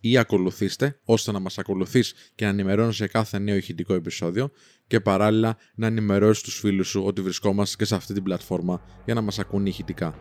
ή 0.00 0.18
ακολουθήστε, 0.18 0.98
ώστε 1.04 1.32
να 1.32 1.38
μας 1.38 1.58
ακολουθείς 1.58 2.14
και 2.34 2.44
να 2.44 2.50
ενημερώνεις 2.50 2.96
σε 2.96 3.06
κάθε 3.06 3.38
νέο 3.38 3.56
ηχητικό 3.56 3.94
επεισόδιο 3.94 4.50
και 4.86 5.00
παράλληλα 5.00 5.56
να 5.74 5.86
ενημερώσεις 5.86 6.42
τους 6.42 6.58
φίλους 6.58 6.88
σου 6.88 7.02
ότι 7.04 7.20
βρισκόμαστε 7.20 7.76
και 7.76 7.84
σε 7.84 7.94
αυτή 7.94 8.14
την 8.14 8.22
πλατφόρμα 8.22 8.82
για 9.04 9.14
να 9.14 9.20
μας 9.20 9.38
ακούν 9.38 9.66
ηχητικά. 9.66 10.14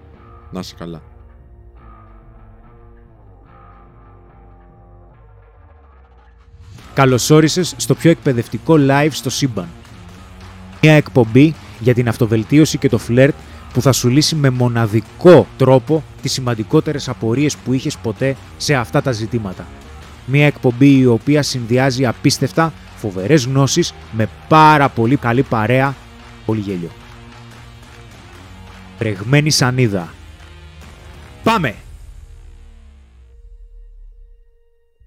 Να 0.52 0.60
είσαι 0.60 0.76
καλά. 0.78 1.04
Καλώς 6.94 7.30
όρισες 7.30 7.74
στο 7.78 7.96
πιο 7.96 8.10
εκπαιδευτικό 8.10 8.76
live 8.78 9.12
στο 9.12 9.30
σύμπαν. 9.30 9.68
Μια 10.82 10.94
εκπομπή 10.94 11.56
για 11.80 11.94
την 11.94 12.08
αυτοβελτίωση 12.08 12.78
και 12.78 12.90
το 12.90 12.98
φλερτ 12.98 13.36
που 13.74 13.82
θα 13.82 13.92
σου 13.92 14.10
λύσει 14.10 14.36
με 14.36 14.50
μοναδικό 14.50 15.48
τρόπο 15.58 16.04
τις 16.28 16.36
σημαντικότερες 16.36 17.10
απορίες 17.10 17.58
που 17.58 17.74
είχες 17.74 17.98
ποτέ 17.98 18.36
σε 18.58 18.76
αυτά 18.76 19.02
τα 19.02 19.12
ζητήματα. 19.12 19.68
Μια 20.26 20.46
εκπομπή 20.46 20.98
η 20.98 21.06
οποία 21.06 21.42
συνδυάζει 21.42 22.06
απίστευτα 22.06 22.74
φοβερές 22.96 23.46
γνώσεις 23.46 23.94
με 24.12 24.30
πάρα 24.48 24.90
πολύ 24.90 25.16
καλή 25.16 25.44
παρέα, 25.44 25.96
πολύ 26.46 26.60
γέλιο. 26.60 26.90
Πρεγμένη 28.98 29.50
σανίδα. 29.50 30.14
Πάμε! 31.44 31.76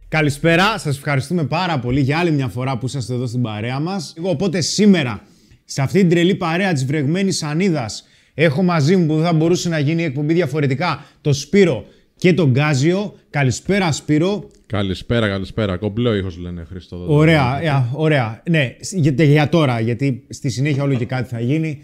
Καλησπέρα, 0.08 0.78
σας 0.78 0.96
ευχαριστούμε 0.96 1.44
πάρα 1.44 1.78
πολύ 1.78 2.00
για 2.00 2.18
άλλη 2.18 2.30
μια 2.30 2.48
φορά 2.48 2.78
που 2.78 2.86
είσαστε 2.86 3.14
εδώ 3.14 3.26
στην 3.26 3.42
παρέα 3.42 3.80
μας. 3.80 4.14
Εγώ 4.16 4.30
οπότε 4.30 4.60
σήμερα, 4.60 5.22
σε 5.64 5.82
αυτή 5.82 5.98
την 5.98 6.08
τρελή 6.08 6.34
παρέα 6.34 6.72
της 6.72 6.84
βρεγμένης 6.84 7.36
σανίδας, 7.36 8.04
έχω 8.44 8.62
μαζί 8.62 8.96
μου 8.96 9.06
που 9.06 9.14
δεν 9.14 9.24
θα 9.24 9.32
μπορούσε 9.32 9.68
να 9.68 9.78
γίνει 9.78 10.02
η 10.02 10.04
εκπομπή 10.04 10.34
διαφορετικά, 10.34 11.04
το 11.20 11.32
Σπύρο 11.32 11.84
και 12.16 12.32
τον 12.32 12.50
Γκάζιο. 12.50 13.14
Καλησπέρα 13.30 13.92
Σπύρο. 13.92 14.50
Καλησπέρα, 14.66 15.28
καλησπέρα. 15.28 15.76
Κομπλό 15.76 16.14
ήχος 16.14 16.38
λένε 16.38 16.64
Χρήστο. 16.68 17.04
Ωραία, 17.08 17.62
ε, 17.62 17.88
ωραία. 17.92 18.42
Ναι, 18.50 18.76
για, 18.90 19.24
για 19.24 19.48
τώρα, 19.48 19.80
γιατί 19.80 20.26
στη 20.28 20.50
συνέχεια 20.50 20.82
όλο 20.82 20.94
και 20.94 21.04
κάτι 21.04 21.28
θα 21.28 21.40
γίνει. 21.40 21.82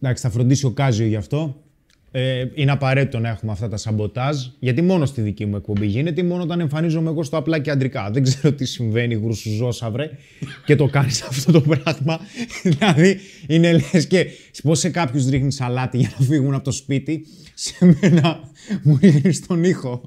Εντάξει, 0.00 0.22
θα 0.22 0.30
φροντίσει 0.30 0.66
ο 0.66 0.70
Κάζιο 0.70 1.06
γι' 1.06 1.16
αυτό. 1.16 1.62
Ε, 2.12 2.44
είναι 2.54 2.70
απαραίτητο 2.70 3.18
να 3.18 3.28
έχουμε 3.28 3.52
αυτά 3.52 3.68
τα 3.68 3.76
σαμποτάζ, 3.76 4.36
γιατί 4.58 4.82
μόνο 4.82 5.06
στη 5.06 5.20
δική 5.20 5.46
μου 5.46 5.56
εκπομπή 5.56 5.86
γίνεται, 5.86 6.22
μόνο 6.22 6.42
όταν 6.42 6.60
εμφανίζομαι 6.60 7.10
εγώ 7.10 7.22
στο 7.22 7.36
απλά 7.36 7.58
και 7.58 7.70
αντρικά. 7.70 8.10
Δεν 8.10 8.22
ξέρω 8.22 8.52
τι 8.52 8.64
συμβαίνει, 8.64 9.14
γρουσουζόσαυρε, 9.14 10.10
και 10.64 10.76
το 10.76 10.86
κάνεις 10.86 11.22
αυτό 11.30 11.52
το 11.52 11.60
πράγμα. 11.60 12.20
δηλαδή, 12.62 13.18
είναι 13.46 13.72
λες 13.72 14.06
και 14.06 14.26
πώς 14.62 14.78
σε 14.78 14.88
κάποιους 14.88 15.28
ρίχνεις 15.28 15.54
σαλάτι 15.54 15.98
για 15.98 16.12
να 16.18 16.26
φύγουν 16.26 16.54
από 16.54 16.64
το 16.64 16.70
σπίτι, 16.70 17.26
σε 17.54 17.96
μένα 18.00 18.40
μου 18.82 18.98
ρίχνεις 19.02 19.46
τον 19.46 19.64
ήχο. 19.64 20.04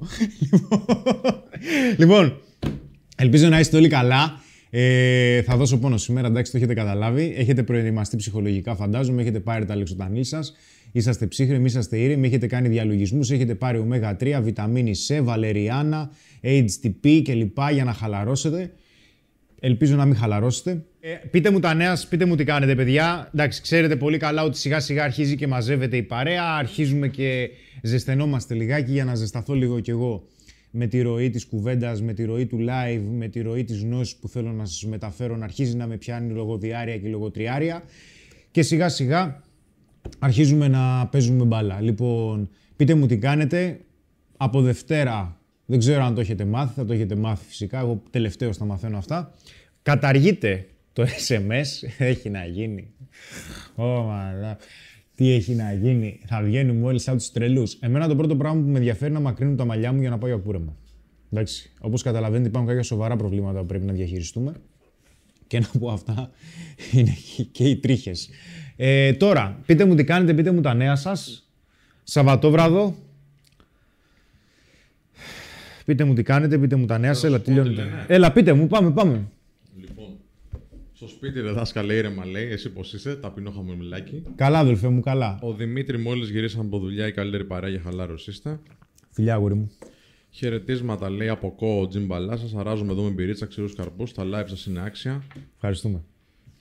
λοιπόν, 1.98 2.40
ελπίζω 3.16 3.48
να 3.48 3.58
είστε 3.58 3.76
όλοι 3.76 3.88
καλά. 3.88 4.42
Ε, 4.70 5.42
θα 5.42 5.56
δώσω 5.56 5.78
πόνο 5.78 5.96
σήμερα, 5.96 6.26
εντάξει, 6.26 6.52
το 6.52 6.56
έχετε 6.56 6.74
καταλάβει. 6.74 7.34
Έχετε 7.36 7.62
προετοιμαστεί 7.62 8.16
ψυχολογικά, 8.16 8.74
φαντάζομαι. 8.74 9.22
Έχετε 9.22 9.40
πάρει 9.40 9.64
τα 9.64 9.76
λεξοτανή 9.76 10.24
σας. 10.24 10.54
Είσαστε 10.96 11.26
ψύχρεμοι, 11.26 11.64
είσαστε 11.64 11.98
ήρεμοι. 11.98 12.26
Έχετε 12.26 12.46
κάνει 12.46 12.68
διαλογισμούς. 12.68 13.30
Έχετε 13.30 13.54
πάρει 13.54 13.78
ωμέγα 13.78 14.16
3, 14.20 14.40
βιταμίνη 14.42 14.92
C, 15.08 15.20
βαλεριάνα, 15.22 16.10
HTP 16.42 17.22
κλπ. 17.24 17.58
για 17.72 17.84
να 17.84 17.92
χαλαρώσετε. 17.92 18.72
Ελπίζω 19.60 19.96
να 19.96 20.04
μην 20.04 20.16
χαλαρώσετε. 20.16 20.84
Ε, 21.00 21.10
πείτε 21.30 21.50
μου 21.50 21.60
τα 21.60 21.74
νέα, 21.74 21.98
πείτε 22.08 22.24
μου 22.24 22.34
τι 22.34 22.44
κάνετε, 22.44 22.74
παιδιά. 22.74 23.30
Εντάξει, 23.34 23.62
ξέρετε 23.62 23.96
πολύ 23.96 24.18
καλά 24.18 24.42
ότι 24.42 24.58
σιγά 24.58 24.80
σιγά 24.80 25.04
αρχίζει 25.04 25.36
και 25.36 25.46
μαζεύεται 25.46 25.96
η 25.96 26.02
παρέα. 26.02 26.56
Αρχίζουμε 26.56 27.08
και 27.08 27.50
ζεσθενόμαστε 27.82 28.54
λιγάκι 28.54 28.92
για 28.92 29.04
να 29.04 29.14
ζεσταθώ 29.14 29.54
λίγο 29.54 29.80
κι 29.80 29.90
εγώ 29.90 30.28
με 30.70 30.86
τη 30.86 31.02
ροή 31.02 31.30
της 31.30 31.44
κουβέντας, 31.44 32.02
με 32.02 32.12
τη 32.12 32.24
ροή 32.24 32.46
του 32.46 32.58
live, 32.68 33.02
με 33.10 33.28
τη 33.28 33.40
ροή 33.40 33.64
της 33.64 33.82
γνώσης 33.82 34.16
που 34.16 34.28
θέλω 34.28 34.52
να 34.52 34.64
σας 34.64 34.84
μεταφέρω, 34.84 35.36
να 35.36 35.44
αρχίζει 35.44 35.76
να 35.76 35.86
με 35.86 35.96
πιάνει 35.96 36.32
λογοδιάρια 36.32 36.98
και 36.98 37.08
λογοτριάρια 37.08 37.82
και 38.50 38.62
σιγά 38.62 38.88
σιγά 38.88 39.42
αρχίζουμε 40.18 40.68
να 40.68 41.06
παίζουμε 41.06 41.44
μπάλα. 41.44 41.80
Λοιπόν, 41.80 42.48
πείτε 42.76 42.94
μου 42.94 43.06
τι 43.06 43.18
κάνετε. 43.18 43.80
Από 44.36 44.60
Δευτέρα, 44.60 45.40
δεν 45.66 45.78
ξέρω 45.78 46.02
αν 46.02 46.14
το 46.14 46.20
έχετε 46.20 46.44
μάθει, 46.44 46.72
θα 46.74 46.84
το 46.84 46.92
έχετε 46.92 47.14
μάθει 47.14 47.44
φυσικά, 47.46 47.78
εγώ 47.78 48.02
τελευταίως 48.10 48.56
θα 48.56 48.64
μαθαίνω 48.64 48.98
αυτά. 48.98 49.34
Καταργείτε 49.82 50.66
το 50.92 51.02
SMS, 51.02 51.88
έχει 51.98 52.30
να 52.30 52.44
γίνει. 52.44 52.92
Oh, 53.76 54.56
τι 55.14 55.30
έχει 55.30 55.54
να 55.54 55.72
γίνει. 55.72 56.20
Θα 56.26 56.42
βγαίνουμε 56.42 56.86
όλοι 56.86 56.98
σαν 56.98 57.16
τους 57.16 57.30
τρελούς. 57.30 57.74
Εμένα 57.74 58.08
το 58.08 58.16
πρώτο 58.16 58.36
πράγμα 58.36 58.62
που 58.62 58.68
με 58.68 58.78
ενδιαφέρει 58.78 59.10
είναι 59.10 59.18
να 59.18 59.24
μακρύνουν 59.24 59.56
τα 59.56 59.64
μαλλιά 59.64 59.92
μου 59.92 60.00
για 60.00 60.10
να 60.10 60.18
πάω 60.18 60.28
για 60.28 60.38
κούρεμα. 60.38 60.76
Εντάξει. 61.32 61.72
Όπως 61.80 62.02
καταλαβαίνετε, 62.02 62.48
υπάρχουν 62.48 62.68
κάποια 62.68 62.82
σοβαρά 62.84 63.16
προβλήματα 63.16 63.60
που 63.60 63.66
πρέπει 63.66 63.84
να 63.84 63.92
διαχειριστούμε. 63.92 64.52
Και 65.46 65.56
ένα 65.56 65.70
από 65.74 65.90
αυτά 65.90 66.30
είναι 66.92 67.16
και 67.52 67.68
οι 67.68 67.76
τρίχες. 67.76 68.28
Ε, 68.76 69.12
τώρα, 69.12 69.58
πείτε 69.66 69.84
μου 69.84 69.94
τι 69.94 70.04
κάνετε, 70.04 70.34
πείτε 70.34 70.50
μου 70.50 70.60
τα 70.60 70.74
νέα 70.74 70.96
σας. 70.96 71.48
Σαββατόβραδο. 72.02 72.96
Πείτε 75.84 76.04
μου 76.04 76.14
τι 76.14 76.22
κάνετε, 76.22 76.58
πείτε 76.58 76.76
μου 76.76 76.86
τα 76.86 76.98
νέα 76.98 77.14
σας. 77.14 77.24
Έλα, 77.24 77.42
Έλα, 78.06 78.32
πείτε 78.32 78.52
μου, 78.52 78.66
πάμε, 78.66 78.90
πάμε. 78.90 79.28
Στο 80.92 81.08
σπίτι 81.08 81.40
ρε 81.40 81.50
δάσκαλε 81.50 81.94
ήρεμα 81.94 82.26
λέει, 82.26 82.50
εσύ 82.50 82.70
πώς 82.72 82.92
είσαι, 82.92 83.16
ταπεινό 83.16 83.50
χαμομηλάκι. 83.50 84.22
Καλά, 84.36 84.58
αδελφέ 84.58 84.88
μου, 84.88 85.00
καλά. 85.00 85.38
Ο 85.42 85.52
Δημήτρη 85.52 85.98
μόλις 85.98 86.28
γυρίσαμε 86.28 86.64
από 86.66 86.78
δουλειά, 86.78 87.06
η 87.06 87.12
καλύτερη 87.12 87.44
παρέα 87.44 87.70
για 87.70 87.80
χαλάρωση 87.84 88.30
είστε. 88.30 88.58
Φιλιά, 89.10 89.36
γούρι 89.36 89.54
μου. 89.54 89.70
Χαιρετίσματα 90.30 91.10
λέει 91.10 91.28
από 91.28 91.54
κό 91.56 91.86
Τζιμ 91.88 92.06
Μπαλά. 92.06 92.36
Σας 92.36 92.54
αράζουμε 92.54 92.92
εδώ 92.92 93.02
με 93.02 93.10
μπυρίτσα 93.10 93.46
ξηρούς 93.46 93.74
καρπούς. 93.74 94.12
Τα 94.12 94.22
live 94.24 94.48
σας 94.48 94.66
είναι 94.66 94.80
άξια. 94.84 95.22
Ευχαριστούμε. 95.54 96.02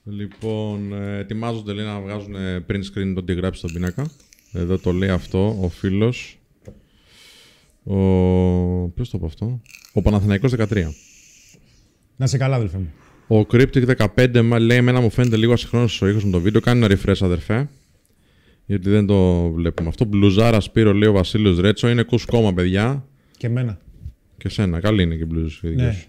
Λοιπόν, 0.03 0.93
ε, 0.93 1.17
ετοιμάζονται 1.17 1.73
λέει 1.73 1.85
να 1.85 1.99
βγάζουν 1.99 2.35
print 2.67 2.83
screen 2.93 3.11
το 3.15 3.23
τι 3.23 3.33
γράψει 3.33 3.59
στον 3.59 3.73
πίνακα. 3.73 4.09
Εδώ 4.51 4.77
το 4.77 4.91
λέει 4.91 5.09
αυτό 5.09 5.57
ο 5.61 5.69
φίλος. 5.69 6.37
Ο... 7.83 7.95
Ποιος 8.89 9.09
το 9.09 9.17
είπε 9.17 9.25
αυτό, 9.25 9.61
Ο 9.93 10.01
Παναθηναϊκός 10.01 10.53
13. 10.57 10.83
Να 12.15 12.27
σε 12.27 12.37
καλά, 12.37 12.55
αδελφέ 12.55 12.77
μου. 12.77 12.91
Ο 13.27 13.45
Cryptic 13.51 13.95
15 14.15 14.57
λέει: 14.59 14.77
Εμένα 14.77 15.01
μου 15.01 15.09
φαίνεται 15.09 15.37
λίγο 15.37 15.53
ασυγχρόνω 15.53 15.87
ο 16.01 16.07
ήχος 16.07 16.25
με 16.25 16.31
το 16.31 16.39
βίντεο. 16.39 16.61
Κάνει 16.61 16.85
ένα 16.85 16.95
refresh, 16.95 17.17
αδερφέ. 17.19 17.69
Γιατί 18.65 18.89
δεν 18.89 19.05
το 19.05 19.49
βλέπουμε 19.49 19.89
αυτό. 19.89 20.05
Μπλουζάρα 20.05 20.59
Σπύρο 20.59 20.93
λέει 20.93 21.09
ο 21.09 21.13
Βασίλειος 21.13 21.59
Ρέτσο. 21.59 21.89
Είναι 21.89 22.03
κουσκόμα, 22.03 22.53
παιδιά. 22.53 23.05
Και 23.37 23.47
εμένα. 23.47 23.79
Και 24.37 24.49
σένα. 24.49 24.79
Καλή 24.79 25.03
είναι 25.03 25.15
και 25.15 25.23
η 25.23 25.27
μπλουζ. 25.29 25.59
Ναι. 25.61 26.05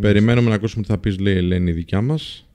Περιμένουμε 0.00 0.48
να 0.48 0.54
ακούσουμε 0.54 0.82
τι 0.82 0.88
θα 0.88 0.98
πεις, 0.98 1.18
λέει 1.18 1.34
η 1.34 1.36
Ελένη, 1.36 1.70
η 1.70 1.72
δικιά 1.72 2.00
μας. 2.00 2.49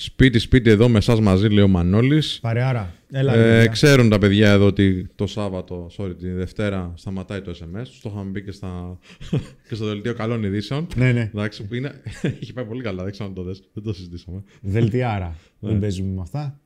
Σπίτι, 0.00 0.38
σπίτι 0.38 0.70
εδώ 0.70 0.88
με 0.88 0.98
εσάς 0.98 1.20
μαζί, 1.20 1.48
λέει 1.48 1.64
ο 1.64 1.68
Μανώλης. 1.68 2.38
Παρεάρα. 2.40 2.94
Έλα, 3.10 3.34
ε, 3.34 3.68
ξέρουν 3.68 4.08
τα 4.08 4.18
παιδιά 4.18 4.50
εδώ 4.50 4.66
ότι 4.66 5.10
το 5.14 5.26
Σάββατο, 5.26 5.90
sorry, 5.96 6.14
τη 6.18 6.28
Δευτέρα 6.28 6.92
σταματάει 6.96 7.40
το 7.40 7.50
SMS. 7.50 7.86
Το 8.02 8.10
είχαμε 8.12 8.30
μπει 8.30 8.42
και, 8.42 8.52
στα... 8.52 8.98
και 9.68 9.74
στο 9.74 9.86
δελτίο 9.86 10.14
καλών 10.14 10.42
ειδήσεων. 10.42 10.86
Ναι, 10.96 11.12
ναι. 11.12 11.30
Εντάξει, 11.34 11.66
που 11.66 11.74
είναι... 11.74 12.00
Έχει 12.40 12.52
πάει 12.52 12.64
πολύ 12.64 12.82
καλά, 12.82 13.02
δεν 13.02 13.12
ξέρω 13.12 13.28
αν 13.28 13.34
το 13.34 13.42
δες. 13.42 13.62
Δεν 13.72 13.82
το 13.82 13.92
συζητήσαμε. 13.92 14.42
Δελτιάρα. 14.60 15.36
Ναι. 15.58 15.70
Δεν 15.70 15.78
παίζουμε 15.78 16.14
με 16.14 16.20
αυτά. 16.20 16.60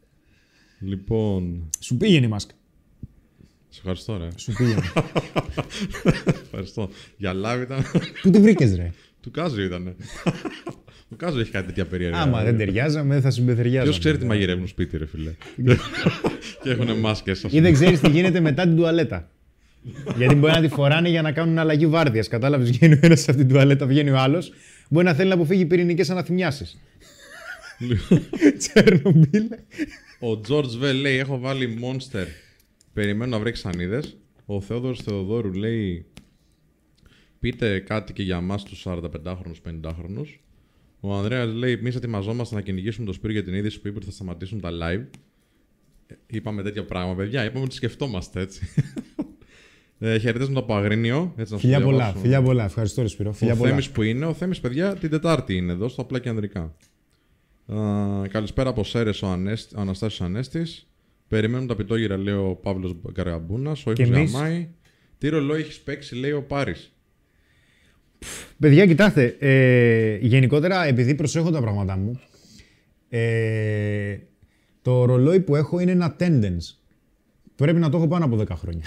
Λοιπόν. 0.81 1.70
Σου 1.81 1.96
πήγαινε 1.96 2.26
η 2.26 2.28
μάσκα. 2.28 2.55
Σε 3.69 3.78
ευχαριστώ, 3.78 4.17
ρε. 4.17 4.28
Σου 4.37 4.52
πήγαινε. 4.52 4.82
ευχαριστώ. 6.44 6.88
Για 7.17 7.32
λάβη 7.32 7.62
ήταν. 7.62 7.82
Πού 8.23 8.31
τη 8.31 8.40
βρήκες, 8.40 8.76
ρε; 8.76 8.90
Του 9.20 9.31
Κάζου 9.31 9.61
ήταν. 9.61 9.96
Ο 11.12 11.17
Κάζος 11.17 11.41
έχει 11.41 11.50
κάτι 11.50 11.67
τέτοια 11.67 11.85
περίεργα. 11.85 12.20
Άμα 12.20 12.43
δεν 12.43 12.56
ταιριάζαμε, 12.56 13.20
θα 13.20 13.31
συμπεθεριάζαμε. 13.31 13.85
Ποιος 13.85 13.99
ξέρει 13.99 14.19
τι 14.19 14.25
μαγειρεύουν 14.25 14.67
σπίτι, 14.67 14.97
ρε 14.97 15.06
φίλε. 15.06 15.31
και 16.62 16.70
έχουν 16.70 16.99
μάσκες. 16.99 17.47
Ή 17.50 17.61
δεν 17.61 17.73
ξέρεις 17.73 18.00
τι 18.00 18.11
γίνεται 18.11 18.41
μετά 18.41 18.62
την 18.62 18.76
τουαλέτα. 18.76 19.31
Γιατί 20.17 20.35
μπορεί 20.35 20.53
να 20.53 20.61
τη 20.61 20.69
φοράνε 20.69 21.09
για 21.09 21.23
να 21.23 21.32
κάνουν 21.32 21.59
αλλαγή 21.59 21.87
βάρδιας. 21.87 22.29
Κατάλαβες, 22.29 22.70
βγαίνει 22.70 22.94
ο 22.94 22.99
ένας 23.00 23.29
από 23.29 23.38
την 23.38 23.49
τουαλέτα, 23.49 23.87
βγαίνει 23.87 24.11
ο 24.11 24.19
άλλος. 24.19 24.53
Μπορεί 24.88 25.06
να 25.06 25.14
θέλει 25.14 25.29
να 25.29 25.35
αποφύγει 25.35 25.67
πυρηνικές 25.67 26.11
αναθυμιάσεις. 26.11 26.81
Τσέρνομπιλ. 28.59 29.44
Ο 30.20 30.41
George 30.49 30.76
Βέλ 30.79 31.00
λέει: 31.00 31.17
Έχω 31.17 31.38
βάλει 31.38 31.79
Monster. 31.82 32.26
Περιμένω 32.93 33.31
να 33.31 33.38
βρέξει 33.38 33.69
ανίδε. 33.69 34.03
Ο 34.47 34.61
Θεόδωρος 34.61 35.00
Θεοδόρου 35.00 35.53
λέει: 35.53 36.06
Πείτε 37.41 37.79
κάτι 37.79 38.12
και 38.12 38.23
για 38.23 38.37
εμά 38.37 38.56
τους 38.56 38.87
45χρονου, 38.88 39.55
50χρονου. 39.69 40.25
Ο 41.04 41.14
Ανδρέας 41.14 41.52
λέει: 41.52 41.72
Εμείς 41.72 41.94
ετοιμαζόμαστε 41.94 42.54
να 42.54 42.60
κυνηγήσουμε 42.60 43.06
το 43.06 43.12
Σπύρο 43.12 43.32
για 43.32 43.43
την 43.44 43.54
είδηση 43.54 43.81
που 43.81 43.88
είπε 43.88 43.96
ότι 43.96 44.06
θα 44.06 44.12
σταματήσουν 44.12 44.60
τα 44.60 44.70
live. 44.70 45.19
Ε, 46.06 46.14
Είπαμε 46.26 46.62
τέτοια 46.62 46.84
πράγματα, 46.84 47.16
παιδιά. 47.16 47.44
Είπαμε 47.44 47.64
ότι 47.64 47.75
σκεφτόμαστε 47.75 48.40
έτσι. 48.40 48.69
ε, 49.99 50.19
χαιρετίσματα 50.19 50.60
από 50.60 50.75
Αγρίνιο. 50.75 51.32
Έτσι, 51.37 51.52
να 51.52 51.58
σου 51.58 51.64
Φιλιά 51.64 51.81
πολλά, 51.84 51.96
διαβάσω. 51.96 52.19
φιλιά 52.22 52.43
πολλά. 52.43 52.64
Ευχαριστώ, 52.64 53.02
ρε 53.02 53.08
Σπύρο. 53.08 53.32
Φιλιά 53.32 53.54
Ο 53.54 53.56
πολλά. 53.56 53.70
Θέμης 53.70 53.90
που 53.90 54.02
είναι, 54.02 54.25
ο 54.26 54.34
Θέμης 54.34 54.60
παιδιά 54.60 54.94
την 54.94 55.10
Τετάρτη 55.10 55.56
είναι 55.56 55.72
εδώ, 55.72 55.88
στο 55.88 56.02
απλά 56.02 56.19
και 56.19 56.28
ανδρικά. 56.28 56.75
Α, 57.75 58.28
καλησπέρα 58.28 58.70
από 58.70 58.84
Σέρες 58.84 59.22
ο, 59.22 59.26
Ανέστη, 59.26 59.76
ο 59.76 59.81
Αναστάσιος 59.81 60.20
Ανέστης. 60.28 60.87
Περιμένουμε 61.28 61.69
τα 61.69 61.76
πιτόγυρα, 61.76 62.16
λέει 62.16 62.34
ο 62.34 62.58
Παύλος 62.62 62.96
Καραμπούνας. 63.12 63.87
Ο 63.87 63.93
Και 63.93 64.02
ήχος 64.02 64.16
εμείς. 64.16 64.32
γαμάει. 64.32 64.69
Τι 65.19 65.28
ρολόι 65.28 65.60
έχεις 65.60 65.81
παίξει, 65.81 66.14
λέει 66.14 66.32
ο 66.32 66.43
Πάρης. 66.43 66.93
Παιδιά, 68.59 68.87
κοιτάξτε. 68.87 69.37
Ε, 69.39 70.17
γενικότερα, 70.21 70.85
επειδή 70.87 71.15
προσέχω 71.15 71.51
τα 71.51 71.61
πράγματά 71.61 71.97
μου, 71.97 72.21
ε, 73.09 74.17
το 74.83 75.05
ρολόι 75.05 75.41
που 75.41 75.57
έχω 75.57 75.81
είναι 75.81 75.91
ένα 75.91 76.17
tendence. 76.19 76.77
Πρέπει 77.57 77.79
να 77.79 77.89
το 77.89 77.97
έχω 77.97 78.09
πάνω 78.09 78.25
από 78.25 78.37
10 78.37 78.47
χρόνια. 78.57 78.85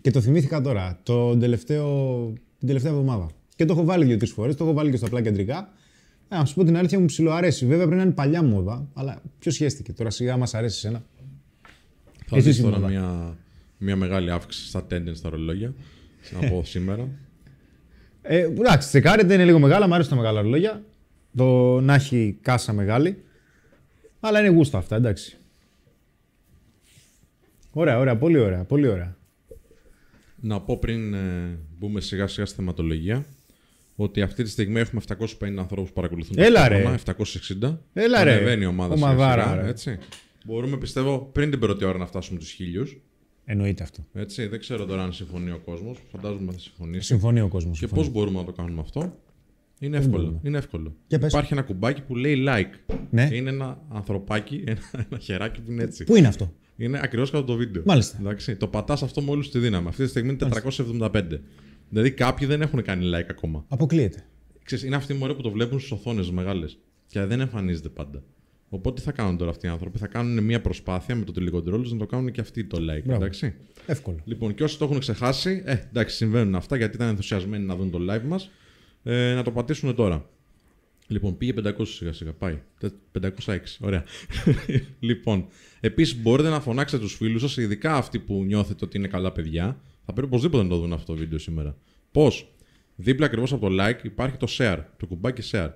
και 0.00 0.10
το 0.10 0.20
θυμήθηκα 0.20 0.60
τώρα, 0.60 1.00
το 1.02 1.36
τελευταίο, 1.36 2.26
την 2.58 2.66
τελευταία 2.66 2.90
εβδομάδα. 2.92 3.30
Και 3.56 3.64
το 3.64 3.72
έχω 3.72 3.84
βάλει 3.84 4.04
δύο-τρεις 4.04 4.30
φορές, 4.30 4.56
το 4.56 4.64
έχω 4.64 4.72
βάλει 4.72 4.90
και 4.90 4.96
στα 4.96 5.06
απλά 5.06 5.20
κεντρικά. 5.22 5.72
Ε, 6.28 6.36
να 6.36 6.44
σου 6.44 6.54
πω 6.54 6.64
την 6.64 6.76
αλήθεια, 6.76 6.98
μου 6.98 7.04
ψιλοαρέσει. 7.06 7.66
Βέβαια 7.66 7.84
πρέπει 7.86 7.96
να 7.96 8.02
είναι 8.02 8.12
παλιά 8.14 8.42
μόδα, 8.42 8.88
αλλά 8.94 9.22
ποιος 9.38 9.54
σχέστηκε. 9.54 9.92
Τώρα 9.92 10.10
σιγά 10.10 10.36
μας 10.36 10.54
αρέσει 10.54 10.76
εσένα. 10.76 11.04
Θα 12.26 12.36
Εσύ 12.36 12.48
δεις 12.48 12.60
τώρα 12.60 12.74
σήμερα. 12.74 12.92
μια, 12.92 13.36
μια 13.78 13.96
μεγάλη 13.96 14.30
αύξηση 14.30 14.68
στα 14.68 14.86
tendence 14.90 15.14
στα 15.14 15.28
ρολόγια. 15.28 15.74
από 16.42 16.64
σήμερα. 16.64 17.08
Ε, 18.22 18.38
εντάξει, 18.38 18.88
τσεκάρετε, 18.88 19.34
είναι 19.34 19.44
λίγο 19.44 19.58
μεγάλα, 19.58 19.86
μου 19.86 19.94
αρέσουν 19.94 20.10
τα 20.10 20.16
μεγάλα 20.16 20.40
ρολόγια. 20.40 20.82
Το 21.36 21.80
να 21.80 21.94
έχει 21.94 22.38
κάσα 22.42 22.72
μεγάλη. 22.72 23.22
Αλλά 24.20 24.40
είναι 24.40 24.48
γούστα 24.48 24.78
αυτά, 24.78 24.96
εντάξει. 24.96 25.36
Ωραία, 27.70 27.98
ωραία, 27.98 28.16
πολύ 28.16 28.38
ωραία, 28.38 28.64
πολύ 28.64 28.88
ωραία. 28.88 29.16
Να 30.40 30.60
πω 30.60 30.78
πριν 30.78 31.14
ε, 31.14 31.58
μπούμε 31.78 32.00
σιγά 32.00 32.26
σιγά 32.26 32.46
στη 32.46 32.56
θεματολογία 32.56 33.24
ότι 33.96 34.22
αυτή 34.22 34.42
τη 34.42 34.50
στιγμή 34.50 34.80
έχουμε 34.80 35.00
750 35.08 35.54
ανθρώπους 35.58 35.88
που 35.88 35.94
παρακολουθούν 35.94 36.36
το 36.36 36.42
Έλα, 36.42 36.66
πρόγραμμα, 36.66 36.96
ρε. 37.06 37.14
760. 37.62 37.78
Έλα, 37.92 38.24
ρε. 38.24 38.32
Ανεβαίνει 38.32 38.62
η 38.62 38.66
ομάδα 38.66 38.94
Ομαδάρα, 38.94 39.42
σιγά 39.42 39.50
σιγά, 39.50 39.62
ρε. 39.62 39.68
έτσι. 39.68 39.98
Μπορούμε 40.44 40.76
πιστεύω 40.76 41.30
πριν 41.32 41.50
την 41.50 41.58
πρώτη 41.58 41.84
ώρα 41.84 41.98
να 41.98 42.06
φτάσουμε 42.06 42.38
τους 42.38 42.50
χίλιους. 42.50 43.00
Εννοείται 43.52 43.82
αυτό. 43.82 44.06
Έτσι, 44.12 44.46
δεν 44.46 44.58
ξέρω 44.60 44.84
τώρα 44.86 45.02
αν 45.02 45.12
συμφωνεί 45.12 45.50
ο 45.50 45.60
κόσμος. 45.64 45.98
Φαντάζομαι 46.10 46.52
θα 46.52 46.58
συμφωνήσει. 46.58 47.04
Συμφωνεί 47.04 47.40
ο 47.40 47.48
κόσμος. 47.48 47.78
Και 47.78 47.86
πώς 47.86 48.10
μπορούμε 48.10 48.38
να 48.38 48.44
το 48.44 48.52
κάνουμε 48.52 48.80
αυτό; 48.80 49.18
Είναι 49.78 49.96
εύκολο. 49.96 50.16
μπορούμε. 50.22 50.40
Είναι 50.42 50.58
εύκολο. 50.58 50.96
Για 51.06 51.18
πες. 51.18 51.32
Υπάρχει 51.32 51.52
ένα 51.52 51.62
κουμπάκι 51.62 52.02
που 52.02 52.16
λέει 52.16 52.44
like. 52.48 52.96
Ναι. 53.10 53.28
Και 53.28 53.34
είναι 53.34 53.50
ένα 53.50 53.82
ανθρωπάκι, 53.88 54.62
ένα, 54.66 54.80
ένα 54.92 55.18
χεράκι 55.20 55.60
που 55.60 55.70
είναι 55.70 55.82
έτσι. 55.82 56.04
Πού 56.04 56.16
είναι 56.16 56.26
αυτό; 56.26 56.52
Είναι 56.76 57.00
ακριβώς 57.02 57.30
κάτω 57.30 57.44
το 57.44 57.54
βίντεο. 57.54 57.82
Μάλιστα. 57.86 58.16
Εντάξει, 58.20 58.56
το 58.56 58.66
πατάς 58.68 59.02
αυτό 59.02 59.22
με 59.22 59.30
όλη 59.30 59.48
τη 59.48 59.58
δύναμη. 59.58 59.88
Αυτή 59.88 60.02
τη 60.02 60.08
στιγμή 60.08 60.36
είναι 60.40 60.48
475. 60.98 61.22
Δηλαδή 61.88 62.10
κάποιοι 62.10 62.46
δεν 62.46 62.60
έχουν 62.62 62.82
κάνει 62.82 63.10
like 63.14 63.26
ακόμα. 63.30 63.64
Αποκλείεται. 63.68 64.24
Ξέρεις, 64.64 64.84
είναι 64.84 64.96
αυτοί 64.96 65.12
οι 65.12 65.16
μωρέ 65.16 65.34
που 65.34 65.42
το 65.42 65.50
βλέπουν 65.50 65.78
στις 65.78 65.90
οθόνες 65.90 66.30
μεγάλες. 66.30 66.78
Και 67.06 67.24
δεν 67.24 67.40
εμφανίζεται 67.40 67.88
πάντα. 67.88 68.22
Οπότε 68.74 69.00
τι 69.00 69.06
θα 69.06 69.12
κάνουν 69.12 69.36
τώρα 69.36 69.50
αυτοί 69.50 69.66
οι 69.66 69.68
άνθρωποι; 69.68 69.98
Θα 69.98 70.06
κάνουν 70.06 70.44
μια 70.44 70.60
προσπάθεια 70.60 71.16
με 71.16 71.24
το 71.24 71.32
τηλεκοντρόλ 71.32 71.88
να 71.90 71.96
το 71.98 72.06
κάνουν 72.06 72.32
και 72.32 72.40
αυτοί 72.40 72.64
το 72.64 72.78
like. 72.78 73.02
Μπράβο. 73.04 73.14
Εντάξει. 73.14 73.54
Εύκολο. 73.86 74.18
Λοιπόν, 74.24 74.54
και 74.54 74.62
όσοι 74.62 74.78
το 74.78 74.84
έχουν 74.84 74.98
ξεχάσει, 74.98 75.62
ε, 75.64 75.72
εντάξει, 75.72 76.16
συμβαίνουν 76.16 76.54
αυτά 76.54 76.76
γιατί 76.76 76.96
ήταν 76.96 77.08
ενθουσιασμένοι 77.08 77.64
να 77.64 77.76
δουν 77.76 77.90
το 77.90 77.98
live 78.10 78.22
μας. 78.22 78.50
Ε, 79.02 79.34
να 79.34 79.42
το 79.42 79.50
πατήσουν 79.50 79.94
τώρα. 79.94 80.28
Λοιπόν, 81.06 81.36
πήγε 81.36 81.52
500 81.64 81.72
σιγά 81.82 82.12
σιγά. 82.12 82.32
Πάει. 82.32 82.58
Τε- 82.78 82.92
506. 83.46 83.58
Ωραία. 83.80 84.04
λοιπόν, 85.00 85.46
επίσης 85.80 86.22
μπορείτε 86.22 86.48
να 86.48 86.60
φωνάξετε 86.60 87.02
τους 87.02 87.14
φίλους 87.14 87.40
σας, 87.40 87.56
ειδικά 87.56 87.94
αυτοί 87.94 88.18
που 88.18 88.44
νιώθετε 88.44 88.84
ότι 88.84 88.96
είναι 88.98 89.08
καλά 89.08 89.32
παιδιά. 89.32 89.80
Θα 90.04 90.12
πρέπει 90.12 90.28
οπωσδήποτε 90.28 90.62
να 90.62 90.68
το 90.68 90.76
δουν 90.76 90.92
αυτό 90.92 91.12
το 91.12 91.18
βίντεο 91.18 91.38
σήμερα. 91.38 91.76
Πώς; 92.12 92.54
Δίπλα 92.96 93.26
ακριβώς 93.26 93.52
από 93.52 93.68
το 93.68 93.84
like 93.84 94.04
υπάρχει 94.04 94.36
το 94.36 94.46
share, 94.58 94.78
το 94.96 95.06
κουμπάκι 95.06 95.42
share. 95.52 95.70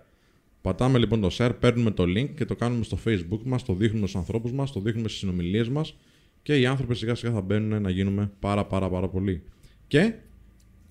Πατάμε 0.67 0.99
λοιπόν 0.99 1.21
το 1.21 1.31
share, 1.33 1.53
παίρνουμε 1.61 1.91
το 1.91 2.03
link 2.03 2.29
και 2.37 2.45
το 2.45 2.57
κάνουμε 2.57 2.85
στο 2.85 2.99
facebook 3.05 3.41
μας, 3.45 3.65
το 3.65 3.75
δείχνουμε 3.75 4.07
στους 4.07 4.21
ανθρώπους 4.21 4.53
μας, 4.53 4.73
το 4.73 4.81
δείχνουμε 4.81 5.09
στις 5.09 5.21
συνομιλίες 5.21 5.69
μας 5.69 5.97
και 6.43 6.61
οι 6.61 6.67
άνθρωποι 6.67 6.95
σιγά 6.95 7.15
σιγά 7.15 7.33
θα 7.33 7.41
μπαίνουν 7.41 7.83
να 7.83 7.91
γίνουμε 7.91 8.31
πάρα 8.39 8.65
πάρα 8.65 8.89
πάρα 8.89 9.09
πολύ. 9.09 9.43
Και 9.87 10.15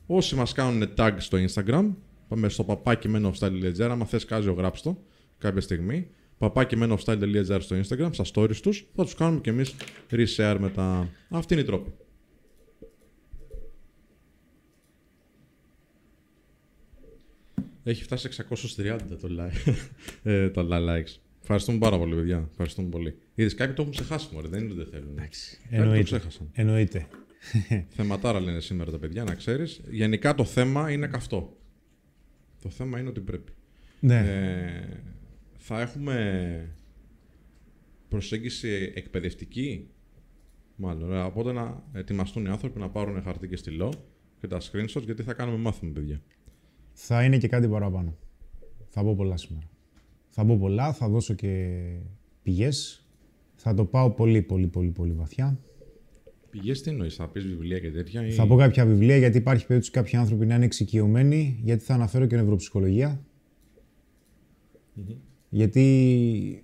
όσοι 0.05 0.35
μας 0.35 0.53
κάνουν 0.53 0.89
tag 0.97 1.11
στο 1.17 1.37
instagram, 1.47 1.93
πάμε 2.27 2.49
στο 2.49 2.63
παπάκι 2.63 3.09
menofstyle.gr, 3.15 3.87
άμα 3.89 4.05
θες 4.05 4.25
κάζιο 4.25 4.53
γράψτε 4.53 4.89
το 4.89 4.97
κάποια 5.37 5.61
στιγμή, 5.61 6.07
παπάκι 6.37 6.77
menofstyle.gr 6.79 7.57
στο 7.59 7.75
instagram, 7.79 8.09
στα 8.11 8.23
stories 8.33 8.55
τους, 8.55 8.85
θα 8.95 9.03
τους 9.03 9.15
κάνουμε 9.15 9.39
και 9.41 9.49
εμείς 9.49 9.75
reshare 10.11 10.57
μετά. 10.59 11.09
Αυτή 11.29 11.53
είναι 11.53 11.63
η 11.63 11.65
τρόπη. 11.65 11.93
Έχει 17.87 18.03
φτάσει 18.03 18.29
630 18.77 18.97
το 19.21 19.29
like. 19.39 19.73
ε, 20.31 20.49
τα 20.49 20.65
likes. 20.69 21.15
Ευχαριστούμε 21.41 21.77
πάρα 21.77 21.97
πολύ, 21.97 22.15
παιδιά. 22.15 22.47
Ευχαριστούμε 22.49 22.89
πολύ. 22.89 23.17
Είδες 23.35 23.53
κάποιοι 23.55 23.73
το 23.73 23.81
έχουν 23.81 23.93
ξεχάσει, 23.93 24.29
μωρέ. 24.33 24.47
Δεν 24.47 24.63
είναι 24.63 24.71
ότι 24.71 24.77
δεν 24.81 24.87
θέλουν. 24.91 25.15
Κάποιοι 25.15 25.29
το 25.69 25.75
Εννοείται. 25.75 26.03
ξέχασαν. 26.03 26.49
Εννοείται. 26.53 27.07
Θεματάρα 27.89 28.39
λένε 28.39 28.59
σήμερα 28.59 28.91
τα 28.91 28.97
παιδιά, 28.99 29.23
να 29.23 29.35
ξέρεις. 29.35 29.81
Γενικά 29.89 30.35
το 30.35 30.45
θέμα 30.45 30.91
είναι 30.91 31.07
καυτό. 31.07 31.57
Το 32.61 32.69
θέμα 32.69 32.99
είναι 32.99 33.09
ότι 33.09 33.19
πρέπει. 33.19 33.51
Ναι. 33.99 34.17
Ε, 34.19 35.03
θα 35.57 35.81
έχουμε 35.81 36.75
προσέγγιση 38.07 38.91
εκπαιδευτική. 38.95 39.87
Μάλλον. 40.75 41.13
ε, 41.13 41.21
Οπότε 41.21 41.51
να 41.51 41.83
ετοιμαστούν 41.93 42.45
οι 42.45 42.49
άνθρωποι 42.49 42.79
να 42.79 42.89
πάρουν 42.89 43.21
χαρτί 43.23 43.47
και 43.47 43.55
στυλό 43.55 43.93
και 44.39 44.47
τα 44.47 44.57
screenshots 44.61 45.03
γιατί 45.05 45.23
θα 45.23 45.33
κάνουμε 45.33 45.57
μάθημα, 45.57 45.91
παιδιά. 45.91 46.21
Θα 46.97 47.23
είναι 47.23 47.37
και 47.37 47.47
κάτι 47.47 47.67
παραπάνω. 47.67 48.17
Θα 48.89 49.03
πω 49.03 49.15
πολλά 49.15 49.37
σήμερα. 49.37 49.69
Θα 50.29 50.45
πω 50.45 50.57
πολλά, 50.57 50.93
θα 50.93 51.09
δώσω 51.09 51.33
και 51.33 51.81
πηγές. 52.43 53.05
Θα 53.55 53.73
το 53.73 53.85
πάω 53.85 54.09
πολύ, 54.09 54.41
πολύ, 54.41 54.67
πολύ, 54.67 54.89
πολύ 54.89 55.11
βαθιά. 55.11 55.59
Πηγές 56.49 56.81
τι 56.81 56.89
εννοείς, 56.89 57.15
θα 57.15 57.27
πεις 57.27 57.45
βιβλία 57.45 57.79
και 57.79 57.91
τέτοια. 57.91 58.27
Ή... 58.27 58.31
Θα 58.31 58.47
πω 58.47 58.55
κάποια 58.55 58.85
βιβλία 58.85 59.17
γιατί 59.17 59.37
υπάρχει 59.37 59.65
περίπτωση 59.65 59.91
κάποιοι 59.91 60.17
άνθρωποι 60.17 60.45
να 60.45 60.55
είναι 60.55 60.65
εξοικειωμένοι, 60.65 61.59
γιατί 61.63 61.83
θα 61.83 61.93
αναφέρω 61.93 62.25
και 62.25 62.35
νευροψυχολογία. 62.35 63.25
Γιατί 65.49 66.63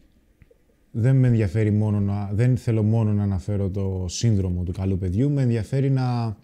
δεν 0.91 1.15
με 1.15 1.27
ενδιαφέρει 1.27 1.71
μόνο 1.71 1.99
να, 1.99 2.29
δεν 2.33 2.57
θέλω 2.57 2.83
μόνο 2.83 3.13
να 3.13 3.23
αναφέρω 3.23 3.69
το 3.69 4.05
σύνδρομο 4.07 4.63
του 4.63 4.71
καλού 4.71 4.97
παιδιού, 4.97 5.29
με 5.31 5.41
ενδιαφέρει 5.41 5.89
να, 5.89 6.37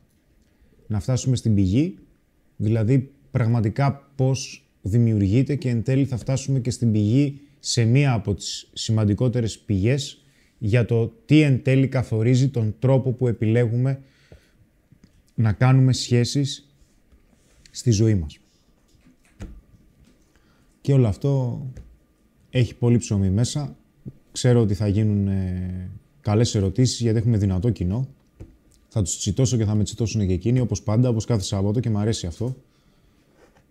να 0.88 1.00
φτάσουμε 1.00 1.36
στην 1.36 1.56
πηγή, 1.56 1.98
δηλαδή 2.56 3.12
πραγματικά 3.32 4.12
πώς 4.16 4.68
δημιουργείται 4.82 5.56
και 5.56 5.70
εν 5.70 5.84
τέλει 5.84 6.06
θα 6.06 6.18
φτάσουμε 6.18 6.60
και 6.60 6.72
στην 6.72 6.92
πηγή 6.92 7.40
σε 7.60 7.84
μία 7.84 8.14
από 8.14 8.34
τις 8.34 8.70
σημαντικότερες 8.74 9.60
πηγές 9.60 10.22
για 10.58 10.86
το 10.86 11.14
τι 11.26 11.42
εν 11.42 11.64
τέλει 11.64 11.88
καθορίζει 11.88 12.50
τον 12.50 12.76
τρόπο 12.80 13.12
που 13.12 13.28
επιλέγουμε 13.28 14.02
να 15.36 15.54
κάνουμε 15.54 15.94
σχέσεις 15.94 16.70
στη 17.72 17.92
ζωή 17.92 18.16
μας. 18.16 18.40
Και 20.82 20.94
όλο 20.94 21.08
αυτό 21.08 21.62
έχει 22.50 22.76
πολύ 22.76 22.98
ψωμί 22.98 23.30
μέσα. 23.30 23.76
Ξέρω 24.32 24.62
ότι 24.62 24.74
θα 24.74 24.88
γίνουν 24.88 25.28
ε, 25.28 25.90
καλές 26.22 26.56
ερωτήσεις 26.56 27.00
γιατί 27.00 27.18
έχουμε 27.18 27.38
δυνατό 27.38 27.70
κοινό. 27.70 28.08
Θα 28.88 29.02
τους 29.02 29.18
τσιτώσω 29.18 29.58
και 29.58 29.66
θα 29.66 29.76
με 29.76 29.84
τσιτώσουν 29.84 30.28
και 30.28 30.34
εκείνοι, 30.34 30.60
όπως 30.60 30.84
πάντα, 30.84 31.10
όπως 31.10 31.26
κάθε 31.26 31.44
Σάββατο 31.44 31.80
και 31.80 31.90
μου 31.90 31.98
αρέσει 31.98 32.28
αυτό. 32.28 32.56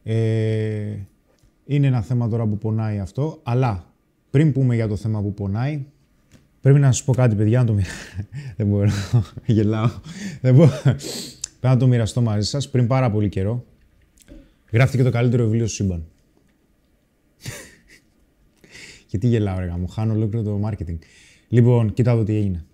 Ε, 0.08 0.96
είναι 1.66 1.86
ένα 1.86 2.02
θέμα 2.02 2.28
τώρα 2.28 2.46
που 2.46 2.58
πονάει 2.58 2.98
αυτό, 2.98 3.40
αλλά 3.42 3.92
πριν 4.30 4.52
πούμε 4.52 4.74
για 4.74 4.88
το 4.88 4.96
θέμα 4.96 5.22
που 5.22 5.34
πονάει, 5.34 5.84
πρέπει 6.60 6.78
να 6.78 6.92
σας 6.92 7.04
πω 7.04 7.12
κάτι, 7.12 7.34
παιδιά, 7.34 7.58
να 7.58 7.64
το 7.64 7.72
μοιρα- 7.72 7.88
Δεν 8.56 8.66
μπορώ, 8.66 8.90
γελάω. 9.46 9.90
Δεν 10.40 10.54
μπορώ. 10.54 10.70
Πρέπει 10.82 11.74
να 11.74 11.76
το 11.76 11.86
μοιραστώ 11.86 12.20
μαζί 12.22 12.48
σας. 12.48 12.70
Πριν 12.70 12.86
πάρα 12.86 13.10
πολύ 13.10 13.28
καιρό, 13.28 13.64
γράφτηκε 14.72 15.02
το 15.02 15.10
καλύτερο 15.10 15.44
βιβλίο 15.44 15.66
στο 15.66 15.74
σύμπαν. 15.74 16.04
Γιατί 19.08 19.26
γελάω, 19.26 19.58
ρε 19.58 19.74
μου, 19.78 19.86
χάνω 19.88 20.12
ολόκληρο 20.12 20.44
το 20.44 20.60
marketing. 20.68 20.98
Λοιπόν, 21.48 21.92
κοίτα 21.92 22.10
εδώ 22.10 22.22
τι 22.22 22.34
έγινε. 22.34 22.64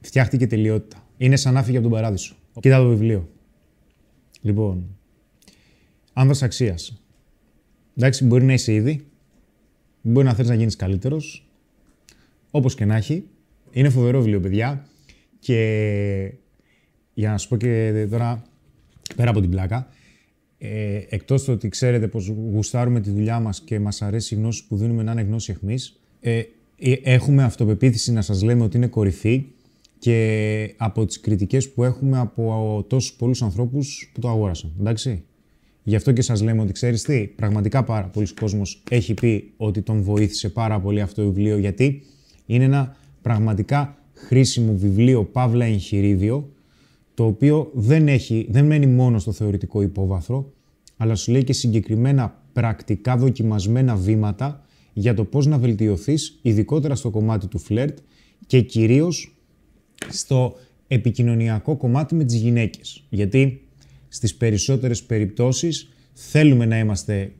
Φτιάχτηκε 0.00 0.46
τελειότητα. 0.46 1.02
Είναι 1.16 1.36
σαν 1.36 1.54
να 1.54 1.62
φύγει 1.62 1.76
από 1.76 1.86
τον 1.86 1.94
παράδεισο. 1.96 2.36
Κοίτα 2.60 2.78
το 2.78 2.88
βιβλίο. 2.88 3.28
Λοιπόν, 4.40 4.97
άνδρας 6.18 6.42
αξίας. 6.42 7.02
Εντάξει, 7.96 8.24
μπορεί 8.24 8.44
να 8.44 8.52
είσαι 8.52 8.72
ήδη. 8.72 9.06
Μπορεί 10.02 10.26
να 10.26 10.34
θέλεις 10.34 10.50
να 10.50 10.56
γίνεις 10.56 10.76
καλύτερος. 10.76 11.48
Όπως 12.50 12.74
και 12.74 12.84
να 12.84 12.96
έχει. 12.96 13.24
Είναι 13.70 13.88
φοβερό 13.88 14.18
βιβλίο, 14.18 14.40
παιδιά. 14.40 14.86
Και 15.38 16.32
για 17.14 17.30
να 17.30 17.38
σου 17.38 17.48
πω 17.48 17.56
και 17.56 18.06
τώρα, 18.10 18.42
πέρα 19.16 19.30
από 19.30 19.40
την 19.40 19.50
πλάκα, 19.50 19.88
ε, 20.58 21.00
εκτός 21.08 21.44
του 21.44 21.52
ότι 21.52 21.68
ξέρετε 21.68 22.08
πως 22.08 22.28
γουστάρουμε 22.28 23.00
τη 23.00 23.10
δουλειά 23.10 23.40
μας 23.40 23.60
και 23.60 23.80
μας 23.80 24.02
αρέσει 24.02 24.34
η 24.34 24.38
γνώση 24.38 24.66
που 24.66 24.76
δίνουμε 24.76 25.02
να 25.02 25.12
είναι 25.12 25.22
γνώση 25.22 25.52
εχμής, 25.52 26.00
ε, 26.20 26.42
ε, 26.76 26.92
έχουμε 27.02 27.42
αυτοπεποίθηση 27.42 28.12
να 28.12 28.22
σας 28.22 28.42
λέμε 28.42 28.62
ότι 28.62 28.76
είναι 28.76 28.86
κορυφή 28.86 29.46
και 29.98 30.74
από 30.76 31.06
τις 31.06 31.20
κριτικές 31.20 31.72
που 31.72 31.84
έχουμε 31.84 32.18
από 32.18 32.84
τόσους 32.88 33.12
πολλούς 33.12 33.42
ανθρώπους 33.42 34.10
που 34.14 34.20
το 34.20 34.28
αγόρασαν. 34.28 34.72
Εντάξει. 34.80 35.22
Γι' 35.88 35.96
αυτό 35.96 36.12
και 36.12 36.22
σας 36.22 36.42
λέμε 36.42 36.62
ότι 36.62 36.72
ξέρεις 36.72 37.02
τι, 37.02 37.26
πραγματικά 37.26 37.84
πάρα 37.84 38.06
πολλοί 38.06 38.34
κόσμος 38.40 38.82
έχει 38.90 39.14
πει 39.14 39.52
ότι 39.56 39.82
τον 39.82 40.02
βοήθησε 40.02 40.48
πάρα 40.48 40.80
πολύ 40.80 41.00
αυτό 41.00 41.22
το 41.22 41.28
βιβλίο 41.28 41.58
γιατί 41.58 42.02
είναι 42.46 42.64
ένα 42.64 42.96
πραγματικά 43.22 43.98
χρήσιμο 44.14 44.76
βιβλίο, 44.76 45.24
παύλα 45.24 45.64
εγχειρίδιο, 45.64 46.52
το 47.14 47.24
οποίο 47.24 47.70
δεν, 47.74 48.08
έχει, 48.08 48.46
δεν 48.50 48.66
μένει 48.66 48.86
μόνο 48.86 49.18
στο 49.18 49.32
θεωρητικό 49.32 49.82
υπόβαθρο, 49.82 50.52
αλλά 50.96 51.14
σου 51.14 51.32
λέει 51.32 51.44
και 51.44 51.52
συγκεκριμένα 51.52 52.42
πρακτικά 52.52 53.16
δοκιμασμένα 53.16 53.96
βήματα 53.96 54.64
για 54.92 55.14
το 55.14 55.24
πώς 55.24 55.46
να 55.46 55.58
βελτιωθείς, 55.58 56.38
ειδικότερα 56.42 56.94
στο 56.94 57.10
κομμάτι 57.10 57.46
του 57.46 57.58
φλερτ 57.58 57.98
και 58.46 58.60
κυρίως 58.60 59.36
στο 60.08 60.54
επικοινωνιακό 60.88 61.76
κομμάτι 61.76 62.14
με 62.14 62.24
τις 62.24 62.36
γυναίκες. 62.36 63.04
Γιατί 63.08 63.62
στις 64.08 64.34
περισσότερες 64.34 65.02
περιπτώσεις 65.02 65.88
θέλουμε 66.12 66.66
να 66.66 66.78
είμαστε, 66.78 67.32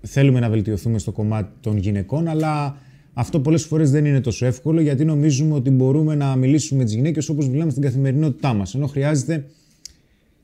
θέλουμε 0.00 0.40
να 0.40 0.50
βελτιωθούμε 0.50 0.98
στο 0.98 1.12
κομμάτι 1.12 1.52
των 1.60 1.76
γυναικών, 1.76 2.28
αλλά 2.28 2.76
αυτό 3.12 3.40
πολλές 3.40 3.64
φορές 3.64 3.90
δεν 3.90 4.04
είναι 4.04 4.20
τόσο 4.20 4.46
εύκολο 4.46 4.80
γιατί 4.80 5.04
νομίζουμε 5.04 5.54
ότι 5.54 5.70
μπορούμε 5.70 6.14
να 6.14 6.36
μιλήσουμε 6.36 6.78
με 6.78 6.84
τις 6.84 6.94
γυναίκες 6.94 7.28
όπως 7.28 7.48
μιλάμε 7.48 7.70
στην 7.70 7.82
καθημερινότητά 7.82 8.52
μας. 8.52 8.74
Ενώ 8.74 8.86
χρειάζεται 8.86 9.46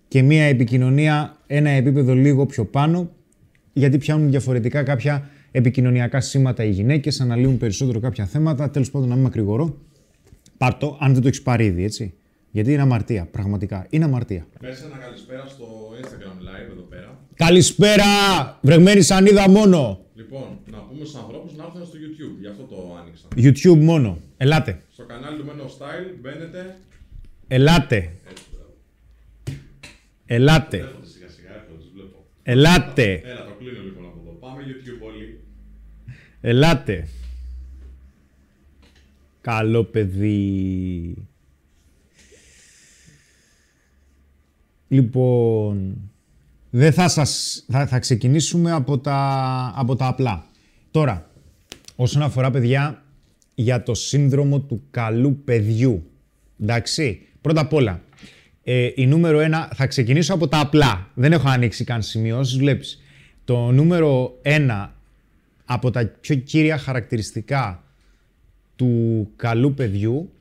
και 0.09 0.23
μία 0.23 0.45
επικοινωνία 0.45 1.37
ένα 1.47 1.71
επίπεδο 1.71 2.15
λίγο 2.15 2.47
πιο 2.47 2.65
πάνω 2.65 3.11
γιατί 3.73 3.99
πιάνουν 3.99 4.31
διαφορετικά 4.31 4.83
κάποια 4.83 5.31
επικοινωνιακά 5.51 6.21
σήματα 6.21 6.65
οι 6.65 6.71
γυναίκες, 6.71 7.21
αναλύουν 7.21 7.59
περισσότερο 7.59 8.01
κάποια 8.01 8.27
θέματα. 8.27 8.71
Τέλος 8.71 8.91
πάντων 8.91 9.09
να 9.09 9.15
μην 9.15 9.25
μακρηγορώ. 9.25 9.79
Πάρτο, 10.57 10.97
αν 11.01 11.13
δεν 11.13 11.23
το 11.23 11.29
έχεις 11.29 11.43
πάρει 11.43 11.65
ήδη, 11.65 11.85
έτσι. 11.85 12.15
Γιατί 12.55 12.73
είναι 12.73 12.83
αμαρτία, 12.83 13.27
πραγματικά. 13.27 13.87
Είναι 13.91 14.05
αμαρτία. 14.05 14.47
Πες 14.61 14.83
ένα 14.83 14.97
καλησπέρα 14.97 15.47
στο 15.47 15.67
Instagram 16.01 16.37
live 16.49 16.71
εδώ 16.71 16.83
πέρα. 16.83 17.19
Καλησπέρα! 17.35 18.05
Βρεγμένη 18.63 19.01
σανίδα 19.01 19.49
μόνο. 19.51 20.05
Λοιπόν, 20.15 20.59
να 20.71 20.79
πούμε 20.79 21.05
στους 21.05 21.15
ανθρώπους 21.21 21.55
να 21.55 21.65
έρθουν 21.65 21.87
στο 21.87 21.99
YouTube, 21.99 22.41
γι' 22.41 22.47
αυτό 22.47 22.63
το 22.63 22.97
άνοιξα. 23.01 23.29
YouTube 23.37 23.83
μόνο. 23.85 24.19
Ελάτε. 24.37 24.83
Στο 24.93 25.05
κανάλι 25.05 25.39
του 25.39 25.45
Μένο 25.45 25.65
Style 25.65 26.17
μπαίνετε. 26.21 26.77
Ελάτε. 27.49 28.11
Ελάτε. 30.27 30.77
Έρχονται 30.77 31.07
σιγά 31.07 31.29
σιγά, 31.29 31.55
έρχονται, 31.55 31.79
τους 31.79 31.91
βλέπω. 31.95 32.27
Ελάτε. 32.43 33.21
Έλα, 33.25 33.45
το 33.45 33.53
κλείνω 33.59 33.83
λοιπόν 33.83 34.05
από 34.05 34.19
εδώ. 34.23 34.31
Πάμε 34.31 34.63
YouTube 34.67 35.07
όλοι. 35.07 35.41
Ελάτε. 36.41 37.09
Καλό 39.41 39.85
παιδί. 39.85 41.17
Λοιπόν, 44.93 45.97
δεν 46.71 46.93
θα 46.93 47.09
σας... 47.09 47.65
Θα, 47.69 47.87
θα 47.87 47.99
ξεκινήσουμε 47.99 48.73
από 48.73 48.99
τα, 48.99 49.73
από 49.77 49.97
τα 49.97 50.07
απλά. 50.07 50.47
Τώρα, 50.91 51.31
όσον 51.97 52.23
αφορά 52.23 52.51
παιδιά 52.51 53.03
για 53.55 53.83
το 53.83 53.95
σύνδρομο 53.95 54.61
του 54.61 54.83
καλού 54.91 55.43
παιδιού. 55.45 56.11
Εντάξει, 56.63 57.27
πρώτα 57.41 57.61
απ' 57.61 57.73
όλα, 57.73 58.03
ε, 58.63 58.91
η 58.95 59.07
νούμερο 59.07 59.41
ένα, 59.41 59.71
θα 59.75 59.87
ξεκινήσω 59.87 60.35
από 60.35 60.49
τα 60.49 60.61
απλά. 60.61 61.11
Δεν 61.15 61.33
έχω 61.33 61.49
ανοίξει 61.49 61.85
καν 61.85 62.03
σημειώσεις, 62.03 62.57
βλέπεις. 62.57 63.01
Το 63.45 63.71
νούμερο 63.71 64.39
ένα 64.43 64.95
από 65.65 65.91
τα 65.91 66.07
πιο 66.21 66.35
κύρια 66.35 66.79
χαρακτηριστικά 66.79 67.85
του 68.77 69.29
καλού 69.37 69.75
παιδιού 69.75 70.33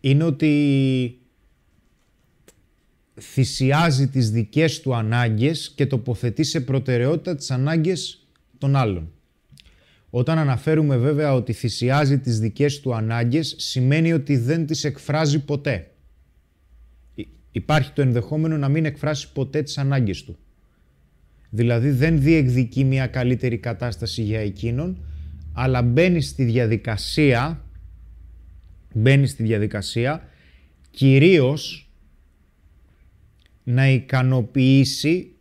είναι 0.00 0.24
ότι 0.24 1.18
θυσιάζει 3.20 4.08
τις 4.08 4.30
δικές 4.30 4.80
του 4.80 4.94
ανάγκες 4.94 5.72
και 5.74 5.86
τοποθετεί 5.86 6.44
σε 6.44 6.60
προτεραιότητα 6.60 7.36
τις 7.36 7.50
ανάγκες 7.50 8.26
των 8.58 8.76
άλλων. 8.76 9.12
Όταν 10.10 10.38
αναφέρουμε 10.38 10.96
βέβαια 10.96 11.34
ότι 11.34 11.52
θυσιάζει 11.52 12.18
τις 12.18 12.38
δικές 12.38 12.80
του 12.80 12.94
ανάγκες, 12.94 13.54
σημαίνει 13.58 14.12
ότι 14.12 14.36
δεν 14.36 14.66
τις 14.66 14.84
εκφράζει 14.84 15.44
ποτέ. 15.44 15.90
Υπάρχει 17.50 17.92
το 17.92 18.02
ενδεχόμενο 18.02 18.56
να 18.56 18.68
μην 18.68 18.84
εκφράσει 18.84 19.32
ποτέ 19.32 19.62
τις 19.62 19.78
ανάγκες 19.78 20.24
του. 20.24 20.38
Δηλαδή 21.50 21.90
δεν 21.90 22.20
διεκδικεί 22.20 22.84
μια 22.84 23.06
καλύτερη 23.06 23.58
κατάσταση 23.58 24.22
για 24.22 24.40
εκείνον, 24.40 25.04
αλλά 25.52 25.82
μπαίνει 25.82 26.20
στη 26.20 26.44
διαδικασία, 26.44 27.64
μπαίνει 28.94 29.26
στη 29.26 29.42
διαδικασία 29.42 30.28
κυρίως 30.90 31.83
να 33.64 33.88
ικανοποιήσει 33.88 35.34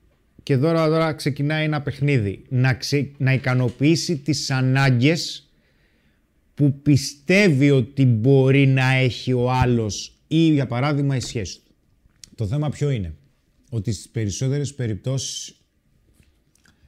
και 0.43 0.57
τώρα, 0.57 0.87
τώρα 0.87 1.13
ξεκινάει 1.13 1.63
ένα 1.63 1.81
παιχνίδι, 1.81 2.45
να, 2.49 2.77
να 3.17 3.33
ικανοποιήσει 3.33 4.17
τις 4.17 4.51
ανάγκες 4.51 5.51
που 6.53 6.73
πιστεύει 6.81 7.71
ότι 7.71 8.05
μπορεί 8.05 8.67
να 8.67 8.91
έχει 8.91 9.33
ο 9.33 9.51
άλλος 9.51 10.17
ή 10.27 10.37
για 10.37 10.67
παράδειγμα 10.67 11.15
η 11.15 11.19
σχέση 11.19 11.59
του. 11.59 11.71
Το 12.35 12.47
θέμα 12.47 12.69
ποιο 12.69 12.89
είναι, 12.89 13.15
ότι 13.69 13.91
στις 13.91 14.09
περισσότερες 14.09 14.73
περιπτώσεις 14.73 15.55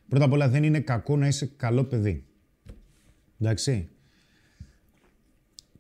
πρώτα 0.09 0.25
απ' 0.25 0.31
όλα 0.31 0.49
δεν 0.49 0.63
είναι 0.63 0.79
κακό 0.79 1.17
να 1.17 1.27
είσαι 1.27 1.51
καλό 1.57 1.83
παιδί. 1.83 2.23
Εντάξει. 3.39 3.89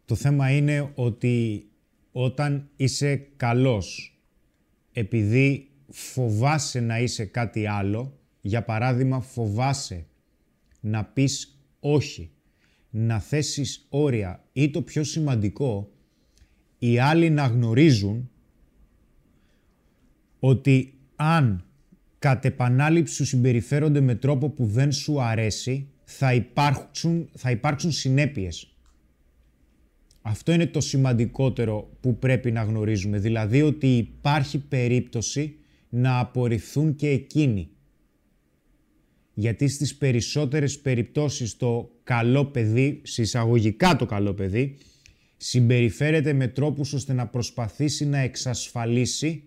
Το 0.05 0.15
θέμα 0.15 0.51
είναι 0.51 0.91
ότι 0.95 1.65
όταν 2.11 2.69
είσαι 2.75 3.27
καλός 3.37 4.14
επειδή 4.97 5.69
φοβάσαι 5.89 6.79
να 6.79 6.99
είσαι 6.99 7.25
κάτι 7.25 7.65
άλλο, 7.65 8.19
για 8.41 8.63
παράδειγμα 8.63 9.21
φοβάσαι 9.21 10.05
να 10.79 11.05
πεις 11.05 11.59
όχι, 11.79 12.31
να 12.89 13.19
θέσεις 13.19 13.85
όρια 13.89 14.43
ή 14.53 14.69
το 14.69 14.81
πιο 14.81 15.03
σημαντικό, 15.03 15.91
οι 16.79 16.99
άλλοι 16.99 17.29
να 17.29 17.45
γνωρίζουν 17.45 18.29
ότι 20.39 20.93
αν 21.15 21.65
κατ' 22.19 22.45
επανάληψη 22.45 23.13
σου 23.13 23.25
συμπεριφέρονται 23.25 24.01
με 24.01 24.15
τρόπο 24.15 24.49
που 24.49 24.65
δεν 24.65 24.91
σου 24.91 25.21
αρέσει, 25.21 25.89
θα 26.03 26.33
υπάρξουν, 26.33 27.29
θα 27.33 27.51
υπάρξουν 27.51 27.91
συνέπειες. 27.91 28.74
Αυτό 30.27 30.51
είναι 30.51 30.67
το 30.67 30.81
σημαντικότερο 30.81 31.89
που 31.99 32.19
πρέπει 32.19 32.51
να 32.51 32.63
γνωρίζουμε. 32.63 33.19
Δηλαδή 33.19 33.61
ότι 33.61 33.97
υπάρχει 33.97 34.57
περίπτωση 34.59 35.55
να 35.89 36.19
απορριφθούν 36.19 36.95
και 36.95 37.09
εκείνοι. 37.09 37.69
Γιατί 39.33 39.67
στις 39.67 39.95
περισσότερες 39.95 40.79
περιπτώσεις 40.79 41.57
το 41.57 41.91
καλό 42.03 42.45
παιδί, 42.45 43.01
συσσαγωγικά 43.03 43.95
το 43.95 44.05
καλό 44.05 44.33
παιδί, 44.33 44.77
συμπεριφέρεται 45.37 46.33
με 46.33 46.47
τρόπους 46.47 46.93
ώστε 46.93 47.13
να 47.13 47.27
προσπαθήσει 47.27 48.05
να 48.05 48.17
εξασφαλίσει 48.17 49.43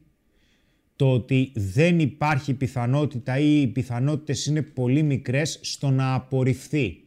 το 0.96 1.12
ότι 1.12 1.52
δεν 1.54 1.98
υπάρχει 1.98 2.54
πιθανότητα 2.54 3.38
ή 3.38 3.60
οι 3.60 3.66
πιθανότητες 3.66 4.46
είναι 4.46 4.62
πολύ 4.62 5.02
μικρές 5.02 5.58
στο 5.62 5.90
να 5.90 6.14
απορριφθεί. 6.14 7.04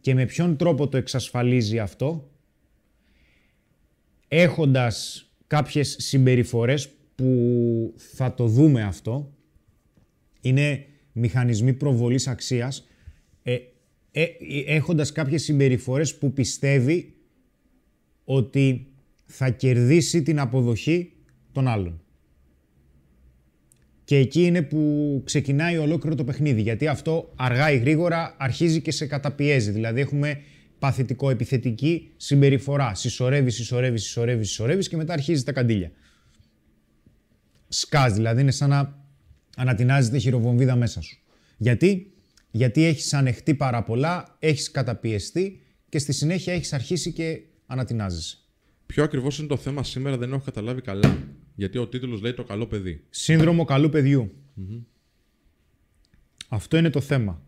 Και 0.00 0.14
με 0.14 0.24
ποιον 0.24 0.56
τρόπο 0.56 0.88
το 0.88 0.96
εξασφαλίζει 0.96 1.78
αυτό, 1.78 2.30
έχοντας 4.28 5.26
κάποιες 5.46 5.96
συμπεριφορές 5.98 6.88
που 7.14 7.94
θα 7.96 8.34
το 8.34 8.46
δούμε 8.46 8.82
αυτό, 8.82 9.32
είναι 10.40 10.84
μηχανισμοί 11.12 11.72
προβολής 11.72 12.28
αξίας, 12.28 12.86
ε, 13.42 13.56
ε, 14.10 14.26
έχοντας 14.66 15.12
κάποιες 15.12 15.42
συμπεριφορές 15.42 16.14
που 16.16 16.32
πιστεύει 16.32 17.14
ότι 18.24 18.86
θα 19.24 19.50
κερδίσει 19.50 20.22
την 20.22 20.40
αποδοχή 20.40 21.12
των 21.52 21.68
άλλων. 21.68 22.02
Και 24.04 24.16
εκεί 24.16 24.42
είναι 24.42 24.62
που 24.62 25.22
ξεκινάει 25.24 25.76
ολόκληρο 25.76 26.14
το 26.14 26.24
παιχνίδι, 26.24 26.60
γιατί 26.60 26.86
αυτό 26.86 27.32
αργά 27.36 27.72
ή 27.72 27.78
γρήγορα 27.78 28.36
αρχίζει 28.38 28.80
και 28.80 28.90
σε 28.90 29.06
καταπιέζει. 29.06 29.70
Δηλαδή 29.70 30.00
έχουμε 30.00 30.40
παθητικό 30.78 31.30
επιθετική 31.30 32.10
συμπεριφορά. 32.16 32.94
Συσσωρεύει, 32.94 33.50
συσσωρεύει, 33.50 33.98
συσσωρεύει, 33.98 34.44
συσσωρεύεις 34.44 34.88
και 34.88 34.96
μετά 34.96 35.12
αρχίζει 35.12 35.42
τα 35.42 35.52
καντήλια. 35.52 35.90
Σκάς, 37.68 38.12
δηλαδή 38.12 38.40
είναι 38.40 38.50
σαν 38.50 38.68
να 38.68 39.06
ανατινάζεται 39.56 40.18
χειροβομβίδα 40.18 40.76
μέσα 40.76 41.00
σου. 41.00 41.18
Γιατί, 41.56 42.12
Γιατί 42.50 42.84
έχεις 42.84 43.14
ανεχτεί 43.14 43.54
πάρα 43.54 43.82
πολλά, 43.82 44.36
έχεις 44.38 44.70
καταπιεστεί 44.70 45.60
και 45.88 45.98
στη 45.98 46.12
συνέχεια 46.12 46.52
έχεις 46.52 46.72
αρχίσει 46.72 47.12
και 47.12 47.40
ανατινάζεσαι. 47.66 48.36
Ποιο 48.86 49.04
ακριβώς 49.04 49.38
είναι 49.38 49.48
το 49.48 49.56
θέμα 49.56 49.84
σήμερα 49.84 50.16
δεν 50.16 50.32
έχω 50.32 50.42
καταλάβει 50.44 50.80
καλά. 50.80 51.18
Γιατί 51.54 51.78
ο 51.78 51.88
τίτλος 51.88 52.20
λέει 52.20 52.34
το 52.34 52.44
καλό 52.44 52.66
παιδί. 52.66 53.04
Σύνδρομο 53.10 53.64
καλού 53.64 53.88
παιδιού. 53.88 54.32
Αυτό 56.48 56.76
είναι 56.76 56.90
το 56.90 57.00
θέμα. 57.00 57.42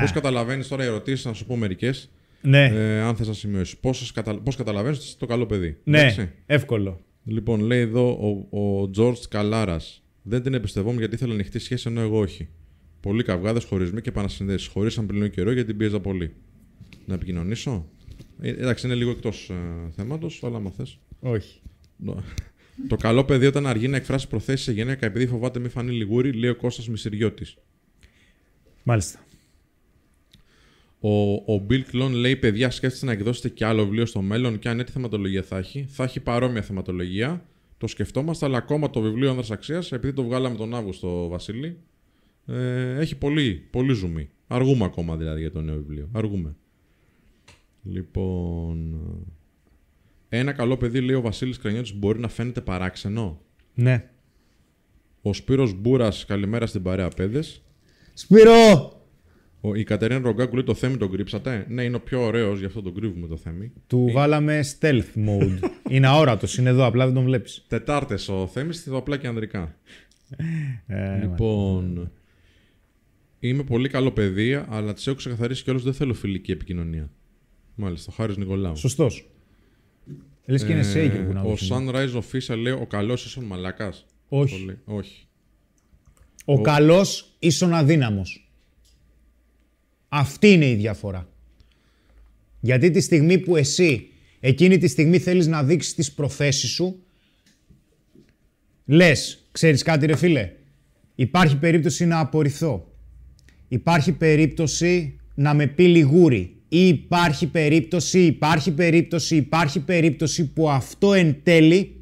Πώς 0.00 0.12
καταλαβαίνεις 0.12 0.68
τώρα 0.68 0.84
οι 0.84 0.86
ερωτήσεις, 0.86 1.24
να 1.24 1.32
σου 1.32 1.46
πω 1.46 1.56
μερικές. 1.56 2.10
Ναι, 2.42 2.64
Ε, 2.64 3.00
αν 3.00 3.16
θες 3.16 3.26
να 3.26 3.32
σημειώσεις. 3.32 3.76
Πώς 3.76 4.12
κατα... 4.12 4.38
πώς 4.40 4.56
καταλαβαίνεις 4.56 4.98
ότι 4.98 5.06
είσαι 5.06 5.16
το 5.18 5.26
καλό 5.26 5.46
παιδί. 5.46 5.76
ναι, 5.84 5.98
Εντάξει; 6.00 6.30
εύκολο. 6.46 7.00
Λοιπόν, 7.24 7.60
λέει 7.60 7.80
εδώ 7.80 8.10
ο, 8.50 8.58
ο 8.60 8.90
George 8.96 9.22
Καλάρας. 9.28 10.02
Δεν 10.22 10.42
την 10.42 10.54
εμπιστευόμουν 10.54 10.98
γιατί 10.98 11.14
ήθελα 11.14 11.32
ανοιχτή 11.34 11.58
σχέση 11.58 11.88
ενώ 11.88 12.00
εγώ 12.00 12.18
όχι. 12.18 12.48
Πολλοί 13.00 13.22
καυγάδες, 13.22 13.64
χωρισμοί 13.64 14.00
και 14.00 14.08
επανασυνδέσεις. 14.08 14.66
Χωρίσαν 14.66 15.06
πριν 15.06 15.18
λίγο 15.20 15.30
καιρό 15.30 15.52
γιατί 15.52 15.68
την 15.68 15.76
πίεζα 15.76 16.00
πολύ. 16.00 16.34
Να 17.06 17.14
επικοινωνήσω. 17.14 17.88
Ε, 18.40 18.48
εντάξει, 18.50 18.86
είναι 18.86 18.94
λίγο 18.94 19.10
εκτός 19.10 19.50
ε, 19.50 19.90
θέματος, 19.96 20.40
αλλά 20.44 20.56
άμα 20.56 20.70
θες. 20.70 20.98
Όχι. 21.20 21.60
Το 22.88 22.96
καλό 22.96 23.24
παιδί 23.24 23.46
όταν 23.46 23.66
αργεί 23.66 23.88
να 23.88 23.96
εκφράσει 23.96 24.28
προθέσεις 24.28 24.64
σε 24.64 24.72
γυναίκα 24.72 25.06
επειδή 25.06 25.26
φοβάται 25.26 25.58
μη 25.58 25.68
φανεί 25.68 25.92
λιγούρι, 25.92 26.32
λέει 26.32 26.50
ο 26.50 26.56
Κώστας 26.56 26.88
Μισηριώτης. 26.88 27.56
Μάλιστα. 28.82 29.18
Ο, 31.00 31.32
ο 31.54 31.66
Bill 31.70 31.82
Clone 31.92 32.12
λέει: 32.12 32.36
Παιδιά, 32.36 32.70
σκέφτεστε 32.70 33.06
να 33.06 33.12
εκδώσετε 33.12 33.48
και 33.48 33.64
άλλο 33.64 33.84
βιβλίο 33.84 34.06
στο 34.06 34.20
μέλλον 34.20 34.58
και 34.58 34.68
αν 34.68 34.76
ναι, 34.76 34.84
τι 34.84 34.92
θεματολογία 34.92 35.42
θα 35.42 35.58
έχει. 35.58 35.86
Θα 35.88 36.04
έχει 36.04 36.20
παρόμοια 36.20 36.62
θεματολογία. 36.62 37.44
Το 37.78 37.86
σκεφτόμαστε, 37.86 38.46
αλλά 38.46 38.56
ακόμα 38.56 38.90
το 38.90 39.00
βιβλίο 39.00 39.28
Άνδρας 39.28 39.50
Αξίας, 39.50 39.92
επειδή 39.92 40.12
το 40.12 40.22
βγάλαμε 40.22 40.56
τον 40.56 40.74
Αύγουστο, 40.74 41.28
Βασίλη, 41.28 41.78
ε, 42.46 42.98
έχει 42.98 43.16
πολύ, 43.16 43.66
πολύ 43.70 43.92
ζουμί. 43.92 44.30
Αργούμε 44.46 44.84
ακόμα 44.84 45.16
δηλαδή 45.16 45.40
για 45.40 45.52
το 45.52 45.60
νέο 45.60 45.76
βιβλίο. 45.76 46.08
Αργούμε. 46.12 46.56
Λοιπόν. 47.82 49.00
Ένα 50.28 50.52
καλό 50.52 50.76
παιδί, 50.76 51.00
λέει 51.00 51.14
ο 51.14 51.20
Βασίλης 51.20 51.58
Κρανιώτης, 51.58 51.94
μπορεί 51.94 52.18
να 52.18 52.28
φαίνεται 52.28 52.60
παράξενο. 52.60 53.40
Ναι. 53.74 54.10
Ο 55.22 55.32
Σπύρος 55.32 55.74
Μπούρας, 55.74 56.24
καλημέρα 56.24 56.66
στην 56.66 56.82
παρέα 56.82 57.08
παιδες. 57.08 57.62
Σπύρο! 58.14 58.99
Ο, 59.60 59.74
η 59.74 59.84
Κατερίνα 59.84 60.20
Ρογκάκου 60.20 60.54
λέει 60.54 60.64
το 60.64 60.74
θέμη 60.74 60.96
τον 60.96 61.10
κρύψατε; 61.10 61.66
Ναι, 61.68 61.82
είναι 61.82 61.96
ο 61.96 62.00
πιο 62.00 62.22
ωραίος, 62.22 62.58
γι' 62.58 62.64
αυτό 62.64 62.82
τον 62.82 62.94
κρύβουμε 62.94 63.26
το 63.26 63.36
θέμη. 63.36 63.72
Του 63.86 64.10
βάλαμε 64.12 64.60
stealth 64.78 65.28
mode. 65.28 65.70
είναι 65.94 66.06
αόρατος, 66.06 66.56
είναι 66.58 66.68
εδώ, 66.68 66.84
απλά 66.84 67.04
δεν 67.04 67.14
τον 67.14 67.24
βλέπεις. 67.24 67.64
Τετάρτες 67.68 68.28
ο 68.28 68.46
θέμης, 68.46 68.84
το 68.84 68.96
απλά 68.96 69.16
και 69.16 69.26
ανδρικά. 69.26 69.76
Ε, 70.86 71.18
λοιπόν. 71.20 72.10
Είμαι 73.40 73.62
πολύ 73.62 73.88
καλό 73.88 74.10
παιδί, 74.10 74.64
αλλά 74.68 74.92
τη 74.92 75.02
έχω 75.06 75.16
ξεκαθαρίσει 75.16 75.62
κιόλα 75.62 75.80
δεν 75.80 75.94
θέλω 75.94 76.14
φιλική 76.14 76.52
επικοινωνία. 76.52 77.10
Μάλιστα, 77.74 78.12
ο 78.12 78.14
Χάρης 78.16 78.36
Νικολάου. 78.36 78.76
Σωστός. 78.76 79.30
Λες 80.46 80.64
και 80.64 80.72
είναι 80.72 80.82
σέικερ 80.82 81.22
που 81.22 81.32
να 81.32 81.40
Ε, 81.40 81.42
ο 81.42 81.48
δώσει. 81.48 81.68
Sunrise 81.72 82.20
Official 82.20 82.56
λέει 82.56 82.72
ο 82.72 82.86
καλός 82.86 83.24
ίσον 83.24 83.44
μαλάκας. 83.44 84.06
Όχι. 84.28 84.76
Όχι. 84.84 85.26
Ο 86.44 86.60
καλός 86.60 87.36
ίσον 87.38 87.74
αδύναμος. 87.74 88.49
Αυτή 90.12 90.52
είναι 90.52 90.68
η 90.68 90.74
διαφορά. 90.74 91.28
Γιατί 92.60 92.90
τη 92.90 93.00
στιγμή 93.00 93.38
που 93.38 93.56
εσύ 93.56 94.08
εκείνη 94.40 94.78
τη 94.78 94.88
στιγμή 94.88 95.18
θέλεις 95.18 95.46
να 95.46 95.62
δείξεις 95.64 95.94
τις 95.94 96.12
προθέσεις 96.12 96.70
σου, 96.70 97.02
λες, 98.84 99.48
ξέρεις 99.52 99.82
κάτι 99.82 100.06
ρε 100.06 100.16
φίλε, 100.16 100.52
υπάρχει 101.14 101.56
περίπτωση 101.56 102.06
να 102.06 102.18
απορριφθώ. 102.18 102.92
Υπάρχει 103.68 104.12
περίπτωση 104.12 105.18
να 105.34 105.54
με 105.54 105.66
πει 105.66 105.82
λιγούρι. 105.82 106.54
Ή 106.68 106.88
υπάρχει 106.88 107.46
περίπτωση, 107.46 108.20
υπάρχει 108.20 108.70
περίπτωση, 108.70 109.36
υπάρχει 109.36 109.80
περίπτωση 109.80 110.52
που 110.52 110.70
αυτό 110.70 111.12
εν 111.12 111.36
τέλει 111.42 112.00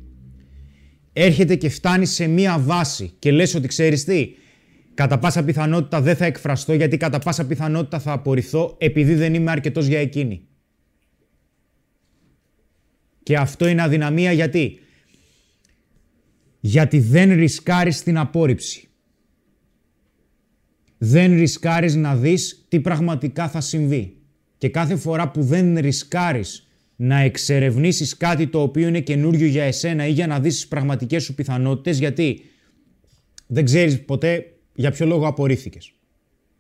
έρχεται 1.13 1.57
και 1.57 1.69
φτάνει 1.69 2.07
σε 2.07 2.27
μία 2.27 2.59
βάση 2.59 3.13
και 3.19 3.31
λες 3.31 3.55
ότι 3.55 3.69
ξέρεις 3.69 4.05
τι, 4.05 4.35
κατά 4.99 5.19
πάσα 5.19 5.45
πιθανότητα 5.45 6.01
δεν 6.01 6.17
θα 6.17 6.25
εκφραστώ 6.25 6.73
γιατί 6.73 6.97
κατά 6.97 7.19
πάσα 7.19 7.47
πιθανότητα 7.47 7.99
θα 7.99 8.13
απορριφθώ 8.13 8.77
επειδή 8.79 9.15
δεν 9.15 9.35
είμαι 9.35 9.51
αρκετός 9.51 9.87
για 9.87 9.99
εκείνη. 9.99 10.47
Και 13.23 13.37
αυτό 13.37 13.67
είναι 13.67 13.83
αδυναμία 13.83 14.33
γιατί; 14.33 14.79
Γιατί 16.61 16.99
δεν 16.99 17.33
ρισκάρεις 17.35 18.03
την 18.03 18.19
απόρριψη. 18.19 18.89
Δεν 20.99 21.35
ρισκάρεις 21.35 21.95
να 21.95 22.17
δεις 22.17 22.65
τι 22.69 22.81
πραγματικά 22.81 23.49
θα 23.49 23.61
συμβεί. 23.61 24.17
Και 24.59 24.69
κάθε 24.69 24.97
φορά 24.97 25.31
που 25.31 25.43
δεν 25.43 25.79
ρισκάρεις 25.79 26.69
να 26.97 27.19
εξερευνήσεις 27.19 28.17
κάτι 28.17 28.47
το 28.47 28.63
οποίο 28.63 28.89
είναι 28.89 29.01
καινούριο 29.01 29.47
για 29.47 29.65
εσένα 29.65 30.07
ή 30.07 30.13
για 30.13 30.27
να 30.27 30.41
δεις 30.41 30.55
τις 30.55 30.69
πραγματικές 30.69 31.25
σου 31.25 31.35
πιθανότητες, 31.35 31.99
γιατί 31.99 32.41
δεν 33.47 33.65
ξέρεις 33.65 34.05
ποτέ 34.05 34.53
για 34.79 34.91
ποιο 34.91 35.07
λόγο 35.07 35.27
απορρίφθηκες. 35.27 35.93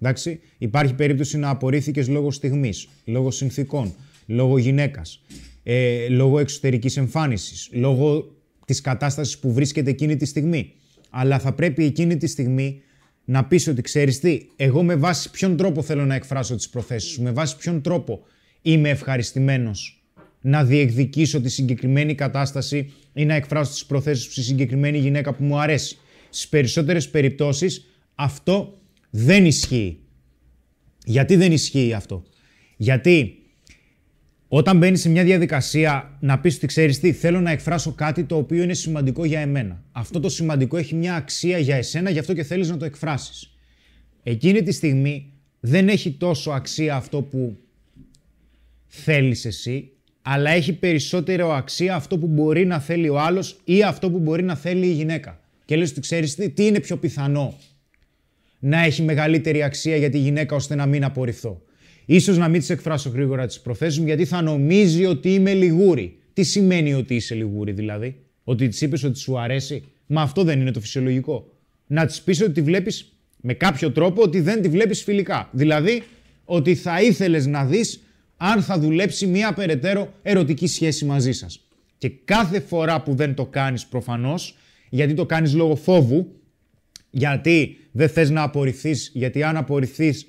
Εντάξει, 0.00 0.40
υπάρχει 0.58 0.94
περίπτωση 0.94 1.38
να 1.38 1.48
απορρίφθηκες 1.48 2.08
λόγω 2.08 2.30
στιγμής, 2.30 2.88
λόγω 3.04 3.30
συνθήκων, 3.30 3.94
λόγω 4.26 4.58
γυναίκας, 4.58 5.22
ε, 5.62 6.08
λόγω 6.08 6.38
εξωτερικής 6.38 6.96
εμφάνισης, 6.96 7.68
λόγω 7.72 8.36
της 8.64 8.80
κατάστασης 8.80 9.38
που 9.38 9.52
βρίσκεται 9.52 9.90
εκείνη 9.90 10.16
τη 10.16 10.24
στιγμή. 10.24 10.72
Αλλά 11.10 11.38
θα 11.38 11.52
πρέπει 11.52 11.84
εκείνη 11.84 12.16
τη 12.16 12.26
στιγμή 12.26 12.80
να 13.24 13.44
πεις 13.44 13.68
ότι 13.68 13.82
ξέρεις 13.82 14.18
τι, 14.20 14.40
εγώ 14.56 14.82
με 14.82 14.96
βάση 14.96 15.30
ποιον 15.30 15.56
τρόπο 15.56 15.82
θέλω 15.82 16.04
να 16.04 16.14
εκφράσω 16.14 16.56
τις 16.56 16.68
προθέσεις 16.68 17.10
σου, 17.10 17.22
με 17.22 17.30
βάση 17.30 17.56
ποιον 17.56 17.82
τρόπο 17.82 18.20
είμαι 18.62 18.88
ευχαριστημένος 18.88 20.02
να 20.40 20.64
διεκδικήσω 20.64 21.40
τη 21.40 21.48
συγκεκριμένη 21.48 22.14
κατάσταση 22.14 22.92
ή 23.12 23.24
να 23.24 23.34
εκφράσω 23.34 23.70
τις 23.70 23.86
προθέσεις 23.86 24.24
σου 24.24 24.30
στη 24.30 24.42
συγκεκριμένη 24.42 24.98
γυναίκα 24.98 25.34
που 25.34 25.44
μου 25.44 25.58
αρέσει. 25.58 25.98
Στις 26.28 26.48
περισσότερες 26.48 27.08
περιπτώσεις 27.08 27.88
αυτό 28.20 28.78
δεν 29.10 29.46
ισχύει. 29.46 29.98
Γιατί 31.04 31.36
δεν 31.36 31.52
ισχύει 31.52 31.92
αυτό; 31.92 32.22
Γιατί 32.76 33.32
όταν 34.48 34.78
μπαίνεις 34.78 35.00
σε 35.00 35.08
μια 35.08 35.24
διαδικασία 35.24 36.16
να 36.20 36.40
πεις 36.40 36.56
ότι 36.56 36.66
ξέρεις 36.66 37.00
τι, 37.00 37.12
θέλω 37.12 37.40
να 37.40 37.50
εκφράσω 37.50 37.92
κάτι 37.92 38.24
το 38.24 38.36
οποίο 38.36 38.62
είναι 38.62 38.74
σημαντικό 38.74 39.24
για 39.24 39.40
εμένα. 39.40 39.84
Αυτό 39.92 40.20
το 40.20 40.28
σημαντικό 40.28 40.76
έχει 40.76 40.94
μια 40.94 41.14
αξία 41.14 41.58
για 41.58 41.76
εσένα, 41.76 42.10
γι' 42.10 42.18
αυτό 42.18 42.34
και 42.34 42.42
θέλεις 42.42 42.68
να 42.68 42.76
το 42.76 42.84
εκφράσεις. 42.84 43.54
Εκείνη 44.22 44.62
τη 44.62 44.72
στιγμή 44.72 45.32
δεν 45.60 45.88
έχει 45.88 46.12
τόσο 46.12 46.50
αξία 46.50 46.96
αυτό 46.96 47.22
που 47.22 47.56
θέλεις 48.86 49.44
εσύ, 49.44 49.90
αλλά 50.22 50.50
έχει 50.50 50.72
περισσότερο 50.72 51.52
αξία 51.52 51.94
αυτό 51.94 52.18
που 52.18 52.26
μπορεί 52.26 52.66
να 52.66 52.80
θέλει 52.80 53.08
ο 53.08 53.20
άλλος 53.20 53.60
ή 53.64 53.82
αυτό 53.82 54.10
που 54.10 54.18
μπορεί 54.18 54.42
να 54.42 54.54
θέλει 54.54 54.86
η 54.86 54.92
γυναίκα. 54.92 55.40
Και 55.64 55.76
λες 55.76 55.90
ότι 55.90 56.00
ξέρεις 56.00 56.34
τι, 56.34 56.50
τι 56.50 56.66
είναι 56.66 56.80
πιο 56.80 56.96
πιθανό; 56.96 57.58
Να 58.58 58.84
έχει 58.84 59.02
μεγαλύτερη 59.02 59.62
αξία 59.62 59.96
για 59.96 60.10
τη 60.10 60.18
γυναίκα 60.18 60.56
ώστε 60.56 60.74
να 60.74 60.86
μην 60.86 61.04
απορριφθώ. 61.04 61.62
Ίσως 62.04 62.38
να 62.38 62.48
μην 62.48 62.60
τις 62.60 62.70
εκφράσω 62.70 63.08
γρήγορα 63.08 63.46
τις 63.46 63.60
προθέσεις 63.60 63.98
μου 63.98 64.06
γιατί 64.06 64.24
θα 64.24 64.42
νομίζει 64.42 65.04
ότι 65.04 65.34
είμαι 65.34 65.54
λιγούρι. 65.54 66.18
Τι 66.32 66.42
σημαίνει 66.42 66.94
ότι 66.94 67.14
είσαι 67.14 67.34
λιγούρι 67.34 67.72
δηλαδή, 67.72 68.16
ότι 68.44 68.68
της 68.68 68.80
είπες 68.80 69.04
ότι 69.04 69.18
σου 69.18 69.38
αρέσει; 69.38 69.84
Μα 70.06 70.22
αυτό 70.22 70.44
δεν 70.44 70.60
είναι 70.60 70.70
το 70.70 70.80
φυσιολογικό. 70.80 71.52
Να 71.86 72.06
της 72.06 72.22
πεις 72.22 72.42
ότι 72.42 72.52
τη 72.52 72.62
βλέπεις 72.62 73.12
με 73.40 73.54
κάποιο 73.54 73.90
τρόπο 73.90 74.22
ότι 74.22 74.40
δεν 74.40 74.62
τη 74.62 74.68
βλέπεις 74.68 75.02
φιλικά. 75.02 75.48
Δηλαδή 75.52 76.02
ότι 76.44 76.74
θα 76.74 77.02
ήθελες 77.02 77.46
να 77.46 77.64
δεις 77.64 78.02
αν 78.36 78.62
θα 78.62 78.78
δουλέψει 78.78 79.26
μία 79.26 79.52
περαιτέρω 79.52 80.12
ερωτική 80.22 80.66
σχέση 80.66 81.04
μαζί 81.04 81.32
σας. 81.32 81.60
Και 81.98 82.08
κάθε 82.24 82.60
φορά 82.60 83.02
που 83.02 83.14
δεν 83.14 83.34
το 83.34 83.46
κάνεις 83.46 83.86
προφανώς, 83.86 84.56
γιατί 84.90 85.14
το 85.14 85.26
κάνεις 85.26 85.54
λόγω 85.54 85.76
φόβου, 85.76 86.32
γιατί 87.10 87.76
δεν 87.92 88.08
θες 88.08 88.30
να 88.30 88.42
απορριφθείς, 88.42 89.10
γιατί 89.14 89.42
αν 89.42 89.56
απορριφθείς 89.56 90.26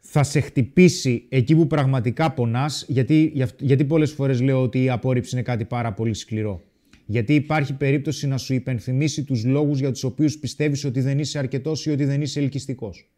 θα 0.00 0.22
σε 0.22 0.40
χτυπήσει 0.40 1.26
εκεί 1.28 1.54
που 1.54 1.66
πραγματικά 1.66 2.32
πονάς, 2.32 2.84
γιατί, 2.88 3.30
γι' 3.34 3.42
αυτ- 3.42 3.62
γιατί 3.62 3.84
πολλές 3.84 4.12
φορές 4.12 4.40
λέω 4.40 4.62
ότι 4.62 4.82
η 4.82 4.90
απόρριψη 4.90 5.34
είναι 5.34 5.44
κάτι 5.44 5.64
πάρα 5.64 5.92
πολύ 5.92 6.14
σκληρό. 6.14 6.62
Γιατί 7.06 7.34
υπάρχει 7.34 7.74
περίπτωση 7.74 8.26
να 8.26 8.38
σου 8.38 8.54
υπενθυμίσει 8.54 9.24
τους 9.24 9.44
λόγους 9.44 9.78
για 9.78 9.90
τους 9.92 10.04
οποίους 10.04 10.38
πιστεύεις 10.38 10.84
ότι 10.84 11.00
δεν 11.00 11.18
είσαι 11.18 11.38
αρκετός 11.38 11.86
ή 11.86 11.90
ότι 11.90 12.04
δεν 12.04 12.22
είσαι 12.22 12.40
ελκυστικός. 12.40 13.10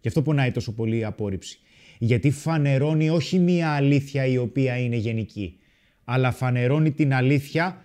Γι' 0.00 0.08
αυτό 0.08 0.22
πονάει 0.22 0.50
τόσο 0.50 0.72
πολύ 0.74 0.96
η 0.98 1.04
απόρριψη. 1.04 1.58
Γιατί 1.98 2.30
φανερώνει 2.30 3.10
όχι 3.10 3.38
μία 3.38 3.70
αλήθεια 3.70 4.26
η 4.26 4.36
οποία 4.36 4.78
είναι 4.78 4.96
γενική, 4.96 5.58
αλλά 6.04 6.32
φανερώνει 6.32 6.92
την 6.92 7.14
αλήθεια 7.14 7.84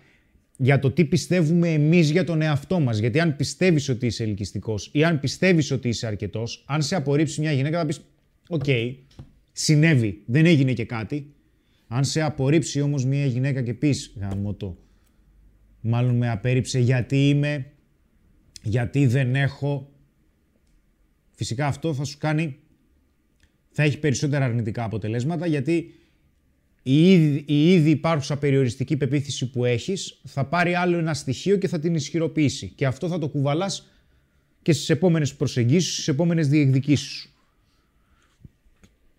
για 0.64 0.80
το 0.80 0.92
τι 0.92 1.06
πιστεύουμε 1.06 1.70
εμείς 1.70 2.10
για 2.10 2.24
τον 2.24 2.42
εαυτό 2.42 2.80
μας. 2.80 2.98
Γιατί 2.98 3.20
αν 3.20 3.36
πιστεύεις 3.36 3.90
ότι 3.90 4.06
είσαι 4.06 4.24
ελκυστικός 4.24 4.90
ή 4.94 5.04
αν 5.04 5.20
πιστεύεις 5.20 5.72
ότι 5.72 5.90
είσαι 5.90 6.08
αρκετός, 6.08 6.64
αν 6.68 6.82
σε 6.82 6.96
απορρίψει 6.96 7.42
μια 7.42 7.52
γυναίκα 7.52 7.80
θα 7.80 7.86
πεις 7.86 8.02
«Οκ, 8.50 8.66
συνέβη, 9.52 10.24
δεν 10.26 10.46
έγινε 10.46 10.74
και 10.74 10.86
κάτι». 10.86 11.34
Αν 11.88 12.04
σε 12.04 12.22
απορρίψει 12.22 12.82
όμως 12.82 13.06
μια 13.06 13.26
γυναίκα 13.26 13.62
και 13.62 13.74
πεις 13.74 14.14
«Γαμώ 14.20 14.54
το, 14.54 14.78
μάλλον 15.82 16.16
με 16.16 16.30
απέρριψε 16.30 16.80
γιατί 16.80 17.30
είμαι, 17.30 17.66
γιατί 18.64 19.06
δεν 19.06 19.36
έχω». 19.36 19.92
Φυσικά 21.32 21.68
αυτό 21.68 21.94
θα 21.94 22.04
σου 22.04 22.18
κάνει, 22.18 22.58
θα 23.72 23.84
έχει 23.84 24.00
περισσότερα 24.00 24.46
αρνητικά 24.46 24.84
αποτελέσματα 24.84 25.46
γιατί 25.46 25.94
η 26.84 27.12
ήδη, 27.12 27.44
η 27.48 27.74
ήδη 27.74 27.90
υπάρχουσα 27.90 28.38
περιοριστική 28.38 28.98
πεποίθηση 28.98 29.50
που 29.50 29.66
έχεις 29.66 30.20
θα 30.24 30.46
πάρει 30.46 30.76
άλλο 30.76 30.98
ένα 30.98 31.14
στοιχείο 31.14 31.58
και 31.58 31.68
θα 31.68 31.80
την 31.80 31.96
ισχυροποιήσει. 31.96 32.68
Και 32.76 32.86
αυτό 32.86 33.08
θα 33.08 33.18
το 33.20 33.28
κουβαλάς 33.28 33.92
και 34.62 34.74
στις 34.74 34.90
επόμενες 34.90 35.34
προσεγγίσεις, 35.36 35.94
στις 35.94 36.08
επόμενες 36.08 36.48
διεκδικήσεις 36.48 37.12
σου. 37.12 37.30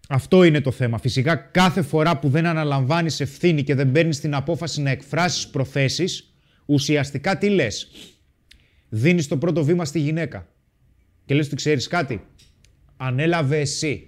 Αυτό 0.08 0.44
είναι 0.44 0.60
το 0.60 0.70
θέμα. 0.70 0.98
Φυσικά 0.98 1.36
κάθε 1.36 1.82
φορά 1.82 2.18
που 2.18 2.28
δεν 2.28 2.46
αναλαμβάνεις 2.46 3.20
ευθύνη 3.20 3.62
και 3.62 3.74
δεν 3.74 3.92
παίρνεις 3.92 4.20
την 4.20 4.34
απόφαση 4.34 4.82
να 4.82 4.90
εκφράσεις 4.90 5.48
προθέσεις, 5.48 6.34
ουσιαστικά 6.66 7.38
τι 7.38 7.48
λες; 7.48 7.88
Δίνεις 8.88 9.28
το 9.28 9.36
πρώτο 9.36 9.64
βήμα 9.64 9.84
στη 9.84 9.98
γυναίκα. 9.98 10.48
Και 11.24 11.34
λες 11.34 11.46
ότι 11.46 11.56
ξέρεις 11.56 11.86
κάτι; 11.86 12.26
Ανέλαβε 12.96 13.60
εσύ. 13.60 14.06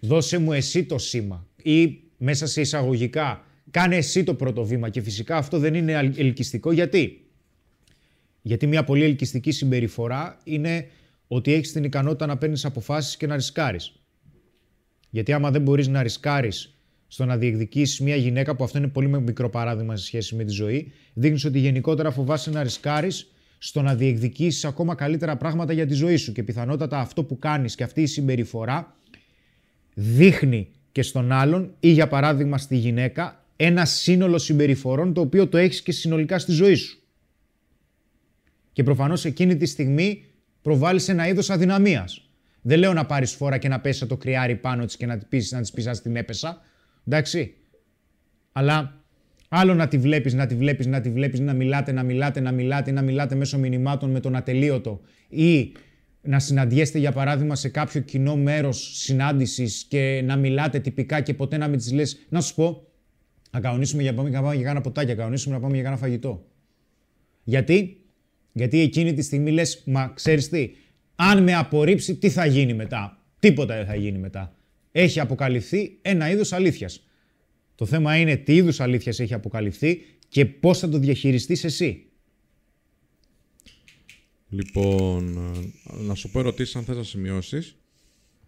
Δώσε 0.00 0.38
μου 0.38 0.52
εσύ 0.52 0.84
το 0.84 0.98
σήμα. 0.98 1.46
Ή 1.62 2.01
μέσα 2.22 2.46
σε 2.46 2.60
εισαγωγικά 2.60 3.44
κάνε 3.70 3.96
εσύ 3.96 4.24
το 4.24 4.34
πρώτο 4.34 4.64
βήμα. 4.64 4.88
Και 4.88 5.00
φυσικά 5.00 5.36
αυτό 5.36 5.58
δεν 5.58 5.74
είναι 5.74 6.12
ελκυστικό. 6.16 6.72
Γιατί; 6.72 7.26
Γιατί 8.42 8.66
μια 8.66 8.84
πολύ 8.84 9.04
ελκυστική 9.04 9.50
συμπεριφορά 9.50 10.38
είναι 10.44 10.86
ότι 11.26 11.52
έχεις 11.52 11.72
την 11.72 11.84
ικανότητα 11.84 12.26
να 12.26 12.36
παίρνεις 12.36 12.64
αποφάσεις 12.64 13.16
και 13.16 13.26
να 13.26 13.34
ρισκάρεις. 13.34 13.92
Γιατί 15.10 15.32
άμα 15.32 15.50
δεν 15.50 15.62
μπορείς 15.62 15.88
να 15.88 16.02
ρισκάρεις 16.02 16.76
στο 17.06 17.24
να 17.24 17.36
διεκδικήσεις 17.36 18.00
μια 18.00 18.16
γυναίκα, 18.16 18.56
που 18.56 18.64
αυτό 18.64 18.78
είναι 18.78 18.88
πολύ 18.88 19.08
μικρό 19.08 19.50
παράδειγμα 19.50 19.96
σε 19.96 20.04
σχέση 20.04 20.34
με 20.34 20.44
τη 20.44 20.52
ζωή, 20.52 20.92
δείχνεις 21.14 21.44
ότι 21.44 21.58
γενικότερα 21.58 22.10
φοβάσαι 22.10 22.50
να 22.50 22.62
ρισκάρεις 22.62 23.32
στο 23.58 23.82
να 23.82 23.94
διεκδικήσεις 23.94 24.64
ακόμα 24.64 24.94
καλύτερα 24.94 25.36
πράγματα 25.36 25.72
για 25.72 25.86
τη 25.86 25.94
ζωή 25.94 26.16
σου. 26.16 26.32
Και 26.32 26.42
πιθανότατα 26.42 26.98
αυτό 26.98 27.24
που 27.24 27.38
κάνεις 27.38 27.74
και 27.74 27.82
αυτή 27.82 28.02
η 28.02 28.06
συμπεριφορά 28.06 28.96
δείχνει 29.94 30.70
και 30.92 31.02
στον 31.02 31.32
άλλον 31.32 31.74
ή 31.80 31.90
για 31.90 32.08
παράδειγμα 32.08 32.58
στη 32.58 32.76
γυναίκα 32.76 33.44
ένα 33.56 33.84
σύνολο 33.84 34.38
συμπεριφορών 34.38 35.12
το 35.12 35.20
οποίο 35.20 35.48
το 35.48 35.56
έχεις 35.56 35.82
και 35.82 35.92
συνολικά 35.92 36.38
στη 36.38 36.52
ζωή 36.52 36.74
σου. 36.74 37.02
Και 38.72 38.82
προφανώς 38.82 39.24
εκείνη 39.24 39.56
τη 39.56 39.66
στιγμή 39.66 40.24
προβάλλεις 40.62 41.08
ένα 41.08 41.28
είδος 41.28 41.50
αδυναμίας. 41.50 42.26
Δεν 42.62 42.78
λέω 42.78 42.92
να 42.92 43.06
πάρεις 43.06 43.32
φόρα 43.32 43.58
και 43.58 43.68
να 43.68 43.80
πέσει 43.80 44.06
το 44.06 44.16
κρυάρι 44.16 44.56
πάνω 44.56 44.84
της 44.84 44.96
και 44.96 45.06
να, 45.06 45.18
πεις, 45.28 45.52
να 45.52 45.60
της 45.60 45.70
πεις: 45.70 46.02
την 46.02 46.16
έπεσα. 46.16 46.60
Εντάξει. 47.06 47.54
Αλλά 48.52 49.04
άλλο 49.48 49.74
να 49.74 49.88
τη 49.88 49.98
βλέπεις, 49.98 50.34
να 50.34 50.46
τη 50.46 50.54
βλέπεις, 50.54 50.86
να 50.86 51.00
τη 51.00 51.10
βλέπεις, 51.10 51.40
να 51.40 51.52
μιλάτε, 51.52 51.92
να 51.92 52.02
μιλάτε, 52.02 52.40
να 52.40 52.52
μιλάτε, 52.52 52.90
να 52.90 53.02
μιλάτε 53.02 53.34
μέσω 53.34 53.58
μηνυμάτων 53.58 54.10
με 54.10 54.20
τον 54.20 54.36
ατελείωτο 54.36 55.00
ή 55.28 55.72
να 56.22 56.38
συναντιέστε 56.38 56.98
για 56.98 57.12
παράδειγμα 57.12 57.54
σε 57.54 57.68
κάποιο 57.68 58.00
κοινό 58.00 58.36
μέρος 58.36 58.90
συνάντησης 58.98 59.84
και 59.88 60.22
να 60.24 60.36
μιλάτε 60.36 60.78
τυπικά 60.78 61.20
και 61.20 61.34
ποτέ 61.34 61.56
να 61.56 61.68
μην 61.68 61.78
τη 61.78 61.94
λες: 61.94 62.26
Να 62.28 62.40
σου 62.40 62.54
πω, 62.54 62.86
να 63.50 63.60
κανονίσουμε 63.60 64.02
για, 64.02 64.14
πάμε, 64.14 64.30
να 64.30 64.42
πάμε 64.42 64.54
για 64.54 64.64
κάνα 64.64 64.80
ποτάκι, 64.80 65.08
να 65.08 65.14
κανονίσουμε 65.14 65.54
να 65.54 65.60
πάμε 65.60 65.74
για 65.74 65.82
κάνα 65.84 65.96
φαγητό. 65.96 66.46
Γιατί; 67.44 67.96
Γιατί 68.52 68.80
εκείνη 68.80 69.12
τη 69.12 69.22
στιγμή 69.22 69.50
λες: 69.50 69.82
Μα 69.86 70.12
ξέρεις 70.14 70.48
τι, 70.48 70.70
αν 71.14 71.42
με 71.42 71.54
απορρίψει, 71.54 72.16
τι 72.16 72.30
θα 72.30 72.46
γίνει 72.46 72.74
μετά; 72.74 73.16
Τίποτα 73.38 73.76
δεν 73.76 73.86
θα 73.86 73.94
γίνει 73.94 74.18
μετά. 74.18 74.56
Έχει 74.92 75.20
αποκαλυφθεί 75.20 75.98
ένα 76.02 76.30
είδος 76.30 76.52
αλήθειας. 76.52 77.06
Το 77.74 77.86
θέμα 77.86 78.16
είναι 78.16 78.36
τι 78.36 78.54
είδους 78.54 78.80
αλήθειας 78.80 79.20
έχει 79.20 79.34
αποκαλυφθεί 79.34 80.00
και 80.28 80.46
πώς 80.46 80.78
θα 80.78 80.88
το 80.88 80.98
διαχειριστείς 80.98 81.64
εσύ. 81.64 82.06
Λοιπόν, 84.52 85.38
να 86.06 86.14
σου 86.14 86.30
πω 86.30 86.38
ερωτήσεις 86.38 86.76
αν 86.76 86.84
θες 86.84 86.96
να 86.96 87.02
σημειώσεις. 87.02 87.76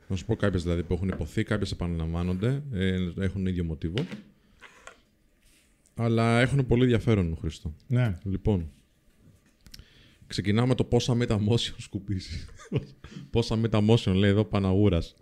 Να 0.09 0.17
σου 0.17 0.25
πω 0.25 0.37
κάποιες 0.37 0.63
δηλαδή 0.63 0.83
που 0.83 0.93
έχουν 0.93 1.09
υποθεί, 1.09 1.43
κάποιες 1.43 1.71
επαναλαμβάνονται, 1.71 2.63
ε, 2.73 2.97
έχουν 3.19 3.47
ίδιο 3.47 3.65
μοτίβο. 3.65 4.07
Αλλά 5.95 6.41
έχουν 6.41 6.67
πολύ 6.67 6.83
ενδιαφέρον, 6.83 7.37
Χρήστο. 7.41 7.75
Ναι. 7.87 8.19
Λοιπόν, 8.23 8.71
ξεκινάμε 10.27 10.75
το 10.75 10.85
πόσα 10.85 11.15
μεταμόσιον 11.15 11.77
σκουπίσει. 11.81 12.47
Πόσα 13.31 13.57
μεταμόσιον 13.57 14.17
λέει 14.17 14.31
εδώ 14.31 14.45
Παναγούρας. 14.45 15.17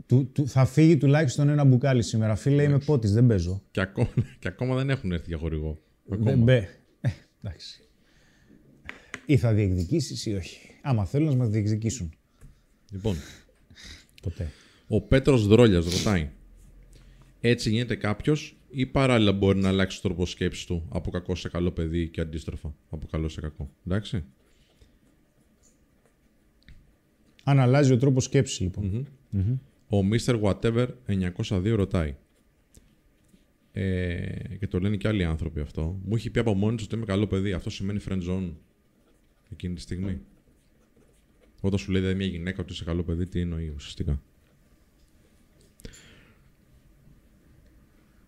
θα 0.47 0.65
φύγει 0.65 0.97
τουλάχιστον 0.97 1.49
ένα 1.49 1.65
μπουκάλι 1.65 2.03
σήμερα. 2.03 2.35
Φίλε, 2.35 2.63
είμαι 2.63 2.79
πότης, 2.79 3.13
δεν 3.13 3.27
παίζω. 3.27 3.63
Και 3.71 3.81
ακόμα, 3.81 4.13
και 4.41 4.49
ακόμα 4.49 4.77
δεν 4.77 4.91
έχουν 4.91 5.13
έρθει 5.13 5.27
για 5.29 5.39
χορηγό. 5.39 5.79
Δεν 6.05 6.39
μπε. 6.39 6.69
Ε, 7.01 7.09
εντάξει. 7.43 7.83
Ή 9.27 9.37
θα 9.37 9.53
διεκδικήσεις 9.53 10.27
ή 10.27 10.35
όχι. 10.35 10.72
Άμα 10.83 11.05
θέλουν 11.05 11.29
να 11.29 11.37
μας 11.37 11.49
διεκδικήσουν. 11.49 12.13
Λοιπόν. 12.91 13.17
Ποτέ. 14.23 14.51
Ο 14.89 15.01
Πέτρος 15.01 15.47
Δρόλιας 15.47 15.85
ρωτάει. 15.85 16.31
Έτσι 17.41 17.71
γίνεται 17.71 17.95
κάποιος 17.97 18.57
ή 18.71 18.87
παράλληλα 18.87 19.33
μπορεί 19.33 19.59
να 19.59 19.69
αλλάξει 19.69 20.01
τον 20.01 20.11
τρόπο 20.11 20.27
σκέψης 20.27 20.65
του 20.65 20.87
από 20.89 21.11
κακό 21.11 21.35
σε 21.35 21.49
καλό 21.49 21.71
παιδί 21.71 22.09
και 22.09 22.21
αντίστροφα 22.21 22.75
από 22.91 23.07
καλό 23.07 23.29
σε 23.29 23.41
κακό. 23.41 23.71
Εντάξει; 23.87 24.25
Αν 27.45 27.59
αλλάζει 27.59 27.93
ο 27.93 27.97
τρόπος 27.97 28.25
σκέψης, 28.25 28.61
λοιπόν. 28.61 29.07
Ο 29.89 29.99
Mr. 30.11 30.41
Whatever 30.43 30.89
902 31.07 31.75
ρωτάει. 31.75 32.15
Ε, 33.73 34.57
και 34.59 34.67
το 34.67 34.79
λένε 34.79 34.97
και 34.97 35.09
άλλοι 35.09 35.25
άνθρωποι 35.25 35.61
αυτό. 35.61 36.01
Μου 36.05 36.15
έχει 36.15 36.31
πει 36.31 36.39
από 36.39 36.55
μόνη 36.55 36.77
του 36.77 36.83
ότι 36.87 36.97
είμαι 36.97 37.05
καλό 37.05 37.27
παιδί. 37.27 37.53
Αυτό 37.53 37.71
σημαίνει 37.71 38.01
friend 38.09 38.29
zone 38.29 38.53
εκείνη 39.51 39.75
τη 39.75 39.81
στιγμή. 39.81 40.21
Όταν 41.65 41.79
σου 41.79 41.91
λέει 41.91 42.01
δηλαδή, 42.01 42.19
μια 42.19 42.27
γυναίκα 42.27 42.63
ότι 42.63 42.73
είσαι 42.73 42.85
καλό 42.85 43.03
παιδί, 43.03 43.27
τι 43.27 43.41
εννοεί 43.41 43.73
ουσιαστικά. 43.77 44.23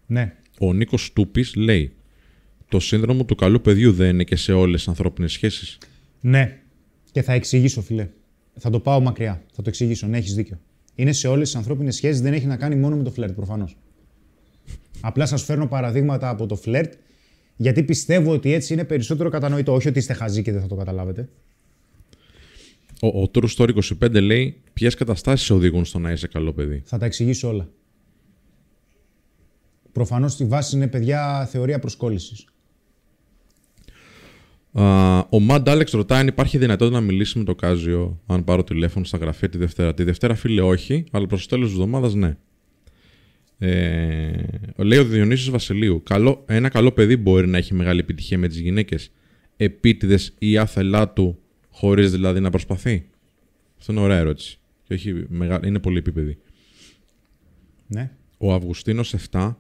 Ναι. 0.07 0.37
Ο 0.61 0.73
Νίκος 0.73 1.13
Τούπης 1.13 1.55
λέει: 1.55 1.95
Το 2.69 2.81
σύνδρομο 2.81 3.25
του 3.25 3.35
καλού 3.35 3.61
παιδιού 3.61 3.93
δεν 3.93 4.09
είναι 4.09 4.25
και 4.25 4.37
σε 4.37 4.53
όλες 4.53 4.85
τι 4.85 4.91
ανθρώπινες 4.91 5.33
σχέσεις. 5.33 5.79
Ναι. 6.21 6.61
Και 7.13 7.23
θα 7.23 7.33
εξηγήσω, 7.33 7.83
φιλέ. 7.83 8.09
Θα 8.59 8.71
το 8.71 8.81
πάω 8.81 9.01
μακριά. 9.01 9.43
Θα 9.53 9.63
το 9.63 9.69
εξηγήσω. 9.69 10.07
Ναι, 10.07 10.19
έχεις 10.19 10.35
δίκιο. 10.35 10.61
Είναι 10.95 11.13
σε 11.13 11.29
όλες 11.29 11.49
τις 11.49 11.57
ανθρώπινες 11.57 11.95
σχέσεις, 11.95 12.21
δεν 12.21 12.33
έχει 12.33 12.47
να 12.47 12.57
κάνει 12.57 12.77
μόνο 12.77 12.97
με 12.97 13.03
το 13.03 13.11
φλερτ 13.11 13.35
προφανώς. 13.35 13.77
Απλά 15.01 15.27
σας 15.27 15.43
φέρνω 15.43 15.67
παραδείγματα 15.67 16.29
από 16.29 16.47
το 16.47 16.57
φλερτ, 16.57 16.93
γιατί 17.57 17.83
πιστεύω 17.83 18.33
ότι 18.33 18.53
έτσι 18.53 18.73
είναι 18.73 18.85
περισσότερο 18.85 19.29
κατανοητό. 19.29 19.75
Όχι 19.75 19.89
ότι 19.89 19.99
είστε 19.99 20.13
χαζοί 20.13 20.43
και 20.43 20.53
δεν 20.53 20.61
θα 20.61 20.67
το 20.67 20.75
καταλάβετε. 20.75 21.29
Ο, 23.01 23.23
ο 23.23 23.31
True 23.35 23.49
Story 23.57 23.71
25 24.03 24.23
λέει 24.23 24.63
ποιες 24.73 24.95
καταστάσεις 24.95 25.51
οδηγούν 25.51 25.85
στο 25.85 25.99
να 25.99 26.11
είσαι 26.11 26.27
καλό 26.27 26.53
παιδί; 26.53 26.83
Θα 26.85 26.99
τα 26.99 27.07
εξηγήσω 27.07 27.49
όλα. 27.49 27.69
Προφανώς 29.93 30.33
στη 30.33 30.45
βάση 30.45 30.77
είναι 30.77 30.89
παιδιά 30.89 31.47
θεωρία 31.51 31.79
προσκόλλησης 31.79 32.45
ο 35.29 35.41
Μαντ 35.41 35.69
Άλεξ 35.69 35.93
ρωτάει 35.93 36.21
αν 36.21 36.27
υπάρχει 36.27 36.59
δυνατότητα 36.59 36.99
να 36.99 37.05
μιλήσει 37.05 37.39
με 37.39 37.45
το 37.45 37.55
Κάζιο 37.55 38.21
αν 38.27 38.45
πάρω 38.45 38.65
τηλέφωνο 38.65 39.05
στα 39.05 39.19
γραφεία 39.19 39.49
τη 39.49 39.59
Δευτέρα. 39.59 39.95
Τη 39.95 40.05
Δευτέρα, 40.05 40.35
φίλε, 40.35 40.61
όχι, 40.61 41.05
αλλά 41.11 41.27
προς 41.27 41.43
το 41.43 41.49
τέλος 41.49 41.69
της 41.69 41.79
εβδομάδας, 41.79 42.15
ναι. 42.15 42.37
Ε, 43.59 44.33
λέει 44.77 44.99
ο 44.99 45.05
Διονύσης 45.05 45.51
Βασιλείου. 45.51 46.03
Καλό, 46.03 46.45
ένα 46.47 46.69
καλό 46.69 46.93
παιδί 46.93 47.17
μπορεί 47.17 47.49
να 47.49 47.59
έχει 47.59 47.75
μεγάλη 47.75 48.01
επιτυχία 48.01 48.39
με 48.39 48.49
τις 48.49 48.59
γυναίκες 48.61 49.11
επίτηδες 49.57 50.35
ή 50.39 50.59
άθελά 50.59 51.09
του, 51.09 51.39
χωρίς 51.75 52.11
δηλαδή 52.11 52.41
να 52.41 52.51
προσπαθεί. 52.51 53.09
Αυτό 53.79 53.93
είναι 53.93 54.01
ωραία 54.01 54.19
ερώτηση. 54.19 54.59
Και 54.83 54.95
όχι 54.95 55.27
είναι 55.65 55.79
πολύ 55.79 55.99
επίπεδη. 55.99 56.39
Ναι. 57.87 58.11
Ο 58.39 58.53
Αυγουστίνος 58.53 59.15
7 59.31 59.55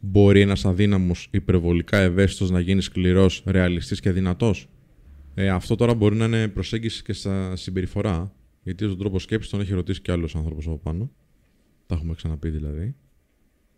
Μπορεί 0.00 0.40
ένας 0.40 0.64
αδύναμος, 0.64 1.28
υπερβολικά 1.30 1.98
ευαίσθητος 1.98 2.50
να 2.50 2.60
γίνει 2.60 2.80
σκληρός, 2.82 3.42
ρεαλιστής 3.46 4.00
και 4.00 4.10
δυνατός; 4.10 4.68
Ε, 5.34 5.48
αυτό 5.48 5.74
τώρα 5.74 5.94
μπορεί 5.94 6.16
να 6.16 6.24
είναι 6.24 6.48
προσέγγιση 6.48 7.02
και 7.02 7.12
στα 7.12 7.56
συμπεριφορά. 7.56 8.32
Γιατί 8.62 8.84
στον 8.84 8.98
τρόπο 8.98 9.18
σκέψης 9.18 9.50
τον 9.50 9.60
έχει 9.60 9.72
ρωτήσει 9.72 10.00
και 10.00 10.12
άλλος 10.12 10.36
άνθρωπος 10.36 10.66
από 10.66 10.78
πάνω. 10.78 11.10
Τα 11.86 11.94
έχουμε 11.94 12.14
ξαναπεί 12.14 12.48
δηλαδή. 12.48 12.94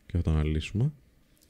Και 0.07 0.16
θα 0.16 0.23
το 0.23 0.31
αναλύσουμε. 0.31 0.93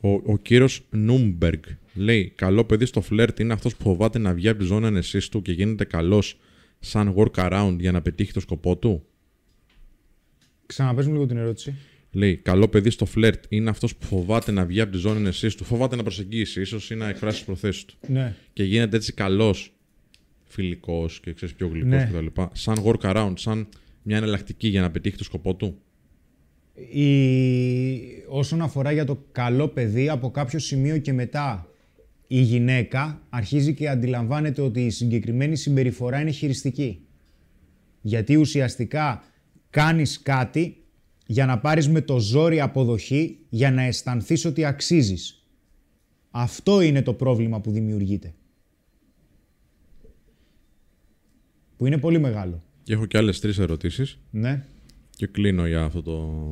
Ο, 0.01 0.09
ο 0.09 0.39
κύριος 0.43 0.87
Νούμπεργκ 0.91 1.63
λέει: 1.95 2.33
Καλό 2.35 2.65
παιδί 2.65 2.85
στο 2.85 3.01
φλερτ 3.01 3.39
είναι 3.41 3.53
αυτός 3.53 3.77
που 3.77 3.83
φοβάται 3.83 4.19
να 4.19 4.35
βγει 4.35 4.49
από 4.49 4.59
τη 4.59 4.65
ζώνη 4.65 4.87
ανεσής 4.87 5.29
του 5.29 5.43
και 5.43 5.53
γίνεται 5.53 5.85
καλός 5.85 6.39
σαν 6.79 7.15
workaround 7.17 7.77
για 7.79 7.93
να 7.93 8.03
πετύχει 8.03 8.33
το 8.33 8.41
σκοπό 8.41 8.77
του. 8.77 9.05
Ξαναπέζουμε 10.67 11.15
λίγο 11.15 11.27
την 11.27 11.37
ερώτηση. 11.37 11.75
Λέει, 12.13 12.37
καλό 12.37 12.69
παιδί 12.69 12.91
στο 12.91 13.05
φλερτ 13.05 13.45
είναι 13.49 13.71
αυτός 13.71 13.97
που 13.97 14.07
φοβάται 14.07 14.53
να 14.53 14.65
βγει 14.65 14.81
από 14.81 14.93
τη 14.93 14.99
ζώνη 14.99 15.29
εσεί 15.29 15.57
του, 15.57 15.65
φοβάται 15.65 15.97
να 15.97 16.03
προσεγγίσει, 16.03 16.61
ίσως 16.61 16.91
ή 16.91 16.95
να 16.95 17.09
εκφράσει 17.09 17.37
τις 17.37 17.47
προθέσεις 17.47 17.85
του. 17.85 17.95
Ναι. 18.07 18.35
Και 18.53 18.65
γίνεται 18.65 18.97
έτσι 18.97 19.13
καλός, 19.13 19.73
φιλικός 20.45 21.21
και 21.21 21.33
ξέρεις 21.33 21.55
πιο 21.55 21.69
γλυκός 21.69 21.91
ναι. 21.91 22.11
κτλ. 22.13 22.43
Σαν 22.53 22.83
workaround, 22.85 23.33
σαν 23.37 23.69
μια 24.03 24.17
εναλλακτική 24.17 24.69
για 24.69 24.81
να 24.81 24.91
πετύχει 24.91 25.17
το 25.17 25.25
σκοπό 25.25 25.55
του. 25.55 25.79
Η... 26.93 28.25
Όσον 28.29 28.63
αφορά 28.63 28.93
για 28.93 29.05
το 29.05 29.25
καλό 29.33 29.69
παιδί, 29.69 30.09
από 30.09 30.31
κάποιο 30.31 30.59
σημείο 30.59 30.99
και 30.99 31.13
μετά 31.13 31.69
η 32.27 32.41
γυναίκα 32.41 33.23
αρχίζει 33.29 33.75
και 33.75 33.89
αντιλαμβάνεται 33.89 34.63
ότι 34.63 34.87
η 34.87 34.91
συγκεκριμένη 34.91 35.57
συμπεριφορά 35.57 36.21
είναι 36.21 36.31
χειριστική. 36.31 37.07
Γιατί 38.01 38.37
ουσιαστικά 38.37 39.25
κάνεις 39.71 40.23
κάτι 40.23 40.77
για 41.27 41.47
να 41.47 41.59
πάρεις 41.59 41.89
με 41.89 42.01
το 42.01 42.19
ζόρι 42.19 42.61
αποδοχή 42.61 43.39
για 43.49 43.71
να 43.71 43.83
αισθανθείς 43.83 44.45
ότι 44.45 44.65
αξίζεις. 44.65 45.45
Αυτό 46.31 46.81
είναι 46.81 47.03
το 47.03 47.15
πρόβλημα 47.15 47.61
που 47.61 47.71
δημιουργείται. 47.71 48.35
Που 51.77 51.87
είναι 51.87 51.99
πολύ 51.99 52.19
μεγάλο. 52.19 52.63
Και 52.83 52.93
έχω 52.93 53.07
και 53.07 53.19
άλλες 53.19 53.41
τρεις 53.41 53.59
ερωτήσεις. 53.59 54.19
Ναι. 54.31 54.65
Και 55.21 55.27
κλείνω 55.27 55.67
για 55.67 55.83
αυτό 55.83 56.03
το. 56.03 56.45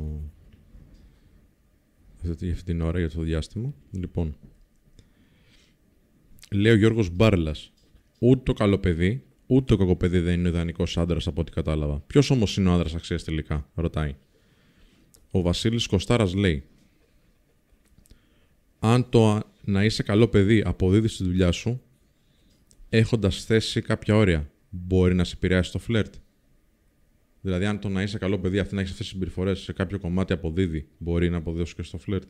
Για 2.22 2.52
αυτή 2.52 2.64
την 2.64 2.80
ώρα, 2.80 2.98
για 2.98 3.06
αυτό 3.06 3.18
το 3.18 3.24
διάστημα. 3.24 3.74
Λοιπόν. 3.90 4.36
Λέει 6.50 6.72
ο 6.72 6.76
Γιώργος 6.76 7.10
Μπάρλας. 7.10 7.72
Ούτε 8.18 8.42
το 8.42 8.52
καλό 8.52 8.78
παιδί, 8.78 9.24
ούτε 9.46 9.64
το 9.64 9.76
κακό 9.76 9.96
παιδί 9.96 10.18
δεν 10.18 10.38
είναι 10.38 10.48
ιδανικός 10.48 10.98
άντρας 10.98 11.26
από 11.26 11.40
ό,τι 11.40 11.50
κατάλαβα. 11.50 12.00
Ποιος 12.00 12.30
όμως 12.30 12.56
είναι 12.56 12.68
ο 12.68 12.72
άντρας 12.72 12.94
αξίας 12.94 13.24
τελικά, 13.24 13.70
ρωτάει. 13.74 14.14
Ο 15.30 15.40
Βασίλης 15.40 15.86
Κοστάρα 15.86 16.36
λέει. 16.36 16.64
Αν 18.78 19.08
το 19.08 19.42
να 19.64 19.84
είσαι 19.84 20.02
καλό 20.02 20.28
παιδί 20.28 20.62
αποδίδεις 20.66 21.14
στη 21.14 21.24
δουλειά 21.24 21.52
σου, 21.52 21.82
έχοντας 22.88 23.44
θέσει 23.44 23.80
κάποια 23.80 24.16
όρια, 24.16 24.50
μπορεί 24.70 25.14
να 25.14 25.24
σε 25.24 25.34
επηρεάσει 25.36 25.72
το 25.72 25.78
φλερτ. 25.78 26.14
Δηλαδή, 27.48 27.66
αν 27.66 27.78
το 27.78 27.88
να 27.88 28.02
είσαι 28.02 28.18
καλό 28.18 28.38
παιδί, 28.38 28.58
αυτή 28.58 28.74
να 28.74 28.80
έχεις 28.80 28.92
αυτές 28.92 29.06
τις 29.06 29.14
συμπεριφορές 29.14 29.58
σε 29.58 29.72
κάποιο 29.72 29.98
κομμάτι 29.98 30.32
αποδίδει, 30.32 30.88
μπορεί 30.98 31.30
να 31.30 31.36
αποδώσει 31.36 31.74
και 31.74 31.82
στο 31.82 31.98
φλερτ. 31.98 32.28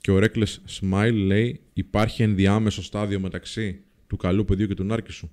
Και 0.00 0.10
ο 0.10 0.18
Ρέκλε 0.18 0.46
Smile 0.80 1.12
λέει: 1.14 1.60
Υπάρχει 1.72 2.22
ενδιάμεσο 2.22 2.82
στάδιο 2.82 3.20
μεταξύ 3.20 3.80
του 4.06 4.16
καλού 4.16 4.44
παιδιού 4.44 4.66
και 4.66 4.74
του 4.74 4.84
νάρκη 4.84 5.12
σου. 5.12 5.30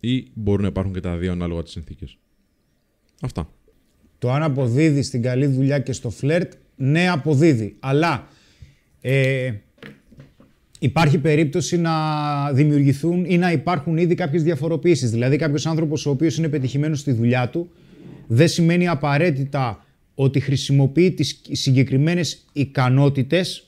Ή 0.00 0.30
μπορούν 0.34 0.62
να 0.62 0.68
υπάρχουν 0.68 0.92
και 0.92 1.00
τα 1.00 1.16
δύο 1.16 1.32
ανάλογα 1.32 1.62
τις 1.62 1.72
συνθήκες. 1.72 2.18
Αυτά. 3.20 3.52
Το 4.18 4.30
αν 4.32 4.42
αποδίδεις 4.42 5.06
στην 5.06 5.22
καλή 5.22 5.46
δουλειά 5.46 5.78
και 5.78 5.92
στο 5.92 6.10
φλερτ, 6.10 6.52
ναι, 6.76 7.08
αποδίδει. 7.08 7.76
Αλλά 7.80 8.28
ε, 9.00 9.52
υπάρχει 10.82 11.18
περίπτωση 11.18 11.78
να 11.78 11.92
δημιουργηθούν 12.52 13.24
ή 13.24 13.38
να 13.38 13.52
υπάρχουν 13.52 13.96
ήδη 13.96 14.14
κάποιες 14.14 14.42
διαφοροποιήσει. 14.42 15.06
Δηλαδή, 15.06 15.36
κάποιος 15.36 15.66
άνθρωπος 15.66 16.06
ο 16.06 16.10
οποίος 16.10 16.38
είναι 16.38 16.48
πετυχημένος 16.48 16.98
στη 16.98 17.12
δουλειά 17.12 17.48
του, 17.48 17.70
δεν 18.26 18.48
σημαίνει 18.48 18.88
απαραίτητα 18.88 19.84
ότι 20.14 20.40
χρησιμοποιεί 20.40 21.10
τις 21.10 21.40
συγκεκριμένες 21.50 22.44
ικανότητες 22.52 23.66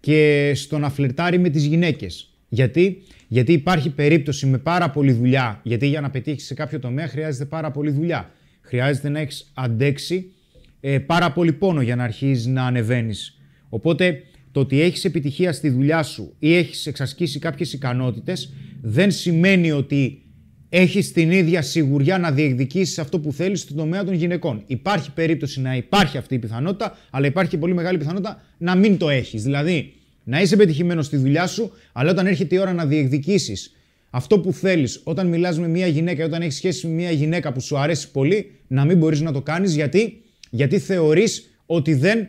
και 0.00 0.52
στο 0.54 0.78
να 0.78 0.90
φλερτάρει 0.90 1.38
με 1.38 1.48
τις 1.48 1.64
γυναίκες. 1.64 2.32
Γιατί; 2.48 3.02
Γιατί 3.28 3.52
υπάρχει 3.52 3.90
περίπτωση 3.90 4.46
με 4.46 4.58
πάρα 4.58 4.90
πολλή 4.90 5.12
δουλειά, 5.12 5.60
γιατί 5.62 5.86
για 5.86 6.00
να 6.00 6.10
πετύχεις 6.10 6.44
σε 6.44 6.54
κάποιο 6.54 6.78
τομέα 6.78 7.08
χρειάζεται 7.08 7.44
πάρα 7.44 7.70
πολλή 7.70 7.90
δουλειά. 7.90 8.30
Χρειάζεται 8.60 9.08
να 9.08 9.20
έχεις 9.20 9.50
αντέξει 9.54 10.32
ε, 10.80 10.98
πάρα 10.98 11.32
πολύ 11.32 11.52
πόνο 11.52 11.80
για 11.80 11.96
να 11.96 12.04
αρχίσει 12.04 12.50
να 12.50 12.64
ανεβαίνεις. 12.64 13.38
Οπότε 13.68 14.22
το 14.52 14.60
ότι 14.60 14.80
έχεις 14.80 15.04
επιτυχία 15.04 15.52
στη 15.52 15.68
δουλειά 15.68 16.02
σου 16.02 16.34
ή 16.38 16.56
έχεις 16.56 16.86
εξασκήσει 16.86 17.38
κάποιες 17.38 17.72
ικανότητες 17.72 18.52
δεν 18.82 19.10
σημαίνει 19.10 19.70
ότι 19.70 20.22
έχεις 20.68 21.12
την 21.12 21.30
ίδια 21.30 21.62
σιγουριά 21.62 22.18
να 22.18 22.32
διεκδικήσεις 22.32 22.98
αυτό 22.98 23.20
που 23.20 23.32
θέλεις 23.32 23.60
στον 23.60 23.76
τομέα 23.76 24.04
των 24.04 24.14
γυναικών. 24.14 24.62
Υπάρχει 24.66 25.12
περίπτωση 25.12 25.60
να 25.60 25.76
υπάρχει 25.76 26.18
αυτή 26.18 26.34
η 26.34 26.38
πιθανότητα, 26.38 26.96
αλλά 27.10 27.26
υπάρχει 27.26 27.50
και 27.50 27.58
πολύ 27.58 27.74
μεγάλη 27.74 27.98
πιθανότητα 27.98 28.42
να 28.58 28.74
μην 28.74 28.96
το 28.96 29.08
έχεις. 29.08 29.42
Δηλαδή, 29.42 29.92
να 30.24 30.40
είσαι 30.40 30.56
πετυχημένος 30.56 31.06
στη 31.06 31.16
δουλειά 31.16 31.46
σου, 31.46 31.70
αλλά 31.92 32.10
όταν 32.10 32.26
έρχεται 32.26 32.54
η 32.54 32.58
ώρα 32.58 32.72
να 32.72 32.86
διεκδικήσεις 32.86 33.72
αυτό 34.10 34.40
που 34.40 34.52
θέλεις, 34.52 35.00
όταν 35.04 35.26
μιλάς 35.26 35.58
με 35.58 35.68
μια 35.68 35.86
γυναίκα 35.86 36.22
ή 36.22 36.26
όταν 36.26 36.42
έχεις 36.42 36.56
σχέση 36.56 36.86
με 36.86 36.92
μια 36.92 37.10
γυναίκα 37.10 37.52
που 37.52 37.60
σου 37.60 37.78
αρέσει 37.78 38.10
πολύ, 38.10 38.50
να 38.66 38.84
μην 38.84 38.98
μπορείς 38.98 39.20
να 39.20 39.32
το 39.32 39.42
κάνεις 39.42 39.74
γιατί, 39.74 40.22
γιατί 40.50 40.78
θεωρείς 40.78 41.50
ότι 41.66 41.94
δεν 41.94 42.28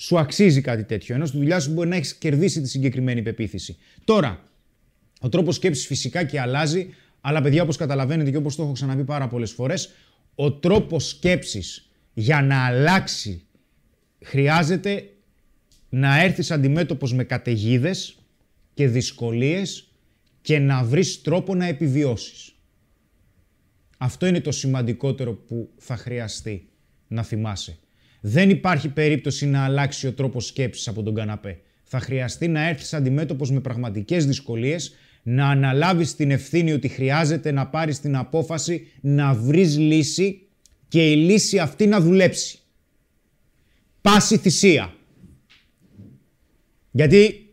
σου 0.00 0.18
αξίζει 0.18 0.60
κάτι 0.60 0.84
τέτοιο. 0.84 1.14
Ενώ 1.14 1.26
στη 1.26 1.36
δουλειά 1.36 1.60
σου 1.60 1.72
μπορεί 1.72 1.88
να 1.88 1.96
έχεις 1.96 2.14
κερδίσει 2.14 2.60
τη 2.60 2.68
συγκεκριμένη 2.68 3.22
πεποίθηση. 3.22 3.76
Τώρα, 4.04 4.42
ο 5.20 5.28
τρόπος 5.28 5.54
σκέψης 5.54 5.86
φυσικά 5.86 6.24
και 6.24 6.40
αλλάζει 6.40 6.94
αλλά 7.20 7.42
παιδιά 7.42 7.62
όπως 7.62 7.76
καταλαβαίνετε 7.76 8.30
και 8.30 8.36
όπως 8.36 8.56
το 8.56 8.62
έχω 8.62 8.72
ξαναπεί 8.72 9.04
πάρα 9.04 9.28
πολλές 9.28 9.52
φορές, 9.52 9.90
ο 10.34 10.52
τρόπος 10.52 11.08
σκέψης 11.08 11.90
για 12.14 12.42
να 12.42 12.66
αλλάξει 12.66 13.42
χρειάζεται 14.22 15.10
να 15.88 16.22
έρθεις 16.22 16.50
αντιμέτωπος 16.50 17.14
με 17.14 17.24
καταιγίδες 17.24 18.18
και 18.74 18.88
δυσκολίες 18.88 19.88
και 20.40 20.58
να 20.58 20.84
βρεις 20.84 21.22
τρόπο 21.22 21.54
να 21.54 21.66
επιβιώσεις. 21.66 22.54
Αυτό 23.98 24.26
είναι 24.26 24.40
το 24.40 24.52
σημαντικότερο 24.52 25.34
που 25.34 25.70
θα 25.76 25.96
χρειαστεί 25.96 26.68
να 27.08 27.22
θυμάσαι. 27.22 27.78
Δεν 28.20 28.50
υπάρχει 28.50 28.88
περίπτωση 28.88 29.46
να 29.46 29.64
αλλάξει 29.64 30.06
ο 30.06 30.12
τρόπος 30.12 30.46
σκέψης 30.46 30.88
από 30.88 31.02
τον 31.02 31.14
καναπέ. 31.14 31.58
Θα 31.82 32.00
χρειαστεί 32.00 32.48
να 32.48 32.68
έρθεις 32.68 32.94
αντιμέτωπος 32.94 33.50
με 33.50 33.60
πραγματικές 33.60 34.26
δυσκολίες 34.26 34.94
να 35.22 35.48
αναλάβεις 35.48 36.16
την 36.16 36.30
ευθύνη 36.30 36.72
ότι 36.72 36.88
χρειάζεται 36.88 37.50
να 37.50 37.66
πάρεις 37.66 38.00
την 38.00 38.16
απόφαση 38.16 38.86
να 39.00 39.34
βρεις 39.34 39.78
λύση 39.78 40.46
και 40.88 41.10
η 41.10 41.16
λύση 41.16 41.58
αυτή 41.58 41.86
να 41.86 42.00
δουλέψει. 42.00 42.58
Πάση 44.00 44.36
θυσία. 44.36 44.94
Γιατί 46.90 47.48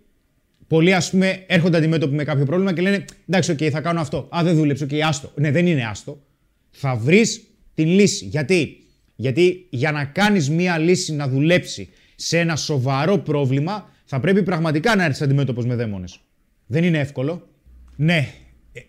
πολλοί 0.67 0.93
ας 0.93 1.09
πούμε 1.09 1.43
έρχονται 1.47 1.77
αντιμέτωποι 1.77 2.15
με 2.15 2.23
κάποιο 2.23 2.45
πρόβλημα 2.45 2.73
και 2.73 2.81
λένε 2.81 3.05
εντάξει, 3.27 3.51
οκ, 3.51 3.57
θα 3.71 3.81
κάνω 3.81 3.99
αυτό. 3.99 4.29
Α, 4.35 4.41
δεν 4.43 4.55
δούλεψε, 4.55 4.83
οκ, 4.83 4.89
άστο. 4.93 5.31
Ναι, 5.35 5.51
δεν 5.51 5.67
είναι 5.67 5.85
άστο. 5.85 6.21
Θα 6.69 6.95
βρεις 6.95 7.41
την 7.73 7.87
λύση. 7.87 8.25
Γιατί, 8.25 8.86
Γιατί 9.19 9.67
για 9.69 9.91
να 9.91 10.05
κάνεις 10.05 10.49
μία 10.49 10.77
λύση 10.77 11.13
να 11.13 11.27
δουλέψει 11.27 11.89
σε 12.15 12.39
ένα 12.39 12.55
σοβαρό 12.55 13.17
πρόβλημα 13.17 13.89
θα 14.05 14.19
πρέπει 14.19 14.43
πραγματικά 14.43 14.95
να 14.95 15.03
έρθεις 15.03 15.21
αντιμέτωπος 15.21 15.65
με 15.65 15.75
δαίμονες. 15.75 16.19
Δεν 16.65 16.83
είναι 16.83 16.99
εύκολο. 16.99 17.49
Ναι. 17.95 18.33
Ε, 18.71 18.81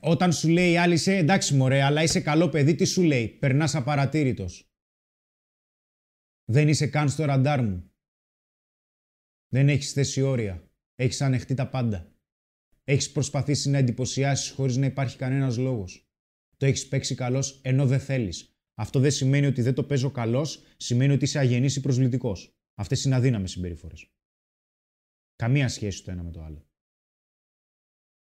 όταν 0.00 0.32
σου 0.32 0.48
λέει 0.48 0.72
η 0.72 0.76
άλλη, 0.76 0.94
είσαι 0.94 1.16
εντάξει 1.16 1.54
μωρέ, 1.54 1.82
αλλά 1.82 2.02
είσαι 2.02 2.20
καλό 2.20 2.48
παιδί, 2.48 2.74
τι 2.74 2.84
σου 2.84 3.02
λέει; 3.02 3.28
Περνάς 3.28 3.74
απαρατήρητος. 3.74 4.70
Δεν 6.44 6.68
είσαι 6.68 6.86
καν 6.86 7.08
στο 7.08 7.24
ραντάρ 7.24 7.62
μου. 7.62 7.90
Δεν 9.48 9.68
έχεις 9.68 9.92
θέσει 9.92 10.22
όρια. 10.22 10.70
Έχεις 10.94 11.20
ανεχτεί 11.20 11.54
τα 11.54 11.68
πάντα. 11.68 12.12
Έχεις 12.84 13.12
προσπαθήσει 13.12 13.70
να 13.70 13.78
εντυπωσιάσεις 13.78 14.50
χωρίς 14.50 14.76
να 14.76 14.86
υπάρχει 14.86 15.16
κανένας 15.16 15.56
λόγος. 15.56 16.08
Το 16.56 16.66
έχεις 16.66 16.88
παίξει 16.88 17.14
καλός 17.14 17.60
ενώ 17.62 17.86
δεν 17.86 18.00
θέλεις. 18.00 18.55
Αυτό 18.78 19.00
δεν 19.00 19.10
σημαίνει 19.10 19.46
ότι 19.46 19.62
δεν 19.62 19.74
το 19.74 19.84
παίζω 19.84 20.10
καλός, 20.10 20.62
σημαίνει 20.76 21.12
ότι 21.12 21.24
είσαι 21.24 21.38
αγενής 21.38 21.76
ή 21.76 21.80
προσβλητικός. 21.80 22.56
Αυτές 22.74 23.04
είναι 23.04 23.14
αδύναμες 23.14 23.50
συμπεριφορές. 23.50 24.10
Καμία 25.36 25.68
σχέση 25.68 26.04
το 26.04 26.10
ένα 26.10 26.22
με 26.22 26.30
το 26.30 26.42
άλλο. 26.42 26.66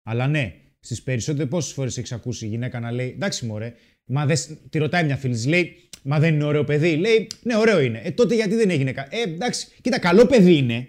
Αλλά 0.02 0.26
ναι, 0.26 0.60
στις 0.80 1.02
περισσότερες 1.02 1.48
πόσες 1.48 1.72
φορές 1.72 1.98
έχεις 1.98 2.12
ακούσει 2.12 2.46
η 2.46 2.48
γυναίκα 2.48 2.80
να 2.80 2.90
λέει 2.90 3.10
Εντάξει, 3.10 3.46
μωρέ, 3.46 3.74
μα 4.04 4.26
δεν. 4.26 4.36
Τη 4.70 4.78
ρωτάει 4.78 5.04
μια 5.04 5.16
φίλη, 5.16 5.46
λέει 5.46 5.88
Μα 6.06 6.18
δεν 6.18 6.34
είναι 6.34 6.44
ωραίο 6.44 6.64
παιδί. 6.64 6.96
Λέει 6.96 7.26
Ναι, 7.42 7.56
ωραίο 7.56 7.80
είναι. 7.80 7.98
Ε, 7.98 8.10
τότε 8.10 8.34
γιατί 8.34 8.54
δεν 8.54 8.70
έγινε 8.70 8.92
κάτι. 8.92 9.18
Ε, 9.18 9.22
εντάξει, 9.22 9.68
κοίτα, 9.80 9.98
καλό 9.98 10.26
παιδί 10.26 10.56
είναι. 10.56 10.88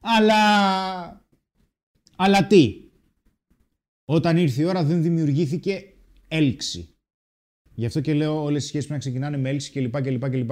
Αλλά. 0.00 1.26
Αλλά 2.16 2.46
τι; 2.46 2.74
Όταν 4.04 4.36
ήρθε 4.36 4.62
η 4.62 4.64
ώρα 4.64 4.84
δεν 4.84 5.02
δημιουργήθηκε 5.02 5.94
έλξη. 6.28 6.93
Γι' 7.74 7.86
αυτό 7.86 8.00
και 8.00 8.14
λέω 8.14 8.42
όλες 8.42 8.64
οι 8.64 8.66
σχέσεις 8.66 8.90
να 8.90 8.98
ξεκινάνε 8.98 9.36
με 9.36 9.48
έλξη 9.48 9.70
κλπ. 9.70 10.02
κλπ, 10.02 10.30
κλπ. 10.30 10.50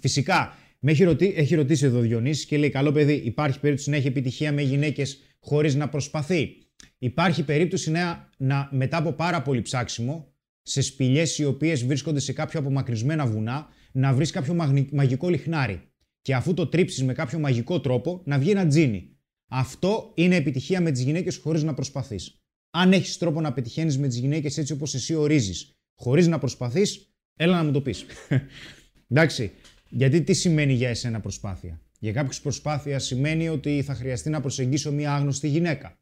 Φυσικά, 0.00 0.56
με 0.80 0.90
έχει, 0.90 1.04
ρωτή, 1.04 1.32
έχει 1.36 1.54
ρωτήσει 1.54 1.84
εδώ 1.84 1.98
ο 1.98 2.00
Διονύσης 2.00 2.44
και 2.44 2.58
λέει: 2.58 2.70
Καλό 2.70 2.92
παιδί, 2.92 3.12
υπάρχει 3.12 3.60
περίπτωση 3.60 3.90
να 3.90 3.96
έχει 3.96 4.06
επιτυχία 4.06 4.52
με 4.52 4.62
γυναίκες 4.62 5.18
χωρίς 5.40 5.74
να 5.74 5.88
προσπαθεί; 5.88 6.56
Υπάρχει 6.98 7.44
περίπτωση 7.44 7.90
να, 7.90 8.28
να 8.36 8.68
μετά 8.72 8.96
από 8.96 9.12
πάρα 9.12 9.42
πολύ 9.42 9.62
ψάξιμο, 9.62 10.32
σε 10.62 10.80
σπηλιές 10.80 11.38
οι 11.38 11.44
οποίες 11.44 11.84
βρίσκονται 11.84 12.20
σε 12.20 12.32
κάποιο 12.32 12.60
απομακρυσμένα 12.60 13.26
βουνά, 13.26 13.68
να 13.92 14.12
βρεις 14.12 14.30
κάποιο 14.30 14.54
μαγικό 14.92 15.28
λιχνάρι. 15.28 15.82
Και 16.22 16.34
αφού 16.34 16.54
το 16.54 16.66
τρίψεις 16.66 17.02
με 17.02 17.12
κάποιο 17.12 17.38
μαγικό 17.38 17.80
τρόπο, 17.80 18.22
να 18.24 18.38
βγει 18.38 18.50
ένα 18.50 18.66
τζίνι. 18.66 19.16
Αυτό 19.48 20.12
είναι 20.14 20.36
επιτυχία 20.36 20.80
με 20.80 20.90
τις 20.90 21.02
γυναίκες 21.02 21.36
χωρίς 21.36 21.62
να 21.62 21.74
προσπαθείς. 21.74 22.42
Αν 22.70 22.92
έχεις 22.92 23.18
τρόπο 23.18 23.40
να 23.40 23.52
πετυχαίνεις 23.52 23.98
με 23.98 24.08
τις 24.08 24.18
γυναίκες 24.18 24.58
έτσι 24.58 24.72
όπως 24.72 24.94
εσύ 24.94 25.14
ορίζεις, 25.14 25.77
χωρίς 25.98 26.26
να 26.26 26.38
προσπαθείς, 26.38 27.14
έλα 27.36 27.56
να 27.56 27.64
μου 27.64 27.72
το 27.72 27.80
πεις. 27.80 28.06
Εντάξει. 29.10 29.52
Γιατί 29.88 30.22
τι 30.22 30.32
σημαίνει 30.32 30.72
για 30.72 30.88
εσένα 30.88 31.20
προσπάθεια; 31.20 31.80
Για 31.98 32.12
κάποιους 32.12 32.40
προσπάθεια 32.40 32.98
σημαίνει 32.98 33.48
ότι 33.48 33.82
θα 33.82 33.94
χρειαστεί 33.94 34.30
να 34.30 34.40
προσεγγίσω 34.40 34.92
μια 34.92 35.14
άγνωστη 35.14 35.48
γυναίκα 35.48 35.98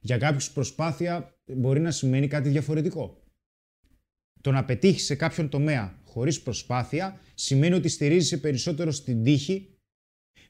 για 0.00 0.18
κάποιους 0.18 0.50
προσπάθεια 0.50 1.38
μπορεί 1.46 1.80
να 1.80 1.90
σημαίνει 1.90 2.28
κάτι 2.28 2.48
διαφορετικό. 2.48 3.22
Το 4.40 4.50
να 4.50 4.64
πετύχεις 4.64 5.04
σε 5.04 5.14
κάποιον 5.14 5.48
τομέα 5.48 5.98
χωρίς 6.04 6.42
προσπάθεια 6.42 7.20
σημαίνει 7.34 7.74
ότι 7.74 7.88
στηρίζεσαι 7.88 8.38
περισσότερο 8.38 8.90
στην 8.90 9.22
τύχη 9.22 9.78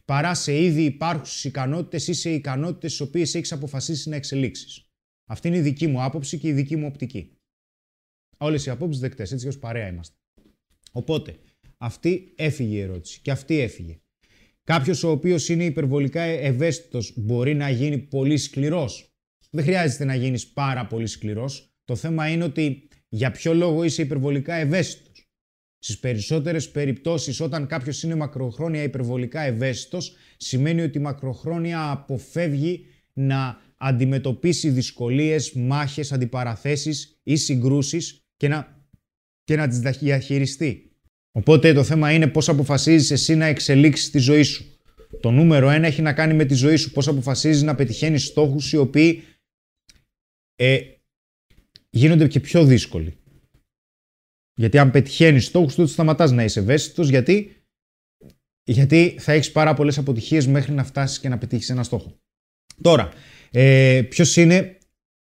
παρά 0.05 0.35
σε 0.35 0.63
ήδη 0.63 0.85
υπάρχουσες 0.85 1.45
ικανότητες 1.45 2.09
ή 2.09 2.13
σε 2.13 2.31
ικανότητες 2.31 2.97
τι 2.97 3.03
οποίες 3.03 3.35
έχεις 3.35 3.53
αποφασίσει 3.53 4.09
να 4.09 4.17
εξελίξεις. 4.17 4.91
Αυτή 5.27 5.49
είναι 5.49 5.57
η 5.57 5.61
δική 5.61 5.87
μου 5.87 6.03
άποψη 6.03 6.39
και 6.39 6.49
η 6.49 6.53
δική 6.53 6.77
μου 6.77 6.87
οπτική. 6.87 7.38
Όλες 8.39 8.67
οι 8.67 8.71
απόψεις 8.71 9.01
δεκτές, 9.01 9.33
έτσι 9.33 9.49
ως 9.49 9.59
παρέα 9.59 9.89
είμαστε. 9.89 10.17
Οπότε, 10.93 11.37
αυτή 11.79 12.33
έφυγε 12.37 12.77
η 12.77 12.81
ερώτηση 12.81 13.21
και 13.21 13.31
αυτή 13.31 13.59
έφυγε. 13.61 14.01
Κάποιος 14.65 15.03
ο 15.03 15.11
οποίος 15.11 15.49
είναι 15.49 15.65
υπερβολικά 15.65 16.21
ευαίσθητος 16.23 17.13
μπορεί 17.17 17.55
να 17.55 17.71
γίνει 17.71 17.99
πολύ 17.99 18.37
σκληρός; 18.37 19.13
Δεν 19.51 19.65
χρειάζεται 19.65 20.05
να 20.05 20.15
γίνεις 20.15 20.49
πάρα 20.49 20.87
πολύ 20.87 21.07
σκληρός. 21.07 21.73
Το 21.85 21.97
θέμα 21.97 22.29
είναι 22.29 22.45
ότι 22.45 22.89
για 23.09 23.31
ποιο 23.31 23.55
λόγο 23.55 23.85
είσαι 23.85 24.03
υπερβολικά 24.03 24.55
ευαίσθητος; 24.55 25.29
Στις 25.79 25.99
περισσότερες 25.99 26.71
περιπτώσεις, 26.71 27.41
όταν 27.41 27.67
κάποιος 27.67 28.03
είναι 28.03 28.15
μακροχρόνια 28.15 28.83
υπερβολικά 28.83 29.41
ευαίσθητος, 29.41 30.15
σημαίνει 30.37 30.81
ότι 30.81 30.99
μακροχρόνια 30.99 31.91
αποφεύγει 31.91 32.85
να 33.13 33.57
αντιμετωπίσει 33.77 34.71
δυσκολίες, 34.71 35.53
μάχες, 35.53 36.13
αντιπαραθέσεις 36.13 37.21
ή 37.23 37.37
συγκρούσεις 37.37 38.28
και 38.39 38.49
να, 38.49 38.87
και 39.45 39.57
να 39.57 39.69
τις 39.69 39.79
διαχειριστεί. 39.79 40.93
Οπότε 41.33 41.73
το 41.73 41.85
θέμα 41.85 42.13
είναι 42.13 42.27
πώς 42.27 42.49
αποφασίζεις 42.49 43.11
εσύ 43.11 43.35
να 43.35 43.47
εξελίξεις 43.47 44.11
τη 44.11 44.19
ζωή 44.19 44.43
σου. 44.43 44.79
Το 45.21 45.31
νούμερο 45.31 45.71
ένα 45.71 45.87
έχει 45.87 46.03
να 46.03 46.13
κάνει 46.13 46.35
με 46.35 46.45
τη 46.45 46.55
ζωή 46.55 46.77
σου. 46.77 46.91
Πώς 46.91 47.09
αποφασίζεις 47.09 47.63
να 47.63 47.75
πετυχαίνεις 47.75 48.25
στόχους 48.25 48.73
οι 48.73 48.77
οποίοι 48.77 49.23
ε, 50.55 50.81
γίνονται 51.91 52.29
και 52.29 52.41
πιο 52.41 52.65
δύσκολοι. 52.65 53.17
Γιατί 54.55 54.79
αν 54.79 54.91
πετυχαίνεις 54.91 55.47
στόχους, 55.47 55.75
τότε 55.75 55.89
σταματάς 55.89 56.31
να 56.31 56.45
είσαι 56.45 56.61
ευαίσθητος. 56.61 57.09
Γιατί, 57.09 57.63
γιατί 58.65 59.17
θα 59.19 59.33
έχεις 59.33 59.53
πάρα 59.53 59.75
πολλές 59.75 59.99
αποτυχίες 59.99 60.47
μέχρι 60.47 60.73
να 60.73 60.85
φτάσεις 60.85 61.19
και 61.19 61.29
να 61.29 61.39
πετύχεις 61.39 61.71
ένα 61.71 61.83
στόχο. 61.83 62.19
Τώρα, 62.83 63.13
ε, 63.51 64.03
Ποιος 64.09 64.37
είναι 64.37 64.78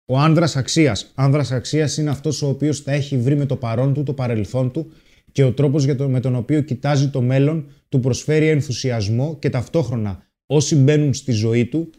ο 0.09 0.17
άνδρας 0.17 0.55
αξίας. 0.55 1.11
Άνδρας 1.15 1.51
αξίας 1.51 1.97
είναι 1.97 2.09
αυτός 2.09 2.41
ο 2.41 2.47
οποίος 2.47 2.83
τα 2.83 2.91
έχει 2.91 3.17
βρει 3.17 3.35
με 3.35 3.45
το 3.45 3.55
παρόν 3.55 3.93
του, 3.93 4.03
το 4.03 4.13
παρελθόν 4.13 4.71
του 4.71 4.91
και 5.31 5.43
ο 5.43 5.53
τρόπος 5.53 5.83
για 5.83 5.95
το, 5.95 6.09
με 6.09 6.19
τον 6.19 6.35
οποίο 6.35 6.61
κοιτάζει 6.61 7.09
το 7.09 7.21
μέλλον 7.21 7.71
του 7.89 7.99
προσφέρει 7.99 8.47
ενθουσιασμό 8.47 9.37
και 9.39 9.49
ταυτόχρονα 9.49 10.23
όσοι 10.45 10.75
μπαίνουν 10.75 11.13
στη 11.13 11.31
ζωή 11.31 11.65
του 11.65 11.89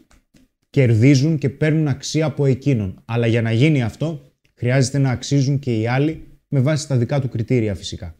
κερδίζουν 0.69 1.37
και 1.37 1.49
παίρνουν 1.49 1.87
αξία 1.87 2.25
από 2.25 2.45
εκείνον. 2.45 3.01
Αλλά 3.05 3.27
για 3.27 3.41
να 3.41 3.51
γίνει 3.51 3.83
αυτό 3.83 4.21
χρειάζεται 4.53 4.97
να 4.97 5.09
αξίζουν 5.09 5.59
και 5.59 5.79
οι 5.79 5.87
άλλοι 5.87 6.23
με 6.47 6.59
βάση 6.59 6.87
τα 6.87 6.97
δικά 6.97 7.21
του 7.21 7.29
κριτήρια 7.29 7.75
φυσικά. 7.75 8.15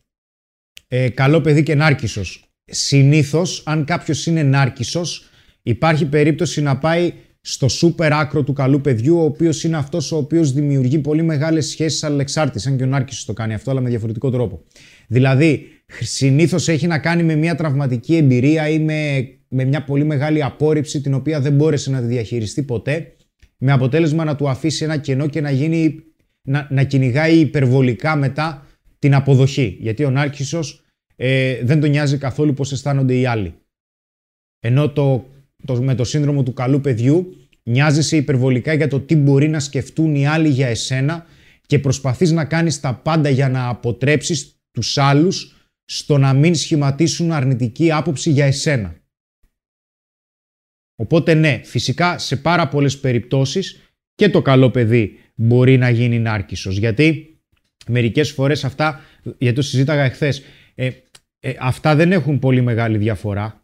Ε, 0.87 1.09
καλό 1.09 1.41
παιδί 1.41 1.63
και 1.63 1.75
νάρκισσος. 1.75 2.49
Συνήθως 2.65 3.63
αν 3.65 3.85
κάποιος 3.85 4.25
είναι 4.25 4.43
νάρκισσος 4.43 5.29
υπάρχει 5.61 6.05
περίπτωση 6.05 6.61
να 6.61 6.77
πάει 6.77 7.13
στο 7.41 7.67
σούπερ 7.67 8.13
άκρο 8.13 8.43
του 8.43 8.53
καλού 8.53 8.81
παιδιού, 8.81 9.17
ο 9.17 9.23
οποίος 9.23 9.63
είναι 9.63 9.77
αυτός 9.77 10.11
ο 10.11 10.17
οποίος 10.17 10.51
δημιουργεί 10.51 10.99
πολύ 10.99 11.21
μεγάλες 11.21 11.67
σχέσεις 11.67 12.03
αλληλεξάρτητες. 12.03 12.67
Αν 12.67 12.77
και 12.77 12.83
ο 12.83 12.85
Νάρκης 12.85 13.25
το 13.25 13.33
κάνει 13.33 13.53
αυτό, 13.53 13.71
αλλά 13.71 13.81
με 13.81 13.89
διαφορετικό 13.89 14.29
τρόπο. 14.29 14.63
Δηλαδή, 15.07 15.67
συνήθως 15.99 16.67
έχει 16.67 16.87
να 16.87 16.99
κάνει 16.99 17.23
με 17.23 17.35
μια 17.35 17.55
τραυματική 17.55 18.15
εμπειρία 18.15 18.69
ή 18.69 18.79
με, 18.79 19.29
με 19.47 19.63
μια 19.63 19.83
πολύ 19.83 20.03
μεγάλη 20.03 20.43
απόρριψη, 20.43 21.01
την 21.01 21.13
οποία 21.13 21.41
δεν 21.41 21.53
μπόρεσε 21.53 21.89
να 21.89 21.99
τη 21.99 22.05
διαχειριστεί 22.05 22.63
ποτέ, 22.63 23.15
με 23.57 23.71
αποτέλεσμα 23.71 24.23
να 24.23 24.35
του 24.35 24.49
αφήσει 24.49 24.83
ένα 24.83 24.97
κενό 24.97 25.27
και 25.27 25.41
να, 25.41 25.51
γίνει, 25.51 26.03
να, 26.41 26.67
να 26.71 26.83
κυνηγάει 26.83 27.39
υπερβολικά 27.39 28.15
μετά 28.15 28.67
την 28.99 29.15
αποδοχή. 29.15 29.77
Γιατί 29.79 30.03
ο 30.03 30.09
Νάρκησος 30.09 30.83
ε, 31.15 31.63
δεν 31.63 31.79
τον 31.79 31.89
νοιάζει 31.89 32.17
καθόλου 32.17 32.53
πώς 32.53 32.71
αισθάνονται 32.71 33.15
οι 33.15 33.25
άλλοι. 33.25 33.53
Ενώ 34.59 34.89
το 34.89 35.25
το, 35.65 35.81
με 35.81 35.95
το 35.95 36.03
σύνδρομο 36.03 36.43
του 36.43 36.53
καλού 36.53 36.81
παιδιού, 36.81 37.35
νοιάζεσαι 37.63 38.17
υπερβολικά 38.17 38.73
για 38.73 38.87
το 38.87 38.99
τι 38.99 39.15
μπορεί 39.15 39.47
να 39.47 39.59
σκεφτούν 39.59 40.15
οι 40.15 40.27
άλλοι 40.27 40.49
για 40.49 40.67
εσένα 40.67 41.25
και 41.65 41.79
προσπαθείς 41.79 42.31
να 42.31 42.45
κάνεις 42.45 42.79
τα 42.79 42.95
πάντα 42.95 43.29
για 43.29 43.49
να 43.49 43.67
αποτρέψεις 43.67 44.61
τους 44.71 44.97
άλλους 44.97 45.53
στο 45.85 46.17
να 46.17 46.33
μην 46.33 46.55
σχηματίσουν 46.55 47.31
αρνητική 47.31 47.91
άποψη 47.91 48.31
για 48.31 48.45
εσένα. 48.45 48.95
Οπότε 50.95 51.33
ναι, 51.33 51.61
φυσικά 51.63 52.17
σε 52.17 52.35
πάρα 52.35 52.67
πολλές 52.67 52.99
περιπτώσεις 52.99 53.93
και 54.15 54.29
το 54.29 54.41
καλό 54.41 54.71
παιδί 54.71 55.19
μπορεί 55.35 55.77
να 55.77 55.89
γίνει 55.89 56.19
νάρκισσος. 56.19 56.77
Γιατί 56.77 57.37
μερικές 57.87 58.31
φορές 58.31 58.63
αυτά, 58.63 59.01
γιατί 59.37 59.55
το 59.55 59.61
συζήταγα 59.61 60.03
εχθές, 60.03 60.41
ε, 60.75 60.89
ε, 61.39 61.53
αυτά 61.59 61.95
δεν 61.95 62.11
έχουν 62.11 62.39
πολύ 62.39 62.61
μεγάλη 62.61 62.97
διαφορά. 62.97 63.58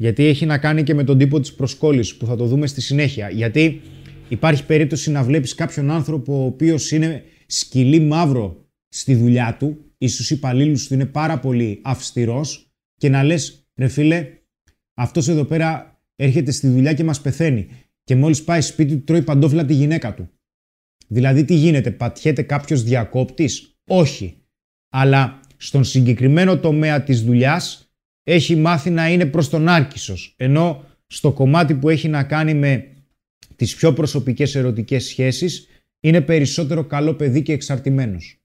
Γιατί 0.00 0.24
έχει 0.24 0.46
να 0.46 0.58
κάνει 0.58 0.82
και 0.82 0.94
με 0.94 1.04
τον 1.04 1.18
τύπο 1.18 1.40
της 1.40 1.54
προσκόλλησης 1.54 2.16
που 2.16 2.26
θα 2.26 2.36
το 2.36 2.46
δούμε 2.46 2.66
στη 2.66 2.80
συνέχεια. 2.80 3.30
Γιατί 3.30 3.80
υπάρχει 4.28 4.66
περίπτωση 4.66 5.10
να 5.10 5.22
βλέπεις 5.22 5.54
κάποιον 5.54 5.90
άνθρωπο 5.90 6.42
ο 6.42 6.44
οποίος 6.44 6.90
είναι 6.90 7.22
σκυλί 7.46 8.00
μαύρο 8.00 8.66
στη 8.88 9.14
δουλειά 9.14 9.56
του 9.58 9.84
ή 9.98 10.08
στους 10.08 10.30
υπαλλήλους 10.30 10.86
του 10.86 10.94
είναι 10.94 11.06
πάρα 11.06 11.38
πολύ 11.38 11.80
αυστηρός 11.82 12.72
και 12.96 13.08
να 13.08 13.22
λες 13.22 13.66
ρε 13.76 13.88
φίλε 13.88 14.28
αυτός 14.94 15.28
εδώ 15.28 15.44
πέρα 15.44 16.00
έρχεται 16.16 16.50
στη 16.50 16.68
δουλειά 16.68 16.92
και 16.94 17.04
μας 17.04 17.20
πεθαίνει 17.20 17.68
και 18.04 18.16
μόλις 18.16 18.44
πάει 18.44 18.60
σπίτι 18.60 18.96
του 18.96 19.04
τρώει 19.04 19.22
παντόφλα 19.22 19.64
τη 19.64 19.74
γυναίκα 19.74 20.14
του. 20.14 20.30
Δηλαδή 21.08 21.44
τι 21.44 21.54
γίνεται, 21.54 21.90
πατιέται 21.90 22.42
κάποιος 22.42 22.82
διακόπτης; 22.82 23.78
Όχι. 23.86 24.42
Αλλά 24.88 25.40
στον 25.56 25.84
συγκεκριμένο 25.84 26.58
τομέα 26.58 27.02
της 27.02 27.22
δουλειάς 27.22 27.87
έχει 28.32 28.56
μάθει 28.56 28.90
να 28.90 29.08
είναι 29.08 29.26
προς 29.26 29.48
τον 29.48 29.68
Άρκισος. 29.68 30.34
Ενώ 30.36 30.84
στο 31.06 31.32
κομμάτι 31.32 31.74
που 31.74 31.88
έχει 31.88 32.08
να 32.08 32.24
κάνει 32.24 32.54
με 32.54 32.88
τις 33.56 33.74
πιο 33.74 33.92
προσωπικές 33.92 34.54
ερωτικές 34.54 35.04
σχέσεις 35.04 35.66
είναι 36.00 36.20
περισσότερο 36.20 36.84
καλό 36.84 37.14
παιδί 37.14 37.42
και 37.42 37.52
εξαρτημένος. 37.52 38.36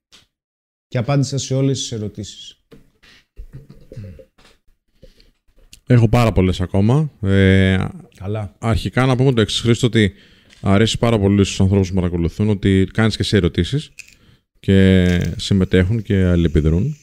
Και 0.88 0.98
απάντησα 0.98 1.38
σε 1.38 1.56
όλες 1.56 1.80
τις 1.80 1.92
ερωτήσεις. 1.92 2.66
Έχω 5.88 6.10
πάρα 6.10 6.32
πολλές 6.32 6.62
ακόμα. 6.62 7.12
Ε, 7.22 7.78
Καλά. 8.16 8.56
Αρχικά 8.60 9.06
να 9.06 9.16
πούμε 9.16 9.34
το 9.34 9.42
εξής 9.42 9.60
Χρήστο 9.60 9.88
ότι 9.88 10.14
αρέσει 10.62 10.98
πάρα 10.98 11.20
πολύ 11.20 11.44
στους 11.44 11.62
ανθρώπους 11.62 11.90
που 11.90 11.96
παρακολουθούν 11.96 12.50
ότι 12.50 12.88
κάνεις 12.94 13.16
και 13.16 13.24
σε 13.24 13.38
ερωτήσεις 13.38 13.92
και 14.60 15.08
συμμετέχουν 15.38 16.02
και 16.02 16.24
αλληλεπιδρούν. 16.24 16.98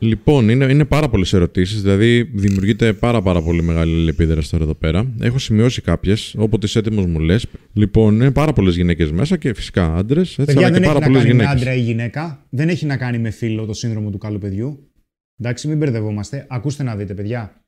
Λοιπόν, 0.00 0.48
είναι, 0.48 0.64
είναι 0.64 0.84
πάρα 0.84 1.08
πολλές 1.08 1.32
ερωτήσεις, 1.32 1.82
δηλαδή 1.82 2.22
δημιουργείται 2.22 2.92
πάρα, 2.92 3.22
πάρα 3.22 3.42
πολύ 3.42 3.62
μεγάλη 3.62 4.08
επίδραση 4.08 4.50
τώρα 4.50 4.64
εδώ 4.64 4.74
πέρα. 4.74 5.14
Έχω 5.20 5.38
σημειώσει 5.38 5.82
κάποιες, 5.82 6.34
όποτε 6.38 6.66
είσαι 6.66 6.78
έτοιμος 6.78 7.06
μου 7.06 7.20
λες. 7.20 7.46
Λοιπόν, 7.72 8.14
είναι 8.14 8.30
πάρα 8.30 8.52
πολλές 8.52 8.76
γυναίκες 8.76 9.10
μέσα 9.10 9.36
και 9.36 9.54
φυσικά 9.54 9.94
άντρες. 9.94 10.34
Παιδιά, 10.34 10.70
δεν 10.70 10.82
έχει 10.82 10.92
να 10.92 11.00
κάνει 11.00 11.34
με 11.34 11.44
άντρα 11.44 11.74
ή 11.74 11.80
γυναίκα. 11.80 12.46
Δεν 12.50 12.68
έχει 12.68 12.86
να 12.86 12.96
κάνει 12.96 13.18
με 13.18 13.30
φίλο 13.30 13.66
το 13.66 13.72
σύνδρομο 13.72 14.10
του 14.10 14.18
καλού 14.18 14.38
παιδιού. 14.38 14.90
Εντάξει, 15.38 15.68
μην 15.68 15.78
μπερδευόμαστε. 15.78 16.46
Ακούστε 16.48 16.82
να 16.82 16.96
δείτε, 16.96 17.14
παιδιά. 17.14 17.64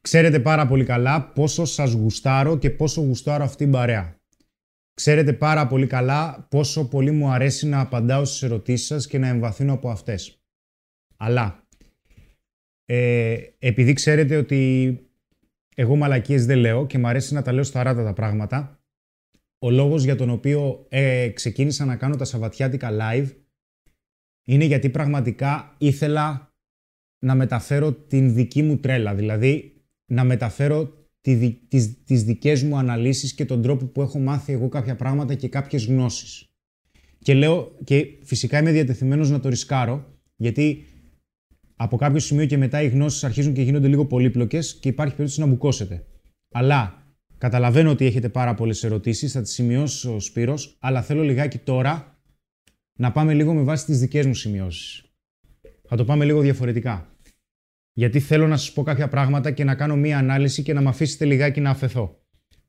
Ξέρετε 0.00 0.40
πάρα 0.40 0.66
πολύ 0.66 0.84
καλά 0.84 1.22
πόσο 1.22 1.64
σας 1.64 1.92
γουστάρω 1.92 2.58
και 2.58 2.70
πόσο 2.70 3.00
γουστάρω 3.00 3.44
αυτή 3.44 3.56
την 3.56 3.72
παρέα. 3.72 4.16
Ξέρετε 4.94 5.32
πάρα 5.32 5.66
πολύ 5.66 5.86
καλά 5.86 6.46
πόσο 6.50 6.88
πολύ 6.88 7.10
μου 7.10 7.28
αρέσει 7.28 7.66
να 7.66 7.80
απαντάω 7.80 8.24
στις 8.24 8.42
ερωτήσεις 8.42 8.86
σας 8.86 9.06
και 9.06 9.18
να 9.18 9.28
εμβαθύνω 9.28 9.72
από 9.72 9.88
αυτές. 9.88 10.43
Αλλά 11.16 11.66
ε, 12.84 13.36
επειδή 13.58 13.92
ξέρετε 13.92 14.36
ότι 14.36 14.98
εγώ 15.74 15.96
μαλακίες 15.96 16.46
δεν 16.46 16.58
λέω 16.58 16.86
και 16.86 16.98
μου 16.98 17.06
αρέσει 17.06 17.34
να 17.34 17.42
τα 17.42 17.52
λέω 17.52 17.62
σταράτα 17.62 18.04
τα 18.04 18.12
πράγματα, 18.12 18.78
ο 19.58 19.70
λόγος 19.70 20.04
για 20.04 20.16
τον 20.16 20.30
οποίο 20.30 20.86
ε, 20.88 21.28
ξεκίνησα 21.28 21.84
να 21.84 21.96
κάνω 21.96 22.16
τα 22.16 22.24
Σαββατιάτικα 22.24 22.90
live 23.00 23.28
είναι 24.44 24.64
γιατί 24.64 24.90
πραγματικά 24.90 25.74
ήθελα 25.78 26.54
να 27.18 27.34
μεταφέρω 27.34 27.92
την 27.92 28.34
δική 28.34 28.62
μου 28.62 28.78
τρέλα, 28.78 29.14
δηλαδή 29.14 29.84
να 30.06 30.24
μεταφέρω 30.24 30.92
τη, 31.20 31.52
τις, 31.52 32.04
τις 32.04 32.24
δικές 32.24 32.62
μου 32.62 32.76
αναλύσεις 32.76 33.34
και 33.34 33.44
τον 33.44 33.62
τρόπο 33.62 33.86
που 33.86 34.02
έχω 34.02 34.18
μάθει 34.18 34.52
εγώ 34.52 34.68
κάποια 34.68 34.96
πράγματα 34.96 35.34
και 35.34 35.48
κάποιες 35.48 35.86
γνώσεις. 35.86 36.48
Και 37.18 37.34
λέω, 37.34 37.76
και 37.84 38.06
φυσικά 38.22 38.58
είμαι 38.58 38.72
διατεθειμένος 38.72 39.30
να 39.30 39.40
το 39.40 39.48
ρισκάρω, 39.48 40.18
γιατί 40.36 40.84
από 41.76 41.96
κάποιο 41.96 42.20
σημείο 42.20 42.46
και 42.46 42.56
μετά 42.56 42.82
οι 42.82 42.88
γνώσεις 42.88 43.24
αρχίζουν 43.24 43.52
και 43.52 43.62
γίνονται 43.62 43.88
λίγο 43.88 44.06
πολύπλοκες 44.06 44.74
και 44.80 44.88
υπάρχει 44.88 45.14
περίπτωση 45.14 45.40
να 45.40 45.46
μπουκώσετε. 45.46 46.06
Αλλά 46.52 47.02
καταλαβαίνω 47.38 47.90
ότι 47.90 48.06
έχετε 48.06 48.28
πάρα 48.28 48.54
πολλές 48.54 48.84
ερωτήσεις, 48.84 49.32
θα 49.32 49.42
τις 49.42 49.52
σημειώσει 49.52 50.08
ο 50.08 50.20
Σπύρος, 50.20 50.76
αλλά 50.80 51.02
θέλω 51.02 51.22
λιγάκι 51.22 51.58
τώρα 51.58 52.18
να 52.98 53.12
πάμε 53.12 53.34
λίγο 53.34 53.54
με 53.54 53.62
βάση 53.62 53.84
τις 53.84 54.00
δικές 54.00 54.26
μου 54.26 54.34
σημειώσεις. 54.34 55.04
Θα 55.88 55.96
το 55.96 56.04
πάμε 56.04 56.24
λίγο 56.24 56.40
διαφορετικά. 56.40 57.08
Γιατί 57.92 58.20
θέλω 58.20 58.46
να 58.46 58.56
σας 58.56 58.72
πω 58.72 58.82
κάποια 58.82 59.08
πράγματα 59.08 59.50
και 59.50 59.64
να 59.64 59.74
κάνω 59.74 59.96
μία 59.96 60.18
ανάλυση 60.18 60.62
και 60.62 60.72
να 60.72 60.80
με 60.80 60.88
αφήσετε 60.88 61.24
λιγάκι 61.24 61.60
να 61.60 61.70
αφαιθώ. 61.70 62.23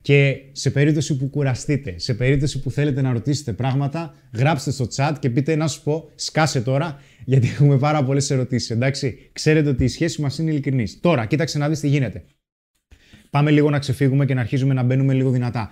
Και 0.06 0.36
σε 0.52 0.70
περίπτωση 0.70 1.16
που 1.16 1.30
κουραστείτε, 1.30 1.94
σε 1.98 2.14
περίπτωση 2.14 2.60
που 2.60 2.70
θέλετε 2.70 3.02
να 3.02 3.12
ρωτήσετε 3.12 3.52
πράγματα, 3.52 4.14
γράψτε 4.34 4.70
στο 4.70 4.86
chat 4.96 5.12
και 5.18 5.30
πείτε 5.30 5.56
να 5.56 5.68
σου 5.68 5.82
πω, 5.82 6.10
σκάσε 6.14 6.60
τώρα, 6.60 7.00
γιατί 7.24 7.48
έχουμε 7.48 7.78
πάρα 7.78 8.04
πολλές 8.04 8.30
ερωτήσεις. 8.30 8.70
Εντάξει, 8.70 9.30
ξέρετε 9.32 9.68
ότι 9.68 9.84
η 9.84 9.88
σχέση 9.88 10.20
μας 10.20 10.38
είναι 10.38 10.50
ειλικρινής. 10.50 11.00
Τώρα, 11.00 11.26
κοίταξε 11.26 11.58
να 11.58 11.68
δεις 11.68 11.80
τι 11.80 11.88
γίνεται. 11.88 12.24
Πάμε 13.30 13.50
λίγο 13.50 13.70
να 13.70 13.78
ξεφύγουμε 13.78 14.24
και 14.24 14.34
να 14.34 14.40
αρχίζουμε 14.40 14.74
να 14.74 14.82
μπαίνουμε 14.82 15.14
λίγο 15.14 15.30
δυνατά. 15.30 15.70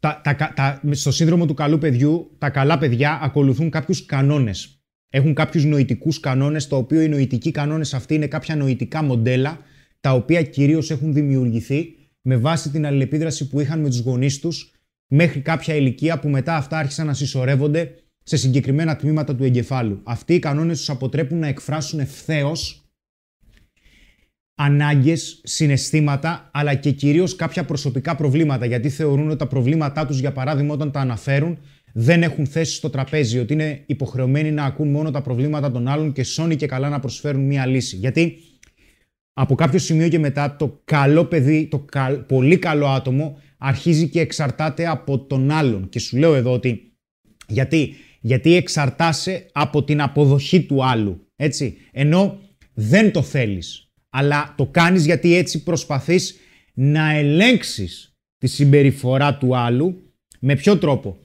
Τα, 0.00 0.20
τα, 0.24 0.52
τα, 0.56 0.80
στο 0.90 1.10
σύνδρομο 1.10 1.46
του 1.46 1.54
καλού 1.54 1.78
παιδιού, 1.78 2.34
τα 2.38 2.50
καλά 2.50 2.78
παιδιά 2.78 3.18
ακολουθούν 3.22 3.70
κάποιους 3.70 4.06
κανόνες. 4.06 4.82
Έχουν 5.08 5.34
κάποιους 5.34 5.64
νοητικούς 5.64 6.20
κανόνες, 6.20 6.66
το 6.66 6.76
οποίο 6.76 7.00
οι 7.00 7.08
νοητικοί 7.08 7.50
κανόνες 7.50 7.94
αυτοί 7.94 8.14
είναι 8.14 8.26
κάποια 8.26 8.56
νοητικά 8.56 9.02
μοντέλα, 9.02 9.58
τα 10.00 10.12
οποία 10.12 10.42
κυρίως 10.42 10.90
έχουν 10.90 11.12
δημιουργηθεί 11.12 11.97
με 12.22 12.36
βάση 12.36 12.70
την 12.70 12.86
αλληλεπίδραση 12.86 13.48
που 13.48 13.60
είχαν 13.60 13.80
με 13.80 13.88
τους 13.88 13.98
γονείς 13.98 14.40
τους 14.40 14.72
μέχρι 15.06 15.40
κάποια 15.40 15.74
ηλικία 15.74 16.18
που 16.18 16.28
μετά 16.28 16.56
αυτά 16.56 16.78
άρχισαν 16.78 17.06
να 17.06 17.14
συσσωρεύονται 17.14 17.94
σε 18.22 18.36
συγκεκριμένα 18.36 18.96
τμήματα 18.96 19.34
του 19.34 19.44
εγκεφάλου. 19.44 20.00
Αυτοί 20.04 20.34
οι 20.34 20.38
κανόνες 20.38 20.78
τους 20.78 20.90
αποτρέπουν 20.90 21.38
να 21.38 21.46
εκφράσουν 21.46 21.98
ευθέως 21.98 22.82
ανάγκες, 24.54 25.40
συναισθήματα, 25.44 26.50
αλλά 26.52 26.74
και 26.74 26.90
κυρίως 26.90 27.36
κάποια 27.36 27.64
προσωπικά 27.64 28.16
προβλήματα, 28.16 28.66
γιατί 28.66 28.88
θεωρούν 28.88 29.28
ότι 29.28 29.38
τα 29.38 29.46
προβλήματά 29.46 30.06
τους, 30.06 30.18
για 30.18 30.32
παράδειγμα, 30.32 30.74
όταν 30.74 30.90
τα 30.90 31.00
αναφέρουν, 31.00 31.58
δεν 31.92 32.22
έχουν 32.22 32.46
θέση 32.46 32.74
στο 32.74 32.90
τραπέζι, 32.90 33.38
ότι 33.38 33.52
είναι 33.52 33.82
υποχρεωμένοι 33.86 34.50
να 34.50 34.64
ακούν 34.64 34.90
μόνο 34.90 35.10
τα 35.10 35.22
προβλήματα 35.22 35.70
των 35.70 35.88
άλλων 35.88 36.12
και 36.12 36.22
σώνει 36.22 36.56
και 36.56 36.66
καλά 36.66 36.88
να 36.88 37.00
προσφέρουν 37.00 37.46
μία 37.46 37.66
λύση. 37.66 37.96
Γιατί 37.96 38.38
από 39.40 39.54
κάποιο 39.54 39.78
σημείο 39.78 40.08
και 40.08 40.18
μετά 40.18 40.56
το 40.56 40.80
καλό 40.84 41.24
παιδί, 41.24 41.66
το 41.66 41.84
πολύ 42.26 42.58
καλό 42.58 42.86
άτομο 42.86 43.38
αρχίζει 43.58 44.08
και 44.08 44.20
εξαρτάται 44.20 44.88
από 44.88 45.18
τον 45.18 45.50
άλλον. 45.50 45.88
Και 45.88 45.98
σου 45.98 46.16
λέω 46.16 46.34
εδώ 46.34 46.52
ότι 46.52 46.92
γιατί, 47.46 47.94
γιατί 48.20 48.54
εξαρτάσαι 48.54 49.46
από 49.52 49.84
την 49.84 50.00
αποδοχή 50.00 50.62
του 50.62 50.84
άλλου, 50.84 51.26
έτσι, 51.36 51.76
ενώ 51.92 52.38
δεν 52.74 53.12
το 53.12 53.22
θέλεις, 53.22 53.92
αλλά 54.10 54.54
το 54.56 54.66
κάνεις 54.66 55.04
γιατί 55.04 55.34
έτσι 55.34 55.62
προσπαθείς 55.62 56.36
να 56.74 57.10
ελέγξεις 57.10 58.16
τη 58.38 58.46
συμπεριφορά 58.46 59.36
του 59.36 59.56
άλλου, 59.56 60.12
με 60.40 60.54
ποιο 60.54 60.78
τρόπο, 60.78 61.18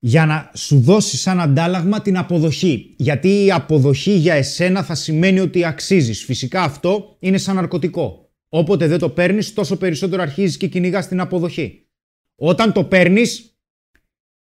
για 0.00 0.26
να 0.26 0.50
σου 0.54 0.80
δώσει 0.80 1.16
σαν 1.16 1.40
αντάλλαγμα 1.40 2.02
την 2.02 2.18
αποδοχή. 2.18 2.94
Γιατί 2.96 3.44
η 3.44 3.50
αποδοχή 3.50 4.12
για 4.12 4.34
εσένα 4.34 4.82
θα 4.82 4.94
σημαίνει 4.94 5.40
ότι 5.40 5.64
αξίζεις. 5.64 6.24
Φυσικά 6.24 6.62
αυτό 6.62 7.16
είναι 7.18 7.38
σαν 7.38 7.54
ναρκωτικό. 7.54 8.30
Όποτε 8.48 8.86
δεν 8.86 8.98
το 8.98 9.08
παίρνεις, 9.08 9.52
τόσο 9.52 9.76
περισσότερο 9.76 10.22
αρχίζεις 10.22 10.56
και 10.56 10.66
κυνηγάς 10.66 11.08
την 11.08 11.20
αποδοχή. 11.20 11.88
Όταν 12.34 12.72
το 12.72 12.84
παίρνεις, 12.84 13.58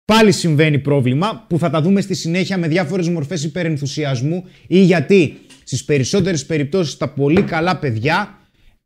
πάλι 0.05 0.31
συμβαίνει 0.31 0.79
πρόβλημα 0.79 1.45
που 1.49 1.57
θα 1.57 1.69
τα 1.69 1.81
δούμε 1.81 2.01
στη 2.01 2.13
συνέχεια 2.13 2.57
με 2.57 2.67
διάφορες 2.67 3.09
μορφές 3.09 3.43
υπερενθουσιασμού 3.43 4.43
ή 4.67 4.79
γιατί 4.79 5.37
στις 5.63 5.85
περισσότερες 5.85 6.45
περιπτώσεις 6.45 6.97
τα 6.97 7.09
πολύ 7.09 7.43
καλά 7.43 7.79
παιδιά 7.79 8.37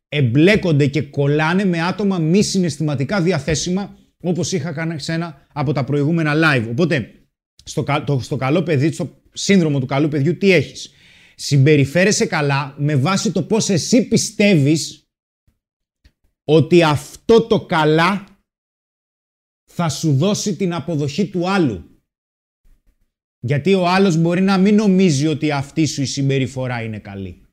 εμπλέκονται 0.09 0.87
και 0.87 1.01
κολλάνε 1.01 1.65
με 1.65 1.81
άτομα 1.81 2.17
μη 2.17 2.43
συναισθηματικά 2.43 3.21
διαθέσιμα 3.21 3.97
Όπως 4.23 4.51
είχα 4.51 4.73
κάνει 4.73 4.99
σε 4.99 5.13
ένα 5.13 5.47
από 5.53 5.73
τα 5.73 5.83
προηγούμενα 5.83 6.33
live. 6.35 6.67
Οπότε, 6.69 7.11
στο, 7.63 7.83
το, 8.05 8.19
στο 8.19 8.35
καλό 8.35 8.63
παιδί, 8.63 8.91
στο 8.91 9.21
σύνδρομο 9.33 9.79
του 9.79 9.85
καλού 9.85 10.07
παιδιού, 10.07 10.37
τι 10.37 10.51
έχεις; 10.51 10.91
Συμπεριφέρεσαι 11.39 12.25
καλά 12.25 12.75
με 12.77 12.95
βάση 12.95 13.31
το 13.31 13.43
πώς 13.43 13.69
εσύ 13.69 14.07
πιστεύεις 14.07 15.07
ότι 16.43 16.83
αυτό 16.83 17.41
το 17.41 17.65
καλά 17.65 18.25
θα 19.71 19.89
σου 19.89 20.13
δώσει 20.13 20.55
την 20.55 20.73
αποδοχή 20.73 21.29
του 21.29 21.49
άλλου. 21.49 22.01
Γιατί 23.39 23.73
ο 23.73 23.87
άλλος 23.87 24.17
μπορεί 24.17 24.41
να 24.41 24.57
μην 24.57 24.75
νομίζει 24.75 25.27
ότι 25.27 25.51
αυτή 25.51 25.85
σου 25.85 26.01
η 26.01 26.05
συμπεριφορά 26.05 26.81
είναι 26.83 26.99
καλή. 26.99 27.46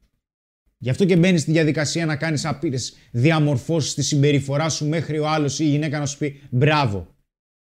Γι' 0.85 0.91
αυτό 0.91 1.05
και 1.05 1.17
μπαίνεις 1.17 1.41
στη 1.41 1.51
διαδικασία 1.51 2.07
να 2.07 2.17
κάνεις 2.17 2.45
άπειρες 2.45 2.97
διαμορφώσεις 3.11 3.91
στη 3.91 4.03
συμπεριφορά 4.03 4.69
σου 4.69 4.89
μέχρι 4.89 5.19
ο 5.19 5.29
άλλος 5.29 5.59
ή 5.59 5.65
η 5.67 5.69
γυναίκα 5.69 5.99
να 5.99 6.07
σου 6.07 6.19
πει 6.19 6.41
μπράβο. 6.51 7.17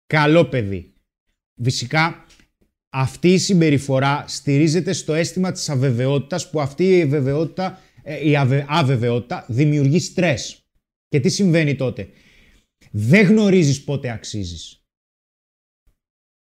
Καλό 0.07 0.45
παιδί. 0.45 0.93
Φυσικά 1.63 2.25
αυτή 2.93 3.33
η 3.33 3.39
συμπεριφορά 3.39 4.25
στηρίζεται 4.29 4.93
στο 4.93 5.15
αίσθημα 5.15 5.53
της 5.53 5.69
αβεβαιότητας 5.69 6.51
που 6.51 6.61
αυτή 6.61 6.85
η, 6.85 7.03
αβεβαιότητα, 7.03 7.81
ε, 8.03 8.29
η 8.29 8.37
αβεβαιότητα 8.69 9.45
δημιουργεί 9.49 9.99
στρες. 9.99 10.67
Και 11.09 11.21
τι 11.21 11.29
συμβαίνει 11.29 11.77
τότε; 11.77 12.09
Δεν 12.91 13.27
γνωρίζεις 13.27 13.85
πότε 13.85 14.11
αξίζεις. 14.11 14.85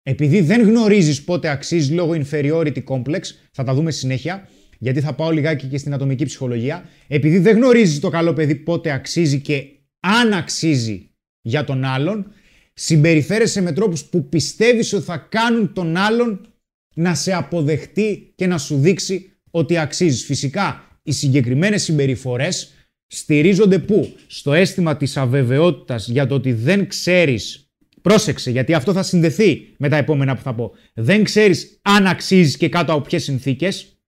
Επειδή 0.03 0.41
δεν 0.41 0.63
γνωρίζεις 0.63 1.25
πότε 1.25 1.49
αξίζεις 1.49 1.91
λόγω 1.91 2.23
inferiority 2.25 2.85
complex, 2.85 3.21
θα 3.53 3.65
τα 3.65 3.75
δούμε 3.75 3.91
συνέχεια, 3.91 4.49
γιατί 4.83 5.01
θα 5.01 5.12
πάω 5.12 5.31
λιγάκι 5.31 5.66
και 5.66 5.78
στην 5.78 5.95
ατομική 5.95 6.24
ψυχολογία, 6.24 6.89
επειδή 7.09 7.39
δεν 7.39 7.57
γνωρίζει 7.57 8.01
το 8.01 8.09
καλό 8.09 8.33
παιδί 8.33 8.55
πότε 8.55 8.91
αξίζει 8.91 9.41
και 9.41 9.64
αν 10.01 10.33
αξίζει 10.33 11.11
για 11.41 11.64
τον 11.64 11.85
άλλον, 11.85 12.33
συμπεριφέρεσαι 12.74 13.61
με 13.61 13.72
τρόπους 13.72 14.05
που 14.05 14.28
πιστεύεις 14.28 14.93
ότι 14.93 15.05
θα 15.05 15.16
κάνουν 15.16 15.72
τον 15.72 15.97
άλλον 15.97 16.55
να 16.95 17.14
σε 17.14 17.33
αποδεχτεί 17.33 18.33
και 18.37 18.47
να 18.47 18.59
σου 18.59 18.76
δείξει 18.78 19.33
ότι 19.51 19.78
αξίζεις. 19.78 20.24
Φυσικά, 20.24 20.99
οι 21.03 21.12
συγκεκριμένες 21.12 21.83
συμπεριφορές 21.83 22.72
στηρίζονται 23.07 23.78
πού; 23.78 24.14
Στο 24.26 24.53
αίσθημα 24.53 24.97
της 24.97 25.16
αβεβαιότητας 25.16 26.09
για 26.09 26.26
το 26.26 26.35
ότι 26.35 26.53
δεν 26.53 26.87
ξέρεις 26.87 27.70
Πρόσεξε, 28.03 28.51
γιατί 28.51 28.74
αυτό 28.74 28.93
θα 28.93 29.03
συνδεθεί 29.03 29.74
με 29.76 29.89
τα 29.89 29.97
επόμενα 29.97 30.35
που 30.35 30.43
θα 30.43 30.55
πω. 30.55 30.72
Δεν 30.95 31.24
ξέρεις 31.24 31.78
αν 31.83 32.07
αξίζεις 32.07 32.57
και 32.57 32.68
κάτω 32.68 32.93
από 32.93 33.03
ποιες 33.03 33.22
συνθήκες. 33.22 34.00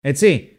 Έτσι. 0.00 0.58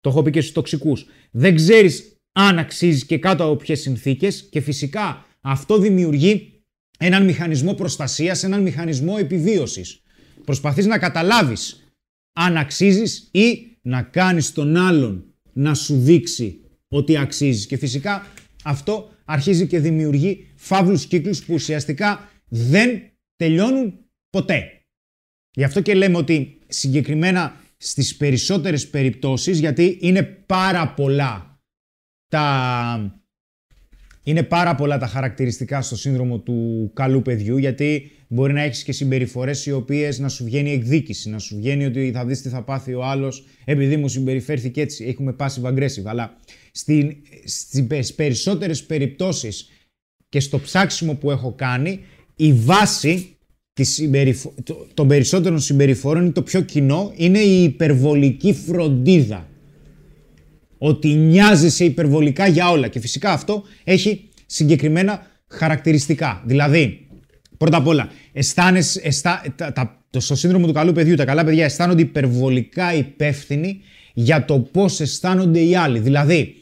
Το 0.00 0.08
έχω 0.10 0.22
πει 0.22 0.30
και 0.30 0.40
στους 0.40 0.52
τοξικούς. 0.52 1.06
Δεν 1.30 1.54
ξέρεις 1.54 2.16
αν 2.32 2.58
αξίζει 2.58 3.06
και 3.06 3.18
κάτω 3.18 3.44
από 3.44 3.56
ποιες 3.56 3.80
συνθήκες 3.80 4.48
και 4.50 4.60
φυσικά 4.60 5.26
αυτό 5.40 5.78
δημιουργεί 5.78 6.62
έναν 6.98 7.24
μηχανισμό 7.24 7.74
προστασίας, 7.74 8.42
έναν 8.42 8.62
μηχανισμό 8.62 9.16
επιβίωσης. 9.18 10.02
Προσπαθείς 10.44 10.86
να 10.86 10.98
καταλάβεις 10.98 11.92
αν 12.32 12.56
αξίζεις 12.56 13.28
ή 13.32 13.76
να 13.82 14.02
κάνεις 14.02 14.52
τον 14.52 14.76
άλλον 14.76 15.34
να 15.52 15.74
σου 15.74 16.00
δείξει 16.00 16.60
ότι 16.88 17.16
αξίζεις. 17.16 17.66
Και 17.66 17.76
φυσικά 17.76 18.26
αυτό 18.64 19.10
αρχίζει 19.24 19.66
και 19.66 19.78
δημιουργεί 19.78 20.52
φαύλους 20.56 21.06
κύκλους 21.06 21.44
που 21.44 21.54
ουσιαστικά 21.54 22.30
δεν 22.48 23.02
τελειώνουν 23.36 23.94
ποτέ. 24.30 24.84
Γι' 25.50 25.64
αυτό 25.64 25.80
και 25.80 25.94
λέμε 25.94 26.16
ότι 26.16 26.58
συγκεκριμένα 26.66 27.60
στις 27.82 28.16
περισσότερες 28.16 28.88
περιπτώσεις, 28.88 29.58
γιατί 29.58 29.98
είναι 30.00 30.22
πάρα 30.22 30.94
πολλά 30.94 31.60
τα... 32.28 33.14
Είναι 34.22 34.42
πάρα 34.42 34.74
πολλά 34.74 34.98
τα 34.98 35.06
χαρακτηριστικά 35.06 35.82
στο 35.82 35.96
σύνδρομο 35.96 36.38
του 36.38 36.90
καλού 36.94 37.22
παιδιού, 37.22 37.56
γιατί 37.56 38.10
μπορεί 38.28 38.52
να 38.52 38.62
έχεις 38.62 38.82
και 38.82 38.92
συμπεριφορές 38.92 39.66
οι 39.66 39.72
οποίες 39.72 40.18
να 40.18 40.28
σου 40.28 40.44
βγαίνει 40.44 40.70
εκδίκηση, 40.70 41.30
να 41.30 41.38
σου 41.38 41.56
βγαίνει 41.56 41.84
ότι 41.84 42.10
θα 42.14 42.24
δεις 42.24 42.42
τι 42.42 42.48
θα 42.48 42.62
πάθει 42.62 42.94
ο 42.94 43.04
άλλος, 43.04 43.46
επειδή 43.64 43.96
μου 43.96 44.08
συμπεριφέρθηκε 44.08 44.80
έτσι, 44.80 45.04
έχουμε 45.04 45.36
passive 45.38 45.62
aggressive. 45.62 46.04
Αλλά 46.04 46.36
στην, 46.72 47.16
στις 47.44 48.14
περισσότερες 48.14 48.84
περιπτώσεις 48.84 49.68
και 50.28 50.40
στο 50.40 50.60
ψάξιμο 50.60 51.14
που 51.14 51.30
έχω 51.30 51.52
κάνει, 51.52 52.00
η 52.36 52.52
βάση 52.52 53.36
συμπεριφο... 53.74 54.54
των 54.94 55.08
περισσότερων 55.08 55.60
συμπεριφορών 55.60 56.22
είναι 56.22 56.32
το 56.32 56.42
πιο 56.42 56.60
κοινό, 56.60 57.12
είναι 57.16 57.38
η 57.38 57.62
υπερβολική 57.62 58.52
φροντίδα. 58.52 59.48
Ότι 60.78 61.08
νοιάζεσαι 61.08 61.84
υπερβολικά 61.84 62.46
για 62.46 62.70
όλα. 62.70 62.88
Και 62.88 63.00
φυσικά 63.00 63.32
αυτό 63.32 63.62
έχει 63.84 64.28
συγκεκριμένα 64.46 65.26
χαρακτηριστικά. 65.48 66.42
Δηλαδή, 66.46 67.06
πρώτα 67.56 67.76
απ' 67.76 67.86
όλα, 67.86 68.10
αισθάνεσαι, 68.32 69.00
αισθά, 69.04 69.42
τα, 69.56 69.72
τα, 69.72 70.04
το, 70.10 70.20
στο 70.20 70.34
σύνδρομο 70.34 70.66
του 70.66 70.72
καλού 70.72 70.92
παιδιού, 70.92 71.14
τα 71.14 71.24
καλά 71.24 71.44
παιδιά 71.44 71.64
αισθάνονται 71.64 72.02
υπερβολικά 72.02 72.94
υπεύθυνοι 72.94 73.80
για 74.14 74.44
το 74.44 74.58
πώς 74.58 75.00
αισθάνονται 75.00 75.60
οι 75.60 75.76
άλλοι. 75.76 75.98
Δηλαδή, 75.98 76.54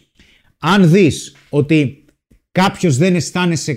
αν 0.58 0.90
δεις 0.90 1.36
ότι 1.48 2.04
κάποιος 2.52 2.96
δεν, 2.96 3.16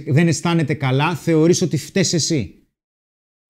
δεν 0.07 0.27
αισθάνεται 0.27 0.73
καλά, 0.73 1.15
θεωρείς 1.15 1.61
ότι 1.61 1.77
φταίς 1.77 2.13
εσύ 2.13 2.61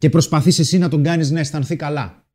και 0.01 0.09
προσπαθείς 0.09 0.59
εσύ 0.59 0.77
να 0.77 0.89
τον 0.89 1.03
κάνεις 1.03 1.31
να 1.31 1.39
αισθανθεί 1.39 1.75
καλά. 1.75 2.25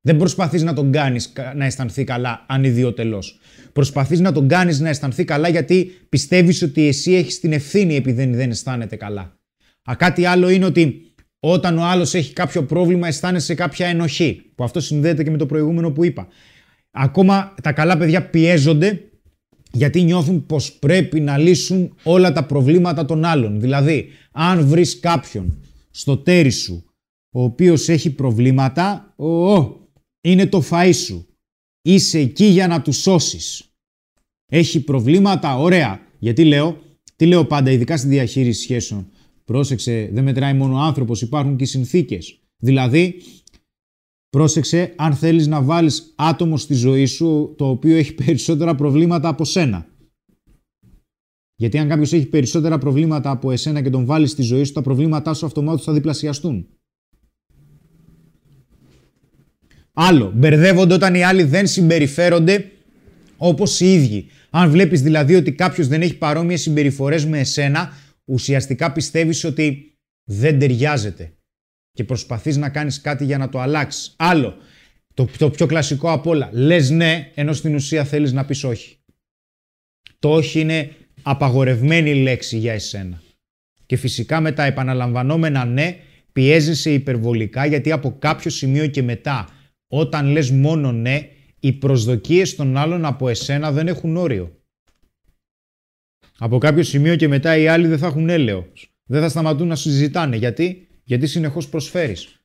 Δεν 0.00 0.16
προσπαθείς 0.16 0.62
να 0.62 0.72
τον 0.72 0.92
κάνεις 0.92 1.32
να 1.54 1.64
αισθανθεί 1.64 2.04
καλά 2.04 2.44
ανιδιοτελώς. 2.48 3.38
Προσπαθείς 3.72 4.20
να 4.20 4.32
τον 4.32 4.48
κάνεις 4.48 4.80
να 4.80 4.88
αισθανθεί 4.88 5.24
καλά 5.24 5.48
γιατί 5.48 6.06
πιστεύεις 6.08 6.62
ότι 6.62 6.86
εσύ 6.86 7.12
έχεις 7.14 7.40
την 7.40 7.52
ευθύνη 7.52 7.94
επειδή 7.94 8.26
δεν 8.26 8.50
αισθάνεται 8.50 8.96
καλά. 8.96 9.36
Α, 9.90 9.94
κάτι 9.96 10.24
άλλο 10.24 10.48
είναι 10.48 10.64
ότι 10.64 11.12
όταν 11.40 11.78
ο 11.78 11.84
άλλος 11.84 12.14
έχει 12.14 12.32
κάποιο 12.32 12.64
πρόβλημα 12.64 13.06
αισθάνεσαι 13.06 13.54
κάποια 13.54 13.86
ενοχή. 13.86 14.52
Που 14.54 14.64
αυτό 14.64 14.80
συνδέεται 14.80 15.22
και 15.22 15.30
με 15.30 15.38
το 15.38 15.46
προηγούμενο 15.46 15.90
που 15.90 16.04
είπα. 16.04 16.28
Ακόμα 16.90 17.54
τα 17.62 17.72
καλά 17.72 17.96
παιδιά 17.96 18.30
πιέζονται 18.30 19.00
γιατί 19.72 20.02
νιώθουν 20.02 20.46
πως 20.46 20.72
πρέπει 20.72 21.20
να 21.20 21.38
λύσουν 21.38 21.94
όλα 22.02 22.32
τα 22.32 22.44
προβλήματα 22.44 23.04
των 23.04 23.24
άλλων. 23.24 23.60
Δηλαδή, 23.60 24.08
αν 24.32 24.66
βρεις 24.66 25.00
κάποιον 25.00 25.58
στο 25.90 26.16
τέρι 26.16 26.50
σου 26.50 26.85
ο 27.36 27.42
οποίος 27.42 27.88
έχει 27.88 28.10
προβλήματα, 28.14 29.14
ο, 29.16 29.64
είναι 30.20 30.46
το 30.46 30.62
φαΐ 30.70 30.90
σου. 30.94 31.26
Είσαι 31.82 32.18
εκεί 32.18 32.44
για 32.44 32.66
να 32.66 32.82
τους 32.82 32.96
σώσεις. 32.96 33.74
Έχει 34.52 34.84
προβλήματα, 34.84 35.58
ωραία. 35.58 36.00
Γιατί 36.18 36.44
λέω, 36.44 36.78
τι 37.16 37.26
λέω 37.26 37.44
πάντα, 37.46 37.70
ειδικά 37.70 37.96
στη 37.96 38.08
διαχείριση 38.08 38.60
σχέσεων. 38.60 39.08
Πρόσεξε, 39.44 40.10
δεν 40.12 40.24
μετράει 40.24 40.54
μόνο 40.54 40.74
ο 40.74 40.78
άνθρωπος, 40.78 41.22
υπάρχουν 41.22 41.56
και 41.56 41.64
οι 41.64 41.66
συνθήκες. 41.66 42.40
Δηλαδή, 42.56 43.22
πρόσεξε 44.28 44.94
αν 44.96 45.14
θέλεις 45.14 45.46
να 45.46 45.62
βάλεις 45.62 46.12
άτομο 46.16 46.56
στη 46.56 46.74
ζωή 46.74 47.04
σου 47.04 47.54
το 47.56 47.68
οποίο 47.68 47.96
έχει 47.96 48.14
περισσότερα 48.24 48.74
προβλήματα 48.74 49.28
από 49.28 49.44
σένα. 49.44 49.86
Γιατί 51.56 51.78
αν 51.78 51.88
κάποιος 51.88 52.12
έχει 52.12 52.26
περισσότερα 52.26 52.78
προβλήματα 52.78 53.30
από 53.30 53.50
εσένα 53.50 53.82
και 53.82 53.90
τον 53.90 54.04
βάλεις 54.04 54.30
στη 54.30 54.42
ζωή 54.42 54.64
σου, 54.64 54.72
τα 54.72 54.82
προβλήματά 54.82 55.34
σου 55.34 55.46
αυτομάτως 55.46 55.84
θα 55.84 55.92
διπλασιαστούν. 55.92 56.66
Άλλο, 59.98 60.32
μπερδεύονται 60.34 60.94
όταν 60.94 61.14
οι 61.14 61.22
άλλοι 61.22 61.42
δεν 61.42 61.66
συμπεριφέρονται 61.66 62.70
όπως 63.36 63.80
οι 63.80 63.92
ίδιοι. 63.92 64.26
Αν 64.50 64.70
βλέπεις 64.70 65.02
δηλαδή 65.02 65.34
ότι 65.34 65.52
κάποιος 65.52 65.86
δεν 65.88 66.02
έχει 66.02 66.16
παρόμοιες 66.16 66.60
συμπεριφορές 66.60 67.26
με 67.26 67.38
εσένα, 67.38 67.92
ουσιαστικά 68.24 68.92
πιστεύεις 68.92 69.44
ότι 69.44 69.96
δεν 70.24 70.58
ταιριάζεται 70.58 71.32
και 71.92 72.04
προσπαθείς 72.04 72.56
να 72.56 72.68
κάνεις 72.68 73.00
κάτι 73.00 73.24
για 73.24 73.38
να 73.38 73.48
το 73.48 73.60
αλλάξεις. 73.60 74.14
Άλλο, 74.16 74.56
το, 75.14 75.28
το 75.38 75.50
πιο 75.50 75.66
κλασικό 75.66 76.12
απ' 76.12 76.26
όλα, 76.26 76.48
λες 76.52 76.90
ναι, 76.90 77.30
ενώ 77.34 77.52
στην 77.52 77.74
ουσία 77.74 78.04
θέλεις 78.04 78.32
να 78.32 78.44
πεις 78.44 78.64
όχι. 78.64 78.98
Το 80.18 80.32
όχι 80.32 80.60
είναι 80.60 80.90
απαγορευμένη 81.22 82.14
λέξη 82.14 82.58
για 82.58 82.72
εσένα. 82.72 83.22
Και 83.86 83.96
φυσικά 83.96 84.40
με 84.40 84.52
τα 84.52 84.64
επαναλαμβανόμενα 84.64 85.64
ναι, 85.64 85.96
πιέζεσαι 86.32 86.90
υπερβολικά 86.90 87.66
γιατί 87.66 87.92
από 87.92 88.16
κάποιο 88.18 88.50
σημείο 88.50 88.86
και 88.86 89.02
μετά, 89.02 89.48
όταν 89.88 90.26
λες 90.26 90.50
μόνο 90.50 90.92
ναι, 90.92 91.30
οι 91.60 91.72
προσδοκίες 91.72 92.54
των 92.54 92.76
άλλων 92.76 93.04
από 93.04 93.28
εσένα 93.28 93.72
δεν 93.72 93.88
έχουν 93.88 94.16
όριο. 94.16 94.60
Από 96.38 96.58
κάποιο 96.58 96.82
σημείο 96.82 97.16
και 97.16 97.28
μετά 97.28 97.56
οι 97.56 97.68
άλλοι 97.68 97.86
δεν 97.86 97.98
θα 97.98 98.06
έχουν 98.06 98.28
έλεος. 98.28 98.90
Δεν 99.04 99.20
θα 99.20 99.28
σταματούν 99.28 99.66
να 99.66 99.76
συζητάνε. 99.76 100.36
Γιατί, 100.36 100.88
γιατί 101.04 101.26
συνεχώς 101.26 101.68
προσφέρεις. 101.68 102.40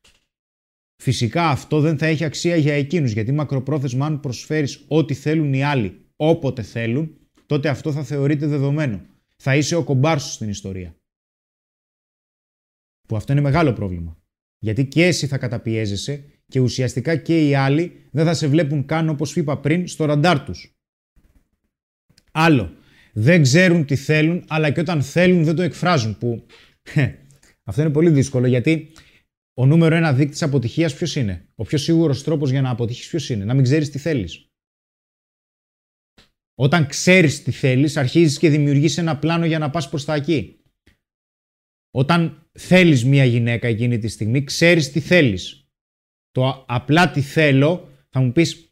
Φυσικά 1.02 1.50
αυτό 1.50 1.80
δεν 1.80 1.98
θα 1.98 2.06
έχει 2.06 2.24
αξία 2.24 2.56
για 2.56 2.74
εκείνους, 2.74 3.12
γιατί 3.12 3.32
μακροπρόθεσμα 3.32 4.06
αν 4.06 4.20
προσφέρεις 4.20 4.86
ό,τι 4.88 5.14
θέλουν 5.14 5.54
οι 5.54 5.64
άλλοι, 5.64 6.06
όποτε 6.16 6.62
θέλουν, 6.62 7.18
τότε 7.46 7.70
αυτό 7.70 7.92
θα 7.92 8.04
θεωρείται 8.04 8.48
δεδομένο. 8.48 9.02
Θα 9.36 9.56
είσαι 9.56 9.76
ο 9.76 9.84
κομπάρσος 9.84 10.34
στην 10.34 10.50
ιστορία. 10.50 10.96
Που 13.08 13.16
αυτό 13.16 13.32
είναι 13.32 13.42
μεγάλο 13.42 13.74
πρόβλημα. 13.74 14.18
Γιατί 14.58 14.86
και 14.86 15.06
εσύ 15.06 15.28
θα 15.28 15.38
καταπιέζεσαι 15.38 16.26
και 16.52 16.60
ουσιαστικά 16.60 17.16
και 17.16 17.48
οι 17.48 17.56
άλλοι 17.56 18.08
δεν 18.12 18.26
θα 18.26 18.34
σε 18.34 18.48
βλέπουν 18.48 18.86
καν 18.86 19.10
όπως 19.10 19.36
είπα 19.36 19.60
πριν 19.60 19.88
στο 19.88 20.06
ραντάρ 20.06 20.44
τους. 20.44 20.72
Άλλο, 22.32 22.76
δεν 23.14 23.42
ξέρουν 23.42 23.86
τι 23.86 23.96
θέλουν, 23.96 24.44
αλλά 24.48 24.72
και 24.72 24.80
όταν 24.80 25.02
θέλουν 25.02 25.44
δεν 25.44 25.56
το 25.56 25.62
εκφράζουν. 25.62 26.18
Που 26.18 26.46
αυτό 27.64 27.82
είναι 27.82 27.92
πολύ 27.92 28.10
δύσκολο 28.10 28.48
γιατί 28.48 28.92
ο 29.54 29.66
νούμερο 29.66 29.96
ένα 29.96 30.14
δείκτης 30.14 30.42
αποτυχίας 30.42 30.96
ποιος 30.96 31.16
είναι; 31.16 31.50
Ο 31.56 31.64
πιο 31.64 31.78
σίγουρος 31.78 32.24
τρόπος 32.24 32.50
για 32.50 32.62
να 32.62 32.70
αποτύχεις 32.70 33.08
ποιος 33.08 33.30
είναι; 33.30 33.46
Να 33.46 33.54
μην 33.54 33.64
ξέρεις 33.64 33.90
τι 33.90 33.98
θέλεις. 33.98 34.46
Όταν 36.56 36.88
ξέρεις 36.88 37.44
τι 37.44 37.52
θέλεις, 37.52 37.98
αρχίζεις 37.98 38.38
και 38.38 38.50
δημιουργείς 38.50 38.98
ένα 38.98 39.18
πλάνο 39.18 39.46
για 39.46 39.60
να 39.60 39.70
πας 39.70 39.90
προς 39.90 40.06
τα 40.06 40.14
εκεί. 40.16 40.62
Όταν 41.92 42.50
θέλεις 42.52 43.06
μία 43.06 43.26
γυναίκα 43.26 43.68
εκείνη 43.68 43.98
τη 43.98 44.08
στιγμή, 44.08 44.44
ξέρεις 44.44 44.92
τι 44.92 45.00
θέλεις. 45.00 45.61
Το 46.32 46.66
απλά 46.68 47.12
τι 47.12 47.22
θέλω, 47.22 47.90
θα 48.10 48.22
μου 48.22 48.32
πεις, 48.32 48.70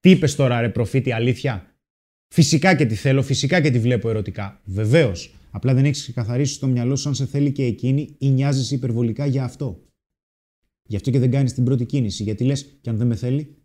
τι 0.00 0.10
είπες 0.10 0.34
τώρα, 0.34 0.60
ρε 0.60 0.68
προφήτη, 0.68 1.12
αλήθεια; 1.12 1.74
Φυσικά 2.34 2.76
και 2.76 2.86
τη 2.86 2.94
θέλω, 2.94 3.22
φυσικά 3.22 3.60
και 3.60 3.70
τη 3.70 3.78
βλέπω 3.78 4.08
ερωτικά. 4.08 4.60
Βεβαίως. 4.64 5.34
Απλά 5.50 5.74
δεν 5.74 5.84
έχεις 5.84 6.00
ξεκαθαρίσει 6.02 6.54
στο 6.54 6.66
μυαλό 6.66 6.96
σου 6.96 7.08
αν 7.08 7.14
σε 7.14 7.26
θέλει 7.26 7.52
και 7.52 7.64
εκείνη 7.64 8.16
ή 8.18 8.30
νοιάζεσαι 8.30 8.74
υπερβολικά 8.74 9.26
για 9.26 9.44
αυτό. 9.44 9.82
Γι' 10.82 10.96
αυτό 10.96 11.10
και 11.10 11.18
δεν 11.18 11.30
κάνεις 11.30 11.52
την 11.52 11.64
πρώτη 11.64 11.84
κίνηση. 11.84 12.22
Γιατί 12.22 12.44
λες, 12.44 12.78
και 12.80 12.90
αν 12.90 12.96
δεν 12.96 13.06
με 13.06 13.14
θέλει. 13.14 13.56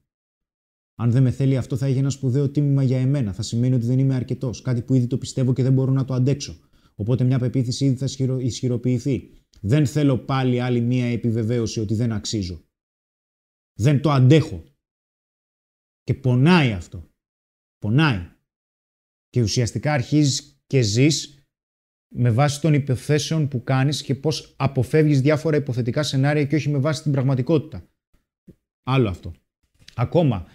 Αν 0.95 1.11
δεν 1.11 1.23
με 1.23 1.31
θέλει, 1.31 1.57
αυτό 1.57 1.75
θα 1.75 1.85
έχει 1.85 1.97
ένα 1.97 2.09
σπουδαίο 2.09 2.49
τίμημα 2.49 2.83
για 2.83 2.99
εμένα. 2.99 3.33
Θα 3.33 3.41
σημαίνει 3.41 3.75
ότι 3.75 3.85
δεν 3.85 3.99
είμαι 3.99 4.15
αρκετός. 4.15 4.61
Κάτι 4.61 4.81
που 4.81 4.93
ήδη 4.93 5.07
το 5.07 5.17
πιστεύω 5.17 5.53
και 5.53 5.63
δεν 5.63 5.73
μπορώ 5.73 5.91
να 5.91 6.05
το 6.05 6.13
αντέξω. 6.13 6.55
Οπότε 6.95 7.23
μια 7.23 7.39
πεποίθηση 7.39 7.85
ήδη 7.85 7.95
θα 7.95 8.35
ισχυροποιηθεί. 8.39 9.29
Δεν 9.61 9.85
θέλω 9.85 10.17
πάλι 10.17 10.61
άλλη 10.61 10.81
μία 10.81 11.05
επιβεβαίωση 11.05 11.79
ότι 11.79 11.93
δεν 11.93 12.11
αξίζω. 12.11 12.63
Δεν 13.79 14.01
το 14.01 14.11
αντέχω. 14.11 14.63
Και 16.03 16.13
πονάει 16.13 16.71
αυτό. 16.71 17.09
Πονάει 17.77 18.29
και 19.29 19.41
ουσιαστικά 19.41 19.93
αρχίζεις 19.93 20.61
και 20.67 20.81
ζεις 20.81 21.43
με 22.15 22.31
βάση 22.31 22.61
των 22.61 22.73
υποθέσεων 22.73 23.47
που 23.47 23.63
κάνεις 23.63 24.01
και 24.01 24.15
πώς 24.15 24.53
αποφεύγεις 24.57 25.21
διάφορα 25.21 25.57
υποθετικά 25.57 26.03
σενάρια 26.03 26.45
και 26.45 26.55
όχι 26.55 26.69
με 26.69 26.77
βάση 26.77 27.03
την 27.03 27.11
πραγματικότητα. 27.11 27.87
Άλλο 28.83 29.09
αυτό. 29.09 29.33
Ακόμα, 29.95 30.47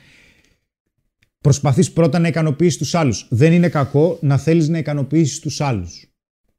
προσπαθείς 1.38 1.92
πρώτα 1.92 2.18
να 2.18 2.28
ικανοποιήσεις 2.28 2.78
τους 2.78 2.94
άλλους. 2.94 3.28
Δεν 3.30 3.52
είναι 3.52 3.68
κακό 3.68 4.18
να 4.22 4.38
θέλεις 4.38 4.68
να 4.68 4.78
ικανοποιήσεις 4.78 5.40
τους 5.40 5.60
άλλους. 5.60 6.06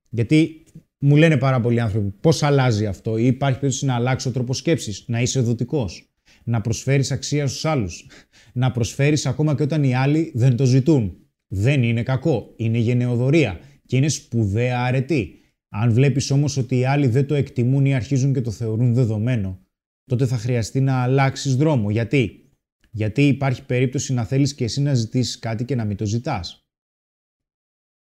Γιατί 0.09 0.65
μου 0.97 1.15
λένε 1.15 1.37
πάρα 1.37 1.59
πολλοί 1.59 1.79
άνθρωποι 1.79 2.09
πώς 2.09 2.43
αλλάζει 2.43 2.85
αυτό 2.85 3.17
ή 3.17 3.25
υπάρχει 3.25 3.59
περίπτωση 3.59 3.85
να 3.85 3.95
αλλάξει 3.95 4.27
ο 4.27 4.31
τρόπο 4.31 4.53
σκέψης, 4.53 5.03
να 5.07 5.21
είσαι 5.21 5.39
δοτικός, 5.39 6.14
να 6.45 6.61
προσφέρεις 6.61 7.11
αξία 7.11 7.47
στους 7.47 7.65
άλλους, 7.65 8.07
να 8.53 8.71
προσφέρεις 8.71 9.25
ακόμα 9.25 9.55
και 9.55 9.63
όταν 9.63 9.83
οι 9.83 9.95
άλλοι 9.95 10.31
δεν 10.35 10.55
το 10.55 10.65
ζητούν 10.65 11.19
δεν 11.47 11.83
είναι 11.83 12.03
κακό. 12.03 12.53
Είναι 12.55 12.77
γενεοδορία 12.77 13.59
και 13.85 13.97
είναι 13.97 14.07
σπουδαία 14.07 14.83
αρετή. 14.83 15.39
Αν 15.69 15.93
βλέπεις 15.93 16.31
όμως 16.31 16.57
ότι 16.57 16.77
οι 16.77 16.85
άλλοι 16.85 17.07
δεν 17.07 17.27
το 17.27 17.33
εκτιμούν 17.35 17.85
ή 17.85 17.95
αρχίζουν 17.95 18.33
και 18.33 18.41
το 18.41 18.51
θεωρούν 18.51 18.93
δεδομένο, 18.93 19.59
τότε 20.05 20.25
θα 20.25 20.37
χρειαστεί 20.37 20.81
να 20.81 21.01
αλλάξεις 21.01 21.55
δρόμο. 21.55 21.89
Γιατί; 21.89 22.49
Γιατί 22.91 23.27
υπάρχει 23.27 23.65
περίπτωση 23.65 24.13
να 24.13 24.25
θέλεις 24.25 24.53
και 24.55 24.63
εσύ 24.63 24.81
να 24.81 24.93
ζητήσεις 24.93 25.39
κάτι 25.39 25.65
και 25.65 25.75
να 25.75 25.85
μην 25.85 25.97
το 25.97 26.05
ζητάς. 26.05 26.69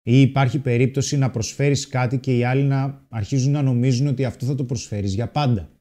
Ή 0.06 0.22
υπάρχει 0.22 0.60
περίπτωση 0.60 1.18
να 1.18 1.32
προσφέρεις 1.32 1.88
κάτι 1.88 2.20
και 2.20 2.38
οι 2.38 2.44
άλλοι 2.44 2.64
να 2.64 3.06
αρχίζουν 3.10 3.52
να 3.52 3.62
νομίζουν 3.62 4.08
ότι 4.08 4.26
αυτό 4.26 4.46
θα 4.46 4.56
το 4.56 4.64
προσφέρεις 4.64 5.14
για 5.14 5.32
πάντα. 5.32 5.72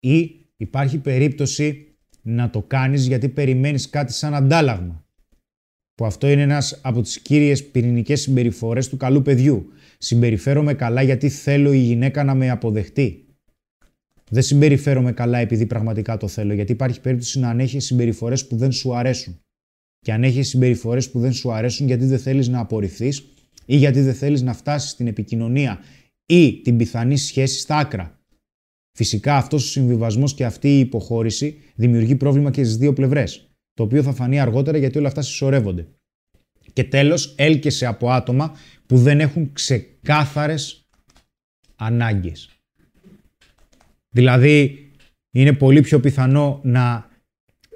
Ή 0.00 0.41
υπάρχει 0.62 0.98
περίπτωση 0.98 1.96
να 2.22 2.50
το 2.50 2.62
κάνεις 2.62 3.06
γιατί 3.06 3.28
περιμένεις 3.28 3.90
κάτι 3.90 4.12
σαν 4.12 4.34
αντάλλαγμα 4.34 5.04
που 5.94 6.04
αυτό 6.04 6.28
είναι 6.28 6.42
ένας 6.42 6.80
από 6.82 7.02
τις 7.02 7.20
κύριες 7.20 7.64
πυρηνικές 7.66 8.20
συμπεριφορές 8.20 8.88
του 8.88 8.96
καλού 8.96 9.22
παιδιού. 9.22 9.68
Συμπεριφέρομαι 9.98 10.74
καλά 10.74 11.02
γιατί 11.02 11.28
θέλω 11.28 11.72
η 11.72 11.78
γυναίκα 11.78 12.24
να 12.24 12.34
με 12.34 12.50
αποδεχτεί. 12.50 13.26
Δεν 14.30 14.42
συμπεριφέρομαι 14.42 15.12
καλά 15.12 15.38
επειδή 15.38 15.66
πραγματικά 15.66 16.16
το 16.16 16.28
θέλω, 16.28 16.52
γιατί 16.52 16.72
υπάρχει 16.72 17.00
περίπτωση 17.00 17.38
να 17.38 17.48
ανέχεις 17.48 17.84
συμπεριφορές 17.84 18.46
που 18.46 18.56
δεν 18.56 18.72
σου 18.72 18.96
αρέσουν. 18.96 19.40
Και 20.00 20.12
αν 20.12 20.24
έχει 20.24 20.42
συμπεριφορές 20.42 21.10
που 21.10 21.20
δεν 21.20 21.32
σου 21.32 21.52
αρέσουν 21.52 21.86
γιατί 21.86 22.04
δεν 22.04 22.18
θέλεις 22.18 22.48
να 22.48 22.60
απορριφθείς 22.60 23.24
ή 23.66 23.76
γιατί 23.76 24.00
δεν 24.00 24.14
θέλεις 24.14 24.42
να 24.42 24.52
φτάσεις 24.52 24.90
στην 24.90 25.06
επικοινωνία 25.06 25.78
ή 26.26 26.60
την 26.62 26.76
πιθανή 26.76 27.16
σχέση 27.16 27.58
στα 27.58 27.76
άκρα. 27.76 28.21
Φυσικά 28.92 29.36
αυτός 29.36 29.64
ο 29.64 29.68
συμβιβασμός 29.68 30.34
και 30.34 30.44
αυτή 30.44 30.76
η 30.76 30.78
υποχώρηση 30.78 31.58
δημιουργεί 31.74 32.16
πρόβλημα 32.16 32.50
και 32.50 32.64
στις 32.64 32.76
δύο 32.76 32.92
πλευρές 32.92 33.52
το 33.74 33.82
οποίο 33.82 34.02
θα 34.02 34.12
φανεί 34.12 34.40
αργότερα 34.40 34.78
γιατί 34.78 34.98
όλα 34.98 35.08
αυτά 35.08 35.22
συσσωρεύονται. 35.22 35.86
Και 36.72 36.84
τέλος, 36.84 37.34
έλκεσαι 37.36 37.86
από 37.86 38.10
άτομα 38.10 38.56
που 38.86 38.98
δεν 38.98 39.20
έχουν 39.20 39.52
ξεκάθαρες 39.52 40.88
ανάγκες. 41.76 42.50
Δηλαδή, 44.08 44.86
είναι 45.30 45.52
πολύ 45.52 45.80
πιο 45.80 46.00
πιθανό 46.00 46.60
να 46.62 47.10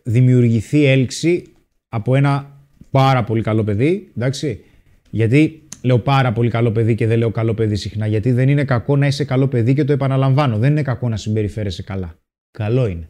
δημιουργηθεί 0.03 0.85
έλξη 0.85 1.45
από 1.89 2.15
ένα 2.15 2.61
πάρα 2.91 3.25
πολύ 3.25 3.43
καλό 3.43 3.65
παιδί, 3.65 4.13
εντάξει, 4.17 4.65
γιατί 5.11 5.66
λέω 5.83 5.99
πάρα 5.99 6.33
πολύ 6.33 6.51
καλό 6.51 6.73
παιδί 6.73 6.95
και 6.95 7.07
δεν 7.07 7.19
λέω 7.19 7.31
καλό 7.31 7.55
παιδί 7.55 7.77
συχνά, 7.77 8.07
γιατί 8.07 8.33
δεν 8.33 8.49
είναι 8.49 8.65
κακό 8.65 8.97
να 8.97 9.07
είσαι 9.07 9.25
καλό 9.25 9.49
παιδί 9.49 9.75
και 9.75 9.85
το 9.85 9.93
επαναλαμβάνω, 9.93 10.59
δεν 10.59 10.71
είναι 10.71 10.83
κακό 10.83 11.09
να 11.09 11.17
συμπεριφέρεσαι 11.17 11.83
καλά. 11.83 12.19
Καλό 12.51 12.87
είναι. 12.87 13.09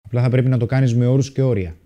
Απλά 0.00 0.22
θα 0.22 0.28
πρέπει 0.28 0.48
να 0.48 0.58
το 0.58 0.66
κάνεις 0.66 0.94
με 0.94 1.06
όρους 1.06 1.32
και 1.32 1.42
όρια. 1.42 1.76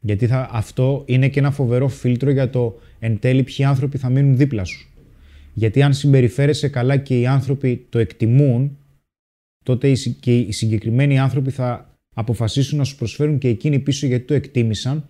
Γιατί 0.00 0.26
θα, 0.26 0.48
αυτό 0.52 1.04
είναι 1.06 1.28
και 1.28 1.38
ένα 1.38 1.50
φοβερό 1.50 1.88
φίλτρο 1.88 2.30
για 2.30 2.50
το 2.50 2.80
εν 2.98 3.18
τέλει 3.18 3.42
ποιοι 3.42 3.64
άνθρωποι 3.64 3.98
θα 3.98 4.08
μείνουν 4.10 4.36
δίπλα 4.36 4.64
σου. 4.64 4.88
Γιατί 5.54 5.82
αν 5.82 5.94
συμπεριφέρεσαι 5.94 6.68
καλά 6.68 6.96
και 6.96 7.20
οι 7.20 7.26
άνθρωποι 7.26 7.86
το 7.90 7.98
εκτιμούν, 7.98 8.78
τότε 9.64 9.92
και 10.20 10.38
οι 10.38 10.52
συγκεκριμένοι 10.52 11.18
άνθρωποι 11.18 11.50
θα 11.50 11.98
αποφασίσουν 12.14 12.78
να 12.78 12.84
σου 12.84 12.96
προσφέρουν 12.96 13.38
και 13.38 13.48
εκείνοι 13.48 13.78
πίσω 13.78 14.06
γιατί 14.06 14.24
το 14.24 14.34
εκτίμησαν, 14.34 15.09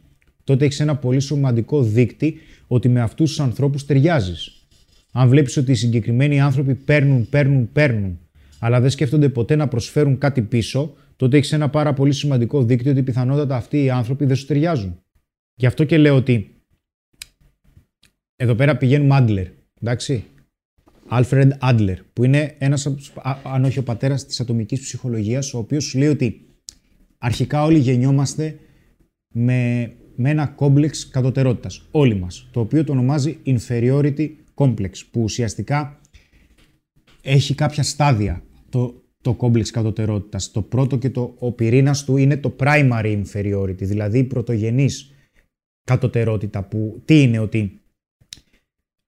τότε 0.51 0.65
έχεις 0.65 0.81
ένα 0.81 0.97
πολύ 0.97 1.21
σημαντικό 1.21 1.83
δείκτη 1.83 2.39
ότι 2.67 2.89
με 2.89 3.01
αυτούς 3.01 3.29
τους 3.29 3.41
ανθρώπους 3.41 3.87
ταιριάζεις. 3.87 4.53
Αν 5.13 5.29
βλέπεις 5.29 5.57
ότι 5.57 5.71
οι 5.71 5.75
συγκεκριμένοι 5.75 6.41
άνθρωποι 6.41 6.75
παίρνουν, 6.75 7.29
παίρνουν, 7.29 7.73
παίρνουν, 7.73 8.19
αλλά 8.59 8.81
δεν 8.81 8.91
σκέφτονται 8.91 9.29
ποτέ 9.29 9.57
να 9.57 9.69
προσφέρουν 9.69 10.19
κάτι 10.19 10.43
πίσω, 10.43 10.95
τότε 11.17 11.37
έχεις 11.37 11.53
ένα 11.53 11.71
πάρα 11.71 11.93
πολύ 11.93 12.13
σημαντικό 12.13 12.63
δίκτυο 12.63 12.93
ότι 12.93 13.03
πιθανότατα 13.03 13.57
αυτοί 13.57 13.83
οι 13.83 13.91
άνθρωποι 13.91 14.25
δεν 14.25 14.37
σου 14.37 14.47
ταιριάζουν. 14.47 15.03
Γι' 15.55 15.67
αυτό 15.67 15.85
και 15.85 15.99
λέω 15.99 16.17
ότι 16.17 16.55
εδώ 18.37 18.55
πέρα 18.55 18.77
πηγαίνουμε 18.77 19.15
Άντλερ, 19.15 19.47
εντάξει. 19.81 20.25
Άλφρεντ 21.09 21.53
Άντλερ, 21.61 21.99
που 22.13 22.25
είναι 22.25 22.55
ένας, 22.59 22.93
αν 23.43 23.65
όχι 23.65 23.79
ο 23.79 23.83
πατέρας 23.83 24.27
της 24.27 24.41
ατομικής 24.41 24.81
ψυχολογίας, 24.81 25.55
ο 25.55 25.59
οποίος 25.59 25.85
σου 25.85 25.99
λέει 25.99 26.09
ότι 26.09 26.47
αρχικά 27.19 27.65
όλοι 27.65 27.79
γεννιόμαστε 27.79 28.59
με 29.35 29.91
με 30.23 30.31
ένα 30.31 30.47
κόμπλεξ 30.47 31.09
κατωτερότητας, 31.09 31.83
όλοι 31.91 32.14
μας, 32.14 32.49
το 32.53 32.61
οποίο 32.61 32.85
το 32.85 32.93
ονομάζει 32.93 33.39
inferiority 33.45 34.29
complex, 34.55 34.91
που 35.11 35.23
ουσιαστικά 35.23 36.01
έχει 37.23 37.55
κάποια 37.55 37.83
στάδια 37.83 38.43
το, 38.68 39.03
το 39.23 39.35
κόμπλεξ 39.35 39.71
κατωτερότητας. 39.71 40.51
Το 40.51 40.62
πρώτο 40.62 40.97
και 40.97 41.11
το, 41.11 41.35
ο 41.39 41.53
πυρήνας 41.53 42.05
του 42.05 42.16
είναι 42.16 42.37
το 42.37 42.57
primary 42.59 43.23
inferiority, 43.23 43.83
δηλαδή 43.83 44.18
η 44.18 44.25
πρωτογενής 44.25 45.14
κατωτερότητα, 45.85 46.62
που 46.62 47.03
τι 47.05 47.23
είναι 47.23 47.39
ότι 47.39 47.81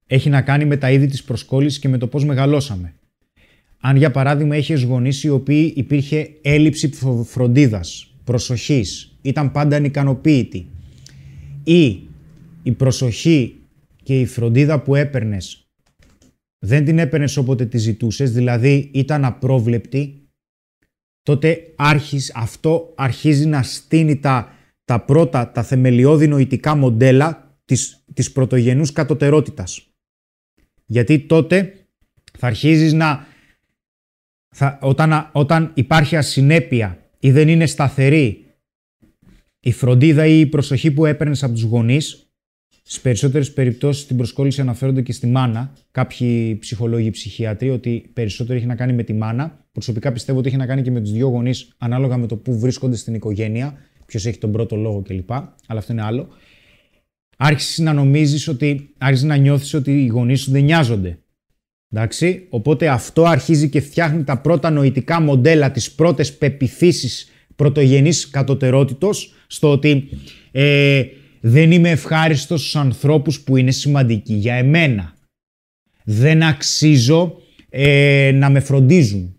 έχει 0.07 0.29
να 0.29 0.43
κάνει 0.43 0.65
με 0.65 0.77
τα 0.77 0.91
είδη 0.91 1.07
της 1.07 1.25
προσκόλλησης 1.25 1.79
και 1.79 1.89
με 1.89 1.99
το 1.99 2.07
πώς 2.07 2.25
μεγαλώσαμε. 2.25 2.95
Αν 3.81 3.97
για 3.97 4.11
παράδειγμα 4.11 4.57
έχει 4.57 4.83
γονείς 4.85 5.23
οι 5.25 5.29
οποίοι 5.29 5.73
υπήρχε 5.77 6.31
έλλειψη 6.43 6.91
φροντίδας, 7.25 8.15
προσοχής, 8.25 9.19
ήταν 9.23 9.53
πάντα 9.53 9.77
ανικανοποίητοι 9.77 10.67
ή 11.65 12.09
η 12.63 12.73
προσοχή 12.73 13.57
και 14.03 14.21
η 14.21 14.27
φροντίδα 14.27 14.83
που 14.83 14.95
έπαιρνες 14.95 15.63
δεν 16.65 16.85
την 16.85 16.99
έπαιρνες 16.99 17.37
όποτε 17.37 17.67
τη 17.67 17.79
ζητούσες, 17.79 18.33
δηλαδή 18.33 18.91
ήταν 18.95 19.25
απρόβλεπτη, 19.25 20.29
τότε 21.23 21.73
άρχις, 21.77 22.33
αυτό 22.35 22.93
αρχίζει 22.97 23.47
να 23.47 23.63
στείνει 23.63 24.19
τα, 24.19 24.53
τα 24.85 25.01
πρώτα, 25.05 25.51
τα 25.51 25.63
θεμελιώδη 25.63 26.27
νοητικά 26.27 26.75
μοντέλα 26.75 27.57
της, 27.65 28.05
της 28.15 28.33
πρωτογενούς 28.33 28.93
κατωτερότητας. 28.93 29.87
Γιατί 30.87 31.21
τότε 31.21 31.87
θα 32.39 32.47
αρχίζεις 32.47 32.93
να... 32.93 33.27
Θα, 34.55 34.79
όταν, 34.83 35.31
όταν 35.33 35.71
υπάρχει 35.75 36.17
ασυνέπεια 36.17 37.11
ή 37.19 37.31
δεν 37.31 37.49
είναι 37.49 37.67
σταθερή 37.67 38.52
η 39.65 39.73
φροντίδα 39.73 40.27
ή 40.27 40.41
η 40.41 40.47
προσοχή 40.47 40.91
που 40.91 41.07
έπαιρνες 41.07 41.43
από 41.43 41.53
τους 41.53 41.63
γονείς, 41.63 42.27
Στις 42.85 43.01
περισσότερες 43.01 43.53
περιπτώσεις 43.53 44.03
στην 44.03 44.17
προσκόλληση 44.17 44.61
αναφέρονται 44.61 45.03
και 45.03 45.13
στη 45.13 45.27
μάνα. 45.27 45.73
Κάποιοι 45.91 46.57
ψυχολόγοι, 46.59 47.11
ψυχιατροί, 47.11 47.71
ότι 47.71 48.11
περισσότερο 48.13 48.59
έχει 48.59 48.67
να 48.67 48.75
κάνει 48.75 48.93
με 48.93 49.03
τη 49.03 49.13
μάνα. 49.13 49.67
Προσωπικά 49.73 50.13
πιστεύω 50.13 50.39
ότι 50.39 50.49
έχει 50.49 50.57
να 50.57 50.67
κάνει 50.67 50.83
και 50.83 50.91
με 50.91 51.01
τους 51.01 51.13
δύο 51.13 51.29
γονείς, 51.29 51.75
ανάλογα 51.79 52.17
με 52.17 52.27
το 52.27 52.37
πού 52.37 52.59
βρίσκονται 52.59 52.97
στην 52.97 53.15
οικογένεια, 53.15 53.75
ποιος 54.07 54.27
έχει 54.27 54.39
τον 54.39 54.53
πρώτο 54.53 54.77
λόγο 54.77 55.03
κλπ. 55.03 55.31
Αλλά 55.31 55.79
αυτό 55.79 55.93
είναι 55.93 56.03
άλλο. 56.03 56.29
Άρχισες 57.37 57.79
να 57.79 57.93
νομίζεις 57.93 58.49
ότι, 58.49 58.95
άρχισες 58.99 59.27
να 59.27 59.37
νιώθεις 59.37 59.75
ότι 59.75 60.03
οι 60.03 60.07
γονείς 60.07 60.41
σου 60.41 60.51
δεν 60.51 60.65
νοιάζονται. 60.65 61.19
Εντάξει, 61.91 62.47
οπότε 62.49 62.89
αυτό 62.89 63.25
αρχίζει 63.25 63.69
και 63.69 63.81
φτιάχνει 63.81 64.25
τα 64.25 64.39
πρώτα 64.39 64.71
νοητικά 64.71 65.21
μοντέλα, 65.21 65.71
τις 65.71 65.93
πρώτες 65.93 66.37
πεπιθήσεις 66.37 67.27
πρωτογενής 67.57 68.31
κατωτερότητος, 68.31 69.35
στο 69.53 69.71
ότι 69.71 70.09
ε, 70.51 71.05
δεν 71.41 71.73
είμαι 71.73 71.91
ευχάριστος 71.91 72.61
στους 72.61 72.77
ανθρώπους 72.77 73.41
που 73.41 73.57
είναι 73.57 73.71
σημαντικοί 73.71 74.35
για 74.35 74.55
εμένα. 74.55 75.15
Δεν 76.05 76.43
αξίζω 76.43 77.41
ε, 77.69 78.31
να 78.35 78.51
με 78.51 78.61
φροντίζουν. 78.61 79.37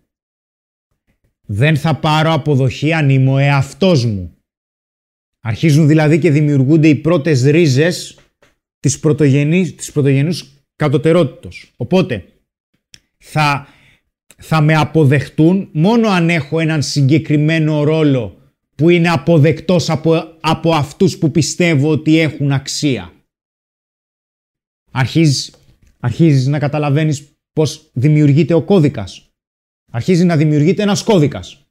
Δεν 1.46 1.76
θα 1.76 1.94
πάρω 1.94 2.32
αποδοχή 2.32 2.92
αν 2.92 3.10
είμαι 3.10 3.30
ο 3.30 3.38
εαυτός 3.38 4.04
μου. 4.04 4.36
Αρχίζουν 5.40 5.86
δηλαδή 5.86 6.18
και 6.18 6.30
δημιουργούνται 6.30 6.88
οι 6.88 6.94
πρώτες 6.94 7.42
ρίζες 7.42 8.18
της, 8.80 8.98
πρωτογενής, 8.98 9.74
της 9.74 9.92
πρωτογενούς 9.92 10.44
κατωτερότητος. 10.76 11.72
Οπότε 11.76 12.24
θα, 13.18 13.68
θα 14.36 14.60
με 14.60 14.74
αποδεχτούν 14.74 15.68
μόνο 15.72 16.08
αν 16.08 16.30
έχω 16.30 16.60
έναν 16.60 16.82
συγκεκριμένο 16.82 17.82
ρόλο 17.82 18.43
που 18.74 18.88
είναι 18.88 19.10
αποδεκτός 19.10 19.90
από, 19.90 20.36
από 20.40 20.74
αυτούς 20.74 21.18
που 21.18 21.30
πιστεύω 21.30 21.90
ότι 21.90 22.18
έχουν 22.18 22.52
αξία. 22.52 23.12
Αρχίζεις, 24.90 25.54
αρχίζεις 26.00 26.46
να 26.46 26.58
καταλαβαίνεις 26.58 27.24
πώς 27.52 27.90
δημιουργείται 27.92 28.54
ο 28.54 28.62
κώδικας. 28.62 29.28
Αρχίζει 29.92 30.24
να 30.24 30.36
δημιουργείται 30.36 30.82
ένας 30.82 31.02
κώδικας. 31.02 31.66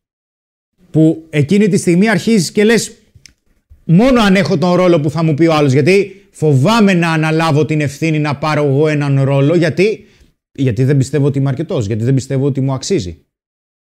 Που 0.91 1.25
εκείνη 1.29 1.67
τη 1.67 1.77
στιγμή 1.77 2.09
αρχίζεις 2.09 2.51
και 2.51 2.63
λες 2.63 2.97
μόνο 3.85 4.21
αν 4.21 4.35
έχω 4.35 4.57
τον 4.57 4.73
ρόλο 4.73 4.99
που 4.99 5.09
θα 5.09 5.23
μου 5.23 5.33
πει 5.33 5.45
ο 5.45 5.53
άλλος. 5.53 5.71
Γιατί 5.71 6.27
φοβάμαι 6.31 6.93
να 6.93 7.11
αναλάβω 7.11 7.65
την 7.65 7.81
ευθύνη 7.81 8.19
να 8.19 8.37
πάρω 8.37 8.63
εγώ 8.63 8.87
έναν 8.87 9.21
ρόλο. 9.23 9.55
Γιατί, 9.55 10.05
γιατί 10.51 10.83
δεν 10.83 10.97
πιστεύω 10.97 11.25
ότι 11.25 11.37
είμαι 11.37 11.49
αρκετός. 11.49 11.85
Γιατί 11.85 12.03
δεν 12.03 12.13
πιστεύω 12.13 12.45
ότι 12.45 12.61
μου 12.61 12.73
αξίζει. 12.73 13.25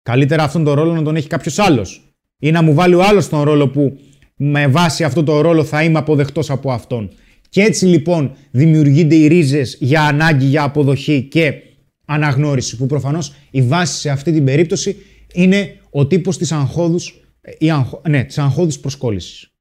Καλύτερα 0.02 0.42
αυτόν 0.42 0.64
τον 0.64 0.74
ρόλο 0.74 0.92
να 0.92 1.02
τον 1.02 1.16
έχει 1.16 1.28
κάποιος 1.28 1.58
άλλος 1.58 2.03
ή 2.44 2.50
να 2.50 2.62
μου 2.62 2.74
βάλει 2.74 2.94
ο 2.94 3.02
άλλος 3.02 3.28
τον 3.28 3.42
ρόλο 3.42 3.68
που 3.68 3.98
με 4.36 4.66
βάση 4.66 5.04
αυτό 5.04 5.22
το 5.22 5.40
ρόλο 5.40 5.64
θα 5.64 5.82
είμαι 5.82 5.98
αποδεκτός 5.98 6.50
από 6.50 6.72
αυτόν. 6.72 7.10
Και 7.48 7.62
έτσι 7.62 7.86
λοιπόν 7.86 8.36
δημιουργούνται 8.50 9.14
οι 9.14 9.26
ρίζες 9.26 9.76
για 9.80 10.02
ανάγκη 10.02 10.46
για 10.46 10.62
αποδοχή 10.62 11.22
και 11.22 11.62
αναγνώριση 12.04 12.76
που 12.76 12.86
προφανώς 12.86 13.34
η 13.50 13.62
βάση 13.62 14.00
σε 14.00 14.10
αυτή 14.10 14.32
την 14.32 14.44
περίπτωση 14.44 14.96
είναι 15.32 15.76
ο 15.90 16.06
τύπος 16.06 16.38
της 16.38 16.52
αγχώδους, 16.52 17.20
η 17.58 17.70
αγχω, 17.70 18.02
ναι, 18.08 18.24
της 18.24 18.38
αγχώδης 18.38 18.80
προσκόλλησης. 18.80 19.52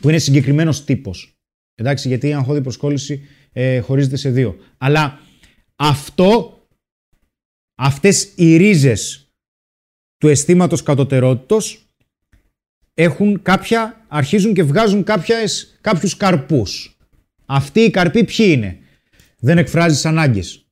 Που 0.00 0.08
είναι 0.08 0.18
συγκεκριμένος 0.18 0.84
τύπος. 0.84 1.38
Εντάξει, 1.74 2.08
γιατί 2.08 2.28
η 2.28 2.34
αγχώδη 2.34 2.60
προσκόλληση 2.60 3.20
ε, 3.52 3.78
χωρίζεται 3.78 4.16
σε 4.16 4.30
δύο. 4.30 4.56
Αλλά 4.78 5.20
αυτό, 5.76 6.60
αυτές 7.74 8.32
οι 8.34 8.56
ρίζες 8.56 9.25
του 10.18 10.28
αισθήματος 10.28 10.82
κατωτερότητος 10.82 11.86
έχουν 12.94 13.42
κάποια, 13.42 14.04
αρχίζουν 14.08 14.54
και 14.54 14.62
βγάζουν 14.62 15.02
κάποιες, 15.04 15.78
κάποιους 15.80 16.16
καρπούς. 16.16 16.96
Αυτοί 17.46 17.80
οι 17.80 17.90
καρποί 17.90 18.24
ποιοι 18.24 18.46
είναι; 18.48 18.78
Δεν 19.38 19.58
εκφράζεις 19.58 20.06
ανάγκες. 20.06 20.66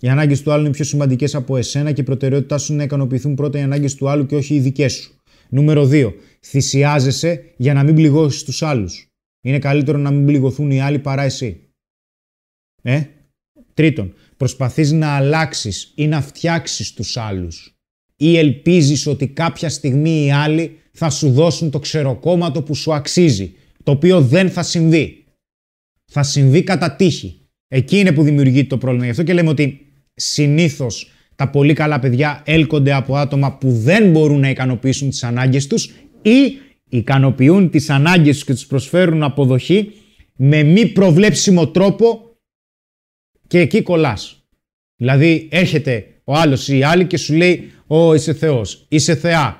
Οι 0.00 0.08
ανάγκες 0.08 0.42
του 0.42 0.52
άλλου 0.52 0.64
είναι 0.64 0.74
πιο 0.74 0.84
σημαντικές 0.84 1.34
από 1.34 1.56
εσένα 1.56 1.92
και 1.92 2.00
η 2.00 2.04
προτεραιότητά 2.04 2.58
σου 2.58 2.72
είναι 2.72 2.80
να 2.80 2.86
ικανοποιηθούν 2.86 3.34
πρώτα 3.34 3.58
οι 3.58 3.62
ανάγκες 3.62 3.94
του 3.94 4.08
άλλου 4.08 4.26
και 4.26 4.36
όχι 4.36 4.54
οι 4.54 4.60
δικές 4.60 4.94
σου. 4.94 5.20
Νούμερο 5.48 5.88
2. 5.92 6.14
Θυσιάζεσαι 6.40 7.54
για 7.56 7.74
να 7.74 7.82
μην 7.82 7.94
πληγώσεις 7.94 8.42
τους 8.42 8.62
άλλους. 8.62 9.06
Είναι 9.40 9.58
καλύτερο 9.58 9.98
να 9.98 10.10
μην 10.10 10.26
πληγωθούν 10.26 10.70
οι 10.70 10.80
άλλοι 10.80 10.98
παρά 10.98 11.22
εσύ. 11.22 11.70
Ε; 12.82 13.02
Τρίτον, 13.74 14.14
προσπαθείς 14.36 14.92
να 14.92 15.16
αλλάξεις 15.16 15.92
ή 15.94 16.06
να 16.06 16.20
φτιάξεις 16.20 16.92
τους 16.92 17.16
άλλους 17.16 17.75
ή 18.16 18.36
ελπίζεις 18.38 19.06
ότι 19.06 19.26
κάποια 19.28 19.68
στιγμή 19.68 20.24
οι 20.24 20.30
άλλοι 20.30 20.78
θα 20.92 21.10
σου 21.10 21.30
δώσουν 21.30 21.70
το 21.70 21.78
ξεροκόμματο 21.78 22.62
που 22.62 22.74
σου 22.74 22.94
αξίζει, 22.94 23.54
το 23.82 23.90
οποίο 23.90 24.20
δεν 24.20 24.50
θα 24.50 24.62
συμβεί. 24.62 25.24
Θα 26.04 26.22
συμβεί 26.22 26.62
κατά 26.62 26.96
τύχη. 26.96 27.40
Εκεί 27.68 27.98
είναι 27.98 28.12
που 28.12 28.22
δημιουργείται 28.22 28.66
το 28.66 28.78
πρόβλημα. 28.78 29.04
Γι' 29.04 29.10
αυτό 29.10 29.22
και 29.22 29.32
λέμε 29.32 29.48
ότι 29.48 29.80
συνήθως 30.14 31.10
τα 31.36 31.50
πολύ 31.50 31.72
καλά 31.72 31.98
παιδιά 31.98 32.42
έλκονται 32.46 32.92
από 32.92 33.16
άτομα 33.16 33.58
που 33.58 33.72
δεν 33.72 34.10
μπορούν 34.10 34.40
να 34.40 34.50
ικανοποιήσουν 34.50 35.08
τις 35.08 35.22
ανάγκες 35.22 35.66
τους 35.66 35.90
ή 36.22 36.58
ικανοποιούν 36.88 37.70
τις 37.70 37.90
ανάγκες 37.90 38.34
τους 38.34 38.44
και 38.44 38.52
τους 38.52 38.66
προσφέρουν 38.66 39.22
αποδοχή 39.22 39.92
με 40.36 40.62
μη 40.62 40.86
προβλέψιμο 40.86 41.68
τρόπο 41.68 42.36
και 43.46 43.58
εκεί 43.58 43.82
κολλάς. 43.82 44.46
Δηλαδή 44.96 45.48
έρχεται 45.50 46.15
ο 46.28 46.34
άλλος 46.34 46.68
ή 46.68 46.78
η 46.78 46.82
άλλη 46.82 47.06
και 47.06 47.16
σου 47.16 47.34
λέει 47.34 47.70
Ω, 47.86 48.14
είσαι 48.14 48.34
Θεός, 48.34 48.86
είσαι 48.88 49.14
Θεά. 49.14 49.56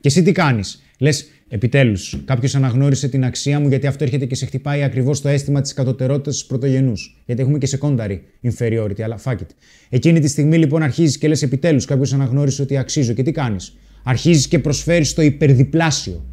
Και 0.00 0.08
εσύ 0.08 0.22
τι 0.22 0.32
κάνεις; 0.32 0.82
Λες, 0.98 1.26
επιτέλους, 1.48 2.22
κάποιος 2.24 2.54
αναγνώρισε 2.54 3.08
την 3.08 3.24
αξία 3.24 3.60
μου 3.60 3.68
γιατί 3.68 3.86
αυτό 3.86 4.04
έρχεται 4.04 4.26
και 4.26 4.34
σε 4.34 4.46
χτυπάει 4.46 4.82
ακριβώς 4.82 5.20
το 5.20 5.28
αίσθημα 5.28 5.60
της 5.60 5.74
κατωτερότητας 5.74 6.40
τη 6.40 6.46
πρωτογενούς. 6.46 7.22
Γιατί 7.26 7.42
έχουμε 7.42 7.58
και 7.58 7.78
secondary 7.80 8.18
inferiority, 8.42 9.02
αλλά 9.02 9.20
fuck 9.24 9.32
it. 9.32 9.46
Εκείνη 9.88 10.20
τη 10.20 10.28
στιγμή 10.28 10.58
λοιπόν 10.58 10.82
αρχίζεις 10.82 11.18
και 11.18 11.28
λες, 11.28 11.42
επιτέλους, 11.42 11.84
κάποιος 11.84 12.12
αναγνώρισε 12.12 12.62
ότι 12.62 12.76
αξίζω. 12.76 13.12
Και 13.12 13.22
τι 13.22 13.32
κάνεις; 13.32 13.76
Αρχίζεις 14.04 14.48
και 14.48 14.58
προσφέρεις 14.58 15.14
το 15.14 15.22
υπερδιπλάσιο. 15.22 16.24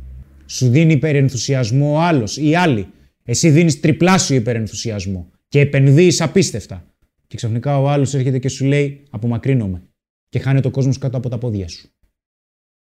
Σου 0.46 0.70
δίνει 0.70 0.94
υπερενθουσιασμό 0.94 1.94
ο 1.94 2.00
άλλος 2.00 2.38
ή 2.38 2.56
άλλη. 2.56 2.88
Εσύ 3.24 3.50
δίνεις 3.50 3.80
τριπλάσιο 3.80 4.36
υπερενθουσιασμό 4.36 5.32
και 5.48 5.60
επενδύεις 5.60 6.22
απίστευτα. 6.22 6.86
Και 7.28 7.36
ξαφνικά 7.36 7.80
ο 7.80 7.90
άλλος 7.90 8.14
έρχεται 8.14 8.40
και 8.40 8.50
σου 8.50 8.66
λέει: 8.66 9.04
Απομακρύνομαι 9.10 9.82
και 10.30 10.40
χάνεται 10.40 10.68
ο 10.68 10.72
κόσμος 10.72 10.98
κάτω 10.98 11.18
από 11.18 11.30
τα 11.30 11.38
πόδια 11.38 11.68
σου. 11.68 11.90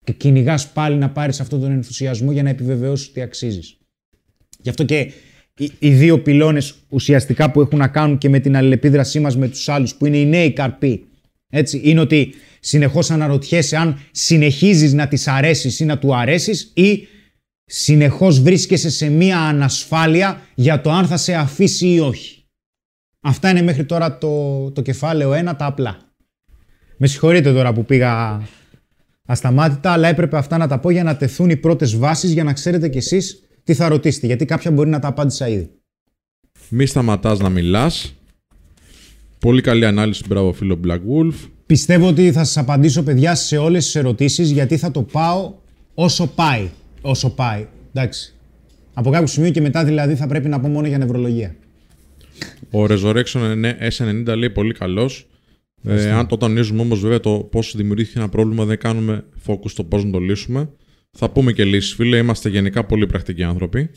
Και 0.03 0.13
κυνηγάς 0.13 0.71
πάλι 0.71 0.95
να 0.95 1.09
πάρεις 1.09 1.39
αυτόν 1.39 1.59
τον 1.59 1.71
ενθουσιασμό 1.71 2.31
για 2.31 2.43
να 2.43 2.49
επιβεβαιώσεις 2.49 3.07
ότι 3.07 3.21
αξίζεις. 3.21 3.77
Γι' 4.59 4.69
αυτό 4.69 4.83
και 4.83 5.11
οι 5.79 5.93
δύο 5.93 6.21
πυλώνες 6.21 6.75
ουσιαστικά 6.89 7.51
που 7.51 7.61
έχουν 7.61 7.77
να 7.77 7.88
κάνουν 7.88 8.17
και 8.17 8.29
με 8.29 8.39
την 8.39 8.55
αλληλεπίδρασή 8.55 9.19
μας 9.19 9.38
με 9.38 9.47
τους 9.47 9.69
άλλους, 9.69 9.95
που 9.95 10.05
είναι 10.05 10.17
οι 10.17 10.25
νέοι 10.25 10.53
καρποί, 10.53 11.07
έτσι, 11.49 11.81
είναι 11.83 11.99
ότι 11.99 12.33
συνεχώς 12.59 13.11
αναρωτιέσαι 13.11 13.77
αν 13.77 13.99
συνεχίζεις 14.11 14.93
να 14.93 15.07
τη 15.07 15.23
αρέσεις 15.25 15.79
ή 15.79 15.86
να 15.86 15.97
του 15.97 16.15
αρέσεις 16.15 16.71
ή 16.73 17.07
συνεχώς 17.65 18.41
βρίσκεσαι 18.41 18.89
σε 18.89 19.09
μία 19.09 19.39
ανασφάλεια 19.39 20.41
για 20.55 20.81
το 20.81 20.91
αν 20.91 21.07
θα 21.07 21.17
σε 21.17 21.33
αφήσει 21.33 21.88
ή 21.88 21.99
όχι. 21.99 22.34
Αυτά 23.28 23.49
είναι 23.49 23.61
μέχρι 23.61 23.86
τώρα 23.86 24.17
το, 24.17 24.71
το 24.71 24.82
κεφάλαιο 24.82 25.32
1, 25.32 25.36
τα 25.57 25.65
απλά. 25.65 25.97
Με 26.97 27.07
συγχωρείτε 27.07 27.53
τώρα 27.53 27.73
που 27.73 27.86
πήγα 27.86 28.41
ασταμάτητα, 29.26 29.91
αλλά 29.91 30.07
έπρεπε 30.07 30.38
αυτά 30.38 30.57
να 30.57 30.67
τα 30.67 30.80
πω 30.80 30.89
για 30.89 31.03
να 31.03 31.17
τεθούν 31.17 31.49
οι 31.49 31.55
πρώτες 31.55 31.97
βάσεις 31.97 32.32
για 32.32 32.43
να 32.43 32.53
ξέρετε 32.53 32.89
κι 32.89 32.97
εσείς 32.97 33.43
τι 33.63 33.73
θα 33.73 33.88
ρωτήσετε, 33.88 34.26
γιατί 34.26 34.45
κάποια 34.45 34.71
μπορεί 34.71 34.89
να 34.89 34.99
τα 34.99 35.07
απάντησα 35.07 35.47
ήδη. 35.47 35.69
Μη 36.69 36.86
σταματάς 36.86 37.39
να 37.39 37.49
μιλάς. 37.49 38.15
Πολύ 39.39 39.61
καλή 39.61 39.86
ανάλυση, 39.86 40.23
μπράβο 40.28 40.53
φίλο 40.53 40.80
Black 40.88 40.99
Wolf. 40.99 41.49
Πιστεύω 41.65 42.07
ότι 42.07 42.32
θα 42.32 42.43
σας 42.43 42.57
απαντήσω, 42.57 43.03
παιδιά, 43.03 43.36
σε 43.36 43.57
όλες 43.57 43.84
τις 43.84 43.95
ερωτήσεις, 43.95 44.51
γιατί 44.51 44.78
θα 44.78 44.91
το 44.91 45.01
πάω 45.01 45.53
όσο 45.93 46.28
πάει. 46.28 46.69
Όσο 47.01 47.30
πάει. 47.30 47.67
Εντάξει. 47.93 48.34
Από 48.93 49.09
κάποιο 49.09 49.28
σημείο 49.28 49.51
και 49.51 49.61
μετά 49.61 49.84
δηλαδή 49.84 50.15
θα 50.15 50.28
πρέπει 50.28 50.49
να 50.49 50.59
πω 50.59 50.67
μόνο 50.67 50.88
για 50.88 50.97
νευρολογία. 50.97 51.55
Ο 52.71 52.83
Resurrection 52.83 53.73
S90 53.89 54.33
λέει 54.38 54.49
πολύ 54.49 54.73
καλός. 54.73 55.27
Ε, 55.88 56.11
αν 56.11 56.27
το 56.27 56.38
τονίζουμε 56.38 56.81
όμως 56.81 56.99
βέβαια 56.99 57.19
το 57.19 57.47
πώς 57.51 57.75
δημιουργήθηκε 57.75 58.19
ένα 58.19 58.29
πρόβλημα, 58.29 58.65
δεν 58.65 58.77
κάνουμε 58.77 59.25
focus 59.47 59.69
στο 59.69 59.83
πώς 59.83 60.05
να 60.05 60.11
το 60.11 60.19
λύσουμε. 60.19 60.69
Θα 61.11 61.29
πούμε 61.29 61.51
και 61.51 61.63
λύσεις, 61.65 61.93
φίλε. 61.93 62.17
Είμαστε 62.17 62.49
γενικά 62.49 62.86
πολύ 62.86 63.05
πρακτικοί 63.05 63.43
άνθρωποι. 63.43 63.89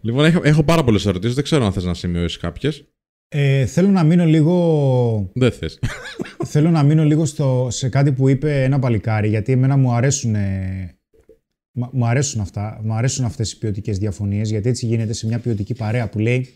Λοιπόν, 0.00 0.24
έχω, 0.24 0.40
έχω 0.44 0.62
πάρα 0.62 0.84
πολλές 0.84 1.06
ερωτήσεις. 1.06 1.34
Δεν 1.34 1.44
ξέρω 1.44 1.64
αν 1.64 1.72
θες 1.72 1.84
να 1.84 1.94
σημειώσεις 1.94 2.38
κάποιες. 2.38 2.84
Ε, 3.28 3.66
θέλω 3.66 3.88
να 3.88 4.04
μείνω 4.04 4.24
λίγο. 4.24 5.30
Δεν 5.34 5.52
θες. 5.52 5.78
θέλω 6.52 6.70
να 6.70 6.82
μείνω 6.82 7.04
λίγο 7.04 7.24
στο, 7.24 7.66
σε 7.70 7.88
κάτι 7.88 8.12
που 8.12 8.28
είπε 8.28 8.62
ένα 8.62 8.78
παλικάρι, 8.78 9.28
γιατί 9.28 9.52
εμένα 9.52 9.76
μου 9.76 9.92
αρέσουν, 9.92 10.34
ε, 10.34 10.98
μα- 11.72 11.90
μου 11.92 12.06
αρέσουν 12.06 12.40
αυτά. 12.40 12.80
Μου 12.84 12.92
αρέσουν 12.92 13.24
αυτές 13.24 13.52
οι 13.52 13.58
ποιοτικές 13.58 13.98
διαφωνίες, 13.98 14.50
γιατί 14.50 14.68
έτσι 14.68 14.86
γίνεται 14.86 15.12
σε 15.12 15.26
μια 15.26 15.38
ποιοτική 15.38 15.74
παρέα 15.74 16.08
που 16.08 16.18
λέει 16.18 16.48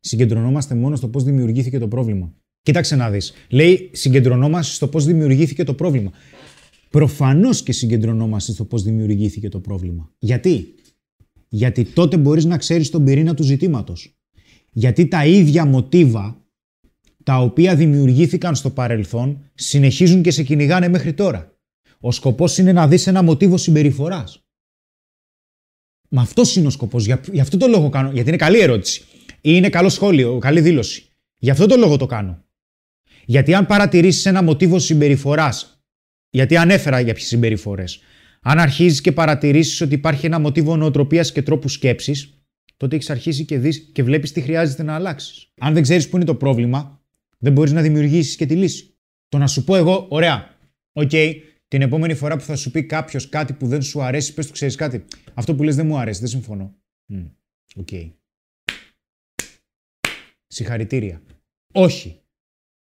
συγκεντρωνόμαστε 0.00 0.74
μόνο 0.74 0.96
στο 0.96 1.08
πώς 1.08 1.24
δημιουργήθηκε 1.24 1.78
το 1.78 1.88
πρόβλημα. 1.88 2.32
Κοίταξε 2.62 2.96
να 2.96 3.10
δεις. 3.10 3.32
Λέει 3.48 3.90
συγκεντρωνόμαστε 3.92 4.74
στο 4.74 4.88
πώς 4.88 5.04
δημιουργήθηκε 5.04 5.64
το 5.64 5.74
πρόβλημα. 5.74 6.10
Προφανώς 6.90 7.62
και 7.62 7.72
συγκεντρωνόμαστε 7.72 8.52
στο 8.52 8.64
πώς 8.64 8.82
δημιουργήθηκε 8.82 9.48
το 9.48 9.60
πρόβλημα. 9.60 10.12
Γιατί; 10.18 10.74
Γιατί 11.48 11.84
τότε 11.84 12.16
μπορείς 12.16 12.44
να 12.44 12.56
ξέρεις 12.56 12.90
τον 12.90 13.04
πυρήνα 13.04 13.34
του 13.34 13.42
ζητήματος. 13.42 14.18
Γιατί 14.72 15.06
τα 15.06 15.26
ίδια 15.26 15.64
μοτίβα 15.64 16.42
τα 17.22 17.40
οποία 17.40 17.76
δημιουργήθηκαν 17.76 18.54
στο 18.54 18.70
παρελθόν 18.70 19.50
συνεχίζουν 19.54 20.22
και 20.22 20.30
σε 20.30 20.42
κυνηγάνε 20.42 20.88
μέχρι 20.88 21.12
τώρα. 21.12 21.58
Ο 22.00 22.12
σκοπός 22.12 22.58
είναι 22.58 22.72
να 22.72 22.88
δεις 22.88 23.06
ένα 23.06 23.22
μοτίβο 23.22 23.56
συμπεριφοράς. 23.56 24.42
Μα 26.08 26.22
αυτός 26.22 26.56
είναι 26.56 26.66
ο 26.66 26.70
σκοπός. 26.70 27.04
Για, 27.04 27.20
για 27.32 27.42
αυτό 27.42 27.56
το 27.56 27.66
λόγο 27.66 27.88
κάνω. 27.88 28.10
Γιατί 28.12 28.28
είναι 28.28 28.38
καλή 28.38 28.58
ερώτηση. 28.58 29.04
Ή 29.40 29.50
είναι 29.54 29.68
καλό 29.68 29.88
σχόλιο, 29.88 30.38
καλή 30.38 30.60
δήλωση. 30.60 31.08
Γι' 31.38 31.50
αυτό 31.50 31.66
το 31.66 31.76
λόγο 31.76 31.96
το 31.96 32.06
κάνω. 32.06 32.44
Γιατί 33.24 33.54
αν 33.54 33.66
παρατηρήσεις 33.66 34.26
ένα 34.26 34.42
μοτίβο 34.42 34.78
συμπεριφοράς, 34.78 35.82
γιατί 36.30 36.56
ανέφερα 36.56 37.00
για 37.00 37.14
ποιες 37.14 37.26
συμπεριφορές, 37.26 38.00
αν 38.42 38.58
αρχίζεις 38.58 39.00
και 39.00 39.12
παρατηρήσεις 39.12 39.80
ότι 39.80 39.94
υπάρχει 39.94 40.26
ένα 40.26 40.38
μοτίβο 40.38 40.76
νοοτροπίας 40.76 41.32
και 41.32 41.42
τρόπου 41.42 41.68
σκέψης, 41.68 42.42
τότε 42.76 42.94
έχεις 42.96 43.10
αρχίσει 43.10 43.44
και, 43.44 43.58
δεις, 43.58 43.90
και 43.92 44.02
βλέπεις 44.02 44.32
τι 44.32 44.40
χρειάζεται 44.40 44.82
να 44.82 44.94
αλλάξεις. 44.94 45.52
Αν 45.60 45.74
δεν 45.74 45.82
ξέρεις 45.82 46.08
πού 46.08 46.16
είναι 46.16 46.24
το 46.24 46.34
πρόβλημα, 46.34 47.02
δεν 47.38 47.52
μπορείς 47.52 47.72
να 47.72 47.82
δημιουργήσεις 47.82 48.36
και 48.36 48.46
τη 48.46 48.54
λύση. 48.54 48.96
Το 49.28 49.38
να 49.38 49.46
σου 49.46 49.64
πω 49.64 49.76
εγώ, 49.76 50.06
ωραία, 50.10 50.56
οκ, 50.92 51.10
την 51.68 51.82
επόμενη 51.82 52.14
φορά 52.14 52.36
που 52.36 52.44
θα 52.44 52.56
σου 52.56 52.70
πει 52.70 52.84
κάποιος 52.84 53.28
κάτι 53.28 53.52
που 53.52 53.66
δεν 53.66 53.82
σου 53.82 54.02
αρέσει, 54.02 54.34
πες 54.34 54.46
του 54.46 54.52
ξέρεις 54.52 54.74
κάτι. 54.74 55.04
Αυτό 55.34 55.54
που 55.54 55.62
λες 55.62 55.76
δεν 55.76 55.86
μου 55.86 55.98
αρέσει, 55.98 56.20
δεν 56.20 56.28
συμφωνώ. 56.28 56.74
Μμ, 57.06 57.24
Οκ. 57.76 57.88
Συγχαρητήρια. 60.48 61.22
Όχι. 61.72 62.20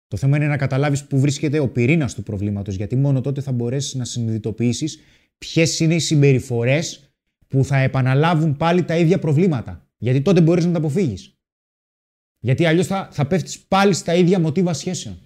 Το 0.06 0.16
θέμα 0.16 0.36
είναι 0.36 0.46
να 0.46 0.56
καταλάβεις 0.56 1.06
πού 1.06 1.20
βρίσκεται 1.20 1.58
ο 1.58 1.68
πυρήνας 1.68 2.14
του 2.14 2.22
προβλήματος, 2.22 2.74
γιατί 2.74 2.96
μόνο 2.96 3.20
τότε 3.20 3.40
θα 3.40 3.52
μπορέσεις 3.52 3.94
να 3.94 4.04
συνειδητοποιήσεις 4.04 4.98
ποιες 5.38 5.80
είναι 5.80 5.94
οι 5.94 5.98
συμπεριφορές 5.98 7.14
που 7.48 7.64
θα 7.64 7.76
επαναλάβουν 7.76 8.56
πάλι 8.56 8.84
τα 8.84 8.96
ίδια 8.96 9.18
προβλήματα. 9.18 9.88
Γιατί 9.96 10.22
τότε 10.22 10.40
μπορείς 10.40 10.64
να 10.64 10.72
τα 10.72 10.78
αποφύγεις. 10.78 11.38
Γιατί 12.38 12.66
αλλιώς 12.66 12.86
θα, 12.86 13.08
θα 13.12 13.26
πέφτεις 13.26 13.58
πάλι 13.58 13.92
στα 13.94 14.14
ίδια 14.14 14.38
μοτίβα 14.38 14.72
σχέσεων. 14.72 15.18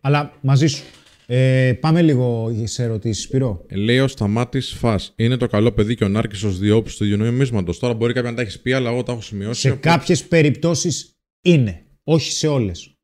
Αλλά 0.00 0.38
μαζί 0.40 0.66
σου. 0.66 0.84
Ε, 1.32 1.72
πάμε 1.80 2.02
λίγο 2.02 2.52
σε 2.64 2.82
ερωτήσεις, 2.82 3.24
Σπυρό. 3.24 3.64
Ε, 3.68 3.76
Λέει 3.76 3.98
ο 3.98 4.08
Σταμάτης 4.08 4.72
Φας. 4.72 5.12
Είναι 5.16 5.36
το 5.36 5.46
καλό 5.46 5.72
παιδί 5.72 5.94
και 5.94 6.04
ο 6.04 6.08
Νάρκη 6.08 6.46
ω 6.46 6.50
διόψη 6.50 6.96
του 6.96 7.04
ίδιου 7.04 7.16
νομίσματο. 7.16 7.78
Τώρα 7.78 7.94
μπορεί 7.94 8.12
κάποια 8.12 8.30
να 8.30 8.36
τα 8.36 8.42
έχεις 8.42 8.60
πει, 8.60 8.72
αλλά 8.72 8.90
εγώ 8.90 9.02
τα 9.02 9.12
έχω 9.12 9.20
σημειώσει. 9.20 9.60
Σε 9.60 9.70
οπότε- 9.70 9.90
κάποιες 9.90 10.26
περιπτώσεις 10.28 11.18
είναι. 11.44 11.86
Όχι 12.04 12.32
σε 12.32 12.46
όλες. 12.46 12.94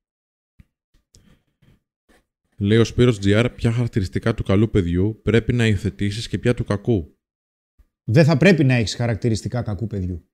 Λέει 2.59 2.79
ο 2.79 2.85
Σπύρος 2.85 3.18
GR, 3.22 3.49
ποια 3.57 3.72
χαρακτηριστικά 3.72 4.35
του 4.35 4.43
καλού 4.43 4.70
παιδιού 4.70 5.20
πρέπει 5.22 5.53
να 5.53 5.66
υιοθετήσεις 5.66 6.29
και 6.29 6.39
ποια 6.39 6.55
του 6.55 6.64
κακού; 6.64 7.16
Δεν 8.05 8.24
θα 8.24 8.37
πρέπει 8.37 8.64
να 8.64 8.74
έχεις 8.74 8.95
χαρακτηριστικά 8.95 9.62
κακού 9.62 9.87
παιδιού. 9.87 10.31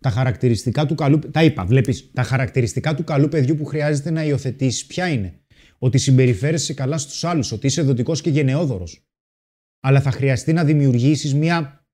Τα 0.00 0.10
χαρακτηριστικά 0.10 0.86
του 0.86 0.94
καλού. 0.94 1.18
Τα 1.18 1.44
είπα, 1.44 1.64
βλέπεις. 1.64 2.10
Τα 2.12 2.22
χαρακτηριστικά 2.22 2.94
του 2.94 3.04
καλού 3.04 3.28
παιδιού 3.28 3.54
που 3.54 3.64
χρειάζεται 3.64 4.10
να 4.10 4.24
υιοθετήσεις 4.24 4.86
ποια 4.86 5.08
είναι; 5.08 5.40
Ότι 5.78 5.98
συμπεριφέρεσαι 5.98 6.74
καλά 6.74 6.98
στους 6.98 7.24
άλλους, 7.24 7.52
ότι 7.52 7.66
είσαι 7.66 7.82
δοτικός 7.82 8.20
και 8.20 8.30
γενναιόδωρος. 8.30 9.02
Αλλά 9.80 10.00
θα 10.00 10.10
χρειαστεί 10.10 10.52
να 10.52 10.64
δημιουργήσεις 10.64 11.34
μια 11.34 11.86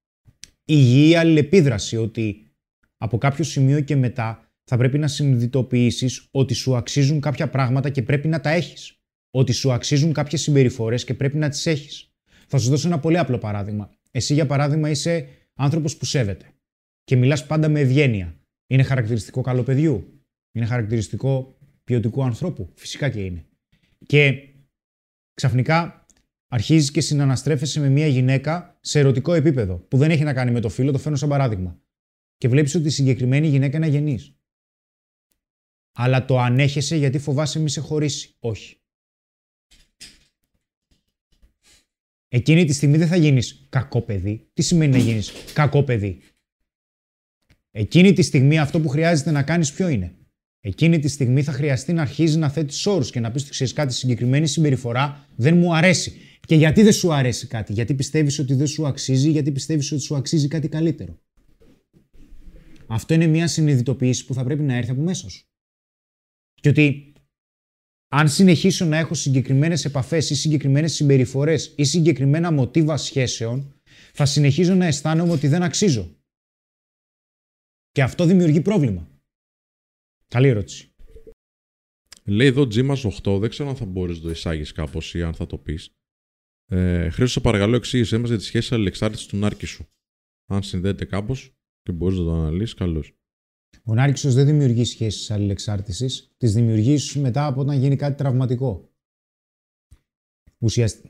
υγιή 0.64 1.14
αλληλεπίδραση, 1.14 1.96
ότι 1.96 2.50
από 2.96 3.18
κάποιο 3.18 3.44
σημείο 3.44 3.80
και 3.80 3.96
μετά 3.96 4.48
θα 4.64 4.76
πρέπει 4.76 4.98
να 4.98 5.08
συνειδητοποιήσεις 5.08 6.28
ότι 6.30 6.54
σου 6.54 6.76
αξίζουν 6.76 7.20
κάποια 7.20 7.50
πράγματα 7.50 7.90
και 7.90 8.02
πρέπει 8.02 8.28
να 8.28 8.40
τα 8.40 8.50
έχεις. 8.50 8.98
Ότι 9.30 9.52
σου 9.52 9.72
αξίζουν 9.72 10.12
κάποιες 10.12 10.40
συμπεριφορές 10.40 11.04
και 11.04 11.14
πρέπει 11.14 11.36
να 11.36 11.48
τις 11.48 11.66
έχεις. 11.66 12.14
Θα 12.46 12.58
σου 12.58 12.70
δώσω 12.70 12.88
ένα 12.88 12.98
πολύ 12.98 13.18
απλό 13.18 13.38
παράδειγμα. 13.38 13.90
Εσύ, 14.10 14.34
για 14.34 14.46
παράδειγμα, 14.46 14.90
είσαι 14.90 15.28
άνθρωπος 15.54 15.96
που 15.96 16.04
σέβεται 16.04 16.46
και 17.04 17.16
μιλάς 17.16 17.46
πάντα 17.46 17.68
με 17.68 17.80
ευγένεια. 17.80 18.34
Είναι 18.66 18.82
χαρακτηριστικό 18.82 19.40
καλό 19.40 19.62
παιδιού; 19.62 20.22
Είναι 20.52 20.66
χαρακτηριστικό 20.66 21.56
ποιοτικού 21.84 22.24
ανθρώπου; 22.24 22.70
Φυσικά 22.74 23.08
και 23.08 23.20
είναι. 23.20 23.44
Και 24.06 24.48
ξαφνικά 25.34 26.06
αρχίζεις 26.48 26.90
και 26.90 27.00
συναναστρέφεσαι 27.00 27.80
με 27.80 27.88
μια 27.88 28.06
γυναίκα 28.06 28.78
σε 28.80 28.98
ερωτικό 28.98 29.32
επίπεδο, 29.32 29.76
που 29.76 29.96
δεν 29.96 30.10
έχει 30.10 30.22
να 30.22 30.32
κάνει 30.32 30.50
με 30.50 30.60
το 30.60 30.68
φίλο, 30.68 30.92
το 30.92 30.98
φέρνω 30.98 31.16
σαν 31.16 31.28
παράδειγμα. 31.28 31.82
Και 32.36 32.48
βλέπεις 32.48 32.74
ότι 32.74 32.86
η 32.86 32.90
συγκεκριμένη 32.90 33.48
γυναίκα 33.48 33.76
είναι 33.76 33.86
αγενής. 33.86 34.36
Αλλά 35.92 36.24
το 36.24 36.38
ανέχεσαι 36.38 36.96
γιατί 36.96 37.18
φοβάσαι 37.18 37.58
μη 37.58 37.70
σε 37.70 37.80
χωρίσει. 37.80 38.36
Όχι. 38.38 38.78
Εκείνη 42.28 42.64
τη 42.64 42.72
στιγμή 42.72 42.96
δεν 42.96 43.08
θα 43.08 43.16
γίνεις 43.16 43.66
κακό 43.68 44.02
παιδί. 44.02 44.50
Τι 44.52 44.62
σημαίνει 44.62 44.92
να 44.92 44.98
γίνεις 44.98 45.32
κακό 45.52 45.82
παιδί; 45.82 46.20
Εκείνη 47.70 48.12
τη 48.12 48.22
στιγμή 48.22 48.58
αυτό 48.58 48.80
που 48.80 48.88
χρειάζεται 48.88 49.30
να 49.30 49.42
κάνεις 49.42 49.72
ποιο 49.72 49.88
είναι; 49.88 50.16
Εκείνη 50.66 50.98
τη 50.98 51.08
στιγμή 51.08 51.42
θα 51.42 51.52
χρειαστεί 51.52 51.92
να 51.92 52.02
αρχίζει 52.02 52.38
να 52.38 52.48
θέτει 52.48 52.74
όρου 52.84 53.04
και 53.04 53.20
να 53.20 53.30
πεις 53.30 53.42
ότι 53.42 53.50
ξέρεις 53.50 53.72
κάτι, 53.72 53.92
συγκεκριμένη 53.92 54.46
συμπεριφορά 54.46 55.28
δεν 55.36 55.56
μου 55.56 55.74
αρέσει. 55.74 56.12
Και 56.46 56.54
γιατί 56.54 56.82
δεν 56.82 56.92
σου 56.92 57.12
αρέσει 57.12 57.46
κάτι, 57.46 57.72
Γιατί 57.72 57.94
πιστεύεις 57.94 58.38
ότι 58.38 58.54
δεν 58.54 58.66
σου 58.66 58.86
αξίζει, 58.86 59.30
γιατί 59.30 59.52
πιστεύεις 59.52 59.92
ότι 59.92 60.00
σου 60.00 60.16
αξίζει 60.16 60.48
κάτι 60.48 60.68
καλύτερο; 60.68 61.18
Αυτό 62.86 63.14
είναι 63.14 63.26
μια 63.26 63.46
συνειδητοποίηση 63.46 64.26
που 64.26 64.34
θα 64.34 64.44
πρέπει 64.44 64.62
να 64.62 64.74
έρθει 64.74 64.90
από 64.90 65.02
μέσα 65.02 65.30
σου. 65.30 65.46
Και 66.54 66.68
ότι 66.68 67.12
αν 68.08 68.28
συνεχίσω 68.28 68.84
να 68.84 68.96
έχω 68.96 69.14
συγκεκριμένες 69.14 69.84
επαφές 69.84 70.30
ή 70.30 70.34
συγκεκριμένες 70.34 70.92
συμπεριφορές 70.92 71.72
ή 71.76 71.84
συγκεκριμένα 71.84 72.52
μοτίβα 72.52 72.96
σχέσεων, 72.96 73.74
θα 74.12 74.24
συνεχίζω 74.24 74.74
να 74.74 74.86
αισθάνομαι 74.86 75.32
ότι 75.32 75.48
δεν 75.48 75.62
αξίζω. 75.62 76.16
Και 77.90 78.02
αυτό 78.02 78.24
δημιουργεί 78.24 78.60
πρόβλημα. 78.60 79.08
Καλή 80.34 80.48
ερώτηση. 80.48 80.94
Λέει 82.24 82.46
εδώ 82.46 82.66
Τζίμα 82.66 82.96
8, 83.22 83.38
δεν 83.40 83.50
ξέρω 83.50 83.68
αν 83.68 83.76
θα 83.76 83.84
μπορείς 83.84 84.16
να 84.16 84.22
το 84.22 84.30
εισάγεις 84.30 84.72
κάπως 84.72 85.14
ή 85.14 85.22
αν 85.22 85.34
θα 85.34 85.46
το 85.46 85.58
πεις. 85.58 85.90
Ε, 86.66 87.10
Χρήστο, 87.10 87.26
σε 87.26 87.40
παρακαλώ, 87.40 87.76
εξήγησέ 87.76 88.18
μας 88.18 88.28
για 88.28 88.38
τη 88.38 88.44
σχέση 88.44 88.74
αλληλεξάρτηση 88.74 89.28
του 89.28 89.36
Νάρκη 89.36 89.66
σου. 89.66 89.86
Αν 90.46 90.62
συνδέεται 90.62 91.04
κάπως 91.04 91.54
και 91.82 91.92
μπορείς 91.92 92.18
να 92.18 92.24
το 92.24 92.32
αναλύσεις, 92.32 92.74
καλώς. 92.74 93.16
Ο 93.84 93.94
Νάρκησο 93.94 94.30
δεν 94.30 94.46
δημιουργεί 94.46 94.84
σχέσεις 94.84 95.30
αλληλεξάρτηση. 95.30 96.28
Τις 96.36 96.52
δημιουργεί 96.52 97.20
μετά 97.20 97.46
από 97.46 97.60
όταν 97.60 97.78
γίνει 97.78 97.96
κάτι 97.96 98.16
τραυματικό. 98.16 98.92
Ουσιασ... 100.58 101.00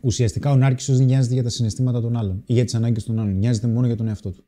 Ουσιαστικά 0.00 0.50
ο 0.50 0.56
Νάρκησο 0.56 0.96
δεν 0.96 1.06
νοιάζεται 1.06 1.34
για 1.34 1.42
τα 1.42 1.50
συναισθήματα 1.50 2.00
των 2.00 2.16
άλλων 2.16 2.42
ή 2.46 2.52
για 2.52 2.64
τις 2.64 2.74
ανάγκες 2.74 3.04
των 3.04 3.18
άλλων. 3.18 3.36
Νοιάζεται 3.36 3.66
μόνο 3.66 3.86
για 3.86 3.96
τον 3.96 4.06
εαυτό 4.06 4.30
του. 4.30 4.47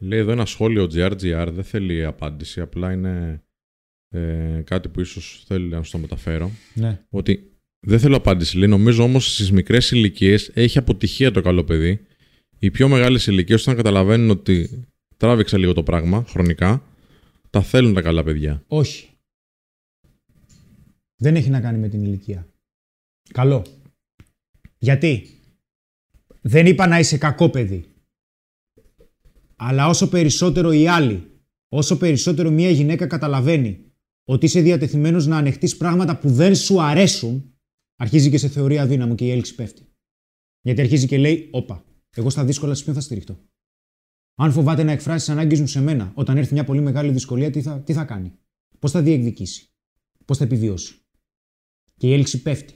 Λέει 0.00 0.18
εδώ 0.18 0.32
ένα 0.32 0.46
σχόλιο 0.46 0.84
GRGR, 0.84 1.48
δεν 1.52 1.64
θέλει 1.64 2.04
απάντηση, 2.04 2.60
απλά 2.60 2.92
είναι 2.92 3.42
ε, 4.08 4.62
κάτι 4.64 4.88
που 4.88 5.00
ίσως 5.00 5.44
θέλει 5.46 5.68
να 5.68 5.82
σου 5.82 5.90
το 5.90 5.98
μεταφέρω. 5.98 6.50
Ναι. 6.74 7.04
Ότι 7.08 7.50
δεν 7.80 7.98
θέλω 7.98 8.16
απάντηση. 8.16 8.58
Λέει, 8.58 8.68
νομίζω 8.68 9.02
όμως 9.02 9.32
στις 9.32 9.52
μικρές 9.52 9.90
ηλικίες 9.90 10.50
έχει 10.54 10.78
αποτυχία 10.78 11.30
το 11.30 11.40
καλό 11.40 11.64
παιδί. 11.64 12.06
Οι 12.58 12.70
πιο 12.70 12.88
μεγάλες 12.88 13.26
ηλικίες 13.26 13.62
όταν 13.62 13.76
καταλαβαίνουν 13.76 14.30
ότι 14.30 14.84
τράβηξα 15.16 15.58
λίγο 15.58 15.72
το 15.72 15.82
πράγμα 15.82 16.24
χρονικά, 16.28 16.82
τα 17.50 17.62
θέλουν 17.62 17.94
τα 17.94 18.02
καλά 18.02 18.22
παιδιά. 18.22 18.64
Όχι. 18.66 19.08
Δεν 21.16 21.36
έχει 21.36 21.50
να 21.50 21.60
κάνει 21.60 21.78
με 21.78 21.88
την 21.88 22.04
ηλικία. 22.04 22.48
Καλό. 23.32 23.64
Γιατί; 24.78 25.26
Δεν 26.40 26.66
είπα 26.66 26.86
να 26.86 26.98
είσαι 26.98 27.18
κακό 27.18 27.50
παιδί. 27.50 27.84
Αλλά 29.56 29.88
όσο 29.88 30.08
περισσότερο 30.08 30.72
οι 30.72 30.86
άλλοι, 30.86 31.30
όσο 31.68 31.98
περισσότερο 31.98 32.50
μια 32.50 32.70
γυναίκα 32.70 33.06
καταλαβαίνει 33.06 33.92
ότι 34.24 34.46
είσαι 34.46 34.60
διατεθειμένος 34.60 35.26
να 35.26 35.36
ανεχτείς 35.36 35.76
πράγματα 35.76 36.18
που 36.18 36.30
δεν 36.30 36.54
σου 36.54 36.82
αρέσουν, 36.82 37.54
αρχίζει 37.96 38.30
και 38.30 38.38
σε 38.38 38.48
θεωρεί 38.48 38.78
αδύναμο 38.78 39.14
και 39.14 39.24
η 39.24 39.30
έλξη 39.30 39.54
πέφτει. 39.54 39.88
Γιατί 40.60 40.80
αρχίζει 40.80 41.06
και 41.06 41.18
λέει, 41.18 41.48
όπα, 41.52 41.84
εγώ 42.10 42.30
στα 42.30 42.44
δύσκολα 42.44 42.74
σε 42.74 42.82
ποιον 42.82 42.94
θα 42.94 43.00
στηριχτώ. 43.00 43.38
Αν 44.34 44.52
φοβάται 44.52 44.82
να 44.82 44.92
εκφράσει 44.92 45.26
τι 45.26 45.32
ανάγκες 45.32 45.60
μου 45.60 45.66
σε 45.66 45.80
μένα, 45.80 46.12
όταν 46.14 46.36
έρθει 46.36 46.52
μια 46.52 46.64
πολύ 46.64 46.80
μεγάλη 46.80 47.12
δυσκολία, 47.12 47.50
τι 47.50 47.62
θα, 47.62 47.80
τι 47.80 47.92
θα 47.92 48.04
κάνει; 48.04 48.32
Πώς 48.78 48.90
θα 48.90 49.02
διεκδικήσει; 49.02 49.70
Πώς 50.24 50.38
θα 50.38 50.44
επιβιώσει; 50.44 50.94
Και 51.96 52.06
η 52.06 52.12
έλξη 52.12 52.42
πέφτει. 52.42 52.74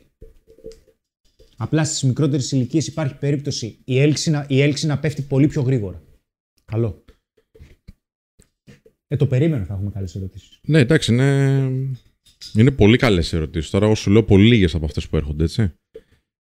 Απλά 1.56 1.84
στις 1.84 2.02
μικρότερες 2.02 2.52
ηλικίες 2.52 2.86
υπάρχει 2.86 3.18
περίπτωση 3.18 3.82
η 3.84 3.98
έλξη, 4.00 4.30
να, 4.30 4.46
η 4.48 4.60
έλξη 4.60 4.86
να 4.86 4.98
πέφτει 4.98 5.22
πολύ 5.22 5.46
πιο 5.46 5.62
γρήγορα. 5.62 6.02
Καλό. 6.70 7.04
Ε, 9.06 9.16
το 9.16 9.26
περίμενα 9.26 9.64
θα 9.64 9.74
έχουμε 9.74 9.90
καλές 9.90 10.14
ερωτήσεις. 10.14 10.60
Ναι, 10.66 10.78
εντάξει, 10.78 11.12
είναι, 11.12 11.70
είναι 12.54 12.70
πολύ 12.70 12.96
καλές 12.96 13.32
ερωτήσεις. 13.32 13.70
Τώρα, 13.70 13.84
εγώ 13.84 13.94
σου 13.94 14.10
λέω 14.10 14.22
πολύ 14.22 14.46
λίγες 14.46 14.74
από 14.74 14.84
αυτές 14.84 15.08
που 15.08 15.16
έρχονται, 15.16 15.44
έτσι. 15.44 15.72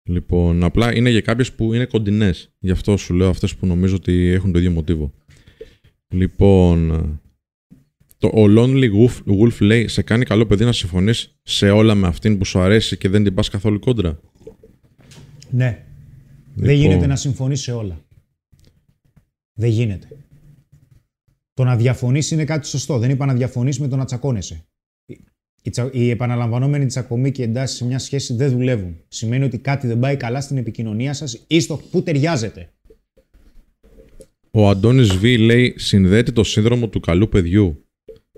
Λοιπόν, 0.08 0.64
απλά 0.64 0.96
είναι 0.96 1.11
για 1.11 1.20
κάποιες 1.20 1.52
που 1.52 1.74
είναι 1.74 1.84
κοντινές. 1.84 2.52
Γι' 2.58 2.70
αυτό 2.70 2.96
σου 2.96 3.14
λέω 3.14 3.28
αυτές 3.28 3.56
που 3.56 3.66
νομίζω 3.66 3.94
ότι 3.94 4.26
έχουν 4.26 4.52
το 4.52 4.58
ίδιο 4.58 4.70
μοτίβο. 4.70 5.12
Λοιπόν, 6.08 6.88
το, 8.18 8.26
ο 8.26 8.44
Lonely 8.48 8.90
Wolf, 8.92 9.40
Wolf 9.40 9.61
λέει: 9.61 9.88
Σε 9.88 10.02
κάνει 10.02 10.24
καλό 10.24 10.46
παιδί 10.46 10.64
να 10.64 10.72
συμφωνείς 10.72 11.38
σε 11.42 11.70
όλα 11.70 11.94
με 11.94 12.06
αυτήν 12.06 12.38
που 12.38 12.44
σου 12.44 12.58
αρέσει 12.58 12.96
και 12.96 13.08
δεν 13.08 13.24
την 13.24 13.34
πας 13.34 13.48
καθόλου 13.48 13.78
κόντρα. 13.78 14.20
Ναι. 15.50 15.84
Δεν 16.54 16.70
Λοιπόν. 16.70 16.90
γίνεται 16.90 17.06
να 17.06 17.16
συμφωνείς 17.16 17.61
σε 17.61 17.72
όλα. 17.72 18.04
Δεν 19.61 19.70
γίνεται. 19.70 20.08
Το 21.54 21.64
να 21.64 21.76
διαφωνείς 21.76 22.30
είναι 22.30 22.44
κάτι 22.44 22.66
σωστό. 22.66 22.98
Δεν 22.98 23.11
είπα 23.11 23.26
να 23.26 23.34
διαφωνείς 23.34 23.80
με 23.80 23.88
το 23.88 23.96
να 23.96 24.04
τσακώνεσαι. 24.04 24.64
Η, 25.62 25.70
τσα... 25.70 25.90
η 25.92 26.11
επαναλαμβανόμενη 26.11 26.86
τσακωμή 26.86 27.30
και 27.30 27.42
εντάσεις 27.42 27.76
σε 27.76 27.84
μια 27.84 27.98
σχέση 27.98 28.34
δεν 28.34 28.50
δουλεύουν. 28.50 28.96
Σημαίνει 29.08 29.44
ότι 29.44 29.58
κάτι 29.58 29.86
δεν 29.86 29.98
πάει 29.98 30.16
καλά 30.16 30.40
στην 30.40 30.56
επικοινωνία 30.56 31.12
σας 31.12 31.44
ή 31.46 31.61
στο 31.61 31.80
που 31.90 32.02
ταιριάζετε. 32.02 32.72
Ο 34.50 34.68
Αντώνης 34.68 35.16
Β 35.16 35.24
λέει: 35.24 35.74
Συνδέεται 35.76 36.32
το 36.32 36.44
σύνδρομο 36.44 36.88
του 36.88 37.00
καλού 37.00 37.28
παιδιού 37.28 37.84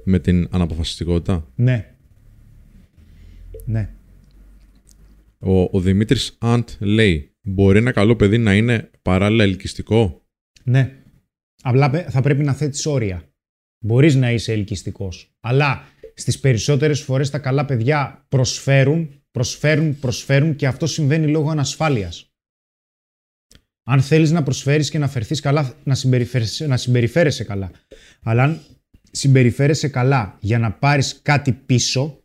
με 0.05 0.19
την 0.19 0.49
αναποφασιστικότητα. 0.51 1.49
Ναι. 1.55 1.95
Ναι. 3.65 3.91
Ο, 5.39 5.63
ο 5.63 5.81
Δημήτρης 5.81 6.37
Αντ 6.41 6.69
λέει: 6.79 7.35
Μπορεί 7.43 7.79
ένα 7.79 7.93
καλό 7.93 8.17
παιδί 8.17 8.39
να 8.39 8.55
είναι 8.55 8.91
παράλληλα 9.03 9.45
ελκυστικό; 9.45 10.23
Ναι. 10.65 11.02
Απλά 11.63 11.91
πε- 11.91 12.11
θα 12.11 12.21
πρέπει 12.21 12.43
να 12.43 12.53
θέτεις 12.53 12.87
όρια. 12.87 13.33
Μπορείς 13.85 14.15
να 14.15 14.31
είσαι 14.31 14.53
ελκυστικός. 14.53 15.37
Αλλά 15.41 15.85
στις 16.15 16.41
περισσότερες 16.41 17.01
φορές 17.01 17.31
τα 17.31 17.39
καλά 17.39 17.65
παιδιά 17.65 18.27
προσφέρουν, 18.29 19.23
προσφέρουν, 19.31 19.99
προσφέρουν 19.99 20.57
και 20.57 20.67
αυτό 20.67 20.87
συμβαίνει 20.87 21.27
λόγω 21.27 21.51
ανασφάλειας. 21.51 22.27
Αν 23.85 24.03
θέλεις 24.03 24.31
να 24.31 24.43
προσφέρεις 24.43 24.91
και 24.91 24.99
να 24.99 25.09
φερθείς 25.09 25.41
καλά, 25.41 25.75
να 25.85 25.95
συμπεριφέρεσαι, 25.95 26.67
να 26.67 26.77
συμπεριφέρεσαι 26.77 27.45
καλά. 27.45 27.71
Αλλά 28.23 28.43
αν 28.43 28.61
συμπεριφέρεσαι 29.11 29.89
καλά 29.89 30.39
για 30.41 30.59
να 30.59 30.73
πάρεις 30.73 31.21
κάτι 31.23 31.53
πίσω, 31.53 32.25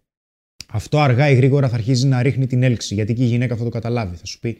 αυτό 0.67 0.99
αργά 0.99 1.29
ή 1.29 1.35
γρήγορα 1.35 1.69
θα 1.69 1.75
αρχίζει 1.75 2.07
να 2.07 2.21
ρίχνει 2.21 2.47
την 2.47 2.63
έλξη. 2.63 2.93
Γιατί 2.93 3.13
και 3.13 3.23
η 3.23 3.27
γυναίκα 3.27 3.55
θα 3.55 3.63
το 3.63 3.69
καταλάβει. 3.69 4.15
Θα 4.15 4.25
σου 4.25 4.39
πει: 4.39 4.57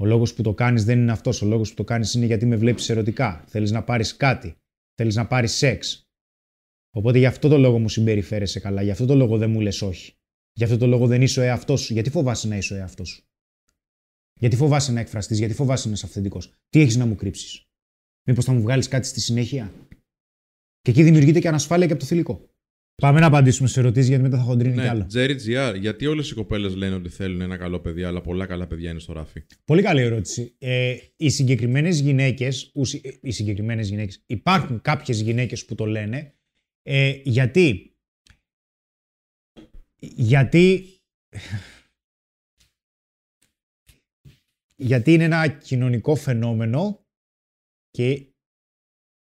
Ο 0.00 0.04
λόγος 0.04 0.34
που 0.34 0.42
το 0.42 0.54
κάνεις 0.54 0.84
δεν 0.84 0.98
είναι 0.98 1.12
αυτός. 1.12 1.42
Ο 1.42 1.46
λόγος 1.46 1.68
που 1.68 1.74
το 1.74 1.84
κάνεις 1.84 2.14
είναι 2.14 2.26
γιατί 2.26 2.46
με 2.46 2.56
βλέπεις 2.56 2.88
ερωτικά. 2.88 3.44
Θέλεις 3.46 3.70
να 3.70 3.84
πάρεις 3.84 4.16
κάτι. 4.16 4.56
Θέλεις 4.94 5.14
να 5.14 5.26
πάρεις 5.26 5.52
σεξ. 5.52 6.02
Οπότε 6.90 7.18
γι' 7.18 7.26
αυτό 7.26 7.48
το 7.48 7.58
λόγο 7.58 7.78
μου 7.78 7.88
συμπεριφέρεσαι 7.88 8.60
καλά. 8.60 8.82
Γι' 8.82 8.90
αυτό 8.90 9.06
το 9.06 9.14
λόγο 9.14 9.36
δεν 9.38 9.50
μου 9.50 9.60
λες 9.60 9.82
όχι. 9.82 10.12
Γι' 10.52 10.64
αυτό 10.64 10.76
το 10.76 10.86
λόγο 10.86 11.06
δεν 11.06 11.22
είσαι 11.22 11.40
ο 11.40 11.42
εαυτός 11.42 11.80
σου. 11.80 11.92
Γιατί 11.92 12.10
φοβάσαι 12.10 12.48
να 12.48 12.56
είσαι 12.56 12.74
ο 12.74 12.76
εαυτός 12.76 13.08
σου; 13.08 13.22
Γιατί 14.40 14.56
φοβάσαι 14.56 14.92
να 14.92 15.00
εκφραστείς, 15.00 15.38
γιατί 15.38 15.54
φοβάσαι 15.54 15.86
να 15.88 15.94
είσαι 15.94 16.06
αυθεντικός; 16.06 16.52
Τι 16.68 16.80
έχεις 16.80 16.96
να 16.96 17.06
μου 17.06 17.14
κρύψεις; 17.14 17.66
Μήπως 18.28 18.44
θα 18.44 18.52
μου 18.52 18.60
βγάλεις 18.60 18.88
κάτι 18.88 19.06
στη 19.06 19.20
συνέχεια; 19.20 19.72
Και 20.80 20.90
εκεί 20.90 21.02
δημιουργείται 21.02 21.40
και 21.40 21.48
ανασφάλεια 21.48 21.86
και 21.86 21.92
από 21.92 22.00
το 22.00 22.08
θηλυκό. 22.08 22.50
Πάμε 23.02 23.20
να 23.20 23.26
απαντήσουμε 23.26 23.68
σε 23.68 23.80
ερωτήσεις 23.80 24.08
γιατί 24.08 24.22
μετά 24.22 24.36
θα 24.36 24.42
χοντρίνει 24.42 24.74
κι 24.74 24.80
Ναι, 24.80 24.88
άλλο. 24.88 25.06
Jerry 25.12 25.36
GR, 25.46 25.76
γιατί 25.80 26.06
όλες 26.06 26.30
οι 26.30 26.34
κοπέλες 26.34 26.74
λένε 26.74 26.94
ότι 26.94 27.08
θέλουν 27.08 27.40
ένα 27.40 27.56
καλό 27.56 27.80
παιδί, 27.80 28.02
αλλά 28.02 28.20
πολλά 28.20 28.46
καλά 28.46 28.66
παιδιά 28.66 28.90
είναι 28.90 28.98
στο 28.98 29.12
ράφι; 29.12 29.44
Πολύ 29.64 29.82
καλή 29.82 30.00
ερώτηση. 30.00 30.54
Ε, 30.58 30.96
οι 31.16 31.28
συγκεκριμένες 31.28 32.00
γυναίκες, 32.00 32.72
οι 33.20 33.30
συγκεκριμένες 33.30 33.88
γυναίκες, 33.88 34.22
υπάρχουν 34.26 34.80
κάποιες 34.80 35.20
γυναίκες 35.20 35.64
που 35.64 35.74
το 35.74 35.86
λένε. 35.86 36.34
Ε, 36.82 37.20
γιατί. 37.24 37.96
Γιατί. 40.00 40.84
γιατί 44.76 45.12
είναι 45.12 45.24
ένα 45.24 45.48
κοινωνικό 45.48 46.14
φαινόμενο 46.14 47.06
και 47.90 48.26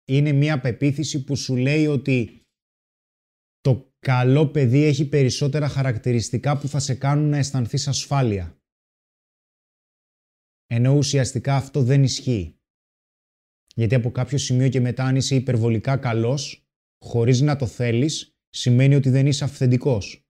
είναι 0.05 0.31
μια 0.31 0.59
πεποίθηση 0.59 1.23
που 1.23 1.35
σου 1.35 1.55
λέει 1.55 1.87
ότι 1.87 2.39
το 2.39 2.44
καλό 4.05 4.47
παιδί 4.47 4.83
έχει 4.83 5.09
περισσότερα 5.09 5.67
χαρακτηριστικά 5.67 6.57
που 6.57 6.67
θα 6.67 6.79
σε 6.79 6.95
κάνουν 6.95 7.29
να 7.29 7.37
αισθανθείς 7.37 7.87
ασφάλεια. 7.87 8.59
Ενώ 10.65 10.93
ουσιαστικά 10.93 11.55
αυτό 11.55 11.83
δεν 11.83 12.03
ισχύει. 12.03 12.59
Γιατί 13.75 13.95
από 13.95 14.11
κάποιο 14.11 14.37
σημείο 14.37 14.69
και 14.69 14.79
μετά 14.79 15.03
αν 15.03 15.15
είσαι 15.15 15.35
υπερβολικά 15.35 15.97
καλός, 15.97 16.67
χωρίς 17.05 17.41
να 17.41 17.55
το 17.55 17.67
θέλεις, 17.67 18.37
σημαίνει 18.49 18.95
ότι 18.95 19.09
δεν 19.09 19.27
είσαι 19.27 19.43
αυθεντικός. 19.43 20.27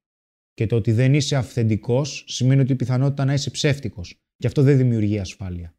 Και 0.53 0.65
το 0.65 0.75
ότι 0.75 0.91
δεν 0.91 1.13
είσαι 1.13 1.35
αυθεντικός 1.35 2.23
σημαίνει 2.27 2.61
ότι 2.61 2.71
η 2.71 2.75
πιθανότητα 2.75 3.25
να 3.25 3.33
είσαι 3.33 3.49
ψεύτικος. 3.49 4.21
Και 4.37 4.47
αυτό 4.47 4.61
δεν 4.61 4.77
δημιουργεί 4.77 5.19
ασφάλεια. 5.19 5.77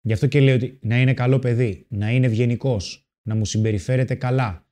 Γι' 0.00 0.12
αυτό 0.12 0.26
και 0.26 0.40
λέω 0.40 0.54
ότι 0.54 0.78
να 0.82 1.00
είναι 1.00 1.14
καλό 1.14 1.38
παιδί, 1.38 1.86
να 1.88 2.10
είναι 2.10 2.26
ευγενικός, 2.26 3.08
να 3.22 3.34
μου 3.34 3.44
συμπεριφέρεται 3.44 4.14
καλά, 4.14 4.63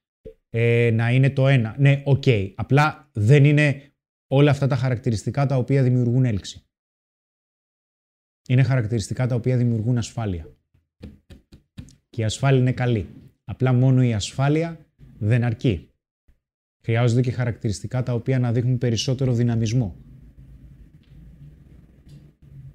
ε, 0.55 0.91
να 0.93 1.13
είναι 1.13 1.31
το 1.31 1.49
ένα. 1.49 1.75
Ναι, 1.79 2.03
οκ. 2.05 2.25
Απλά 2.55 3.09
δεν 3.13 3.45
είναι 3.45 3.93
όλα 4.27 4.51
αυτά 4.51 4.67
τα 4.67 4.77
χαρακτηριστικά 4.77 5.47
τα 5.47 5.57
οποία 5.57 5.83
δημιουργούν 5.83 6.25
έλξη. 6.25 6.63
Είναι 8.49 8.63
χαρακτηριστικά 8.63 9.27
τα 9.27 9.35
οποία 9.35 9.57
δημιουργούν 9.57 9.99
ασφάλεια. 9.99 10.57
Και 12.11 12.21
η 12.21 12.25
ασφάλεια 12.25 12.61
είναι 12.61 12.73
καλή. 12.73 13.09
Απλά 13.45 13.73
μόνο 13.73 14.03
η 14.03 14.15
ασφάλεια 14.15 14.87
δεν 15.19 15.45
αρκεί. 15.45 15.89
Χρειάζονται 16.85 17.21
και 17.21 17.31
χαρακτηριστικά 17.31 18.03
τα 18.03 18.15
οποία 18.15 18.39
να 18.39 18.53
δείχνουν 18.53 18.79
περισσότερο 18.79 19.33
δυναμισμό. 19.33 19.97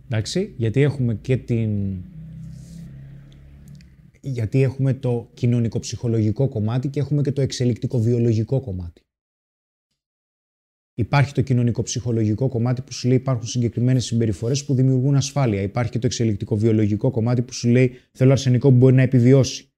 Εντάξει, 0.05 0.53
γιατί 0.57 0.81
έχουμε 0.81 1.15
και 1.15 1.37
την... 1.37 2.01
Γιατί 4.29 4.61
έχουμε 4.61 4.93
το 4.93 5.29
κοινωνικο-ψυχολογικό 5.33 6.47
κομμάτι 6.47 6.87
και 6.87 6.99
έχουμε 6.99 7.21
και 7.21 7.31
το 7.31 7.41
εξελικτικό-βιολογικό 7.41 8.59
κομμάτι. 8.59 9.01
Υπάρχει 10.93 11.33
το 11.33 11.41
κοινωνικο-ψυχολογικό 11.41 12.47
κομμάτι 12.47 12.81
που 12.81 12.93
σου 12.93 13.07
λέει 13.07 13.17
υπάρχουν 13.17 13.47
συγκεκριμένες 13.47 14.05
συμπεριφορές 14.05 14.65
που 14.65 14.73
δημιουργούν 14.73 15.15
ασφάλεια. 15.15 15.61
Υπάρχει 15.61 15.91
και 15.91 15.99
το 15.99 16.05
εξελικτικό-βιολογικό 16.05 17.11
κομμάτι 17.11 17.41
που 17.41 17.53
σου 17.53 17.67
λέει 17.69 17.93
θέλω 18.11 18.31
αρσενικό 18.31 18.69
που 18.69 18.75
μπορεί 18.75 18.95
να 18.95 19.01
επιβιώσει. 19.01 19.71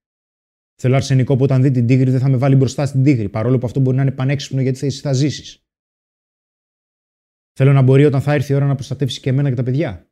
Θέλω 0.82 0.96
αρσενικό 0.96 1.36
που 1.36 1.44
όταν 1.44 1.62
δει 1.62 1.72
την 1.72 1.88
τίγρη 1.88 2.12
δεν 2.12 2.20
θα 2.20 2.30
με 2.30 2.38
βάλει 2.38 2.56
μπροστά 2.56 2.86
στην 2.86 3.04
τίγρη, 3.04 3.30
παρόλο 3.30 3.58
που 3.58 3.66
αυτό 3.66 3.80
μπορεί 3.80 3.96
να 3.96 4.02
είναι 4.02 4.12
πανέξυπνο 4.12 4.62
γιατί 4.62 4.78
θα, 4.78 4.86
εσύ 4.86 5.02
θα 5.02 5.14
ζήσεις. 5.14 5.64
Θέλω 7.54 7.74
να 7.74 7.82
μπορεί 7.82 8.06
όταν 8.06 8.22
θα 8.22 8.34
έρθει 8.34 8.52
η 8.52 8.56
ώρα 8.56 8.66
να 8.66 8.76
προστατεύσει 8.76 9.20
και 9.20 9.30
εμένα 9.30 9.50
και 9.50 9.56
τα 9.56 9.64
παιδιά. 9.64 10.12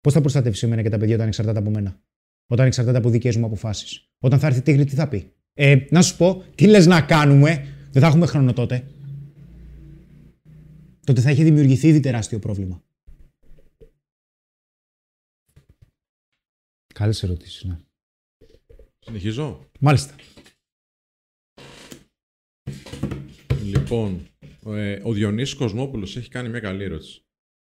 Πώς 0.00 0.12
θα 0.12 0.20
προστατεύσει 0.20 0.66
εμένα 0.66 0.82
και 0.82 0.88
τα 0.88 0.98
παιδιά 0.98 1.14
όταν 1.14 1.26
εξαρτάται 1.26 1.58
από 1.58 1.70
μένα, 1.70 2.02
Όταν 2.52 2.66
εξαρτάται 2.66 2.98
από 2.98 3.10
δικές 3.10 3.36
μου 3.36 3.44
αποφάσεις. 3.44 4.08
Όταν 4.18 4.38
θα 4.38 4.46
έρθει 4.46 4.58
η 4.58 4.62
τίγρη, 4.62 4.84
τι 4.84 4.94
θα 4.94 5.08
πει; 5.08 5.32
Ε, 5.52 5.76
να 5.90 6.02
σου 6.02 6.16
πω, 6.16 6.44
τι 6.54 6.66
λες 6.66 6.86
να 6.86 7.02
κάνουμε, 7.02 7.66
δεν 7.90 8.02
θα 8.02 8.08
έχουμε 8.08 8.26
χρόνο 8.26 8.52
τότε. 8.52 8.90
Τότε 11.06 11.20
θα 11.20 11.30
έχει 11.30 11.42
δημιουργηθεί 11.42 11.88
ήδη 11.88 12.00
τεράστιο 12.00 12.38
πρόβλημα. 12.38 12.82
Καλές 16.94 17.22
ερωτήσεις, 17.22 17.64
ναι. 17.64 17.78
Συνεχίζω; 18.98 19.70
Μάλιστα. 19.80 20.14
Λοιπόν, 23.64 24.26
ε, 24.66 25.00
ο 25.02 25.12
Διονύσης 25.12 25.54
Κοσμόπουλος 25.54 26.16
έχει 26.16 26.28
κάνει 26.28 26.48
μια 26.48 26.60
καλή 26.60 26.84
ερώτηση. 26.84 27.24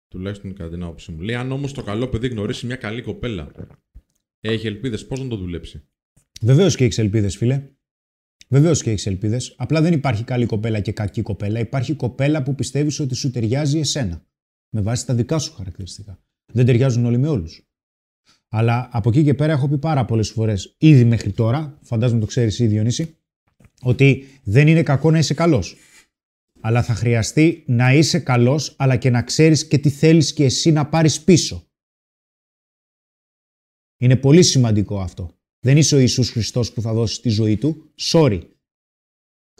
Τουλάχιστον 0.08 0.54
κατά 0.54 0.70
την 0.70 0.82
άποψή 0.82 1.12
μου. 1.12 1.20
Λέει: 1.20 1.34
Αν 1.34 1.52
όμως 1.52 1.72
το 1.72 1.82
καλό 1.82 2.08
παιδί 2.08 2.28
γνωρίσει 2.28 2.66
μια 2.66 2.76
καλή 2.76 3.02
κοπέλα, 3.02 3.50
έχει 4.41 4.66
ελπίδες 4.66 5.07
πώς 5.07 5.20
να 5.20 5.28
το 5.28 5.37
δουλέψει; 5.37 5.89
Βεβαίως 6.41 6.76
και 6.76 6.84
έχεις 6.84 6.99
ελπίδες, 6.99 7.37
φίλε. 7.37 7.68
Βεβαίως 8.49 8.82
και 8.82 8.91
έχεις 8.91 9.07
ελπίδες. 9.07 9.55
Απλά 9.57 9.80
δεν 9.80 9.93
υπάρχει 9.93 10.24
καλή 10.24 10.47
κοπέλα 10.47 10.80
και 10.80 10.93
κακή 10.93 11.22
κοπέλα. 11.22 11.61
Υπάρχει 11.61 11.95
κοπέλα 11.95 12.43
που 12.43 12.55
πιστεύεις 12.55 13.01
ότι 13.01 13.14
σου 13.14 13.30
ταιριάζει 13.30 13.78
εσένα. 13.78 14.26
Με 14.70 14.80
βάση 14.80 15.07
τα 15.07 15.14
δικά 15.14 15.39
σου 15.39 15.53
χαρακτηριστικά. 15.53 16.18
Δεν 16.53 16.66
ταιριάζουν 16.66 17.05
όλοι 17.05 17.18
με 17.18 17.28
όλους. 17.28 17.66
Αλλά 18.49 18.89
από 18.93 19.09
εκεί 19.09 19.24
και 19.24 19.34
πέρα 19.34 19.53
έχω 19.53 19.68
πει 19.68 19.78
πάρα 19.78 20.05
πολλές 20.05 20.30
φορές, 20.30 20.76
ήδη 20.78 21.05
μέχρι 21.05 21.32
τώρα, 21.32 21.78
φαντάζομαι 21.82 22.20
το 22.20 22.26
ξέρεις 22.26 22.59
ήδη, 22.59 22.72
Διονύση, 22.72 23.16
ότι 23.82 24.26
δεν 24.45 24.68
είναι 24.68 24.82
κακό 24.82 25.11
να 25.11 25.18
είσαι 25.18 25.34
καλός. 25.34 25.76
Αλλά 26.61 26.82
θα 26.82 26.95
χρειαστεί 26.95 27.64
να 27.66 27.95
είσαι 27.95 28.18
καλός, 28.18 28.74
αλλά 28.78 28.97
και 28.97 29.11
να 29.11 29.22
ξέρεις 29.22 29.66
και 29.66 29.78
τι 29.78 29.91
θέλεις 29.91 30.32
και 30.32 30.45
εσύ 30.45 30.70
να 30.72 30.87
πάρεις 30.87 31.20
πίσω. 31.20 31.65
Είναι 33.99 34.16
πολύ 34.16 34.42
σημαντικό 34.42 35.01
αυτό. 35.01 35.30
Δεν 35.61 35.76
είσαι 35.76 35.94
ο 35.94 35.99
Ιησούς 35.99 36.30
Χριστός 36.30 36.72
που 36.72 36.80
θα 36.80 36.92
δώσεις 36.92 37.20
τη 37.20 37.28
ζωή 37.28 37.57
του. 37.57 37.92
Sorry. 38.01 38.40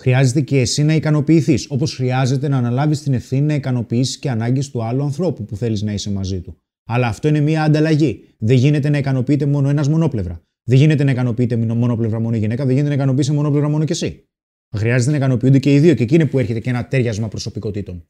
Χρειάζεται 0.01 0.41
και 0.41 0.61
εσύ 0.61 0.83
να 0.83 0.95
ικανοποιηθείς. 0.95 1.67
Όπως 1.71 1.95
χρειάζεται 1.95 2.49
να 2.49 2.57
αναλάβεις 2.57 3.03
την 3.03 3.15
ευθύνη 3.15 3.47
να 3.47 3.55
ικανοποιήσεις 3.55 4.19
και 4.19 4.31
ανάγκες 4.31 4.71
του 4.71 4.83
άλλου 4.83 5.03
ανθρώπου 5.03 5.45
που 5.45 5.57
θέλεις 5.57 5.83
να 5.83 5.93
είσαι 5.93 6.11
μαζί 6.11 6.41
του. 6.41 6.57
Αλλά 6.89 7.07
αυτό 7.07 7.29
είναι 7.29 7.41
μια 7.41 7.63
ανταλλαγή. 7.63 8.25
Δεν 8.39 8.57
γίνεται 8.57 8.89
να 8.89 8.99
ικανοποιείται 8.99 9.47
μόνο 9.47 9.69
ένας 9.69 9.89
μονόπλευρα. 9.89 10.41
Δεν 10.69 10.79
γίνεται 10.79 11.05
να 11.05 11.11
ικανοποιείται 11.11 11.57
μονόπλευρα 11.57 12.21
μόνο 12.21 12.37
η 12.37 12.39
γυναίκα, 12.39 12.65
δεν 12.65 12.73
γίνεται 12.73 12.89
να 12.89 12.95
ικανοποιήσει 12.95 13.33
μονόπλευρα 13.33 13.69
μόνο 13.69 13.85
και 13.85 13.93
εσύ. 13.93 14.29
Χρειάζεται 14.77 15.11
να 15.11 15.17
ικανοποιούνται 15.17 15.59
και 15.59 15.75
οι 15.75 15.79
δύο 15.79 15.95
και 15.95 16.03
εκεί 16.03 16.15
είναι 16.15 16.27
που 16.27 16.39
έρχεται 16.39 16.61
και 16.61 16.71
ένα 16.71 16.87
τέριασμα 16.87 17.29
προσωπικότητων. 17.29 18.09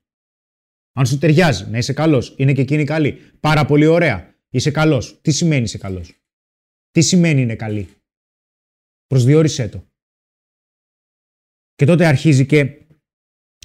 Αν 0.93 1.07
σου 1.07 1.19
ταιριάζει 1.19 1.71
να 1.71 1.79
είσαι 1.79 1.93
καλός, 1.93 2.35
είναι 2.39 2.53
και 2.53 2.61
εκείνη 2.61 2.85
καλή. 2.85 3.17
Πάρα 3.41 3.67
πολύ 3.67 3.87
ωραία. 3.87 4.35
Είσαι 4.51 4.71
καλός. 4.71 5.21
Τι 5.21 5.31
σημαίνει 5.31 5.63
είσαι 5.63 5.79
καλός; 5.79 6.15
Τι 6.91 7.01
σημαίνει 7.03 7.41
είναι 7.41 7.57
καλή; 7.57 7.89
Προσδιορίσέ 9.07 9.69
το. 9.69 9.87
Και 11.75 11.85
τότε 11.85 12.07
αρχίζει 12.07 12.47
και 12.47 12.87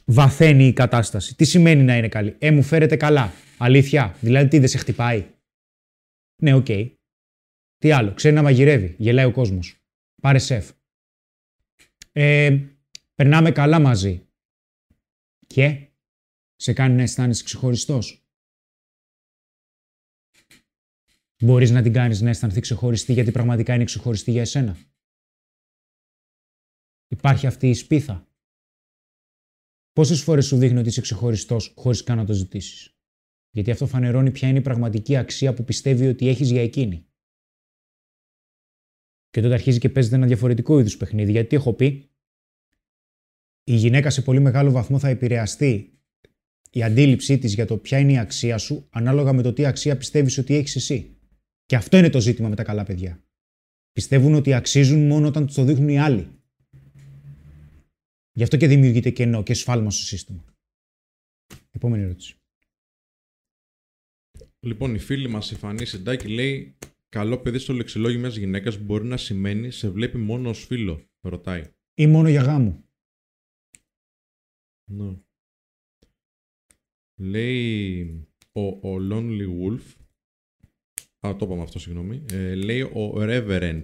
βαθαίνει 0.05 0.67
η 0.67 0.73
κατάσταση. 0.73 1.36
Τι 1.36 1.45
σημαίνει 1.45 1.84
να 1.84 1.97
είναι 1.97 2.09
καλή; 2.09 2.36
Ε, 2.39 2.51
μου 2.51 2.63
φέρετε 2.63 2.95
καλά. 2.95 3.32
Αλήθεια. 3.57 4.17
Δηλαδή 4.21 4.47
τι 4.47 4.59
δεν 4.59 4.67
σε 4.67 4.77
χτυπάει; 4.77 5.34
Ναι, 6.41 6.53
OK. 6.53 6.65
Okay. 6.67 6.95
Τι 7.77 7.91
άλλο; 7.91 8.13
Ξέρει 8.13 8.36
να 8.36 8.41
μαγειρεύει. 8.41 8.95
Γελάει 8.97 9.25
ο 9.25 9.32
κόσμος. 9.32 9.75
Πάρε 10.21 10.39
σεφ. 10.39 10.71
Ε, 12.11 12.59
περνάμε 13.15 13.51
καλά 13.51 13.79
μαζί. 13.79 14.25
Και 15.47 15.88
σε 16.55 16.73
κάνει 16.73 16.95
να 16.95 17.01
αισθάνεσαι 17.01 17.43
ξεχωριστός. 17.43 18.20
Μπορείς 21.41 21.71
να 21.71 21.81
την 21.81 21.93
κάνεις 21.93 22.21
να 22.21 22.29
αισθανθεί 22.29 22.59
ξεχωριστή 22.59 23.13
γιατί 23.13 23.31
πραγματικά 23.31 23.73
είναι 23.73 23.83
ξεχωριστή 23.83 24.31
για 24.31 24.41
εσένα. 24.41 24.77
Υπάρχει 27.07 27.47
αυτή 27.47 27.69
η 27.69 27.73
σπίθα. 27.73 28.27
Πόσες 29.93 30.23
φορές 30.23 30.45
σου 30.45 30.57
δείχνει 30.57 30.79
ότι 30.79 30.87
είσαι 30.87 31.01
ξεχωριστός 31.01 31.73
χωρίς 31.77 32.03
καν 32.03 32.17
να 32.17 32.25
το 32.25 32.33
ζητήσεις; 32.33 32.97
Γιατί 33.49 33.71
αυτό 33.71 33.87
φανερώνει 33.87 34.31
ποια 34.31 34.47
είναι 34.47 34.57
η 34.57 34.61
πραγματική 34.61 35.15
αξία 35.15 35.53
που 35.53 35.63
πιστεύει 35.63 36.07
ότι 36.07 36.27
έχεις 36.27 36.51
για 36.51 36.61
εκείνη. 36.61 37.05
Και 39.29 39.41
τότε 39.41 39.53
αρχίζει 39.53 39.79
και 39.79 39.89
παίζεται 39.89 40.15
ένα 40.15 40.27
διαφορετικό 40.27 40.79
είδους 40.79 40.97
παιχνίδι. 40.97 41.31
Γιατί 41.31 41.55
έχω 41.55 41.73
πει, 41.73 42.11
η 43.63 43.75
γυναίκα 43.75 44.09
σε 44.09 44.21
πολύ 44.21 44.39
μεγάλο 44.39 44.71
βαθμό 44.71 44.99
θα 44.99 45.07
επηρεαστεί 45.07 45.99
η 46.71 46.83
αντίληψή 46.83 47.37
της 47.37 47.53
για 47.53 47.65
το 47.65 47.77
ποια 47.77 47.99
είναι 47.99 48.11
η 48.11 48.17
αξία 48.17 48.57
σου, 48.57 48.87
ανάλογα 48.89 49.33
με 49.33 49.41
το 49.41 49.53
τι 49.53 49.65
αξία 49.65 49.97
πιστεύεις 49.97 50.37
ότι 50.37 50.55
έχεις 50.55 50.75
εσύ. 50.75 51.15
Και 51.72 51.78
αυτό 51.78 51.97
είναι 51.97 52.09
το 52.09 52.19
ζήτημα 52.19 52.49
με 52.49 52.55
τα 52.55 52.63
καλά 52.63 52.84
παιδιά. 52.84 53.24
Πιστεύουν 53.91 54.34
ότι 54.34 54.53
αξίζουν 54.53 55.07
μόνο 55.07 55.28
όταν 55.28 55.45
τους 55.45 55.55
το 55.55 55.63
δείχνουν 55.63 55.89
οι 55.89 55.99
άλλοι. 55.99 56.41
Γι' 58.32 58.43
αυτό 58.43 58.57
και 58.57 58.67
δημιουργείται 58.67 59.09
κενό 59.09 59.43
και 59.43 59.53
σφάλμα 59.53 59.91
στο 59.91 60.03
σύστημα. 60.03 60.45
Επόμενη 61.72 62.03
ερώτηση. 62.03 62.36
Λοιπόν, 64.59 64.95
η 64.95 64.99
φίλη 64.99 65.28
μας 65.28 65.51
η 65.51 65.55
Φανή 65.55 65.86
Σεντάκη 65.86 66.28
λέει: 66.28 66.78
Καλό 67.09 67.39
παιδί 67.39 67.57
στο 67.57 67.74
λεξιλόγιο 67.74 68.19
μιας 68.19 68.36
γυναίκας 68.36 68.78
μπορεί 68.78 69.05
να 69.05 69.17
σημαίνει 69.17 69.72
σε 69.72 69.89
βλέπει 69.89 70.17
μόνο 70.17 70.49
ως 70.49 70.65
φίλο. 70.65 71.09
Ρωτάει. 71.22 71.72
Ή 71.93 72.07
μόνο 72.07 72.30
για 72.30 72.41
γάμο. 72.41 72.84
Ναι. 74.91 75.17
Λέει 77.15 78.03
ο, 78.51 78.61
ο 78.61 78.97
Lonely 79.11 79.47
Wolf. 79.61 80.01
Α, 81.28 81.36
το 81.36 81.45
είπαμε 81.45 81.61
αυτό, 81.61 81.80
συγγνώμη. 81.80 82.26
Ε, 82.32 82.55
λέει 82.55 82.82
ο 82.82 83.13
Reverend. 83.15 83.84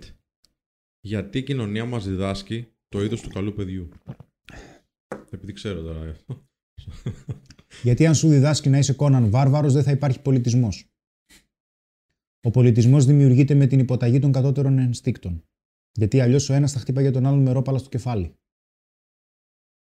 Γιατί 1.00 1.38
η 1.38 1.44
κοινωνία 1.44 1.86
μας 1.86 2.08
διδάσκει 2.08 2.74
το 2.88 3.04
είδος 3.04 3.22
του 3.22 3.30
καλού 3.30 3.54
παιδιού; 3.54 3.90
Επειδή 5.32 5.54
ξέρω 5.54 5.82
τώρα 5.82 6.10
αυτό. 6.10 6.48
Γιατί 7.84 8.06
αν 8.06 8.16
σου 8.16 8.28
διδάσκει 8.28 8.70
να 8.70 8.78
είσαι 8.78 8.94
κόναν 8.94 9.30
βάρβαρος 9.30 9.74
δεν 9.74 9.84
θα 9.84 9.92
υπάρχει 9.92 10.22
πολιτισμός. 10.22 10.92
Ο 12.42 12.52
πολιτισμός 12.52 13.06
δημιουργείται 13.06 13.54
με 13.54 13.68
την 13.68 13.80
υποταγή 13.80 14.20
των 14.20 14.32
κατώτερων 14.32 14.78
ενστίκτων. 14.78 15.44
Γιατί 15.92 16.20
αλλιώς 16.20 16.50
ο 16.50 16.54
ένας 16.54 16.72
θα 16.72 16.80
χτύπαγε 16.80 17.12
τον 17.12 17.26
άλλον 17.26 17.42
με 17.42 17.52
ρόπαλα 17.52 17.78
στο 17.78 17.90
κεφάλι. 17.90 18.36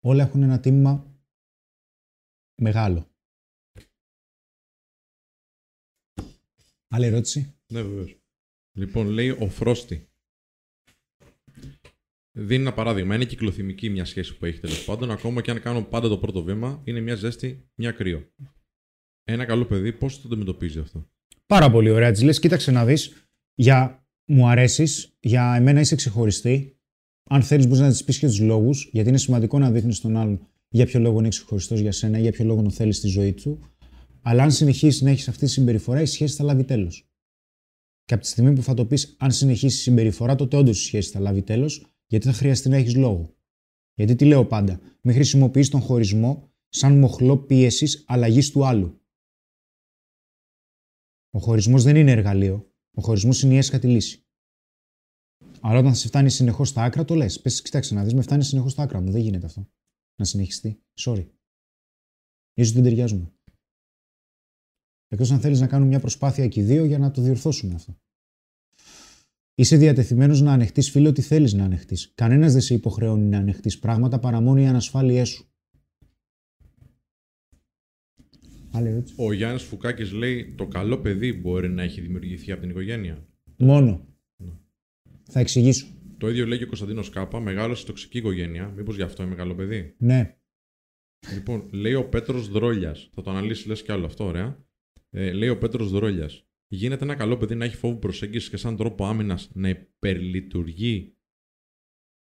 Όλα 0.05 0.24
έχουν 0.24 0.43
ένα 0.43 0.61
τίμημα 0.61 1.16
μεγάλο. 2.62 3.11
Άλλη 6.95 7.07
ερώτηση; 7.07 7.55
Ναι, 7.66 7.82
βεβαίως. 7.82 8.16
Λοιπόν, 8.76 9.07
λέει 9.07 9.30
ο 9.30 9.49
Φρόστη. 9.49 10.09
Δίνει 12.32 12.61
ένα 12.61 12.72
παράδειγμα. 12.72 13.14
Είναι 13.14 13.24
κυκλοθυμική 13.24 13.90
μια 13.90 14.05
σχέση 14.05 14.36
που 14.36 14.45
έχει 14.45 14.61
τέλος 14.61 14.84
πάντων. 14.84 15.11
Ακόμα 15.11 15.40
και 15.40 15.51
αν 15.51 15.61
κάνω 15.61 15.82
πάντα 15.82 16.09
το 16.09 16.18
πρώτο 16.18 16.43
βήμα, 16.43 16.82
είναι 16.84 17.01
μια 17.01 17.14
ζέστη, 17.14 17.70
μια 17.74 17.90
κρύο. 17.90 18.32
Ένα 19.24 19.45
καλό 19.45 19.64
παιδί, 19.64 19.93
πώς 19.93 20.20
το 20.20 20.28
αντιμετωπίζει 20.28 20.78
αυτό; 20.78 21.11
Πάρα 21.47 21.70
πολύ 21.70 21.90
ωραία. 21.90 22.11
Της 22.12 22.22
λες, 22.22 22.38
κοίταξε 22.38 22.70
να 22.70 22.84
δεις. 22.84 23.26
Για 23.55 24.07
μου 24.24 24.49
αρέσεις, 24.49 25.16
για 25.20 25.55
εμένα 25.55 25.80
είσαι 25.80 25.95
ξεχωριστή. 25.95 26.80
Αν 27.30 27.43
θέλεις, 27.43 27.66
μπορείς 27.66 27.80
να 27.80 27.88
της 27.88 28.05
πεις 28.05 28.18
και 28.18 28.26
τους 28.26 28.40
λόγους, 28.40 28.88
γιατί 28.93 29.09
είναι 29.09 29.18
σημαντικό 29.18 29.59
να 29.59 29.70
δείχνεις 29.70 30.01
τον 30.01 30.16
άλλον 30.16 30.47
για 30.68 30.86
ποιο 30.86 31.01
λόγο 31.01 31.18
είναι 31.18 31.28
ξεχωριστός 31.28 31.80
για 31.80 31.93
σένα 31.93 32.18
ή 32.18 32.20
για 32.20 32.32
ποιο 32.32 32.45
λόγο 32.45 32.62
τον 32.62 32.70
θέλεις 32.70 32.97
στη 32.97 33.09
ζωή 33.09 33.32
του. 33.32 33.61
Αλλά 34.23 34.43
αν 34.43 34.53
συνεχίσεις 34.53 35.01
να 35.01 35.11
έχει 35.11 35.31
αυτή 35.31 35.45
τη 35.45 35.51
συμπεριφορά, 35.51 36.01
η 36.01 36.07
σχέση 36.07 36.37
θα 36.37 36.45
λάβει 36.45 36.64
τέλος. 36.64 37.11
Και 38.05 38.14
από 38.14 38.23
τη 38.23 38.29
στιγμή 38.29 38.53
που 38.53 38.62
θα 38.62 38.75
το 38.75 38.87
πεις, 38.87 39.16
αν 39.18 39.33
συνεχίσεις 39.33 39.79
η 39.79 39.83
συμπεριφορά, 39.83 40.35
τότε 40.35 40.57
όντως 40.57 40.81
η 40.81 40.85
σχέση 40.85 41.11
θα 41.11 41.20
λάβει 41.20 41.43
τέλος 41.43 41.87
γιατί 42.07 42.27
θα 42.27 42.33
χρειαστεί 42.33 42.68
να 42.68 42.77
έχεις 42.77 42.97
λόγο. 42.97 43.37
Γιατί 43.95 44.14
τι 44.14 44.25
λέω 44.25 44.47
πάντα, 44.47 44.81
μην 45.01 45.14
χρησιμοποιείς 45.14 45.68
τον 45.68 45.81
χωρισμό 45.81 46.53
σαν 46.68 46.99
μοχλό 46.99 47.39
πίεσης 47.39 48.05
αλλαγής 48.07 48.51
του 48.51 48.66
άλλου. 48.66 49.01
Ο 51.31 51.39
χωρισμός 51.39 51.83
δεν 51.83 51.97
είναι 51.97 52.11
εργαλείο. 52.11 52.73
Ο 52.95 53.03
χωρισμός 53.03 53.43
είναι 53.43 53.55
η 53.55 53.57
έσχατη 53.57 53.87
λύση. 53.87 54.27
Αλλά 55.61 55.79
όταν 55.79 55.95
σε 55.95 56.07
φτάνει 56.07 56.31
συνεχώς 56.31 56.68
στα 56.68 56.83
άκρα, 56.83 57.05
το 57.05 57.14
λες. 57.14 57.41
Πες, 57.41 57.62
κοιτάξτε 57.62 57.95
να 57.95 58.05
δεις, 58.05 58.14
με 58.14 58.23
φτάνει 58.23 58.45
συνεχώς 58.45 58.73
στα 58.73 58.83
άκρα 58.83 59.01
μου. 59.01 59.11
Δεν 59.11 59.20
γίνεται 59.20 59.47
αυτό. 59.47 59.68
Να 60.18 60.25
συνεχιστεί. 60.25 60.83
Sorry. 61.01 61.27
σω 62.64 62.73
δεν 62.73 62.83
ταιριάζουμε. 62.83 63.33
Εκτός 65.12 65.30
αν 65.30 65.40
θέλεις 65.40 65.60
να 65.60 65.66
κάνουμε 65.66 65.88
μια 65.88 66.00
προσπάθεια 66.00 66.48
και 66.48 66.62
δύο 66.62 66.84
για 66.84 66.98
να 66.98 67.10
το 67.10 67.22
διορθώσουμε 67.22 67.74
αυτό. 67.74 67.96
Είσαι 69.54 69.76
διατεθειμένος 69.76 70.40
να 70.40 70.52
ανεχτείς, 70.52 70.90
φίλο, 70.90 71.08
ότι 71.08 71.22
θέλεις 71.22 71.52
να 71.52 71.64
ανεχτείς. 71.64 72.12
Κανένας 72.14 72.52
δεν 72.52 72.60
σε 72.60 72.74
υποχρεώνει 72.74 73.26
να 73.26 73.38
ανεχτείς 73.38 73.78
πράγματα 73.78 74.18
παρά 74.18 74.40
μόνο 74.40 74.60
οι 74.60 74.66
ανασφάλειέ 74.66 75.24
σου. 75.24 75.46
Άλλη 78.70 79.04
Ο 79.16 79.32
Γιάννης 79.32 79.62
Φουκάκης 79.62 80.12
λέει: 80.12 80.54
Το 80.56 80.66
καλό 80.66 80.98
παιδί 80.98 81.32
μπορεί 81.32 81.68
να 81.68 81.82
έχει 81.82 82.00
δημιουργηθεί 82.00 82.52
από 82.52 82.60
την 82.60 82.70
οικογένεια. 82.70 83.26
Μόνο. 83.56 84.06
Ναι. 84.36 84.52
Θα 85.22 85.40
εξηγήσω. 85.40 85.86
Το 86.18 86.28
ίδιο 86.28 86.46
λέει 86.46 86.58
και 86.58 86.64
ο 86.64 86.66
Κωνσταντίνος 86.66 87.10
Κάπα. 87.10 87.40
Μεγάλο 87.40 87.74
σε 87.74 87.86
τοξική 87.86 88.18
οικογένεια. 88.18 88.68
Μήπως 88.76 88.96
γι' 88.96 89.02
αυτό 89.02 89.22
είναι 89.22 89.30
μεγάλο 89.30 89.54
παιδί; 89.54 89.94
Ναι. 89.98 90.36
Λοιπόν, 91.34 91.68
λέει 91.72 91.94
ο 91.94 92.08
Πέτρος 92.08 92.48
Δρόλιας. 92.48 93.10
Θα 93.14 93.22
το 93.22 93.30
αναλύσεις, 93.30 93.66
λες 93.66 93.82
κι 93.82 93.92
άλλο 93.92 94.06
αυτό, 94.06 94.24
ωραία. 94.24 94.70
Ε, 95.14 95.32
λέει 95.32 95.48
ο 95.48 95.58
Πέτρος 95.58 95.90
Δρόλιας 95.90 96.46
γίνεται 96.74 97.04
ένα 97.04 97.14
καλό 97.14 97.36
παιδί 97.36 97.54
να 97.54 97.64
έχει 97.64 97.76
φόβο 97.76 97.96
προσέγγισης 97.96 98.50
και 98.50 98.56
σαν 98.56 98.76
τρόπο 98.76 99.06
άμυνας 99.06 99.50
να 99.52 99.68
υπερλειτουργεί. 99.68 101.16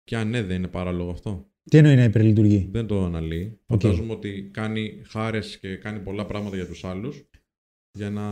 Και 0.05 0.17
αν 0.17 0.29
ναι, 0.29 0.43
δεν 0.43 0.57
είναι 0.57 0.69
παράλογο 0.69 1.11
αυτό. 1.11 1.51
Τι 1.71 1.77
εννοεί 1.77 1.95
να 1.95 2.05
υπερλειτουργεί; 2.05 2.69
Δεν 2.73 2.87
το 2.87 3.05
αναλύει. 3.05 3.59
Okay. 3.59 3.65
Φαντάζομαι 3.67 4.13
ότι 4.13 4.51
κάνει 4.53 5.03
χάρες 5.07 5.59
και 5.59 5.77
κάνει 5.77 6.01
πολλά 6.01 6.27
πράγματα 6.27 6.57
για 6.57 6.67
τους 6.67 6.85
άλλους 6.85 7.25
για 7.93 8.11
να, 8.11 8.27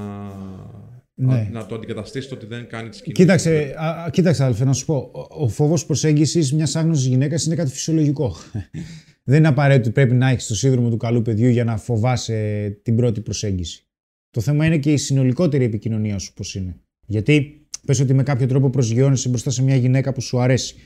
ναι. 1.15 1.49
να 1.53 1.67
το 1.67 1.75
αντικαταστήσει 1.75 2.29
το 2.29 2.35
ότι 2.35 2.47
δεν 2.47 2.69
κάνει 2.69 2.89
τις 2.89 3.03
κινήσεις. 3.03 3.25
Κοίταξε, 3.25 3.75
α, 3.77 4.11
κοίταξε, 4.11 4.43
αδελφέ, 4.43 4.65
να 4.65 4.73
σου 4.73 4.85
πω. 4.85 5.11
Ο 5.29 5.49
φόβος 5.49 5.87
προσέγγισης 5.87 6.53
μιας 6.53 6.77
άγνωστη 6.77 7.09
γυναίκας 7.09 7.45
είναι 7.45 7.55
κάτι 7.55 7.71
φυσιολογικό. 7.71 8.37
δεν 9.29 9.39
είναι 9.39 9.49
απαραίτητο 9.49 9.85
ότι 9.85 9.93
πρέπει 9.93 10.15
να 10.15 10.29
έχεις 10.29 10.47
το 10.47 10.55
σύνδρομο 10.55 10.91
του 10.91 10.97
καλού 10.97 11.23
παιδιού 11.23 11.49
για 11.49 11.65
να 11.65 11.77
φοβάσαι 11.77 12.71
την 12.83 12.97
πρώτη 12.97 13.21
προσέγγιση. 13.21 13.88
Το 14.31 14.41
θέμα 14.41 14.67
είναι 14.67 14.79
και 14.79 14.93
η 14.93 14.97
συνολικότερη 14.97 15.65
επικοινωνία 15.65 16.19
σου 16.19 16.33
πώς 16.33 16.55
είναι. 16.55 16.81
Γιατί 17.07 17.67
πες 17.87 18.01
ότι 18.01 18.15
με 18.15 18.23
κάποιο 18.23 18.47
τρόπο 18.47 18.71
προσγειώνεσαι 18.71 19.29
μπροστά 19.29 19.51
σε 19.51 19.63
μια 19.63 19.77
γυναίκα 19.77 20.13
που 20.13 20.21
σου 20.21 20.41
αρέσει. 20.41 20.77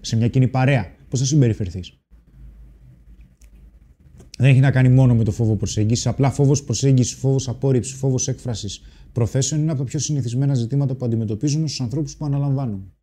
Σε 0.00 0.16
μια 0.16 0.28
κοινή 0.28 0.48
παρέα. 0.48 0.96
Πώς 1.08 1.20
θα 1.20 1.26
συμπεριφερθείς; 1.26 1.98
δεν 4.38 4.50
έχει 4.50 4.60
να 4.60 4.70
κάνει 4.70 4.88
μόνο 4.88 5.14
με 5.14 5.24
το 5.24 5.30
φόβο 5.30 5.56
προσέγγισης. 5.56 6.06
Απλά 6.06 6.30
φόβος 6.30 6.64
προσέγγισης, 6.64 7.14
φόβος 7.14 7.48
απόρριψης, 7.48 7.94
φόβος 7.94 8.28
έκφρασης 8.28 8.82
προθέσεων 9.12 9.60
είναι 9.60 9.70
από 9.70 9.80
τα 9.80 9.84
πιο 9.84 9.98
συνηθισμένα 9.98 10.54
ζητήματα 10.54 10.94
που 10.94 11.04
αντιμετωπίζουμε 11.04 11.66
στους 11.66 11.80
ανθρώπους 11.80 12.16
που 12.16 12.24
αναλαμβάνουν. 12.24 12.94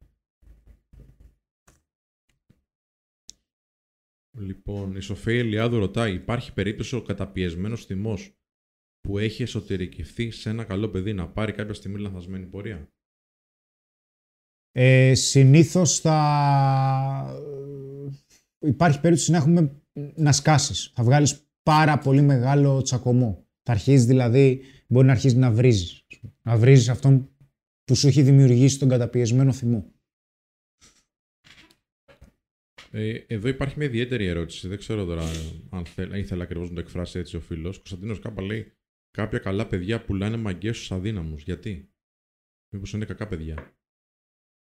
Λοιπόν, 4.38 4.95
η 4.95 5.01
Σοφία 5.01 5.39
Ελιάδου 5.39 5.80
ρωτάει: 5.80 6.14
Υπάρχει 6.14 6.53
περίπτωση 6.53 6.95
ο 6.95 7.01
καταπιεσμένος 7.01 7.86
θυμός; 7.86 8.40
Που 9.02 9.18
έχει 9.18 9.43
εσωτερικευθεί 9.43 10.32
σε 10.32 10.49
ένα 10.49 10.64
καλό 10.64 10.89
παιδί 10.89 11.14
να 11.14 11.28
πάρει 11.28 11.52
κάποια 11.52 11.74
στιγμή 11.74 11.99
λανθασμένη 11.99 12.45
πορεία; 12.45 12.91
Ε, 14.72 15.14
συνήθως 15.14 15.99
θα 15.99 16.18
υπάρχει 18.60 18.99
περίπτωση 18.99 19.32
να 19.32 19.38
έχουμε 19.38 19.82
να 20.16 20.32
σκάσεις. 20.32 20.91
Θα 20.93 21.04
βγάλεις 21.04 21.45
πάρα 21.64 21.97
πολύ 21.97 22.22
μεγάλο 22.22 22.82
τσακωμό. 22.82 23.45
Θα 23.64 23.72
αρχίσει 23.72 24.06
δηλαδή, 24.06 24.62
μπορεί 24.88 25.06
να 25.06 25.12
αρχίσει 25.12 25.38
να 25.38 25.52
βρίζεις. 25.52 26.08
Να 26.41 26.58
βρίζεις 26.58 26.89
αυτόν 26.89 27.30
που 27.84 27.95
σου 27.95 28.08
έχει 28.08 28.22
δημιουργήσει 28.22 28.80
τον 28.80 28.89
καταπιεσμένο 28.89 29.54
θυμό. 29.54 29.91
Ε, 32.91 33.14
εδώ 33.28 33.47
υπάρχει 33.47 33.78
μια 33.78 33.88
ιδιαίτερη 33.88 34.26
ερώτηση. 34.26 34.68
Δεν 34.68 34.78
ξέρω 34.78 35.06
τώρα 35.06 35.24
αν 35.70 35.86
θέλ, 35.86 36.14
ήθελα 36.14 36.43
ακριβώς 36.43 36.70
να 36.70 36.76
το 36.76 36.82
εκφράσει 36.82 37.20
έτσι 37.20 37.36
ο 37.36 37.39
φίλος. 37.39 37.78
Κωνσταντίνος 37.78 38.20
Κάπα 38.20 38.41
λέει: 38.41 38.74
Κάποια 39.12 39.39
καλά 39.39 39.68
παιδιά 39.68 40.05
πουλάνε 40.05 40.38
μαγκέ 40.38 40.72
στους 40.72 40.91
αδύναμους. 40.91 41.43
Γιατί, 41.43 41.93
Μήπως 42.74 42.93
είναι 42.93 43.05
κακά 43.05 43.28
παιδιά; 43.28 43.76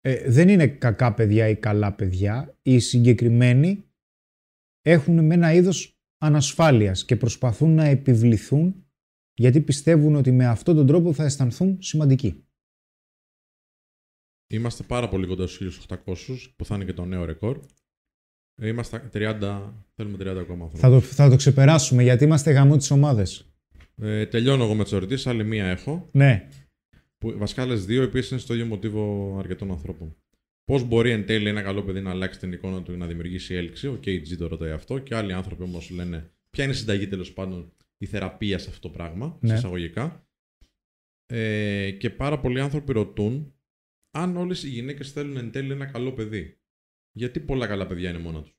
Ε, 0.01 0.31
δεν 0.31 0.49
είναι 0.49 0.67
κακά 0.67 1.13
παιδιά 1.13 1.47
ή 1.47 1.55
καλά 1.55 1.95
παιδιά. 1.95 2.57
Οι 2.61 2.79
συγκεκριμένοι 2.79 3.91
έχουν 4.81 5.25
με 5.25 5.33
ένα 5.33 5.53
είδος 5.53 5.99
ανασφάλειας 6.17 7.05
και 7.05 7.15
προσπαθούν 7.15 7.75
να 7.75 7.83
επιβληθούν 7.83 8.87
γιατί 9.33 9.61
πιστεύουν 9.61 10.15
ότι 10.15 10.31
με 10.31 10.45
αυτόν 10.45 10.75
τον 10.75 10.87
τρόπο 10.87 11.13
θα 11.13 11.23
αισθανθούν 11.23 11.81
σημαντικοί. 11.81 12.47
Είμαστε 14.49 14.83
πάρα 14.83 15.09
πολύ 15.09 15.27
κοντά 15.27 15.47
στους 15.47 15.85
1800 15.87 16.53
που 16.55 16.65
θα 16.65 16.75
είναι 16.75 16.85
και 16.85 16.93
το 16.93 17.05
νέο 17.05 17.25
ρεκόρ. 17.25 17.65
Ε, 18.55 18.67
είμαστε 18.67 19.09
30, 19.13 19.73
θέλουμε 19.95 20.17
30 20.19 20.37
ακόμα 20.37 20.69
Θα 20.69 20.89
το, 20.89 21.01
θα 21.01 21.29
το 21.29 21.35
ξεπεράσουμε 21.35 22.03
γιατί 22.03 22.23
είμαστε 22.23 22.51
γαμό 22.51 22.77
τις 22.77 22.91
ομάδες. 22.91 23.56
Ε, 24.01 24.25
τελειώνω 24.25 24.63
εγώ 24.63 24.75
με 24.75 24.83
τις 24.83 24.91
ερωτήσεις, 24.91 25.27
άλλη 25.27 25.43
μία 25.43 25.65
έχω. 25.65 26.09
Ναι. 26.11 26.47
Που, 27.17 27.37
βασικά 27.37 27.61
άλλες 27.61 27.85
δύο 27.85 28.03
επίση 28.03 28.33
είναι 28.33 28.41
στο 28.41 28.53
ίδιο 28.53 28.65
μοτίβο 28.65 29.35
αρκετών 29.39 29.71
ανθρώπων. 29.71 30.15
Πώς 30.63 30.83
μπορεί 30.83 31.11
εν 31.11 31.25
τέλει 31.25 31.47
ένα 31.47 31.61
καλό 31.61 31.83
παιδί 31.83 32.01
να 32.01 32.09
αλλάξει 32.09 32.39
την 32.39 32.51
εικόνα 32.51 32.83
του 32.83 32.91
και 32.91 32.97
να 32.97 33.07
δημιουργήσει 33.07 33.53
έλξη; 33.53 33.87
Ο 33.87 33.99
KG 34.05 34.37
το 34.37 34.47
ρωτάει 34.47 34.71
αυτό. 34.71 34.99
Και 34.99 35.15
άλλοι 35.15 35.33
άνθρωποι 35.33 35.63
όμως 35.63 35.89
λένε 35.89 36.31
ποια 36.49 36.63
είναι 36.63 36.73
η 36.73 36.75
συνταγή 36.75 37.07
τέλος 37.07 37.33
πάντων 37.33 37.73
η 37.97 38.05
θεραπεία 38.05 38.57
σε 38.57 38.69
αυτό 38.69 38.87
το 38.87 38.93
πράγμα, 38.93 39.37
ναι. 39.41 39.53
εισαγωγικά. 39.53 40.27
Ε, 41.25 41.91
και 41.91 42.09
πάρα 42.09 42.39
πολλοί 42.39 42.59
άνθρωποι 42.59 42.93
ρωτούν 42.93 43.53
αν 44.11 44.37
όλες 44.37 44.63
οι 44.63 44.69
γυναίκες 44.69 45.11
θέλουν 45.11 45.37
εν 45.37 45.51
τέλει 45.51 45.71
ένα 45.71 45.85
καλό 45.85 46.13
παιδί. 46.13 46.59
Γιατί 47.11 47.39
πολλά 47.39 47.67
καλά 47.67 47.87
παιδιά 47.87 48.09
είναι 48.09 48.19
μόνα 48.19 48.41
τους; 48.41 48.57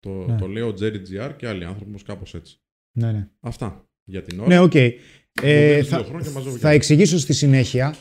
Το, 0.00 0.26
ναι. 0.26 0.38
το 0.38 0.46
λέει 0.46 0.68
ο 0.68 0.74
Jerry 0.80 1.02
GR 1.08 1.34
και 1.36 1.48
άλλοι 1.48 1.64
άνθρωποι 1.64 1.88
όμως 1.88 2.02
κάπως 2.02 2.34
έτσι. 2.34 2.60
Ναι, 2.98 3.12
ναι. 3.12 3.30
Αυτά 3.40 3.89
για 4.10 4.22
την 4.22 4.38
ώρα. 4.40 4.48
Ναι, 4.48 4.58
OK. 4.60 4.72
Okay. 4.74 4.90
Ε, 5.42 5.82
θα, 5.82 6.06
θα 6.58 6.70
εξηγήσω 6.70 7.18
στη 7.18 7.32
συνέχεια 7.32 7.94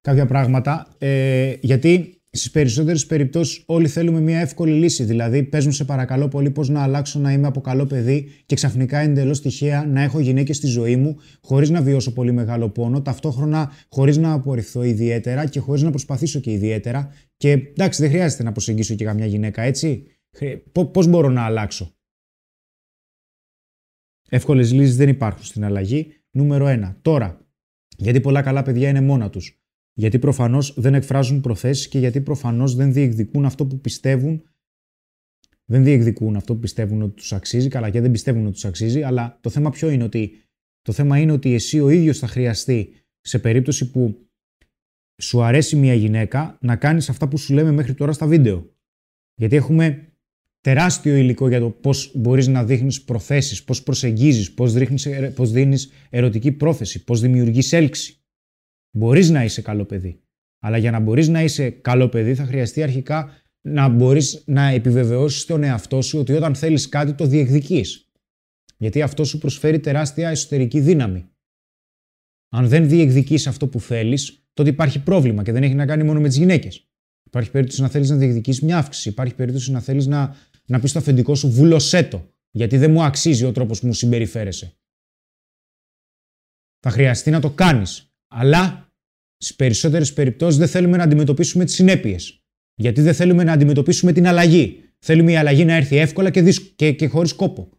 κάποια 0.00 0.26
πράγματα. 0.26 0.88
Ε, 0.98 1.54
γιατί 1.60 2.16
στις 2.34 2.50
περισσότερες 2.50 3.06
περιπτώσεις 3.06 3.62
όλοι 3.66 3.88
θέλουμε 3.88 4.20
μια 4.20 4.38
εύκολη 4.38 4.72
λύση. 4.72 5.04
Δηλαδή, 5.04 5.42
πες 5.42 5.57
μου 5.57 5.72
σε 5.72 5.84
παρακαλώ 5.84 6.28
πολύ 6.28 6.50
πώς 6.50 6.68
να 6.68 6.82
αλλάξω 6.82 7.18
να 7.18 7.32
είμαι 7.32 7.46
από 7.46 7.60
καλό 7.60 7.86
παιδί 7.86 8.28
και 8.46 8.54
ξαφνικά 8.54 8.98
εντελώς 8.98 9.40
τυχαία 9.40 9.84
να 9.86 10.02
έχω 10.02 10.20
γυναίκες 10.20 10.56
στη 10.56 10.66
ζωή 10.66 10.96
μου 10.96 11.16
χωρίς 11.40 11.70
να 11.70 11.82
βιώσω 11.82 12.12
πολύ 12.12 12.32
μεγάλο 12.32 12.68
πόνο, 12.68 13.02
ταυτόχρονα 13.02 13.72
χωρίς 13.88 14.16
να 14.16 14.32
απορριφθώ 14.32 14.82
ιδιαίτερα 14.82 15.46
και 15.46 15.60
χωρίς 15.60 15.82
να 15.82 15.90
προσπαθήσω 15.90 16.40
και 16.40 16.50
ιδιαίτερα. 16.50 17.14
Και 17.36 17.50
εντάξει, 17.50 18.02
δεν 18.02 18.10
χρειάζεται 18.10 18.42
να 18.42 18.52
προσεγγίσω 18.52 18.94
και 18.94 19.04
καμιά 19.04 19.26
γυναίκα, 19.26 19.62
έτσι. 19.62 20.06
Πώς 20.92 21.06
μπορώ 21.06 21.28
να 21.28 21.42
αλλάξω; 21.42 21.94
Εύκολες 24.34 24.72
λύσεις 24.72 24.96
δεν 24.96 25.08
υπάρχουν 25.08 25.44
στην 25.44 25.64
αλλαγή. 25.64 26.12
Νούμερο 26.30 26.66
1. 26.66 26.96
Τώρα, 27.02 27.46
γιατί 27.96 28.20
πολλά 28.20 28.42
καλά 28.42 28.62
παιδιά 28.62 28.88
είναι 28.88 29.00
μόνα 29.00 29.30
τους; 29.30 29.62
Γιατί 29.92 30.18
προφανώς 30.18 30.74
δεν 30.80 30.94
εκφράζουν 30.94 31.40
προθέσεις 31.40 31.88
και 31.88 31.98
γιατί 31.98 32.20
προφανώς 32.20 32.74
δεν 32.74 32.92
διεκδικούν 32.92 33.44
αυτό 33.44 33.66
που 33.66 33.80
πιστεύουν. 33.80 34.42
Δεν 35.64 35.84
διεκδικούν 35.84 36.36
αυτό 36.36 36.54
που 36.54 36.60
πιστεύουν 36.60 37.02
ότι 37.02 37.14
τους 37.14 37.32
αξίζει. 37.32 37.68
Καλά, 37.68 37.90
και 37.90 38.00
δεν 38.00 38.10
πιστεύουν 38.10 38.42
ότι 38.44 38.52
τους 38.52 38.64
αξίζει. 38.64 39.02
Αλλά 39.02 39.38
το 39.40 39.50
θέμα 39.50 39.70
ποιο 39.70 39.90
είναι 39.90 40.04
ότι. 40.04 40.36
Το 40.82 40.92
θέμα 40.92 41.18
είναι 41.18 41.32
ότι 41.32 41.54
εσύ 41.54 41.80
ο 41.80 41.88
ίδιος 41.88 42.18
θα 42.18 42.26
χρειαστεί 42.26 43.06
σε 43.20 43.38
περίπτωση 43.38 43.90
που 43.90 44.28
σου 45.22 45.42
αρέσει 45.42 45.76
μια 45.76 45.94
γυναίκα 45.94 46.58
να 46.60 46.76
κάνεις 46.76 47.08
αυτά 47.08 47.28
που 47.28 47.36
σου 47.38 47.54
λέμε 47.54 47.70
μέχρι 47.70 47.94
τώρα 47.94 48.12
στα 48.12 48.26
βίντεο. 48.26 48.76
Γιατί 49.34 49.56
έχουμε 49.56 50.11
τεράστιο 50.62 51.16
υλικό 51.16 51.48
για 51.48 51.60
το 51.60 51.70
πώς 51.70 52.12
μπορείς 52.14 52.46
να 52.46 52.64
δείχνεις 52.64 53.02
προθέσεις, 53.02 53.64
πώς 53.64 53.82
προσεγγίζεις, 53.82 54.52
πώς, 54.52 54.72
δείχνεις, 54.72 55.08
πώς 55.34 55.50
δίνεις 55.50 55.90
ερωτική 56.10 56.52
πρόθεση, 56.52 57.04
πώς 57.04 57.20
δημιουργείς 57.20 57.72
έλξη. 57.72 58.16
Μπορείς 58.96 59.30
να 59.30 59.44
είσαι 59.44 59.62
καλό 59.62 59.84
παιδί. 59.84 60.20
Αλλά 60.64 60.76
για 60.76 60.90
να 60.90 61.00
μπορείς 61.00 61.28
να 61.28 61.42
είσαι 61.42 61.70
καλό 61.70 62.08
παιδί 62.08 62.34
θα 62.34 62.44
χρειαστεί 62.44 62.82
αρχικά 62.82 63.32
να 63.60 63.88
μπορείς 63.88 64.42
να 64.46 64.68
επιβεβαιώσεις 64.68 65.44
τον 65.44 65.62
εαυτό 65.62 66.02
σου 66.02 66.18
ότι 66.18 66.32
όταν 66.32 66.54
θέλεις 66.54 66.88
κάτι 66.88 67.14
το 67.14 67.26
διεκδικείς. 67.26 68.10
Γιατί 68.76 69.02
αυτό 69.02 69.24
σου 69.24 69.38
προσφέρει 69.38 69.80
τεράστια 69.80 70.28
εσωτερική 70.28 70.80
δύναμη. 70.80 71.24
Αν 72.54 72.68
δεν 72.68 72.88
διεκδικείς 72.88 73.46
αυτό 73.46 73.66
που 73.68 73.80
θέλεις, 73.80 74.46
τότε 74.52 74.70
υπάρχει 74.70 75.02
πρόβλημα 75.02 75.42
και 75.42 75.52
δεν 75.52 75.62
έχει 75.62 75.74
να 75.74 75.86
κάνει 75.86 76.04
μόνο 76.04 76.20
με 76.20 76.28
τις 76.28 76.36
γυναίκες. 76.36 76.86
Υπάρχει 77.26 77.50
περίπτωση 77.50 77.80
να 77.80 77.88
θέλεις 77.88 78.10
να 78.10 78.16
διεκδικήσει 78.16 78.64
μια 78.64 78.78
αύξηση. 78.78 79.08
Υπάρχει 79.08 79.34
περίπτωση 79.34 79.70
να 79.70 79.80
θέλεις 79.80 80.06
να 80.06 80.36
να 80.72 80.80
πεις 80.80 80.90
στο 80.90 80.98
αφεντικό 80.98 81.34
σου 81.34 81.50
βούλωσέ 81.50 82.02
το, 82.02 82.34
γιατί 82.50 82.76
δεν 82.76 82.90
μου 82.90 83.02
αξίζει 83.02 83.44
ο 83.44 83.52
τρόπος 83.52 83.80
που 83.80 83.86
μου 83.86 83.92
συμπεριφέρεσαι. 83.92 84.76
Θα 86.80 86.90
χρειαστεί 86.90 87.30
να 87.30 87.40
το 87.40 87.50
κάνεις. 87.50 88.14
Αλλά 88.28 88.92
στις 89.36 89.56
περισσότερες 89.56 90.12
περιπτώσεις 90.12 90.58
δεν 90.58 90.68
θέλουμε 90.68 90.96
να 90.96 91.02
αντιμετωπίσουμε 91.02 91.64
τις 91.64 91.74
συνέπειες. 91.74 92.44
Γιατί 92.74 93.00
δεν 93.00 93.14
θέλουμε 93.14 93.44
να 93.44 93.52
αντιμετωπίσουμε 93.52 94.12
την 94.12 94.26
αλλαγή. 94.26 94.94
Θέλουμε 94.98 95.32
η 95.32 95.36
αλλαγή 95.36 95.64
να 95.64 95.74
έρθει 95.74 95.96
εύκολα 95.96 96.30
και, 96.30 96.52
και, 96.76 96.92
και 96.92 97.06
χωρίς 97.06 97.32
κόπο. 97.32 97.70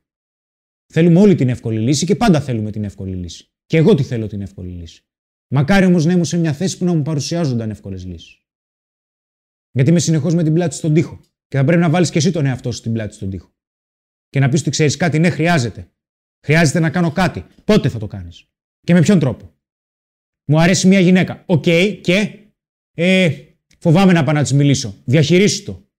Θέλουμε 0.93 1.19
όλη 1.19 1.35
την 1.35 1.49
εύκολη 1.49 1.79
λύση 1.79 2.05
και 2.05 2.15
πάντα 2.15 2.41
θέλουμε 2.41 2.71
την 2.71 2.83
εύκολη 2.83 3.15
λύση. 3.15 3.51
Και 3.65 3.77
εγώ 3.77 3.95
τι 3.95 4.03
θέλω 4.03 4.27
την 4.27 4.41
εύκολη 4.41 4.71
λύση. 4.71 5.05
Μακάρι 5.47 5.85
όμως 5.85 6.05
να 6.05 6.11
ήμουν 6.11 6.25
σε 6.25 6.37
μια 6.37 6.53
θέση 6.53 6.77
που 6.77 6.85
να 6.85 6.93
μου 6.93 7.01
παρουσιάζονταν 7.01 7.69
εύκολες 7.69 8.05
λύσεις. 8.05 8.37
Γιατί 9.71 9.89
είμαι 9.89 9.99
συνεχώς 9.99 10.33
με 10.35 10.43
την 10.43 10.53
πλάτη 10.53 10.75
στον 10.75 10.93
τοίχο. 10.93 11.19
Και 11.53 11.59
θα 11.59 11.65
πρέπει 11.65 11.81
να 11.81 11.89
βάλεις 11.89 12.09
και 12.09 12.17
εσύ 12.17 12.31
τον 12.31 12.45
εαυτό 12.45 12.71
σου 12.71 12.77
στην 12.77 12.93
πλάτη 12.93 13.13
στον 13.13 13.29
τοίχο. 13.29 13.53
Και 14.29 14.39
να 14.39 14.49
πεις 14.49 14.59
ότι 14.61 14.69
ξέρεις 14.69 14.97
κάτι, 14.97 15.19
ναι, 15.19 15.29
χρειάζεται. 15.29 15.91
Χρειάζεται 16.45 16.79
να 16.79 16.89
κάνω 16.89 17.11
κάτι. 17.11 17.45
Πότε 17.63 17.89
θα 17.89 17.99
το 17.99 18.07
κάνεις. 18.07 18.47
Και 18.79 18.93
με 18.93 19.01
ποιον 19.01 19.19
τρόπο. 19.19 19.55
Μου 20.47 20.59
αρέσει 20.59 20.87
μια 20.87 20.99
γυναίκα. 20.99 21.43
Οκ, 21.47 21.63
και. 22.01 22.49
Ε, 22.93 23.45
φοβάμαι 23.79 24.13
να 24.13 24.23
πάω 24.23 24.33
να 24.33 24.41
της 24.41 24.53
μιλήσω. 24.53 25.01
Διαχειρίσου 25.05 25.63
το. 25.63 25.89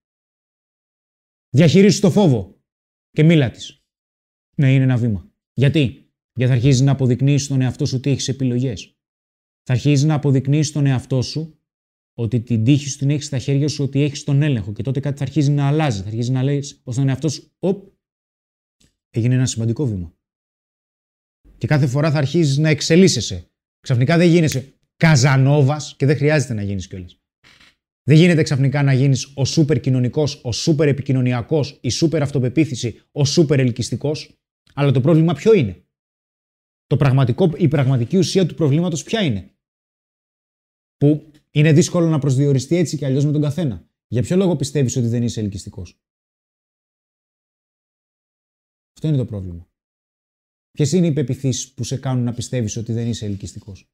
Διαχειρίσου 1.49 2.01
το 2.01 2.11
φόβο. 2.11 2.61
Και 3.09 3.23
μίλα 3.23 3.51
της. 3.51 3.83
Ναι, 4.55 4.73
είναι 4.73 4.83
ένα 4.83 4.97
βήμα. 4.97 5.31
Γιατί; 5.53 5.79
Γιατί 6.33 6.51
θα 6.51 6.57
αρχίζεις 6.57 6.81
να 6.81 6.91
αποδεικνύεις 6.91 7.43
στον 7.43 7.61
εαυτό 7.61 7.85
σου 7.85 7.95
ότι 7.97 8.09
έχεις 8.09 8.27
επιλογές. 8.27 8.97
Θα 9.63 9.73
αρχίζεις 9.73 10.05
να 10.05 10.13
αποδεικνύεις 10.13 10.67
στον 10.67 10.85
εαυτό 10.85 11.21
σου 11.21 11.54
ότι 12.17 12.41
την 12.41 12.63
τύχη 12.63 12.89
σου 12.89 12.97
την 12.97 13.09
έχεις 13.09 13.25
στα 13.25 13.37
χέρια 13.37 13.67
σου, 13.67 13.83
ότι 13.83 14.01
έχεις 14.01 14.23
τον 14.23 14.41
έλεγχο 14.41 14.73
και 14.73 14.83
τότε 14.83 14.99
κάτι 14.99 15.17
θα 15.17 15.23
αρχίζει 15.23 15.51
να 15.51 15.67
αλλάζει. 15.67 16.01
Θα 16.01 16.07
αρχίζει 16.07 16.31
να 16.31 16.43
λέει 16.43 16.63
ω 16.83 16.93
τον 16.93 17.09
εαυτό 17.09 17.29
σου, 17.29 17.51
Οπ, 17.59 17.87
έγινε 19.09 19.35
ένα 19.35 19.45
σημαντικό 19.45 19.85
βήμα. 19.85 20.13
Και 21.57 21.67
κάθε 21.67 21.87
φορά 21.87 22.11
θα 22.11 22.17
αρχίζεις 22.17 22.57
να 22.57 22.69
εξελίσσεσαι. 22.69 23.49
Ξαφνικά 23.79 24.17
δεν 24.17 24.29
γίνεσαι 24.29 24.73
καζανόβας 24.97 25.95
και 25.95 26.05
δεν 26.05 26.15
χρειάζεται 26.15 26.53
να 26.53 26.61
γίνεις 26.61 26.87
κιόλας. 26.87 27.19
Δεν 28.03 28.17
γίνεται 28.17 28.43
ξαφνικά 28.43 28.83
να 28.83 28.93
γίνεις 28.93 29.31
ο 29.35 29.45
σούπερ 29.45 29.79
κοινωνικό, 29.79 30.23
ο 30.41 30.51
σούπερ 30.51 30.87
επικοινωνιακό, 30.87 31.65
η 31.81 31.89
σούπερ 31.89 32.21
αυτοπεποίθηση, 32.21 33.01
ο 33.11 33.25
σούπερ 33.25 33.59
ελκυστικό. 33.59 34.11
Αλλά 34.73 34.91
το 34.91 35.01
πρόβλημα 35.01 35.33
ποιο 35.33 35.53
είναι; 35.53 35.85
Το 36.87 36.97
πραγματικό, 36.97 37.51
η 37.57 37.67
πραγματική 37.67 38.17
ουσία 38.17 38.45
του 38.45 38.55
προβλήματος 38.55 39.03
ποια 39.03 39.21
είναι; 39.21 39.55
Που 40.97 41.31
είναι 41.55 41.73
δύσκολο 41.73 42.09
να 42.09 42.19
προσδιοριστεί 42.19 42.75
έτσι 42.75 42.97
και 42.97 43.05
αλλιώς 43.05 43.25
με 43.25 43.31
τον 43.31 43.41
καθένα. 43.41 43.87
Για 44.07 44.21
ποιο 44.21 44.35
λόγο 44.35 44.55
πιστεύεις 44.55 44.95
ότι 44.95 45.07
δεν 45.07 45.23
είσαι 45.23 45.39
ελκυστικός; 45.39 45.99
Αυτό 48.95 49.07
είναι 49.07 49.17
το 49.17 49.25
πρόβλημα. 49.25 49.67
Ποιες 50.71 50.91
είναι 50.91 51.07
οι 51.07 51.13
πεπιθήσεις 51.13 51.73
που 51.73 51.83
σε 51.83 51.97
κάνουν 51.97 52.23
να 52.23 52.33
πιστεύεις 52.33 52.75
ότι 52.77 52.93
δεν 52.93 53.07
είσαι 53.07 53.25
ελκυστικός; 53.25 53.89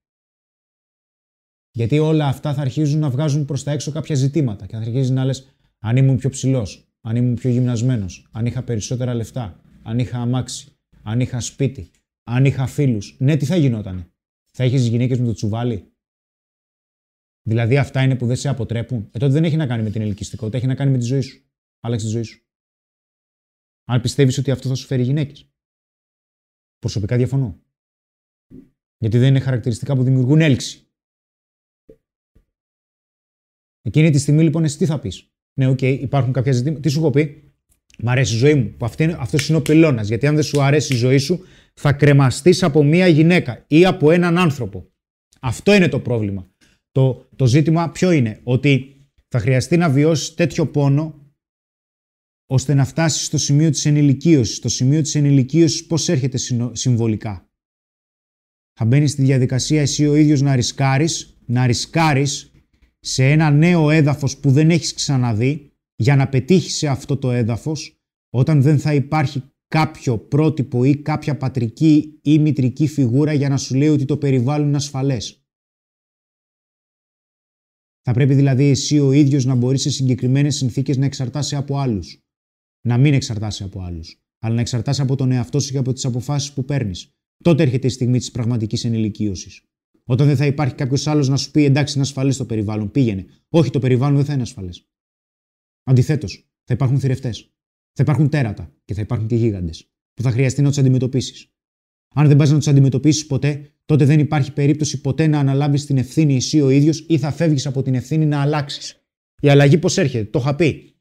Γιατί 1.72 2.00
όλα 2.00 2.28
αυτά 2.28 2.54
θα 2.54 2.62
αρχίζουν 2.62 3.00
να 3.00 3.10
βγάζουν 3.10 3.46
προς 3.46 3.64
τα 3.64 3.72
έξω 3.72 3.92
κάποια 3.92 4.16
ζητήματα 4.16 4.66
και 4.66 4.76
θα 4.76 4.82
αρχίζεις 4.82 5.10
να 5.10 5.26
λες: 5.26 5.48
Αν 5.80 5.98
ήμουν 5.98 6.18
πιο 6.18 6.30
ψηλός, 6.30 6.94
αν 7.02 7.16
ήμουν 7.16 7.36
πιο 7.36 7.50
γυμνασμένος, 7.50 8.30
αν 8.32 8.46
είχα 8.46 8.64
περισσότερα 8.64 9.14
λεφτά, 9.14 9.62
αν 9.84 10.00
είχα 10.00 10.18
αμάξι, 10.18 10.76
αν 11.04 11.20
είχα 11.20 11.40
σπίτι, 11.40 11.92
αν 12.24 12.46
είχα 12.46 12.68
φίλους. 12.68 13.16
Ναι, 13.20 13.38
τι 13.38 13.46
θα 13.46 13.56
γινότανε; 13.56 14.12
Θα 14.52 14.64
έχει 14.64 14.78
γυναίκες 14.78 15.20
με 15.20 15.26
το 15.26 15.34
τσουβάλι; 15.34 15.91
Δηλαδή 17.44 17.78
αυτά 17.78 18.04
είναι 18.04 18.16
που 18.16 18.26
δεν 18.26 18.36
σε 18.36 18.50
αποτρέπουν. 18.50 19.10
Ε, 19.12 19.20
τότε 19.20 19.34
δεν 19.34 19.44
έχει 19.44 19.56
να 19.56 19.68
κάνει 19.68 19.84
με 19.84 19.90
την 19.90 20.02
ελκυστικότητα, 20.02 20.58
έχει 20.58 20.68
να 20.68 20.76
κάνει 20.76 20.92
με 20.92 20.98
τη 20.98 21.06
ζωή 21.06 21.22
σου. 21.22 21.46
Άλλαξε 21.80 22.06
τη 22.06 22.12
ζωή 22.12 22.24
σου. 22.24 22.46
Αν 23.86 24.02
πιστεύεις 24.02 24.38
ότι 24.38 24.52
αυτό 24.52 24.68
θα 24.68 24.76
σου 24.76 24.86
φέρει 24.86 25.04
γυναίκες. 25.04 25.52
Προσωπικά 26.80 27.18
διαφωνώ. 27.18 27.64
Γιατί 28.98 29.18
δεν 29.18 29.28
είναι 29.28 29.40
χαρακτηριστικά 29.40 29.96
που 29.96 30.04
δημιουργούν 30.04 30.42
έλξη. 30.42 30.86
Εκείνη 33.82 34.10
τη 34.10 34.18
στιγμή 34.18 34.44
λοιπόν 34.44 34.64
εσύ 34.64 34.78
τι 34.78 34.86
θα 34.86 35.00
πεις; 35.00 35.32
Ναι, 35.54 35.68
OK, 35.68 35.78
okay, 35.82 35.98
υπάρχουν 36.02 36.34
κάποια 36.34 36.52
ζητήματα. 36.52 36.82
Τι 36.82 36.90
σου 36.90 37.00
έχω 37.00 37.10
πει; 37.10 37.54
Μ' 38.00 38.10
αρέσει 38.10 38.34
η 38.34 38.38
ζωή 38.38 38.56
μου. 38.56 38.70
Που 38.78 38.86
αυτό 38.86 39.04
είναι, 39.04 39.18
αυτός 39.20 39.48
είναι 39.48 39.58
ο 39.58 39.62
πυλώνας. 39.62 40.08
Γιατί 40.08 40.28
αν 40.28 40.36
δεν 40.36 40.44
σου 40.44 40.62
αρέσει 40.62 40.94
η 40.94 40.98
ζωή 40.98 41.18
σου, 41.18 41.40
θα 41.74 41.94
κρεμαστείς 41.94 42.64
από 42.64 42.84
μία 42.84 43.08
γυναίκα 43.08 43.66
ή 43.68 43.86
από 43.86 44.12
έναν 44.12 44.38
άνθρωπο. 44.38 44.92
Αυτό 45.40 45.74
είναι 45.74 45.88
το 45.88 46.00
πρόβλημα. 46.00 46.51
Το, 46.92 47.30
το 47.36 47.46
ζήτημα 47.46 47.90
ποιο 47.90 48.12
είναι; 48.12 48.40
Ότι 48.44 48.96
θα 49.28 49.40
χρειαστεί 49.40 49.78
να 49.78 49.90
βιώσεις 49.90 50.34
τέτοιο 50.34 50.68
πόνο 50.68 51.16
ώστε 52.46 52.74
να 52.74 52.86
φτάσεις 52.86 53.26
στο 53.26 53.38
σημείο 53.38 53.70
της 53.70 53.86
ενηλικίωσης. 53.86 54.56
Στο 54.56 54.70
σημείο 54.70 55.02
της 55.02 55.16
ενηλικίωσης 55.16 55.86
πώς 55.86 56.10
έρχεται 56.10 56.38
συμβολικά; 56.72 57.50
Θα 58.80 58.86
μπαίνεις 58.86 59.12
στη 59.12 59.22
διαδικασία 59.22 59.82
εσύ 59.82 60.08
ο 60.08 60.16
ίδιος 60.16 60.42
να 60.42 60.56
ρισκάρεις, 60.56 61.42
να 61.46 61.66
ρισκάρεις 61.66 62.52
σε 63.00 63.30
ένα 63.30 63.50
νέο 63.50 63.90
έδαφος 63.90 64.38
που 64.38 64.52
δεν 64.52 64.70
έχεις 64.70 64.94
ξαναδεί 64.94 65.72
για 65.96 66.16
να 66.16 66.28
πετύχεις 66.30 66.76
σε 66.76 66.88
αυτό 66.88 67.18
το 67.18 67.32
έδαφος 67.32 68.02
όταν 68.30 68.62
δεν 68.62 68.80
θα 68.80 68.94
υπάρχει 68.94 69.44
κάποιο 69.68 70.18
πρότυπο 70.18 70.84
ή 70.84 70.98
κάποια 70.98 71.38
πατρική 71.38 72.20
ή 72.22 72.40
μητρική 72.40 72.88
φιγούρα 72.88 73.34
για 73.34 73.50
να 73.50 73.58
σου 73.58 73.76
λέει 73.76 73.88
ότι 73.88 74.06
το 74.06 74.18
περιβάλλον 74.18 74.68
είναι 74.68 74.76
ασφαλές. 74.76 75.41
Θα 78.02 78.14
πρέπει 78.14 78.34
δηλαδή 78.34 78.64
εσύ 78.64 79.00
ο 79.00 79.12
ίδιος 79.12 79.46
να 79.46 79.56
μπορείς 79.56 79.82
σε 79.82 79.90
συγκεκριμένες 79.90 80.56
συνθήκες 80.56 80.98
να 80.98 81.06
εξαρτάσαι 81.06 81.56
από 81.56 81.78
άλλους. 81.78 82.20
Να 82.88 82.98
μην 82.98 83.14
εξαρτάσαι 83.14 83.64
από 83.64 83.82
άλλους, 83.82 84.24
αλλά 84.40 84.56
να 84.56 84.62
εξαρτάσαι 84.62 85.02
από 85.02 85.16
τον 85.16 85.32
εαυτό 85.32 85.60
σου 85.60 85.72
και 85.72 85.78
από 85.78 85.94
τις 85.94 86.06
αποφάσεις 86.06 86.54
που 86.54 86.66
παίρνεις. 86.66 87.10
Τότε 87.44 87.64
έρχεται 87.64 87.88
η 87.88 87.90
στιγμή 87.90 88.18
της 88.18 88.32
πραγματικής 88.32 88.86
ενηλικίωσης. 88.86 89.64
Όταν 90.04 90.28
δεν 90.28 90.36
θα 90.36 90.46
υπάρχει 90.46 90.76
κάποιος 90.76 91.08
άλλος 91.08 91.28
να 91.30 91.38
σου 91.38 91.52
πει 91.52 91.64
εντάξει, 91.64 91.94
είναι 91.94 92.04
ασφαλές 92.04 92.38
το 92.38 92.46
περιβάλλον, 92.46 92.92
πήγαινε. 92.92 93.26
Όχι, 93.50 93.70
το 93.70 93.80
περιβάλλον 93.80 94.16
δεν 94.16 94.26
θα 94.26 94.34
είναι 94.34 94.42
ασφαλές. 94.42 94.90
Αντιθέτως, 95.84 96.50
θα 96.64 96.74
υπάρχουν 96.74 97.00
θηρευτές. 97.00 97.54
Θα 97.94 98.04
υπάρχουν 98.04 98.30
τέρατα 98.30 98.74
και 98.86 98.94
θα 98.94 99.02
υπάρχουν 99.02 99.28
και 99.28 99.36
γίγαντες 99.36 99.92
που 100.14 100.22
θα 100.22 100.32
χρειαστεί 100.32 100.62
να 100.62 100.68
τους 100.68 100.78
αντιμετωπίσεις. 100.78 101.51
Αν 102.14 102.28
δεν 102.28 102.38
πας 102.38 102.50
να 102.50 102.58
τους 102.58 102.68
αντιμετωπίσεις 102.68 103.26
ποτέ, 103.26 103.72
τότε 103.86 104.06
δεν 104.06 104.20
υπάρχει 104.20 104.54
περίπτωση 104.54 105.02
ποτέ 105.02 105.28
να 105.28 105.40
αναλάβεις 105.40 105.86
την 105.86 105.98
ευθύνη 105.98 106.36
εσύ 106.36 106.62
ο 106.62 106.70
ίδιος 106.70 107.06
ή 107.08 107.18
θα 107.18 107.32
φεύγεις 107.32 107.66
από 107.66 107.82
την 107.82 107.96
ευθύνη 107.96 108.26
να 108.26 108.42
αλλάξεις. 108.42 109.06
Η 109.42 109.50
αλλαγή 109.50 109.78
πώς 109.78 109.98
έρχεται, 109.98 110.24
το 110.24 110.40
είχα 110.40 110.56
πει. 110.56 110.96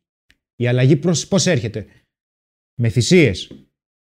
Η 0.56 0.66
αλλαγή 0.66 0.96
πώς 1.28 1.46
έρχεται. 1.46 1.86
Με 2.74 2.88
θυσίες, 2.88 3.50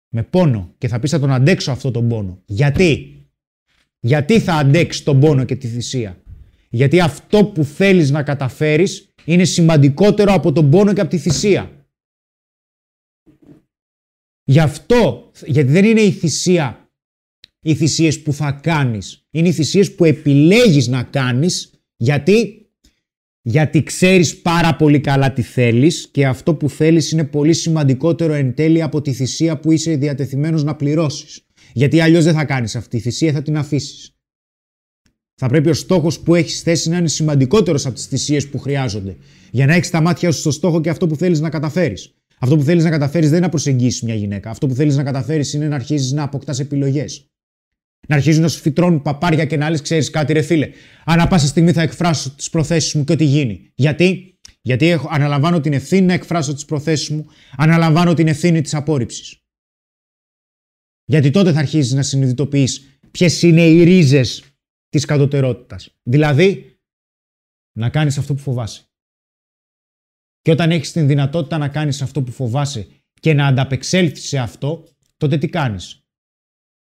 με 0.09 0.23
πόνο 0.23 0.75
και 0.79 0.89
θα 0.89 0.99
πεις 0.99 1.11
θα 1.11 1.19
τον 1.19 1.31
αντέξω 1.31 1.71
αυτό 1.71 1.91
τον 1.91 2.09
πόνο. 2.09 2.43
Γιατί; 2.47 3.17
Γιατί 4.01 4.41
θα 4.41 4.55
αντέξεις 4.55 5.03
τον 5.03 5.21
πόνο 5.21 5.45
και 5.45 5.57
τη 5.57 5.67
θυσία; 5.67 6.23
Γιατί 6.71 7.01
αυτό 7.01 7.45
που 7.45 7.65
θέλεις 7.65 8.11
να 8.11 8.23
καταφέρεις 8.23 9.15
είναι 9.25 9.45
σημαντικότερο 9.45 10.33
από 10.33 10.53
τον 10.53 10.71
πόνο 10.71 10.93
και 10.93 11.01
από 11.01 11.11
τη 11.11 11.19
θυσία. 11.19 11.87
Γι' 14.45 14.61
αυτό, 14.61 15.31
γιατί 15.47 15.71
δεν 15.71 15.85
είναι 15.85 16.01
η 16.01 16.11
θυσία 16.11 16.82
οι 17.63 17.75
θυσίες 17.75 18.23
που 18.23 18.33
θα 18.33 18.53
κάνεις. 18.63 19.27
Είναι 19.31 19.49
οι 19.49 19.53
θυσίες 19.53 19.95
που 19.95 20.05
επιλέγεις 20.05 20.89
να 20.89 21.03
κάνεις 21.03 21.71
γιατί, 21.97 22.67
γιατί 23.43 23.83
ξέρεις 23.83 24.41
πάρα 24.41 24.77
πολύ 24.77 25.01
καλά 25.01 25.33
τι 25.33 25.43
θέλεις 25.43 26.09
και 26.13 26.27
αυτό 26.27 26.55
που 26.55 26.69
θέλεις 26.69 27.11
είναι 27.11 27.25
πολύ 27.25 27.53
σημαντικότερο 27.53 28.33
εν 28.33 28.55
τέλει 28.55 28.83
από 28.83 29.03
τη 29.03 29.13
θυσία 29.13 29.59
που 29.59 29.73
είσαι 29.73 29.97
διατεθειμένος 29.97 30.65
να 30.65 30.77
πληρώσεις. 30.77 31.47
Γιατί 31.73 32.01
αλλιώς 32.01 32.25
δεν 32.25 32.35
θα 32.35 32.45
κάνεις 32.45 32.77
αυτή 32.77 32.97
τη 32.97 33.03
θυσία, 33.03 33.33
θα 33.33 33.43
την 33.43 33.57
αφήσεις. 33.57 34.17
Θα 35.35 35.49
πρέπει 35.49 35.69
ο 35.69 35.75
στόχος 35.75 36.21
που 36.21 36.35
έχεις 36.35 36.61
θέσει 36.61 36.89
να 36.89 36.97
είναι 36.97 37.09
σημαντικότερος 37.09 37.87
από 37.87 37.95
τις 37.95 38.07
θυσίες 38.07 38.49
που 38.49 38.59
χρειάζονται. 38.59 39.17
Για 39.51 39.67
να 39.67 39.75
έχεις 39.75 39.91
τα 39.91 40.01
μάτια 40.01 40.31
σου 40.31 40.41
στο 40.41 40.51
στόχο 40.51 40.81
και 40.81 40.91
αυτό 40.91 41.07
που 41.07 41.17
θέλεις 41.17 41.41
να 41.41 41.51
καταφέρεις. 41.51 42.15
Αυτό 42.39 42.57
που 42.57 42.63
θέλεις 42.63 42.85
να 42.85 42.91
καταφέρεις 42.91 43.29
δεν 43.29 43.37
είναι 43.37 43.47
να 43.47 43.53
προσεγγίσεις 43.53 44.03
μια 44.03 44.15
γυναίκα. 44.15 44.51
Αυτό 44.51 44.67
που 44.67 44.75
θέλεις 44.75 44.97
να 44.97 45.03
καταφέρεις 45.03 45.53
είναι 45.53 45.69
να 45.69 45.75
αρχίζεις 45.75 46.13
να 46.13 46.23
αποκτάς 46.23 46.59
επιλογές. 46.59 47.32
Να 48.09 48.17
αρχίζουν 48.17 48.43
να 48.43 48.49
σου 48.49 48.61
φυτρώνουν 48.61 49.03
παπάρια 49.03 49.45
και 49.45 49.57
να 49.57 49.71
λες: 49.71 49.81
Ξέρεις 49.81 50.11
κάτι, 50.11 50.33
ρε 50.33 50.43
φίλε. 50.43 50.71
Ανά 51.05 51.27
πάσα 51.29 51.47
στιγμή 51.47 51.73
θα 51.73 51.83
εκφράσω 51.83 52.31
τις 52.35 52.51
προθέσεις 52.51 52.95
μου 52.95 53.05
και 53.05 53.13
ό,τι 53.13 53.25
γίνει. 53.25 53.73
Γιατί; 53.75 54.39
Γιατί 54.63 54.87
έχω, 54.87 55.09
αναλαμβάνω 55.11 55.61
την 55.61 55.73
ευθύνη 55.73 56.07
να 56.07 56.13
εκφράσω 56.13 56.55
τις 56.55 56.65
προθέσεις 56.65 57.09
μου, 57.09 57.27
αναλαμβάνω 57.57 58.15
την 58.15 58.29
ευθύνη 58.29 58.61
της 58.61 58.75
απόρριψης. 58.75 59.37
Γιατί 61.05 61.31
τότε 61.31 61.53
θα 61.53 61.59
αρχίσει 61.59 61.95
να 61.95 62.03
συνειδητοποιείς 62.03 62.99
ποιες 63.11 63.43
είναι 63.43 63.67
οι 63.67 63.83
ρίζες 63.83 64.45
της 64.89 65.05
κατωτερότητας. 65.05 65.97
Δηλαδή, 66.03 66.77
να 67.73 67.91
κάνεις 67.91 68.19
αυτό 68.19 68.35
που 68.35 68.41
φοβάσαι. 68.41 68.83
Και 70.41 70.51
όταν 70.51 70.71
έχεις 70.71 70.93
την 70.93 71.07
δυνατότητα 71.07 71.59
να 71.59 71.69
κάνεις 71.69 72.03
αυτό 72.03 72.23
που 72.23 72.33
φοβάσαι 72.33 72.87
και 73.21 73.35
να 73.35 73.47
ανταπεξέλθεις 73.47 74.29
σε 74.29 74.39
αυτό, 74.39 74.89
τότε 75.17 75.39
τι 75.39 75.49
κάνεις; 75.49 76.02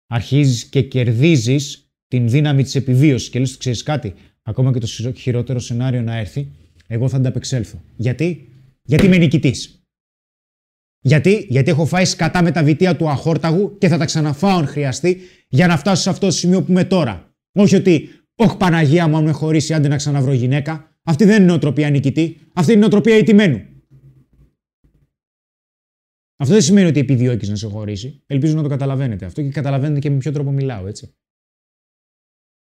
Αρχίζεις 0.08 0.66
και 0.66 0.82
κερδίζεις 0.82 1.92
την 2.08 2.30
δύναμη 2.30 2.64
της 2.64 2.76
επιβίωσης 2.76 3.30
και 3.30 3.40
λες: 3.40 3.58
Ξέρεις 3.58 3.84
κάτι, 3.84 4.14
ακόμα 4.44 4.74
και 4.74 4.80
το 4.80 5.12
χειρότερο 5.12 5.60
σενάριο 5.60 6.02
να 6.02 6.18
έρθει, 6.18 6.48
εγώ 6.88 7.10
θα 7.10 7.18
ανταπεξέλθω. 7.18 7.82
Γιατί, 7.96 8.50
Γιατί 8.84 9.06
είμαι 9.06 9.18
νικητής. 9.18 9.82
Γιατί, 11.00 11.46
Γιατί 11.50 11.70
έχω 11.70 11.86
φάει 11.86 12.06
σκατά 12.06 12.44
με 12.44 12.52
τα 12.52 12.64
βιτία 12.64 12.96
του 12.96 13.10
αχόρταγου 13.10 13.78
και 13.78 13.88
θα 13.88 13.98
τα 13.98 14.06
ξαναφάω 14.06 14.58
αν 14.58 14.68
χρειαστεί 14.68 15.18
για 15.50 15.68
να 15.68 15.78
φτάσω 15.78 16.02
σε 16.02 16.10
αυτό 16.10 16.26
το 16.26 16.32
σημείο 16.32 16.64
που 16.64 16.72
είμαι 16.72 16.84
τώρα. 16.84 17.36
Όχι 17.52 17.76
ότι, 17.76 18.10
Όχι 18.36 18.58
Παναγία 18.58 19.08
μου, 19.08 19.18
αν 19.18 19.24
με 19.24 19.32
χωρίσει, 19.32 19.74
άντε 19.74 19.88
να 19.88 19.96
ξαναβρω 19.96 20.34
γυναίκα. 20.34 20.98
Αυτή 21.04 21.26
δεν 21.26 21.36
είναι 21.36 21.46
νοοτροπία 21.46 21.90
νικητή. 21.90 22.38
Αυτή 22.54 22.72
είναι 22.72 22.82
νοοτροπία 22.82 23.18
ηττημένου. 23.18 23.62
Αυτό 26.38 26.54
δεν 26.54 26.64
σημαίνει 26.64 26.88
ότι 26.88 27.00
επιδιώκεις 27.00 27.50
να 27.50 27.56
σε 27.56 27.68
χωρίσει. 27.68 28.24
Ελπίζω 28.26 28.56
να 28.56 28.62
το 28.62 28.70
καταλαβαίνετε 28.70 29.26
αυτό 29.26 29.42
και 29.42 29.50
καταλαβαίνετε 29.50 30.00
και 30.00 30.10
με 30.10 30.18
ποιο 30.18 30.32
τρόπο 30.32 30.52
μιλάω, 30.52 30.88
έτσι. 30.88 31.16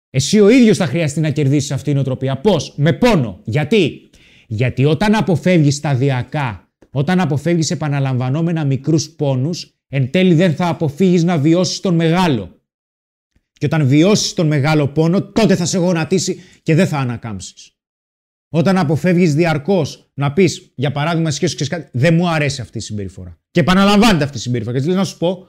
Εσύ 0.09 0.39
ο 0.39 0.49
ίδιος 0.49 0.77
θα 0.77 0.85
χρειαστεί 0.85 1.19
να 1.19 1.29
κερδίσεις 1.29 1.71
αυτή 1.71 1.89
η 1.89 1.93
νοοτροπία. 1.93 2.41
Πώς; 2.41 2.73
Με 2.77 2.93
πόνο. 2.93 3.41
Γιατί; 3.43 4.09
Γιατί 4.47 4.85
όταν 4.85 5.15
αποφεύγεις 5.15 5.75
σταδιακά, 5.75 6.71
όταν 6.91 7.19
αποφεύγεις 7.19 7.71
επαναλαμβανόμενα 7.71 8.65
μικρούς 8.65 9.09
πόνους, 9.09 9.77
εν 9.87 10.11
τέλει 10.11 10.33
δεν 10.33 10.55
θα 10.55 10.67
αποφύγεις 10.67 11.23
να 11.23 11.37
βιώσεις 11.37 11.79
τον 11.79 11.95
μεγάλο. 11.95 12.61
Και 13.51 13.65
όταν 13.65 13.87
βιώσεις 13.87 14.33
τον 14.33 14.47
μεγάλο 14.47 14.87
πόνο, 14.87 15.31
τότε 15.31 15.55
θα 15.55 15.65
σε 15.65 15.77
γονατίσει 15.77 16.39
και 16.63 16.75
δεν 16.75 16.87
θα 16.87 16.97
ανακάμψεις. 16.97 17.72
Όταν 18.55 18.77
αποφεύγεις 18.77 19.35
διαρκώς 19.35 20.11
να 20.13 20.33
πεις, 20.33 20.71
για 20.75 20.91
παράδειγμα, 20.91 21.31
σχέση 21.31 21.55
και 21.55 21.67
κάτι, 21.67 21.89
δεν 21.93 22.13
μου 22.13 22.29
αρέσει 22.29 22.61
αυτή 22.61 22.77
η 22.77 22.81
συμπεριφορά. 22.81 23.41
Και 23.51 23.59
επαναλαμβάνεται 23.59 24.23
αυτή 24.23 24.37
η 24.37 24.39
συμπεριφορά. 24.39 24.79
Και 24.79 24.93
να 24.93 25.03
σου 25.03 25.17
πω, 25.17 25.47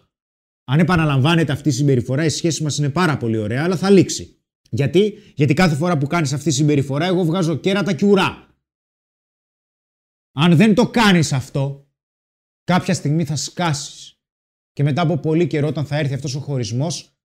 αν 0.64 0.78
επαναλαμβάνεται 0.78 1.52
αυτή 1.52 1.68
η 1.68 1.72
συμπεριφορά, 1.72 2.24
η 2.24 2.28
σχέση 2.28 2.62
μας 2.62 2.78
είναι 2.78 2.90
πάρα 2.90 3.16
πολύ 3.16 3.36
ωραία, 3.36 3.64
αλλά 3.64 3.76
θα 3.76 3.90
λήξει. 3.90 4.42
Γιατί, 4.70 5.18
Γιατί 5.34 5.54
κάθε 5.54 5.74
φορά 5.74 5.98
που 5.98 6.06
κάνεις 6.06 6.32
αυτή 6.32 6.48
η 6.48 6.52
συμπεριφορά, 6.52 7.06
εγώ 7.06 7.24
βγάζω 7.24 7.56
κέρατα 7.56 7.92
και 7.92 8.06
ουρά. 8.06 8.58
Αν 10.32 10.56
δεν 10.56 10.74
το 10.74 10.90
κάνεις 10.90 11.32
αυτό, 11.32 11.90
κάποια 12.64 12.94
στιγμή 12.94 13.24
θα 13.24 13.36
σκάσεις. 13.36 14.18
Και 14.72 14.82
μετά 14.82 15.02
από 15.02 15.18
πολύ 15.18 15.46
καιρό, 15.46 15.66
όταν 15.66 15.86
θα 15.86 15.96
έρθει 15.96 16.14
αυτός 16.14 16.34
ο 16.34 16.40
χωρισμός, 16.40 17.18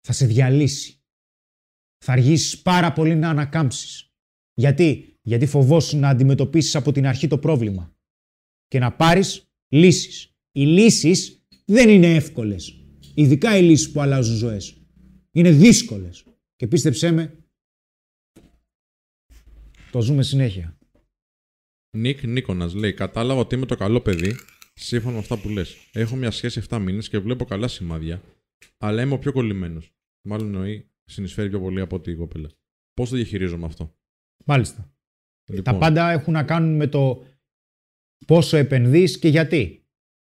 θα 0.00 0.12
σε 0.12 0.26
διαλύσει. 0.26 1.02
Θα 2.04 2.12
αργήσεις 2.12 2.62
πάρα 2.62 2.92
πολύ 2.92 3.14
να 3.14 3.28
ανακάμψεις. 3.28 4.13
Γιατί; 4.54 5.18
Γιατί 5.22 5.46
φοβόσου 5.46 5.98
να 5.98 6.08
αντιμετωπίσεις 6.08 6.74
από 6.74 6.92
την 6.92 7.06
αρχή 7.06 7.26
το 7.26 7.38
πρόβλημα 7.38 7.96
και 8.68 8.78
να 8.78 8.92
πάρεις 8.92 9.42
λύσεις. 9.68 10.36
Οι 10.52 10.66
λύσεις 10.66 11.46
δεν 11.64 11.88
είναι 11.88 12.14
εύκολες. 12.14 12.84
Ειδικά 13.14 13.58
οι 13.58 13.62
λύσεις 13.62 13.90
που 13.90 14.00
αλλάζουν 14.00 14.36
ζωές. 14.36 14.76
Είναι 15.30 15.50
δύσκολες. 15.50 16.24
Και 16.56 16.66
πίστεψέ 16.66 17.10
με, 17.10 17.44
το 19.90 20.00
ζούμε 20.00 20.22
συνέχεια. 20.22 20.78
Νίκ 21.96 22.22
Νίκονας 22.22 22.74
λέει: 22.74 22.92
Κατάλαβα 22.92 23.40
ότι 23.40 23.54
είμαι 23.54 23.66
το 23.66 23.76
καλό 23.76 24.00
παιδί, 24.00 24.34
σύμφωνα 24.74 25.12
με 25.12 25.18
αυτά 25.18 25.40
που 25.40 25.48
λες. 25.48 25.76
Έχω 25.92 26.16
μια 26.16 26.30
σχέση 26.30 26.62
7 26.68 26.78
μήνες 26.78 27.08
και 27.08 27.18
βλέπω 27.18 27.44
καλά 27.44 27.68
σημάδια, 27.68 28.22
αλλά 28.78 29.02
είμαι 29.02 29.14
ο 29.14 29.18
πιο 29.18 29.32
κολλημένος. 29.32 29.92
Μάλλον 30.28 30.46
εννοεί 30.46 30.90
συνεισφέρει 31.04 31.48
πιο 31.48 31.60
πολύ 31.60 31.80
από 31.80 31.96
ό,τι 31.96 32.10
η 32.10 32.14
κοπέλα. 32.14 32.50
Πώς 32.94 33.08
το 33.08 33.16
διαχειρίζομαι 33.16 33.66
αυτό; 33.66 33.96
Μάλιστα. 34.44 34.92
Λοιπόν. 35.48 35.64
Τα 35.64 35.78
πάντα 35.78 36.10
έχουν 36.10 36.32
να 36.32 36.42
κάνουν 36.42 36.76
με 36.76 36.86
το 36.86 37.24
πόσο 38.26 38.56
επενδύεις 38.56 39.18
και 39.18 39.28
γιατί. 39.28 39.78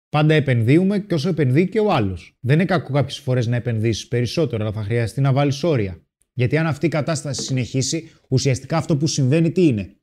Πάντα 0.09 0.35
επενδύουμε 0.35 1.01
και 1.01 1.15
όσο 1.15 1.28
επενδύει 1.28 1.69
και 1.69 1.81
ο 1.81 1.93
άλλος. 1.93 2.36
Δεν 2.40 2.55
είναι 2.55 2.65
κακό 2.65 2.93
κάποιες 2.93 3.19
φορές 3.19 3.47
να 3.47 3.57
επενδύσεις 3.57 4.09
περισσότερο, 4.09 4.62
αλλά 4.62 4.73
θα 4.73 4.82
χρειαστεί 4.82 5.20
να 5.20 5.32
βάλεις 5.32 5.62
όρια. 5.62 6.07
Γιατί 6.32 6.57
αν 6.57 6.66
αυτή 6.66 6.86
η 6.86 6.89
κατάσταση 6.89 7.43
συνεχίσει, 7.43 8.11
ουσιαστικά 8.28 8.77
αυτό 8.77 8.97
που 8.97 9.07
συμβαίνει 9.07 9.53
τι 9.53 9.66
είναι; 9.66 9.97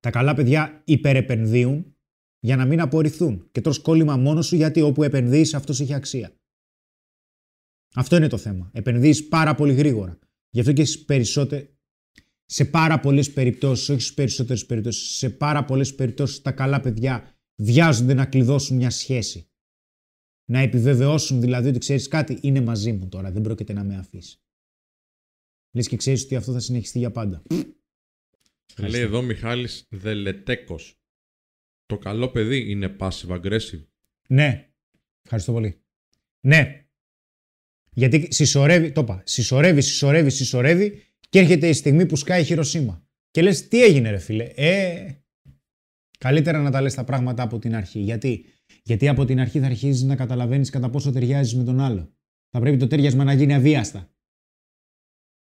Τα 0.00 0.10
καλά 0.10 0.34
παιδιά 0.34 0.82
υπερεπενδύουν 0.84 1.96
για 2.38 2.56
να 2.56 2.64
μην 2.64 2.80
απορριφθούν. 2.80 3.48
Και 3.52 3.60
τρως 3.60 3.78
κόλλημα 3.78 4.16
μόνος 4.16 4.46
σου 4.46 4.56
γιατί 4.56 4.80
όπου 4.80 5.02
επενδύεις 5.02 5.54
αυτός 5.54 5.80
έχει 5.80 5.94
αξία. 5.94 6.32
Αυτό 7.94 8.16
είναι 8.16 8.28
το 8.28 8.38
θέμα. 8.38 8.70
Επενδύεις 8.74 9.28
πάρα 9.28 9.54
πολύ 9.54 9.72
γρήγορα. 9.72 10.18
Γι' 10.50 10.60
αυτό 10.60 10.72
και 10.72 10.86
περισσότερε. 11.06 11.66
Σε 12.46 12.64
πάρα 12.64 13.00
πολλές 13.00 13.32
περιπτώσεις, 13.32 13.88
όχι 13.88 14.00
στις 14.00 14.14
περισσότερες 14.14 14.66
περιπτώσεις, 14.66 15.16
σε 15.16 15.30
πάρα 15.30 15.64
πολλές 15.64 15.94
περιπτώσεις 15.94 16.42
τα 16.42 16.52
καλά 16.52 16.80
παιδιά 16.80 17.36
βιάζονται 17.54 18.14
να 18.14 18.26
κλειδώσουν 18.26 18.76
μια 18.76 18.90
σχέση. 18.90 19.46
Να 20.50 20.58
επιβεβαιώσουν 20.58 21.40
δηλαδή 21.40 21.68
ότι 21.68 21.78
ξέρεις 21.78 22.08
κάτι, 22.08 22.38
είναι 22.42 22.60
μαζί 22.60 22.92
μου 22.92 23.08
τώρα, 23.08 23.30
δεν 23.30 23.42
πρόκειται 23.42 23.72
να 23.72 23.84
με 23.84 23.96
αφήσει. 23.96 24.40
Λες 25.74 25.88
και 25.88 25.96
ξέρεις 25.96 26.24
ότι 26.24 26.36
αυτό 26.36 26.52
θα 26.52 26.60
συνεχιστεί 26.60 26.98
για 26.98 27.10
πάντα. 27.10 27.42
Λέει 28.76 29.00
εδώ 29.00 29.22
Μιχάλης 29.22 29.86
Δελετέκος. 29.90 30.96
Το 31.86 31.98
καλό 31.98 32.30
παιδί 32.30 32.70
είναι 32.70 32.96
passive 32.98 33.40
aggressive. 33.40 33.84
Ναι. 34.28 34.72
Ευχαριστώ 35.22 35.52
πολύ. 35.52 35.82
Ναι. 36.40 36.86
Γιατί 37.90 38.28
συσσωρεύει, 38.30 38.92
το 38.92 39.00
είπα, 39.00 39.22
συσσωρεύει, 39.26 39.80
συσσωρεύει, 39.80 40.30
συσσωρεύει 40.30 41.02
και 41.32 41.38
έρχεται 41.38 41.68
η 41.68 41.72
στιγμή 41.72 42.06
που 42.06 42.16
σκάει 42.16 42.40
η 42.40 42.44
Χειροσύμα. 42.44 43.06
Και 43.30 43.42
λες 43.42 43.68
τι 43.68 43.82
έγινε 43.82 44.10
ρε 44.10 44.18
φίλε; 44.18 44.44
Ε, 44.54 45.12
καλύτερα 46.18 46.60
να 46.60 46.70
τα 46.70 46.80
λες 46.80 46.94
τα 46.94 47.04
πράγματα 47.04 47.42
από 47.42 47.58
την 47.58 47.74
αρχή. 47.74 48.00
Γιατί, 48.00 48.44
Γιατί 48.82 49.08
από 49.08 49.24
την 49.24 49.40
αρχή 49.40 49.60
θα 49.60 49.66
αρχίζεις 49.66 50.02
να 50.02 50.16
καταλαβαίνεις 50.16 50.70
κατά 50.70 50.90
πόσο 50.90 51.12
ταιριάζεις 51.12 51.54
με 51.54 51.64
τον 51.64 51.80
άλλο. 51.80 52.14
Θα 52.50 52.60
πρέπει 52.60 52.76
το 52.76 52.86
τέριασμα 52.86 53.24
να 53.24 53.32
γίνει 53.32 53.54
αβίαστα. 53.54 54.14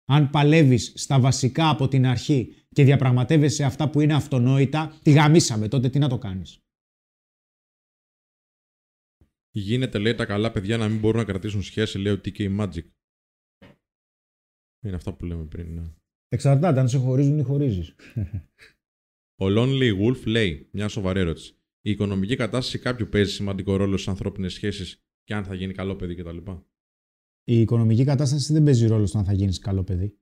Αν 0.05 0.31
παλεύεις 0.31 0.93
στα 0.97 1.21
βασικά 1.21 1.69
από 1.69 1.89
την 1.89 2.07
αρχή 2.07 2.55
και 2.69 2.85
διαπραγματεύεσαι 2.85 3.65
αυτά 3.65 3.91
που 3.91 4.01
είναι 4.01 4.15
αυτονόητα, 4.15 4.99
τη 5.03 5.11
γαμίσαμε. 5.11 5.69
Τότε 5.69 5.89
τι 5.89 5.99
να 5.99 6.09
το 6.09 6.19
κάνεις; 6.19 6.61
Γίνεται, 9.51 9.99
λέει, 9.99 10.15
τα 10.15 10.27
καλά 10.27 10.53
παιδιά 10.53 10.77
να 10.77 10.89
μην 10.89 10.99
μπορούν 10.99 11.19
να 11.19 11.25
κρατήσουν 11.27 11.63
σχέση, 11.63 11.99
λέει 11.99 12.13
ο 12.13 12.21
TK 12.25 12.61
Magic. 12.61 12.85
Είναι 14.87 14.97
αυτά 14.97 15.15
που 15.15 15.25
λέμε 15.25 15.45
πριν, 15.45 15.75
ναι. 15.75 15.83
Εξαρτάται 16.29 16.81
αν 16.81 16.89
σε 16.89 16.99
χωρίζουν 16.99 17.39
ή 17.39 17.43
χωρίζεις. 17.43 17.95
Ο 19.43 19.47
Lonely 19.49 20.01
Wolf 20.01 20.27
λέει, 20.27 20.69
μια 20.73 20.89
σοβαρή 20.89 21.21
ερώτηση. 21.21 21.53
Η 21.81 21.91
οικονομική 21.91 22.37
κατάσταση 22.37 22.79
κάποιου 22.79 23.09
παίζει 23.09 23.33
σημαντικό 23.33 23.77
ρόλο 23.77 23.97
στις 23.97 24.09
ανθρώπινες 24.09 24.53
σχέσεις 24.53 25.05
και 25.25 25.35
αν 25.35 25.45
θα 25.45 25.55
γίνει 25.55 25.73
καλό 25.73 25.97
παιδί 25.97 26.15
κτλ. 26.15 26.39
Η 27.45 27.61
οικονομική 27.61 28.05
κατάσταση 28.05 28.53
δεν 28.53 28.63
παίζει 28.63 28.87
ρόλο 28.87 29.07
στο 29.07 29.19
αν 29.19 29.25
θα 29.25 29.33
γίνεις 29.33 29.59
καλό 29.59 29.85
παιδί. 29.85 30.19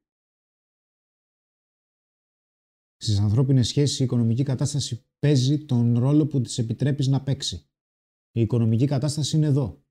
Στις 2.97 3.19
ανθρώπινες 3.19 3.69
σχέσεις 3.69 4.01
η 4.01 4.05
οικονομική 4.05 4.43
κατάσταση 4.43 5.07
παίζει 5.19 5.65
τον 5.65 5.99
ρόλο 5.99 6.27
που 6.27 6.41
της 6.41 6.59
επιτρέπεις 6.59 7.07
να 7.07 7.23
παίξει. 7.23 7.69
Η 8.33 8.41
οικονομική 8.41 8.87
κατάσταση 8.87 9.37
είναι 9.37 9.47
εδώ. 9.47 9.85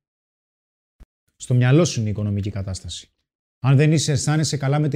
Στο 1.36 1.54
μυαλό 1.54 1.86
σου 1.86 2.00
είναι 2.00 2.10
η 2.10 2.12
οικονομική 2.12 2.50
κατάσταση. 2.50 3.13
Αν 3.66 3.76
δεν 3.76 3.92
είσαι 3.92 4.12
αισθάνεσαι 4.12 4.58
καλά 4.58 4.80
με 4.80 4.90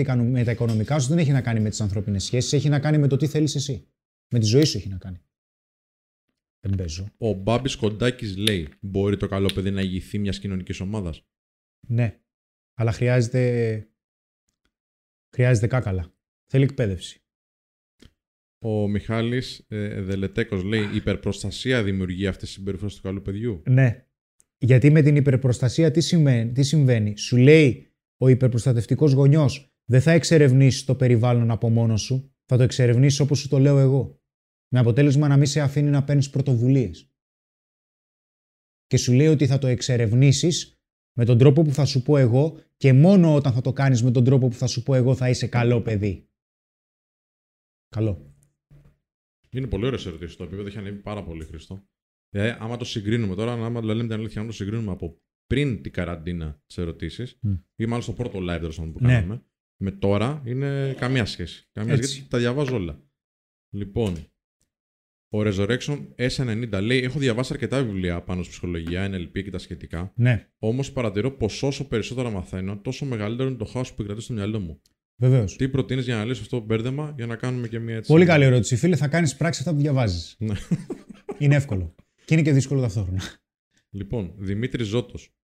τα 0.43 0.51
οικονομικά 0.51 0.99
σου, 0.99 1.07
δεν 1.07 1.17
έχει 1.17 1.31
να 1.31 1.41
κάνει 1.41 1.59
με 1.59 1.69
τις 1.69 1.81
ανθρώπινες 1.81 2.23
σχέσεις, 2.23 2.53
έχει 2.53 2.69
να 2.69 2.79
κάνει 2.79 2.97
με 2.97 3.07
το 3.07 3.17
τι 3.17 3.27
θέλεις 3.27 3.55
εσύ. 3.55 3.87
Με 4.29 4.39
τη 4.39 4.45
ζωή 4.45 4.63
σου 4.63 4.77
έχει 4.77 4.89
να 4.89 4.97
κάνει. 4.97 5.21
Δεν 6.59 6.75
παίζω. 6.77 7.07
Ο 7.17 7.33
Μπάμπης 7.33 7.75
Κοντάκης 7.75 8.37
λέει: 8.37 8.69
Μπορεί 8.79 9.17
το 9.17 9.27
καλό 9.27 9.49
παιδί 9.53 9.71
να 9.71 9.81
ηγηθεί 9.81 10.19
μιας 10.19 10.39
κοινωνικής 10.39 10.79
ομάδας. 10.79 11.25
Ναι. 11.87 12.19
Αλλά 12.73 12.91
χρειάζεται. 12.91 13.87
Χρειάζεται 15.29 15.67
κάκαλα. 15.67 16.13
Θέλει 16.45 16.63
εκπαίδευση. 16.63 17.21
Ο 18.59 18.87
Μιχάλης 18.87 19.65
ε, 19.67 20.01
Δελετέκο 20.01 20.55
λέει: 20.55 20.83
Η 20.83 20.95
υπερπροστασία 20.95 21.83
δημιουργεί 21.83 22.27
αυτές 22.27 22.47
τις 22.47 22.57
συμπεριφορές 22.57 22.95
του 22.95 23.01
καλού 23.01 23.21
παιδιού. 23.21 23.61
Ναι. 23.65 24.05
Γιατί 24.57 24.89
με 24.89 25.01
την 25.01 25.15
υπερπροστασία 25.15 25.91
τι 25.91 26.01
συμβαίνει, 26.01 26.51
τι 26.51 26.63
συμβαίνει; 26.63 27.17
Σου 27.17 27.37
λέει 27.37 27.86
ο 28.17 28.27
υπερπροστατευτικός 28.27 29.11
γονιός, 29.11 29.71
δεν 29.85 30.01
θα 30.01 30.11
εξερευνήσει 30.11 30.85
το 30.85 30.95
περιβάλλον 30.95 31.51
από 31.51 31.69
μόνος 31.69 32.01
σου, 32.01 32.35
θα 32.45 32.57
το 32.57 32.63
εξερευνήσει 32.63 33.21
όπως 33.21 33.39
σου 33.39 33.47
το 33.47 33.59
λέω 33.59 33.77
εγώ. 33.79 34.21
Με 34.73 34.79
αποτέλεσμα 34.79 35.27
να 35.27 35.37
μην 35.37 35.45
σε 35.45 35.61
αφήνει 35.61 35.89
να 35.89 36.03
παίρνεις 36.03 36.29
πρωτοβουλίες. 36.29 37.11
Και 38.85 38.97
σου 38.97 39.13
λέει 39.13 39.27
ότι 39.27 39.47
θα 39.47 39.57
το 39.57 39.67
εξερευνήσεις 39.67 40.81
με 41.17 41.25
τον 41.25 41.37
τρόπο 41.37 41.61
που 41.61 41.73
θα 41.73 41.85
σου 41.85 42.01
πω 42.01 42.17
εγώ 42.17 42.59
και 42.77 42.93
μόνο 42.93 43.35
όταν 43.35 43.53
θα 43.53 43.61
το 43.61 43.73
κάνεις 43.73 44.03
με 44.03 44.11
τον 44.11 44.23
τρόπο 44.23 44.47
που 44.47 44.55
θα 44.55 44.67
σου 44.67 44.83
πω 44.83 44.95
εγώ 44.95 45.15
θα 45.15 45.29
είσαι 45.29 45.47
καλό 45.47 45.81
παιδί. 45.81 46.29
Καλό. 47.87 48.35
Είναι 49.49 49.67
πολύ 49.67 49.85
ωραίες 49.85 50.05
ερωτήσεις. 50.05 50.35
Το 50.35 50.43
επίπεδο 50.43 50.67
έχει 50.67 50.77
ανέβει 50.77 50.99
πάρα 50.99 51.23
πολύ, 51.23 51.45
Χριστό. 51.45 51.87
Δηλαδή, 52.29 52.57
άμα 52.59 52.77
το 52.77 52.85
συγκρίνουμε 52.85 53.35
τώρα, 53.35 53.51
άμα 53.51 53.83
λέμε 53.83 54.01
την 54.01 54.13
αλήθεια, 54.13 54.41
αν 54.41 54.47
το 54.47 54.53
συγκρίνουμε 54.53 54.91
από 54.91 55.21
πριν 55.47 55.81
την 55.81 55.91
καραντίνα 55.91 56.61
τι 56.67 56.81
ερωτήσει, 56.81 57.39
mm. 57.47 57.59
ή 57.75 57.85
μάλλον 57.85 58.01
στο 58.01 58.13
πρώτο 58.13 58.39
live 58.41 58.71
που 58.75 58.97
ναι. 58.99 59.13
κάναμε, 59.13 59.43
με 59.77 59.91
τώρα 59.91 60.41
είναι 60.45 60.95
καμία 60.97 61.25
σχέση. 61.25 61.69
Καμία 61.71 61.95
σχέση 61.95 62.13
γιατί 62.13 62.29
τα 62.29 62.37
διαβάζω 62.37 62.75
όλα. 62.75 63.01
Λοιπόν, 63.69 64.15
ο 65.29 65.39
Resurrection 65.39 66.07
S90 66.15 66.81
λέει: 66.81 67.03
Έχω 67.03 67.19
διαβάσει 67.19 67.53
αρκετά 67.53 67.83
βιβλία 67.83 68.21
πάνω 68.21 68.41
στη 68.41 68.51
ψυχολογία, 68.51 69.09
NLP 69.11 69.43
και 69.43 69.49
τα 69.49 69.57
σχετικά. 69.57 70.11
Ναι. 70.15 70.49
Όμως 70.59 70.91
παρατηρώ 70.91 71.31
πως 71.31 71.63
όσο 71.63 71.87
περισσότερα 71.87 72.29
μαθαίνω, 72.29 72.77
τόσο 72.77 73.05
μεγαλύτερο 73.05 73.49
είναι 73.49 73.57
το 73.57 73.65
χάος 73.65 73.87
που 73.89 73.95
επικρατεί 73.97 74.21
στο 74.21 74.33
μυαλό 74.33 74.59
μου. 74.59 74.81
Βεβαίως. 75.15 75.55
Τι 75.55 75.69
προτείνεις 75.69 76.05
για 76.05 76.15
να 76.15 76.25
λύσει 76.25 76.41
αυτό 76.41 76.59
το 76.59 76.65
μπέρδεμα 76.65 77.13
για 77.15 77.25
να 77.25 77.35
κάνουμε 77.35 77.67
και 77.67 77.79
μια 77.79 77.95
έτσι. 77.95 78.11
Πολύ 78.11 78.25
καλή 78.25 78.43
ερώτηση. 78.43 78.75
Φίλε, 78.75 78.95
θα 78.95 79.07
κάνεις 79.07 79.35
πράξη 79.35 79.59
αυτά 79.59 79.73
που 79.73 79.79
διαβάζεις. 79.79 80.35
Ναι. 80.39 80.55
είναι 81.37 81.55
εύκολο. 81.55 81.95
Και 82.25 82.33
είναι 82.33 82.43
και 82.43 82.53
δύσκολο 82.53 82.81
ταυτόχρονα. 82.81 83.21
Λοιπόν, 83.89 84.33
Δημήτρης 84.37 84.87
Ζώτος. 84.87 85.36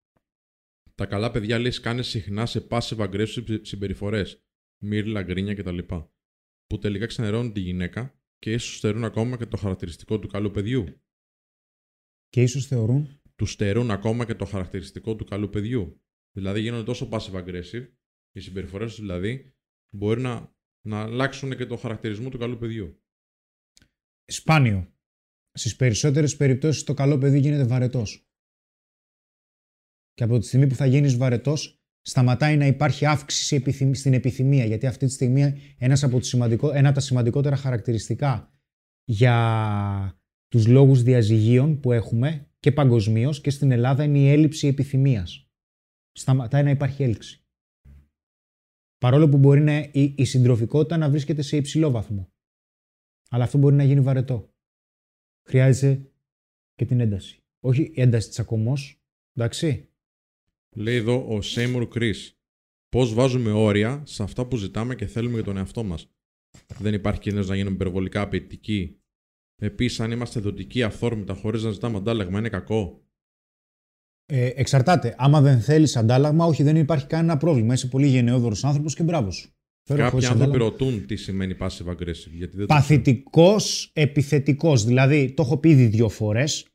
Τα 0.95 1.06
καλά 1.06 1.32
παιδιά 1.32 1.60
λέει 1.60 1.72
κάνει 1.72 2.03
συχνά 2.03 2.45
σε 2.45 2.68
passive 2.70 2.98
aggressive 2.98 3.60
συμπεριφορές. 3.61 4.44
Μύρλα, 4.84 5.24
γκρίνια 5.24 5.53
κτλ. 5.53 5.78
Που 6.65 6.78
τελικά 6.80 7.06
ξενερώνουν 7.06 7.53
τη 7.53 7.60
γυναίκα 7.60 8.22
και 8.38 8.52
ίσως 8.52 8.78
στερούν 8.78 9.03
ακόμα 9.03 9.38
και 9.38 9.45
το 9.45 9.57
χαρακτηριστικό 9.57 10.20
του 10.20 10.28
καλού 10.28 10.52
παιδιού. 10.52 11.02
Και 12.30 12.41
ίσως 12.41 12.68
θεωρούν; 12.68 13.22
Τους 13.36 13.52
στερούν 13.52 13.91
ακόμα 13.91 14.26
και 14.26 14.36
το 14.36 14.45
χαρακτηριστικό 14.45 15.15
του 15.15 15.26
καλού 15.26 15.49
παιδιού. 15.49 16.02
Δηλαδή 16.32 16.61
γίνονται 16.61 16.84
τόσο 16.84 17.10
passive 17.11 17.44
aggressive, 17.44 17.88
οι 18.32 18.40
συμπεριφορές 18.40 18.90
τους 18.90 18.99
δηλαδή, 18.99 19.56
μπορεί 19.95 20.22
να, 20.22 20.56
να 20.82 21.02
αλλάξουν 21.02 21.57
και 21.57 21.65
το 21.65 21.78
χαρακτηρισμό 21.78 22.30
του 22.30 22.38
καλού 22.38 22.57
παιδιού. 22.57 23.03
Σπάνιο. 24.26 24.94
Στις 25.52 25.76
περισσότερες 25.76 26.38
περιπτώσεις 26.38 26.84
το 26.84 26.94
καλό 26.94 27.18
παιδί 27.18 27.40
γίνεται 27.40 27.65
βαρετός. 27.65 28.28
Και 30.14 30.23
από 30.23 30.40
τη 30.40 30.45
στιγμή 30.45 30.68
που 30.68 30.76
θα 30.76 30.85
γίνεις 30.85 31.18
βαρετός, 31.18 31.84
σταματάει 32.02 32.57
να 32.57 32.65
υπάρχει 32.65 33.06
αύξηση 33.06 33.94
στην 33.94 34.14
επιθυμία. 34.14 34.65
Γιατί 34.65 34.88
αυτή 34.88 35.06
τη 35.06 35.11
στιγμή 35.11 35.56
ένας 35.77 36.03
από 36.03 36.22
σημαντικό, 36.22 36.72
ένα 36.72 36.88
από 36.88 36.98
τα 36.98 37.03
σημαντικότερα 37.03 37.56
χαρακτηριστικά 37.56 38.53
για 39.03 40.18
τους 40.48 40.68
λόγους 40.68 41.03
διαζυγίων 41.03 41.80
που 41.80 41.91
έχουμε 41.91 42.48
και 42.60 42.72
παγκοσμίως 42.72 43.41
και 43.41 43.49
στην 43.49 43.72
Ελλάδα 43.72 44.03
είναι 44.03 44.18
η 44.18 44.30
έλλειψη 44.30 44.68
επιθυμίας. 44.68 45.48
Σταματάει 46.11 46.64
να 46.64 46.69
υπάρχει 46.69 47.03
έλξη. 47.03 47.45
Παρόλο 48.98 49.30
που 49.30 49.38
μπορεί 49.38 49.61
να, 49.61 49.77
η, 49.80 50.14
η 50.18 50.26
συντροφικότητα 50.26 50.98
να 50.98 51.10
βρίσκεται 51.10 51.41
σε 51.41 51.57
υψηλό 51.57 51.91
βαθμό. 51.91 52.31
Αλλά 53.30 53.44
αυτό 53.44 53.57
μπορεί 53.57 53.76
να 53.76 53.84
γίνει 53.84 54.02
βαρετό. 54.02 54.53
Χρειάζεται 55.48 56.11
και 56.76 56.85
την 56.85 56.99
ένταση. 56.99 57.44
Όχι 57.60 57.81
η 57.81 58.02
ένταση 58.02 58.30
τσακωμός, 58.30 59.03
εντάξει, 59.34 59.93
Λέει 60.74 60.95
εδώ 60.95 61.26
ο 61.28 61.41
Σέιμουρ 61.41 61.88
Κρι. 61.88 62.14
Πώς 62.90 63.14
βάζουμε 63.14 63.52
όρια 63.52 64.04
σε 64.06 64.24
αυτά 64.24 64.45
που 64.45 64.58
ζητάμε 64.58 64.95
και 64.95 65.06
θέλουμε 65.06 65.34
για 65.34 65.44
τον 65.44 65.58
εαυτό 65.58 65.84
μας. 65.84 66.08
Δεν 66.80 66.94
υπάρχει 66.94 67.20
κίνδυνος 67.20 67.48
να 67.48 67.56
γίνουμε 67.56 67.76
υπερβολικά 67.76 68.22
απαιτητικοί. 68.22 68.98
Επίσης, 69.62 70.00
αν 70.00 70.12
είμαστε 70.12 70.40
δοτικοί 70.40 70.84
αυθόρμητα 70.84 71.34
χωρίς 71.34 71.64
να 71.64 71.72
ζητάμε 71.72 71.98
αντάλλαγμα, 71.98 72.40
είναι 72.40 72.50
κακό. 72.50 73.08
Ε, 74.26 74.52
εξαρτάται. 74.56 75.16
Άμα 75.18 75.41
δεν 75.41 75.62
θέλεις 75.62 75.95
αντάλλαγμα, 75.95 76.45
όχι, 76.45 76.64
δεν 76.64 76.76
υπάρχει 76.76 77.08
κανένα 77.08 77.38
πρόβλημα. 77.38 77.74
Είσαι 77.74 77.88
πολύ 77.88 78.08
γενναιόδωρος 78.08 78.64
άνθρωπος 78.64 78.95
και 78.95 79.04
μπράβος 79.04 79.36
σου. 79.36 79.52
Κάποιοι 79.84 80.26
άνθρωποι 80.26 80.58
ρωτούν 80.58 81.06
τι 81.06 81.16
σημαίνει 81.16 81.56
passive 81.60 81.95
aggressive. 81.95 82.66
Παθητικός, 82.68 83.91
επιθετικός. 83.94 84.84
Δηλαδή, 84.84 85.34
το 85.34 85.44
έχω 85.44 85.58
πει 85.58 85.70
ήδη 85.70 85.86
δύο 85.86 86.10
φορές 86.10 86.68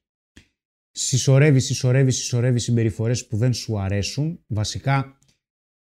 συσσωρεύει, 0.99 1.61
συσσωρεύει, 1.61 2.11
συσσωρεύει 2.11 2.59
συμπεριφορές 2.59 3.27
που 3.27 3.37
δεν 3.37 3.53
σου 3.53 3.79
αρέσουν. 3.79 4.45
Βασικά 4.47 5.19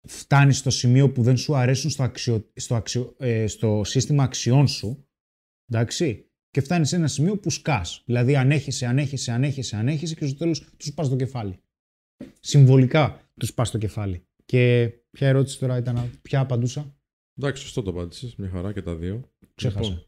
φτάνεις 0.08 0.58
στο 0.58 0.70
σημείο 0.70 1.12
που 1.12 1.22
δεν 1.22 1.36
σου 1.36 1.56
αρέσουν 1.56 1.90
στο, 1.90 2.02
αξιο, 2.02 2.50
στο, 2.54 2.74
αξιο, 2.74 3.14
ε, 3.18 3.46
στο 3.46 3.82
σύστημα 3.84 4.22
αξιών 4.22 4.68
σου. 4.68 5.06
Εντάξει. 5.66 6.26
και 6.50 6.60
φτάνεις 6.60 6.88
σε 6.88 6.96
ένα 6.96 7.08
σημείο 7.08 7.38
που 7.38 7.50
σκάς. 7.50 8.02
Δηλαδή 8.06 8.36
ανέχεσαι, 8.36 8.86
ανέχεσαι, 8.86 9.32
ανέχεσαι, 9.32 9.76
ανέχεσαι 9.76 10.14
και 10.14 10.26
στο 10.26 10.36
τέλος 10.36 10.70
τους 10.76 10.94
πας 10.94 11.08
το 11.08 11.16
κεφάλι. 11.16 11.58
Συμβολικά 12.40 13.30
τους 13.40 13.54
πας 13.54 13.70
το 13.70 13.78
κεφάλι. 13.78 14.26
Και 14.44 14.92
ποια 15.10 15.28
ερώτηση 15.28 15.58
τώρα 15.58 15.76
ήταν, 15.76 16.10
ποια 16.22 16.40
απαντούσα; 16.40 16.96
Εντάξει, 17.38 17.62
σωστό 17.62 17.82
το 17.82 17.90
απάντησες. 17.90 18.36
Μια 18.36 18.48
χαρά 18.48 18.72
και 18.72 18.82
τα 18.82 18.96
δύο. 18.96 19.30
Ξέχασα. 19.54 19.90
Λοιπόν, 19.90 20.06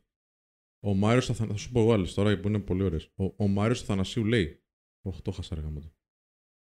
ο 0.80 0.94
Μάριος 0.94 1.30
Αθανασίου. 1.30 1.56
Θα 1.56 1.62
σου 1.62 1.72
πω 1.72 1.80
εγώ 1.80 1.92
άλλες 1.92 2.14
τώρα 2.14 2.40
που 2.40 2.48
είναι 2.48 2.58
πολύ 2.58 2.82
ωραίες. 2.82 3.10
Ο, 3.14 3.24
ο 3.36 3.48
Μάριος 3.48 3.82
Αθανασίου 3.82 4.24
λέει. 4.24 4.63
Όχι, 5.06 5.22
το 5.22 5.30
χάσα 5.30 5.54
αργά 5.54 5.70
μου. 5.70 5.80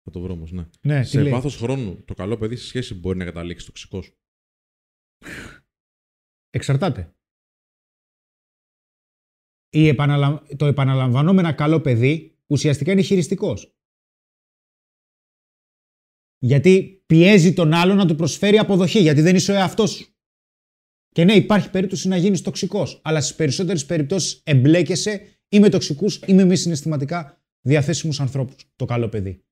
Θα 0.02 0.10
το 0.10 0.20
βρω 0.20 0.32
όμως, 0.32 0.52
ναι. 0.52 0.68
Ναι, 0.80 1.00
τι 1.00 1.08
σε 1.08 1.22
λέει; 1.22 1.32
βάθο 1.32 1.48
χρόνου, 1.48 2.04
το 2.04 2.14
καλό 2.14 2.36
παιδί 2.38 2.56
στη 2.56 2.66
σχέση 2.66 2.94
μπορεί 2.94 3.18
να 3.18 3.24
καταλήξει 3.24 3.66
τοξικός. 3.66 4.12
Εξαρτάται. 6.50 7.14
Η 9.72 9.88
επαναλα... 9.88 10.46
Το 10.56 10.66
επαναλαμβανόμενα 10.66 11.52
καλό 11.52 11.80
παιδί 11.80 12.38
ουσιαστικά 12.46 12.92
είναι 12.92 13.02
χειριστικός. 13.02 13.74
Γιατί 16.38 17.02
πιέζει 17.06 17.52
τον 17.52 17.72
άλλο 17.72 17.94
να 17.94 18.06
του 18.06 18.14
προσφέρει 18.14 18.58
αποδοχή, 18.58 19.00
γιατί 19.00 19.20
δεν 19.20 19.34
είσαι 19.34 19.52
ο 19.52 19.54
εαυτός 19.54 19.90
σου. 19.90 20.14
Και 21.08 21.24
ναι, 21.24 21.34
υπάρχει 21.34 21.70
περίπτωση 21.70 22.08
να 22.08 22.16
γίνεις 22.16 22.42
τοξικός, 22.42 23.00
αλλά 23.04 23.20
στις 23.20 23.36
περισσότερες 23.36 23.86
περιπτώσεις 23.86 24.42
εμπλέκεσαι 24.44 25.40
ή 25.48 25.60
με 25.60 25.68
τοξικού 25.68 26.06
ή 26.26 26.34
με 26.34 26.44
μη 26.44 26.56
συναισθηματικά 26.56 27.39
διαθέσιμους 27.60 28.20
ανθρώπους. 28.20 28.64
Το 28.76 28.84
καλό 28.84 29.08
παιδί. 29.08 29.44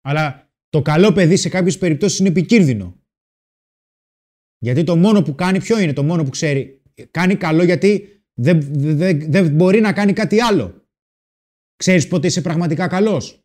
Αλλά 0.00 0.52
το 0.68 0.82
καλό 0.82 1.12
παιδί 1.12 1.36
σε 1.36 1.48
κάποιες 1.48 1.78
περιπτώσεις 1.78 2.18
είναι 2.18 2.28
επικίνδυνο. 2.28 3.02
Γιατί 4.58 4.84
το 4.84 4.96
μόνο 4.96 5.22
που 5.22 5.34
κάνει, 5.34 5.58
ποιο 5.58 5.78
είναι 5.78 5.92
το 5.92 6.02
μόνο 6.02 6.24
που 6.24 6.30
ξέρει; 6.30 6.82
Κάνει 7.10 7.36
καλό 7.36 7.62
γιατί 7.62 8.22
δεν, 8.34 8.60
δεν, 8.96 9.30
δεν 9.30 9.54
μπορεί 9.54 9.80
να 9.80 9.92
κάνει 9.92 10.12
κάτι 10.12 10.40
άλλο. 10.40 10.88
Ξέρεις 11.76 12.08
πότε 12.08 12.26
είσαι 12.26 12.40
πραγματικά 12.40 12.88
καλός; 12.88 13.44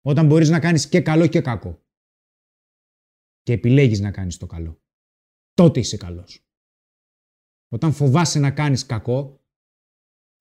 Όταν 0.00 0.26
μπορείς 0.26 0.48
να 0.48 0.60
κάνεις 0.60 0.88
και 0.88 1.00
καλό 1.00 1.26
και 1.26 1.40
κακό. 1.40 1.82
Και 3.42 3.52
επιλέγεις 3.52 4.00
να 4.00 4.10
κάνεις 4.10 4.36
το 4.36 4.46
καλό. 4.46 4.82
Τότε 5.52 5.80
είσαι 5.80 5.96
καλός. 5.96 6.46
Όταν 7.68 7.92
φοβάσαι 7.92 8.38
να 8.38 8.50
κάνεις 8.50 8.86
κακό, 8.86 9.44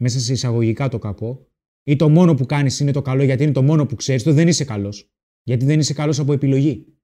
μέσα 0.02 0.20
σε 0.20 0.34
εισαγωγικά 0.34 0.90
το 0.90 1.00
κακό, 1.00 1.52
ή 1.88 1.96
το 1.96 2.10
μόνο 2.10 2.34
που 2.34 2.46
κάνεις 2.46 2.80
είναι 2.80 2.92
το 2.92 3.02
καλό 3.02 3.24
γιατί 3.24 3.44
είναι 3.44 3.52
το 3.52 3.64
μόνο 3.64 3.86
που 3.86 3.96
ξέρεις, 3.96 4.24
τότε 4.24 4.36
δεν 4.36 4.48
είσαι 4.48 4.66
καλός. 4.66 5.12
Γιατί 5.44 5.66
δεν 5.66 5.80
είσαι 5.80 5.94
καλός 5.94 6.20
από 6.20 6.34
επιλογή. 6.34 6.98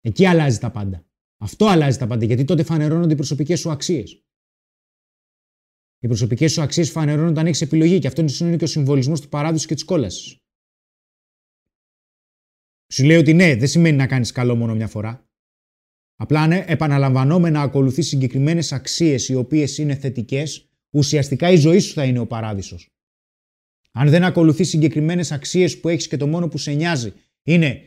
Εκεί 0.00 0.26
αλλάζει 0.26 0.58
τα 0.58 0.70
πάντα. 0.70 1.06
Αυτό 1.42 1.66
αλλάζει 1.66 1.98
τα 1.98 2.06
πάντα, 2.06 2.24
γιατί 2.24 2.44
τότε 2.44 2.62
φανερώνονται 2.62 3.12
οι 3.12 3.16
προσωπικές 3.16 3.60
σου 3.60 3.70
αξίες. 3.70 4.24
Οι 5.98 6.06
προσωπικές 6.06 6.52
σου 6.52 6.62
αξίες 6.62 6.90
φανερώνονται 6.90 7.30
όταν 7.30 7.46
έχεις 7.46 7.60
επιλογή, 7.60 7.98
και 7.98 8.06
αυτό 8.06 8.20
είναι 8.40 8.56
και 8.56 8.64
ο 8.64 8.66
συμβολισμός 8.66 9.20
του 9.20 9.28
παράδοσης 9.28 9.66
και 9.66 9.74
της 9.74 9.84
κόλασης. 9.84 10.36
Σου 12.92 13.04
λέει 13.04 13.16
ότι 13.16 13.32
ναι, 13.32 13.56
δεν 13.56 13.68
σημαίνει 13.68 13.96
να 13.96 14.06
κάνεις 14.06 14.32
καλό 14.32 14.56
μόνο 14.56 14.74
μια 14.74 14.88
φορά. 14.88 15.28
Απλά 16.16 16.42
αν 16.42 16.52
επαναλαμβανόμενα 16.52 17.62
ακολουθείς 17.62 18.08
συγκεκριμένες 18.08 18.72
αξίες 18.72 19.28
οι 19.28 19.34
οποίες 19.34 19.78
είναι 19.78 19.94
θετικές, 19.94 20.70
ουσιαστικά 20.90 21.50
η 21.50 21.56
ζωή 21.56 21.78
σου 21.78 21.92
θα 21.92 22.04
είναι 22.04 22.18
ο 22.18 22.26
παράδεισος. 22.26 22.88
Αν 23.92 24.08
δεν 24.08 24.24
ακολουθεί 24.24 24.64
συγκεκριμένες 24.64 25.32
αξίες 25.32 25.80
που 25.80 25.88
έχεις 25.88 26.08
και 26.08 26.16
το 26.16 26.26
μόνο 26.26 26.48
που 26.48 26.58
σε 26.58 26.72
νοιάζει 26.72 27.12
είναι 27.42 27.84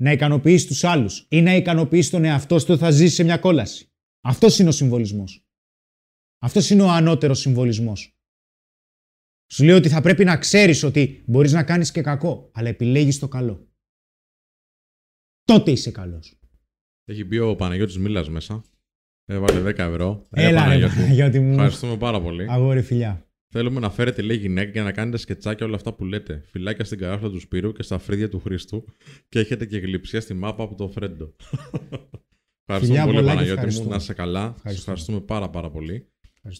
να 0.00 0.12
ικανοποιήσει 0.12 0.66
τους 0.66 0.84
άλλους 0.84 1.26
ή 1.28 1.42
να 1.42 1.54
ικανοποιήσει 1.54 2.10
τον 2.10 2.24
εαυτό 2.24 2.58
σου, 2.58 2.78
θα 2.78 2.90
ζήσει 2.90 3.14
σε 3.14 3.22
μια 3.22 3.38
κόλαση. 3.38 3.92
Αυτός 4.20 4.58
είναι 4.58 4.68
ο 4.68 4.72
συμβολισμός. 4.72 5.44
Αυτός 6.38 6.70
είναι 6.70 6.82
ο 6.82 6.90
ανώτερος 6.90 7.38
συμβολισμός. 7.38 8.14
Σου 9.52 9.64
λέει 9.64 9.74
ότι 9.74 9.88
θα 9.88 10.00
πρέπει 10.00 10.24
να 10.24 10.36
ξέρεις 10.36 10.82
ότι 10.82 11.22
μπορείς 11.26 11.52
να 11.52 11.64
κάνεις 11.64 11.90
και 11.90 12.00
κακό, 12.00 12.50
αλλά 12.54 12.68
επιλέγεις 12.68 13.18
το 13.18 13.28
καλό. 13.28 13.68
Τότε 15.44 15.70
είσαι 15.70 15.90
καλός. 15.90 16.38
Έχει 17.04 17.24
μπει 17.24 17.38
ο 17.38 17.56
Παναγιώτης 17.56 17.98
Μίλας 17.98 18.28
μέσα. 18.28 18.64
Έβαλε 19.24 19.60
10 19.60 19.78
ευρώ. 19.78 20.26
Έλα, 20.30 20.50
ρε, 20.50 20.56
Παναγιώτη. 20.56 20.94
Παναγιώτη 20.94 21.40
μου. 21.40 21.52
Ευχαριστούμε 21.52 21.96
πάρα 21.96 22.20
πολύ. 22.20 22.50
Αγόρι 22.50 22.82
φιλιά. 22.82 23.29
Θέλουμε 23.52 23.80
να 23.80 23.90
φέρετε 23.90 24.22
λέει 24.22 24.36
γυναίκα 24.36 24.70
για 24.70 24.82
να 24.82 24.92
κάνετε 24.92 25.16
σκετσάκια 25.16 25.66
όλα 25.66 25.74
αυτά 25.74 25.92
που 25.92 26.04
λέτε. 26.04 26.42
Φυλάκια 26.50 26.84
στην 26.84 26.98
καράφλα 26.98 27.30
του 27.30 27.40
Σπύρου 27.40 27.72
και 27.72 27.82
στα 27.82 27.98
φρύδια 27.98 28.28
του 28.28 28.40
Χρήστου 28.40 28.84
και 29.28 29.38
έχετε 29.38 29.66
και 29.66 29.78
γλυψία 29.78 30.20
στη 30.20 30.34
μάπα 30.34 30.64
από 30.64 30.74
το 30.74 30.88
Φρέντο. 30.88 31.34
Ευχαριστούμε 32.66 33.12
πολύ 33.12 33.26
Παναγιώτης 33.26 33.80
μου, 33.80 33.88
να 33.88 33.96
είσαι 33.96 34.14
καλά. 34.14 34.40
Ευχαριστούμε. 34.40 34.78
Ευχαριστούμε 34.78 35.20
πάρα 35.20 35.50
πάρα 35.50 35.70
πολύ. 35.70 36.06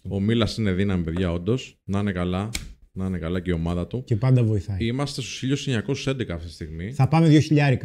Ο 0.09 0.21
μίλας 0.21 0.57
είναι 0.57 0.73
δύναμη 0.73 1.05
παιδιά 1.05 1.33
όντως. 1.33 1.81
Να 1.85 1.99
είναι 1.99 2.13
καλά. 2.13 2.51
Να 2.93 3.07
είναι 3.07 3.19
καλά 3.19 3.41
και 3.41 3.51
η 3.51 3.53
ομάδα 3.53 3.87
του. 3.87 4.05
Και 4.05 4.17
πάντα 4.17 4.45
βοηθάει. 4.45 4.85
Είμαστε 4.85 5.21
στους 5.21 5.43
1911 5.43 6.31
αυτή 6.31 6.47
τη 6.47 6.53
στιγμή. 6.53 6.93
Θα 6.93 7.09
πάμε 7.09 7.29
2000. 7.51 7.77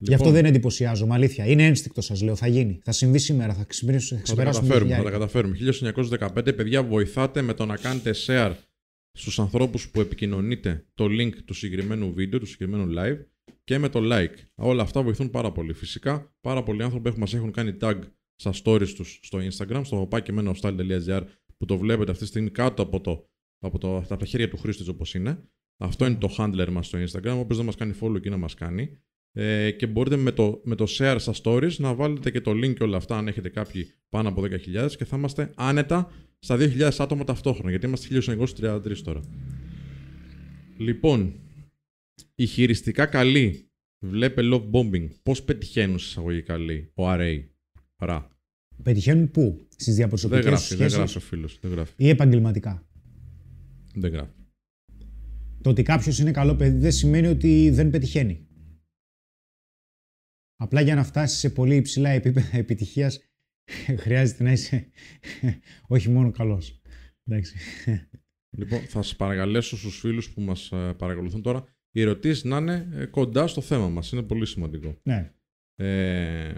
Λοιπόν, 0.00 0.16
Γι' 0.16 0.22
αυτό 0.22 0.26
λοιπόν. 0.26 0.42
δεν 0.42 0.54
εντυπωσιάζομαι, 0.54 1.14
αλήθεια. 1.14 1.46
Είναι 1.46 1.66
ένστικτο, 1.66 2.00
σας 2.00 2.22
λέω. 2.22 2.36
Θα 2.36 2.46
γίνει. 2.46 2.80
Θα 2.84 2.92
συμβεί 2.92 3.18
σήμερα, 3.18 3.54
θα 3.54 3.64
ξυπνήσουμε. 3.64 4.20
Θα, 4.20 4.26
θα, 4.26 4.34
τα 4.34 4.44
καταφέρουμε. 4.44 4.96
Θα 4.96 5.02
τα 5.02 5.10
καταφέρουμε. 5.10 5.56
1915, 6.36 6.56
παιδιά, 6.56 6.82
βοηθάτε 6.82 7.42
με 7.42 7.54
το 7.54 7.66
να 7.66 7.76
κάνετε 7.76 8.14
share 8.26 8.52
στους 9.12 9.38
ανθρώπους 9.38 9.90
που 9.90 10.00
επικοινωνείτε 10.00 10.86
το 10.94 11.04
link 11.04 11.32
του 11.44 11.54
συγκεκριμένου 11.54 12.12
βίντεο, 12.12 12.38
του 12.38 12.46
συγκεκριμένου 12.46 12.92
live 12.98 13.18
και 13.64 13.78
με 13.78 13.88
το 13.88 14.00
like. 14.02 14.34
Όλα 14.54 14.82
αυτά 14.82 15.02
βοηθούν 15.02 15.30
πάρα 15.30 15.52
πολύ. 15.52 15.72
Φυσικά, 15.72 16.34
πάρα 16.40 16.62
πολλοί 16.62 16.82
άνθρωποι 16.82 17.12
μας 17.16 17.34
έχουν 17.34 17.52
κάνει 17.52 17.76
tag 17.80 17.98
στα 18.36 18.52
stories 18.64 18.88
τους 18.88 19.20
στο 19.22 19.38
Instagram, 19.38 19.80
στο 19.84 20.08
παπάκιμενostyle.gr 20.10 21.22
που 21.56 21.64
το 21.64 21.78
βλέπετε 21.78 22.10
αυτή 22.10 22.22
τη 22.22 22.28
στιγμή 22.28 22.50
κάτω 22.50 22.82
από, 22.82 23.00
το, 23.00 23.28
από, 23.58 23.78
το, 23.78 23.96
από 23.96 24.16
τα 24.16 24.26
χέρια 24.26 24.48
του 24.48 24.56
χρήστης 24.56 24.88
όπως 24.88 25.14
είναι. 25.14 25.42
Αυτό 25.80 26.06
είναι 26.06 26.14
το 26.14 26.34
handler 26.38 26.68
μας 26.70 26.86
στο 26.86 26.98
Instagram. 26.98 27.36
Όποιος 27.38 27.56
δεν 27.56 27.64
μας 27.64 27.74
κάνει 27.74 27.94
follow, 28.00 28.16
εκεί 28.16 28.28
να 28.28 28.36
μας 28.36 28.54
κάνει. 28.54 28.98
Ε, 29.32 29.70
και 29.70 29.86
μπορείτε 29.86 30.16
με 30.16 30.32
το, 30.32 30.60
με 30.64 30.74
το 30.74 30.86
share 30.88 31.16
στα 31.18 31.32
stories 31.42 31.76
να 31.76 31.94
βάλετε 31.94 32.30
και 32.30 32.40
το 32.40 32.50
link 32.50 32.74
και 32.74 32.82
όλα 32.82 32.96
αυτά 32.96 33.16
αν 33.16 33.28
έχετε 33.28 33.48
κάποιοι 33.48 33.92
πάνω 34.08 34.28
από 34.28 34.42
10.000 34.42 34.90
και 34.96 35.04
θα 35.04 35.16
είμαστε 35.16 35.50
άνετα 35.56 36.10
στα 36.38 36.56
2.000 36.58 36.90
άτομα 36.98 37.24
ταυτόχρονα 37.24 37.70
γιατί 37.70 37.86
είμαστε 37.86 38.34
1933 38.56 38.96
τώρα. 38.96 39.20
Λοιπόν, 40.78 41.34
η 42.34 42.46
χειριστικά 42.46 43.06
καλή 43.06 43.70
βλέπε 43.98 44.42
love 44.44 44.70
bombing. 44.70 45.08
Πώς 45.22 45.42
πετυχαίνουν 45.42 45.96
εισαγωγικά 45.96 46.58
λέει 46.58 46.92
ο 46.94 47.02
RA. 47.06 47.42
Ρα. 47.96 48.30
Πετυχαίνουν 48.82 49.30
πού, 49.30 49.66
στις 49.70 49.86
Δεν 49.86 49.94
διαπροσωπικέ 49.94 50.40
γράφει, 50.40 50.68
δεν 50.68 50.76
σχέσεις; 50.76 50.96
γράφει 50.96 51.16
ο 51.16 51.20
φίλος. 51.20 51.58
Δεν 51.60 51.70
γράφει. 51.70 51.92
ή 51.96 52.08
επαγγελματικά; 52.08 52.86
Δεν 53.94 54.12
γράφει. 54.12 54.32
Το 55.62 55.70
ότι 55.70 55.82
κάποιος 55.82 56.18
είναι 56.18 56.30
καλό 56.30 56.54
παιδί 56.54 56.78
δεν 56.78 56.92
σημαίνει 56.92 57.26
ότι 57.26 57.70
δεν 57.70 57.90
πετυχαίνει. 57.90 58.47
Απλά 60.60 60.80
για 60.80 60.94
να 60.94 61.04
φτάσεις 61.04 61.38
σε 61.38 61.50
πολύ 61.50 61.74
υψηλά 61.74 62.08
επίπεδα 62.08 62.56
επιτυχίας 62.56 63.20
χρειάζεται 64.02 64.42
να 64.42 64.52
είσαι 64.52 64.90
όχι 65.94 66.08
μόνο 66.08 66.30
καλός. 66.30 66.80
Εντάξει. 67.24 67.56
Λοιπόν, 68.50 68.80
θα 68.80 69.02
σας 69.02 69.16
παρακαλέσω 69.16 69.76
στους 69.76 69.98
φίλους 69.98 70.30
που 70.30 70.40
μας 70.40 70.72
ε, 70.72 70.94
παρακολουθούν 70.98 71.42
τώρα 71.42 71.64
οι 71.90 72.00
ερωτήσεις 72.00 72.44
να 72.44 72.56
είναι 72.56 72.88
ε, 72.92 73.06
κοντά 73.06 73.46
στο 73.46 73.60
θέμα 73.60 73.88
μας. 73.88 74.12
Είναι 74.12 74.22
πολύ 74.22 74.46
σημαντικό. 74.46 75.00
Ναι. 75.02 75.32
Ε, 75.74 76.54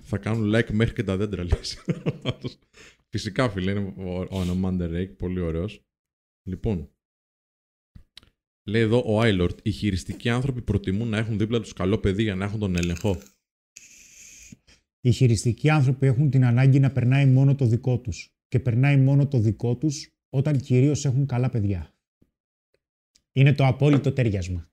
θα 0.00 0.18
κάνουν 0.18 0.54
like 0.54 0.70
μέχρι 0.70 0.94
και 0.94 1.02
τα 1.02 1.16
δέντρα, 1.16 1.44
λες. 1.44 1.84
Φυσικά, 3.12 3.48
φίλε, 3.48 3.70
είναι 3.70 3.94
ο, 3.96 4.20
ο 4.20 4.42
Anomander 4.42 4.90
Rake, 4.90 5.16
πολύ 5.16 5.40
ωραίος. 5.40 5.84
Λοιπόν, 6.48 6.90
λέει 8.66 8.82
εδώ 8.82 9.02
ο 9.06 9.20
Άιλορτ, 9.20 9.58
οι 9.62 9.70
χειριστικοί 9.70 10.28
άνθρωποι 10.28 10.62
προτιμούν 10.62 11.08
να 11.08 11.18
έχουν 11.18 11.38
δίπλα 11.38 11.60
τους 11.60 11.72
καλό 11.72 11.98
παιδί 11.98 12.22
για 12.22 12.34
να 12.34 12.44
έχουν 12.44 12.58
τον 12.58 12.76
έλεγχο. 12.76 13.18
Οι 15.00 15.12
χειριστικοί 15.12 15.70
άνθρωποι 15.70 16.06
έχουν 16.06 16.30
την 16.30 16.44
ανάγκη 16.44 16.78
να 16.80 16.92
περνάει 16.92 17.26
μόνο 17.26 17.54
το 17.54 17.66
δικό 17.66 17.98
τους 17.98 18.34
και 18.48 18.60
περνάει 18.60 18.96
μόνο 18.96 19.28
το 19.28 19.38
δικό 19.38 19.76
τους 19.76 20.10
όταν 20.28 20.60
κυρίως 20.60 21.04
έχουν 21.04 21.26
καλά 21.26 21.50
παιδιά. 21.50 21.94
Είναι 23.32 23.54
το 23.54 23.66
απόλυτο 23.66 24.12
τέριασμα. 24.12 24.70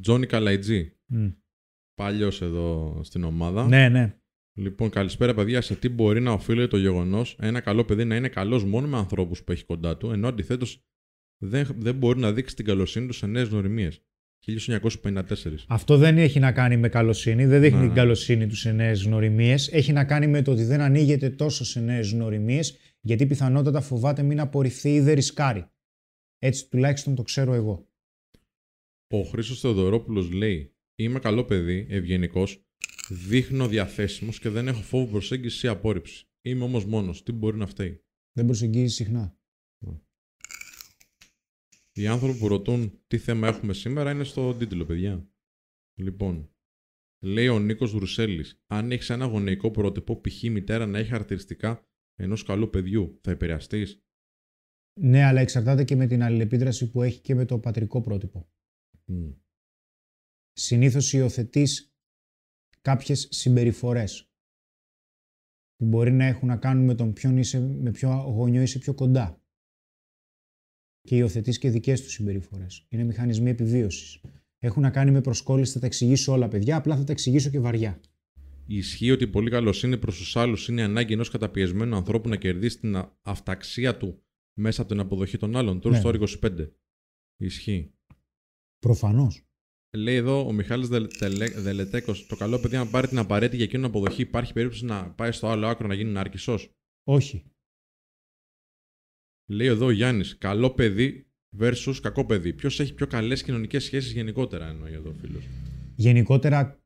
Τζόνι 0.00 0.26
Καλαϊτζή, 0.26 0.92
Μμ. 1.06 1.28
παλιός 1.94 2.42
εδώ 2.42 3.00
στην 3.02 3.24
ομάδα. 3.24 3.66
Ναι, 3.66 3.88
ναι. 3.88 4.20
Λοιπόν, 4.58 4.90
καλησπέρα 4.90 5.34
παιδιά. 5.34 5.60
Σε 5.60 5.76
τι 5.76 5.88
μπορεί 5.88 6.20
να 6.20 6.32
οφείλεται 6.32 6.66
το 6.68 6.76
γεγονός 6.76 7.36
ένα 7.40 7.60
καλό 7.60 7.84
παιδί 7.84 8.04
να 8.04 8.16
είναι 8.16 8.28
καλός 8.28 8.64
μόνο 8.64 8.86
με 8.86 8.96
ανθρώπους 8.96 9.44
που 9.44 9.52
έχει 9.52 9.64
κοντά 9.64 9.96
του, 9.96 10.10
ενώ 10.10 10.28
αντιθέτως 10.28 10.84
δεν, 11.38 11.74
δεν 11.78 11.94
μπορεί 11.94 12.18
να 12.18 12.32
δείξει 12.32 12.56
την 12.56 12.64
καλοσύνη 12.64 13.06
του 13.06 13.12
σε 13.12 13.26
νέες 13.26 13.48
γνωριμίες. 13.48 14.00
1954. 14.46 15.22
Αυτό 15.68 15.96
δεν 15.96 16.18
έχει 16.18 16.38
να 16.38 16.52
κάνει 16.52 16.76
με 16.76 16.88
καλοσύνη, 16.88 17.46
δεν 17.46 17.60
δείχνει 17.60 17.76
Ναι, 17.78 17.84
την 17.84 17.94
ναι. 17.94 18.00
καλοσύνη 18.00 18.46
του 18.46 18.56
σε 18.56 18.72
νέες 18.72 19.02
γνωριμίες. 19.02 19.68
Έχει 19.72 19.92
να 19.92 20.04
κάνει 20.04 20.26
με 20.26 20.42
το 20.42 20.52
ότι 20.52 20.64
δεν 20.64 20.80
ανοίγεται 20.80 21.30
τόσο 21.30 21.64
σε 21.64 21.80
νέες 21.80 22.12
γνωριμίες, 22.12 22.76
γιατί 23.00 23.26
πιθανότατα 23.26 23.80
φοβάται 23.80 24.22
μην 24.22 24.40
απορριφθεί 24.40 24.94
ή 24.94 25.00
δεν 25.00 25.14
ρισκάρει. 25.14 25.66
Έτσι 26.38 26.68
τουλάχιστον 26.68 27.14
το 27.14 27.22
ξέρω 27.22 27.54
εγώ. 27.54 27.88
Ο 29.08 29.22
Χρήσο 29.22 29.54
Θεοδωρόπουλος 29.54 30.30
λέει: 30.30 30.74
Είμαι 30.94 31.18
καλό 31.18 31.44
παιδί, 31.44 31.86
ευγενικός, 31.90 32.64
δείχνω 33.08 33.68
διαθέσιμος 33.68 34.38
και 34.38 34.48
δεν 34.48 34.68
έχω 34.68 34.82
φόβο 34.82 35.06
προσέγγιση 35.06 35.66
ή 35.66 35.68
απόρριψη. 35.68 36.26
Είμαι 36.42 36.64
όμως 36.64 36.84
μόνος. 36.84 37.22
Τι 37.22 37.32
μπορεί 37.32 37.56
να 37.56 37.66
φταίει; 37.66 38.04
Δεν 38.32 38.46
προσεγγίζει 38.46 38.94
συχνά. 38.94 39.36
Οι 41.96 42.06
άνθρωποι 42.06 42.38
που 42.38 42.48
ρωτούν 42.48 43.02
τι 43.06 43.18
θέμα 43.18 43.48
έχουμε 43.48 43.72
σήμερα 43.72 44.10
είναι 44.10 44.24
στο 44.24 44.54
τίτλο, 44.54 44.84
παιδιά. 44.84 45.30
Λοιπόν, 45.98 46.54
λέει 47.24 47.48
ο 47.48 47.58
Νίκος 47.58 47.92
Βρουσέλης, 47.92 48.62
αν 48.66 48.92
έχεις 48.92 49.10
ένα 49.10 49.26
γονεϊκό 49.26 49.70
πρότυπο, 49.70 50.20
π.χ. 50.20 50.42
η 50.42 50.50
μητέρα 50.50 50.86
να 50.86 50.98
έχει 50.98 51.10
χαρακτηριστικά 51.10 51.86
ενός 52.14 52.42
καλού 52.42 52.70
παιδιού, 52.70 53.20
θα 53.22 53.30
επηρεαστείς; 53.30 54.04
Ναι, 55.00 55.24
αλλά 55.24 55.40
εξαρτάται 55.40 55.84
και 55.84 55.96
με 55.96 56.06
την 56.06 56.22
αλληλεπίδραση 56.22 56.90
που 56.90 57.02
έχει 57.02 57.20
και 57.20 57.34
με 57.34 57.44
το 57.44 57.58
πατρικό 57.58 58.00
πρότυπο. 58.00 58.48
Mm. 59.08 59.34
Συνήθως 60.52 61.12
υιοθετείς 61.12 61.94
κάποιες 62.80 63.28
συμπεριφορές 63.30 64.30
που 65.76 65.86
μπορεί 65.86 66.12
να 66.12 66.24
έχουν 66.24 66.48
να 66.48 66.56
κάνουν 66.56 66.84
με 66.84 66.94
τον 66.94 67.12
ποιον 67.12 67.36
είσαι, 67.36 67.60
με 67.60 67.90
ποιο 67.90 68.08
γονιό 68.10 68.62
είσαι 68.62 68.78
πιο 68.78 68.94
κοντά. 68.94 69.45
Και 71.06 71.16
υιοθετείς 71.16 71.58
και 71.58 71.70
δικές 71.70 72.02
τους 72.02 72.12
συμπεριφορές. 72.12 72.86
Είναι 72.88 73.02
μηχανισμοί 73.04 73.50
επιβίωσης. 73.50 74.20
Έχουν 74.58 74.82
να 74.82 74.90
κάνει 74.90 75.10
με 75.10 75.20
προσκόλληση, 75.20 75.72
θα 75.72 75.80
τα 75.80 75.86
εξηγήσω 75.86 76.32
όλα, 76.32 76.48
παιδιά, 76.48 76.76
απλά 76.76 76.96
θα 76.96 77.04
τα 77.04 77.12
εξηγήσω 77.12 77.50
και 77.50 77.60
βαριά. 77.60 78.00
Ισχύει 78.66 79.10
ότι 79.10 79.24
η 79.24 79.26
πολύ 79.26 79.50
καλοσύνη 79.50 79.98
προς 79.98 80.16
τους 80.16 80.36
άλλους 80.36 80.68
είναι 80.68 80.82
ανάγκη 80.82 81.12
ενός 81.12 81.30
καταπιεσμένου 81.30 81.96
ανθρώπου 81.96 82.28
να 82.28 82.36
κερδίσει 82.36 82.78
την 82.78 83.08
αυταξία 83.22 83.96
του 83.96 84.22
μέσα 84.58 84.80
από 84.82 84.90
την 84.90 85.00
αποδοχή 85.00 85.36
των 85.36 85.56
άλλων. 85.56 85.80
Τώρα 85.80 85.94
Ναι. 85.94 86.00
στο 86.00 86.08
25. 86.08 86.72
Ισχύει. 87.36 87.90
Προφανώς. 88.78 89.40
Λέει 89.96 90.14
εδώ 90.14 90.46
ο 90.46 90.52
Μιχάλης 90.52 90.88
Δελε- 90.88 91.58
Δελετέκος: 91.58 92.26
Το 92.26 92.36
καλό 92.36 92.58
παιδί, 92.58 92.76
αν 92.76 92.90
πάρει 92.90 93.08
την 93.08 93.18
απαραίτητη 93.18 93.56
για 93.56 93.64
εκείνον 93.64 93.84
αποδοχή, 93.86 94.22
υπάρχει 94.22 94.52
περίπτωση 94.52 94.84
να 94.84 95.10
πάει 95.10 95.32
στο 95.32 95.46
άλλο 95.48 95.66
άκρο 95.66 95.86
να 95.86 95.94
γίνει 95.94 96.10
νάρκισο. 96.10 96.58
Όχι. 97.04 97.44
Λέει 99.46 99.66
εδώ 99.66 99.86
ο 99.86 99.90
Γιάννης: 99.90 100.38
Καλό 100.38 100.70
παιδί 100.70 101.26
versus 101.58 101.94
κακό 102.02 102.26
παιδί. 102.26 102.52
Ποιος 102.52 102.80
έχει 102.80 102.94
πιο 102.94 103.06
καλές 103.06 103.42
κοινωνικές 103.42 103.84
σχέσεις 103.84 104.12
γενικότερα, 104.12 104.66
εννοεί 104.66 104.92
εδώ 104.92 105.10
ο 105.10 105.12
φίλος. 105.12 105.44
Γενικότερα, 105.96 106.80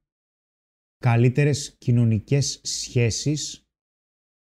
καλύτερες 0.98 1.76
κοινωνικές 1.78 2.60
σχέσεις 2.62 3.68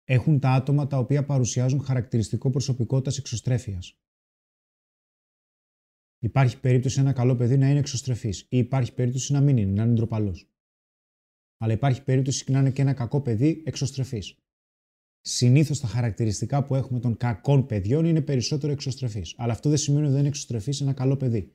έχουν 0.05 0.40
τα 0.40 0.51
άτομα 0.51 0.86
τα 0.86 0.99
οποία 0.99 1.24
παρουσιάζουν 1.24 1.81
χαρακτηριστικό 1.81 2.51
προσωπικότητας 2.51 3.19
εξωστρέφειας. 3.19 3.99
Υπάρχει 6.20 6.61
περίπτωση 6.61 7.01
ένα 7.01 7.12
καλό 7.12 7.36
παιδί 7.36 7.57
να 7.57 7.70
είναι 7.70 7.78
εξωστρεφής 7.78 8.40
ή 8.40 8.59
υπάρχει 8.59 8.95
περίπτωση 8.95 9.32
να 9.32 9.40
μην 9.40 9.57
είναι, 9.57 9.73
να 9.73 9.82
είναι 9.82 9.93
ντροπαλός. 9.93 10.51
Αλλά 11.57 11.73
υπάρχει 11.73 12.05
περίπτωση 12.05 12.53
να 12.53 12.59
είναι 12.59 12.70
και 12.70 12.82
ένα 12.82 12.95
κακό 12.95 13.20
παιδί 13.20 13.62
εξωστρεφής. 13.66 14.36
Συνήθως 15.20 15.81
τα 15.81 15.86
χαρακτηριστικά 15.86 16.65
που 16.65 16.74
έχουμε 16.74 17.01
των 17.01 17.16
κακών 17.16 17.66
παιδιών 17.66 18.05
είναι 18.05 18.20
περισσότερο 18.20 18.73
εξωστρεφής. 18.73 19.35
Αλλά 19.36 19.53
αυτό 19.53 19.69
δεν 19.69 19.78
σημαίνει 19.78 20.03
ότι 20.03 20.11
δεν 20.11 20.20
είναι 20.20 20.28
εξωστρεφής 20.28 20.81
ένα 20.81 20.93
καλό 20.93 21.16
παιδί. 21.16 21.53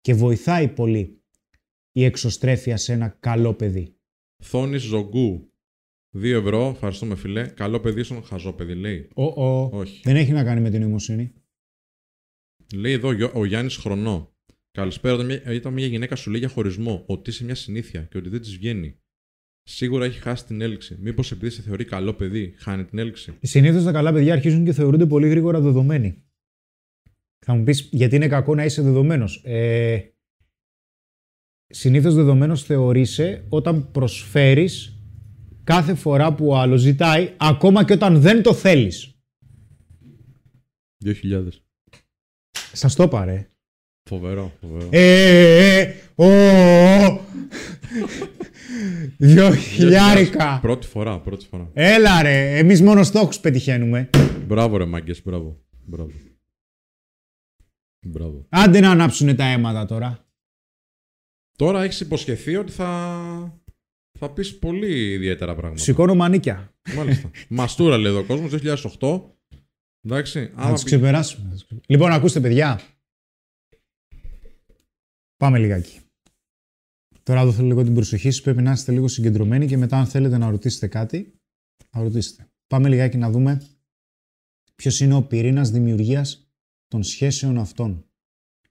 Και 0.00 0.14
βοηθάει 0.14 0.68
πολύ 0.68 1.22
η 1.92 2.04
εξωστρέφεια 2.04 2.76
σε 2.76 2.92
ένα 2.92 3.08
καλό 3.08 3.54
παιδί. 3.54 3.96
Θόνης 4.44 4.82
Ζωγκού. 4.82 5.50
2 6.16 6.22
ευρώ, 6.24 6.68
ευχαριστούμε 6.68 7.16
φιλέ. 7.16 7.46
Καλό 7.46 7.80
παιδί 7.80 8.02
στον 8.02 8.22
χαζό 8.22 8.52
παιδί, 8.52 8.74
λέει. 8.74 9.08
Ο, 9.14 9.24
ο, 9.24 9.70
Όχι. 9.72 10.00
Δεν 10.04 10.16
έχει 10.16 10.32
να 10.32 10.44
κάνει 10.44 10.60
με 10.60 10.70
την 10.70 10.80
νοημοσύνη. 10.80 11.32
Λέει 12.74 12.92
εδώ 12.92 13.12
Γιο- 13.12 13.34
ο 13.34 13.44
Γιάννης 13.44 13.76
Χρονό. 13.76 14.34
Καλησπέρα. 14.70 15.14
Όταν 15.14 15.26
μια, 15.26 15.42
όταν 15.56 15.72
μια 15.72 15.86
γυναίκα 15.86 16.16
σου 16.16 16.30
λέει 16.30 16.40
για 16.40 16.48
χωρισμό 16.48 17.04
ότι 17.06 17.30
είσαι 17.30 17.44
μια 17.44 17.54
συνήθεια 17.54 18.02
και 18.02 18.18
ότι 18.18 18.28
δεν 18.28 18.40
της 18.40 18.56
βγαίνει, 18.56 19.00
σίγουρα 19.68 20.04
έχει 20.04 20.20
χάσει 20.20 20.44
την 20.44 20.60
έλξη. 20.60 20.96
Μήπως 21.00 21.32
επειδή 21.32 21.50
σε 21.50 21.62
θεωρεί 21.62 21.84
καλό 21.84 22.14
παιδί, 22.14 22.54
χάνει 22.56 22.84
την 22.84 22.98
έλξη. 22.98 23.38
Συνήθως 23.42 23.84
τα 23.84 23.92
καλά 23.92 24.12
παιδιά 24.12 24.32
αρχίζουν 24.32 24.64
και 24.64 24.72
θεωρούνται 24.72 25.06
πολύ 25.06 25.28
γρήγορα 25.28 25.60
δεδομένοι. 25.60 26.24
Θα 27.46 27.54
μου 27.54 27.64
πεις 27.64 27.88
γιατί 27.92 28.16
είναι 28.16 28.28
κακό 28.28 28.54
να 28.54 28.64
είσαι 28.64 28.82
δεδομένος. 28.82 29.42
Ε, 29.44 30.10
Συνήθως 31.68 32.14
δεδομένος 32.14 32.62
θεωρείσαι 32.62 33.44
όταν 33.48 33.90
προσφέρεις 33.90 35.00
κάθε 35.64 35.94
φορά 35.94 36.34
που 36.34 36.46
ο 36.46 36.56
άλλος 36.56 36.80
ζητάει, 36.80 37.34
ακόμα 37.36 37.84
και 37.84 37.92
όταν 37.92 38.20
δεν 38.20 38.42
το 38.42 38.54
θέλεις. 38.54 39.14
2000. 41.04 41.48
Σας 42.72 42.94
το 42.94 43.08
πάρε. 43.08 43.50
Φοβερό, 44.08 44.52
φοβερό. 44.60 44.88
Ε, 44.92 45.80
ε, 45.80 45.82
ο, 45.82 45.92
ο. 45.94 46.05
Δυο 49.18 49.54
χιλιάρικα. 49.54 50.58
Πρώτη 50.62 50.86
φορά, 50.86 51.20
πρώτη 51.20 51.46
φορά. 51.46 51.70
Έλα 51.72 52.22
ρε, 52.22 52.58
εμείς 52.58 52.82
μόνο 52.82 53.02
στόχους 53.02 53.40
πετυχαίνουμε. 53.40 54.10
Μπράβο, 54.46 54.76
ρε 54.76 54.84
μάγκες, 54.84 55.22
μπράβο. 55.22 55.64
Μπράβο. 55.84 56.10
Μπράβο. 58.06 58.46
Άντε 58.48 58.80
να 58.80 58.90
ανάψουνε 58.90 59.34
τα 59.34 59.44
αίματα 59.44 59.84
τώρα. 59.84 60.24
Τώρα 61.58 61.82
έχεις 61.82 62.00
υποσχεθεί 62.00 62.56
ότι 62.56 62.72
θα. 62.72 63.60
Θα 64.18 64.30
πεις 64.32 64.58
πολύ 64.58 65.12
ιδιαίτερα 65.12 65.54
πράγματα. 65.54 65.82
Σηκώνω 65.82 66.14
μανίκια. 66.14 66.74
Μάλιστα. 66.96 67.30
Μαστούρα 67.48 67.96
λέει 67.98 68.10
εδώ 68.12 68.20
ο 68.20 68.24
κόσμος 68.24 68.52
2008. 69.00 69.22
Εντάξει. 70.02 70.52
Να 70.54 70.62
άμα 70.62 70.72
τους 70.72 70.82
πει- 70.82 70.86
ξεπεράσουμε. 70.90 71.56
Λοιπόν, 71.86 72.12
ακούστε 72.12 72.40
παιδιά. 72.40 72.80
Πάμε 75.36 75.58
λιγάκι. 75.58 75.98
Τώρα 77.26 77.40
εδώ 77.40 77.52
θέλω 77.52 77.66
λίγο 77.66 77.82
την 77.82 77.94
προσοχή 77.94 78.30
σας. 78.30 78.40
Πρέπει 78.40 78.62
να 78.62 78.72
είστε 78.72 78.92
λίγο 78.92 79.08
συγκεντρωμένοι 79.08 79.66
και 79.66 79.76
μετά 79.76 79.98
αν 79.98 80.06
θέλετε 80.06 80.38
να 80.38 80.50
ρωτήσετε 80.50 80.86
κάτι, 80.86 81.40
να 81.90 82.02
ρωτήσετε. 82.02 82.50
Πάμε 82.66 82.88
λιγάκι 82.88 83.16
να 83.16 83.30
δούμε 83.30 83.62
ποιος 84.74 85.00
είναι 85.00 85.14
ο 85.14 85.22
πυρήνας 85.22 85.70
δημιουργίας 85.70 86.50
των 86.88 87.02
σχέσεων 87.02 87.58
αυτών. 87.58 88.10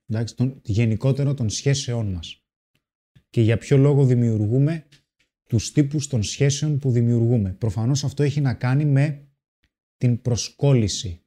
Εντάξει, 0.06 0.36
των, 0.36 0.60
γενικότερο 0.64 1.34
των 1.34 1.50
σχέσεών 1.50 2.12
μας. 2.12 2.44
Και 3.30 3.40
για 3.40 3.58
ποιο 3.58 3.76
λόγο 3.76 4.04
δημιουργούμε 4.04 4.86
τους 5.48 5.72
τύπους 5.72 6.06
των 6.06 6.22
σχέσεων 6.22 6.78
που 6.78 6.90
δημιουργούμε. 6.90 7.52
Προφανώς 7.52 8.04
αυτό 8.04 8.22
έχει 8.22 8.40
να 8.40 8.54
κάνει 8.54 8.84
με 8.84 9.28
την 9.96 10.20
προσκόλληση, 10.20 11.24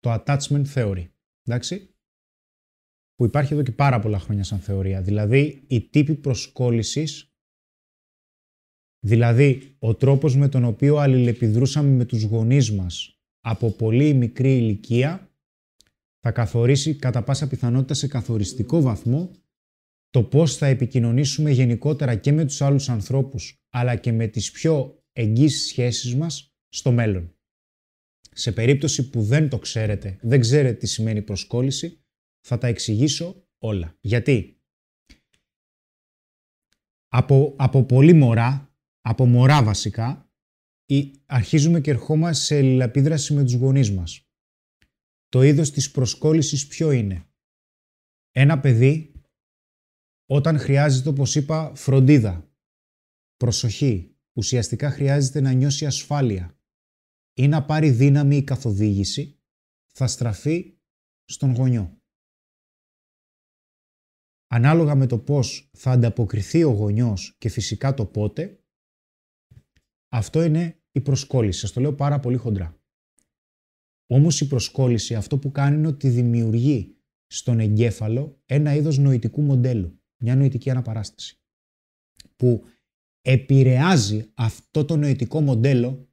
το 0.00 0.12
attachment 0.12 0.64
theory. 0.74 1.06
Εντάξει, 1.44 1.93
που 3.14 3.24
υπάρχει 3.24 3.52
εδώ 3.52 3.62
και 3.62 3.72
πάρα 3.72 4.00
πολλά 4.00 4.18
χρόνια 4.18 4.44
σαν 4.44 4.58
θεωρία. 4.58 5.02
Δηλαδή, 5.02 5.64
οι 5.66 5.80
τύποι 5.80 6.14
προσκόλλησης, 6.14 7.34
δηλαδή 9.04 9.76
ο 9.78 9.94
τρόπος 9.94 10.36
με 10.36 10.48
τον 10.48 10.64
οποίο 10.64 10.96
αλληλεπιδρούσαμε 10.96 11.90
με 11.90 12.04
τους 12.04 12.22
γονείς 12.22 12.72
μας 12.72 13.18
από 13.40 13.70
πολύ 13.70 14.14
μικρή 14.14 14.56
ηλικία, 14.56 15.28
θα 16.20 16.32
καθορίσει 16.32 16.94
κατά 16.94 17.22
πάσα 17.22 17.48
πιθανότητα 17.48 17.94
σε 17.94 18.06
καθοριστικό 18.06 18.80
βαθμό 18.80 19.30
το 20.10 20.22
πώς 20.22 20.56
θα 20.56 20.66
επικοινωνήσουμε 20.66 21.50
γενικότερα 21.50 22.14
και 22.14 22.32
με 22.32 22.44
τους 22.44 22.62
άλλους 22.62 22.88
ανθρώπους, 22.88 23.64
αλλά 23.70 23.96
και 23.96 24.12
με 24.12 24.26
τις 24.26 24.50
πιο 24.50 25.02
εγγύς 25.12 25.66
σχέσεις 25.66 26.14
μας 26.14 26.54
στο 26.68 26.92
μέλλον. 26.92 27.34
Σε 28.30 28.52
περίπτωση 28.52 29.10
που 29.10 29.22
δεν 29.22 29.48
το 29.48 29.58
ξέρετε, 29.58 30.18
δεν 30.22 30.40
ξέρετε 30.40 30.74
τι 30.74 30.86
σημαίνει 30.86 31.22
προσκόλληση, 31.22 32.03
θα 32.46 32.58
τα 32.58 32.66
εξηγήσω 32.66 33.48
όλα. 33.58 33.96
Γιατί; 34.00 34.62
Από, 37.08 37.54
από 37.58 37.84
πολύ 37.84 38.12
μωρά, 38.12 38.74
από 39.00 39.26
μωρά 39.26 39.62
βασικά, 39.62 40.32
ή- 40.86 41.10
αρχίζουμε 41.26 41.80
και 41.80 41.90
ερχόμαστε 41.90 42.44
σε 42.44 42.56
αλληλεπίδραση 42.56 43.34
με 43.34 43.42
τους 43.44 43.52
γονείς 43.54 43.90
μας. 43.90 44.28
Το 45.28 45.42
είδος 45.42 45.70
της 45.70 45.90
προσκόλλησης 45.90 46.66
ποιο 46.66 46.90
είναι; 46.90 47.28
Ένα 48.30 48.60
παιδί 48.60 49.12
όταν 50.26 50.58
χρειάζεται, 50.58 51.08
όπως 51.08 51.34
είπα, 51.34 51.74
φροντίδα, 51.74 52.52
προσοχή, 53.36 54.16
ουσιαστικά 54.36 54.90
χρειάζεται 54.90 55.40
να 55.40 55.52
νιώσει 55.52 55.86
ασφάλεια 55.86 56.58
ή 57.34 57.48
να 57.48 57.64
πάρει 57.64 57.90
δύναμη 57.90 58.36
ή 58.36 58.44
καθοδήγηση, 58.44 59.42
θα 59.92 60.06
στραφεί 60.06 60.78
στον 61.24 61.54
γονιό. 61.54 62.02
Ανάλογα 64.46 64.94
με 64.94 65.06
το 65.06 65.18
πώς 65.18 65.70
θα 65.72 65.90
ανταποκριθεί 65.90 66.64
ο 66.64 66.70
γονιός 66.70 67.34
και 67.38 67.48
φυσικά 67.48 67.94
το 67.94 68.06
πότε, 68.06 68.64
αυτό 70.08 70.42
είναι 70.42 70.82
η 70.92 71.00
προσκόλληση. 71.00 71.60
Σας 71.60 71.72
το 71.72 71.80
λέω 71.80 71.94
πάρα 71.94 72.20
πολύ 72.20 72.36
χοντρά. 72.36 72.78
Όμως 74.06 74.40
η 74.40 74.46
προσκόλληση 74.46 75.14
αυτό 75.14 75.38
που 75.38 75.50
κάνει 75.50 75.76
είναι 75.76 75.86
ότι 75.86 76.08
δημιουργεί 76.08 76.96
στον 77.26 77.60
εγκέφαλο 77.60 78.42
ένα 78.46 78.74
είδος 78.74 78.98
νοητικού 78.98 79.42
μοντέλου, 79.42 80.00
μια 80.16 80.36
νοητική 80.36 80.70
αναπαράσταση, 80.70 81.40
που 82.36 82.64
επηρεάζει 83.20 84.30
αυτό 84.34 84.84
το 84.84 84.96
νοητικό 84.96 85.40
μοντέλο, 85.40 86.08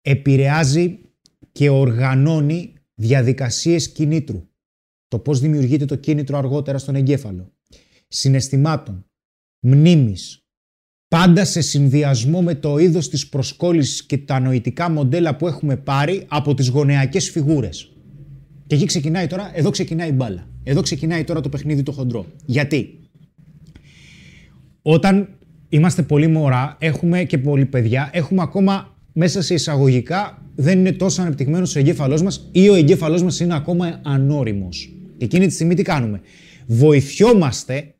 επηρεάζει 0.00 1.00
και 1.52 1.68
οργανώνει 1.68 2.74
διαδικασίες 2.94 3.92
κινήτρου. 3.92 4.49
Το 5.10 5.18
πώς 5.18 5.40
δημιουργείται 5.40 5.84
το 5.84 5.96
κίνητρο 5.96 6.38
αργότερα 6.38 6.78
στον 6.78 6.94
εγκέφαλο. 6.94 7.52
Συναισθημάτων, 8.08 9.04
μνήμης, 9.60 10.38
πάντα 11.08 11.44
σε 11.44 11.60
συνδυασμό 11.60 12.42
με 12.42 12.54
το 12.54 12.78
είδος 12.78 13.08
της 13.08 13.28
προσκόλλησης 13.28 14.04
και 14.06 14.18
τα 14.18 14.40
νοητικά 14.40 14.90
μοντέλα 14.90 15.36
που 15.36 15.46
έχουμε 15.46 15.76
πάρει 15.76 16.24
από 16.28 16.54
τις 16.54 16.68
γωνεακές 16.68 17.30
φιγούρες. 17.30 17.92
Και 18.66 18.74
εκεί 18.74 18.84
ξεκινάει 18.84 19.26
τώρα, 19.26 19.50
εδώ 19.54 19.70
ξεκινάει 19.70 20.08
η 20.08 20.14
μπάλα. 20.14 20.48
Εδώ 20.62 20.80
ξεκινάει 20.80 21.24
τώρα 21.24 21.40
το 21.40 21.48
παιχνίδι 21.48 21.82
το 21.82 21.92
χοντρό. 21.92 22.26
Γιατί; 22.46 23.00
Όταν 24.82 25.28
είμαστε 25.68 26.02
πολύ 26.02 26.26
μωρά, 26.26 26.76
έχουμε 26.80 27.24
και 27.24 27.38
πολλοί 27.38 27.66
παιδιά, 27.66 28.10
έχουμε 28.12 28.42
ακόμα 28.42 28.96
μέσα 29.12 29.42
σε 29.42 29.54
εισαγωγικά 29.54 30.42
δεν 30.54 30.78
είναι 30.78 30.92
τόσο 30.92 31.22
ανεπτυγμένος 31.22 31.76
ο 31.76 31.78
εγκέφαλός 31.78 32.22
μας 32.22 32.48
ή 32.52 32.68
ο 32.68 32.74
εγκέφαλός 32.74 33.22
μας 33.22 33.40
είναι 33.40 33.54
ακόμα 33.54 34.00
ανώριμος. 34.04 34.99
Εκείνη 35.20 35.46
τη 35.46 35.52
στιγμή 35.52 35.74
τι 35.74 35.82
κάνουμε; 35.82 36.20
Βοηθιόμαστε 36.66 37.94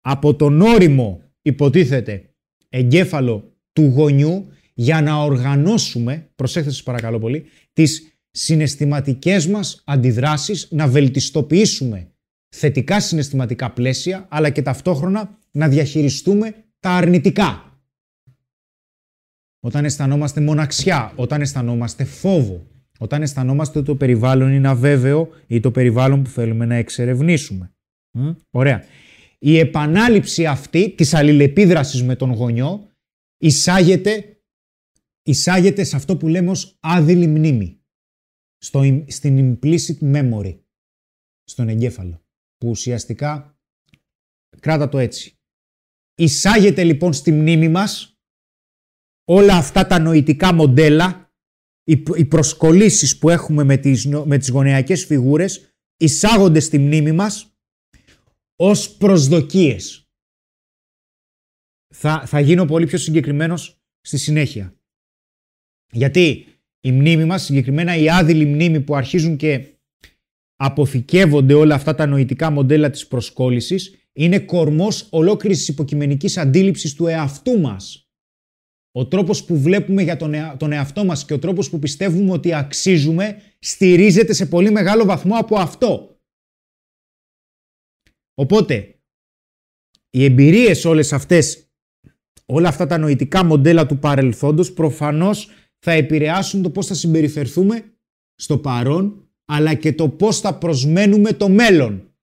από 0.00 0.34
τον 0.34 0.60
όριμο, 0.60 1.22
υποτίθεται, 1.42 2.30
εγκέφαλο 2.68 3.56
του 3.72 3.82
γονιού 3.82 4.48
για 4.74 5.02
να 5.02 5.22
οργανώσουμε, 5.22 6.30
προσέξτε 6.34 6.72
σας 6.72 6.82
παρακαλώ 6.82 7.18
πολύ, 7.18 7.44
τις 7.72 8.18
συναισθηματικές 8.30 9.46
μας 9.46 9.82
αντιδράσεις, 9.84 10.68
να 10.70 10.88
βελτιστοποιήσουμε 10.88 12.10
θετικά 12.48 13.00
συναισθηματικά 13.00 13.70
πλαίσια, 13.70 14.26
αλλά 14.30 14.50
και 14.50 14.62
ταυτόχρονα 14.62 15.38
να 15.50 15.68
διαχειριστούμε 15.68 16.54
τα 16.80 16.90
αρνητικά. 16.90 17.80
Όταν 19.60 19.84
αισθανόμαστε 19.84 20.40
μοναξιά, 20.40 21.12
όταν 21.16 21.40
αισθανόμαστε 21.40 22.04
φόβο, 22.04 22.66
όταν 22.98 23.22
αισθανόμαστε 23.22 23.78
ότι 23.78 23.86
το 23.86 23.96
περιβάλλον 23.96 24.52
είναι 24.52 24.68
αβέβαιο 24.68 25.28
ή 25.46 25.60
το 25.60 25.70
περιβάλλον 25.70 26.22
που 26.22 26.30
θέλουμε 26.30 26.64
να 26.64 26.74
εξερευνήσουμε. 26.74 27.74
Ωραία. 28.50 28.84
Η 29.38 29.58
επανάληψη 29.58 30.46
αυτή 30.46 30.90
της 30.90 31.14
αλληλεπίδρασης 31.14 32.02
με 32.02 32.16
τον 32.16 32.32
γονιό 32.32 32.90
εισάγεται, 33.38 34.40
εισάγεται 35.22 35.84
σε 35.84 35.96
αυτό 35.96 36.16
που 36.16 36.28
λέμε 36.28 36.50
ως 36.50 36.76
άδειλη 36.80 37.26
μνήμη. 37.26 37.80
Στο, 38.58 38.82
στην 39.06 39.58
implicit 39.62 39.98
memory. 40.00 40.58
Στον 41.44 41.68
εγκέφαλο. 41.68 42.24
Που 42.56 42.68
ουσιαστικά 42.68 43.58
κράτα 44.60 44.88
το 44.88 44.98
έτσι. 44.98 45.38
Εισάγεται 46.14 46.84
λοιπόν 46.84 47.12
στη 47.12 47.32
μνήμη 47.32 47.68
μας 47.68 48.20
όλα 49.24 49.56
αυτά 49.56 49.86
τα 49.86 49.98
νοητικά 49.98 50.54
μοντέλα, 50.54 51.25
οι 52.16 52.24
προσκολήσεις 52.24 53.18
που 53.18 53.30
έχουμε 53.30 53.64
με 53.64 53.76
τις, 53.76 54.06
με 54.06 54.38
τις 54.38 54.48
γωνεακές 54.48 55.04
φιγούρες, 55.04 55.74
εισάγονται 55.96 56.60
στη 56.60 56.78
μνήμη 56.78 57.12
μας 57.12 57.56
ως 58.56 58.90
προσδοκίες. 58.90 60.08
Θα, 61.94 62.26
θα 62.26 62.40
γίνω 62.40 62.64
πολύ 62.64 62.86
πιο 62.86 62.98
συγκεκριμένος 62.98 63.80
στη 64.00 64.18
συνέχεια. 64.18 64.74
Γιατί 65.92 66.46
η 66.80 66.92
μνήμη 66.92 67.24
μας, 67.24 67.42
συγκεκριμένα 67.42 67.96
η 67.96 68.10
άδειλη 68.10 68.46
μνήμη 68.46 68.80
που 68.80 68.96
αρχίζουν 68.96 69.36
και 69.36 69.74
αποθηκεύονται 70.56 71.54
όλα 71.54 71.74
αυτά 71.74 71.94
τα 71.94 72.06
νοητικά 72.06 72.50
μοντέλα 72.50 72.90
της 72.90 73.06
προσκόλλησης, 73.06 73.94
είναι 74.12 74.38
κορμός 74.38 75.06
ολόκληρης 75.10 75.68
υποκειμενικής 75.68 76.36
αντίληψης 76.36 76.94
του 76.94 77.06
εαυτού 77.06 77.60
μας. 77.60 78.05
Ο 78.96 79.06
τρόπος 79.06 79.44
που 79.44 79.60
βλέπουμε 79.60 80.02
για 80.02 80.16
τον, 80.16 80.34
τον 80.56 80.72
εαυτό 80.72 81.04
μας 81.04 81.24
και 81.24 81.32
ο 81.34 81.38
τρόπος 81.38 81.70
που 81.70 81.78
πιστεύουμε 81.78 82.32
ότι 82.32 82.54
αξίζουμε 82.54 83.42
στηρίζεται 83.58 84.32
σε 84.32 84.46
πολύ 84.46 84.70
μεγάλο 84.70 85.04
βαθμό 85.04 85.36
από 85.36 85.56
αυτό. 85.56 86.20
Οπότε, 88.34 89.00
οι 90.10 90.24
εμπειρίες 90.24 90.84
όλες 90.84 91.12
αυτές, 91.12 91.70
όλα 92.46 92.68
αυτά 92.68 92.86
τα 92.86 92.98
νοητικά 92.98 93.44
μοντέλα 93.44 93.86
του 93.86 93.98
παρελθόντος 93.98 94.72
προφανώς 94.72 95.50
θα 95.78 95.92
επηρεάσουν 95.92 96.62
το 96.62 96.70
πώς 96.70 96.86
θα 96.86 96.94
συμπεριφερθούμε 96.94 97.96
στο 98.34 98.58
παρόν, 98.58 99.30
αλλά 99.44 99.74
και 99.74 99.92
το 99.92 100.08
πώς 100.08 100.40
θα 100.40 100.58
προσμένουμε 100.58 101.32
το 101.32 101.48
μέλλον. 101.48 102.15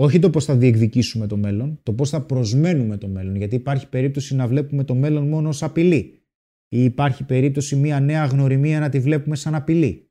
Όχι 0.00 0.18
το 0.18 0.30
πώς 0.30 0.44
θα 0.44 0.56
διεκδικήσουμε 0.56 1.26
το 1.26 1.36
μέλλον, 1.36 1.82
το 1.82 1.94
πώς 1.94 2.10
θα 2.10 2.26
προσμένουμε 2.26 2.96
το 2.98 3.08
μέλλον, 3.08 3.36
γιατί 3.36 3.54
υπάρχει 3.54 3.88
περίπτωση 3.88 4.34
να 4.34 4.48
βλέπουμε 4.48 4.84
το 4.84 4.94
μέλλον 4.94 5.28
μόνο 5.28 5.48
ως 5.48 5.62
απειλή 5.62 6.22
ή 6.68 6.84
υπάρχει 6.84 7.24
περίπτωση 7.24 7.76
μια 7.76 8.00
νέα 8.00 8.24
γνωριμία 8.24 8.80
να 8.80 8.88
τη 8.88 9.00
βλέπουμε 9.00 9.36
σαν 9.36 9.54
απειλή. 9.54 10.10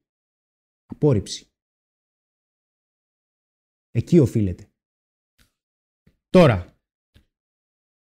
Απόρριψη. 0.86 1.52
Εκεί 3.92 4.20
οφείλεται. 4.20 4.72
Τώρα, 6.30 6.80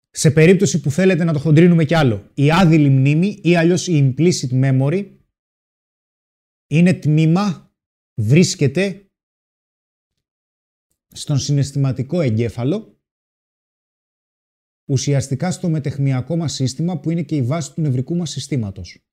σε 0.10 0.32
περίπτωση 0.32 0.82
που 0.82 0.92
θέλετε 0.92 1.24
να 1.24 1.34
το 1.34 1.40
χοντρίνουμε 1.40 1.86
κι 1.86 1.96
άλλο, 1.96 2.32
η 2.34 2.52
άδειλη 2.52 2.90
μνήμη 2.90 3.40
ή 3.44 3.56
αλλιώς 3.56 3.88
η 3.88 4.16
implicit 4.18 4.50
memory 4.50 5.18
είναι 6.68 6.94
τμήμα, 6.94 7.76
βρίσκεται 8.22 9.08
στον 11.14 11.40
συναισθηματικό 11.40 12.22
εγκέφαλο, 12.22 13.02
ουσιαστικά 14.90 15.52
στο 15.52 15.70
μετεχμιακό 15.70 16.36
μας 16.36 16.54
σύστημα 16.54 17.00
που 17.00 17.10
είναι 17.10 17.24
και 17.24 17.36
η 17.36 17.42
βάση 17.42 17.74
του 17.74 17.82
νευρικού 17.82 18.16
μας 18.16 18.30
συστήματος. 18.30 19.06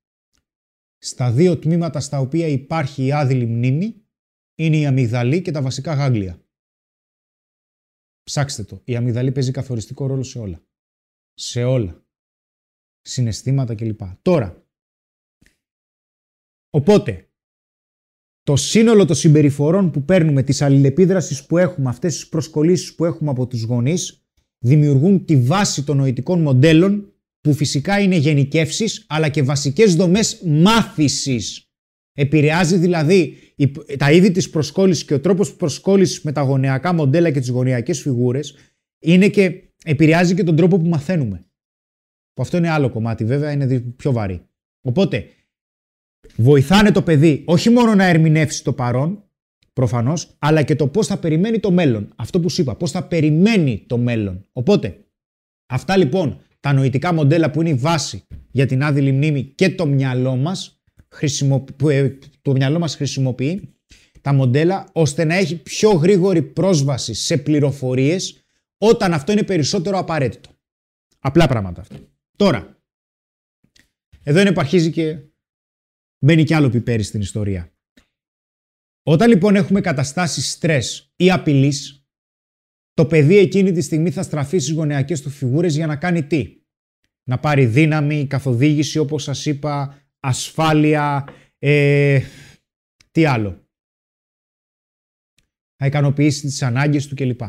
Στα 0.98 1.32
δύο 1.32 1.58
τμήματα 1.58 2.00
στα 2.00 2.20
οποία 2.20 2.46
υπάρχει 2.46 3.04
η 3.04 3.12
άδειλη 3.12 3.46
μνήμη 3.46 4.04
είναι 4.54 4.76
η 4.76 4.86
αμυγδαλή 4.86 5.42
και 5.42 5.50
τα 5.50 5.62
βασικά 5.62 5.94
γάγλια. 5.94 6.44
Ψάξτε 8.22 8.64
το. 8.64 8.82
Η 8.84 8.96
αμυγδαλή 8.96 9.32
παίζει 9.32 9.50
καθοριστικό 9.50 10.06
ρόλο 10.06 10.22
σε 10.22 10.38
όλα. 10.38 10.66
Σε 11.34 11.64
όλα. 11.64 12.06
Συναισθήματα 13.00 13.74
κλπ. 13.74 14.00
Τώρα, 14.22 14.66
οπότε, 16.70 17.29
το 18.42 18.56
σύνολο 18.56 19.04
των 19.04 19.16
συμπεριφορών 19.16 19.90
που 19.90 20.02
παίρνουμε, 20.02 20.42
τις 20.42 20.62
αλληλεπίδρασεις 20.62 21.46
που 21.46 21.58
έχουμε, 21.58 21.88
αυτές 21.88 22.14
τις 22.14 22.28
προσκολήσεις 22.28 22.94
που 22.94 23.04
έχουμε 23.04 23.30
από 23.30 23.46
τους 23.46 23.62
γονείς, 23.62 24.24
δημιουργούν 24.58 25.24
τη 25.24 25.36
βάση 25.36 25.84
των 25.84 25.96
νοητικών 25.96 26.40
μοντέλων 26.40 27.12
που 27.40 27.54
φυσικά 27.54 28.00
είναι 28.00 28.16
γενικεύσεις 28.16 29.04
αλλά 29.08 29.28
και 29.28 29.42
βασικές 29.42 29.94
δομές 29.94 30.42
μάθησης. 30.44 31.64
Επηρεάζει 32.12 32.76
δηλαδή 32.76 33.36
τα 33.98 34.12
είδη 34.12 34.30
της 34.30 34.50
προσκόλλησης 34.50 35.04
και 35.04 35.14
ο 35.14 35.20
τρόπος 35.20 35.54
προσκόλλησης 35.54 36.22
με 36.22 36.32
τα 36.32 36.40
γωνιακά 36.40 36.92
μοντέλα 36.92 37.30
και 37.30 37.40
τις 37.40 37.48
γωνιακές 37.48 38.00
φιγούρες 38.00 38.54
είναι 38.98 39.28
και 39.28 39.62
επηρεάζει 39.84 40.34
και 40.34 40.44
τον 40.44 40.56
τρόπο 40.56 40.78
που 40.78 40.88
μαθαίνουμε. 40.88 41.44
Που 42.32 42.42
αυτό 42.42 42.56
είναι 42.56 42.70
άλλο 42.70 42.90
κομμάτι 42.90 43.24
βέβαια, 43.24 43.52
είναι 43.52 43.80
πιο 43.80 44.12
βαρύ. 44.12 44.42
Οπότε, 44.80 45.24
βοηθάνε 46.36 46.92
το 46.92 47.02
παιδί 47.02 47.42
όχι 47.46 47.70
μόνο 47.70 47.94
να 47.94 48.04
ερμηνεύσει 48.04 48.64
το 48.64 48.72
παρόν, 48.72 49.24
προφανώς, 49.72 50.36
αλλά 50.38 50.62
και 50.62 50.76
το 50.76 50.88
πώς 50.88 51.06
θα 51.06 51.18
περιμένει 51.18 51.58
το 51.60 51.70
μέλλον. 51.70 52.12
Αυτό 52.16 52.40
που 52.40 52.50
σου 52.50 52.60
είπα, 52.60 52.76
πώς 52.76 52.90
θα 52.90 53.02
περιμένει 53.02 53.84
το 53.86 53.98
μέλλον. 53.98 54.46
Οπότε, 54.52 55.04
αυτά 55.66 55.96
λοιπόν 55.96 56.40
τα 56.60 56.72
νοητικά 56.72 57.12
μοντέλα 57.12 57.50
που 57.50 57.60
είναι 57.60 57.70
η 57.70 57.74
βάση 57.74 58.26
για 58.50 58.66
την 58.66 58.82
άδειλη 58.82 59.12
μνήμη 59.12 59.42
και 59.44 59.70
το 59.70 59.86
μυαλό 59.86 60.36
μας, 60.36 60.82
ε, 61.88 62.10
το 62.42 62.52
μυαλό 62.52 62.78
μας 62.78 62.94
χρησιμοποιεί 62.96 63.74
τα 64.20 64.32
μοντέλα 64.32 64.88
ώστε 64.92 65.24
να 65.24 65.34
έχει 65.34 65.56
πιο 65.56 65.90
γρήγορη 65.90 66.42
πρόσβαση 66.42 67.14
σε 67.14 67.36
πληροφορίες 67.36 68.44
όταν 68.78 69.12
αυτό 69.12 69.32
είναι 69.32 69.42
περισσότερο 69.42 69.98
απαραίτητο. 69.98 70.50
Απλά 71.18 71.46
πράγματα 71.46 71.80
αυτά. 71.80 71.96
Τώρα, 72.36 72.78
εδώ 74.22 74.40
είναι 74.40 74.52
που 74.52 74.60
αρχίζει 74.60 74.90
και 74.90 75.18
Μπαίνει 76.24 76.44
κι 76.44 76.54
άλλο 76.54 76.70
πιπέρι 76.70 77.02
στην 77.02 77.20
ιστορία. 77.20 77.72
Όταν 79.02 79.28
λοιπόν 79.28 79.56
έχουμε 79.56 79.80
καταστάσεις 79.80 80.50
στρες 80.50 81.12
ή 81.16 81.30
απειλής, 81.30 82.04
το 82.94 83.06
παιδί 83.06 83.38
εκείνη 83.38 83.72
τη 83.72 83.80
στιγμή 83.80 84.10
θα 84.10 84.22
στραφεί 84.22 84.58
στις 84.58 84.74
γωνεακές 84.74 85.22
του 85.22 85.30
φιγούρες 85.30 85.74
για 85.74 85.86
να 85.86 85.96
κάνει 85.96 86.26
τι; 86.26 86.62
Να 87.28 87.38
πάρει 87.38 87.66
δύναμη, 87.66 88.26
καθοδήγηση 88.26 88.98
όπως 88.98 89.22
σας 89.22 89.46
είπα, 89.46 90.02
ασφάλεια, 90.20 91.28
ε, 91.58 92.20
τι 93.10 93.24
άλλο; 93.24 93.68
Θα 95.76 95.86
ικανοποιήσει 95.86 96.40
τις 96.40 96.62
ανάγκες 96.62 97.06
του 97.06 97.14
κλπ. 97.14 97.40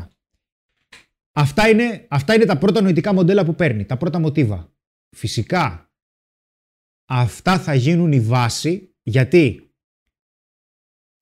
Αυτά 1.32 1.68
είναι, 1.68 2.06
αυτά 2.10 2.34
είναι 2.34 2.44
τα 2.44 2.58
πρώτα 2.58 2.80
νοητικά 2.80 3.12
μοντέλα 3.12 3.44
που 3.44 3.54
παίρνει, 3.54 3.84
τα 3.84 3.96
πρώτα 3.96 4.18
μοτίβα. 4.18 4.74
Φυσικά, 5.16 5.91
αυτά 7.14 7.58
θα 7.58 7.74
γίνουν 7.74 8.12
η 8.12 8.20
βάση 8.20 8.94
γιατί; 9.02 9.70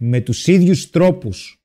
Με 0.02 0.20
τους 0.20 0.46
ίδιους 0.46 0.90
τρόπους 0.90 1.64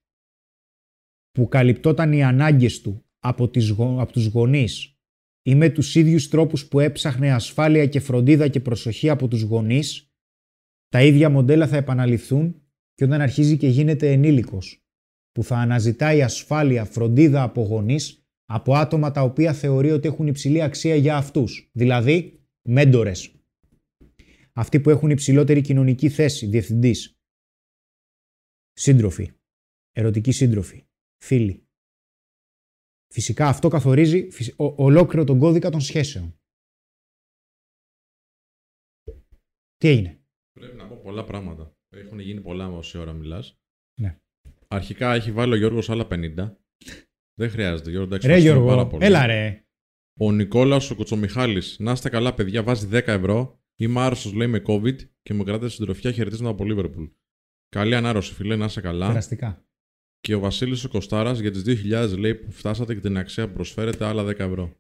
που 1.31 1.47
καλυπτόταν 1.47 2.14
οι 2.14 2.23
ανάγκες 2.23 2.81
του 2.81 3.06
από, 3.19 3.49
τις, 3.49 3.69
από 3.80 4.11
τους 4.11 4.26
γονείς 4.26 4.99
ή 5.41 5.56
με 5.56 5.69
τους 5.69 5.95
ίδιους 5.95 6.30
τρόπους 6.30 6.68
που 6.68 6.80
έψαχνε 6.80 7.31
ασφάλεια 7.31 7.88
και 7.88 7.99
φροντίδα 7.99 8.47
και 8.47 8.60
προσοχή 8.60 9.10
από 9.10 9.27
τους 9.27 9.41
γονείς, 9.41 10.14
τα 10.89 11.03
ίδια 11.03 11.30
μοντέλα 11.30 11.68
θα 11.68 11.77
επαναληφθούν 11.77 12.61
και 12.93 13.03
όταν 13.03 13.22
αρχίζει 13.22 13.57
και 13.57 13.68
γίνεται 13.68 14.11
ενήλικος, 14.11 14.85
που 15.31 15.43
θα 15.43 15.57
αναζητάει 15.57 16.22
ασφάλεια, 16.22 16.85
φροντίδα 16.85 17.43
από 17.43 17.61
γονείς 17.61 18.27
από 18.45 18.76
άτομα 18.76 19.11
τα 19.11 19.22
οποία 19.22 19.53
θεωρεί 19.53 19.91
ότι 19.91 20.07
έχουν 20.07 20.27
υψηλή 20.27 20.61
αξία 20.61 20.95
για 20.95 21.18
αυτούς. 21.18 21.69
Δηλαδή, 21.72 22.39
μέντορες. 22.61 23.34
Αυτοί 24.57 24.80
που 24.80 24.90
έχουν 24.90 25.10
υψηλότερη 25.10 25.61
κοινωνική 25.61 26.10
θέση, 26.10 26.45
διευθυντής. 26.45 27.18
Σύντροφοι. 28.73 29.32
Ερωτικοί 29.91 30.32
σύντροφοι. 30.32 30.88
Φίλοι. 31.23 31.68
Φυσικά 33.14 33.48
αυτό 33.48 33.68
καθορίζει 33.68 34.27
ολόκληρο 34.57 35.23
τον 35.23 35.40
κώδικα 35.40 35.69
των 35.69 35.82
σχέσεων. 35.82 36.40
Τι 39.77 39.88
έγινε; 39.88 40.23
Πρέπει 40.52 40.76
να 40.76 40.88
πω 40.88 40.95
πολλά 41.03 41.23
πράγματα. 41.23 41.77
Έχουν 41.90 42.19
γίνει 42.19 42.41
πολλά 42.41 42.69
όση 42.69 42.98
ώρα 42.98 43.14
μιλάς. 43.14 43.60
Ναι. 44.02 44.19
Αρχικά 44.68 45.14
έχει 45.14 45.32
βάλει 45.32 45.53
ο 45.53 45.57
Γιώργος 45.57 45.90
άλλα 45.90 46.07
50. 46.10 46.57
Δεν 47.34 47.49
χρειάζεται, 47.49 47.90
Γιώργο. 47.90 48.07
Εντάξει, 48.07 48.27
ρε 48.27 48.38
Γιώργο, 48.38 48.65
πάρα 48.65 48.88
πολύ. 48.88 49.06
έλα 49.06 49.26
ρε. 49.26 49.65
Ο 50.19 50.32
Νικόλας 50.32 50.91
ο 50.91 50.95
Κοτσομιχάλη. 50.95 51.61
Να 51.77 51.91
είστε 51.91 52.10
καλά, 52.10 52.34
παιδιά. 52.34 52.64
Βάζει 52.64 52.88
10 52.91 53.07
ευρώ. 53.07 53.64
Είμαι 53.76 54.02
άρρωστος, 54.02 54.34
λέει 54.34 54.47
με 54.47 54.61
COVID 54.65 54.95
και 55.23 55.34
μου 55.34 55.43
κρατάει 55.43 55.69
συντροφιά 55.69 56.11
χαιρετίζοντα 56.11 56.49
από 56.49 56.65
Λίβερπουλ. 56.65 57.06
Καλή 57.69 57.95
ανάρρωση, 57.95 58.34
φιλέ, 58.34 58.56
να 58.56 58.65
είστε 58.65 58.81
καλά. 58.81 59.07
Περαστικά. 59.07 59.65
Και 60.19 60.35
ο 60.35 60.39
Βασίλης 60.39 60.84
ο 60.84 60.89
Κοστάρα 60.89 61.31
για 61.34 61.52
τις 61.52 61.64
2.000 61.65 62.18
λέει 62.18 62.35
που 62.35 62.52
φτάσατε 62.52 62.93
και 62.93 62.99
την 62.99 63.18
αξία 63.18 63.47
που 63.47 63.53
προσφέρετε 63.53 64.06
άλλα 64.06 64.23
10 64.23 64.39
ευρώ. 64.39 64.76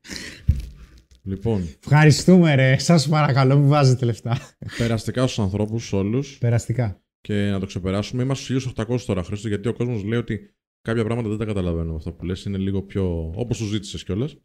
Λοιπόν. 1.23 1.69
Ευχαριστούμε, 1.83 2.55
ρε. 2.55 2.77
Σας 2.77 3.07
παρακαλώ, 3.07 3.57
μην 3.57 3.67
βάζετε 3.67 4.05
λεφτά. 4.05 4.37
Περαστικά 4.77 5.27
στους 5.27 5.39
ανθρώπους, 5.39 5.93
όλους. 5.93 6.37
Περαστικά. 6.37 7.03
Και 7.21 7.49
να 7.49 7.59
το 7.59 7.65
ξεπεράσουμε. 7.65 8.23
Είμαστε 8.23 8.43
στους 8.43 8.73
1800 8.75 9.05
τώρα, 9.05 9.23
Χρήστο, 9.23 9.47
γιατί 9.47 9.67
ο 9.67 9.73
κόσμος 9.73 10.03
λέει 10.03 10.19
ότι 10.19 10.55
κάποια 10.81 11.03
πράγματα 11.03 11.29
δεν 11.29 11.37
τα 11.37 11.45
καταλαβαίνω. 11.45 11.95
Αυτό 11.95 12.11
που 12.11 12.25
λες 12.25 12.45
είναι 12.45 12.57
λίγο 12.57 12.81
πιο. 12.81 13.31
όπως 13.35 13.57
σου 13.57 13.65
ζήτησες 13.65 14.03
κιόλας. 14.03 14.37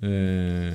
Ε... 0.00 0.72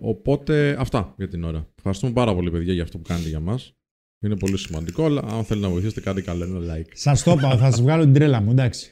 Οπότε 0.00 0.76
αυτά 0.78 1.14
για 1.16 1.28
την 1.28 1.44
ώρα. 1.44 1.72
Ευχαριστούμε 1.76 2.12
πάρα 2.12 2.34
πολύ, 2.34 2.50
παιδιά, 2.50 2.72
για 2.72 2.82
αυτό 2.82 2.98
που 2.98 3.04
κάνετε 3.08 3.28
για 3.28 3.40
μας. 3.40 3.74
Είναι 4.22 4.36
πολύ 4.36 4.58
σημαντικό, 4.58 5.04
αλλά 5.04 5.20
αν 5.20 5.44
θέλετε 5.44 5.66
να 5.66 5.72
βοηθήσετε, 5.72 6.00
κάντε 6.00 6.20
καλά 6.20 6.44
ένα 6.44 6.74
like. 6.74 6.90
Σας 6.92 7.22
το 7.22 7.30
είπα, 7.30 7.56
θα 7.56 7.70
σας 7.70 7.80
βγάλω 7.80 8.02
την 8.02 8.12
τρέλα 8.12 8.40
μου, 8.40 8.50
εντάξει. 8.50 8.90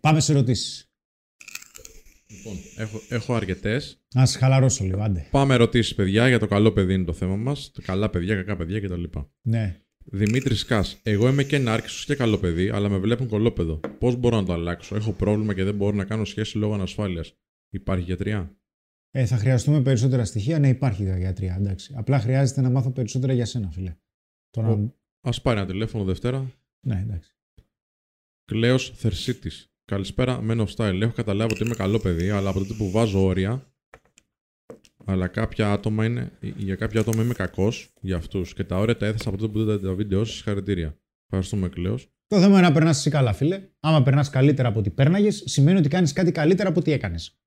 Πάμε 0.00 0.20
σε 0.20 0.32
ερωτήσεις. 0.32 0.90
Λοιπόν, 2.30 2.56
έχω, 2.76 3.00
έχω 3.08 3.34
αρκετές. 3.34 4.00
Να 4.14 4.26
σας 4.26 4.36
χαλαρώσω 4.36 4.84
λίγο, 4.84 5.02
άντε. 5.02 5.28
Πάμε 5.30 5.54
ερωτήσεις, 5.54 5.94
παιδιά, 5.94 6.28
για 6.28 6.38
το 6.38 6.46
καλό 6.46 6.72
παιδί 6.72 6.94
είναι 6.94 7.04
το 7.04 7.12
θέμα 7.12 7.36
μας. 7.36 7.72
Καλά 7.82 8.10
παιδιά, 8.10 8.34
κακά 8.34 8.56
παιδιά 8.56 8.80
κτλ. 8.80 9.02
Ναι. 9.42 9.80
Δημήτρης 10.04 10.64
Κα. 10.64 10.84
Εγώ 11.02 11.28
είμαι 11.28 11.44
και 11.44 11.58
νάρκισο 11.58 12.04
και 12.06 12.14
καλό 12.14 12.38
παιδί, 12.38 12.68
αλλά 12.68 12.88
με 12.88 12.98
βλέπουν 12.98 13.28
κολόπεδο. 13.28 13.80
Πώς 13.98 14.16
μπορώ 14.16 14.36
να 14.36 14.44
το 14.44 14.52
αλλάξω; 14.52 14.96
Έχω 14.96 15.12
πρόβλημα 15.12 15.54
και 15.54 15.64
δεν 15.64 15.74
μπορώ 15.74 15.96
να 15.96 16.04
κάνω 16.04 16.24
σχέση 16.24 16.58
λόγω 16.58 16.74
ανασφάλειας. 16.74 17.34
Υπάρχει 17.70 18.04
γιατριά. 18.04 18.56
Ε, 19.18 19.26
θα 19.26 19.36
χρειαστούμε 19.36 19.80
περισσότερα 19.80 20.24
στοιχεία. 20.24 20.58
Ναι, 20.58 20.68
υπάρχει 20.68 21.18
γιατριά. 21.18 21.56
Εντάξει. 21.58 21.94
Απλά 21.96 22.18
χρειάζεται 22.18 22.60
να 22.60 22.70
μάθω 22.70 22.90
περισσότερα 22.90 23.32
για 23.32 23.44
σένα, 23.44 23.70
φίλε. 23.70 23.96
Τώρα... 24.50 24.92
Α 25.20 25.40
πάρει 25.42 25.58
ένα 25.58 25.66
τηλέφωνο 25.66 26.04
Δευτέρα. 26.04 26.52
Ναι, 26.86 27.00
εντάξει. 27.00 27.34
Κλέο 28.44 28.78
Θερσίτης. 28.78 29.70
Καλησπέρα, 29.84 30.40
Men 30.48 30.66
of 30.66 30.66
Style. 30.76 31.00
Έχω 31.00 31.12
καταλάβει 31.12 31.52
ότι 31.52 31.64
είμαι 31.64 31.74
καλό 31.74 31.98
παιδί, 31.98 32.30
αλλά 32.30 32.48
από 32.50 32.58
τότε 32.58 32.74
που 32.74 32.90
βάζω 32.90 33.24
όρια, 33.24 33.72
αλλά 35.04 35.26
κάποια 35.26 35.72
άτομα 35.72 36.04
είναι, 36.04 36.32
για 36.56 36.74
κάποια 36.74 37.00
άτομα 37.00 37.22
είμαι 37.22 37.34
κακός 37.34 37.92
για 38.00 38.16
αυτούς. 38.16 38.54
Και 38.54 38.64
τα 38.64 38.78
όρια 38.78 38.96
τα 38.96 39.06
έθεσα 39.06 39.28
από 39.28 39.38
τότε 39.38 39.52
που 39.52 39.58
είδατε 39.58 39.86
τα 39.86 39.94
βίντεο 39.94 40.24
σας. 40.24 40.34
Συγχαρητήρια. 40.34 40.98
Ευχαριστούμε, 41.24 41.68
Κλέο. 41.68 41.98
Το 42.26 42.40
θέμα 42.40 42.58
είναι 42.58 42.68
να 42.68 42.72
περνάς 42.72 42.98
εσύ 42.98 43.10
καλά, 43.10 43.32
φίλε. 43.32 43.68
Άμα 43.80 44.02
περνάς 44.02 44.30
καλύτερα 44.30 44.68
από 44.68 44.78
ό,τι 44.78 44.90
πέρναγες, 44.90 45.42
σημαίνει 45.46 45.78
ότι 45.78 45.88
κάνεις 45.88 46.12
κάτι 46.12 46.32
καλύτερα 46.32 46.68
από 46.68 46.80
ό,τι 46.80 46.92
έκανες. 46.92 47.38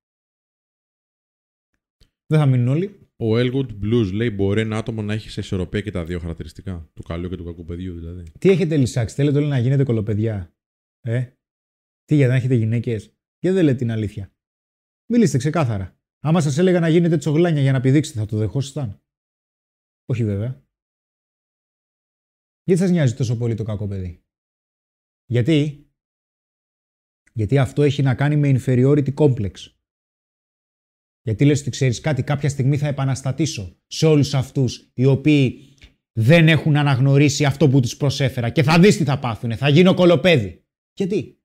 Δεν 2.30 2.38
θα 2.38 2.46
μείνουν 2.46 2.68
όλοι. 2.68 3.10
Ο 3.16 3.36
Elwood 3.36 3.68
Blues 3.82 4.10
λέει: 4.12 4.30
Μπορεί 4.34 4.60
ένα 4.60 4.76
άτομο 4.76 5.02
να 5.02 5.12
έχει 5.12 5.30
σε 5.30 5.40
ισορροπία 5.40 5.80
και 5.80 5.90
τα 5.90 6.04
δύο 6.04 6.18
χαρακτηριστικά. 6.18 6.90
Του 6.94 7.02
καλού 7.02 7.28
και 7.28 7.36
του 7.36 7.44
κακού 7.44 7.64
παιδιού 7.64 7.94
δηλαδή. 7.94 8.30
Τι 8.38 8.50
έχετε 8.50 8.76
λησάξει, 8.76 9.14
θέλετε 9.14 9.38
όλοι 9.38 9.46
να 9.46 9.58
γίνετε 9.58 9.82
κολοπαιδιά. 9.82 10.54
Ε, 11.00 11.32
τι 12.04 12.14
για 12.14 12.28
να 12.28 12.34
έχετε 12.34 12.54
γυναίκες; 12.54 13.04
Γιατί 13.38 13.56
δεν 13.56 13.64
λέτε 13.64 13.76
την 13.76 13.90
αλήθεια; 13.90 14.34
Μιλήστε 15.12 15.38
ξεκάθαρα. 15.38 15.98
Άμα 16.20 16.40
σας 16.40 16.58
έλεγα 16.58 16.80
να 16.80 16.88
γίνετε 16.88 17.16
τσογλάνια 17.16 17.60
για 17.62 17.72
να 17.72 17.80
πηδήξετε, 17.80 18.18
θα 18.18 18.26
το 18.26 18.36
δεχόσασταν. 18.36 19.02
Όχι 20.04 20.24
βέβαια. 20.24 20.64
Γιατί 22.64 22.80
σας 22.80 22.90
νοιάζει 22.90 23.14
τόσο 23.14 23.36
πολύ 23.36 23.54
το 23.54 23.62
κακό 23.62 23.86
παιδί; 23.86 24.24
Γιατί; 25.26 25.90
Γιατί 27.32 27.58
αυτό 27.58 27.82
έχει 27.82 28.02
να 28.02 28.14
κάνει 28.14 28.36
με 28.36 28.60
inferiority 28.60 29.14
complex. 29.14 29.79
Γιατί 31.22 31.44
λες 31.44 31.60
ότι 31.60 31.70
ξέρεις 31.70 32.00
κάτι, 32.00 32.22
κάποια 32.22 32.48
στιγμή 32.48 32.78
θα 32.78 32.86
επαναστατήσω 32.86 33.78
σε 33.86 34.06
όλους 34.06 34.34
αυτούς 34.34 34.90
οι 34.94 35.04
οποίοι 35.04 35.74
δεν 36.12 36.48
έχουν 36.48 36.76
αναγνωρίσει 36.76 37.44
αυτό 37.44 37.68
που 37.68 37.80
τους 37.80 37.96
προσέφερα 37.96 38.50
και 38.50 38.62
θα 38.62 38.80
δεις 38.80 38.96
τι 38.96 39.04
θα 39.04 39.18
πάθουνε, 39.18 39.56
θα 39.56 39.68
γίνω 39.68 39.94
κολοπέδι. 39.94 40.66
Γιατί; 40.92 41.42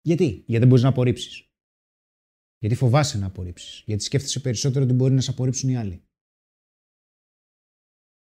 Γιατί; 0.00 0.24
Γιατί 0.24 0.58
δεν 0.58 0.68
μπορείς 0.68 0.82
να 0.82 0.88
απορρίψεις. 0.88 1.48
Γιατί 2.58 2.74
φοβάσαι 2.74 3.18
να 3.18 3.26
απορρίψεις. 3.26 3.82
Γιατί 3.86 4.02
σκέφτεσαι 4.02 4.40
περισσότερο 4.40 4.84
ότι 4.84 4.94
μπορεί 4.94 5.14
να 5.14 5.20
σε 5.20 5.30
απορρίψουν 5.30 5.70
οι 5.70 5.76
άλλοι. 5.76 6.04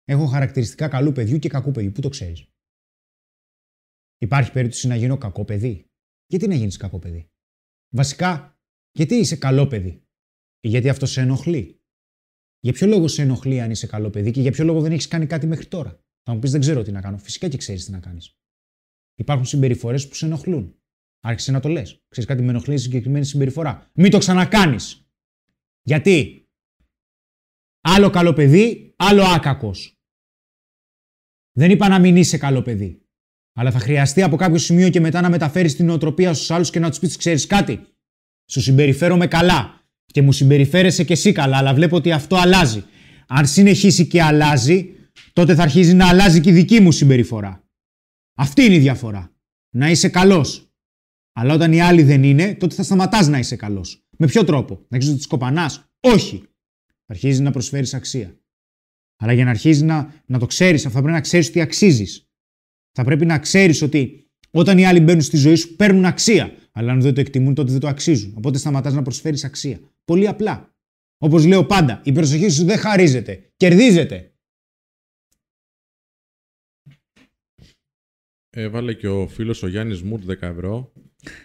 Έχω 0.04 0.26
χαρακτηριστικά 0.26 0.88
καλού 0.88 1.12
παιδιού 1.12 1.40
και 1.40 1.50
κακού 1.50 1.72
παιδιού. 1.72 1.92
Πού 1.92 2.02
το 2.02 2.10
ξέρεις. 2.10 2.46
Υπάρχει 4.18 4.52
περίπτωση 4.52 4.88
να 4.88 4.96
γίνω 4.96 5.18
κακό 5.18 5.46
παιδί. 5.46 5.92
Γιατί 6.26 6.48
να 6.48 6.56
γίνεις 6.56 6.78
κακό 6.78 7.00
παιδί; 7.00 7.32
Βασικά, 7.94 8.60
γιατί 8.92 9.16
είσαι 9.16 9.36
καλό 9.36 9.68
παιδί; 9.68 10.07
Γιατί 10.60 10.90
αυτό 10.90 11.06
σε 11.06 11.22
ενοχλεί; 11.22 11.82
Για 12.60 12.74
ποιο 12.74 12.88
λόγο 12.88 13.08
σε 13.08 13.22
ενοχλεί 13.22 13.62
αν 13.62 13.72
είσαι 13.72 13.88
καλό 13.88 14.10
παιδί 14.10 14.32
και 14.32 14.42
για 14.42 14.52
ποιο 14.52 14.64
λόγο 14.64 14.82
δεν 14.82 14.92
έχεις 14.92 15.08
κάνει 15.08 15.26
κάτι 15.26 15.48
μέχρι 15.48 15.66
τώρα; 15.66 16.04
Θα 16.24 16.34
μου 16.34 16.40
πεις 16.40 16.52
δεν 16.52 16.60
ξέρω 16.60 16.84
τι 16.84 16.92
να 16.92 17.02
κάνω. 17.02 17.18
Φυσικά 17.18 17.48
και 17.48 17.58
ξέρεις 17.58 17.86
τι 17.86 17.92
να 17.92 18.00
κάνεις. 18.00 18.38
Υπάρχουν 19.16 19.46
συμπεριφορές 19.46 20.08
που 20.08 20.16
σε 20.16 20.26
ενοχλούν. 20.26 20.76
Άρχισε 21.20 21.52
να 21.52 21.60
το 21.60 21.70
λες. 21.70 22.04
Ξέρεις 22.08 22.30
κάτι 22.30 22.42
με 22.42 22.50
ενοχλεί 22.50 22.78
συγκεκριμένη 22.78 23.26
συμπεριφορά. 23.26 23.92
Μην 23.94 24.12
το 24.12 24.18
ξανακάνεις. 24.18 25.10
Γιατί; 25.82 26.42
Άλλο 27.82 28.10
καλό 28.10 28.34
παιδί, 28.34 28.94
άλλο 28.98 29.24
άκακος. 29.24 29.98
Δεν 31.52 31.72
είπα 31.72 31.88
να 31.88 32.00
μην 32.00 32.16
είσαι 32.16 32.38
καλό 32.38 32.62
παιδί. 32.62 33.02
Αλλά 33.54 33.72
θα 33.72 33.80
χρειαστεί 33.80 34.22
από 34.22 34.36
κάποιο 34.36 34.58
σημείο 34.58 34.90
και 34.90 35.00
μετά 35.00 35.22
να 35.22 35.30
μεταφέρεις 35.30 35.76
την 35.76 35.86
νοοτροπία 35.86 36.34
στους 36.34 36.52
άλλους 36.52 36.70
και 36.70 36.80
να 36.80 36.90
τους 36.90 37.00
πεις: 37.00 37.18
Ξέρεις 37.18 37.48
κάτι; 37.48 37.88
Σου 38.52 38.62
συμπεριφέρομαι 38.62 39.28
καλά 39.28 39.87
και 40.12 40.22
μου 40.22 40.32
συμπεριφέρεσαι 40.32 41.04
και 41.04 41.14
εσύ 41.14 41.32
καλά, 41.32 41.58
αλλά 41.58 41.74
βλέπω 41.74 41.96
ότι 41.96 42.12
αυτό 42.12 42.36
αλλάζει. 42.36 42.84
Αν 43.28 43.48
συνεχίσει 43.48 44.08
και 44.08 44.22
αλλάζει, 44.22 44.96
τότε 45.34 45.56
θα 45.56 45.64
αρχίζει 45.64 45.94
να 45.94 46.08
αλλάζει 46.08 46.42
και 46.42 46.50
η 46.50 46.54
δική 46.54 46.80
μου 46.80 46.92
συμπεριφορά. 46.92 47.64
Αυτή 48.38 48.64
είναι 48.64 48.76
η 48.76 48.80
διαφορά. 48.80 49.32
Να 49.76 49.90
είσαι 49.90 50.10
καλός. 50.10 50.72
Αλλά 51.34 51.54
όταν 51.54 51.74
οι 51.74 51.82
άλλοι 51.82 52.04
δεν 52.04 52.24
είναι, 52.24 52.56
τότε 52.56 52.76
θα 52.76 52.84
σταματάς 52.84 53.28
να 53.28 53.40
είσαι 53.40 53.56
καλός. 53.56 54.06
Με 54.18 54.28
ποιο 54.28 54.44
τρόπο, 54.44 54.76
να 54.76 54.98
αρχίσει 54.98 55.14
να 55.14 55.20
τη 55.20 55.28
κοπανάς; 55.28 55.90
Όχι. 56.00 56.38
Θα 56.80 57.14
αρχίζεις 57.14 57.40
να 57.40 57.52
προσφέρεις 57.52 57.94
αξία. 57.94 58.40
Αλλά 59.18 59.34
για 59.34 59.44
να 59.44 59.50
αρχίζεις 59.50 59.82
να, 59.82 60.24
να 60.26 60.40
το 60.40 60.46
ξέρεις, 60.46 60.86
αυτό 60.86 60.98
θα 60.98 61.02
πρέπει 61.02 61.16
να 61.16 61.22
ξέρεις 61.22 61.48
ότι 61.48 61.62
αξίζεις. 61.62 62.30
Θα 62.92 63.04
πρέπει 63.04 63.26
να 63.26 63.40
ξέρεις 63.40 63.82
ότι 63.82 64.32
όταν 64.52 64.78
οι 64.78 64.86
άλλοι 64.86 65.00
μπαίνουν 65.00 65.22
στη 65.22 65.38
ζωή 65.38 65.56
σου, 65.56 65.76
παίρνουν 65.76 66.06
αξία. 66.06 66.56
Αλλά 66.78 66.92
αν 66.92 67.02
δεν 67.02 67.14
το 67.14 67.20
εκτιμούν, 67.20 67.54
τότε 67.54 67.72
δεν 67.72 67.80
το 67.80 67.88
αξίζουν. 67.88 68.34
Οπότε 68.38 68.58
σταματάς 68.58 68.94
να 68.94 69.02
προσφέρεις 69.02 69.44
αξία. 69.44 69.80
Πολύ 70.06 70.28
απλά. 70.28 70.76
Όπως 71.18 71.46
λέω 71.46 71.66
πάντα, 71.66 72.02
η 72.06 72.12
προσοχή 72.12 72.50
σου 72.50 72.66
δεν 72.66 72.78
χαρίζεται. 72.78 73.52
Κερδίζεται. 73.56 74.34
Έβαλε 78.50 78.94
και 78.94 79.08
ο 79.08 79.28
φίλος 79.28 79.64
ο 79.64 79.68
Γιάννης 79.68 80.02
Μουρτ 80.02 80.24
10 80.24 80.42
ευρώ. 80.42 80.94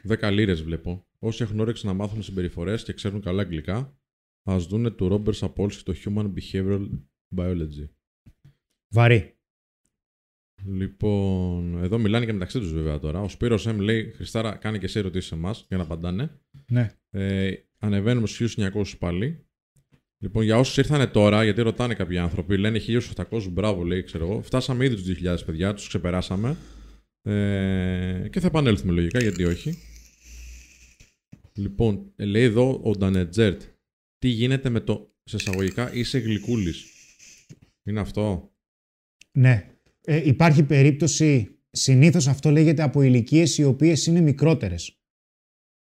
10 0.08 0.30
λίρες 0.32 0.62
βλέπω. 0.62 1.06
Όσοι 1.18 1.42
έχουν 1.42 1.60
όρεξη 1.60 1.86
να 1.86 1.92
μάθουν 1.92 2.22
συμπεριφορές 2.22 2.82
και 2.82 2.92
ξέρουν 2.92 3.20
καλά 3.20 3.42
αγγλικά, 3.42 3.96
ας 4.42 4.66
δούνε 4.66 4.90
του 4.90 5.08
Ρόμπερ 5.08 5.34
Σαπόλσκι 5.34 5.82
το 5.82 5.94
Human 6.04 6.32
Behavioral 6.34 6.88
Biology. 7.36 7.88
Βαρύ. 8.94 9.36
Λοιπόν, 10.66 11.82
εδώ 11.82 11.98
μιλάνε 11.98 12.24
και 12.24 12.32
μεταξύ 12.32 12.58
τους 12.58 12.72
βέβαια 12.72 12.98
τώρα. 12.98 13.20
Ο 13.20 13.28
Σπύρος 13.28 13.66
Εμ 13.66 13.80
λέει: 13.80 14.12
Χριστάρα, 14.16 14.56
κάνει 14.56 14.78
και 14.78 14.86
σε 14.86 14.98
ερωτήσεις 14.98 15.28
σε 15.28 15.34
εμάς 15.34 15.64
για 15.68 15.76
να 15.76 15.82
απαντάνε. 15.82 16.40
Ναι. 16.70 16.90
Ε, 17.10 17.52
ανεβαίνουμε 17.78 18.26
στους 18.26 18.56
1900 18.58 18.98
πάλι. 18.98 19.46
Λοιπόν, 20.18 20.44
για 20.44 20.58
όσους 20.58 20.76
ήρθαν 20.76 21.10
τώρα, 21.10 21.44
γιατί 21.44 21.62
ρωτάνε 21.62 21.94
κάποιοι 21.94 22.18
άνθρωποι, 22.18 22.56
λένε 22.56 22.80
1800, 23.28 23.48
μπράβο, 23.50 23.82
λέει, 23.82 24.02
ξέρω 24.02 24.24
εγώ. 24.24 24.42
Φτάσαμε 24.42 24.84
ήδη 24.84 24.94
τους 24.94 25.04
2000 25.22 25.36
παιδιά, 25.46 25.74
τους 25.74 25.88
ξεπεράσαμε. 25.88 26.56
Ε, 27.22 28.28
και 28.30 28.40
θα 28.40 28.46
επανέλθουμε 28.46 28.92
λογικά, 28.92 29.20
γιατί 29.20 29.44
όχι. 29.44 29.78
Λοιπόν, 31.54 32.12
λέει 32.16 32.42
εδώ 32.42 32.80
ο 32.84 32.90
Ντανετζέρτ, 32.90 33.62
τι 34.18 34.28
γίνεται 34.28 34.68
με 34.68 34.80
το 34.80 35.14
σε 35.24 35.36
εισαγωγικά 35.36 35.94
είσαι 35.94 36.18
γλυκούλης. 36.18 36.84
Είναι 37.82 38.00
αυτό. 38.00 38.52
Ναι. 39.32 39.72
Ε, 40.04 40.28
υπάρχει 40.28 40.62
περίπτωση, 40.62 41.58
συνήθως 41.70 42.26
αυτό 42.26 42.50
λέγεται 42.50 42.82
από 42.82 43.02
ηλικίες 43.02 43.58
οι 43.58 43.64
οποίες 43.64 44.06
είναι 44.06 44.20
μικρότερες. 44.20 44.96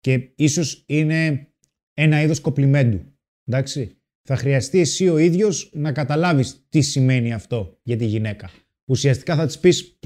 και 0.01 0.31
ίσως 0.35 0.85
είναι 0.87 1.49
ένα 1.95 2.23
είδος 2.23 2.41
κομπλιμέντου. 2.41 3.05
Εντάξει. 3.45 3.95
Θα 4.23 4.37
χρειαστεί 4.37 4.79
εσύ 4.79 5.09
ο 5.09 5.19
ίδιος 5.19 5.71
να 5.73 5.93
καταλάβεις 5.93 6.67
τι 6.69 6.81
σημαίνει 6.81 7.33
αυτό 7.33 7.79
για 7.83 7.97
τη 7.97 8.05
γυναίκα. 8.05 8.51
Ουσιαστικά 8.85 9.37
θα 9.37 9.47
της 9.47 9.59
πεις 9.59 9.99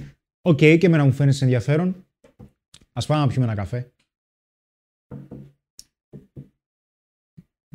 «OK, 0.42 0.58
okay, 0.60 0.76
και 0.80 0.86
εμένα 0.86 1.04
μου 1.04 1.12
φαίνεται 1.12 1.38
ενδιαφέρον. 1.40 2.06
Ας 2.92 3.06
πάμε 3.06 3.20
να 3.20 3.28
πιούμε 3.28 3.44
ένα 3.44 3.54
καφέ». 3.54 3.92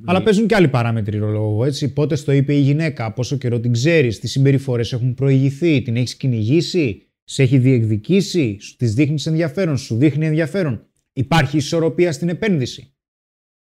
Αλλά 0.06 0.24
παίζουν 0.24 0.48
και 0.48 0.56
άλλοι 0.56 0.68
παράμετροι 0.68 1.18
ρόλο. 1.18 1.66
Έτσι. 1.66 1.94
Πότε 1.94 2.16
στο 2.16 2.32
είπε 2.32 2.54
η 2.54 2.60
γυναίκα, 2.60 3.14
πόσο 3.14 3.38
καιρό 3.38 3.60
την 3.60 3.72
ξέρεις, 3.72 4.20
τι 4.20 4.28
συμπεριφορές 4.28 4.94
έχουν 4.94 5.14
προηγηθεί, 5.14 5.82
την 5.82 5.96
έχεις 5.96 6.16
κυνηγήσει, 6.16 7.08
σε 7.24 7.44
έχει 7.44 7.58
διεκδικήσει, 7.58 8.58
της 8.78 8.94
δείχνεις 8.94 9.26
ενδιαφέρον, 9.26 9.78
σου 9.78 9.98
δείχνει 9.98 10.26
ενδιαφέρον. 10.26 10.88
Υπάρχει 11.14 11.58
ισορροπία 11.58 12.12
στην 12.12 12.30
επένδυση. 12.30 12.94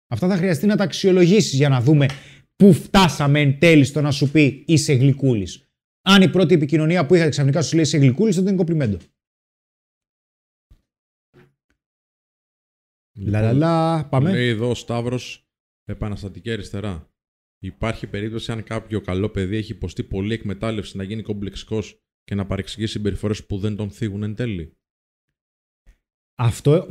Αυτά 0.07 0.27
θα 0.27 0.37
χρειαστεί 0.37 0.65
να 0.65 0.75
τα 0.75 0.83
αξιολογήσεις 0.83 1.53
για 1.53 1.69
να 1.69 1.81
δούμε 1.81 2.05
πού 2.55 2.73
φτάσαμε 2.73 3.39
εν 3.39 3.59
τέλει 3.59 3.83
στο 3.83 4.01
να 4.01 4.11
σου 4.11 4.31
πει 4.31 4.63
είσαι 4.67 4.93
γλυκούλης. 4.93 5.69
Αν 6.01 6.21
η 6.21 6.29
πρώτη 6.29 6.53
επικοινωνία 6.53 7.05
που 7.05 7.15
είχα 7.15 7.29
ξαφνικά 7.29 7.61
σου 7.61 7.75
λέει 7.75 7.83
είσαι 7.83 7.97
γλυκούλης, 7.97 8.35
τότε 8.35 8.47
είναι 8.47 8.57
κοπλιμέντο. 8.57 8.97
Λαλαλα, 13.19 14.05
πάμε. 14.05 14.31
Λέει 14.31 14.47
εδώ 14.47 14.69
ο 14.69 14.75
Σταύρος 14.75 15.46
επαναστατική 15.91 16.51
αριστερά. 16.51 17.11
Υπάρχει 17.59 18.07
περίπτωση 18.07 18.51
αν 18.51 18.63
κάποιο 18.63 19.01
καλό 19.01 19.29
παιδί 19.29 19.55
έχει 19.55 19.71
υποστεί 19.71 20.03
πολλή 20.03 20.33
εκμετάλλευση 20.33 20.97
να 20.97 21.03
γίνει 21.03 21.21
κομπλεξικό 21.21 21.83
και 22.23 22.35
να 22.35 22.45
παρεξηγήσει 22.45 22.91
συμπεριφορές 22.91 23.45
που 23.45 23.57
δεν 23.57 23.75
τον 23.75 23.91
θίγουν 23.91 24.23
εν 24.23 24.35
τέλει. 24.35 24.77
Αυτό, 26.35 26.87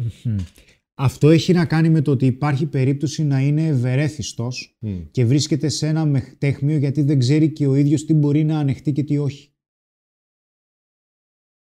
αυτό 0.95 1.29
έχει 1.29 1.53
να 1.53 1.67
κάνει 1.67 1.91
με 1.91 2.03
το 2.03 2.11
ότι 2.11 2.27
υπάρχει 2.27 2.67
περίπτωση 2.67 3.25
να 3.25 3.41
είναι 3.41 3.67
ευερέθιστος 3.67 4.79
και 5.11 5.25
βρίσκεται 5.25 5.69
σε 5.69 5.87
ένα 5.87 6.05
μεχτέχμιο 6.05 6.77
γιατί 6.77 7.03
δεν 7.03 7.19
ξέρει 7.19 7.53
και 7.53 7.67
ο 7.67 7.75
ίδιος 7.75 8.05
τι 8.05 8.15
μπορεί 8.15 8.45
να 8.45 8.59
ανεχτεί 8.59 8.93
και 8.93 9.03
τι 9.03 9.19
όχι. 9.19 9.55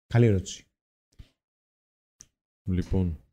Καλή 0.06 0.26
ερώτηση. 0.26 0.68
Λοιπόν, 2.68 3.23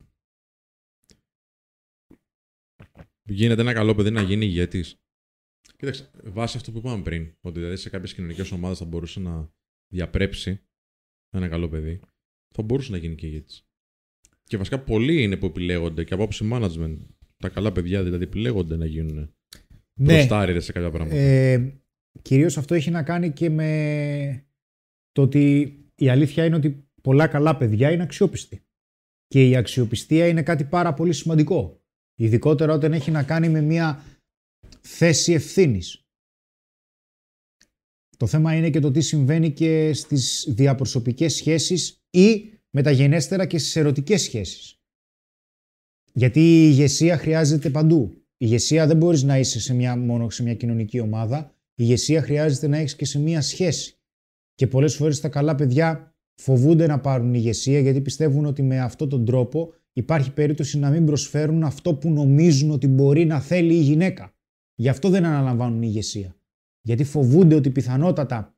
γίνεται 3.31 3.61
ένα 3.61 3.73
καλό 3.73 3.95
παιδί 3.95 4.11
να 4.11 4.21
γίνει 4.21 4.45
ηγέτης. 4.45 5.01
Κοίταξε, 5.77 6.09
βάσει 6.23 6.57
αυτό 6.57 6.71
που 6.71 6.77
είπαμε 6.77 7.03
πριν, 7.03 7.33
ότι 7.41 7.59
δηλαδή 7.59 7.77
σε 7.77 7.89
κάποιες 7.89 8.13
κοινωνικές 8.13 8.51
ομάδες 8.51 8.77
θα 8.77 8.85
μπορούσε 8.85 9.19
να 9.19 9.51
διαπρέψει 9.93 10.61
ένα 11.29 11.47
καλό 11.47 11.69
παιδί, 11.69 11.99
θα 12.55 12.61
μπορούσε 12.61 12.91
να 12.91 12.97
γίνει 12.97 13.15
και 13.15 13.27
ηγέτης. 13.27 13.65
Και 14.43 14.57
βασικά 14.57 14.79
πολλοί 14.79 15.21
είναι 15.21 15.37
που 15.37 15.45
επιλέγονται 15.45 16.03
και 16.03 16.13
από 16.13 16.23
άποψη 16.23 16.49
management. 16.53 16.97
Τα 17.37 17.49
καλά 17.49 17.71
παιδιά 17.71 18.03
δηλαδή 18.03 18.23
επιλέγονται 18.23 18.75
να 18.75 18.85
γίνουν 18.85 19.33
ναι. 19.93 20.21
σε 20.57 20.71
κάποια 20.71 20.91
πράγματα. 20.91 21.15
Ε, 21.15 21.81
Κυρίως 22.21 22.57
αυτό 22.57 22.75
έχει 22.75 22.89
να 22.89 23.03
κάνει 23.03 23.31
και 23.31 23.49
με 23.49 24.45
το 25.11 25.21
ότι 25.21 25.75
η 25.95 26.09
αλήθεια 26.09 26.45
είναι 26.45 26.55
ότι 26.55 26.89
πολλά 27.01 27.27
καλά 27.27 27.57
παιδιά 27.57 27.91
είναι 27.91 28.03
αξιόπιστοι. 28.03 28.65
Και 29.27 29.47
η 29.47 29.55
αξιοπιστία 29.55 30.27
είναι 30.27 30.43
κάτι 30.43 30.63
πάρα 30.63 30.93
πολύ 30.93 31.13
σημαντικό. 31.13 31.80
Ειδικότερα 32.15 32.73
όταν 32.73 32.93
έχει 32.93 33.11
να 33.11 33.23
κάνει 33.23 33.49
με 33.49 33.61
μια 33.61 34.03
θέση 34.81 35.33
ευθύνης. 35.33 36.05
Το 38.17 38.27
θέμα 38.27 38.55
είναι 38.55 38.69
και 38.69 38.79
το 38.79 38.91
τι 38.91 39.01
συμβαίνει 39.01 39.51
και 39.51 39.93
στις 39.93 40.45
διαπροσωπικές 40.49 41.35
σχέσεις 41.35 42.03
ή 42.09 42.49
μεταγενέστερα 42.69 43.45
και 43.45 43.57
στις 43.57 43.75
ερωτικές 43.75 44.21
σχέσεις. 44.21 44.79
Γιατί 46.13 46.39
η 46.39 46.67
ηγεσία 46.71 47.17
χρειάζεται 47.17 47.69
παντού. 47.69 48.13
Η 48.15 48.23
ηγεσία 48.37 48.87
δεν 48.87 48.97
μπορείς 48.97 49.23
να 49.23 49.37
είσαι 49.37 49.59
σε 49.59 49.73
μια, 49.73 49.95
μόνο 49.97 50.29
σε 50.29 50.43
μια 50.43 50.55
κοινωνική 50.55 50.99
ομάδα. 50.99 51.55
Η 51.55 51.83
ηγεσία 51.83 52.21
χρειάζεται 52.21 52.67
να 52.67 52.77
έχεις 52.77 52.95
και 52.95 53.05
σε 53.05 53.19
μια 53.19 53.41
σχέση. 53.41 53.95
Και 54.55 54.67
πολλές 54.67 54.95
φορές 54.95 55.19
τα 55.19 55.29
καλά 55.29 55.55
παιδιά 55.55 56.15
φοβούνται 56.41 56.87
να 56.87 56.99
πάρουν 56.99 57.33
ηγεσία 57.33 57.79
γιατί 57.79 58.01
πιστεύουν 58.01 58.45
ότι 58.45 58.61
με 58.61 58.79
αυτόν 58.79 59.09
τον 59.09 59.25
τρόπο 59.25 59.73
υπάρχει 59.93 60.33
περίπτωση 60.33 60.79
να 60.79 60.89
μην 60.89 61.05
προσφέρουν 61.05 61.63
αυτό 61.63 61.95
που 61.95 62.09
νομίζουν 62.09 62.71
ότι 62.71 62.87
μπορεί 62.87 63.25
να 63.25 63.39
θέλει 63.39 63.73
η 63.73 63.81
γυναίκα. 63.81 64.33
Γι' 64.75 64.89
αυτό 64.89 65.09
δεν 65.09 65.25
αναλαμβάνουν 65.25 65.81
ηγεσία. 65.81 66.35
Γιατί 66.81 67.03
φοβούνται 67.03 67.55
ότι 67.55 67.69
πιθανότατα 67.69 68.55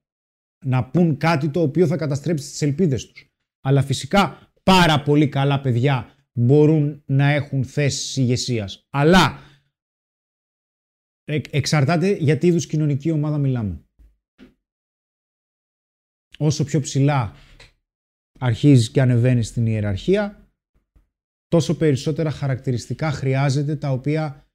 να 0.66 0.90
πούν 0.90 1.18
κάτι 1.18 1.50
το 1.50 1.62
οποίο 1.62 1.88
θα 1.88 1.98
καταστρέψει 1.98 2.50
τις 2.50 2.62
ελπίδες 2.62 3.08
τους. 3.08 3.32
Αλλά 3.62 3.82
φυσικά 3.82 4.52
πάρα 4.64 5.04
πολύ 5.04 5.30
καλά 5.30 5.62
παιδιά 5.62 6.16
μπορούν 6.34 7.04
να 7.06 7.30
έχουν 7.30 7.64
θέσεις 7.64 8.18
ηγεσίας. 8.18 8.88
Αλλά 8.90 9.40
εξαρτάται 11.50 12.12
για 12.12 12.38
τι 12.38 12.48
είδους 12.48 12.68
κοινωνική 12.68 13.12
ομάδα 13.12 13.38
μιλάμε. 13.38 13.86
Όσο 16.38 16.64
πιο 16.64 16.80
ψηλά 16.80 17.36
αρχίζεις 18.40 18.92
και 18.92 19.02
ανεβαίνεις 19.02 19.48
στην 19.48 19.66
ιεραρχία, 19.66 20.43
τόσο 21.54 21.78
περισσότερα 21.78 22.32
χαρακτηριστικά 22.32 23.12
χρειάζεται 23.12 23.76
τα 23.76 23.92
οποία 23.92 24.48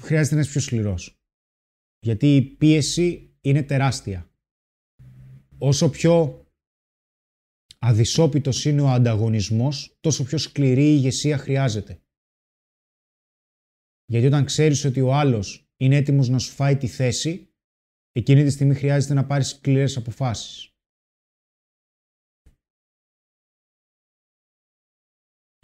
χρειάζεται 0.00 0.34
να 0.34 0.40
είσαι 0.40 0.50
πιο 0.50 0.60
σκληρός. 0.60 1.18
Γιατί 1.98 2.36
η 2.36 2.42
πίεση 2.42 3.36
είναι 3.40 3.62
τεράστια. 3.62 4.30
Όσο 5.58 5.90
πιο 5.90 6.46
αδυσόπιτος 7.78 8.64
είναι 8.64 8.80
ο 8.80 8.88
ανταγωνισμός, 8.88 9.96
τόσο 10.00 10.24
πιο 10.24 10.38
σκληρή 10.38 10.84
η 10.84 10.94
ηγεσία 10.96 11.38
χρειάζεται. 11.38 12.02
Γιατί 14.04 14.26
όταν 14.26 14.44
ξέρεις 14.44 14.84
ότι 14.84 15.00
ο 15.00 15.14
άλλος 15.14 15.68
είναι 15.76 15.96
έτοιμος 15.96 16.28
να 16.28 16.38
σου 16.38 16.52
φάει 16.52 16.76
τη 16.76 16.86
θέση, 16.86 17.54
εκείνη 18.12 18.44
τη 18.44 18.50
στιγμή 18.50 18.74
χρειάζεται 18.74 19.14
να 19.14 19.26
πάρεις 19.26 19.48
σκληρές 19.48 19.96
αποφάσεις. 19.96 20.73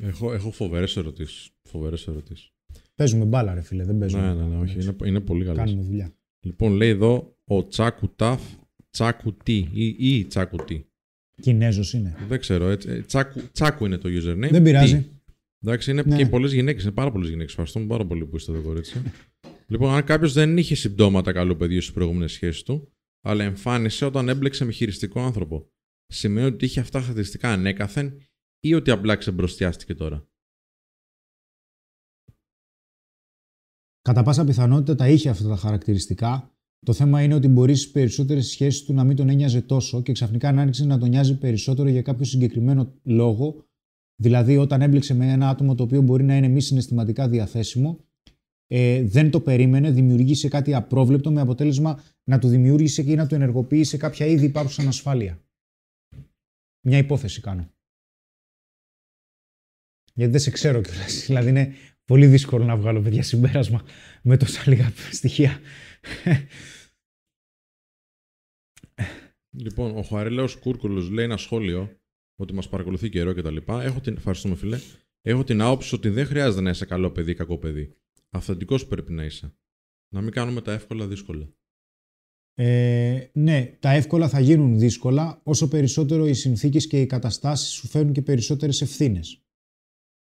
Έχω, 0.01 0.33
έχω 0.33 0.51
φοβερές 0.51 0.97
ερωτήσεις. 0.97 1.51
Φοβερές 1.63 2.09
ερωτήσεις. 2.09 2.53
Παίζουμε 2.95 3.25
μπάλα, 3.25 3.55
ρε 3.55 3.61
φίλε. 3.61 3.85
Δεν 3.85 3.99
παίζουμε. 3.99 4.23
Ναι, 4.23 4.35
ναι, 4.35 4.49
ναι, 4.49 4.57
όχι. 4.57 4.81
Είναι, 4.83 4.97
είναι 5.05 5.21
πολύ 5.21 5.45
καλός. 5.45 5.59
Κάνουμε 5.59 5.83
δουλειά. 5.83 6.15
Λοιπόν, 6.41 6.73
λέει 6.73 6.89
εδώ 6.89 7.37
ο 7.45 7.67
Τσάκου 7.67 8.15
Ταφ, 8.17 8.43
Τσάκου 8.91 9.37
Τι 9.37 9.67
ή, 9.73 9.97
ή 9.99 10.25
Τσάκου 10.25 10.57
Τι. 10.57 10.85
Κινέζος 11.41 11.93
είναι. 11.93 12.17
Δεν 12.29 12.39
ξέρω. 12.39 12.69
Έτσι, 12.69 12.89
ε, 12.91 13.03
τσάκου, 13.03 13.41
τσάκου 13.53 13.87
είναι 13.87 13.97
το 13.97 14.09
username. 14.09 14.51
Δεν 14.51 14.63
πειράζει. 14.63 14.97
Τι. 14.97 15.07
Εντάξει, 15.63 15.91
είναι 15.91 16.03
ναι. 16.07 16.17
και 16.17 16.27
πολλές 16.27 16.53
γυναίκες. 16.53 16.83
Είναι 16.83 16.93
πάρα 16.93 17.13
πολλές 17.13 17.29
γυναίκες. 17.29 17.51
Ευχαριστούμε 17.51 17.87
πάρα 17.87 18.07
πολύ 18.07 18.27
που 18.27 18.37
είστε 18.37 18.53
εδώ, 18.53 18.63
κορίτσι. 18.63 19.03
λοιπόν, 19.67 19.95
αν 19.95 20.05
κάποιος 20.05 20.33
δεν 20.33 20.57
είχε 20.57 20.75
συμπτώματα 20.75 21.33
καλό 21.33 21.57
παιδί 21.57 21.81
στις 21.81 21.93
προηγούμενες 21.93 22.33
σχέσεις 22.33 22.63
του, 22.63 22.93
αλλά 23.21 23.45
εμφάνισε 23.45 24.05
όταν 24.05 24.29
έμπλεξε 24.29 24.65
με 24.65 24.73
χειριστικό 24.73 25.21
άνθρωπο, 25.21 25.71
σημαίνει 26.07 26.47
ότι 26.47 26.65
είχε 26.65 26.81
αυτά 26.81 26.99
χαρακτηριστικά 26.99 27.53
ανέκαθεν 27.53 28.15
ή 28.61 28.75
ότι 28.75 28.91
απλά 28.91 29.17
ξεμπροστιάστηκε 29.17 29.95
τώρα; 29.95 30.31
Κατά 34.03 34.23
πάσα 34.23 34.45
πιθανότητα 34.45 34.95
τα 34.95 35.09
είχε 35.09 35.29
αυτά 35.29 35.49
τα 35.49 35.57
χαρακτηριστικά. 35.57 36.55
Το 36.87 36.93
θέμα 36.93 37.23
είναι 37.23 37.35
ότι 37.35 37.49
μπορείς 37.49 37.81
στι 37.81 37.91
περισσότερες 37.93 38.47
σχέσεις 38.47 38.85
του 38.85 38.93
να 38.93 39.05
μην 39.05 39.17
τον 39.17 39.29
ένοιαζε 39.29 39.61
τόσο 39.63 40.03
και 40.03 40.13
ξαφνικά 40.13 40.53
να 40.53 40.63
άρχισε 40.63 40.85
να 40.85 40.99
τον 40.99 41.09
νοιάζει 41.09 41.39
περισσότερο 41.39 41.89
για 41.89 42.03
κάποιο 42.03 42.25
συγκεκριμένο 42.25 42.93
λόγο. 43.03 43.65
Δηλαδή, 44.17 44.57
όταν 44.57 44.83
έμπλεξε 44.83 45.15
με 45.15 45.33
ένα 45.33 45.49
άτομο 45.49 45.75
το 45.75 45.83
οποίο 45.83 46.03
μπορεί 46.03 46.25
να 46.25 46.37
είναι 46.37 46.49
μη 46.49 46.61
συναισθηματικά 46.61 47.29
διαθέσιμο, 47.29 47.99
ε, 48.67 49.03
δεν 49.03 49.31
το 49.31 49.41
περίμενε, 49.41 49.91
δημιουργήσε 49.91 50.49
κάτι 50.49 50.75
απρόβλεπτο 50.75 51.31
με 51.31 51.41
αποτέλεσμα 51.41 52.03
να 52.25 52.39
του 52.39 52.49
δημιούργησε 52.49 53.03
ή 53.03 53.15
να 53.15 53.27
του 53.27 53.35
ενεργοποιήσει 53.35 53.97
κάποια 53.97 54.27
ήδη 54.27 54.45
υπάρχουσα 54.45 54.83
ανασφάλεια. 54.83 55.43
Μια 56.87 56.99
υπόθεση 56.99 57.41
κάνω 57.41 57.71
γιατί 60.21 60.33
δεν 60.33 60.41
σε 60.41 60.51
ξέρω 60.51 60.81
κιόλας. 60.81 61.23
Δηλαδή 61.27 61.49
είναι 61.49 61.75
πολύ 62.05 62.27
δύσκολο 62.27 62.65
να 62.65 62.77
βγάλω 62.77 63.01
παιδιά 63.01 63.23
συμπέρασμα 63.23 63.83
με 64.23 64.37
τόσα 64.37 64.63
λίγα 64.67 64.93
στοιχεία. 65.11 65.61
Λοιπόν, 69.53 69.97
ο 69.97 70.03
Χαρίλαο 70.03 70.47
Κούρκουλος 70.61 71.11
λέει 71.11 71.25
ένα 71.25 71.37
σχόλιο 71.37 72.01
ότι 72.37 72.55
μας 72.55 72.69
παρακολουθεί 72.69 73.09
καιρό 73.09 73.35
κτλ. 73.35 73.57
Έχω 73.67 74.01
την... 74.01 74.17
Ευχαριστούμε, 74.17 74.55
φίλε. 74.55 74.79
Έχω 75.21 75.45
την 75.45 75.61
άποψη 75.61 75.95
ότι 75.95 76.09
δεν 76.09 76.27
χρειάζεται 76.27 76.63
να 76.63 76.71
είσαι 76.71 76.85
καλό 76.85 77.11
παιδί 77.11 77.31
ή 77.31 77.35
κακό 77.35 77.59
παιδί. 77.59 77.97
Αυθεντικός 78.31 78.87
πρέπει 78.87 79.13
να 79.13 79.25
είσαι. 79.25 79.55
Να 80.15 80.21
μην 80.21 80.33
κάνουμε 80.33 80.61
τα 80.61 80.73
εύκολα 80.73 81.07
δύσκολα. 81.07 81.49
Ε, 82.55 83.31
ναι, 83.33 83.77
τα 83.81 83.91
εύκολα 83.91 84.29
θα 84.29 84.41
γίνουν 84.41 84.79
δύσκολα 84.79 85.41
όσο 85.45 85.69
περισσότερο 85.69 86.27
οι 86.27 86.35
συνθήκες 86.35 86.87
και 86.87 87.01
οι 87.01 87.07
καταστάσεις 87.07 87.73
σου 87.73 87.87
φέρνουν 87.87 88.13
και 88.13 88.23
περισσότερες 88.23 88.81
ευθύνες. 88.81 89.45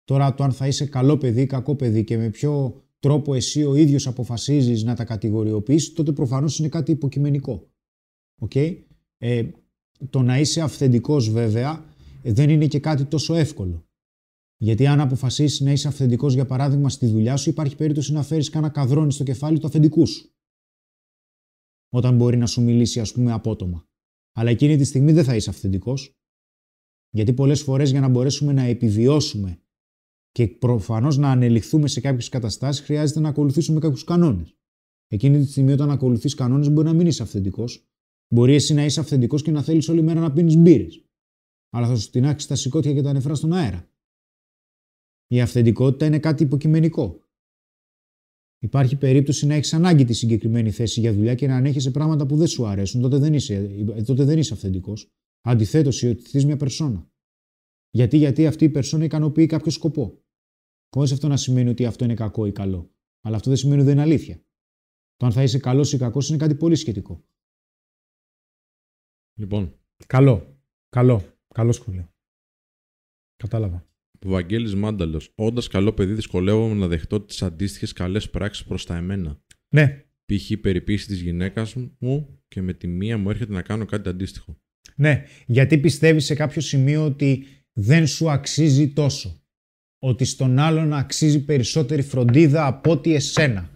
Τώρα 0.05 0.35
το 0.35 0.45
αν 0.45 0.53
θα 0.53 0.67
είσαι 0.67 0.87
καλό 0.87 1.19
παιδί 1.19 1.41
ή 1.41 1.47
κακό 1.47 1.75
παιδί 1.75 2.05
και 2.05 2.17
με 2.17 2.31
ποιο 2.31 2.83
τρόπο 2.99 3.35
εσύ 3.35 3.65
ο 3.65 3.75
ίδιος 3.75 4.07
αποφασίζεις 4.07 4.83
να 4.83 4.95
τα 4.95 5.05
κατηγοριοποιήσεις, 5.05 5.93
τότε 5.93 6.13
προφανώς 6.13 6.59
είναι 6.59 6.69
κάτι 6.69 6.91
υποκειμενικό. 6.91 7.71
Okay? 8.41 8.77
Ε, 9.19 9.51
το 10.11 10.23
να 10.23 10.39
είσαι 10.39 10.61
αυθεντικός 10.61 11.31
βέβαια 11.31 11.85
δεν 12.23 12.51
είναι 12.51 12.67
και 12.67 12.79
κάτι 12.79 13.05
τόσο 13.05 13.35
εύκολο. 13.35 13.87
Γιατί 14.57 14.87
αν 14.87 15.01
αποφασίσεις 15.01 15.61
να 15.61 15.73
είσαι 15.73 15.89
αυθεντικός, 15.89 16.35
για 16.35 16.47
παράδειγμα, 16.47 16.89
στη 16.89 17.07
δουλειά 17.07 17.37
σου, 17.37 17.51
υπάρχει 17.51 17.77
περίπτωση 17.77 18.13
να 18.13 18.23
φέρεις 18.23 18.51
κάνα 18.51 18.69
καδρόνι 18.69 19.13
στο 19.13 19.25
κεφάλι 19.25 19.59
του 19.59 19.67
αφεντικού 19.67 20.07
σου. 20.07 20.35
Όταν 21.89 22.17
μπορεί 22.17 22.37
να 22.37 22.47
σου 22.47 22.63
μιλήσει, 22.63 23.01
ας 23.01 23.13
πούμε, 23.13 23.33
απότομα. 23.33 23.89
Αλλά 24.33 24.51
εκείνη 24.51 24.77
τη 24.77 24.85
στιγμή 24.85 25.13
δεν 25.13 25.25
θα 25.25 25.37
είσαι 25.37 25.51
αυθεντικός. 25.51 26.19
Γιατί 27.11 27.33
πολλές 27.33 27.63
φορές 27.63 27.91
για 27.91 28.01
να 28.01 28.09
μπορέσουμε 28.09 28.53
να 28.53 28.63
επιβιώσουμε 28.63 29.64
και 30.35 30.49
προφανώς 30.49 31.17
να 31.17 31.31
ανελιχθούμε 31.31 31.89
σε 31.89 32.01
κάποιες 32.01 32.29
καταστάσεις, 32.29 32.85
χρειάζεται 32.85 33.21
να 33.21 33.29
ακολουθήσουμε 33.29 33.81
κάποιους 33.81 34.05
κανόνες. 34.05 34.57
Εκείνη 35.09 35.39
τη 35.39 35.51
στιγμή, 35.51 35.73
όταν 35.73 35.91
ακολουθείς 35.91 36.35
κανόνες, 36.35 36.71
μπορεί 36.71 36.87
να 36.87 36.93
μην 36.93 37.07
είσαι 37.07 37.23
αυθεντικός. 37.23 37.89
Μπορεί 38.29 38.55
εσύ 38.55 38.75
να 38.75 38.85
είσαι 38.85 39.01
αυθεντικός 39.01 39.43
και 39.43 39.51
να 39.51 39.63
θέλεις 39.63 39.89
όλη 39.89 40.03
μέρα 40.03 40.21
να 40.21 40.33
πίνεις 40.33 40.57
μπύρες. 40.57 41.05
Αλλά 41.71 41.87
θα 41.87 41.97
σου 41.97 42.11
τεινάξει 42.11 42.49
τα 42.49 42.55
σηκώτια 42.55 42.93
και 42.93 43.03
τα 43.03 43.13
νεφρά 43.13 43.35
στον 43.35 43.53
αέρα. 43.53 43.91
Η 45.27 45.41
αυθεντικότητα 45.41 46.07
είναι 46.07 46.19
κάτι 46.19 46.43
υποκειμενικό. 46.43 47.23
Υπάρχει 48.59 48.97
περίπτωση 48.97 49.47
να 49.47 49.55
έχεις 49.55 49.73
ανάγκη 49.73 50.05
τη 50.05 50.13
συγκεκριμένη 50.13 50.71
θέση 50.71 51.01
για 51.01 51.13
δουλειά 51.13 51.35
και 51.35 51.47
να 51.47 51.57
ανέχεσαι 51.57 51.91
πράγματα 51.91 52.27
που 52.27 52.37
δεν 52.37 52.47
σου 52.47 52.67
αρέσουν. 52.67 53.01
Τότε 53.01 53.19
δεν 53.19 53.35
είσαι, 53.35 53.85
τότε 54.07 54.25
δεν 54.25 54.39
είσαι 54.39 54.55
αυθεντικός. 54.55 55.13
Αντιθέτως, 55.41 56.03
υιοθετείς 56.03 56.45
μια 56.45 56.57
περσόνα. 56.57 57.11
Γιατί, 57.91 58.17
γιατί 58.17 58.47
αυτή 58.47 58.65
η 58.65 58.69
περσόνα 58.69 59.05
ικανοποιεί 59.05 59.47
κάποιο 59.47 59.71
σκοπό. 59.71 60.24
Χωρί 60.95 61.13
αυτό 61.13 61.29
να 61.29 61.37
σημαίνει 61.37 61.69
ότι 61.69 61.87
αυτό 61.87 62.05
είναι 62.05 62.15
κακό 62.15 62.47
ή 62.47 62.53
καλό. 62.53 62.95
Αλλά 63.21 63.37
αυτό 63.37 63.49
δεν 63.49 63.59
σημαίνει 63.59 63.81
ότι 63.81 63.89
δεν 63.89 63.99
είναι 63.99 64.07
αλήθεια. 64.07 64.45
Το 65.17 65.27
αν 65.27 65.33
θα 65.33 65.43
είσαι 65.43 65.59
καλός 65.59 65.93
ή 65.93 65.99
κακός 65.99 66.29
είναι 66.29 66.39
κάτι 66.39 66.55
πολύ 66.55 66.75
σχετικό. 66.75 67.25
Λοιπόν. 69.39 69.79
Καλό. 70.07 70.61
Καλό. 70.89 71.39
Καλό 71.55 71.73
σχολείο. 71.73 72.09
Κατάλαβα. 73.37 73.87
Βαγγέλης 74.21 74.75
Μάνταλος. 74.75 75.33
Όντας 75.35 75.69
καλό 75.69 75.93
παιδί, 75.93 76.13
δυσκολεύομαι 76.13 76.75
να 76.75 76.87
δεχτώ 76.87 77.21
τις 77.21 77.43
αντίστοιχες 77.43 77.93
καλές 77.93 78.31
πράξεις 78.31 78.65
προς 78.65 78.87
τα 78.87 78.97
εμένα. 78.97 79.43
Ναι. 79.69 80.07
Π.χ. 80.25 80.61
περιποίηση 80.61 81.07
της 81.07 81.21
γυναίκας 81.21 81.75
μου 81.99 82.41
και 82.49 82.63
με 82.63 82.73
τη 82.73 82.87
μία 82.87 83.19
μου 83.19 83.31
έρχεται 83.31 83.53
να 83.53 83.63
κάνω 83.63 83.85
κάτι 83.85 84.09
αντίστοιχο. 84.09 84.61
Ναι. 84.97 85.25
Γιατί 85.47 85.79
πιστεύεις 85.79 86.25
σε 86.25 86.35
κάποιο 86.35 86.61
σημείο 86.61 87.05
ότι 87.05 87.47
δεν 87.73 88.07
σου 88.07 88.31
αξίζει 88.31 88.93
τόσο; 88.93 89.44
Ότι 90.07 90.25
στον 90.25 90.59
άλλον 90.59 90.93
αξίζει 90.93 91.45
περισσότερη 91.45 92.03
φροντίδα 92.03 92.67
από 92.67 92.91
ότι 92.91 93.15
εσένα. 93.15 93.71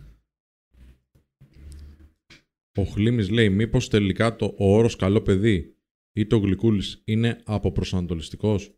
Ο 2.74 2.82
Χλήμης 2.82 3.30
λέει 3.30 3.50
μήπως 3.50 3.88
τελικά 3.88 4.36
το 4.36 4.54
ο 4.58 4.76
όρος 4.76 4.96
καλό 4.96 5.20
παιδί 5.20 5.76
ή 6.12 6.26
το 6.26 6.38
γλυκούλης 6.38 7.02
είναι 7.04 7.40
αποπροσανατολιστικός; 7.44 8.74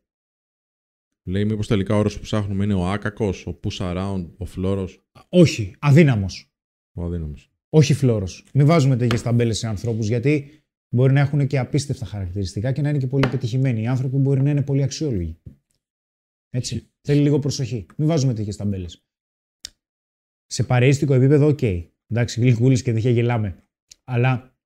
Λέει 1.23 1.45
μήπως 1.45 1.67
τελικά 1.67 1.95
ο 1.95 1.99
όρος 1.99 2.15
που 2.15 2.23
ψάχνουμε 2.23 2.65
είναι 2.65 2.75
ο 2.75 2.87
άκακος, 2.87 3.47
ο 3.47 3.61
push 3.63 3.79
around, 3.79 4.31
ο 4.37 4.45
φλόρος. 4.45 5.05
Όχι, 5.29 5.75
αδύναμος. 5.79 6.53
Ο 6.93 7.05
αδύναμος. 7.05 7.51
Όχι 7.69 7.95
φλόρος. 7.95 8.47
Μην 8.55 8.67
βάζουμε 8.67 8.97
τέτοιες 8.97 9.23
ταμπέλες 9.23 9.59
σε 9.59 9.67
ανθρώπους 9.67 10.09
γιατί 10.09 10.65
μπορεί 10.89 11.13
να 11.13 11.21
έχουν 11.21 11.47
και 11.47 11.59
απίστευτα 11.59 12.05
χαρακτηριστικά 12.05 12.73
και 12.73 12.83
να 12.83 12.89
είναι 12.89 12.99
και 12.99 13.07
πολύ 13.07 13.29
πετυχημένοι. 13.29 13.83
Οι 13.83 13.87
άνθρωποι 13.87 14.17
μπορεί 14.17 14.43
να 14.43 14.51
είναι 14.51 14.63
πολύ 14.63 14.83
αξιόλογοι. 14.83 15.37
Έτσι. 16.51 16.93
Θέλει 17.01 17.21
λίγο 17.21 17.39
προσοχή. 17.39 17.87
Μην 17.97 18.09
βάζουμε 18.09 18.35
τέτοιες 18.35 18.57
ταμπέλες. 18.57 19.05
Σε 20.47 20.65
παρεΐστικο 20.65 21.15
επίπεδο, 21.15 21.47
OK. 21.47 21.59
Okay. 21.61 21.91
Εντάξει, 22.07 22.41
γλυκούλη 22.41 22.83
και 22.83 22.93
δεν 22.93 23.13
γελάμε. 23.13 23.69
Αλλά 24.05 24.59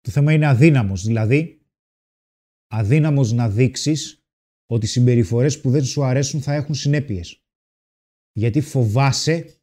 το 0.00 0.10
θέμα 0.10 0.32
είναι 0.32 0.46
αδύναμος. 0.46 1.04
Δηλαδή, 1.04 1.66
αδύναμος 2.66 3.32
να 3.32 3.50
δείξεις 3.50 4.24
ότι 4.66 4.84
οι 4.84 4.88
συμπεριφορές 4.88 5.60
που 5.60 5.70
δεν 5.70 5.84
σου 5.84 6.04
αρέσουν 6.04 6.40
θα 6.40 6.54
έχουν 6.54 6.74
συνέπειες. 6.74 7.44
Γιατί 8.32 8.60
φοβάσαι 8.60 9.60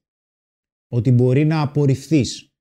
ότι 0.87 1.11
μπορεί 1.11 1.45
να 1.45 1.61
απορριφθείς 1.61 2.53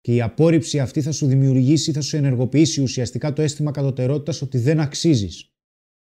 και 0.00 0.14
η 0.14 0.20
απόρριψη 0.20 0.80
αυτή 0.80 1.02
θα 1.02 1.12
σου 1.12 1.26
δημιουργήσει, 1.26 1.92
θα 1.92 2.00
σου 2.00 2.16
ενεργοποιήσει 2.16 2.82
ουσιαστικά 2.82 3.32
το 3.32 3.42
αίσθημα 3.42 3.70
κατωτερότητας 3.70 4.42
ότι 4.42 4.58
δεν 4.58 4.80
αξίζεις. 4.80 5.53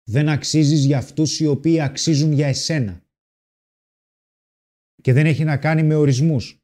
Δεν 0.03 0.29
αξίζεις 0.29 0.85
για 0.85 0.97
αυτούς 0.97 1.39
οι 1.39 1.45
οποίοι 1.45 1.81
αξίζουν 1.81 2.31
για 2.31 2.47
εσένα. 2.47 3.05
Και 5.01 5.13
δεν 5.13 5.25
έχει 5.25 5.43
να 5.43 5.57
κάνει 5.57 5.83
με 5.83 5.95
ορισμούς. 5.95 6.59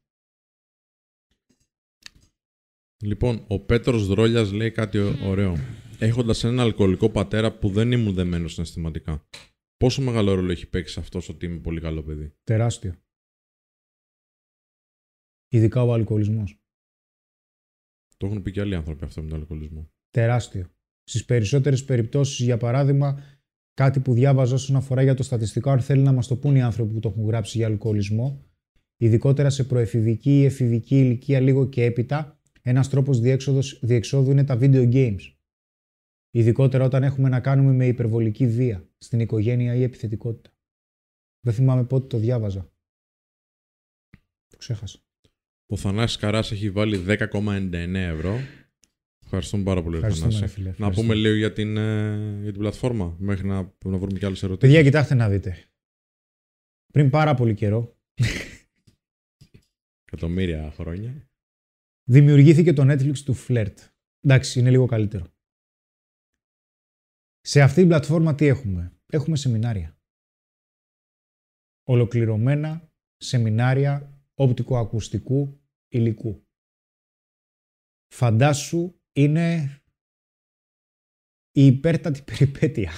Λοιπόν, 3.04 3.44
ο 3.48 3.60
Πέτρος 3.60 4.06
Δρόλιας 4.06 4.52
λέει 4.52 4.70
κάτι 4.70 4.98
ωραίο. 5.22 5.54
Έχοντας 5.98 6.44
έναν 6.44 6.60
αλκοολικό 6.60 7.10
πατέρα 7.10 7.58
που 7.58 7.68
δεν 7.68 7.92
ήμουν 7.92 8.14
δεμένος 8.14 8.52
συναισθηματικά. 8.52 9.28
Πόσο 9.76 10.02
μεγάλο 10.02 10.34
ρόλο 10.34 10.50
έχει 10.50 10.68
παίξει 10.68 11.00
αυτός 11.00 11.28
ότι 11.28 11.46
είμαι 11.46 11.60
πολύ 11.60 11.80
καλό 11.80 12.02
παιδί. 12.02 12.34
Τεράστιο. 12.44 13.02
Ειδικά 15.48 15.82
ο 15.82 15.92
αλκοολισμός. 15.92 16.60
Το 18.16 18.26
έχουν 18.26 18.42
πει 18.42 18.50
και 18.52 18.60
άλλοι 18.60 18.74
άνθρωποι 18.74 19.04
αυτό 19.04 19.22
με 19.22 19.28
τον 19.28 19.40
αλκοολισμό. 19.40 19.90
Τεράστιο. 20.10 20.70
Στις 21.08 21.24
περισσότερες 21.24 21.84
περιπτώσεις, 21.84 22.44
για 22.44 22.56
παράδειγμα, 22.56 23.22
κάτι 23.74 24.00
που 24.00 24.14
διάβαζα 24.14 24.54
όσον 24.54 24.76
αφορά 24.76 25.02
για 25.02 25.14
το 25.14 25.22
στατιστικό, 25.22 25.70
αν 25.70 25.80
θέλει 25.80 26.02
να 26.02 26.12
μας 26.12 26.26
το 26.26 26.36
πούν 26.36 26.56
οι 26.56 26.62
άνθρωποι 26.62 26.92
που 26.92 27.00
το 27.00 27.08
έχουν 27.08 27.26
γράψει 27.26 27.58
για 27.58 27.66
αλκοολισμό, 27.66 28.44
ειδικότερα 28.96 29.50
σε 29.50 29.64
προεφηβική 29.64 30.38
ή 30.38 30.44
εφηβική 30.44 30.98
ηλικία 30.98 31.40
λίγο 31.40 31.68
και 31.68 31.84
έπειτα, 31.84 32.40
ένας 32.62 32.88
τρόπος 32.88 33.20
διεξόδου 33.80 34.30
είναι 34.30 34.44
τα 34.44 34.58
video 34.60 34.92
games. 34.92 35.20
Ειδικότερα 36.30 36.84
όταν 36.84 37.02
έχουμε 37.02 37.28
να 37.28 37.40
κάνουμε 37.40 37.72
με 37.72 37.86
υπερβολική 37.86 38.46
βία 38.46 38.88
στην 38.98 39.20
οικογένεια 39.20 39.74
ή 39.74 39.82
επιθετικότητα. 39.82 40.56
Δεν 41.40 41.54
θυμάμαι 41.54 41.84
πότε 41.84 42.06
το 42.06 42.18
διάβαζα. 42.18 42.72
Το 44.46 44.56
ξέχασα. 44.56 44.98
Ο 45.66 45.76
Θανάσης 45.76 46.16
Καράς 46.16 46.52
έχει 46.52 46.70
βάλει 46.70 47.04
10,99 47.06 47.94
ευρώ. 47.94 48.38
Ευχαριστούμε 49.30 49.62
πάρα 49.62 49.82
πολύ, 49.82 50.00
Θανάση. 50.00 50.74
Να 50.76 50.90
πούμε 50.90 51.14
λίγο 51.14 51.34
για 51.34 51.52
την, 51.52 51.76
ε, 51.76 52.38
για 52.42 52.50
την 52.50 52.60
πλατφόρμα, 52.60 53.16
μέχρι 53.18 53.46
να, 53.46 53.74
να 53.84 53.98
βρούμε 53.98 54.18
και 54.18 54.26
άλλες 54.26 54.42
ερωτήσεις. 54.42 54.74
Παιδιά, 54.74 54.90
κοιτάξτε 54.90 55.14
να 55.14 55.28
δείτε. 55.28 55.68
Πριν 56.92 57.10
πάρα 57.10 57.34
πολύ 57.34 57.54
καιρό... 57.54 57.98
Εκατομμύρια 60.04 60.70
χρόνια. 60.70 61.30
Δημιουργήθηκε 62.10 62.72
το 62.72 62.82
Netflix 62.92 63.18
του 63.18 63.34
Flirt. 63.48 63.74
Εντάξει, 64.20 64.58
είναι 64.60 64.70
λίγο 64.70 64.86
καλύτερο. 64.86 65.26
Σε 67.40 67.62
αυτή 67.62 67.78
την 67.80 67.88
πλατφόρμα 67.88 68.34
τι 68.34 68.46
έχουμε; 68.46 68.92
Έχουμε 69.06 69.36
σεμινάρια. 69.36 69.98
Ολοκληρωμένα 71.82 72.92
σεμινάρια 73.16 74.22
οπτικοακουστικού 74.34 75.60
υλικού. 75.88 76.46
Φαντάσου 78.14 78.97
είναι 79.12 79.80
η 81.50 81.66
υπέρτατη 81.66 82.22
περιπέτεια. 82.22 82.92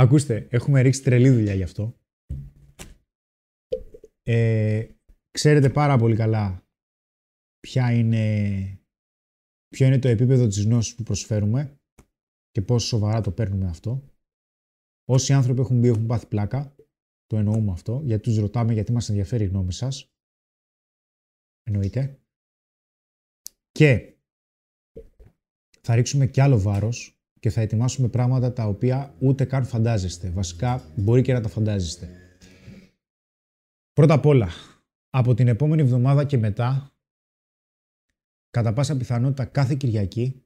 Ακούστε, 0.00 0.46
έχουμε 0.50 0.80
ρίξει 0.80 1.02
τρελή 1.02 1.30
δουλειά 1.30 1.54
γι' 1.54 1.62
αυτό. 1.62 1.98
Ε, 4.22 4.88
ξέρετε 5.30 5.70
πάρα 5.70 5.98
πολύ 5.98 6.16
καλά 6.16 6.66
ποια 7.60 7.92
είναι, 7.92 8.80
ποιο 9.68 9.86
είναι 9.86 9.98
το 9.98 10.08
επίπεδο 10.08 10.46
της 10.46 10.64
γνώσης 10.64 10.94
που 10.94 11.02
προσφέρουμε 11.02 11.80
και 12.50 12.62
πόσο 12.62 12.86
σοβαρά 12.86 13.20
το 13.20 13.32
παίρνουμε 13.32 13.68
αυτό. 13.68 14.02
Όσοι 15.04 15.32
άνθρωποι 15.32 15.60
έχουν 15.60 15.78
μπει 15.78 15.88
έχουν 15.88 16.06
πάθει 16.06 16.26
πλάκα, 16.26 16.74
το 17.26 17.36
εννοούμε 17.36 17.72
αυτό, 17.72 18.00
γιατί 18.04 18.22
τους 18.22 18.38
ρωτάμε 18.38 18.72
γιατί 18.72 18.92
μας 18.92 19.08
ενδιαφέρει 19.08 19.44
η 19.44 19.46
γνώμη 19.46 19.72
σας. 19.72 20.12
Εννοείται. 21.62 22.22
Και 23.78 24.14
θα 25.80 25.94
ρίξουμε 25.94 26.26
κι 26.26 26.40
άλλο 26.40 26.60
βάρος 26.60 27.20
και 27.40 27.50
θα 27.50 27.60
ετοιμάσουμε 27.60 28.08
πράγματα 28.08 28.52
τα 28.52 28.66
οποία 28.66 29.14
ούτε 29.18 29.44
καν 29.44 29.64
φαντάζεστε. 29.64 30.30
Βασικά 30.30 30.92
μπορεί 30.96 31.22
και 31.22 31.32
να 31.32 31.40
τα 31.40 31.48
φαντάζεστε. 31.48 32.08
Πρώτα 33.92 34.14
απ' 34.14 34.26
όλα, 34.26 34.48
από 35.10 35.34
την 35.34 35.48
επόμενη 35.48 35.82
εβδομάδα 35.82 36.24
και 36.24 36.38
μετά, 36.38 36.96
κατά 38.50 38.72
πάσα 38.72 38.96
πιθανότητα 38.96 39.44
κάθε 39.44 39.74
Κυριακή, 39.74 40.44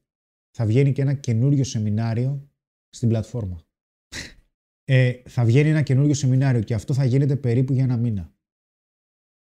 θα 0.51 0.65
βγαίνει 0.65 0.91
και 0.91 1.01
ένα 1.01 1.13
καινούριο 1.13 1.63
σεμινάριο 1.63 2.49
στην 2.89 3.09
πλατφόρμα. 3.09 3.65
Ε, 4.83 5.21
θα 5.25 5.45
βγαίνει 5.45 5.69
ένα 5.69 5.81
καινούριο 5.81 6.13
σεμινάριο 6.13 6.61
και 6.61 6.73
αυτό 6.73 6.93
θα 6.93 7.05
γίνεται 7.05 7.35
περίπου 7.35 7.73
για 7.73 7.83
ένα 7.83 7.97
μήνα. 7.97 8.33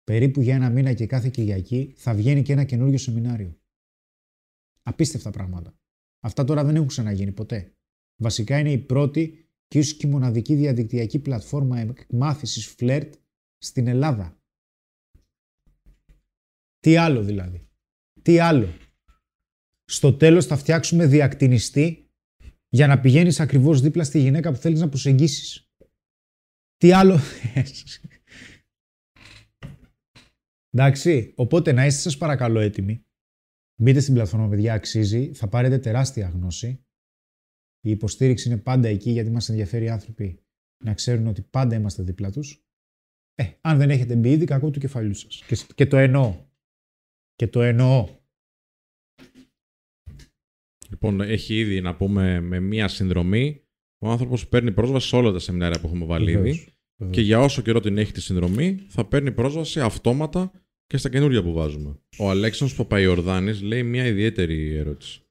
Περίπου 0.04 0.42
για 0.42 0.56
ένα 0.56 0.70
μήνα 0.70 0.94
και 0.94 1.06
κάθε 1.06 1.30
Κυριακή 1.30 1.94
θα 1.98 2.14
βγαίνει 2.14 2.42
και 2.42 2.52
ένα 2.52 2.64
καινούριο 2.64 2.98
σεμινάριο. 2.98 3.61
Απίστευτα 4.84 5.30
πράγματα. 5.30 5.80
Αυτά 6.20 6.44
τώρα 6.44 6.64
δεν 6.64 6.76
έχουν 6.76 6.88
ξαναγίνει 6.88 7.32
ποτέ. 7.32 7.76
Βασικά 8.22 8.60
είναι 8.60 8.72
η 8.72 8.78
πρώτη 8.78 9.50
και 9.68 9.80
ίσως 9.80 9.98
και 9.98 10.08
η 10.08 10.10
μοναδική 10.10 10.56
διαδικτυακή 10.56 11.20
πλατφόρμα 11.20 11.80
εκμάθησης 11.80 12.68
φλερτ 12.68 13.14
στην 13.58 13.88
Ελλάδα. 13.88 14.40
Τι 16.80 16.98
άλλο 16.98 17.24
δηλαδή. 17.24 17.70
Τι 18.22 18.40
άλλο. 18.40 18.68
Στο 19.86 20.14
τέλος 20.14 20.46
θα 20.46 20.58
φτιάξουμε 20.58 21.06
διακτηνιστή 21.06 22.12
για 22.70 22.88
να 22.88 23.00
πηγαίνεις 23.00 23.40
ακριβώς 23.40 23.82
δίπλα 23.82 24.04
στη 24.04 24.20
γυναίκα 24.20 24.52
που 24.52 24.58
θέλεις 24.58 24.80
να 24.80 24.90
προσεγγίσεις. 24.90 25.72
Τι 26.78 26.92
άλλο... 26.92 27.20
Εντάξει, 30.74 31.34
οπότε 31.36 31.72
να 31.72 31.86
είστε 31.86 32.02
σας 32.02 32.18
παρακαλώ 32.18 32.60
έτοιμοι. 32.60 33.06
Μπείτε 33.82 34.00
στην 34.00 34.14
πλατφόρμα, 34.14 34.48
παιδιά, 34.48 34.74
αξίζει. 34.74 35.34
Θα 35.34 35.48
πάρετε 35.48 35.78
τεράστια 35.78 36.28
γνώση. 36.28 36.86
Η 37.82 37.90
υποστήριξη 37.90 38.50
είναι 38.50 38.58
πάντα 38.58 38.88
εκεί 38.88 39.12
γιατί 39.12 39.30
μας 39.30 39.50
ενδιαφέρει 39.50 39.86
οι 39.86 39.90
άνθρωποι 39.90 40.40
να 40.84 40.94
ξέρουν 40.94 41.28
ότι 41.28 41.42
πάντα 41.42 41.76
είμαστε 41.76 42.04
δίπλα 42.04 42.32
τους. 42.32 42.66
Ε, 43.36 43.52
αν 43.62 43.78
δεν 43.78 43.90
έχετε 43.90 44.16
μπει 44.16 44.32
ήδη, 44.32 44.46
κακό 44.46 44.70
του 44.70 44.80
κεφαλιού 44.80 45.14
σας. 45.14 45.44
Και, 45.48 45.58
και 45.76 45.86
το 45.86 45.98
εννοώ. 45.98 46.46
Και 47.36 47.48
το 47.48 47.62
εννοώ. 47.62 48.20
Λοιπόν, 50.90 51.22
έχει 51.22 51.60
ήδη 51.60 51.82
να 51.82 51.96
πούμε 51.96 52.40
με 52.40 52.60
μία 52.60 52.88
συνδρομή. 52.88 53.64
Ο 54.04 54.10
άνθρωπος 54.10 54.48
παίρνει 54.48 54.72
πρόσβαση 54.72 55.08
σε 55.08 55.16
όλα 55.16 55.32
τα 55.32 55.40
σεμινάρια 55.40 55.80
που 55.80 55.88
έχουμε 55.88 56.06
βάλει 56.06 56.32
ήδη. 56.32 56.74
Και 57.10 57.22
για 57.22 57.40
όσο 57.40 57.62
καιρό 57.62 57.80
την 57.80 57.98
έχει 57.98 58.12
τη 58.12 58.22
συνδρομή, 58.22 58.86
θα 58.90 59.06
παίρνει 59.06 59.32
πρόσβαση 59.32 59.80
αυτόματα 59.80 60.52
και 60.86 60.98
στα 60.98 61.10
καινούργια 61.10 61.44
που 61.44 61.54
βάζουμε. 61.54 62.01
Ο 62.18 62.30
Αλέξανδρος 62.30 62.78
Παπαϊορδάνης 62.78 63.62
λέει 63.62 63.84
μια 63.84 64.06
ιδιαίτερη 64.06 64.76
ερώτηση. 64.76 65.22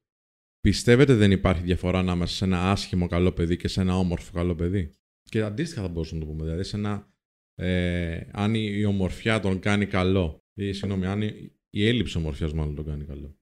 Πιστεύετε 0.60 1.14
δεν 1.14 1.30
υπάρχει 1.30 1.62
διαφορά 1.62 1.98
ανάμεσα 1.98 2.34
σε 2.34 2.44
ένα 2.44 2.70
άσχημο 2.70 3.06
καλό 3.06 3.32
παιδί 3.32 3.56
και 3.56 3.68
σε 3.68 3.80
ένα 3.80 3.98
όμορφο 3.98 4.32
καλό 4.32 4.54
παιδί; 4.54 4.94
Και 5.22 5.40
αντίστοιχα 5.40 5.82
θα 5.82 5.88
μπορούσαμε 5.88 6.20
να 6.20 6.26
το 6.26 6.32
πούμε. 6.32 6.44
Δηλαδή, 6.44 6.62
σε 6.62 6.76
ένα, 6.76 7.12
ε, 7.54 8.20
αν 8.32 8.54
η 8.54 8.84
ομορφιά 8.84 9.40
τον 9.40 9.58
κάνει 9.58 9.86
καλό, 9.86 10.44
ή 10.54 10.72
συγγνώμη, 10.72 11.06
αν 11.06 11.22
η 11.70 11.86
έλλειψη 11.86 12.16
ομορφιάς 12.16 12.52
μάλλον 12.52 12.74
τον 12.74 12.84
κάνει 12.84 13.04
καλό. 13.04 13.34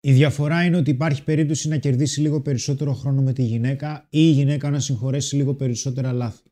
Η 0.00 0.12
διαφορά 0.12 0.64
είναι 0.64 0.76
ότι 0.76 0.90
υπάρχει 0.90 1.24
περίπτωση 1.24 1.68
να 1.68 1.76
κερδίσει 1.76 2.20
λίγο 2.20 2.40
περισσότερο 2.40 2.92
χρόνο 2.92 3.22
με 3.22 3.32
τη 3.32 3.42
γυναίκα 3.42 4.06
ή 4.10 4.20
η 4.20 4.30
γυναίκα 4.30 4.70
να 4.70 4.80
συγχωρέσει 4.80 5.36
λίγο 5.36 5.54
περισσότερα 5.54 6.12
λάθη. 6.12 6.42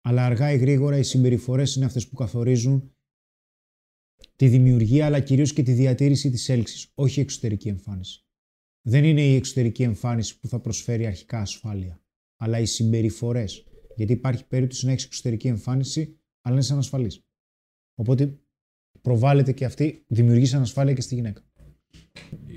Αλλά 0.00 0.24
αργά 0.24 0.52
ή 0.52 0.56
γρήγορα 0.56 0.98
οι 0.98 1.02
συμπεριφορές 1.02 1.74
είναι 1.74 1.84
αυτές 1.84 2.08
που 2.08 2.14
καθορίζουν 2.14 2.95
τη 4.36 4.48
δημιουργία 4.48 5.06
αλλά 5.06 5.20
κυρίως 5.20 5.52
και 5.52 5.62
τη 5.62 5.72
διατήρηση 5.72 6.30
της 6.30 6.48
έλξης, 6.48 6.90
όχι 6.94 7.18
η 7.18 7.22
εξωτερική 7.22 7.68
εμφάνιση. 7.68 8.24
Δεν 8.82 9.04
είναι 9.04 9.22
η 9.22 9.34
εξωτερική 9.34 9.82
εμφάνιση 9.82 10.38
που 10.38 10.48
θα 10.48 10.60
προσφέρει 10.60 11.06
αρχικά 11.06 11.40
ασφάλεια, 11.40 12.00
αλλά 12.36 12.58
οι 12.58 12.66
συμπεριφορές. 12.66 13.64
Γιατί 13.96 14.12
υπάρχει 14.12 14.46
περίπτωση 14.46 14.86
να 14.86 14.92
έχεις 14.92 15.04
εξωτερική 15.04 15.48
εμφάνιση, 15.48 16.18
αλλά 16.40 16.54
να 16.54 16.60
είσαι 16.60 16.72
ανασφαλής. 16.72 17.20
Οπότε 17.94 18.38
προβάλλεται 19.00 19.52
και 19.52 19.64
αυτή, 19.64 20.04
δημιουργείς 20.06 20.54
ανασφάλεια 20.54 20.94
και 20.94 21.00
στη 21.00 21.14
γυναίκα. 21.14 21.44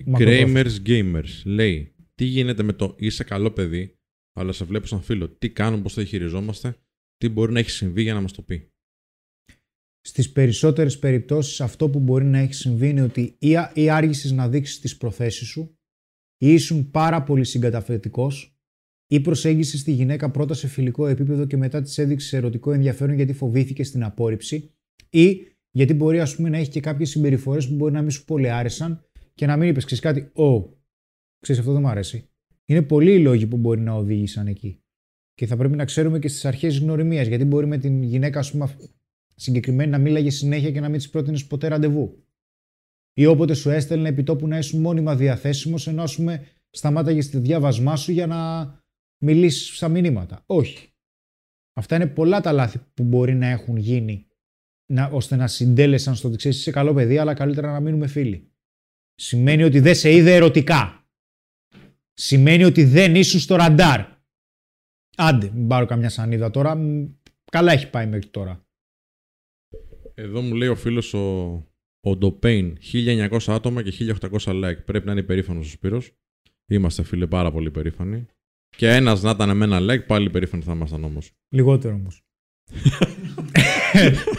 Gamers 0.05 0.85
Gamers 0.85 1.41
λέει 1.45 1.93
τι 2.15 2.25
γίνεται 2.25 2.63
με 2.63 2.73
το 2.73 2.95
είσαι 2.97 3.23
καλό 3.23 3.51
παιδί, 3.51 3.95
αλλά 4.33 4.51
σε 4.51 4.65
βλέπω 4.65 4.85
σαν 4.85 5.01
φίλο. 5.01 5.29
Τι 5.29 5.49
κάνουμε, 5.49 5.81
πώς 5.81 5.93
το 5.93 6.05
χειριζόμαστε, 6.05 6.77
τι 7.17 7.29
μπορεί 7.29 7.51
να 7.51 7.59
έχει 7.59 7.69
συμβεί 7.69 8.01
για 8.01 8.13
να 8.13 8.21
μας 8.21 8.31
το 8.31 8.41
πει. 8.41 8.71
Στις 10.01 10.31
περισσότερες 10.31 10.99
περιπτώσεις 10.99 11.61
αυτό 11.61 11.89
που 11.89 11.99
μπορεί 11.99 12.25
να 12.25 12.37
έχει 12.37 12.53
συμβεί 12.53 12.89
είναι 12.89 13.01
ότι 13.01 13.35
ή, 13.39 13.49
ή 13.73 13.89
άργησες 13.89 14.31
να 14.31 14.49
δείξεις 14.49 14.79
τις 14.79 14.97
προθέσεις 14.97 15.47
σου 15.47 15.77
ή 16.37 16.53
ήσουν 16.53 16.91
πάρα 16.91 17.23
πολύ 17.23 17.43
συγκαταφετικός 17.43 18.59
ή 19.07 19.19
προσέγγισες 19.19 19.83
τη 19.83 19.91
γυναίκα 19.91 20.31
πρώτα 20.31 20.53
σε 20.53 20.67
φιλικό 20.67 21.07
επίπεδο 21.07 21.45
και 21.45 21.57
μετά 21.57 21.81
της 21.81 21.97
έδειξες 21.97 22.33
ερωτικό 22.33 22.71
ενδιαφέρον 22.71 23.15
γιατί 23.15 23.33
φοβήθηκε 23.33 23.83
στην 23.83 24.03
απόρριψη 24.03 24.71
ή 25.09 25.49
γιατί 25.71 25.93
μπορεί 25.93 26.19
ας 26.19 26.35
πούμε, 26.35 26.49
να 26.49 26.57
έχει 26.57 26.69
και 26.69 26.79
κάποιες 26.79 27.09
συμπεριφορές 27.09 27.67
που 27.67 27.75
μπορεί 27.75 27.93
να 27.93 28.01
μην 28.01 28.11
σου 28.11 28.25
πολύ 28.25 28.49
άρεσαν 28.49 29.03
και 29.33 29.45
να 29.45 29.57
μην 29.57 29.69
είπες 29.69 29.85
ξέρεις 29.85 30.03
κάτι, 30.03 30.41
Ω, 30.41 30.77
ξέρεις 31.39 31.61
αυτό 31.61 31.73
δεν 31.73 31.81
μου 31.81 31.87
αρέσει. 31.87 32.29
Είναι 32.65 32.81
πολλοί 32.81 33.13
οι 33.13 33.19
λόγοι 33.19 33.47
που 33.47 33.57
μπορεί 33.57 33.81
να 33.81 33.93
οδήγησαν 33.93 34.47
εκεί. 34.47 34.83
Και 35.33 35.45
θα 35.45 35.57
πρέπει 35.57 35.75
να 35.75 35.85
ξέρουμε 35.85 36.19
και 36.19 36.27
στις 36.27 36.45
αρχές 36.45 36.79
γνωριμίας, 36.79 37.27
γιατί 37.27 37.43
μπορεί 37.43 37.67
με 37.67 37.77
την 37.77 38.03
γυναίκα, 38.03 38.39
ας 38.39 38.51
πούμε, 38.51 38.75
συγκεκριμένη 39.39 39.89
να 39.89 39.97
μίλαγε 39.97 40.29
συνέχεια 40.29 40.71
και 40.71 40.79
να 40.79 40.89
μην 40.89 40.97
της 40.97 41.09
πρότεινες 41.09 41.45
ποτέ 41.45 41.67
ραντεβού. 41.67 42.23
Ή 43.13 43.25
όποτε 43.25 43.53
σου 43.53 43.69
έστελνε 43.69 44.09
επί 44.09 44.23
τόπου 44.23 44.47
να 44.47 44.57
είσαι 44.57 44.79
μόνιμα 44.79 45.15
διαθέσιμος, 45.15 45.87
ενώ 45.87 46.03
ας 46.03 46.15
πούμε 46.15 46.47
σταμάταγες 46.69 47.25
στη 47.25 47.37
διάβασμά 47.37 47.95
σου 47.95 48.11
για 48.11 48.27
να 48.27 48.71
μιλήσεις 49.23 49.75
στα 49.75 49.87
μηνύματα. 49.87 50.43
Όχι. 50.45 50.93
Αυτά 51.73 51.95
είναι 51.95 52.07
πολλά 52.07 52.41
τα 52.41 52.51
λάθη 52.51 52.79
που 52.93 53.03
μπορεί 53.03 53.35
να 53.35 53.47
έχουν 53.47 53.77
γίνει 53.77 54.27
να, 54.85 55.05
ώστε 55.05 55.35
να 55.35 55.47
συντέλεσαν 55.47 56.15
στο 56.15 56.27
ότι 56.27 56.37
ξέρεις 56.37 56.57
είσαι 56.57 56.71
καλό 56.71 56.93
παιδί, 56.93 57.17
αλλά 57.17 57.33
καλύτερα 57.33 57.71
να 57.71 57.79
μείνουμε 57.79 58.07
φίλοι. 58.07 58.51
Σημαίνει 59.15 59.63
ότι 59.63 59.79
δεν 59.79 59.95
σε 59.95 60.11
είδε 60.11 60.35
ερωτικά. 60.35 61.07
Σημαίνει 62.13 62.63
ότι 62.63 62.83
δεν 62.83 63.15
ήσουν 63.15 63.39
στο 63.39 63.55
ραντάρ. 63.55 64.17
Άντε, 65.17 65.51
μην 65.53 65.67
πάρω 65.67 65.85
καμιά 65.85 66.09
σανίδα 66.09 66.51
τώρα. 66.51 66.77
Καλά 67.51 67.71
έχει 67.71 67.89
πάει 67.89 68.07
μέχρι 68.07 68.27
τώρα. 68.27 68.68
Εδώ 70.19 70.41
μου 70.41 70.55
λέει 70.55 70.67
ο 70.67 70.75
φίλος 70.75 71.13
ο, 71.13 71.53
ο 71.99 72.15
Ντοπέιν 72.15 72.77
1900 72.93 73.37
άτομα 73.47 73.83
και 73.83 74.15
1800 74.19 74.37
like. 74.39 74.85
Πρέπει 74.85 75.05
να 75.05 75.11
είναι 75.11 75.21
υπερήφανος 75.21 75.67
ο 75.67 75.69
Σπύρος. 75.69 76.11
Είμαστε 76.67 77.03
φίλε 77.03 77.27
πάρα 77.27 77.51
πολύ 77.51 77.71
περήφανοι. 77.71 78.25
Και 78.77 78.89
ένας 78.89 79.21
να 79.21 79.29
ήταν 79.29 79.57
με 79.57 79.65
ένα 79.65 79.79
like, 79.81 80.05
πάλι 80.07 80.29
περήφανοι 80.29 80.63
θα 80.63 80.73
ήμασταν 80.73 81.03
όμως. 81.03 81.31
Λιγότερο 81.49 81.93
όμως. 81.95 82.23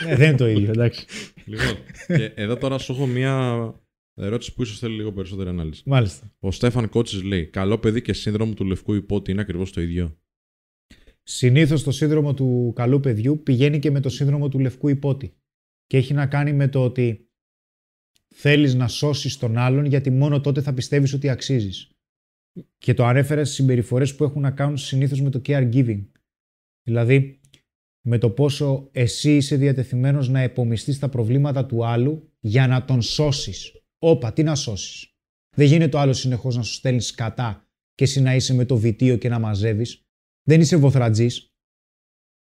ε, 0.06 0.16
δεν 0.16 0.28
είναι 0.28 0.36
το 0.36 0.48
ίδιο, 0.48 0.70
εντάξει. 0.70 1.06
Λοιπόν, 1.44 1.76
και 2.06 2.32
εδώ 2.34 2.56
τώρα 2.56 2.78
σου 2.78 2.92
έχω 2.92 3.06
μία 3.06 3.74
ερώτηση 4.14 4.54
που 4.54 4.62
ίσως 4.62 4.78
θέλει 4.78 4.94
λίγο 4.94 5.12
περισσότερη 5.12 5.48
ανάλυση. 5.48 5.82
Μάλιστα. 5.86 6.32
Ο 6.38 6.50
Στέφαν 6.50 6.88
Κότσης 6.88 7.22
λέει: 7.22 7.46
Καλό 7.46 7.78
παιδί 7.78 8.02
και 8.02 8.12
σύνδρομο 8.12 8.54
του 8.54 8.64
λευκού 8.64 8.94
υπότι 8.94 9.30
είναι 9.30 9.40
ακριβώς 9.40 9.72
το 9.72 9.80
ίδιο; 9.80 10.18
Συνήθως 11.22 11.82
το 11.82 11.90
σύνδρομο 11.90 12.34
του 12.34 12.72
καλού 12.76 13.00
παιδιού 13.00 13.42
πηγαίνει 13.42 13.78
και 13.78 13.90
με 13.90 14.00
το 14.00 14.08
σύνδρομο 14.08 14.48
του 14.48 14.58
λευκού 14.58 14.88
υπότι. 14.88 15.34
Και 15.90 15.96
έχει 15.96 16.14
να 16.14 16.26
κάνει 16.26 16.52
με 16.52 16.68
το 16.68 16.84
ότι 16.84 17.30
θέλεις 18.34 18.74
να 18.74 18.88
σώσεις 18.88 19.36
τον 19.36 19.56
άλλον 19.56 19.84
γιατί 19.84 20.10
μόνο 20.10 20.40
τότε 20.40 20.62
θα 20.62 20.74
πιστεύεις 20.74 21.12
ότι 21.12 21.28
αξίζεις. 21.28 21.90
Και 22.78 22.94
το 22.94 23.04
ανέφερες 23.04 23.46
στις 23.46 23.58
συμπεριφορές 23.58 24.14
που 24.14 24.24
έχουν 24.24 24.42
να 24.42 24.50
κάνουν 24.50 24.76
συνήθως 24.76 25.20
με 25.20 25.30
το 25.30 25.40
caregiving. 25.44 26.06
Δηλαδή, 26.82 27.40
με 28.06 28.18
το 28.18 28.30
πόσο 28.30 28.88
εσύ 28.92 29.36
είσαι 29.36 29.56
διατεθειμένος 29.56 30.28
να 30.28 30.40
επομιστείς 30.40 30.98
τα 30.98 31.08
προβλήματα 31.08 31.66
του 31.66 31.86
άλλου 31.86 32.32
για 32.40 32.66
να 32.66 32.84
τον 32.84 33.02
σώσεις. 33.02 33.72
Όπα, 33.98 34.32
τι 34.32 34.42
να 34.42 34.54
σώσεις. 34.54 35.14
Δεν 35.56 35.66
γίνεται 35.66 35.96
ο 35.96 36.00
άλλος 36.00 36.18
συνεχώς 36.18 36.56
να 36.56 36.62
σου 36.62 36.72
στέλνει 36.72 37.02
κατά 37.02 37.68
και 37.94 38.04
εσύ 38.04 38.20
να 38.20 38.34
είσαι 38.34 38.54
με 38.54 38.64
το 38.64 38.76
βιτίο 38.76 39.16
και 39.16 39.28
να 39.28 39.38
μαζεύεις. 39.38 40.04
Δεν 40.42 40.60
είσαι 40.60 40.76
βοθρατζής. 40.76 41.46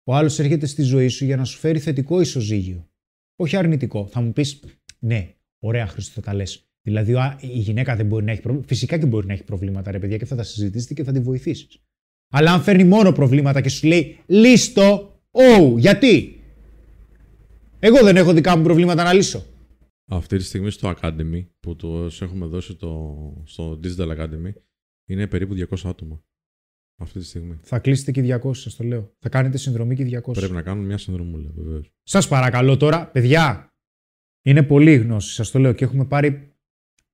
Ο 0.04 0.16
άλλος 0.16 0.40
έρχεται 0.40 0.66
στη 0.66 0.82
ζωή 0.82 1.08
σου 1.08 1.26
για 1.26 1.36
να 1.36 1.44
σου 1.44 1.58
φέρει 1.58 1.80
θετικό 1.80 2.22
ισοζύγιο. 2.22 2.90
Όχι 3.36 3.56
αρνητικό. 3.56 4.08
Θα 4.08 4.22
μου 4.22 4.34
πεις, 4.34 4.60
ναι, 5.00 5.36
ωραία 5.60 5.88
Χρήστο 5.88 6.12
θα 6.14 6.22
τα 6.22 6.34
λες. 6.34 6.70
Δηλαδή 6.82 7.14
η 7.40 7.48
γυναίκα 7.60 7.96
δεν 7.96 8.06
μπορεί 8.06 8.26
να 8.26 8.32
έχει 8.32 8.42
προβλήματα. 8.42 8.74
Φυσικά 8.74 8.98
και 8.98 9.06
μπορεί 9.06 9.28
να 9.28 9.34
έχει 9.34 9.44
προβλήματα, 9.44 9.92
ρε 9.92 10.00
παιδιά, 10.00 10.18
και 10.18 10.26
θα 10.26 10.36
τα 10.36 10.44
συζητήσετε 10.44 10.94
και 10.94 11.04
θα 11.04 11.12
τη 11.12 11.20
βοηθήσεις. 11.20 11.80
Αλλά 12.30 12.54
αν 12.54 12.62
φέρνει 12.62 12.84
μόνο 12.84 13.12
προβλήματα 13.12 13.62
και 13.62 13.70
σου 13.70 13.88
λέει 13.88 14.20
λύστο, 14.26 15.16
Oh, 15.38 15.78
γιατί; 15.78 16.42
Εγώ 17.80 18.04
δεν 18.04 18.18
έχω 18.18 18.34
δικά 18.34 18.58
μου 18.58 18.64
προβλήματα 18.64 19.04
να 19.04 19.14
λύσω. 19.14 19.46
Αυτή 20.06 20.38
τη 20.38 20.44
στιγμή 20.44 20.70
στο 20.70 20.94
Academy 20.96 21.46
που 21.60 21.76
το 21.76 22.10
έχουμε 22.20 22.46
δώσει 22.46 22.76
το, 22.76 23.16
στο 23.46 23.80
Digital 23.84 24.18
Academy 24.18 24.52
είναι 25.06 25.28
περίπου 25.28 25.56
200 25.70 25.78
άτομα. 25.84 26.24
Αυτή 26.98 27.20
τη 27.20 27.26
στιγμή. 27.26 27.60
Θα 27.62 27.80
κλείσετε 27.80 28.12
και 28.12 28.40
200, 28.44 28.56
σας 28.56 28.76
το 28.76 28.84
λέω. 28.84 29.16
Θα 29.20 29.30
κάνετε 29.30 29.58
συνδρομή 29.58 29.96
και 29.96 30.22
200. 30.24 30.34
Πρέπει 30.34 30.54
να 30.54 30.62
κάνουμε 30.62 30.88
μια 30.88 30.98
συνδρομούλα, 30.98 31.52
βεβαίως. 31.56 31.92
Σας 32.04 32.28
παρακαλώ 32.28 32.78
τώρα, 32.78 33.08
παιδιά. 33.08 33.74
Είναι 34.42 34.64
πολύ 34.64 34.96
γνώση, 34.96 35.34
σας 35.34 35.52
το 35.52 35.60
λέω. 35.60 35.74
Και 35.74 35.84
έχουμε 35.84 36.06
πάρει 36.06 36.56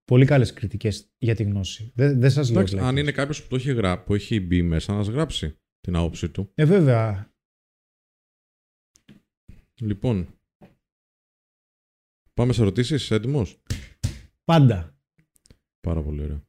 πολύ 0.06 0.26
καλές 0.26 0.54
κριτικές 0.54 1.14
για 1.18 1.36
τη 1.36 1.44
γνώση. 1.44 1.92
Δεν, 1.96 2.20
δεν 2.20 2.32
σας 2.32 2.52
λέω. 2.52 2.84
αν 2.84 2.98
είναι 2.98 3.12
κάποιος 3.12 3.42
που 3.42 3.48
το 3.48 3.56
έχει, 3.56 3.74
γρά... 3.74 4.04
που 4.04 4.14
έχει 4.14 4.40
μπει 4.40 4.62
μέσα, 4.62 4.94
να 4.94 5.02
γράψει 5.02 5.60
την 5.80 5.96
άποψή 5.96 6.30
του. 6.30 6.52
Ε, 6.56 6.66
βέβαια. 6.66 7.34
Λοιπόν, 9.76 10.28
πάμε 12.34 12.54
σε 12.54 12.62
ερωτήσεις, 12.62 13.12
έτοιμος; 13.12 13.62
Πάντα. 14.44 14.96
Πάρα 15.80 16.04
πολύ 16.04 16.24
ωραία. 16.24 16.44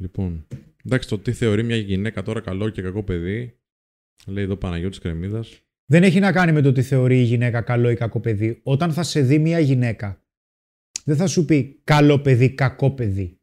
Λοιπόν, 0.00 0.46
εντάξει, 0.86 1.08
το 1.08 1.18
τι 1.18 1.32
θεωρεί 1.32 1.64
μια 1.64 1.76
γυναίκα 1.76 2.22
τώρα 2.22 2.40
καλό 2.40 2.68
και 2.68 2.82
κακό 2.82 3.02
παιδί, 3.02 3.58
λέει 4.26 4.44
εδώ 4.44 4.56
Παναγιώτης 4.56 4.98
Κρεμίδας. 4.98 5.60
Δεν 5.86 6.02
έχει 6.02 6.18
να 6.18 6.32
κάνει 6.32 6.52
με 6.52 6.60
το 6.60 6.72
τι 6.72 6.82
θεωρεί 6.82 7.18
η 7.18 7.22
γυναίκα 7.22 7.60
καλό 7.60 7.90
ή 7.90 7.94
κακό 7.94 8.20
παιδί. 8.20 8.60
Όταν 8.62 8.92
θα 8.92 9.02
σε 9.02 9.20
δει 9.20 9.38
μια 9.38 9.58
γυναίκα, 9.58 10.24
δεν 11.04 11.16
θα 11.16 11.26
σου 11.26 11.44
πει 11.44 11.80
καλό 11.84 12.18
παιδί, 12.18 12.50
κακό 12.54 12.90
παιδί. 12.90 13.40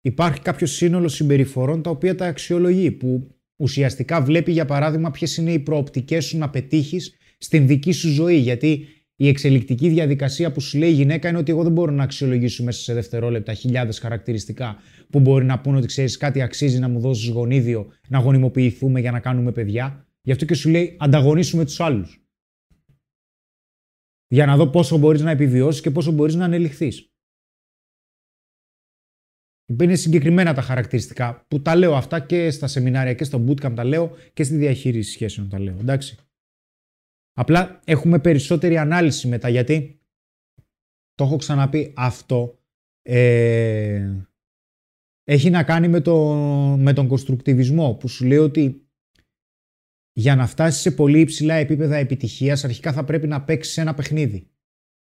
Υπάρχει 0.00 0.40
κάποιο 0.40 0.66
σύνολο 0.66 1.08
συμπεριφορών 1.08 1.82
τα 1.82 1.90
οποία 1.90 2.14
τα 2.14 2.26
αξιολογεί, 2.26 2.90
που 2.90 3.30
ουσιαστικά 3.56 4.22
βλέπει 4.22 4.52
για 4.52 4.64
παράδειγμα 4.64 5.10
ποιες 5.10 5.36
είναι 5.36 5.52
οι 5.52 5.58
προοπτικές 5.58 6.24
σου 6.24 6.38
να 6.38 6.50
πετύχεις 6.50 7.16
στην 7.38 7.66
δική 7.66 7.92
σου 7.92 8.08
ζωή. 8.08 8.36
Γιατί 8.36 8.86
η 9.16 9.28
εξελικτική 9.28 9.88
διαδικασία 9.88 10.52
που 10.52 10.60
σου 10.60 10.78
λέει 10.78 10.88
η 10.90 10.92
γυναίκα 10.92 11.28
είναι 11.28 11.38
ότι 11.38 11.50
εγώ 11.50 11.62
δεν 11.62 11.72
μπορώ 11.72 11.92
να 11.92 12.02
αξιολογήσω 12.02 12.64
μέσα 12.64 12.82
σε 12.82 12.94
δευτερόλεπτα 12.94 13.54
χιλιάδες 13.54 13.98
χαρακτηριστικά 13.98 14.76
που 15.10 15.20
μπορεί 15.20 15.44
να 15.44 15.60
πούνε 15.60 15.76
ότι 15.76 15.86
ξέρεις 15.86 16.16
κάτι 16.16 16.42
αξίζει 16.42 16.78
να 16.78 16.88
μου 16.88 17.00
δώσεις 17.00 17.28
γονίδιο, 17.28 17.92
να 18.08 18.18
γονιμοποιηθούμε 18.18 19.00
για 19.00 19.10
να 19.10 19.20
κάνουμε 19.20 19.52
παιδιά. 19.52 20.06
Γι' 20.22 20.32
αυτό 20.32 20.44
και 20.44 20.54
σου 20.54 20.68
λέει 20.68 20.96
ανταγωνίσουμε 20.98 21.64
τους 21.64 21.80
άλλους. 21.80 22.20
Για 24.28 24.46
να 24.46 24.56
δω 24.56 24.66
πόσο 24.66 24.98
μπορείς 24.98 25.20
να 25.20 25.30
επιβιώσεις 25.30 25.80
και 25.80 25.90
πόσο 25.90 26.12
μπορείς 26.12 26.34
να 26.34 26.44
ανελιχθείς. 26.44 27.10
Είναι 29.80 29.94
συγκεκριμένα 29.94 30.54
τα 30.54 30.62
χαρακτηριστικά 30.62 31.44
που 31.48 31.62
τα 31.62 31.76
λέω 31.76 31.94
αυτά 31.94 32.20
και 32.20 32.50
στα 32.50 32.66
σεμινάρια 32.66 33.14
και 33.14 33.24
στο 33.24 33.44
bootcamp 33.48 33.72
τα 33.74 33.84
λέω 33.84 34.16
και 34.32 34.42
στη 34.42 34.56
διαχείριση 34.56 35.10
σχέσεων 35.10 35.48
τα 35.48 35.58
λέω. 35.58 35.76
Εντάξει. 35.80 36.25
Απλά 37.38 37.80
έχουμε 37.84 38.18
περισσότερη 38.18 38.78
ανάλυση 38.78 39.28
μετά 39.28 39.48
γιατί 39.48 40.00
το 41.14 41.24
έχω 41.24 41.36
ξαναπεί 41.36 41.92
αυτό 41.96 42.58
ε, 43.02 44.24
έχει 45.24 45.50
να 45.50 45.64
κάνει 45.64 45.88
με, 45.88 46.00
το, 46.00 46.34
με 46.78 46.92
τον 46.92 47.08
κονστρουκτιβισμό 47.08 47.94
που 47.94 48.08
σου 48.08 48.24
λέει 48.24 48.38
ότι 48.38 48.88
για 50.12 50.36
να 50.36 50.46
φτάσεις 50.46 50.80
σε 50.80 50.90
πολύ 50.90 51.20
υψηλά 51.20 51.54
επίπεδα 51.54 51.96
επιτυχίας 51.96 52.64
αρχικά 52.64 52.92
θα 52.92 53.04
πρέπει 53.04 53.26
να 53.26 53.44
παίξεις 53.44 53.78
ένα 53.78 53.94
παιχνίδι 53.94 54.50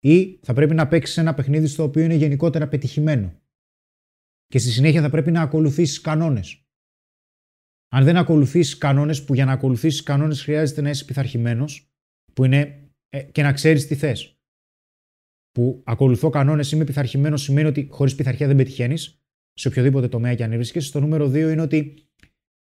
ή 0.00 0.38
θα 0.42 0.52
πρέπει 0.52 0.74
να 0.74 0.88
παίξεις 0.88 1.16
ένα 1.16 1.34
παιχνίδι 1.34 1.66
στο 1.66 1.82
οποίο 1.82 2.02
είναι 2.02 2.14
γενικότερα 2.14 2.68
πετυχημένο 2.68 3.40
και 4.46 4.58
στη 4.58 4.70
συνέχεια 4.70 5.02
θα 5.02 5.10
πρέπει 5.10 5.30
να 5.30 5.42
ακολουθήσεις 5.42 6.00
κανόνες. 6.00 6.66
Αν 7.88 8.04
δεν 8.04 8.16
ακολουθήσεις 8.16 8.78
κανόνες 8.78 9.24
που 9.24 9.34
για 9.34 9.44
να 9.44 9.52
ακολουθήσεις 9.52 10.02
κανόνες 10.02 10.42
χρειάζεται 10.42 10.80
να 10.80 10.90
είσαι 10.90 11.04
πειθαρχημένος 11.04 11.90
που 12.36 12.44
είναι 12.44 12.90
ε, 13.08 13.22
και 13.22 13.42
να 13.42 13.52
ξέρεις 13.52 13.86
τι 13.86 13.94
θες. 13.94 14.38
Που 15.50 15.82
ακολουθώ 15.84 16.30
κανόνες, 16.30 16.72
είμαι 16.72 16.84
πειθαρχημένος 16.84 17.42
σημαίνει 17.42 17.68
ότι 17.68 17.88
χωρίς 17.90 18.14
πειθαρχία 18.14 18.46
δεν 18.46 18.56
πετυχαίνεις 18.56 19.20
σε 19.52 19.68
οποιοδήποτε 19.68 20.08
τομέα 20.08 20.34
και 20.34 20.44
αν 20.44 20.50
βρίσκεσαι. 20.50 20.86
Στο 20.86 21.00
νούμερο 21.00 21.26
2 21.26 21.34
είναι 21.34 21.60
ότι 21.60 22.08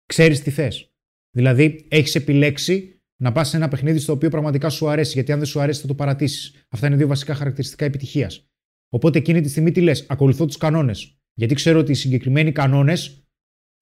ξέρεις 0.06 0.42
τι 0.42 0.52
θες. 0.52 0.94
Δηλαδή 1.32 1.86
έχεις 1.90 2.16
επιλέξει 2.16 3.02
να 3.22 3.32
πας 3.32 3.50
σε 3.50 3.58
ένα 3.58 3.68
παιχνίδι 3.68 4.00
στο 4.00 4.14
οποίο 4.14 4.30
πραγματικά 4.30 4.70
σου 4.70 4.90
αρέσει 4.90 5.12
γιατί 5.14 5.32
αν 5.32 5.38
δεν 5.38 5.48
σου 5.48 5.60
αρέσει 5.60 5.82
θα 5.82 5.88
το 5.88 5.96
παρατήσεις. 5.96 6.66
Αυτά 6.70 6.88
είναι 6.88 6.96
δύο 6.96 7.08
βασικά 7.08 7.36
χαρακτηριστικά 7.36 7.86
επιτυχίας. 7.86 8.50
Οπότε 8.90 9.18
εκείνη 9.18 9.42
τη 9.42 9.50
στιγμή 9.50 9.72
τι 9.72 9.82
λες, 9.82 10.06
ακολουθώ 10.10 10.46
τους 10.46 10.58
κανόνες. 10.58 11.20
Γιατί 11.34 11.54
ξέρω 11.54 11.80
ότι 11.80 11.92
οι 11.92 11.96
συγκεκριμένοι 11.96 12.52
κανόνες 12.52 13.28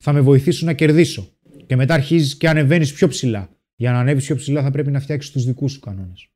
θα 0.04 0.14
με 0.14 0.22
βοηθήσουν 0.22 0.66
να 0.66 0.74
κερδίσω. 0.74 1.38
Και 1.66 1.76
μετά 1.76 1.94
αρχίζεις 1.94 2.38
και 2.38 2.50
ανεβαίνεις 2.50 2.94
πιο 2.94 3.08
ψηλά. 3.08 3.58
Για 3.84 3.92
να 3.92 4.00
ανέβεις 4.00 4.26
πιο 4.26 4.36
ψηλά 4.36 4.62
θα 4.62 4.72
πρέπει 4.72 4.92
να 4.92 5.00
φτιάξεις 5.00 5.32
τους 5.32 5.46
δικούς 5.46 5.72
σου 5.72 5.80
κανόνες. 5.80 6.30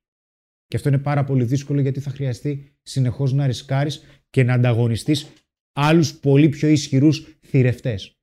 Και 0.68 0.76
αυτό 0.76 0.90
είναι 0.90 0.98
πάρα 0.98 1.24
πολύ 1.24 1.44
δύσκολο 1.44 1.82
γιατί 1.82 2.00
θα 2.00 2.10
χρειαστεί 2.10 2.78
συνεχώς 2.82 3.34
να 3.34 3.46
ρισκάρεις 3.46 4.04
και 4.30 4.44
να 4.44 4.54
ανταγωνιστείς 4.54 5.28
άλλους 5.74 6.20
πολύ 6.20 6.50
πιο 6.50 6.68
ισχυρούς 6.68 7.40
θηρευτές. 7.42 8.18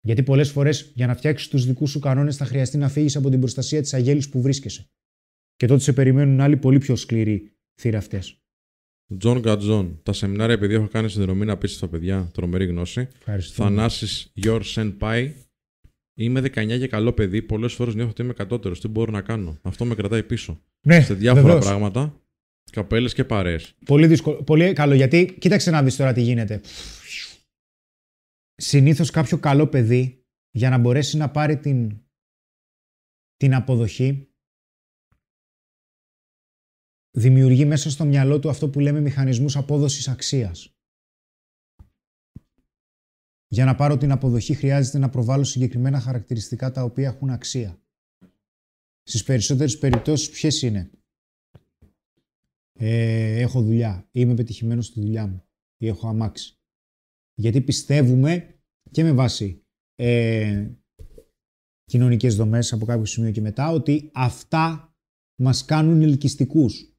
Γιατί 0.00 0.22
πολλές 0.22 0.50
φορές 0.50 0.92
για 0.94 1.06
να 1.06 1.14
φτιάξεις 1.14 1.48
τους 1.48 1.66
δικούς 1.66 1.90
σου 1.90 1.98
κανόνες 1.98 2.36
θα 2.36 2.44
χρειαστεί 2.44 2.76
να 2.76 2.88
φύγεις 2.88 3.16
από 3.16 3.30
την 3.30 3.40
προστασία 3.40 3.80
της 3.80 3.94
αγέλης 3.94 4.28
που 4.28 4.40
βρίσκεσαι. 4.40 4.90
Και 5.56 5.66
τότε 5.66 5.82
σε 5.82 5.92
περιμένουν 5.92 6.40
άλλοι 6.40 6.56
πολύ 6.56 6.78
πιο 6.78 6.96
σκληροί 6.96 7.52
θηρευτές. 7.80 8.42
Τζον 9.18 9.40
Γκατζόν. 9.40 10.00
Τα 10.02 10.12
σεμινάρια, 10.12 10.54
επειδή 10.54 10.74
έχω 10.74 10.88
κάνει 10.88 11.10
συνδρομή 11.10 11.44
να 11.44 11.56
πείσει 11.58 11.74
στα 11.74 11.88
παιδιά, 11.88 12.30
τρομερή 12.32 12.66
γνώση. 12.66 13.08
Ευχαριστώ. 13.18 13.62
Θανάσει 13.62 14.30
Your 14.42 14.60
Senpai. 14.74 15.32
Είμαι 16.20 16.40
19 16.40 16.78
και 16.78 16.88
καλό 16.88 17.12
παιδί. 17.12 17.42
Πολλές 17.42 17.72
φορές 17.74 17.94
νιώθω 17.94 18.10
ότι 18.10 18.22
είμαι 18.22 18.32
κατώτερος. 18.32 18.80
Τι 18.80 18.88
μπορώ 18.88 19.12
να 19.12 19.22
κάνω; 19.22 19.58
Αυτό 19.62 19.84
με 19.84 19.94
κρατάει 19.94 20.22
πίσω. 20.22 20.62
Ναι, 20.86 21.00
Σε 21.00 21.14
διάφορα 21.14 21.44
βεβαίως. 21.44 21.64
πράγματα. 21.64 22.22
Καπέλες 22.72 23.14
και 23.14 23.24
παρέες. 23.24 23.74
Πολύ 23.84 24.06
δύσκολο. 24.06 24.42
Πολύ 24.42 24.72
καλό 24.72 24.94
γιατί 24.94 25.36
κοίταξε 25.38 25.70
να 25.70 25.82
δεις 25.82 25.96
τώρα 25.96 26.12
τι 26.12 26.20
γίνεται. 26.22 26.60
Συνήθως 28.54 29.10
κάποιο 29.10 29.38
καλό 29.38 29.66
παιδί 29.66 30.26
για 30.50 30.70
να 30.70 30.78
μπορέσει 30.78 31.16
να 31.16 31.30
πάρει 31.30 31.58
την, 31.58 32.00
την 33.36 33.54
αποδοχή 33.54 34.28
δημιουργεί 37.10 37.64
μέσα 37.64 37.90
στο 37.90 38.04
μυαλό 38.04 38.38
του 38.38 38.48
αυτό 38.48 38.68
που 38.68 38.80
λέμε 38.80 39.00
μηχανισμούς 39.00 39.56
απόδοσης 39.56 40.08
αξίας. 40.08 40.77
Για 43.48 43.64
να 43.64 43.74
πάρω 43.74 43.96
την 43.96 44.10
αποδοχή 44.10 44.54
χρειάζεται 44.54 44.98
να 44.98 45.08
προβάλλω 45.08 45.44
συγκεκριμένα 45.44 46.00
χαρακτηριστικά 46.00 46.70
τα 46.72 46.82
οποία 46.82 47.08
έχουν 47.08 47.30
αξία. 47.30 47.82
Στις 49.02 49.24
περισσότερες 49.24 49.78
περιπτώσεις 49.78 50.30
ποιες 50.30 50.62
είναι; 50.62 50.90
Ε, 52.80 53.40
έχω 53.40 53.62
δουλειά, 53.62 54.08
είμαι 54.10 54.34
πετυχημένος 54.34 54.86
στη 54.86 55.00
δουλειά 55.00 55.26
μου 55.26 55.44
ή 55.76 55.86
έχω 55.86 56.08
αμάξει. 56.08 56.58
Γιατί 57.34 57.60
πιστεύουμε 57.60 58.60
και 58.90 59.02
με 59.02 59.12
βάση 59.12 59.66
ε, 59.94 60.70
κοινωνικές 61.84 62.36
δομές 62.36 62.72
από 62.72 62.84
κάποιο 62.84 63.04
σημείο 63.04 63.30
και 63.30 63.40
μετά 63.40 63.70
ότι 63.70 64.10
αυτά 64.14 64.96
μας 65.40 65.64
κάνουν 65.64 66.02
ελκυστικούς. 66.02 66.92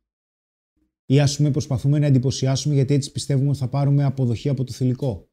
Ή 1.06 1.20
ας 1.20 1.38
πούμε 1.38 1.52
προσπαθούμε 1.52 2.00
να 2.00 2.06
εντυπωσιάσουμε 2.06 2.74
γιατί 2.74 2.94
έτσι 2.94 3.12
πιστεύουμε 3.12 3.50
ότι 3.50 3.58
θα 3.58 3.70
πάρουμε 3.70 4.04
αποδοχή 4.04 4.50
από 4.50 4.64
το 4.64 4.74
θηλυκό. 4.74 5.28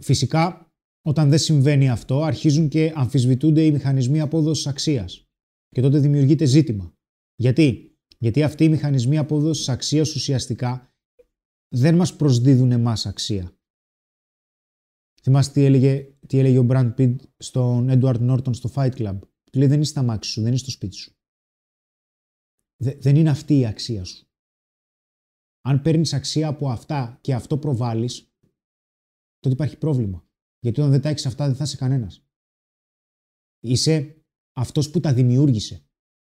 Φυσικά, 0.00 0.72
όταν 1.02 1.28
δεν 1.28 1.38
συμβαίνει 1.38 1.90
αυτό, 1.90 2.22
αρχίζουν 2.22 2.68
και 2.68 2.92
αμφισβητούνται 2.96 3.64
οι 3.64 3.72
μηχανισμοί 3.72 4.20
απόδοσης 4.20 4.66
αξίας. 4.66 5.24
Και 5.68 5.80
τότε 5.80 5.98
δημιουργείται 5.98 6.44
ζήτημα. 6.44 6.94
Γιατί; 7.34 7.96
Γιατί 8.18 8.42
αυτοί 8.42 8.64
οι 8.64 8.68
μηχανισμοί 8.68 9.18
απόδοσης 9.18 9.68
αξίας 9.68 10.14
ουσιαστικά 10.14 10.94
δεν 11.74 11.94
μας 11.94 12.16
προσδίδουν 12.16 12.72
εμάς 12.72 13.06
αξία. 13.06 13.54
Θυμάστε 15.22 15.52
τι 15.52 15.66
έλεγε, 15.66 16.14
τι 16.26 16.38
έλεγε 16.38 16.58
ο 16.58 16.66
Brand 16.70 16.94
Pitt 16.94 17.16
στον 17.36 17.88
Edward 17.90 18.30
Norton 18.30 18.54
στο 18.54 18.70
Fight 18.74 18.92
Club; 18.92 19.18
Του 19.52 19.58
λέει 19.58 19.68
δεν 19.68 19.80
είσαι 19.80 19.90
στα 19.90 20.02
μάξι 20.02 20.30
σου, 20.30 20.42
δεν 20.42 20.52
είσαι 20.52 20.62
στο 20.62 20.70
σπίτι 20.70 20.96
σου. 20.96 21.14
Δε- 22.76 22.96
δεν 22.98 23.16
είναι 23.16 23.30
αυτή 23.30 23.58
η 23.58 23.66
αξία 23.66 24.04
σου. 24.04 24.28
Αν 25.60 25.82
παίρνεις 25.82 26.12
αξία 26.12 26.48
από 26.48 26.70
αυτά 26.70 27.18
και 27.20 27.34
αυτό 27.34 27.58
προβάλλεις, 27.58 28.29
τότε 29.40 29.54
υπάρχει 29.54 29.78
πρόβλημα. 29.78 30.28
Γιατί 30.60 30.80
όταν 30.80 30.92
δεν 30.92 31.00
τα 31.00 31.08
έχεις 31.08 31.26
αυτά, 31.26 31.46
δεν 31.46 31.54
θα 31.54 31.64
είσαι 31.64 31.76
κανένας. 31.76 32.24
Είσαι 33.60 34.24
αυτός 34.56 34.90
που 34.90 35.00
τα 35.00 35.14
δημιούργησε. 35.14 35.84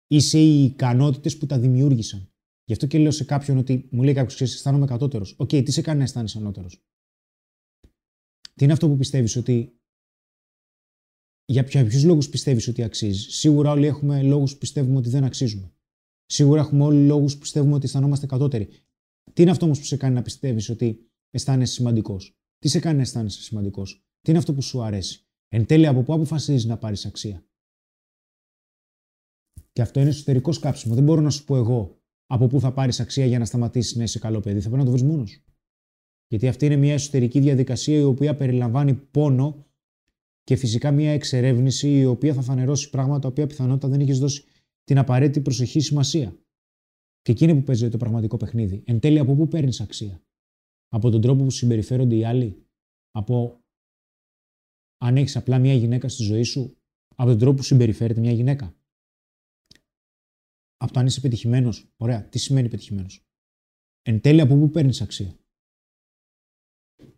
Είσαι 0.06 0.39
οι 0.39 0.64
ικανότητες 0.64 1.39
που 1.39 1.47
τα 1.47 1.59
δημιούργησαν. 1.59 2.32
Γι' 2.64 2.72
αυτό 2.72 2.86
και 2.86 2.98
λέω 2.98 3.10
σε 3.10 3.24
κάποιον 3.24 3.56
ότι 3.56 3.89
μου 3.90 4.02
λέει 4.02 4.14
κάποιος: 4.14 4.34
Ξέρεις, 4.34 4.55
αισθάνομαι 4.55 4.86
κατώτερο. 4.86 5.26
Οκ, 5.36 5.48
τι 5.48 5.70
σε 5.72 5.82
κάνει 5.82 5.98
να 5.98 6.05
αισθάνεσαι 6.05 6.39
ανώτερος; 6.39 6.84
Τι 8.55 8.64
είναι 8.64 8.72
αυτό 8.72 8.89
που 8.89 8.97
πιστεύεις 8.97 9.36
ότι. 9.36 9.76
Για 11.44 11.64
ποιους 11.64 12.05
λόγους 12.05 12.28
πιστεύεις 12.28 12.68
ότι 12.68 12.82
αξίζεις; 12.82 13.34
Σίγουρα 13.36 13.70
όλοι 13.70 13.86
έχουμε 13.86 14.22
λόγους 14.22 14.52
που 14.52 14.59
πιστεύουμε 14.59 14.97
ότι 14.97 15.09
δεν 15.09 15.24
αξίζουμε. 15.24 15.74
Σίγουρα 16.26 16.60
έχουμε 16.60 16.84
όλοι 16.84 17.06
λόγους 17.06 17.34
που 17.34 17.40
πιστεύουμε 17.40 17.74
ότι 17.74 17.84
αισθανόμαστε 17.84 18.26
κατώτεροι. 18.26 18.68
Τι 19.32 19.43
είναι 19.43 19.51
αυτό 19.51 19.64
όμως 19.64 19.78
που 19.78 19.84
σε 19.84 19.97
κάνει 19.97 20.14
να 20.14 20.22
πιστεύεις 20.22 20.68
ότι 20.68 21.10
αισθάνεσαι 21.30 21.72
σημαντικός; 21.72 22.36
Τι 22.62 22.68
σε 22.68 22.80
κάνει 22.80 22.97
να 22.97 23.02
αισθάνεσαι 23.02 23.43
σημαντικός; 23.43 24.05
Τι 24.20 24.30
είναι 24.30 24.39
αυτό 24.39 24.55
που 24.55 24.62
σου 24.62 24.82
αρέσει; 24.82 25.26
Εν 25.48 25.66
τέλει, 25.66 25.86
από 25.86 26.02
πού 26.02 26.12
αποφασίζεις 26.12 26.64
να 26.64 26.78
πάρεις 26.78 27.06
αξία; 27.06 27.47
Και 29.72 29.82
αυτό 29.82 30.01
είναι 30.01 30.09
εσωτερικό 30.09 30.52
σκάψιμο. 30.52 30.94
Δεν 30.94 31.05
μπορώ 31.05 31.20
να 31.20 31.30
σου 31.30 31.44
πω 31.44 31.56
εγώ 31.56 32.02
από 32.26 32.47
πού 32.47 32.60
θα 32.60 32.72
πάρεις 32.72 33.01
αξία 33.01 33.26
για 33.26 33.39
να 33.39 33.44
σταματήσεις 33.44 33.97
να 33.97 34.02
είσαι 34.02 34.18
καλό 34.18 34.40
παιδί. 34.40 34.60
Θα 34.60 34.68
πρέπει 34.68 34.84
να 34.84 34.90
το 34.90 34.97
βρεις 34.97 35.02
μόνος 35.02 35.30
σου. 35.30 35.44
Γιατί 36.26 36.48
αυτή 36.48 36.66
είναι 36.66 36.76
μια 36.76 36.93
εσωτερική 36.93 37.40
διαδικασία 37.40 37.98
η 37.98 38.02
οποία 38.02 38.36
περιλαμβάνει 38.36 38.94
πόνο 38.94 39.66
και 40.43 40.56
φυσικά 40.56 40.90
μια 40.90 41.10
εξερεύνηση 41.12 41.98
η 41.98 42.05
οποία 42.05 42.34
θα 42.34 42.43
φανερώσει 42.43 42.90
πράγματα 42.90 43.18
τα 43.18 43.28
οποία 43.28 43.47
πιθανότατα 43.47 43.89
δεν 43.89 44.01
είχες 44.01 44.18
δώσει 44.18 44.44
την 44.84 44.98
απαραίτητη 44.98 45.40
προσοχή 45.40 45.80
σημασία. 45.80 46.36
Και 47.22 47.32
εκείνη 47.32 47.55
που 47.55 47.62
παίζει 47.62 47.89
το 47.89 47.97
πραγματικό 47.97 48.36
παιχνίδι. 48.36 48.82
Εν 48.86 49.01
τέλει, 49.01 49.18
από 49.18 49.34
πού 49.34 49.48
παίρνεις 49.48 49.80
αξία; 49.80 50.22
Από 50.94 51.10
τον 51.10 51.20
τρόπο 51.20 51.44
που 51.44 51.51
συμπεριφέρονται 51.51 52.16
οι 52.16 52.24
άλλοι. 52.24 52.66
Από 53.10 53.64
αν 54.98 55.16
έχεις 55.16 55.36
απλά 55.36 55.59
μια 55.59 55.74
γυναίκα 55.74 56.09
στη 56.09 56.23
ζωή 56.23 56.43
σου. 56.43 56.77
Από 57.16 57.28
τον 57.28 57.39
τρόπο 57.39 57.56
που 57.56 57.62
συμπεριφέρεται 57.62 58.20
μια 58.20 58.32
γυναίκα. 58.32 58.77
Από 60.77 60.93
το 60.93 61.01
αν 61.01 61.06
είσαι 61.06 61.20
πετυχημένος. 61.20 61.93
Ωραία. 61.97 62.28
Τι 62.28 62.39
σημαίνει 62.39 62.69
πετυχημένος. 62.69 63.27
Εν 64.02 64.20
τέλει, 64.20 64.40
από 64.40 64.56
πού 64.56 64.70
παίρνεις 64.70 65.01
αξία. 65.01 65.39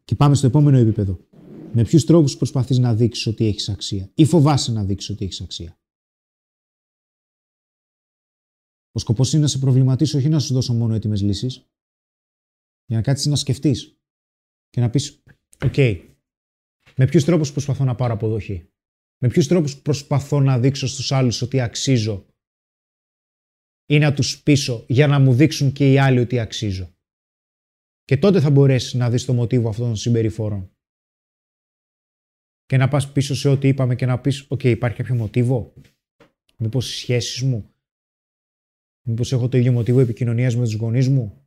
Και 0.05 0.15
πάμε 0.15 0.35
στο 0.35 0.47
επόμενο 0.47 0.77
επίπεδο. 0.77 1.27
Με 1.73 1.83
ποιους 1.83 2.05
τρόπους 2.05 2.37
προσπαθείς 2.37 2.79
να 2.79 2.95
δείξεις 2.95 3.27
ότι 3.27 3.45
έχεις 3.45 3.69
αξία, 3.69 4.11
ή 4.15 4.25
φοβάσαι 4.25 4.73
να 4.73 4.85
δείξεις 4.85 5.11
ότι 5.11 5.25
έχεις 5.25 5.41
αξία; 5.41 5.79
Ο 8.93 8.99
σκοπός 8.99 9.33
είναι 9.33 9.43
να 9.43 9.49
σε 9.49 9.59
προβληματίσω, 9.59 10.19
όχι 10.19 10.29
να 10.29 10.39
σου 10.39 10.55
δώσω 10.55 10.75
μόνο 10.75 10.95
έτοιμες 10.95 11.23
λύσεις, 11.23 11.69
για 12.87 12.97
να 12.97 13.03
κάτσεις 13.03 13.27
να 13.27 13.37
σκεφτείς 13.37 13.99
και 14.71 14.81
να 14.81 14.91
πεις: 14.91 15.23
Οκ, 15.65 15.77
με 16.97 17.07
ποιους 17.07 17.25
τρόπους 17.25 17.53
προσπαθώ 17.53 17.85
να 17.85 17.95
πάρω 17.95 18.13
αποδοχή; 18.13 18.69
Με 19.19 19.29
ποιους 19.29 19.47
τρόπους 19.47 19.83
προσπαθώ 19.83 20.41
να 20.41 20.59
δείξω 20.59 20.87
στους 20.87 21.13
άλλους 21.13 21.43
ότι 21.43 21.61
αξίζω 21.61 22.27
ή 23.87 23.99
να 23.99 24.15
τους 24.15 24.43
πείσω 24.43 24.85
για 24.89 25.07
να 25.07 25.19
μου 25.19 25.35
δείξουν 25.35 25.73
και 25.73 25.93
οι 25.93 25.99
άλλοι 25.99 26.19
ότι 26.19 26.39
αξίζω; 26.39 26.95
Και 28.05 28.17
τότε 28.17 28.41
θα 28.41 28.51
μπορέσεις 28.51 28.95
να 28.95 29.11
δεις 29.11 29.25
το 29.25 29.33
μοτίβο 29.33 29.69
αυτών 29.69 29.87
των 29.87 29.97
συμπεριφορών. 29.97 30.69
Και 32.67 32.77
να 32.77 32.89
πας 32.89 33.13
πίσω 33.13 33.35
σε 33.35 33.49
ό,τι 33.49 33.69
είπαμε 33.69 33.95
και 33.95 34.07
να 34.07 34.21
πεις 34.21 34.47
«OK, 34.49 34.65
υπάρχει 34.65 34.97
κάποιο 34.97 35.15
μοτίβο» 35.15 35.75
Μήπως 36.57 36.93
οι 36.93 36.97
σχέσεις 36.97 37.43
μου; 37.43 37.75
Μήπως 39.07 39.33
έχω 39.33 39.49
το 39.49 39.57
ίδιο 39.57 39.73
μοτίβο 39.73 40.01
επικοινωνίας 40.01 40.57
με 40.57 40.65
τους 40.65 40.75
γονείς 40.75 41.09
μου; 41.09 41.44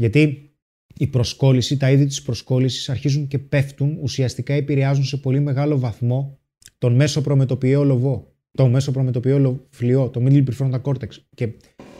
Γιατί 0.00 0.52
η 0.96 1.06
προσκόλληση, 1.06 1.76
τα 1.76 1.90
είδη 1.90 2.06
της 2.06 2.22
προσκόλλησης 2.22 2.88
αρχίζουν 2.88 3.26
και 3.26 3.38
πέφτουν, 3.38 3.98
ουσιαστικά 4.00 4.54
επηρεάζουν 4.54 5.04
σε 5.04 5.16
πολύ 5.16 5.40
μεγάλο 5.40 5.78
βαθμό 5.78 6.38
τον 6.78 6.94
μέσο 6.94 7.22
προμετωπιαίο 7.22 7.84
λοβό, 7.84 8.34
το 8.50 8.68
μέσο 8.68 8.92
προμετωπιαίο 8.92 9.66
φλοιό, 9.70 10.08
το 10.08 10.24
middle 10.24 10.44
prefrontal 10.44 10.82
cortex. 10.82 11.08
Και 11.34 11.52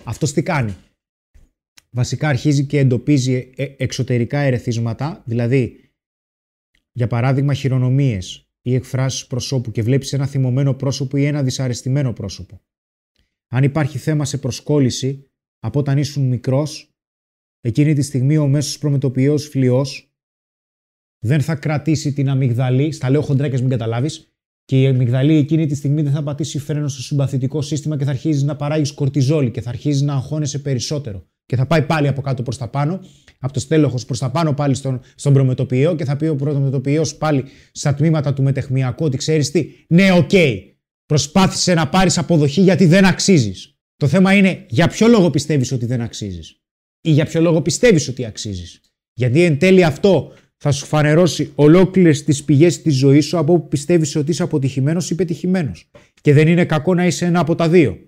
αυτός 0.04 0.32
τι 0.32 0.42
κάνει; 0.42 0.74
Βασικά 1.90 2.28
αρχίζει 2.28 2.66
και 2.66 2.78
εντοπίζει 2.78 3.52
ε, 3.56 3.64
εξωτερικά 3.76 4.38
ερεθίσματα, 4.38 5.22
δηλαδή 5.26 5.90
για 6.92 7.06
παράδειγμα 7.06 7.54
χειρονομίες, 7.54 8.48
ή 8.62 8.74
εκφράσεις 8.74 9.26
προσώπου 9.26 9.70
και 9.70 9.82
βλέπεις 9.82 10.12
ένα 10.12 10.26
θυμωμένο 10.26 10.74
πρόσωπο 10.74 11.16
ή 11.16 11.24
ένα 11.24 11.42
δυσαρεστημένο 11.42 12.12
πρόσωπο. 12.12 12.60
Αν 13.48 13.64
υπάρχει 13.64 13.98
θέμα 13.98 14.24
σε 14.24 14.38
προσκόλληση 14.38 15.30
από 15.58 15.78
όταν 15.78 15.98
ήσουν 15.98 16.28
μικρός, 16.28 16.89
εκείνη 17.60 17.94
τη 17.94 18.02
στιγμή 18.02 18.36
ο 18.36 18.46
μέσος 18.46 18.78
προμετωπιαίο 18.78 19.38
φλοιός 19.38 20.14
δεν 21.24 21.40
θα 21.40 21.54
κρατήσει 21.54 22.12
την 22.12 22.28
αμυγδαλή, 22.28 22.92
στα 22.92 23.10
λέω 23.10 23.22
χοντρά 23.22 23.48
και 23.48 23.58
μην 23.58 23.68
καταλάβεις, 23.68 24.34
και 24.64 24.80
η 24.80 24.86
αμυγδαλή 24.86 25.34
εκείνη 25.34 25.66
τη 25.66 25.74
στιγμή 25.74 26.02
δεν 26.02 26.12
θα 26.12 26.22
πατήσει 26.22 26.58
φρένο 26.58 26.88
στο 26.88 27.02
συμπαθητικό 27.02 27.62
σύστημα 27.62 27.96
και 27.96 28.04
θα 28.04 28.10
αρχίζει 28.10 28.44
να 28.44 28.56
παράγει 28.56 28.94
κορτιζόλη 28.94 29.50
και 29.50 29.60
θα 29.60 29.68
αρχίζει 29.68 30.04
να 30.04 30.14
αγχώνεσαι 30.14 30.58
περισσότερο 30.58 31.26
και 31.46 31.56
θα 31.56 31.66
πάει 31.66 31.82
πάλι 31.82 32.08
από 32.08 32.20
κάτω 32.20 32.42
προς 32.42 32.58
τα 32.58 32.68
πάνω, 32.68 33.00
από 33.38 33.52
το 33.52 33.60
στέλεχος 33.60 34.04
προς 34.04 34.18
τα 34.18 34.30
πάνω 34.30 34.54
πάλι 34.54 34.74
στον, 34.74 35.00
στον 35.14 35.32
προμετωπιαίο 35.32 35.96
και 35.96 36.04
θα 36.04 36.16
πει 36.16 36.26
ο 36.26 36.36
προμετωπιαίο 36.36 37.02
πάλι 37.18 37.44
στα 37.72 37.94
τμήματα 37.94 38.32
του 38.32 38.42
μεταιχμιακού 38.42 39.04
ότι 39.04 39.16
ξέρεις 39.16 39.50
τι, 39.50 39.66
ναι, 39.88 40.12
ok, 40.12 40.28
okay, 40.32 40.56
προσπάθησε 41.06 41.74
να 41.74 41.88
πάρεις 41.88 42.18
αποδοχή 42.18 42.60
γιατί 42.60 42.86
δεν 42.86 43.04
αξίζεις. 43.04 43.78
Το 43.96 44.08
θέμα 44.08 44.34
είναι 44.34 44.64
για 44.68 44.88
ποιο 44.88 45.08
λόγο 45.08 45.30
πιστεύεις 45.30 45.72
ότι 45.72 45.86
δεν 45.86 46.00
αξίζεις 46.00 46.60
ή 47.00 47.10
για 47.10 47.24
ποιο 47.24 47.40
λόγο 47.40 47.62
πιστεύεις 47.62 48.08
ότι 48.08 48.24
αξίζεις. 48.24 48.80
Γιατί 49.12 49.42
εν 49.42 49.58
τέλει 49.58 49.84
αυτό 49.84 50.32
θα 50.56 50.72
σου 50.72 50.86
φανερώσει 50.86 51.52
ολόκληρες 51.54 52.24
τις 52.24 52.44
πηγές 52.44 52.82
της 52.82 52.96
ζωής 52.96 53.26
σου 53.26 53.38
από 53.38 53.52
όπου 53.52 53.68
πιστεύεις 53.68 54.16
ότι 54.16 54.30
είσαι 54.30 54.42
αποτυχημένος 54.42 55.10
ή 55.10 55.14
πετυχημένος. 55.14 55.90
Και 56.20 56.32
δεν 56.32 56.48
είναι 56.48 56.64
κακό 56.64 56.94
να 56.94 57.06
είσαι 57.06 57.24
ένα 57.24 57.40
από 57.40 57.54
τα 57.54 57.68
δύο. 57.68 57.98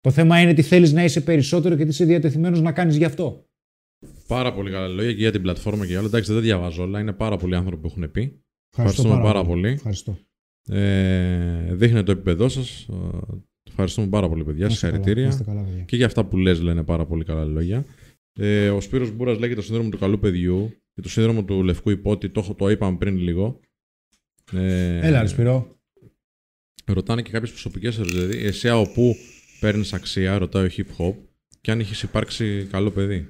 Το 0.00 0.10
θέμα 0.10 0.40
είναι 0.40 0.54
τι 0.54 0.62
θέλεις 0.62 0.92
να 0.92 1.04
είσαι 1.04 1.20
περισσότερο 1.20 1.76
και 1.76 1.82
τι 1.82 1.88
είσαι 1.88 2.04
διατεθειμένος 2.04 2.60
να 2.60 2.72
κάνεις 2.72 2.96
γι' 2.96 3.04
αυτό. 3.04 3.46
Πάρα 4.26 4.54
πολύ 4.54 4.70
καλά 4.70 4.88
λόγια 4.88 5.12
και 5.12 5.18
για 5.18 5.32
την 5.32 5.42
πλατφόρμα 5.42 5.84
και 5.84 5.90
για 5.90 5.98
όλα. 5.98 6.08
Εντάξει, 6.08 6.32
δεν 6.32 6.42
διαβάζω 6.42 6.82
όλα. 6.82 7.00
Είναι 7.00 7.12
πάρα 7.12 7.36
πολλοί 7.36 7.54
άνθρωποι 7.54 7.82
που 7.82 7.86
έχουν 7.86 8.10
πει. 8.10 8.40
Ευχαριστούμε 8.76 9.08
πάρα, 9.08 9.22
πάρα 9.22 9.44
πολύ. 9.44 9.68
Ευχαριστώ. 9.68 10.18
Ε, 10.68 11.74
δείχνει 11.74 12.02
το 12.02 12.12
επίπεδό 12.12 12.48
σας. 12.48 12.88
Ευχαριστούμε 13.68 14.06
πάρα 14.06 14.28
πολύ, 14.28 14.44
παιδιά. 14.44 14.68
Συγχαρητήρια. 14.68 15.38
Και 15.86 15.96
για 15.96 16.06
αυτά 16.06 16.24
που 16.24 16.36
λες, 16.36 16.60
λένε 16.60 16.82
πάρα 16.82 17.06
πολύ 17.06 17.24
καλά 17.24 17.44
λόγια. 17.44 17.84
Ε, 18.38 18.70
ο 18.70 18.80
Σπύρος 18.80 19.10
Μπούρας 19.10 19.38
λέγεται 19.38 19.60
το 19.60 19.66
σύνδρομο 19.66 19.88
του 19.88 19.98
καλού 19.98 20.18
παιδιού 20.18 20.82
και 20.94 21.00
το 21.00 21.08
σύνδρομο 21.08 21.44
του 21.44 21.62
λευκού 21.62 21.90
υπότι. 21.90 22.28
Το, 22.28 22.54
το 22.58 22.70
είπαμε 22.70 22.96
πριν 22.96 23.16
λίγο. 23.16 23.60
Ε, 24.52 25.06
Έλα, 25.06 25.26
Σπύρο. 25.26 25.80
Ρωτάνε 26.86 27.22
και 27.22 27.30
κάποιες 27.30 27.50
προσωπικές 27.50 27.98
ερωτήσει. 27.98 28.18
Δηλαδή, 28.18 28.46
εσύ 28.46 28.68
από 28.68 28.92
πού 28.92 29.16
παίρνεις 29.60 29.92
αξία, 29.92 30.38
ρωτάει 30.38 30.66
ο 30.66 30.70
hip 30.76 30.96
hop, 30.98 31.14
και 31.60 31.70
αν 31.70 31.80
έχει 31.80 32.04
υπάρξει 32.04 32.66
καλό 32.70 32.90
παιδί. 32.90 33.28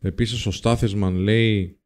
Επίσης, 0.00 0.46
ο 0.46 0.50
Στάθισμαν 0.50 1.14
λέει 1.14 1.78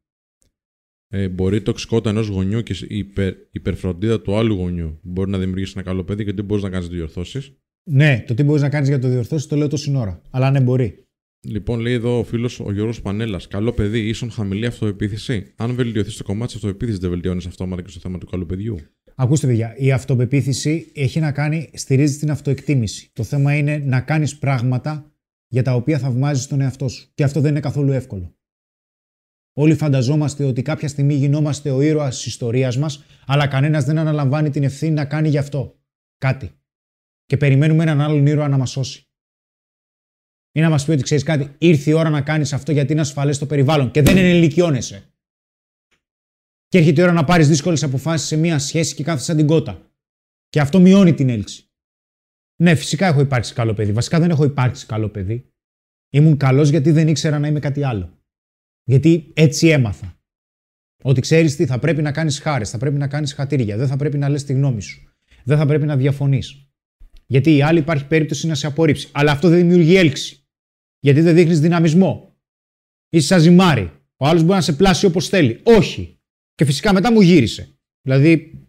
ε, 1.07 1.29
μπορεί 1.29 1.55
η 1.55 1.61
τοξικότητα 1.61 2.09
ενός 2.09 2.27
γονιού 2.27 2.61
και 2.61 2.85
η 2.87 2.97
υπερ, 2.97 3.33
υπερφροντίδα 3.51 4.21
του 4.21 4.35
άλλου 4.35 4.55
γονιού 4.55 4.99
μπορεί 5.01 5.29
να 5.29 5.37
δημιουργήσει 5.37 5.73
ένα 5.75 5.83
καλό 5.83 6.03
παιδί 6.03 6.25
και 6.25 6.33
τι 6.33 6.41
μπορείς 6.41 6.63
να 6.63 6.69
κάνεις 6.69 6.87
διορθώσεις; 6.87 7.51
Ναι, 7.83 8.23
το 8.27 8.33
τι 8.33 8.43
μπορείς 8.43 8.61
να 8.61 8.69
κάνεις 8.69 8.87
για 8.87 8.99
το 8.99 9.09
διορθώσεις 9.09 9.47
το 9.47 9.55
λέω 9.55 9.67
τόση 9.67 9.95
ώρα. 9.95 10.21
Αλλά 10.29 10.51
ναι, 10.51 10.61
μπορεί. 10.61 11.02
Λοιπόν, 11.47 11.79
λέει 11.79 11.93
εδώ 11.93 12.19
ο 12.19 12.23
φίλος 12.23 12.59
ο 12.59 12.71
Γιώργος 12.71 13.01
Πανέλας. 13.01 13.47
Καλό 13.47 13.71
παιδί, 13.71 13.99
ίσον 13.99 14.31
χαμηλή 14.31 14.65
αυτοεπίθεση. 14.65 15.53
Αν 15.55 15.75
βελτιωθείς 15.75 16.17
το 16.17 16.23
κομμάτι 16.23 16.45
της 16.45 16.55
αυτοεπίθεσης, 16.55 16.99
δεν 16.99 17.09
βελτιώνεις 17.09 17.45
αυτόματα 17.45 17.81
και 17.81 17.89
στο 17.89 17.99
θέμα 17.99 18.17
του 18.17 18.25
καλού 18.25 18.45
παιδιού. 18.45 18.77
Ακούστε, 19.15 19.47
παιδιά, 19.47 19.75
η 19.77 19.91
αυτοπεποίθηση 19.91 20.91
έχει 20.93 21.19
να 21.19 21.31
κάνει, 21.31 21.69
στηρίζει 21.73 22.17
την 22.17 22.31
αυτοεκτίμηση. 22.31 23.09
Το 23.13 23.23
θέμα 23.23 23.55
είναι 23.55 23.77
να 23.77 24.01
κάνεις 24.01 24.37
πράγματα 24.37 25.11
για 25.47 25.63
τα 25.63 25.75
οποία 25.75 25.99
θαυμάζεις 25.99 26.47
τον 26.47 26.61
εαυτό 26.61 26.87
σου. 26.87 27.11
Και 27.13 27.23
αυτό 27.23 27.39
δεν 27.39 27.51
είναι 27.51 27.59
καθόλου 27.59 27.91
εύκολο. 27.91 28.35
Όλοι 29.53 29.75
φανταζόμαστε 29.75 30.43
ότι 30.43 30.61
κάποια 30.61 30.87
στιγμή 30.87 31.13
γινόμαστε 31.13 31.71
ο 31.71 31.81
ήρωας 31.81 32.15
της 32.15 32.25
ιστορίας 32.25 32.77
μας, 32.77 33.03
αλλά 33.25 33.47
κανένας 33.47 33.85
δεν 33.85 33.97
αναλαμβάνει 33.97 34.49
την 34.49 34.63
ευθύνη 34.63 34.93
να 34.93 35.05
κάνει 35.05 35.29
γι' 35.29 35.37
αυτό 35.37 35.79
κάτι. 36.17 36.51
Και 37.25 37.37
περιμένουμε 37.37 37.83
έναν 37.83 38.01
άλλον 38.01 38.25
ήρωα 38.25 38.47
να 38.47 38.57
μας 38.57 38.71
σώσει. 38.71 39.07
Ή 40.55 40.61
να 40.61 40.69
μας 40.69 40.85
πει 40.85 40.91
ότι 40.91 41.03
ξέρεις 41.03 41.23
κάτι, 41.23 41.55
ήρθε 41.57 41.89
η 41.89 41.93
ώρα 41.93 42.09
να 42.09 42.21
κάνεις 42.21 42.53
αυτό 42.53 42.71
γιατί 42.71 42.91
είναι 42.91 43.01
ασφαλές 43.01 43.35
στο 43.35 43.45
περιβάλλον 43.45 43.91
και 43.91 44.01
δεν 44.01 44.17
ενηλικιώνεσαι. 44.17 45.03
Και 46.67 46.77
έρχεται 46.77 47.01
η 47.01 47.03
ώρα 47.03 47.13
να 47.13 47.23
πάρεις 47.23 47.47
δύσκολες 47.47 47.83
αποφάσεις 47.83 48.27
σε 48.27 48.35
μια 48.35 48.59
σχέση 48.59 48.95
και 48.95 49.03
κάθεσαι 49.03 49.25
σαν 49.25 49.37
την 49.37 49.47
κότα. 49.47 49.91
Και 50.49 50.59
αυτό 50.59 50.79
μειώνει 50.79 51.13
την 51.13 51.29
έλξη. 51.29 51.67
Ναι, 52.61 52.75
φυσικά 52.75 53.07
έχω 53.07 53.21
υπάρξει 53.21 53.53
καλό 53.53 53.73
παιδί. 53.73 53.91
Βασικά 53.91 54.19
δεν 54.19 54.29
έχω 54.29 54.43
υπάρξει 54.43 54.85
καλό 54.85 55.09
παιδί. 55.09 55.53
Ήμουν 56.09 56.37
καλός 56.37 56.69
γιατί 56.69 56.91
δεν 56.91 57.07
ήξερα 57.07 57.39
να 57.39 57.47
είμαι 57.47 57.59
κάτι 57.59 57.83
άλλο. 57.83 58.17
Γιατί 58.83 59.31
έτσι 59.33 59.67
έμαθα. 59.67 60.17
Ότι 61.03 61.21
ξέρεις 61.21 61.55
τι, 61.55 61.65
θα 61.65 61.79
πρέπει 61.79 62.01
να 62.01 62.11
κάνεις 62.11 62.39
χάρες, 62.39 62.69
θα 62.69 62.77
πρέπει 62.77 62.97
να 62.97 63.07
κάνεις 63.07 63.33
χατήρια, 63.33 63.77
δεν 63.77 63.87
θα 63.87 63.95
πρέπει 63.95 64.17
να 64.17 64.29
λες 64.29 64.43
τη 64.43 64.53
γνώμη 64.53 64.81
σου. 64.81 65.13
Δεν 65.43 65.57
θα 65.57 65.65
πρέπει 65.65 65.85
να 65.85 65.97
διαφωνείς. 65.97 66.67
Γιατί 67.25 67.55
η 67.55 67.61
άλλη 67.61 67.79
υπάρχει 67.79 68.07
περίπτωση 68.07 68.47
να 68.47 68.55
σε 68.55 68.67
απορρίψει. 68.67 69.09
Αλλά 69.11 69.31
αυτό 69.31 69.49
δεν 69.49 69.59
δημιουργεί 69.59 69.95
έλξη. 69.95 70.42
Γιατί 71.03 71.21
δεν 71.21 71.35
δείχνεις 71.35 71.59
δυναμισμό. 71.59 72.35
Είσαι 73.09 73.27
σαν 73.27 73.39
ζυμάρι. 73.39 73.91
Ο 74.17 74.27
άλλος 74.27 74.41
μπορεί 74.41 74.53
να 74.53 74.61
σε 74.61 74.73
πλάσει 74.73 75.05
όπως 75.05 75.27
θέλει. 75.27 75.59
Όχι. 75.63 76.19
Και 76.55 76.65
φυσικά 76.65 76.93
μετά 76.93 77.11
μου 77.11 77.21
γύρισε. 77.21 77.77
Δηλαδή, 78.01 78.61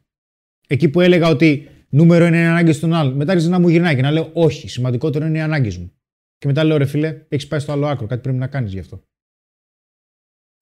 εκεί 0.66 0.88
που 0.88 1.00
έλεγα 1.00 1.28
ότι 1.28 1.68
νούμερο 1.88 2.26
είναι 2.26 2.36
οι 2.36 2.44
ανάγκες 2.44 2.80
των 2.80 2.92
άλλων, 2.92 3.14
μετά 3.14 3.32
άρχισε 3.32 3.50
να 3.50 3.58
μου 3.58 3.68
γυρνάει 3.68 3.94
και 3.94 4.02
να 4.02 4.10
λέω 4.10 4.30
Όχι, 4.32 4.68
σημαντικότερο 4.68 5.26
είναι 5.26 5.38
οι 5.38 5.40
ανάγκες 5.40 5.78
μου. 5.78 5.92
Και 6.38 6.46
μετά 6.46 6.64
λέω 6.64 6.76
ρε 6.76 6.84
φίλε, 6.84 7.24
έχεις 7.28 7.46
πάει 7.46 7.60
στο 7.60 7.72
άλλο 7.72 7.86
άκρο, 7.86 8.06
κάτι 8.06 8.20
πρέπει 8.22 8.38
να 8.38 8.46
κάνεις 8.46 8.72
γι' 8.72 8.78
αυτό. 8.78 9.02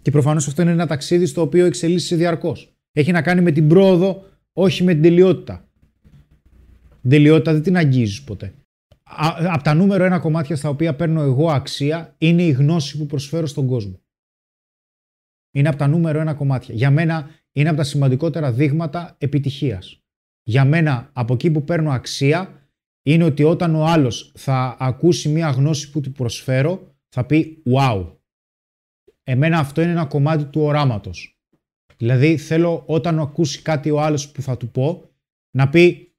Και 0.02 0.10
προφανώς 0.10 0.46
αυτό 0.46 0.62
είναι 0.62 0.70
ένα 0.70 0.86
ταξίδι 0.86 1.26
στο 1.26 1.40
οποίο 1.40 1.66
εξελίσσεται 1.66 2.16
διαρκώς. 2.16 2.76
Έχει 2.92 3.12
να 3.12 3.22
κάνει 3.22 3.40
με 3.40 3.52
την 3.52 3.68
πρόοδο, 3.68 4.24
όχι 4.52 4.84
με 4.84 4.92
την 4.92 5.02
τελειότητα. 5.02 5.68
Την 7.00 7.10
τελειότητα 7.10 7.52
δεν 7.52 7.62
την 7.62 7.76
αγγίζεις 7.76 8.22
ποτέ. 8.22 8.54
Από 9.16 9.62
τα 9.62 9.74
νούμερο 9.74 10.04
ένα 10.04 10.18
κομμάτια 10.18 10.56
στα 10.56 10.68
οποία 10.68 10.96
παίρνω 10.96 11.22
εγώ 11.22 11.50
αξία 11.50 12.14
είναι 12.18 12.42
η 12.42 12.50
γνώση 12.50 12.98
που 12.98 13.06
προσφέρω 13.06 13.46
στον 13.46 13.66
κόσμο. 13.66 14.00
Είναι 15.54 15.68
από 15.68 15.78
τα 15.78 15.86
νούμερο 15.86 16.20
ένα 16.20 16.34
κομμάτια. 16.34 16.74
Για 16.74 16.90
μένα 16.90 17.30
είναι 17.52 17.68
από 17.68 17.76
τα 17.78 17.84
σημαντικότερα 17.84 18.52
δείγματα 18.52 19.14
επιτυχίας. 19.18 20.02
Για 20.42 20.64
μένα 20.64 21.10
από 21.12 21.34
εκεί 21.34 21.50
που 21.50 21.64
παίρνω 21.64 21.90
αξία 21.90 22.68
είναι 23.02 23.24
ότι 23.24 23.42
όταν 23.42 23.74
ο 23.74 23.84
άλλος 23.86 24.32
θα 24.36 24.76
ακούσει 24.78 25.28
μια 25.28 25.50
γνώση 25.50 25.90
που 25.90 26.00
του 26.00 26.12
προσφέρω 26.12 26.96
θα 27.08 27.26
πει 27.26 27.62
wow. 27.66 28.16
Εμένα 29.22 29.58
αυτό 29.58 29.82
είναι 29.82 29.90
ένα 29.90 30.06
κομμάτι 30.06 30.44
του 30.44 30.60
οράματος. 30.60 31.40
Δηλαδή 31.96 32.36
θέλω 32.36 32.82
όταν 32.86 33.18
ακούσει 33.18 33.62
κάτι 33.62 33.90
ο 33.90 34.00
άλλος 34.00 34.30
που 34.30 34.42
θα 34.42 34.56
του 34.56 34.70
πω 34.70 35.10
να 35.56 35.68
πει 35.68 36.14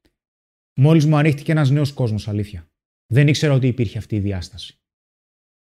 μόλις 0.75 1.05
μου 1.05 1.17
ανοίχτηκε 1.17 1.51
ένας 1.51 1.69
νέος 1.69 1.93
κόσμος 1.93 2.27
αλήθεια. 2.27 2.67
Δεν 3.07 3.27
ήξερα 3.27 3.53
ότι 3.53 3.67
υπήρχε 3.67 3.97
αυτή 3.97 4.15
η 4.15 4.19
διάσταση. 4.19 4.77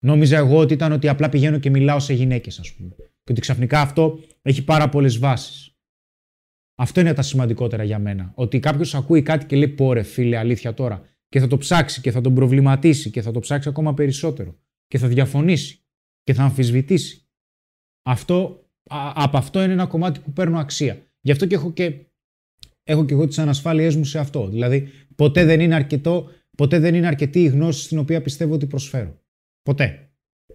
Νόμιζα 0.03 0.37
εγώ 0.37 0.57
ότι 0.57 0.73
ήταν 0.73 0.91
ότι 0.91 1.07
απλά 1.07 1.29
πηγαίνω 1.29 1.59
και 1.59 1.69
μιλάω 1.69 1.99
σε 1.99 2.13
γυναίκες 2.13 2.59
ας 2.59 2.73
πούμε. 2.73 2.95
Και 2.95 3.31
ότι 3.31 3.41
ξαφνικά 3.41 3.81
αυτό 3.81 4.19
έχει 4.41 4.63
πάρα 4.63 4.89
πολλές 4.89 5.17
βάσεις. 5.17 5.77
Αυτό 6.75 6.99
είναι 6.99 7.13
τα 7.13 7.21
σημαντικότερα 7.21 7.83
για 7.83 7.99
μένα. 7.99 8.31
Ότι 8.35 8.59
κάποιος 8.59 8.95
ακούει 8.95 9.21
κάτι 9.21 9.45
και 9.45 9.55
λέει: 9.55 9.67
Πόρε, 9.67 10.03
φίλε, 10.03 10.37
αλήθεια 10.37 10.73
τώρα. 10.73 11.01
Και 11.29 11.39
θα 11.39 11.47
το 11.47 11.57
ψάξει 11.57 12.01
και 12.01 12.11
θα 12.11 12.21
τον 12.21 12.33
προβληματίσει 12.33 13.09
και 13.09 13.21
θα 13.21 13.31
το 13.31 13.39
ψάξει 13.39 13.69
ακόμα 13.69 13.93
περισσότερο. 13.93 14.55
Και 14.87 14.97
θα 14.97 15.07
διαφωνήσει 15.07 15.79
και 16.23 16.33
θα 16.33 16.43
αμφισβητήσει. 16.43 17.27
Αυτό, 18.03 18.67
από 19.13 19.37
αυτό 19.37 19.63
είναι 19.63 19.73
ένα 19.73 19.85
κομμάτι 19.85 20.19
που 20.19 20.33
παίρνω 20.33 20.59
αξία. 20.59 21.01
Γι' 21.21 21.31
αυτό 21.31 21.45
και 21.45 21.55
έχω 21.55 21.71
και, 21.73 22.05
έχω 22.83 23.05
και 23.05 23.13
εγώ 23.13 23.27
τις 23.27 23.39
ανασφάλειές 23.39 23.95
μου 23.95 24.03
σε 24.03 24.19
αυτό. 24.19 24.47
Δηλαδή, 24.47 24.89
ποτέ 25.15 25.45
δεν 25.45 25.59
είναι 25.59 25.75
αρκετό, 25.75 26.29
ποτέ 26.57 26.79
δεν 26.79 26.95
είναι 26.95 27.07
αρκετή 27.07 27.43
η 27.43 27.47
γνώση 27.47 27.83
στην 27.83 27.97
οποία 27.97 28.21
πιστεύω 28.21 28.53
ότι 28.53 28.65
προσφέρω. 28.65 29.21
Ποτέ. 29.61 30.07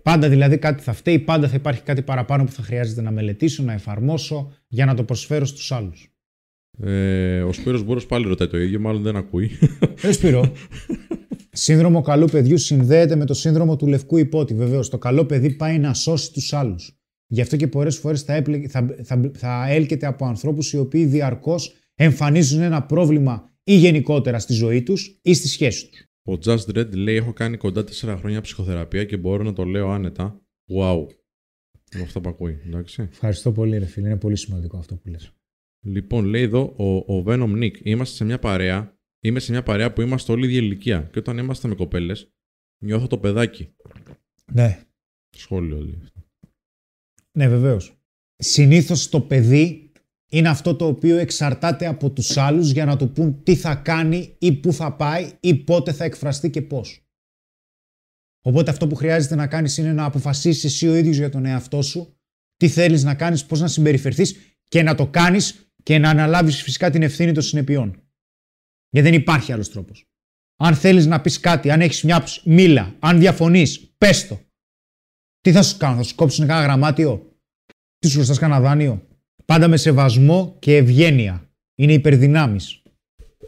Πάντα 0.03 0.29
δηλαδή 0.29 0.59
κάτι 0.59 0.83
θα 0.83 0.93
φταίει, 0.93 1.19
πάντα 1.19 1.49
θα 1.49 1.55
υπάρχει 1.55 1.83
κάτι 1.83 2.03
παραπάνω 2.03 2.45
που 2.45 2.53
θα 2.53 2.62
χρειάζεται 2.62 3.03
να 3.03 3.11
μελετήσω, 3.11 3.62
να 3.62 3.73
εφαρμόσω 3.73 4.53
για 4.69 4.85
να 4.85 4.95
το 4.95 5.05
προσφέρω 5.05 5.45
στους 5.45 5.73
άλλους. 5.73 6.12
Ε, 6.83 7.43
ο 7.43 7.53
Σπύρος 7.53 7.83
Μπούρος 7.85 8.07
πάλι 8.07 8.27
ρωτάει 8.27 8.49
το 8.49 8.59
ίδιο, 8.59 8.81
μάλλον 8.81 9.03
δεν 9.03 9.16
ακούει. 9.16 9.51
Ε, 10.03 10.12
Σπύρο. 10.12 10.53
Σύνδρομο 11.53 12.01
καλού 12.01 12.27
παιδιού 12.27 12.59
συνδέεται 12.59 13.16
με 13.16 13.25
το 13.25 13.35
σύνδρομο 13.35 13.77
του 13.77 13.87
λευκού 13.87 14.16
υπότη. 14.16 14.55
Βεβαίως, 14.55 14.89
το 14.89 14.99
καλό 14.99 15.25
παιδί 15.25 15.51
πάει 15.51 15.79
να 15.79 15.95
σώσει 15.95 16.33
τους 16.33 16.53
άλλους. 16.53 16.99
Γι' 17.27 17.41
αυτό 17.41 17.57
και 17.57 17.66
πολλές 17.66 17.99
φορές 17.99 18.23
θα, 18.23 18.35
έπλε... 18.35 18.69
θα... 18.69 18.95
θα... 19.03 19.31
θα 19.35 19.69
έλκεται 19.69 20.07
από 20.07 20.27
ανθρώπους 20.27 20.73
οι 20.73 20.79
οποίοι 20.79 21.05
διαρκώς 21.05 21.75
εμφανίζουν 21.95 22.61
ένα 22.61 22.83
πρόβλημα 22.83 23.51
ή 23.69 23.74
γενικότερα 23.74 24.39
στη 24.39 24.53
ζωή 24.53 24.82
τους 24.82 25.19
ή 25.23 25.35
στη 25.35 25.49
σχέση 25.49 25.89
τους. 25.89 26.05
Ο 26.23 26.39
Just 26.45 26.77
Red 26.77 26.95
λέει: 26.95 27.16
Έχω 27.16 27.32
κάνει 27.32 27.57
κοντά 27.57 27.85
4 27.85 28.16
χρόνια 28.19 28.40
ψυχοθεραπεία 28.40 29.05
και 29.05 29.16
μπορώ 29.16 29.43
να 29.43 29.53
το 29.53 29.65
λέω 29.65 29.89
άνετα. 29.90 30.43
Wow. 30.74 31.07
Με 31.95 32.03
αυτό 32.03 32.20
που 32.20 32.28
ακούει, 32.28 32.61
εντάξει. 32.66 33.03
Ευχαριστώ 33.03 33.53
πολύ, 33.53 33.78
ρε 33.78 33.85
φίλε. 33.85 34.07
Είναι 34.09 34.19
πολύ 34.19 34.36
σημαντικό 34.36 34.77
αυτό 34.78 34.97
που 34.97 35.09
λες. 35.09 35.32
Λοιπόν, 35.85 36.24
λέει 36.24 36.43
εδώ 36.43 36.74
ο, 36.77 37.16
ο 37.16 37.24
Venom 37.27 37.62
Nick: 37.62 37.81
Είμαστε 37.82 38.15
σε 38.16 38.24
μια 38.24 38.39
παρέα. 38.39 38.99
Είμαι 39.20 39.40
σε 39.40 39.53
μια 39.53 39.62
παρέα 39.62 39.93
που 39.93 40.01
είμαστε 40.01 40.32
όλοι 40.32 40.47
ίδια 40.47 40.59
ηλικία. 40.59 41.09
Και 41.12 41.19
όταν 41.19 41.39
είμαστε 41.39 41.69
με 41.69 41.74
κοπέλες, 41.74 42.32
νιώθω 42.85 43.07
το 43.07 43.19
παιδάκι. 43.19 43.74
Ναι. 44.53 44.82
Σχόλιο 45.36 45.81
λέει. 45.81 46.03
Ναι, 47.32 47.49
βεβαίως. 47.49 48.01
Συνήθως 48.36 49.09
το 49.09 49.20
παιδί 49.20 49.88
είναι 50.30 50.48
αυτό 50.48 50.74
το 50.74 50.86
οποίο 50.86 51.16
εξαρτάται 51.16 51.86
από 51.86 52.10
τους 52.10 52.36
άλλους 52.36 52.70
για 52.70 52.84
να 52.84 52.96
του 52.96 53.12
πούν 53.12 53.42
τι 53.42 53.56
θα 53.56 53.74
κάνει 53.74 54.36
ή 54.38 54.52
πού 54.52 54.72
θα 54.72 54.96
πάει 54.96 55.32
ή 55.40 55.55
πότε 55.55 55.92
θα 55.92 56.05
εκφραστεί 56.05 56.50
και 56.50 56.62
πώς. 56.62 57.02
Οπότε 58.44 58.70
αυτό 58.70 58.86
που 58.86 58.94
χρειάζεται 58.94 59.34
να 59.34 59.46
κάνεις 59.46 59.76
είναι 59.76 59.92
να 59.92 60.05
αποφασίσεις 60.05 60.64
εσύ 60.64 60.88
ο 60.88 60.94
ίδιος 60.94 61.16
για 61.16 61.30
τον 61.30 61.44
εαυτό 61.44 61.82
σου 61.82 62.18
τι 62.56 62.68
θέλεις 62.68 63.05
να 63.05 63.14
κάνεις, 63.14 63.46
πώς 63.46 63.60
να 63.60 63.68
συμπεριφερθείς 63.68 64.36
και 64.68 64.82
να 64.82 64.94
το 64.94 65.06
κάνεις 65.06 65.72
και 65.82 65.98
να 65.98 66.10
αναλάβεις 66.10 66.62
φυσικά 66.62 66.90
την 66.90 67.02
ευθύνη 67.02 67.32
των 67.32 67.42
συνεπειών. 67.42 68.02
Γιατί 68.90 69.09
δεν 69.10 69.20
υπάρχει 69.20 69.52
άλλος 69.52 69.70
τρόπος. 69.70 70.09
Αν 70.56 70.74
θέλεις 70.74 71.06
να 71.06 71.20
πεις 71.20 71.40
κάτι, 71.40 71.70
αν 71.70 71.80
έχεις 71.80 72.02
μια 72.02 72.16
άποψη, 72.16 72.40
μίλα. 72.44 72.96
Αν 72.98 73.18
διαφωνείς, 73.18 73.94
πες 73.98 74.26
το. 74.26 74.40
Τι 75.40 75.52
θα 75.52 75.62
σου 75.62 75.76
κάνω, 75.76 75.96
θα 75.96 76.02
σου 76.02 76.14
κόψουν 76.14 76.46
κανένα 76.46 76.66
γραμμάτιο; 76.66 77.38
Τι 77.98 78.09
σου 78.09 78.14
χρωστάς 78.14 78.38
κανένα 78.38 78.60
δάνειο; 78.60 79.07
Πάντα 79.53 79.69
με 79.69 79.77
σεβασμό 79.77 80.57
και 80.59 80.77
ευγένεια. 80.77 81.51
Είναι 81.75 81.93
υπερδυνάμεις. 81.93 82.83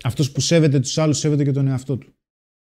Αυτός 0.03 0.33
που 0.33 0.41
σέβεται 0.41 0.81
τους 0.81 0.99
άλλους, 0.99 1.19
σέβεται 1.19 1.45
και 1.45 1.53
τον 1.53 1.67
εαυτό 1.67 1.97
του. 1.97 2.13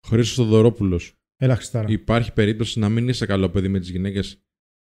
Χρήστος 0.06 0.36
Θοδωρόπουλος. 0.46 1.14
Έλα, 1.36 1.56
Χριστάρα. 1.56 1.86
Υπάρχει 1.90 2.32
περίπτωση 2.32 2.78
να 2.78 2.88
μην 2.88 3.08
είσαι 3.08 3.26
καλό 3.26 3.50
παιδί 3.50 3.68
με 3.68 3.78
τις 3.80 3.90
γυναίκες, 3.90 4.42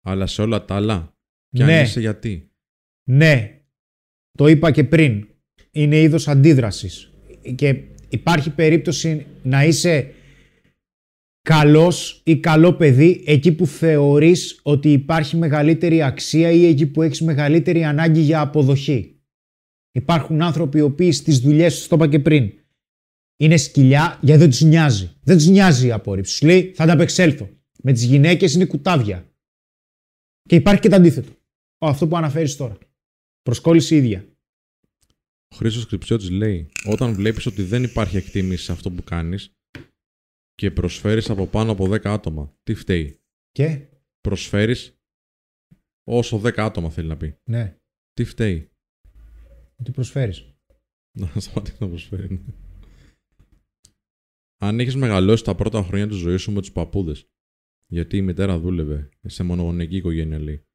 αλλά 0.05 0.27
σε 0.27 0.41
όλα 0.41 0.65
τα 0.65 0.75
άλλα. 0.75 1.15
Και 1.49 1.63
Ναι. 1.63 1.77
αν 1.77 1.83
είσαι 1.83 1.99
γιατί; 1.99 2.51
Ναι, 3.09 3.61
το 4.37 4.47
είπα 4.47 4.71
και 4.71 4.83
πριν. 4.83 5.27
Είναι 5.71 6.01
είδος 6.01 6.27
αντίδρασης. 6.27 7.11
Και 7.55 7.83
υπάρχει 8.09 8.49
περίπτωση 8.49 9.25
να 9.43 9.63
είσαι 9.65 10.13
καλός 11.41 12.21
ή 12.25 12.37
καλό 12.37 12.73
παιδί 12.73 13.23
εκεί 13.25 13.51
που 13.51 13.65
θεωρείς 13.65 14.59
ότι 14.63 14.91
υπάρχει 14.91 15.37
μεγαλύτερη 15.37 16.03
αξία 16.03 16.51
ή 16.51 16.65
εκεί 16.65 16.87
που 16.87 17.01
έχεις 17.01 17.21
μεγαλύτερη 17.21 17.83
ανάγκη 17.83 18.19
για 18.19 18.41
αποδοχή. 18.41 19.15
Υπάρχουν 19.91 20.41
άνθρωποι 20.41 20.77
οι 20.77 20.81
οποίοι 20.81 21.11
στις 21.11 21.39
δουλειές 21.39 21.75
τους, 21.75 21.87
το 21.87 21.95
είπα 21.95 22.09
και 22.09 22.19
πριν, 22.19 22.51
είναι 23.37 23.57
σκυλιά 23.57 24.19
γιατί 24.21 24.39
δεν 24.39 24.49
τους 24.49 24.61
νοιάζει. 24.61 25.11
Δεν 25.23 25.37
τους 25.37 25.47
νοιάζει 25.47 25.87
η 25.87 25.91
απόρριψη. 25.91 26.35
Σου 26.35 26.45
λέει 26.45 26.73
θα 26.75 26.83
ανταπεξέλθω. 26.83 27.49
Με 27.83 27.93
τις 27.93 28.03
γυναίκες 28.03 28.53
είναι 28.53 28.65
κουτάβια. 28.65 29.33
Και 30.49 30.55
υπάρχει 30.55 30.81
και 30.81 30.89
το 30.89 30.95
αντίθετο. 30.95 31.31
Ω, 31.77 31.87
Αυτό 31.87 32.07
που 32.07 32.17
αναφέρεις 32.17 32.55
τώρα. 32.55 32.77
Προσκόλληση 33.41 33.95
ίδια. 33.95 34.25
Ο 35.47 35.55
Χρήστος 35.55 35.87
Κρυψιώτης 35.87 36.29
λέει: 36.29 36.71
Όταν 36.85 37.13
βλέπεις 37.13 37.45
ότι 37.45 37.63
δεν 37.63 37.83
υπάρχει 37.83 38.17
εκτίμηση 38.17 38.63
σε 38.63 38.71
αυτό 38.71 38.91
που 38.91 39.03
κάνεις 39.03 39.55
και 40.55 40.71
προσφέρεις 40.71 41.29
από 41.29 41.47
πάνω 41.47 41.71
από 41.71 41.85
10 41.89 41.99
άτομα, 42.05 42.57
τι 42.63 42.73
φταίει. 42.73 43.19
Και, 43.51 43.85
Προσφέρεις 44.21 44.99
όσο 46.03 46.37
10 46.43 46.51
άτομα 46.57 46.89
θέλει 46.89 47.07
να 47.07 47.17
πει. 47.17 47.37
ναι, 47.43 47.77
Τι 48.13 48.23
φταίει. 48.23 48.71
τι 49.83 49.91
προσφέρεις. 49.91 50.45
Να 51.19 51.27
σταματήσει 51.39 51.77
να 51.79 51.87
προσφέρει. 51.87 52.29
ναι. 52.33 52.53
Αν 54.57 54.79
έχει 54.79 54.97
μεγαλώσει 54.97 55.43
τα 55.43 55.55
πρώτα 55.55 55.83
χρόνια 55.83 56.07
της 56.07 56.17
ζωής 56.17 56.41
σου 56.41 56.51
με 56.51 56.59
τους 56.59 56.71
παππούδες, 56.71 57.29
γιατί 57.87 58.17
η 58.17 58.21
μητέρα 58.21 58.59
δούλευε 58.59 59.09
σε 59.21 59.43
μονογονεϊκή 59.43 59.95
οικογένεια, 59.95 60.39
λέει. 60.39 60.65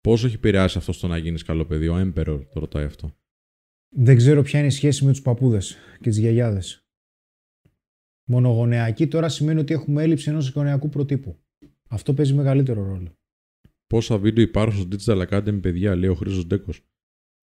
Πόσο 0.00 0.26
έχει 0.26 0.34
επηρεάσει 0.34 0.78
αυτό 0.78 0.92
στο 0.92 1.06
να 1.06 1.16
γίνεις 1.18 1.42
καλό 1.42 1.66
παιδί, 1.66 1.88
ο 1.88 1.96
Emperor 2.00 2.42
το 2.52 2.60
ρωτάει 2.60 2.84
αυτό. 2.84 3.16
Δεν 3.96 4.16
ξέρω 4.16 4.42
ποια 4.42 4.58
είναι 4.58 4.68
η 4.68 4.70
σχέση 4.70 5.04
με 5.04 5.10
τους 5.10 5.22
παππούδες 5.22 5.76
και 6.00 6.08
τις 6.08 6.18
γιαγιάδες. 6.18 6.84
Μονογονεακή 8.30 9.06
τώρα 9.06 9.28
σημαίνει 9.28 9.60
ότι 9.60 9.74
έχουμε 9.74 10.02
έλλειψη 10.02 10.30
ενός 10.30 10.50
γονεακού 10.50 10.88
προτύπου. 10.88 11.38
Αυτό 11.88 12.14
παίζει 12.14 12.34
μεγαλύτερο 12.34 12.84
ρόλο. 12.84 13.18
Πόσα 13.86 14.18
βίντεο 14.18 14.44
υπάρχουν 14.44 14.98
στο 14.98 15.14
Digital 15.14 15.26
Academy, 15.28 15.60
παιδιά, 15.62 15.94
λέει 15.96 16.10
ο 16.10 16.14
Χρήστος 16.14 16.46
Ντέκο. 16.46 16.72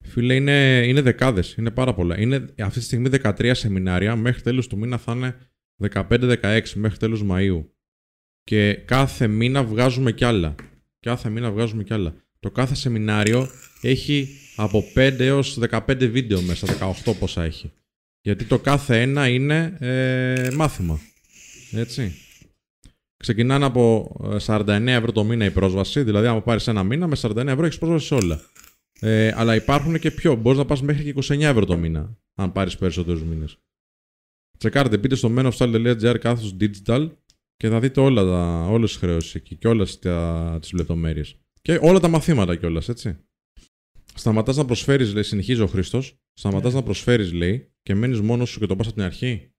Φίλε, 0.05 0.35
είναι, 0.35 0.83
είναι 0.85 1.01
δεκάδες, 1.01 1.53
είναι 1.53 1.71
πάρα 1.71 1.93
πολλά. 1.93 2.19
Είναι 2.19 2.35
αυτή 2.59 2.79
τη 2.79 2.85
στιγμή 2.85 3.09
13 3.11 3.51
σεμινάρια, 3.53 4.15
μέχρι 4.15 4.41
τέλος 4.41 4.67
του 4.67 4.77
μήνα 4.77 4.97
θα 4.97 5.13
είναι 5.13 5.35
15-16, 5.91 6.61
μέχρι 6.75 6.97
τέλος 6.97 7.25
Μαΐου. 7.29 7.65
Και 8.43 8.73
κάθε 8.73 9.27
μήνα 9.27 9.63
βγάζουμε 9.63 10.11
κι 10.11 10.25
άλλα. 10.25 10.55
Κάθε 10.99 11.29
μήνα 11.29 11.51
βγάζουμε 11.51 11.83
κι 11.83 11.93
άλλα. 11.93 12.15
Το 12.39 12.51
κάθε 12.51 12.75
σεμινάριο 12.75 13.47
έχει 13.81 14.27
από 14.55 14.83
5 14.95 15.19
έως 15.19 15.59
15 15.69 16.09
βίντεο 16.09 16.41
μέσα, 16.41 16.93
18 17.05 17.13
πόσα 17.19 17.43
έχει. 17.43 17.71
Γιατί 18.27 18.45
το 18.45 18.59
κάθε 18.59 19.01
ένα 19.01 19.27
είναι 19.27 19.77
ε, 19.79 20.49
μάθημα. 20.55 20.99
Έτσι. 21.71 22.15
Ξεκινάνε 23.17 23.65
από 23.65 24.15
ε, 24.23 24.35
49 24.45 24.87
ευρώ 24.87 25.11
το 25.11 25.23
μήνα 25.23 25.45
η 25.45 25.51
πρόσβαση, 25.51 26.03
δηλαδή 26.03 26.27
άμα 26.27 26.41
πάρεις 26.41 26.67
ένα 26.67 26.83
μήνα 26.83 27.07
με 27.07 27.15
49 27.21 27.45
ευρώ 27.45 27.65
έχεις 27.65 27.77
πρόσβαση 27.77 28.05
σε 28.05 28.15
όλα. 28.15 28.41
Ε, 28.99 29.31
αλλά 29.35 29.55
υπάρχουν 29.55 29.99
και 29.99 30.11
πιο. 30.11 30.35
Μπορείς 30.35 30.57
να 30.57 30.65
πας 30.65 30.81
μέχρι 30.81 31.03
και 31.03 31.13
29 31.33 31.41
ευρώ 31.41 31.65
το 31.65 31.77
μήνα, 31.77 32.17
αν 32.35 32.51
πάρεις 32.51 32.77
περισσότερους 32.77 33.23
μήνες. 33.23 33.57
Τσεκάρετε, 34.57 34.97
μπείτε 34.97 35.15
στο 35.15 35.33
menofstyle.gr 35.37 36.15
κάθος 36.19 36.55
digital 36.59 37.09
και 37.57 37.69
θα 37.69 37.79
δείτε 37.79 37.99
όλα 37.99 38.23
τα, 38.23 38.67
όλες 38.69 38.89
τις 38.89 38.99
χρεώσεις 38.99 39.35
εκεί 39.35 39.55
και 39.55 39.67
όλες 39.67 39.99
τα, 39.99 40.57
τις 40.61 40.71
λεπτομέρειες. 40.71 41.35
Και 41.61 41.79
όλα 41.81 41.99
τα 41.99 42.07
μαθήματα 42.07 42.55
κιόλας, 42.55 42.89
έτσι. 42.89 43.17
Σταματάς 44.13 44.57
να 44.57 44.65
προσφέρεις, 44.65 45.13
λέει, 45.13 45.23
συνεχίζει 45.23 45.61
ο 45.61 45.67
Χρήστος, 45.67 46.19
σταματάς 46.33 46.73
να 46.73 46.83
προσφέρεις, 46.83 47.33
λέει, 47.33 47.71
και 47.87 47.95
μένεις 47.95 48.21
μόνος 48.21 48.49
σου 48.49 48.59
και 48.59 48.65
το 48.65 48.75
πας 48.75 48.87
από 48.87 48.95
την 48.95 49.05
αρχή; 49.05 49.51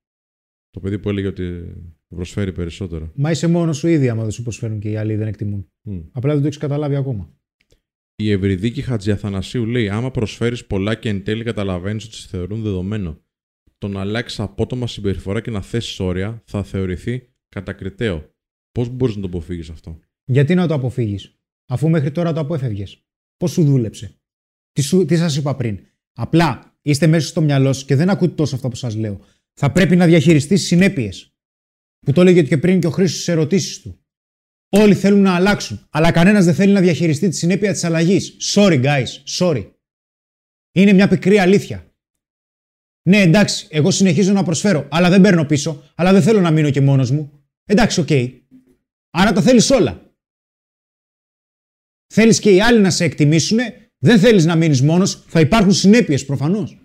Το 0.70 0.80
παιδί 0.80 0.98
που 0.98 1.08
έλεγε 1.08 1.26
ότι 1.26 1.74
προσφέρει 2.08 2.52
περισσότερο. 2.52 3.12
Μα 3.14 3.30
είσαι 3.30 3.46
μόνος 3.46 3.76
σου 3.76 3.88
ήδη 3.88 4.08
άμα 4.08 4.22
δεν 4.22 4.30
σου 4.30 4.42
προσφέρουν 4.42 4.78
και 4.80 4.90
οι 4.90 4.96
άλλοι 4.96 5.14
δεν 5.14 5.26
εκτιμούν. 5.26 5.70
Μμ. 5.82 6.00
Απλά 6.12 6.32
δεν 6.32 6.40
το 6.40 6.46
έχεις 6.46 6.58
καταλάβει 6.58 6.96
ακόμα. 6.96 7.34
Η 8.16 8.30
Ευρυδίκη 8.30 8.82
Χατζιαθανασίου 8.82 9.66
λέει: 9.66 9.88
Άμα 9.88 10.10
προσφέρεις 10.10 10.66
πολλά 10.66 10.94
και 10.94 11.08
εν 11.08 11.24
τέλει 11.24 11.44
καταλαβαίνεις 11.44 12.04
ότι 12.04 12.14
σε 12.14 12.28
θεωρούν 12.28 12.62
δεδομένο, 12.62 13.20
το 13.78 13.88
να 13.88 14.00
αλλάξεις 14.00 14.40
απότομα 14.40 14.86
συμπεριφορά 14.86 15.40
και 15.40 15.50
να 15.50 15.60
θέσεις 15.60 16.00
όρια 16.00 16.42
θα 16.44 16.62
θεωρηθεί 16.62 17.28
κατακριτέο. 17.48 18.34
Πώς 18.72 18.88
μπορείς 18.88 19.14
να 19.14 19.20
το 19.20 19.26
αποφύγεις 19.26 19.70
αυτό; 19.70 19.98
Γιατί 20.24 20.54
να 20.54 20.66
το 20.66 20.74
αποφύγεις, 20.74 21.38
αφού 21.68 21.88
μέχρι 21.88 22.10
τώρα 22.10 22.32
το 22.32 22.40
απέφευγες; 22.40 23.06
Πώς 23.36 23.50
σου 23.50 23.64
δούλεψε; 23.64 24.20
Τι, 24.72 24.82
σου, 24.82 25.04
τι 25.04 25.16
σας 25.16 25.36
είπα 25.36 25.56
πριν; 25.56 25.78
Απλά 26.12 26.67
είστε 26.90 27.06
μέσα 27.06 27.28
στο 27.28 27.40
μυαλό 27.40 27.72
σας 27.72 27.84
και 27.84 27.96
δεν 27.96 28.10
ακούτε 28.10 28.34
τόσο 28.34 28.54
αυτά 28.54 28.68
που 28.68 28.76
σας 28.76 28.96
λέω. 28.96 29.20
Θα 29.52 29.72
πρέπει 29.72 29.96
να 29.96 30.06
διαχειριστείς 30.06 30.66
συνέπειες. 30.66 31.32
Που 32.00 32.12
το 32.12 32.20
έλεγε 32.20 32.42
και 32.42 32.58
πριν 32.58 32.80
και 32.80 32.86
ο 32.86 32.90
Χρήστος 32.90 33.20
στις 33.20 33.28
ερωτήσεις 33.28 33.80
του. 33.80 34.00
Όλοι 34.68 34.94
θέλουν 34.94 35.20
να 35.20 35.34
αλλάξουν, 35.34 35.86
αλλά 35.90 36.10
κανένας 36.10 36.44
δεν 36.44 36.54
θέλει 36.54 36.72
να 36.72 36.80
διαχειριστεί 36.80 37.28
τη 37.28 37.36
συνέπεια 37.36 37.72
της 37.72 37.84
αλλαγής. 37.84 38.36
Sorry, 38.54 38.84
guys, 38.84 39.06
sorry. 39.38 39.70
Είναι 40.72 40.92
μια 40.92 41.08
πικρή 41.08 41.38
αλήθεια. 41.38 41.92
Ναι, 43.08 43.20
εντάξει, 43.20 43.66
εγώ 43.70 43.90
συνεχίζω 43.90 44.32
να 44.32 44.42
προσφέρω, 44.42 44.88
αλλά 44.90 45.10
δεν 45.10 45.20
παίρνω 45.20 45.44
πίσω, 45.44 45.92
αλλά 45.94 46.12
δεν 46.12 46.22
θέλω 46.22 46.40
να 46.40 46.50
μείνω 46.50 46.70
και 46.70 46.80
μόνος 46.80 47.10
μου. 47.10 47.42
Εντάξει, 47.64 48.00
οκ. 48.00 48.08
Άρα 49.10 49.32
τα 49.32 49.42
θέλεις 49.42 49.70
όλα. 49.70 50.12
Θέλεις 52.14 52.40
και 52.40 52.50
οι 52.50 52.60
άλλοι 52.60 52.80
να 52.80 52.90
σε 52.90 53.04
εκτιμήσουν, 53.04 53.58
δεν 53.98 54.18
θέλεις 54.18 54.44
να 54.44 54.56
μείνεις 54.56 54.82
μόνος, 54.82 55.24
θα 55.26 55.40
υπάρχουν 55.40 55.72
συνέπειες 55.72 56.24
προφανώς. 56.24 56.78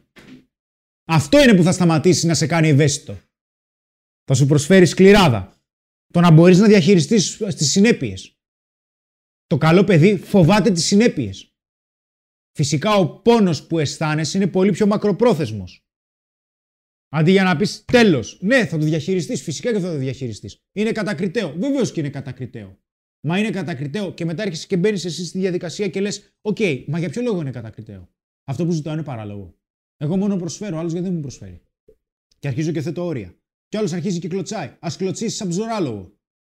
Αυτό 1.05 1.43
είναι 1.43 1.55
που 1.55 1.63
θα 1.63 1.71
σταματήσει 1.71 2.25
να 2.25 2.33
σε 2.33 2.47
κάνει 2.47 2.67
ευαίσθητο. 2.67 3.17
Θα 4.23 4.33
σου 4.33 4.45
προσφέρει 4.45 4.85
σκληράδα. 4.85 5.57
Το 6.13 6.19
να 6.19 6.31
μπορείς 6.31 6.57
να 6.57 6.67
διαχειριστείς 6.67 7.37
τις 7.37 7.71
συνέπειες. 7.71 8.37
Το 9.45 9.57
καλό 9.57 9.83
παιδί 9.83 10.17
φοβάται 10.17 10.71
τις 10.71 10.85
συνέπειες. 10.85 11.55
Φυσικά 12.51 12.95
ο 12.95 13.21
πόνος 13.21 13.67
που 13.67 13.79
αισθάνεσαι 13.79 14.37
είναι 14.37 14.47
πολύ 14.47 14.71
πιο 14.71 14.87
μακροπρόθεσμος. 14.87 15.85
Αντί 17.09 17.31
για 17.31 17.43
να 17.43 17.55
πεις 17.55 17.85
τέλος, 17.85 18.37
ναι, 18.41 18.65
θα 18.65 18.77
το 18.77 18.85
διαχειριστείς. 18.85 19.41
Φυσικά 19.41 19.71
και 19.71 19.79
θα 19.79 19.91
το 19.91 19.97
διαχειριστείς. 19.97 20.63
Είναι 20.71 20.91
κατακριτέο. 20.91 21.53
Βεβαίως 21.57 21.91
και 21.91 21.99
είναι 21.99 22.09
κατακριτέο. 22.09 22.82
Μα 23.25 23.39
είναι 23.39 23.49
κατακριτέο 23.49 24.13
και 24.13 24.25
μετά 24.25 24.43
έρχεσαι 24.43 24.67
και 24.67 24.77
μπαίνεις 24.77 25.05
εσύ 25.05 25.25
στη 25.25 25.39
διαδικασία 25.39 25.87
και 25.87 26.01
λες: 26.01 26.37
Οκ, 26.41 26.57
μα 26.87 26.99
για 26.99 27.09
ποιο 27.09 27.21
λόγο 27.21 27.41
είναι 27.41 27.51
κατακριτέο; 27.51 28.09
Αυτό 28.43 28.65
που 28.65 28.71
ζητάω 28.71 28.93
είναι 28.93 29.03
παράλογο. 29.03 29.57
Εγώ 29.97 30.17
μόνο 30.17 30.37
προσφέρω, 30.37 30.77
άλλος 30.77 30.91
γιατί 30.91 31.05
δεν 31.05 31.15
μου 31.15 31.21
προσφέρει. 31.21 31.61
Και 32.39 32.47
αρχίζω 32.47 32.71
και 32.71 32.81
θέτω 32.81 33.05
όρια. 33.05 33.37
Και 33.67 33.77
άλλος 33.77 33.93
αρχίζει 33.93 34.19
και 34.19 34.27
κλωτσάει. 34.27 34.67
Α 34.67 34.87
κλωτσήσεις 34.97 35.35
σαν 35.35 35.49
ψωράλογο. 35.49 36.17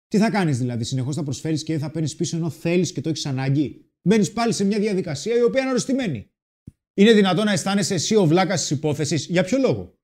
Τι 0.08 0.18
θα 0.18 0.30
κάνεις 0.30 0.58
δηλαδή, 0.58 0.84
συνεχώς 0.84 1.14
θα 1.14 1.22
προσφέρεις 1.22 1.62
και 1.62 1.72
δεν 1.72 1.82
θα 1.82 1.90
παίρνεις 1.90 2.16
πίσω 2.16 2.36
ενώ 2.36 2.50
θέλεις 2.50 2.92
και 2.92 3.00
το 3.00 3.08
έχεις 3.08 3.26
ανάγκη; 3.26 3.90
Μπαίνεις 4.02 4.32
πάλι 4.32 4.52
σε 4.52 4.64
μια 4.64 4.78
διαδικασία 4.78 5.36
η 5.36 5.42
οποία 5.42 5.60
είναι 5.60 5.70
αρρωστημένη. 5.70 6.30
Είναι 6.94 7.12
δυνατόν 7.12 7.44
να 7.44 7.52
αισθάνεσαι 7.52 7.94
εσύ 7.94 8.14
ο 8.14 8.26
βλάκας 8.26 8.60
της 8.60 8.70
υπόθεσης; 8.70 9.26
Για 9.26 9.44
ποιο 9.44 9.58
λόγο; 9.58 9.98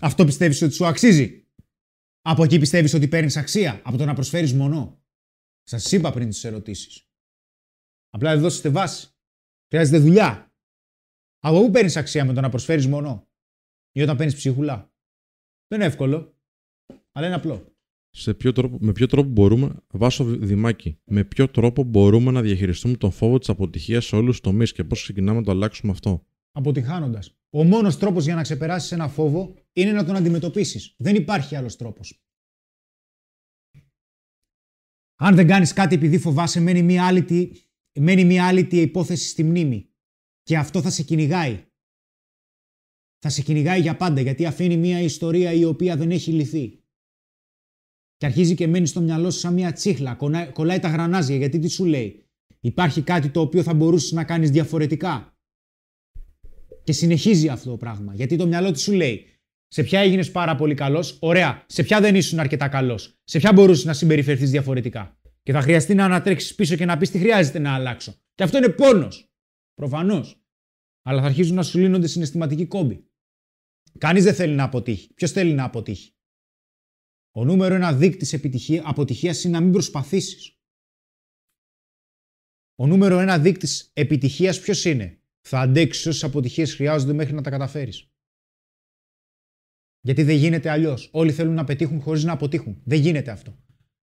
Αυτό 0.00 0.24
πιστεύεις 0.24 0.62
ότι 0.62 0.74
σου 0.74 0.86
αξίζει; 0.86 1.48
Από 2.22 2.44
εκεί 2.44 2.58
πιστεύεις 2.58 2.94
ότι 2.94 3.08
παίρνεις 3.08 3.36
αξία; 3.36 3.80
Από 3.84 3.96
το 3.96 4.04
να 4.04 4.14
προσφέρεις 4.14 4.52
μονό. 4.52 5.03
Σας 5.64 5.92
είπα 5.92 6.12
πριν 6.12 6.28
τις 6.28 6.44
ερωτήσεις. 6.44 7.08
Απλά 8.10 8.32
δεν 8.32 8.40
δώσετε 8.40 8.68
βάση. 8.68 9.08
Χρειάζεται 9.68 9.98
δουλειά. 9.98 10.52
Από 11.38 11.60
πού 11.60 11.70
παίρνεις 11.70 11.96
αξία 11.96 12.24
με 12.24 12.32
το 12.32 12.40
να 12.40 12.48
προσφέρεις 12.48 12.86
μονό 12.86 13.28
ή 13.92 14.02
όταν 14.02 14.16
παίρνεις 14.16 14.34
ψίχουλα; 14.34 14.92
Δεν 15.66 15.78
είναι 15.78 15.88
εύκολο, 15.88 16.36
αλλά 17.12 17.26
είναι 17.26 17.34
απλό. 17.34 17.76
Σε 18.10 18.34
ποιο 18.34 18.52
τρόπο, 18.52 18.78
με 18.80 18.92
ποιο 18.92 19.06
τρόπο 19.06 19.28
μπορούμε, 19.28 19.74
βάσο 19.90 20.24
δημάκι, 20.24 21.00
με 21.04 21.24
ποιο 21.24 21.48
τρόπο 21.48 21.82
μπορούμε 21.82 22.30
να 22.30 22.42
διαχειριστούμε 22.42 22.96
τον 22.96 23.10
φόβο 23.10 23.38
της 23.38 23.48
αποτυχίας 23.48 24.04
σε 24.04 24.16
όλους 24.16 24.30
τους 24.30 24.40
τομείς 24.40 24.72
και 24.72 24.84
πώς 24.84 25.02
ξεκινάμε 25.02 25.38
να 25.38 25.44
το 25.44 25.50
αλλάξουμε 25.50 25.92
αυτό; 25.92 26.26
Αποτυχάνοντας. 26.52 27.36
Ο 27.50 27.64
μόνος 27.64 27.98
τρόπος 27.98 28.24
για 28.24 28.34
να 28.34 28.42
ξεπεράσεις 28.42 28.92
ένα 28.92 29.08
φόβο 29.08 29.54
είναι 29.72 29.92
να 29.92 30.04
τον 30.04 30.16
αντιμετωπίσεις. 30.16 30.94
Δεν 30.96 31.14
υπάρχει 31.14 31.56
άλλος 31.56 31.76
τρόπος. 31.76 32.23
Αν 35.24 35.34
δεν 35.34 35.46
κάνεις 35.46 35.72
κάτι 35.72 35.94
επειδή 35.94 36.18
φοβάσαι, 36.18 36.60
μένει 36.60 36.82
μια 36.82 37.06
άλλη, 37.06 37.52
μένει 37.92 38.24
μια 38.24 38.46
άλλη 38.46 38.68
υπόθεση 38.70 39.28
στη 39.28 39.44
μνήμη. 39.44 39.88
Και 40.42 40.56
αυτό 40.56 40.82
θα 40.82 40.90
σε 40.90 41.02
κυνηγάει. 41.02 41.64
Θα 43.18 43.28
σε 43.28 43.42
κυνηγάει 43.42 43.80
για 43.80 43.96
πάντα 43.96 44.20
γιατί 44.20 44.46
αφήνει 44.46 44.76
μια 44.76 45.00
ιστορία 45.00 45.52
η 45.52 45.64
οποία 45.64 45.96
δεν 45.96 46.10
έχει 46.10 46.32
λυθεί. 46.32 46.84
Και 48.16 48.26
αρχίζει 48.26 48.54
και 48.54 48.66
μένει 48.66 48.86
στο 48.86 49.00
μυαλό 49.00 49.30
σου 49.30 49.38
σαν 49.38 49.54
μια 49.54 49.72
τσίχλα. 49.72 50.14
Κολλάει 50.52 50.78
τα 50.78 50.88
γρανάζια 50.88 51.36
γιατί 51.36 51.58
τι 51.58 51.68
σου 51.68 51.84
λέει; 51.84 52.26
Υπάρχει 52.60 53.02
κάτι 53.02 53.28
το 53.28 53.40
οποίο 53.40 53.62
θα 53.62 53.74
μπορούσες 53.74 54.12
να 54.12 54.24
κάνεις 54.24 54.50
διαφορετικά. 54.50 55.38
Και 56.84 56.92
συνεχίζει 56.92 57.48
αυτό 57.48 57.70
το 57.70 57.76
πράγμα. 57.76 58.14
Γιατί 58.14 58.36
το 58.36 58.46
μυαλό 58.46 58.70
τη 58.70 58.80
σου 58.80 58.92
λέει; 58.92 59.26
Σε 59.74 59.82
ποια 59.82 60.00
έγινες 60.00 60.30
πάρα 60.30 60.56
πολύ 60.56 60.74
καλός, 60.74 61.18
ωραία. 61.20 61.64
Σε 61.68 61.82
ποια 61.82 62.00
δεν 62.00 62.14
ήσουν 62.14 62.38
αρκετά 62.38 62.68
καλός; 62.68 63.18
Σε 63.24 63.38
ποια 63.38 63.52
μπορούσες 63.52 63.84
να 63.84 63.92
συμπεριφερθείς 63.92 64.50
διαφορετικά; 64.50 65.20
Και 65.42 65.52
θα 65.52 65.60
χρειαστεί 65.60 65.94
να 65.94 66.04
ανατρέξεις 66.04 66.54
πίσω 66.54 66.76
και 66.76 66.84
να 66.84 66.96
πεις 66.96 67.10
τι 67.10 67.18
χρειάζεται 67.18 67.58
να 67.58 67.74
αλλάξω. 67.74 68.14
Και 68.34 68.42
αυτό 68.42 68.56
είναι 68.56 68.68
πόνος. 68.68 69.32
Προφανώς. 69.74 70.44
Αλλά 71.02 71.20
θα 71.20 71.26
αρχίζουν 71.26 71.54
να 71.54 71.62
σου 71.62 71.78
λύνονται 71.78 72.06
συναισθηματικοί 72.06 72.66
κόμποι. 72.66 73.06
Κανείς 73.98 74.24
δεν 74.24 74.34
θέλει 74.34 74.54
να 74.54 74.64
αποτύχει. 74.64 75.14
Ποιος 75.14 75.30
θέλει 75.30 75.52
να 75.52 75.64
αποτύχει; 75.64 76.14
Ο 77.30 77.44
νούμερο 77.44 77.74
ένα 77.74 77.92
δείκτης 77.92 78.40
αποτυχίας 78.82 79.44
είναι 79.44 79.58
να 79.58 79.64
μην 79.64 79.72
προσπαθήσεις. 79.72 80.58
Ο 82.74 82.86
νούμερο 82.86 83.18
ένα 83.18 83.38
δείκτης 83.38 83.90
επιτυχίας 83.92 84.60
ποιος 84.60 84.84
είναι; 84.84 85.20
Θα 85.40 85.60
αντέξεις 85.60 86.06
όσες 86.06 86.24
αποτυχίες 86.24 86.74
χρειάζονται 86.74 87.12
μέχρι 87.12 87.34
να 87.34 87.42
τα 87.42 87.50
καταφέρεις. 87.50 88.08
Γιατί 90.04 90.22
δεν 90.22 90.36
γίνεται 90.36 90.70
αλλιώς. 90.70 91.08
Όλοι 91.12 91.32
θέλουν 91.32 91.54
να 91.54 91.64
πετύχουν 91.64 92.00
χωρίς 92.00 92.24
να 92.24 92.32
αποτύχουν. 92.32 92.80
Δεν 92.84 93.00
γίνεται 93.00 93.30
αυτό. 93.30 93.58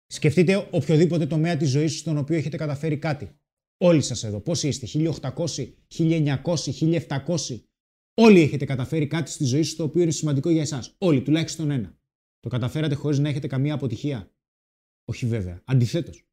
Σκεφτείτε 0.06 0.68
οποιοδήποτε 0.70 1.26
τομέα 1.26 1.56
της 1.56 1.70
ζωής 1.70 1.92
σου 1.92 1.98
στον 1.98 2.16
οποίο 2.16 2.36
έχετε 2.36 2.56
καταφέρει 2.56 2.98
κάτι. 2.98 3.30
Όλοι 3.76 4.02
σας 4.02 4.24
εδώ. 4.24 4.40
Πόσοι 4.40 4.68
είστε, 4.68 4.86
1800, 4.86 5.74
1900, 5.88 6.72
1700. 6.72 7.64
Όλοι 8.14 8.40
έχετε 8.40 8.64
καταφέρει 8.64 9.06
κάτι 9.06 9.30
στη 9.30 9.44
ζωή 9.44 9.62
σου 9.62 9.76
το 9.76 9.82
οποίο 9.82 10.02
είναι 10.02 10.10
σημαντικό 10.10 10.50
για 10.50 10.62
εσάς. 10.62 10.94
Όλοι, 10.98 11.22
τουλάχιστον 11.22 11.70
ένα. 11.70 11.98
Το 12.40 12.48
καταφέρατε 12.48 12.94
χωρίς 12.94 13.18
να 13.18 13.28
έχετε 13.28 13.46
καμία 13.46 13.74
αποτυχία; 13.74 14.32
Όχι 15.04 15.26
βέβαια. 15.26 15.62
Αντιθέτως. 15.64 16.26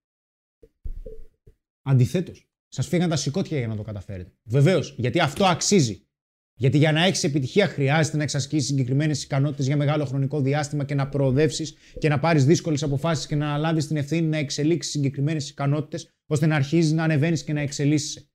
Αντιθέτως. 1.81 2.47
Σας 2.67 2.87
φύγαν 2.87 3.09
τα 3.09 3.15
σηκώτια 3.15 3.57
για 3.57 3.67
να 3.67 3.75
το 3.75 3.81
καταφέρετε. 3.81 4.33
Βεβαίως, 4.43 4.95
γιατί 4.97 5.19
αυτό 5.19 5.45
αξίζει. 5.45 6.07
Γιατί 6.55 6.77
για 6.77 6.91
να 6.91 7.05
έχεις 7.05 7.23
επιτυχία 7.23 7.67
χρειάζεται 7.67 8.17
να 8.17 8.23
εξασκήσεις 8.23 8.67
συγκεκριμένες 8.67 9.23
ικανότητες 9.23 9.65
για 9.65 9.77
μεγάλο 9.77 10.05
χρονικό 10.05 10.41
διάστημα 10.41 10.85
και 10.85 10.95
να 10.95 11.09
προοδεύσεις 11.09 11.75
και 11.99 12.09
να 12.09 12.19
πάρεις 12.19 12.45
δύσκολες 12.45 12.83
αποφάσεις 12.83 13.25
και 13.25 13.35
να 13.35 13.47
αναλάβει 13.47 13.87
την 13.87 13.97
ευθύνη 13.97 14.27
να 14.27 14.37
εξελίξεις 14.37 14.91
συγκεκριμένες 14.91 15.49
ικανότητες 15.49 16.09
ώστε 16.27 16.45
να 16.45 16.55
αρχίζεις 16.55 16.91
να 16.91 17.03
ανεβαίνεις 17.03 17.43
και 17.43 17.53
να 17.53 17.61
εξελίσσεσαι. 17.61 18.27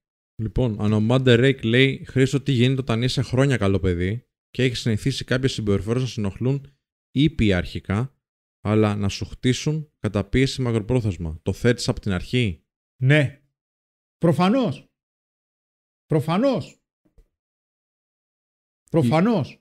Λοιπόν, 0.42 0.80
αν 0.80 0.92
ο 0.92 1.00
Μάντερ 1.00 1.40
Ρέικ 1.40 1.64
λέει 1.64 2.04
Χρήστο, 2.08 2.40
τι 2.40 2.52
γίνεται 2.52 2.80
όταν 2.80 3.02
είσαι 3.02 3.22
χρόνια 3.22 3.56
καλό 3.56 3.80
παιδί 3.80 4.26
και 4.50 4.62
έχεις 4.62 4.80
συνηθίσει 4.80 5.24
κάποιες 5.24 5.52
συμπεριφορές 5.52 6.02
να 6.02 6.08
συνοχλούν 6.08 6.66
ήπια 7.10 7.56
αρχικά, 7.56 8.14
αλλά 8.60 8.96
να 8.96 9.08
σου 9.08 9.24
χτίσουν 9.24 9.92
κατά 9.98 10.24
πίεση 10.24 10.62
μακροπρόθεσμα. 10.62 11.38
Το 11.42 11.52
θέτεις 11.52 11.88
από 11.88 12.00
την 12.00 12.12
αρχή; 12.12 12.64
Ναι. 13.02 13.40
Προφανώς. 14.18 14.88
Προφανώς. 16.06 16.77
Προφανώς. 18.90 19.60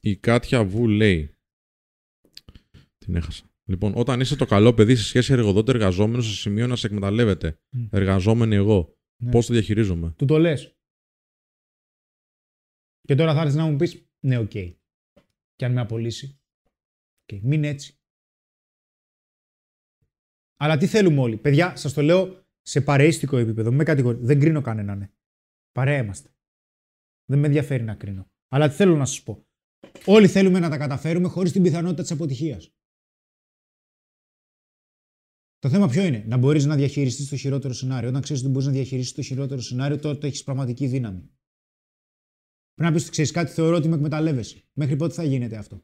Η, 0.00 0.10
η 0.10 0.16
Κάτια 0.16 0.64
Βου 0.64 0.88
λέει. 0.88 1.36
Την 2.98 3.14
έχασα. 3.14 3.50
Λοιπόν, 3.64 3.92
όταν 3.96 4.20
είσαι 4.20 4.36
το 4.36 4.44
καλό 4.44 4.74
παιδί 4.74 4.96
σε 4.96 5.04
σχέση 5.04 5.32
εργοδότη-εργαζόμενο 5.32 6.22
σε 6.22 6.34
σημείο 6.34 6.66
να 6.66 6.76
σε 6.76 6.86
εκμεταλλεύεται, 6.86 7.58
mm. 7.76 7.88
εργαζόμενοι 7.90 8.54
εγώ, 8.54 8.98
ναι. 9.22 9.30
πώς 9.30 9.46
το 9.46 9.52
διαχειρίζομαι; 9.52 10.14
Του 10.16 10.24
το 10.24 10.38
λες. 10.38 10.76
Και 13.00 13.14
τώρα 13.14 13.34
θα 13.34 13.40
έρθεις 13.40 13.54
να 13.54 13.64
μου 13.64 13.76
πεις, 13.76 14.06
ναι, 14.20 14.38
ok. 14.38 14.50
Okay. 14.54 14.74
Και 15.56 15.64
αν 15.64 15.72
με 15.72 15.80
απολύσει. 15.80 16.40
Okay. 17.24 17.40
Μην 17.42 17.64
έτσι. 17.64 17.96
Αλλά 20.56 20.76
τι 20.76 20.86
θέλουμε 20.86 21.20
όλοι. 21.20 21.36
Παιδιά, 21.36 21.76
σας 21.76 21.92
το 21.92 22.02
λέω 22.02 22.46
σε 22.62 22.80
παρεΐστικο 22.80 23.36
επίπεδο. 23.36 23.72
Με 23.72 23.84
κατηγορεί. 23.84 24.18
Δεν 24.22 24.40
κρίνω 24.40 24.60
κανέναν. 24.60 24.98
Ναι. 24.98 25.10
Παρέα 25.72 25.98
είμαστε. 25.98 26.34
Δεν 27.24 27.38
με 27.38 27.46
ενδιαφέρει 27.46 27.82
να 27.82 27.94
κρίνω. 27.94 28.31
Αλλά 28.52 28.68
τι 28.68 28.74
θέλω 28.74 28.96
να 28.96 29.04
σας 29.04 29.22
πω. 29.22 29.46
Όλοι 30.06 30.28
θέλουμε 30.28 30.58
να 30.58 30.68
τα 30.68 30.78
καταφέρουμε 30.78 31.28
χωρίς 31.28 31.52
την 31.52 31.62
πιθανότητα 31.62 32.02
της 32.02 32.10
αποτυχίας. 32.10 32.74
Το 35.58 35.68
θέμα 35.68 35.88
ποιο 35.88 36.04
είναι, 36.04 36.24
να 36.28 36.36
μπορείς 36.36 36.64
να 36.64 36.76
διαχειριστείς 36.76 37.28
το 37.28 37.36
χειρότερο 37.36 37.74
σενάριο. 37.74 38.08
Όταν 38.08 38.22
ξέρεις 38.22 38.42
ότι 38.42 38.50
μπορείς 38.50 38.66
να 38.66 38.72
διαχειριστείς 38.72 39.14
το 39.14 39.22
χειρότερο 39.22 39.60
σενάριο, 39.60 39.98
τότε 39.98 40.26
έχεις 40.26 40.42
πραγματική 40.42 40.86
δύναμη. 40.86 41.20
Πρέπει 42.74 42.90
να 42.90 42.92
πεις 42.92 43.02
ότι 43.02 43.10
ξέρεις 43.10 43.30
κάτι, 43.30 43.52
θεωρώ 43.52 43.76
ότι 43.76 43.88
με 43.88 43.94
εκμεταλλεύεσαι. 43.94 44.68
Μέχρι 44.72 44.96
πότε 44.96 45.14
θα 45.14 45.24
γίνεται 45.24 45.56
αυτό; 45.56 45.76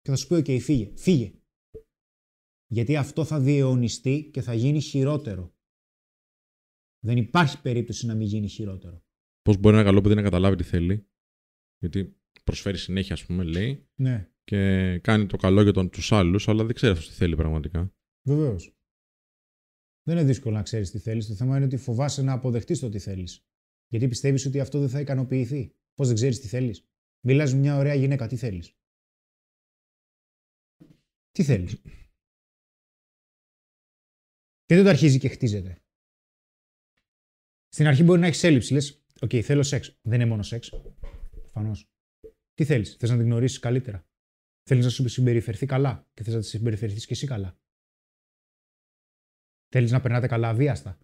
Και 0.00 0.10
θα 0.10 0.16
σου 0.16 0.26
πει: 0.26 0.34
OK, 0.34 0.60
φύγε, 0.60 0.92
φύγε. 0.96 1.32
Γιατί 2.66 2.96
αυτό 2.96 3.24
θα 3.24 3.40
διαιωνιστεί 3.40 4.30
και 4.32 4.42
θα 4.42 4.54
γίνει 4.54 4.80
χειρότερο. 4.80 5.56
Δεν 7.04 7.16
υπάρχει 7.16 7.60
περίπτωση 7.60 8.06
να 8.06 8.14
μην 8.14 8.26
γίνει 8.26 8.48
χειρότερο. 8.48 9.04
Πώς 9.42 9.56
μπορεί 9.56 9.74
ένα 9.74 9.84
καλό 9.84 10.00
παιδί 10.00 10.14
να 10.14 10.22
καταλάβει 10.22 10.56
τι 10.56 10.64
θέλει, 10.64 11.07
Γιατί 11.78 12.16
προσφέρει 12.44 12.78
συνέχεια, 12.78 13.14
ας 13.14 13.24
πούμε, 13.24 13.44
λέει. 13.44 13.88
Ναι. 13.94 14.30
Και 14.44 14.98
κάνει 14.98 15.26
το 15.26 15.36
καλό 15.36 15.62
για 15.62 15.88
τους 15.88 16.12
άλλους, 16.12 16.48
αλλά 16.48 16.64
δεν 16.64 16.74
ξέρει 16.74 16.92
αυτός 16.92 17.08
τι 17.08 17.14
θέλει 17.14 17.36
πραγματικά. 17.36 17.94
Βεβαίως. 18.22 18.72
Δεν 20.02 20.16
είναι 20.16 20.26
δύσκολο 20.26 20.54
να 20.54 20.62
ξέρεις 20.62 20.90
τι 20.90 20.98
θέλεις. 20.98 21.26
Το 21.26 21.34
θέμα 21.34 21.56
είναι 21.56 21.64
ότι 21.64 21.76
φοβάσαι 21.76 22.22
να 22.22 22.32
αποδεχτείς 22.32 22.78
το 22.78 22.88
τι 22.88 22.98
θέλεις. 22.98 23.46
Γιατί 23.88 24.08
πιστεύεις 24.08 24.46
ότι 24.46 24.60
αυτό 24.60 24.80
δεν 24.80 24.88
θα 24.88 25.00
ικανοποιηθεί. 25.00 25.74
Πώς 25.94 26.06
δεν 26.06 26.16
ξέρεις 26.16 26.40
τι 26.40 26.46
θέλεις. 26.46 26.88
Μιλάς 27.20 27.54
μια 27.54 27.76
ωραία 27.76 27.94
γυναίκα, 27.94 28.26
τι 28.26 28.36
θέλεις; 28.36 28.76
Τι 31.30 31.44
θέλεις; 31.44 31.82
Και 34.64 34.76
τότε 34.76 34.88
αρχίζει 34.88 35.18
και 35.18 35.28
χτίζεται. 35.28 35.82
Στην 37.68 37.86
αρχή 37.86 38.02
μπορεί 38.02 38.20
να 38.20 38.26
έχεις 38.26 38.44
έλλειψη. 38.44 38.72
Λες, 38.72 39.04
Ok, 39.20 39.30
okay, 39.30 39.40
θέλω 39.40 39.62
σεξ. 39.62 39.98
Δεν 40.02 40.20
είναι 40.20 40.28
μόνο 40.30 40.42
σεξ. 40.42 40.70
Προφανώς. 41.58 41.90
Τι 42.54 42.64
θέλεις, 42.64 42.96
θες 42.96 43.10
να 43.10 43.16
την 43.16 43.24
γνωρίσεις 43.24 43.58
καλύτερα; 43.58 44.06
Θέλεις 44.62 44.84
να 44.84 44.90
σου 44.90 45.08
συμπεριφερθεί 45.08 45.66
καλά 45.66 46.08
και 46.14 46.22
θες 46.22 46.34
να 46.34 46.40
της 46.40 46.48
συμπεριφερθείς 46.48 47.06
και 47.06 47.12
εσύ 47.12 47.26
καλά; 47.26 47.60
Θέλεις 49.68 49.90
να 49.90 50.00
περνάτε 50.00 50.26
καλά 50.26 50.48
αβίαστα; 50.48 50.98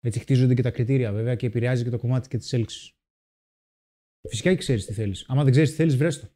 Έτσι 0.00 0.18
χτίζονται 0.18 0.54
και 0.54 0.62
τα 0.62 0.70
κριτήρια 0.70 1.12
βέβαια 1.12 1.36
και 1.36 1.46
επηρεάζει 1.46 1.84
και 1.84 1.90
το 1.90 1.98
κομμάτι 1.98 2.28
και 2.28 2.38
τη 2.38 2.56
έλξη. 2.56 2.94
Φυσικά 4.28 4.50
και 4.50 4.58
ξέρεις 4.58 4.86
τι 4.86 4.92
θέλεις. 4.92 5.24
Άμα 5.28 5.42
δεν 5.42 5.52
ξέρεις 5.52 5.70
τι 5.70 5.76
θέλεις, 5.76 5.96
βρέστο. 5.96 6.28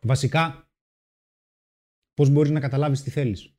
Βασικά, 0.00 0.70
πώς 2.14 2.30
μπορείς 2.30 2.50
να 2.50 2.60
καταλάβεις 2.60 3.02
τι 3.02 3.10
θέλεις. 3.10 3.56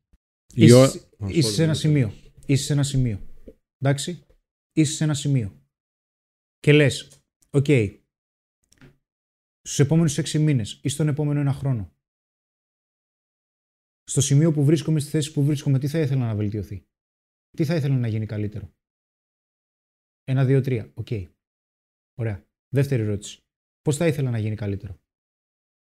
Είσαι, 0.53 1.10
είσαι 1.27 1.52
σε 1.52 1.64
ένα 1.64 1.73
σημείο. 1.73 2.14
Είσαι 2.45 2.64
σε 2.64 2.73
ένα 2.73 2.84
σημείο. 2.84 3.19
Εντάξει. 3.77 4.26
Είσαι 4.72 4.93
σε 4.93 5.03
ένα 5.03 5.14
σημείο. 5.14 5.60
Και 6.66 6.74
λες, 6.74 7.22
ok, 7.49 7.66
okay, 7.68 8.02
στους 9.62 9.80
επόμενους 9.80 10.18
έξι 10.18 10.40
μήνες 10.40 10.80
ή 10.84 10.90
στον 10.90 11.08
επόμενο 11.08 11.40
ένα 11.40 11.54
χρόνο 11.54 11.96
στο 14.04 14.22
σημείο 14.22 14.52
που 14.52 14.64
βρίσκομαι, 14.64 15.00
στη 15.00 15.10
θέση 15.10 15.34
που 15.34 15.44
βρίσκομαι, 15.44 15.80
τι 15.80 15.88
θα 15.88 16.00
ήθελα 16.00 16.26
να 16.26 16.36
βελτιωθεί; 16.36 16.88
Τι 17.50 17.66
θα 17.66 17.76
ήθελα 17.76 17.96
να 17.98 18.08
γίνει 18.08 18.26
καλύτερο; 18.26 18.76
Ένα, 20.24 20.46
δύο, 20.46 20.62
τρία. 20.62 20.92
Ok. 20.95 21.07
Okay. 21.10 21.34
Ωραία. 22.20 22.48
Δεύτερη 22.74 23.02
ερώτηση. 23.02 23.44
Πώς 23.82 23.98
θα 23.98 24.08
ήθελα 24.08 24.30
να 24.30 24.38
γίνει 24.38 24.56
καλύτερο; 24.56 25.02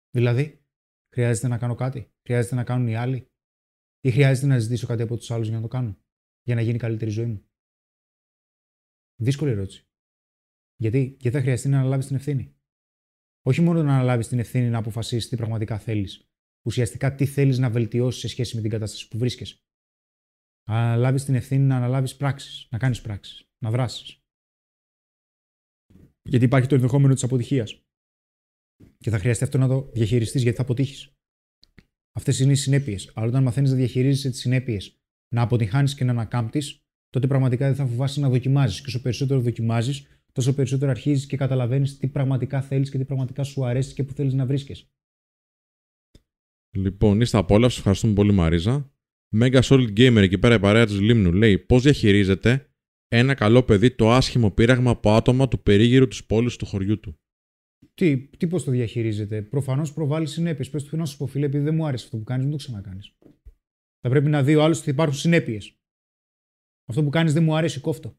Δηλαδή, 0.10 0.66
χρειάζεται 1.14 1.48
να 1.48 1.58
κάνω 1.58 1.76
κάτι, 1.76 2.12
χρειάζεται 2.28 2.56
να 2.56 2.64
κάνουν 2.64 2.88
οι 2.88 2.96
άλλοι, 2.96 3.32
ή 4.02 4.12
χρειάζεται 4.12 4.48
να 4.48 4.60
ζητήσω 4.60 4.88
κάτι 4.88 5.02
από 5.02 5.18
τους 5.18 5.32
άλλους 5.32 5.48
για 5.48 5.56
να 5.56 5.62
το 5.62 5.68
κάνω, 5.68 5.98
για 6.44 6.56
να 6.56 6.62
γίνει 6.62 6.78
καλύτερη 6.78 7.12
η 7.12 7.14
ζωή 7.14 7.26
μου; 7.26 7.50
Δύσκολη 9.22 9.52
ερώτηση. 9.52 9.88
Γιατί, 10.76 11.18
Γιατί 11.20 11.38
θα 11.38 11.42
χρειαστεί 11.42 11.68
να 11.68 11.80
αναλάβεις 11.80 12.08
την 12.08 12.16
ευθύνη; 12.16 12.56
Όχι 13.46 13.62
μόνο 13.62 13.84
να 13.84 13.94
αναλάβεις 13.94 14.28
την 14.28 14.40
ευθύνη 14.40 14.70
να 14.70 14.78
αποφασίσεις 14.78 15.30
τι 15.30 15.36
πραγματικά 15.36 15.80
θέλεις. 15.80 16.28
Ουσιαστικά 16.66 17.16
τι 17.16 17.26
θέλεις 17.26 17.58
να 17.58 17.70
βελτιώσεις 17.70 18.22
σε 18.22 18.28
σχέση 18.28 18.56
με 18.56 18.62
την 18.62 18.70
κατάσταση 18.70 19.08
που 19.08 19.18
βρίσκεσαι. 19.18 19.58
Να 20.70 20.78
αναλάβει 20.78 21.24
την 21.24 21.36
ευθύνη 21.36 21.64
να 21.64 21.76
αναλάβεις 21.76 22.16
πράξεις, 22.16 22.68
να 22.72 22.78
κάνεις 22.78 23.02
πράξεις, 23.02 23.50
να 23.64 23.72
δράσεις. 23.72 24.22
Γιατί 26.22 26.46
υπάρχει 26.46 26.68
το 26.68 26.76
ενδεχόμενο 26.76 27.14
της 27.14 27.24
αποτυχίας. 27.24 27.84
Και 28.98 29.10
θα 29.10 29.20
χρειαστεί 29.20 29.44
αυτό 29.44 29.58
να 29.58 29.68
το 29.68 29.90
διαχειριστείς 29.94 30.42
γιατί 30.42 30.58
θα 30.58 30.64
αποτύχεις. 30.64 31.18
Αυτές 32.12 32.40
είναι 32.40 32.52
οι 32.52 32.56
συνέπειες. 32.56 33.12
Αλλά 33.16 33.28
όταν 33.28 33.44
μαθαίνεις 33.44 33.70
να 33.70 33.76
διαχειρίζεσαι 33.76 34.30
τις 34.30 34.40
συνέπειες, 34.40 35.02
να 35.36 35.42
αποτυχάνεις 35.42 35.96
και 35.96 36.04
να 36.04 36.12
ανακάμπτεις, 36.12 36.86
τότε 37.10 37.28
πραγματικά 37.28 37.66
δεν 37.66 37.76
θα 37.76 37.86
φοβάσαι 37.86 38.20
να 38.20 38.30
δοκιμάζεις. 38.30 38.82
Και 38.82 38.88
όσο 38.88 39.02
περισσότερο 39.02 39.40
δοκιμάζεις, 39.40 40.08
τόσο 40.34 40.56
περισσότερο 40.56 40.92
αρχίζεις 40.92 41.26
και 41.26 41.38
καταλαβαίνεις 41.38 41.98
τι 41.98 42.08
πραγματικά 42.08 42.62
θέλεις 42.62 42.90
και 42.90 42.98
τι 42.98 43.06
πραγματικά 43.06 43.44
σου 43.44 43.66
αρέσεις 43.66 43.94
και 43.94 44.04
που 44.04 44.14
θέλεις 44.14 44.34
να 44.34 44.46
βρίσκεσαι. 44.46 44.88
Λοιπόν, 46.76 47.22
είστε 47.22 47.38
από 47.38 47.54
όλα. 47.54 47.70
Σας 47.70 47.78
ευχαριστούμε 47.78 48.14
πολύ, 48.14 48.32
Μαρίζα. 48.32 48.94
Mega 49.36 49.62
Solid 49.62 49.98
Gamer 49.98 50.22
εκεί 50.22 50.38
πέρα 50.38 50.56
η 50.56 50.60
παρέα 50.60 50.86
της 50.86 51.00
Λίμνου 51.00 51.32
λέει 51.32 51.60
πώς 51.60 51.84
διαχειρίζεται 51.84 52.68
ένα 53.08 53.34
καλό 53.34 53.64
παιδί 53.64 53.96
το 53.96 54.12
άσχημο 54.12 54.52
πείραγμα 54.52 54.92
από 54.92 55.12
άτομα 55.12 55.48
του 55.48 55.62
περίγυρου 55.62 56.08
της 56.08 56.26
πόλης 56.26 56.56
του 56.56 56.66
χωριού 56.66 57.00
του; 57.00 57.20
Τι, 57.94 58.28
τι 58.28 58.48
πώς 58.48 58.64
το 58.64 58.72
διαχειρίζεται; 58.72 59.42
Προφανώς 59.42 59.94
προβάλλει 59.94 60.28
συνέπειες. 60.28 60.70
Πες 60.70 60.84
του 60.84 60.98
να 60.98 61.06
σου 61.06 61.18
πω, 61.18 61.28
φίλε, 61.28 61.46
επειδή 61.46 61.64
δεν 61.64 61.76
μου 61.76 61.86
άρεσε 61.86 62.06
αυτό 62.06 62.18
που 62.18 62.24
κάνεις, 62.24 62.44
μην 62.44 62.52
το 62.52 62.58
ξανακάνεις. 62.58 63.18
Θα 64.00 64.10
πρέπει 64.10 64.30
να 64.30 64.44
δει 64.44 64.56
ο 64.56 64.64
άλλος 64.64 64.80
ότι 64.80 64.90
υπάρχουν 64.90 65.18
συνέπειες. 65.18 65.78
Αυτό 66.90 67.04
που 67.04 67.10
κάνεις 67.10 67.34
δεν 67.34 67.44
μου 67.44 67.56
αρέσει, 67.56 67.80
κόφτο. 67.80 68.18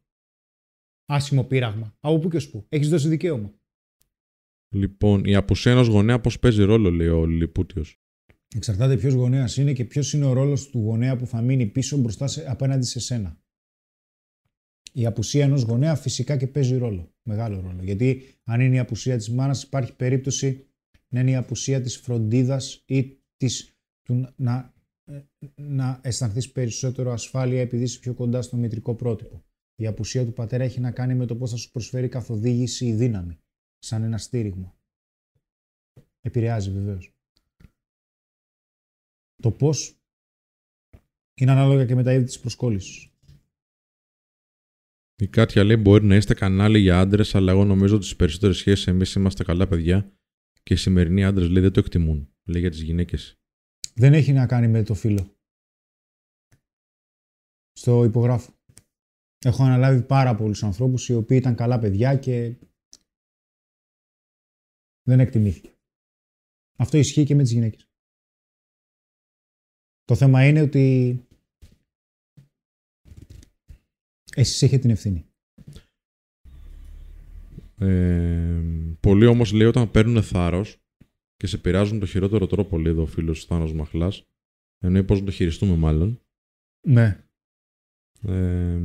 Άσχημο 1.06 1.44
πείραγμα. 1.44 1.96
Από 2.00 2.18
πού 2.18 2.28
και 2.28 2.36
ως 2.36 2.50
πού. 2.50 2.66
Έχεις 2.68 2.88
δώσει 2.88 3.08
δικαίωμα. 3.08 3.54
Λοιπόν, 4.74 5.24
η 5.24 5.34
απουσία 5.34 5.72
ενό 5.72 5.82
γονέα 5.82 6.20
πώς 6.20 6.38
παίζει 6.38 6.62
ρόλο, 6.62 6.90
λέει 6.90 7.08
ο 7.08 7.26
Λιπούτιος. 7.26 7.98
Εξαρτάται 8.54 8.96
ποιος 8.96 9.12
γονέας 9.12 9.56
είναι 9.56 9.72
και 9.72 9.84
ποιος 9.84 10.12
είναι 10.12 10.24
ο 10.24 10.32
ρόλος 10.32 10.70
του 10.70 10.78
γονέα 10.78 11.16
που 11.16 11.26
θα 11.26 11.40
μείνει 11.40 11.66
πίσω 11.66 11.96
μπροστά 11.96 12.26
σε, 12.26 12.50
απέναντι 12.50 12.84
σε 12.84 13.00
σένα. 13.00 13.38
Η 14.92 15.06
απουσία 15.06 15.44
ενός 15.44 15.62
γονέα 15.62 15.94
φυσικά 15.94 16.36
και 16.36 16.46
παίζει 16.46 16.76
ρόλο. 16.76 17.14
Μεγάλο 17.22 17.60
ρόλο. 17.60 17.82
Γιατί 17.82 18.22
αν 18.44 18.60
είναι 18.60 18.74
η 18.74 18.78
απουσία 18.78 19.16
της 19.16 19.30
μάνας, 19.30 19.62
υπάρχει 19.62 19.96
περίπτωση 19.96 20.66
να 21.08 21.20
είναι 21.20 21.30
η 21.30 21.36
απουσία 21.36 21.80
της 21.80 21.96
φροντίδας 21.96 22.82
ή 22.86 23.18
της, 23.36 23.78
του, 24.02 24.28
να, 24.36 24.74
να 25.54 26.00
αισθανθείς 26.02 26.52
περισσότερο 26.52 27.12
ασφάλεια 27.12 27.60
επειδή 27.60 27.82
είσαι 27.82 27.98
πιο 27.98 28.14
κοντά 28.14 28.42
στο 28.42 28.56
μητρικό 28.56 28.94
πρότυπο. 28.94 29.44
Η 29.76 29.86
απουσία 29.86 30.24
του 30.24 30.32
πατέρα 30.32 30.64
έχει 30.64 30.80
να 30.80 30.90
κάνει 30.90 31.14
με 31.14 31.26
το 31.26 31.36
πώς 31.36 31.50
θα 31.50 31.56
σου 31.56 31.70
προσφέρει 31.70 32.08
καθοδήγηση 32.08 32.86
ή 32.86 32.94
δύναμη, 32.94 33.38
σαν 33.78 34.02
ένα 34.02 34.18
στήριγμα. 34.18 34.76
Επηρεάζει 36.20 36.70
βεβαίως. 36.70 37.14
Το 39.42 39.50
πώς 39.50 39.98
είναι 41.34 41.50
ανάλογα 41.50 41.86
και 41.86 41.94
με 41.94 42.02
τα 42.02 42.12
είδη 42.12 42.24
της 42.24 42.40
προσκόλλησης. 42.40 43.08
Η 45.16 45.28
Κάτια 45.28 45.64
λέει: 45.64 45.76
Μπορεί 45.76 46.04
να 46.04 46.16
είστε 46.16 46.34
κανάλι 46.34 46.78
για 46.78 47.00
άντρες, 47.00 47.34
αλλά 47.34 47.52
εγώ 47.52 47.64
νομίζω 47.64 47.94
ότι 47.94 48.04
στις 48.04 48.16
περισσότερες 48.16 48.56
σχέσεις 48.56 48.86
εμείς 48.86 49.14
είμαστε 49.14 49.44
καλά 49.44 49.68
παιδιά 49.68 50.12
και 50.62 50.74
οι 50.74 50.76
σημερινοί 50.76 51.24
άντρες 51.24 51.48
λέει 51.48 51.62
δεν 51.62 51.72
το 51.72 51.80
εκτιμούν. 51.80 52.34
Λέει 52.44 52.60
για 52.60 52.70
τις 52.70 52.80
γυναίκες. 52.80 53.38
Δεν 53.94 54.14
έχει 54.14 54.32
να 54.32 54.46
κάνει 54.46 54.68
με 54.68 54.82
το 54.82 54.94
φίλο. 54.94 55.36
Στο 57.72 58.04
υπογράφω. 58.04 58.52
Έχω 59.44 59.62
αναλάβει 59.64 60.02
πάρα 60.02 60.34
πολλούς 60.34 60.62
ανθρώπους 60.62 61.08
οι 61.08 61.14
οποίοι 61.14 61.38
ήταν 61.40 61.54
καλά 61.54 61.78
παιδιά 61.78 62.16
και 62.16 62.56
δεν 65.02 65.20
εκτιμήθηκε. 65.20 65.78
Αυτό 66.76 66.98
ισχύει 66.98 67.24
και 67.24 67.34
με 67.34 67.42
τις 67.42 67.52
γυναίκες. 67.52 67.88
Το 70.04 70.14
θέμα 70.14 70.48
είναι 70.48 70.60
ότι 70.60 71.18
εσείς 74.34 74.62
έχετε 74.62 74.80
την 74.80 74.90
ευθύνη. 74.90 75.26
Ε, 77.78 78.62
πολλοί 79.00 79.26
όμως 79.26 79.52
λέει 79.52 79.66
όταν 79.66 79.90
παίρνουν 79.90 80.22
θάρρος 80.22 80.82
και 81.36 81.46
σε 81.46 81.58
πειράζουν 81.58 81.98
το 81.98 82.06
χειρότερο 82.06 82.46
τρόπο, 82.46 82.78
λέει 82.78 82.92
εδώ 82.92 83.02
ο 83.02 83.06
φίλος 83.06 83.44
Θάνος 83.44 83.72
Μαχλάς, 83.72 84.22
εννοεί 84.78 85.04
πώς 85.04 85.18
να 85.18 85.24
το 85.24 85.30
χειριστούμε 85.30 85.76
μάλλον. 85.76 86.20
Ναι. 86.86 87.23
Ε, 88.26 88.80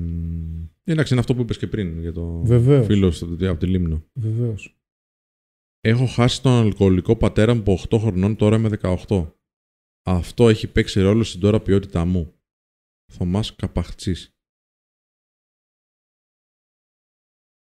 εντάξει, 0.84 1.12
είναι 1.14 1.22
αυτό 1.22 1.36
που 1.36 1.42
είπες 1.42 1.58
και 1.58 1.68
πριν 1.68 2.00
για 2.00 2.14
το 2.14 2.42
Βεβαίως. 2.46 2.86
φίλος 2.86 3.22
από 3.24 3.58
τη 3.58 3.68
Λίμνο. 3.68 4.06
Βεβαίως. 4.14 4.74
Έχω 5.82 6.06
χάσει 6.06 6.42
τον 6.42 6.52
αλκοολικό 6.52 7.16
πατέρα 7.18 7.54
μου 7.54 7.60
από 7.60 7.72
8 7.90 8.00
χρονών, 8.00 8.36
τώρα 8.36 8.56
είμαι 8.56 8.70
18. 8.82 9.34
Αυτό 10.06 10.50
έχει 10.50 10.72
παίξει 10.72 11.02
ρόλο 11.02 11.24
στην 11.24 11.40
τώρα 11.40 11.62
ποιότητά 11.62 12.06
μου. 12.06 12.34
Θωμάς 13.12 13.56
Καπαχτσής. 13.56 14.34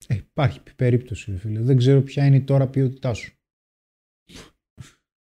Ε, 0.08 0.16
υπάρχει 0.16 0.62
περίπτωση, 0.76 1.32
ρε 1.32 1.38
φίλε. 1.38 1.62
Δεν 1.62 1.78
ξέρω 1.78 2.02
ποια 2.02 2.26
είναι 2.26 2.36
η 2.36 2.44
τώρα 2.44 2.68
ποιότητά 2.70 3.14
σου. 3.14 3.38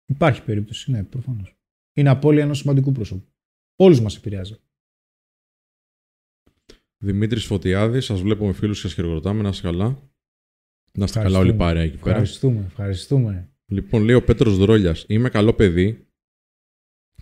Υπάρχει 0.06 0.44
περίπτωση, 0.44 0.92
ναι, 0.92 1.04
προφανώς. 1.04 1.56
Είναι 1.98 2.10
απώλεια 2.10 2.44
ενός 2.44 2.58
σημαντικού 2.58 2.92
πρόσωπου. 2.92 3.32
Όλους 3.76 4.02
μας 4.02 4.18
επηρεάζει. 4.18 4.56
Δημήτρης 7.04 7.46
Φωτιάδης, 7.46 8.06
σας 8.06 8.22
βλέπουμε 8.22 8.54
φίλους 8.54 8.82
και 8.82 8.88
σας 8.88 8.94
χειροκροτάμε, 8.96 9.42
να 9.42 9.50
είστε 9.50 9.68
καλά. 9.68 9.86
Να 10.94 11.04
είστε 11.04 11.20
καλά 11.20 11.30
Ευχαριστούμε. 11.30 11.40
όλοι 11.40 11.54
πάρει 11.54 11.80
εκεί 11.80 11.98
πέρα. 11.98 12.10
Ευχαριστούμε, 12.10 12.64
ευχαριστούμε. 12.68 13.50
Λοιπόν, 13.66 14.04
λέει 14.04 14.16
ο 14.16 14.24
Πέτρος 14.24 14.58
Δρόλιας, 14.58 15.06
είμαι 15.08 15.30
καλό 15.30 15.54
παιδί 15.54 16.06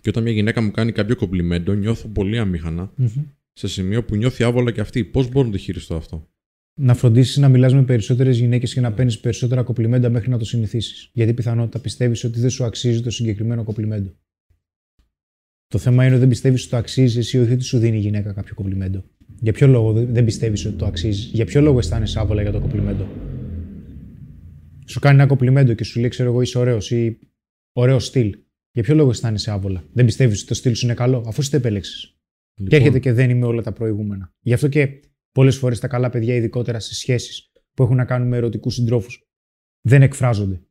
και 0.00 0.08
όταν 0.08 0.22
μια 0.22 0.32
γυναίκα 0.32 0.60
μου 0.60 0.70
κάνει 0.70 0.92
κάποιο 0.92 1.16
κομπλιμέντο 1.16 1.72
νιώθω 1.72 2.08
πολύ 2.08 2.38
αμήχανα 2.38 2.92
Μμμ. 2.96 3.06
σε 3.52 3.68
σημείο 3.68 4.04
που 4.04 4.16
νιώθει 4.16 4.44
άβολα 4.44 4.70
και 4.72 4.80
αυτή. 4.80 5.04
Πώς 5.04 5.28
μπορώ 5.28 5.46
να 5.46 5.52
το 5.52 5.58
χειριστώ 5.58 5.96
αυτό; 5.96 6.28
Να 6.80 6.94
φροντίσεις 6.94 7.36
να 7.36 7.48
μιλάς 7.48 7.74
με 7.74 7.82
περισσότερες 7.84 8.38
γυναίκες 8.38 8.74
και 8.74 8.80
να 8.80 8.92
παίρνεις 8.92 9.20
περισσότερα 9.20 9.62
κοπλιμέντα 9.62 10.10
μέχρι 10.10 10.30
να 10.30 10.38
το 10.38 10.44
συνηθίσεις. 10.44 11.10
Γιατί 11.12 11.34
πιθανότητα 11.34 11.78
πιστεύεις 11.78 12.24
ότι 12.24 12.40
δεν 12.40 12.50
σου 12.50 12.64
αξίζει 12.64 13.00
το 13.02 13.10
συγκεκριμένο 13.10 13.64
κοπλιμέντο. 13.64 14.14
Το 15.66 15.78
θέμα 15.78 16.02
είναι 16.02 16.10
ότι 16.10 16.20
δεν 16.20 16.28
πιστεύεις 16.28 16.60
ότι 16.60 16.70
το 16.70 16.76
αξίζει 16.76 17.18
εσύ, 17.18 17.38
όχι 17.38 17.52
ότι 17.52 17.64
σου 17.64 17.78
δίνει 17.78 17.96
η 17.96 18.00
γυναίκα 18.00 18.32
κάποιο 18.32 18.54
κοπλιμέντο. 18.54 19.04
Για 19.38 19.52
ποιο 19.52 19.66
λόγο 19.66 19.92
δεν- 19.92 20.14
δεν 20.14 20.24
πιστεύεις 20.24 20.64
ότι 20.64 20.76
το 20.76 20.86
αξίζεις, 20.86 21.24
για 21.32 21.44
ποιο 21.44 21.60
λόγο 21.60 21.78
αισθάνεσαι 21.78 22.18
άβολα 22.20 22.42
για 22.42 22.52
το 22.52 22.60
κοπλιμέντο; 22.60 23.06
Σου 24.86 25.00
κάνει 25.00 25.18
ένα 25.18 25.26
κοπλιμέντο 25.26 25.74
και 25.74 25.84
σου 25.84 26.00
λέει, 26.00 26.08
ξέρω 26.08 26.30
εγώ, 26.30 26.40
είσαι 26.40 26.58
ωραίος 26.58 26.90
ή 26.90 27.18
ωραίος 27.72 28.06
στυλ. 28.06 28.38
Για 28.72 28.82
ποιο 28.82 28.94
λόγο 28.94 29.10
αισθάνεσαι 29.10 29.50
άβολα; 29.50 29.84
Δεν 29.92 30.04
πιστεύεις 30.04 30.38
ότι 30.38 30.46
το 30.48 30.54
στυλ 30.54 30.74
σου 30.74 30.84
είναι 30.84 30.94
καλό, 30.94 31.24
αφού 31.26 31.40
εσύ 31.40 31.50
το 31.50 31.56
επέλεξες. 31.56 32.14
Και 32.54 32.62
Λοιπόν, 32.62 32.78
έρχεται 32.78 32.98
και 32.98 33.12
δένει 33.12 33.34
με 33.34 33.46
όλα 33.46 33.62
τα 33.62 33.72
προηγούμενα. 33.72 34.34
Γι' 34.40 34.52
αυτό 34.52 34.68
και 34.68 35.00
πολλές 35.32 35.56
φορές 35.56 35.78
τα 35.78 35.88
καλά 35.88 36.10
παιδιά, 36.10 36.34
ειδικότερα 36.34 36.80
σε 36.80 36.94
σχέσεις 36.94 37.50
που 37.74 37.82
έχουν 37.82 37.96
να 37.96 38.04
κάνουν 38.04 38.28
με 38.28 38.36
ερωτικούς 38.36 38.74
συντρόφους, 38.74 39.28
δεν 39.80 40.02
εκφράζονται. 40.02 40.62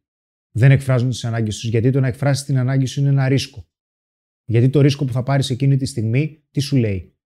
Δεν 0.52 0.72
εκφράζουν 0.72 1.10
τι 1.10 1.20
ανάγκες 1.24 1.60
τους. 1.60 1.70
Γιατί 1.70 1.92
το 1.92 2.00
να 2.00 2.08
εκφράσεις 2.08 2.46
την 2.46 2.58
ανάγκη 2.58 2.86
σου 2.86 3.00
είναι 3.00 3.10
ένα 3.10 3.28
ρίσκο. 3.28 3.68
Γιατί 4.46 4.70
το 4.70 4.82
ρίσκο 4.82 5.06
που 5.06 5.14
θα 5.14 5.24
πάρεις 5.24 5.50
εκείνη 5.50 5.78
τη 5.78 5.86
στιγμή, 5.86 6.44
τι 6.52 6.60
σου 6.60 6.76
λέει; 6.78 7.18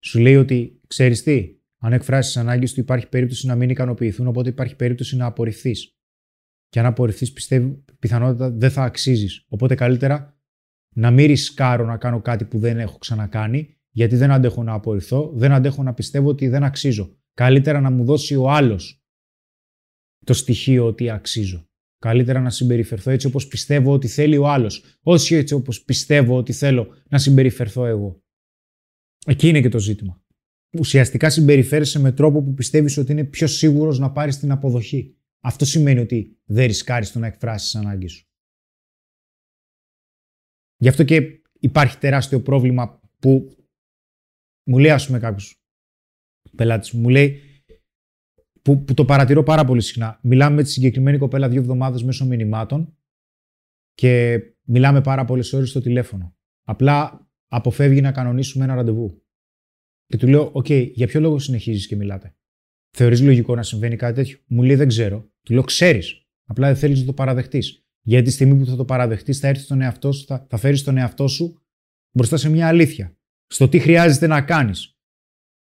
Σου 0.00 0.18
λέει 0.18 0.36
ότι 0.36 0.80
ξέρεις 0.86 1.22
τι, 1.22 1.56
αν 1.78 1.92
εκφράσεις 1.92 2.32
τι 2.32 2.40
ανάγκες 2.40 2.72
του, 2.72 2.80
υπάρχει 2.80 3.08
περίπτωση 3.08 3.46
να 3.46 3.54
μην 3.54 3.70
ικανοποιηθούν, 3.70 4.26
οπότε 4.26 4.48
υπάρχει 4.48 4.76
περίπτωση 4.76 5.16
να 5.16 5.26
απορριφθείς. 5.26 5.96
Και 6.68 6.78
αν 6.78 6.86
απορριφθείς, 6.86 7.32
πιστεύει 7.32 7.84
πιθανότητα 7.98 8.50
δεν 8.50 8.70
θα 8.70 8.82
αξίζεις. 8.82 9.44
Οπότε 9.48 9.74
καλύτερα 9.74 10.38
να 10.94 11.10
μην 11.10 11.26
ρισκάρω 11.26 11.84
να 11.84 11.96
κάνω 11.96 12.20
κάτι 12.20 12.44
που 12.44 12.58
δεν 12.58 12.78
έχω 12.78 12.98
ξανακάνει, 12.98 13.76
γιατί 13.90 14.16
δεν 14.16 14.30
αντέχω 14.30 14.62
να 14.62 14.72
απορριφθώ, 14.72 15.32
δεν 15.34 15.52
αντέχω 15.52 15.82
να 15.82 15.94
πιστεύω 15.94 16.28
ότι 16.28 16.48
δεν 16.48 16.64
αξίζω. 16.64 17.16
Καλύτερα 17.34 17.80
να 17.80 17.90
μου 17.90 18.04
δώσει 18.04 18.36
ο 18.36 18.50
άλλος 18.50 19.02
το 20.24 20.32
στοιχείο 20.32 20.86
ότι 20.86 21.10
αξίζω. 21.10 21.68
Καλύτερα 21.98 22.40
να 22.40 22.50
συμπεριφερθώ 22.50 23.10
έτσι 23.10 23.26
όπως 23.26 23.46
πιστεύω 23.46 23.92
ότι 23.92 24.08
θέλει 24.08 24.36
ο 24.36 24.48
άλλος, 24.48 24.84
όχι 25.02 25.34
έτσι 25.34 25.54
όπως 25.54 25.84
πιστεύω 25.84 26.36
ότι 26.36 26.52
θέλω 26.52 26.88
να 27.08 27.18
συμπεριφερθώ 27.18 27.86
εγώ. 27.86 28.22
Εκεί 29.26 29.48
είναι 29.48 29.60
και 29.60 29.68
το 29.68 29.78
ζήτημα. 29.78 30.22
Ουσιαστικά 30.78 31.30
συμπεριφέρεσαι 31.30 31.98
με 31.98 32.12
τρόπο 32.12 32.42
που 32.42 32.54
πιστεύεις 32.54 32.96
ότι 32.96 33.12
είναι 33.12 33.24
πιο 33.24 33.46
σίγουρος 33.46 33.98
να 33.98 34.12
πάρεις 34.12 34.38
την 34.38 34.50
αποδοχή. 34.50 35.16
Αυτό 35.40 35.64
σημαίνει 35.64 36.00
ότι 36.00 36.38
δεν 36.44 36.66
ρισκάρεις 36.66 37.12
το 37.12 37.18
να 37.18 37.26
εκφράσεις 37.26 37.70
τις 37.70 37.80
ανάγκες 37.80 38.12
σου. 38.12 38.26
Γι' 40.76 40.88
αυτό 40.88 41.04
και 41.04 41.42
υπάρχει 41.58 41.98
τεράστιο 41.98 42.42
πρόβλημα 42.42 43.00
που 43.18 43.56
μου 44.66 44.78
λέει 44.78 44.90
ας 44.90 45.06
πούμε 45.06 45.18
κάποιος 45.18 45.62
πελάτης 46.56 46.92
μου, 46.92 47.00
μου 47.00 47.08
λέει 47.08 47.42
που, 48.62 48.84
που 48.84 48.94
το 48.94 49.04
παρατηρώ 49.04 49.42
πάρα 49.42 49.64
πολύ 49.64 49.80
συχνά. 49.80 50.18
Μιλάμε 50.22 50.56
με 50.56 50.62
τη 50.62 50.70
συγκεκριμένη 50.70 51.18
κοπέλα 51.18 51.48
δύο 51.48 51.60
εβδομάδες 51.60 52.02
μέσω 52.02 52.26
μηνυμάτων 52.26 52.96
και 53.94 54.40
μιλάμε 54.62 55.00
πάρα 55.00 55.24
πολλές 55.24 55.52
ώρες 55.52 55.68
στο 55.68 55.80
τηλέφωνο. 55.80 56.36
Απλά 56.62 57.27
αποφεύγει 57.48 58.00
να 58.00 58.12
κανονίσουμε 58.12 58.64
ένα 58.64 58.74
ραντεβού. 58.74 59.22
Και 60.06 60.16
του 60.16 60.26
λέω: 60.26 60.50
Οκ, 60.52 60.70
για 60.70 61.06
ποιο 61.06 61.20
λόγο 61.20 61.38
συνεχίζεις 61.38 61.86
και 61.86 61.96
μιλάτε; 61.96 62.36
Θεωρείς 62.96 63.22
λογικό 63.22 63.54
να 63.54 63.62
συμβαίνει 63.62 63.96
κάτι 63.96 64.14
τέτοιο; 64.14 64.38
Μου 64.46 64.62
λέει: 64.62 64.76
Δεν 64.76 64.88
ξέρω. 64.88 65.30
Του 65.42 65.52
λέω: 65.52 65.62
Ξέρεις. 65.62 66.22
Απλά 66.50 66.66
δεν 66.66 66.76
θέλεις 66.76 67.00
να 67.00 67.06
το 67.06 67.12
παραδεχτείς. 67.12 67.86
Γιατί 68.02 68.24
τη 68.24 68.30
στιγμή 68.30 68.58
που 68.58 68.66
θα 68.66 68.76
το 68.76 68.84
παραδεχτείς, 68.84 69.38
θα 69.38 69.48
έρθει 69.48 69.62
στον 69.62 69.80
εαυτό 69.80 70.12
σου, 70.12 70.24
θα, 70.26 70.46
θα 70.48 70.56
φέρεις 70.56 70.82
τον 70.82 70.96
εαυτό 70.96 71.28
σου 71.28 71.62
μπροστά 72.12 72.36
σε 72.36 72.48
μια 72.48 72.68
αλήθεια. 72.68 73.16
Στο 73.46 73.68
τι 73.68 73.78
χρειάζεται 73.78 74.26
να 74.26 74.42
κάνεις. 74.42 74.98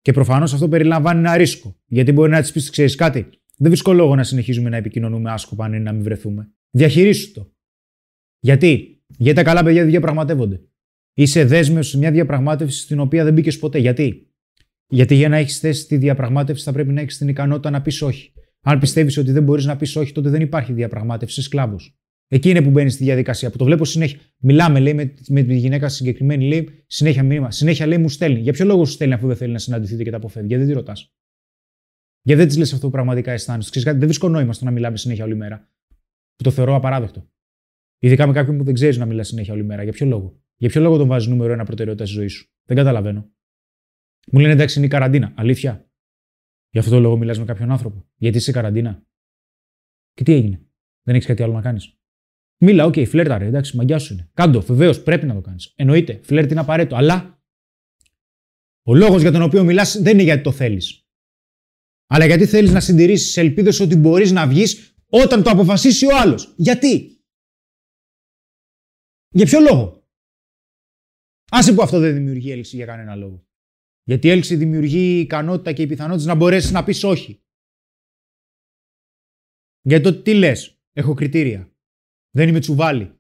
Και 0.01 0.11
προφανώς 0.11 0.53
αυτό 0.53 0.67
περιλαμβάνει 0.67 1.19
ένα 1.19 1.37
ρίσκο. 1.37 1.75
Γιατί 1.85 2.11
μπορεί 2.11 2.31
να 2.31 2.41
της 2.41 2.51
πεις: 2.51 2.69
Ξέρεις 2.69 2.95
κάτι, 2.95 3.29
δεν 3.57 3.69
βρίσκω 3.69 3.93
λόγο 3.93 4.15
να 4.15 4.23
συνεχίζουμε 4.23 4.69
να 4.69 4.77
επικοινωνούμε 4.77 5.31
άσκοπα 5.31 5.65
αν 5.65 5.73
είναι 5.73 5.83
να 5.83 5.91
μην 5.91 6.03
βρεθούμε. 6.03 6.53
Διαχειρίσου 6.69 7.31
το. 7.31 7.53
Γιατί; 8.39 9.03
Γιατί 9.07 9.37
τα 9.37 9.43
καλά 9.43 9.63
παιδιά 9.63 9.81
δεν 9.81 9.89
διαπραγματεύονται. 9.89 10.61
Είσαι 11.14 11.45
δέσμευση 11.45 11.90
σε 11.90 11.98
μια 11.98 12.11
διαπραγμάτευση 12.11 12.80
στην 12.80 13.00
οποία 13.00 13.24
δεν 13.24 13.33
μπήκες 13.33 13.59
ποτέ. 13.59 13.80
Γιατί; 13.80 14.33
Γιατί 14.88 15.16
για 15.16 15.30
να 15.30 15.38
έχεις 15.38 15.59
θέση 15.59 15.88
τη 15.88 15.98
διαπραγμάτευση 15.98 16.64
θα 16.64 16.72
πρέπει 16.72 16.92
να 16.93 17.01
έχεις 17.01 17.17
την 17.17 17.27
ικανότητα 17.27 17.69
να 17.69 17.82
πεις 17.82 18.01
όχι. 18.01 18.33
Αν 18.61 18.80
πιστεύεις 18.80 19.17
ότι 19.17 19.32
δεν 19.32 19.43
μπορείς 19.43 19.66
να 19.66 19.77
πεις 19.77 19.95
όχι, 19.95 20.11
τότε 20.11 20.30
δεν 20.30 20.42
υπάρχει 20.42 20.74
διαπραγμάτευση. 20.74 21.40
Είσαι 21.40 21.50
σκλάβος. 21.50 21.98
Εκεί 22.27 22.50
είναι 22.50 22.61
που 22.61 22.69
μπαίνει 22.69 22.90
στη 22.90 23.03
διαδικασία. 23.03 23.50
Που 23.50 23.58
το 23.58 23.66
βλέπω 23.66 23.85
συνέχεια. 23.85 24.19
Μιλάμε, 24.38 24.80
λέει, 24.80 24.93
με, 24.93 25.14
με 25.27 25.42
τη 25.43 25.56
γυναίκα 25.56 25.90
συγκεκριμένη, 25.90 26.48
λέει, 26.48 26.83
συνέχεια 26.88 27.24
μήνυμα. 27.24 27.51
Συνέχεια 27.51 27.85
λέει, 27.88 27.98
μου 27.98 28.09
στέλνει. 28.09 28.40
Για 28.40 28.53
ποιο 28.53 28.66
λόγο 28.66 28.85
σου 28.85 28.92
στέλνει 28.92 29.14
αφού 29.14 29.27
δεν 29.27 29.35
θέλει 29.35 29.51
να 29.51 29.58
συναντηθείτε 29.59 30.03
και 30.03 30.09
τα 30.09 30.17
αποφεύγει; 30.17 30.48
Γιατί 30.48 30.64
δεν 30.64 30.74
τη 30.74 30.80
ρωτάς; 30.80 31.14
Γιατί 32.22 32.40
δεν 32.42 32.50
της 32.50 32.58
λες 32.58 32.74
αυτό 32.74 32.85
που 32.85 32.92
πραγματικά 32.92 33.32
αισθάνεσαι; 33.32 33.82
δεν 33.82 34.00
βρίσκω 34.00 34.30
νόημα 34.30 34.53
στο 34.53 34.66
να 34.66 34.72
μιλάμε 34.72 34.98
συνέχεια 34.98 35.24
όλη 35.24 35.35
μέρα. 35.35 35.69
Που 36.35 36.43
το 36.43 36.51
θεωρώ 36.51 36.75
απαράδεκτο. 36.75 37.30
Ειδικά 38.00 38.27
με 38.27 38.33
κάποιον 38.33 38.58
που 38.58 38.64
δεν 38.64 38.74
ξέρεις 38.74 38.98
να 38.98 39.06
μιλάς 39.06 39.27
συνέχεια 39.27 39.53
όλη 39.53 39.64
μέρα. 39.64 39.83
Για 39.83 39.92
ποιο 39.92 40.06
λόγο; 40.06 40.42
Για 40.64 40.72
ποιο 40.72 40.82
λόγο 40.82 40.98
τον 40.98 41.08
βάζεις 41.08 41.27
νούμερο 41.27 41.53
ένα 41.53 41.64
προτεραιότητα 41.64 42.06
στη 42.06 42.16
ζωή 42.16 42.27
σου; 42.27 42.51
Δεν 42.64 42.77
καταλαβαίνω. 42.77 43.32
Μου 44.32 44.40
λένε 44.40 44.53
εντάξει 44.53 44.77
είναι 44.77 44.88
η 44.88 44.90
καραντίνα. 44.90 45.33
Αλήθεια. 45.35 45.92
Γι' 46.69 46.80
αυτό 46.80 46.92
το 46.92 47.00
λόγο 47.00 47.17
μιλάς 47.17 47.40
με 47.40 47.45
κάποιον 47.45 47.72
άνθρωπο. 47.72 48.09
Γιατί 48.16 48.38
είσαι 48.38 48.51
καραντίνα. 48.51 49.06
Και 50.14 50.24
τι 50.24 50.33
έγινε; 50.33 50.66
Δεν 51.03 51.16
έχεις 51.16 51.27
κάτι 51.27 51.43
άλλο 51.43 51.53
να 51.53 51.61
κάνεις. 51.61 51.98
Μίλα, 52.58 52.85
ok, 52.85 52.93
okay, 52.93 53.08
φλέρτα 53.08 53.38
ρε, 53.38 53.45
εντάξει, 53.45 53.77
μαγκιά 53.77 53.99
σου 54.00 54.14
είναι. 54.14 54.30
Κάντο, 54.33 54.61
βεβαίως 54.61 55.03
πρέπει 55.03 55.25
να 55.25 55.33
το 55.33 55.42
κάνεις. 55.42 55.74
Εννοείται, 55.75 56.19
φλερτ 56.24 56.51
είναι 56.51 56.59
απαραίτητο. 56.59 56.95
Αλλά 56.95 57.43
ο 58.83 58.95
λόγος 58.95 59.22
για 59.22 59.32
τον 59.32 59.42
οποίο 59.42 59.64
μιλάς 59.64 60.01
δεν 60.01 60.14
είναι 60.14 60.24
γιατί 60.24 60.43
το 60.43 60.51
θέλεις. 60.51 61.08
Αλλά 62.08 62.25
γιατί 62.25 62.45
θέλεις 62.45 62.72
να 62.72 62.80
συντηρήσεις 62.80 63.38
ελπίδες 63.38 63.80
ότι 63.80 63.95
μπορείς 63.95 64.32
να 64.32 64.48
βγεις 64.48 64.95
όταν 65.08 65.43
το 65.43 65.50
αποφασίσει 65.50 66.06
ο 66.06 66.17
άλλος. 66.17 66.53
Γιατί; 66.58 67.24
Για 69.30 69.45
ποιο 69.45 69.59
λόγο; 69.59 70.02
Άσε 71.56 71.73
που 71.73 71.82
αυτό 71.82 71.99
δεν 71.99 72.14
δημιουργεί 72.14 72.51
έλξη 72.51 72.75
για 72.75 72.85
κανένα 72.85 73.15
λόγο. 73.15 73.48
Γιατί 74.03 74.27
η 74.27 74.30
έλξη 74.30 74.56
δημιουργεί 74.56 75.19
ικανότητα 75.19 75.73
και 75.73 75.82
η 75.82 75.88
πιθανότητα 75.88 76.27
να 76.27 76.35
μπορέσεις 76.35 76.72
να 76.72 76.83
πεις 76.83 77.03
όχι. 77.03 77.43
Γιατί 79.82 80.03
το 80.03 80.22
τι 80.22 80.33
λες, 80.33 80.82
έχω 80.91 81.14
κριτήρια. 81.14 81.75
Δεν 82.30 82.48
είμαι 82.48 82.59
τσουβάλι. 82.59 83.19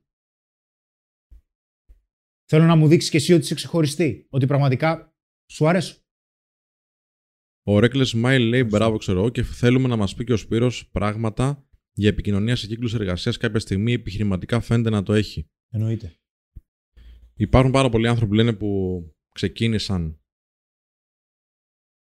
Θέλω 2.45 2.65
να 2.65 2.75
μου 2.75 2.87
δείξεις 2.87 3.09
και 3.09 3.17
εσύ 3.17 3.33
ότι 3.33 3.43
είσαι 3.43 3.55
ξεχωριστή. 3.55 4.27
Ότι 4.29 4.45
πραγματικά 4.45 5.15
σου 5.51 5.67
αρέσω. 5.67 6.01
Ο 7.63 7.79
Ρέκλε 7.79 8.05
Μάιλ 8.15 8.47
λέει: 8.47 8.63
Μπράβο, 8.63 8.97
ξέρω 8.97 9.29
και 9.29 9.43
θέλουμε 9.43 9.87
να 9.87 9.95
μας 9.95 10.15
πει 10.15 10.23
και 10.23 10.33
ο 10.33 10.37
Σπύρος 10.37 10.89
πράγματα 10.89 11.69
για 11.93 12.09
επικοινωνία 12.09 12.55
σε 12.55 12.67
κύκλους 12.67 12.93
εργασίας 12.93 13.37
κάποια 13.37 13.59
στιγμή 13.59 13.93
επιχειρηματικά 13.93 14.59
φαίνεται 14.59 14.89
να 14.89 15.03
το 15.03 15.13
έχει. 15.13 15.49
Εννοείται. 15.69 16.17
Υπάρχουν 17.35 17.71
πάρα 17.71 17.89
πολλοί 17.89 18.07
άνθρωποι 18.07 18.29
που 18.29 18.35
λένε 18.35 18.53
που 18.53 19.01
ξεκίνησαν. 19.33 20.21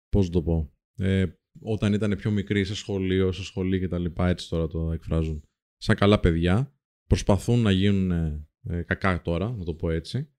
Πώς 0.09 0.29
το 0.29 0.43
πω. 0.43 0.73
Ε, 0.95 1.25
όταν 1.61 1.93
ήταν 1.93 2.15
πιο 2.15 2.31
μικροί 2.31 2.65
σε 2.65 2.75
σχολείο, 2.75 3.31
σε 3.31 3.43
σχολή 3.43 3.79
κτλ. 3.79 4.05
Έτσι 4.15 4.49
τώρα 4.49 4.67
το 4.67 4.91
εκφράζουν. 4.91 5.43
Σαν 5.77 5.95
καλά 5.95 6.19
παιδιά. 6.19 6.73
Προσπαθούν 7.05 7.59
να 7.59 7.71
γίνουν 7.71 8.11
ε, 8.11 8.83
κακά 8.83 9.21
τώρα, 9.21 9.51
να 9.51 9.63
το 9.63 9.73
πω 9.73 9.89
έτσι. 9.89 10.29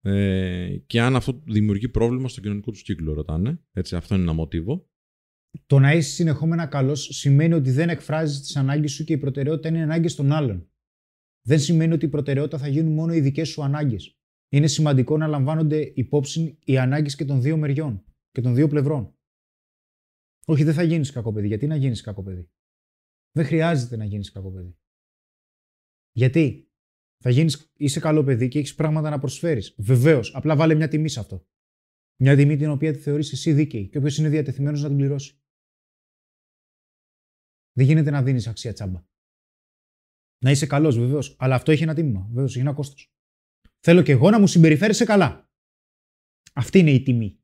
Ε, 0.00 0.76
και 0.86 1.00
αν 1.00 1.16
αυτό 1.16 1.42
δημιουργεί 1.46 1.88
πρόβλημα 1.88 2.28
στο 2.28 2.40
κοινωνικό 2.40 2.70
τους 2.70 2.82
κύκλο, 2.82 3.12
ρωτάνε. 3.12 3.64
Έτσι, 3.72 3.96
αυτό 3.96 4.14
είναι 4.14 4.22
ένα 4.22 4.32
μοτίβο. 4.32 4.88
Το 5.66 5.78
να 5.78 5.92
είσαι 5.92 6.10
συνεχόμενα 6.10 6.66
καλός 6.66 7.08
σημαίνει 7.12 7.54
ότι 7.54 7.70
δεν 7.70 7.88
εκφράζεις 7.88 8.40
τις 8.40 8.56
ανάγκες 8.56 8.92
σου 8.92 9.04
και 9.04 9.12
η 9.12 9.18
προτεραιότητα 9.18 9.68
είναι 9.68 9.78
οι 9.78 9.82
ανάγκες 9.82 10.14
των 10.14 10.32
άλλων. 10.32 10.70
Δεν 11.46 11.58
σημαίνει 11.58 11.92
ότι 11.92 12.04
η 12.04 12.08
προτεραιότητα 12.08 12.58
θα 12.58 12.68
γίνουν 12.68 12.92
μόνο 12.92 13.14
οι 13.14 13.20
δικές 13.20 13.48
σου 13.48 13.62
ανάγκες. 13.62 14.18
Είναι 14.54 14.66
σημαντικό 14.66 15.16
να 15.16 15.26
λαμβάνονται 15.26 15.92
υπόψη 15.94 16.58
οι 16.64 16.78
ανάγκες 16.78 17.16
και 17.16 17.24
των 17.24 17.42
δύο 17.42 17.56
μεριών 17.56 18.04
και 18.30 18.40
των 18.40 18.54
δύο 18.54 18.68
πλευρών. 18.68 19.14
Όχι, 20.46 20.64
δεν 20.64 20.74
θα 20.74 20.82
γίνεις 20.82 21.10
κακό 21.12 21.32
παιδί. 21.32 21.46
Γιατί 21.46 21.66
να 21.66 21.76
γίνεις 21.76 22.00
κακό 22.00 22.22
παιδί; 22.22 22.50
Δεν 23.32 23.44
χρειάζεται 23.44 23.96
να 23.96 24.04
γίνεις 24.04 24.32
κακό 24.32 24.50
παιδί. 24.50 24.76
Γιατί; 26.12 26.68
Θα 27.22 27.30
γίνεις, 27.30 27.72
είσαι 27.76 28.00
καλό 28.00 28.24
παιδί 28.24 28.48
και 28.48 28.58
έχεις 28.58 28.74
πράγματα 28.74 29.10
να 29.10 29.18
προσφέρεις. 29.18 29.74
Βεβαίως, 29.78 30.34
απλά 30.34 30.56
βάλε 30.56 30.74
μια 30.74 30.88
τιμή 30.88 31.08
σε 31.08 31.20
αυτό. 31.20 31.46
Μια 32.20 32.36
τιμή 32.36 32.56
την 32.56 32.70
οποία 32.70 32.92
τη 32.92 32.98
θεωρείς 32.98 33.32
εσύ 33.32 33.52
δίκαιη 33.52 33.88
και 33.88 33.98
όποιο 33.98 34.10
είναι 34.18 34.28
διατεθειμένος 34.28 34.82
να 34.82 34.88
την 34.88 34.96
πληρώσει. 34.96 35.42
Δεν 37.72 37.86
γίνεται 37.86 38.10
να 38.10 38.22
δίνεις 38.22 38.46
αξία 38.46 38.72
τσάμπα. 38.72 39.06
Να 40.44 40.50
είσαι 40.50 40.66
καλός, 40.66 40.98
βεβαίως, 40.98 41.36
αλλά 41.38 41.54
αυτό 41.54 41.72
έχει 41.72 41.82
ένα 41.82 41.94
τίμημα. 41.94 42.26
Βεβαίως, 42.28 42.50
έχει 42.50 42.60
ένα 42.60 42.74
κόστος. 42.74 43.13
Θέλω 43.86 44.02
και 44.02 44.12
εγώ 44.12 44.30
να 44.30 44.38
μου 44.38 44.46
συμπεριφέρεσαι 44.46 45.04
καλά. 45.04 45.50
Αυτή 46.52 46.78
είναι 46.78 46.90
η 46.90 47.02
τιμή. 47.02 47.38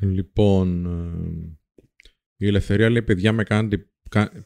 Λοιπόν, 0.00 0.86
ε, 0.86 1.58
η 2.36 2.46
ελευθερία 2.46 2.90
λέει: 2.90 3.02
Παιδιά, 3.02 3.32
με 3.32 3.42
κάνετε, 3.42 3.90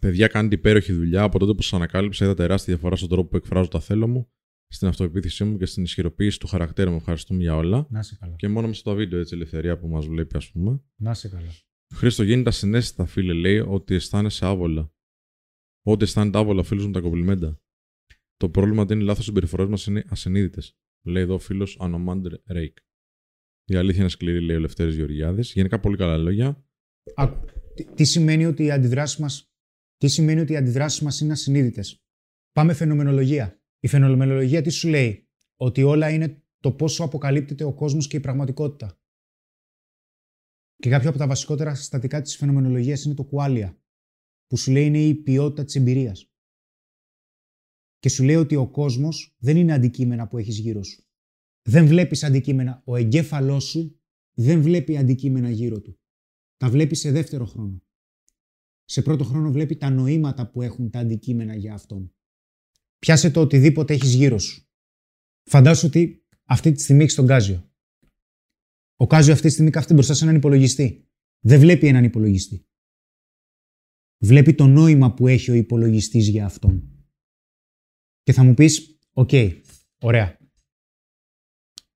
παιδιά 0.00 0.26
κάνετε 0.26 0.54
υπέροχη 0.54 0.92
δουλειά. 0.92 1.22
Από 1.22 1.38
τότε 1.38 1.54
που 1.54 1.62
σας 1.62 1.72
ανακάλυψα, 1.72 2.24
είδα 2.24 2.34
τεράστια 2.34 2.74
διαφορά 2.74 2.96
στον 2.96 3.08
τρόπο 3.08 3.28
που 3.28 3.36
εκφράζω 3.36 3.68
τα 3.68 3.80
θέλω 3.80 4.08
μου 4.08 4.30
στην 4.68 4.88
αυτοπεποίθησή 4.88 5.44
μου 5.44 5.58
και 5.58 5.66
στην 5.66 5.82
ισχυροποίηση 5.82 6.38
του 6.38 6.46
χαρακτήρα 6.46 6.90
μου. 6.90 6.96
Ευχαριστούμε 6.96 7.42
για 7.42 7.56
όλα. 7.56 7.86
Να 7.90 8.02
σε 8.02 8.16
καλά. 8.16 8.34
Και 8.36 8.48
μόνο 8.48 8.66
μέσα 8.66 8.80
στο 8.80 8.94
βίντεο 8.94 9.20
έτσι 9.20 9.34
ελευθερία 9.34 9.78
που 9.78 9.88
μας 9.88 10.06
βλέπει, 10.06 10.36
ας 10.36 10.50
πούμε. 10.50 10.82
Να 10.96 11.14
σε 11.14 11.28
καλά. 11.28 11.50
Χρήστο, 11.94 12.22
γίνει 12.22 12.42
τα 12.42 12.50
συνέστητα, 12.50 13.06
φίλε, 13.06 13.32
λέει 13.32 13.58
ότι 13.58 13.94
αισθάνεσαι 13.94 14.46
άβολα. 14.46 14.92
Ό,τι 15.82 16.04
αισθάνεται 16.04 16.38
άβολα, 16.38 16.62
φίλου 16.62 16.86
μου 16.86 16.92
τα 16.92 17.00
κομπλιμέντα. 17.00 17.60
Το 18.36 18.50
πρόβλημα 18.50 18.82
ότι 18.82 18.92
είναι 18.92 19.02
λάθος 19.02 19.24
συμπεριφορές 19.24 19.68
μας 19.68 19.86
είναι 19.86 20.04
ασυνείδητες. 20.08 20.76
Λέει 21.06 21.22
εδώ 21.22 21.34
ο 21.34 21.38
φίλος 21.38 21.76
Ανομάντρ 21.80 22.34
Ρέικ. 22.46 22.76
Η 23.64 23.76
αλήθεια 23.76 24.00
είναι 24.00 24.08
σκληρή, 24.08 24.40
λέει 24.40 24.56
ο 24.56 24.60
Λευτέρης 24.60 24.96
Γεωργιάδης. 24.96 25.52
Γενικά 25.52 25.80
πολύ 25.80 25.96
καλά 25.96 26.16
λόγια. 26.16 26.64
Άκου. 27.16 27.44
Τι, 27.94 28.04
σημαίνει 28.04 28.46
ότι 28.46 28.64
οι 28.64 28.70
αντιδράσεις 28.70 29.18
μας 29.18 29.50
τι 29.96 30.08
σημαίνει 30.08 30.40
ότι 30.40 30.52
οι 30.52 30.56
αντιδράσεις 30.56 31.00
μας 31.00 31.20
είναι 31.20 31.32
ασυνείδητες; 31.32 32.04
Πάμε 32.52 32.74
φαινομενολογία. 32.74 33.60
Η 33.80 33.88
φαινομενολογία 33.88 34.62
τι 34.62 34.70
σου 34.70 34.88
λέει, 34.88 35.28
ότι 35.56 35.82
όλα 35.82 36.10
είναι 36.10 36.42
το 36.60 36.72
πόσο 36.72 37.04
αποκαλύπτεται 37.04 37.64
ο 37.64 37.74
κόσμος 37.74 38.06
και 38.06 38.16
η 38.16 38.20
πραγματικότητα. 38.20 39.00
Και 40.76 40.90
κάποιο 40.90 41.08
από 41.08 41.18
τα 41.18 41.26
βασικότερα 41.26 41.74
συστατικά 41.74 42.22
της 42.22 42.36
φαινομενολογίας 42.36 43.04
είναι 43.04 43.14
το 43.14 43.24
κουάλια, 43.24 43.80
που 44.46 44.56
σου 44.56 44.72
λέει 44.72 44.86
είναι 44.86 45.02
η 45.02 45.14
ποιότητα 45.14 45.64
της 45.64 45.74
εμπειρίας. 45.74 46.30
Και 47.98 48.08
σου 48.08 48.24
λέει 48.24 48.36
ότι 48.36 48.56
ο 48.56 48.70
κόσμος 48.70 49.36
δεν 49.38 49.56
είναι 49.56 49.72
αντικείμενα 49.72 50.28
που 50.28 50.38
έχεις 50.38 50.58
γύρω 50.58 50.82
σου. 50.82 51.04
Δεν 51.62 51.86
βλέπεις 51.86 52.24
αντικείμενα. 52.24 52.82
Ο 52.84 52.96
εγκέφαλός 52.96 53.64
σου 53.64 54.00
δεν 54.34 54.62
βλέπει 54.62 54.96
αντικείμενα 54.96 55.50
γύρω 55.50 55.80
του. 55.80 56.00
Τα 56.56 56.70
βλέπεις 56.70 57.00
σε 57.00 57.10
δεύτερο 57.10 57.46
χρόνο. 57.46 57.82
Σε 58.84 59.02
πρώτο 59.02 59.24
χρόνο 59.24 59.52
βλέπει 59.52 59.76
τα 59.76 59.90
νοήματα 59.90 60.50
που 60.50 60.62
έχουν 60.62 60.90
τα 60.90 60.98
αντικείμενα 60.98 61.54
για 61.54 61.74
αυτόν. 61.74 62.14
Πιάσε 62.98 63.30
το 63.30 63.40
οτιδήποτε 63.40 63.94
έχεις 63.94 64.14
γύρω 64.14 64.38
σου. 64.38 64.68
Φαντάσου 65.42 65.86
ότι 65.86 66.26
αυτή 66.44 66.72
τη 66.72 66.82
στιγμή 66.82 67.02
έχεις 67.02 67.14
τον 67.14 67.26
Κάζιο. 67.26 67.70
Ο 68.96 69.06
Κάζιο 69.06 69.32
αυτή 69.32 69.46
τη 69.46 69.52
στιγμή 69.52 69.70
κάθεται 69.70 69.94
μπροστά 69.94 70.14
σε 70.14 70.24
έναν 70.24 70.36
υπολογιστή. 70.36 71.08
Δεν 71.40 71.60
βλέπει 71.60 71.86
έναν 71.86 72.04
υπολογιστή. 72.04 72.66
Βλέπει 74.18 74.54
το 74.54 74.66
νόημα 74.66 75.14
που 75.14 75.26
έχει 75.26 75.50
ο 75.50 75.54
υπολογιστής 75.54 76.28
για 76.28 76.44
αυτόν. 76.44 76.95
Και 78.26 78.32
θα 78.32 78.44
μου 78.44 78.54
πεις, 78.54 78.98
οκ, 79.12 79.30
ωραία. 80.02 80.38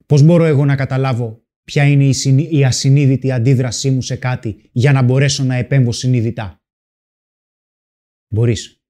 Πώς 0.06 0.22
μπορώ 0.22 0.44
εγώ 0.44 0.64
να 0.64 0.76
καταλάβω 0.76 1.46
ποια 1.64 1.84
είναι 1.88 2.10
η 2.50 2.64
ασυνείδητη 2.64 3.32
αντίδρασή 3.32 3.90
μου 3.90 4.02
σε 4.02 4.16
κάτι 4.16 4.70
για 4.72 4.92
να 4.92 5.02
μπορέσω 5.02 5.44
να 5.44 5.54
επέμβω 5.54 5.92
συνειδητά. 5.92 6.62
Μπορείς. 8.34 8.84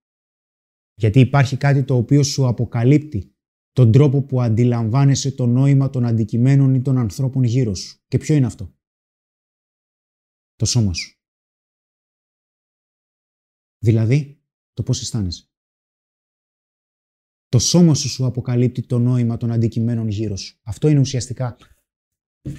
Γιατί 0.95 1.21
υπάρχει 1.21 1.57
κάτι 1.57 1.85
το 1.85 1.97
οποίο 1.97 2.23
σου 2.23 2.47
αποκαλύπτει 2.47 3.35
τον 3.73 3.93
τρόπο 3.93 4.23
που 4.23 4.41
αντιλαμβάνεσαι 4.41 5.33
το 5.33 5.47
νόημα 5.47 5.91
των 5.91 6.05
αντικειμένων 6.05 6.75
ή 6.75 6.83
των 6.83 6.99
ανθρώπων 6.99 7.45
γύρω 7.45 7.75
σου. 7.75 8.05
Και 8.09 8.19
ποιο 8.19 8.35
είναι 8.35 8.47
αυτό; 8.47 8.75
Το 10.55 10.65
σώμα 10.65 10.95
σου. 10.95 11.19
Δηλαδή, 13.79 14.43
το 14.73 14.83
πώς 14.83 15.01
αισθάνεσαι. 15.01 15.50
Το 17.51 17.59
σώμα 17.59 17.95
σου 17.95 18.09
σου 18.09 18.27
αποκαλύπτει 18.27 18.87
το 18.87 18.99
νόημα 18.99 19.37
των 19.37 19.51
αντικειμένων 19.53 20.09
γύρω 20.09 20.37
σου. 20.37 20.61
Αυτό 20.63 20.89
είναι 20.89 21.01
ουσιαστικά 21.01 21.57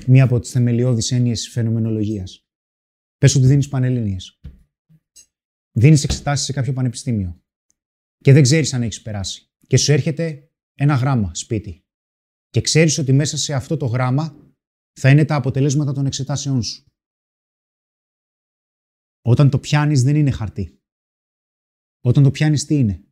μία 0.08 0.24
από 0.24 0.40
τις 0.40 0.52
θεμελιώδεις 0.52 1.12
έννοιες 1.12 1.40
της 1.40 1.50
φαινομενολογίας. 1.50 2.48
Πες 3.18 3.36
ότι 3.36 3.46
δίνεις 3.46 3.68
πανελλήνιες. 3.68 4.40
Δίνεις 5.72 6.04
εξετάσεις 6.04 6.46
σε 6.46 6.54
κάποιο 6.54 6.74
πανεπιστήμιο 6.74 7.44
και 8.18 8.34
δεν 8.34 8.44
ξέρεις 8.44 8.74
αν 8.74 8.82
έχεις 8.84 9.02
περάσει. 9.02 9.52
Και 9.68 9.78
σου 9.78 9.92
έρχεται 9.92 10.52
ένα 10.74 10.96
γράμμα 10.96 11.36
σπίτι. 11.36 11.86
Και 12.50 12.62
ξέρεις 12.62 12.98
ότι 12.98 13.14
μέσα 13.14 13.38
σε 13.38 13.54
αυτό 13.54 13.78
το 13.78 13.86
γράμμα 13.86 14.54
θα 15.00 15.10
είναι 15.10 15.26
τα 15.26 15.36
αποτελέσματα 15.36 15.94
των 15.94 16.06
εξετάσεών 16.06 16.64
σου. 16.64 16.86
Όταν 19.22 19.50
το 19.50 19.60
πιάνεις 19.60 20.04
δεν 20.04 20.16
είναι 20.16 20.32
χαρτί. 20.32 20.82
Όταν 22.04 22.24
το 22.24 22.32
πιάνεις 22.32 22.66
τι 22.66 22.76
είναι; 22.76 23.06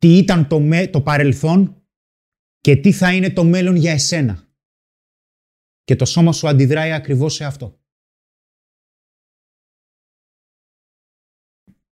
Τι 0.00 0.18
ήταν 0.18 0.48
το, 0.48 0.60
με, 0.60 0.86
το 0.86 1.02
παρελθόν 1.02 1.84
και 2.60 2.76
τι 2.76 2.92
θα 2.92 3.14
είναι 3.14 3.32
το 3.32 3.44
μέλλον 3.44 3.76
για 3.76 3.92
εσένα. 3.92 4.48
Και 5.82 5.96
το 5.96 6.04
σώμα 6.04 6.32
σου 6.32 6.48
αντιδράει 6.48 6.92
ακριβώς 6.92 7.34
σε 7.34 7.44
αυτό. 7.44 7.80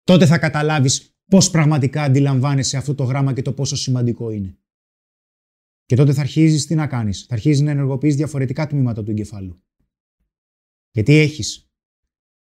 Τότε 0.03 0.25
θα 0.25 0.39
καταλάβεις 0.39 1.15
πώς 1.25 1.49
πραγματικά 1.49 2.03
αντιλαμβάνεσαι 2.03 2.77
αυτό 2.77 2.95
το 2.95 3.03
γράμμα 3.03 3.33
και 3.33 3.41
το 3.41 3.53
πόσο 3.53 3.75
σημαντικό 3.75 4.31
είναι. 4.31 4.57
Και 5.85 5.95
τότε 5.95 6.13
θα 6.13 6.21
αρχίζεις 6.21 6.65
τι 6.65 6.75
να 6.75 6.87
κάνεις. 6.87 7.25
Θα 7.25 7.33
αρχίζεις 7.33 7.61
να 7.61 7.71
ενεργοποιείς 7.71 8.15
διαφορετικά 8.15 8.67
τμήματα 8.67 9.03
του 9.03 9.11
εγκεφάλου. 9.11 9.63
Γιατί 10.91 11.13
έχεις 11.13 11.71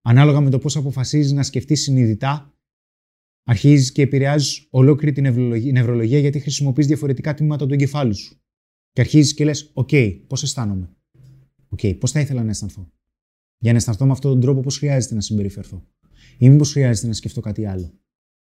ανάλογα 0.03 0.41
με 0.41 0.51
το 0.51 0.59
πώς 0.59 0.77
αποφασίζεις 0.77 1.33
να 1.33 1.43
σκεφτείς 1.43 1.83
συνειδητά, 1.83 2.60
αρχίζεις 3.45 3.93
και 3.93 4.03
επηρεάζεις 4.03 4.67
ολόκληρη 4.71 5.13
την 5.13 5.23
νευρολογία 5.73 6.19
γιατί 6.19 6.41
χρησιμοποιείς 6.41 6.87
διαφορετικά 6.87 7.35
τμήματα 7.35 7.67
του 7.67 7.73
εγκεφάλου 7.73 8.15
σου. 8.15 8.43
Και 8.93 9.01
αρχίζεις 9.01 9.35
και 9.35 9.45
λες, 9.45 9.71
ok, 9.75 9.89
okay, 9.93 10.23
πώς 10.27 10.43
αισθάνομαι; 10.43 10.97
Ok, 11.69 11.79
okay, 11.83 11.99
πώς 11.99 12.11
θα 12.11 12.21
ήθελα 12.21 12.43
να 12.43 12.51
αισθανθώ; 12.51 12.93
Για 13.59 13.73
να 13.73 13.79
αισθανθώ 13.79 14.07
με 14.07 14.13
αυτόν 14.13 14.31
τον 14.31 14.41
τρόπο 14.41 14.61
πώς 14.61 14.79
χρειάζεται 14.79 15.15
να 15.15 15.21
συμπεριφερθώ; 15.21 15.87
Ή 16.39 16.51
μήπως 16.51 16.73
χρειάζεται 16.73 17.07
να 17.07 17.13
σκεφτώ 17.13 17.41
κάτι 17.41 17.67
άλλο; 17.67 18.01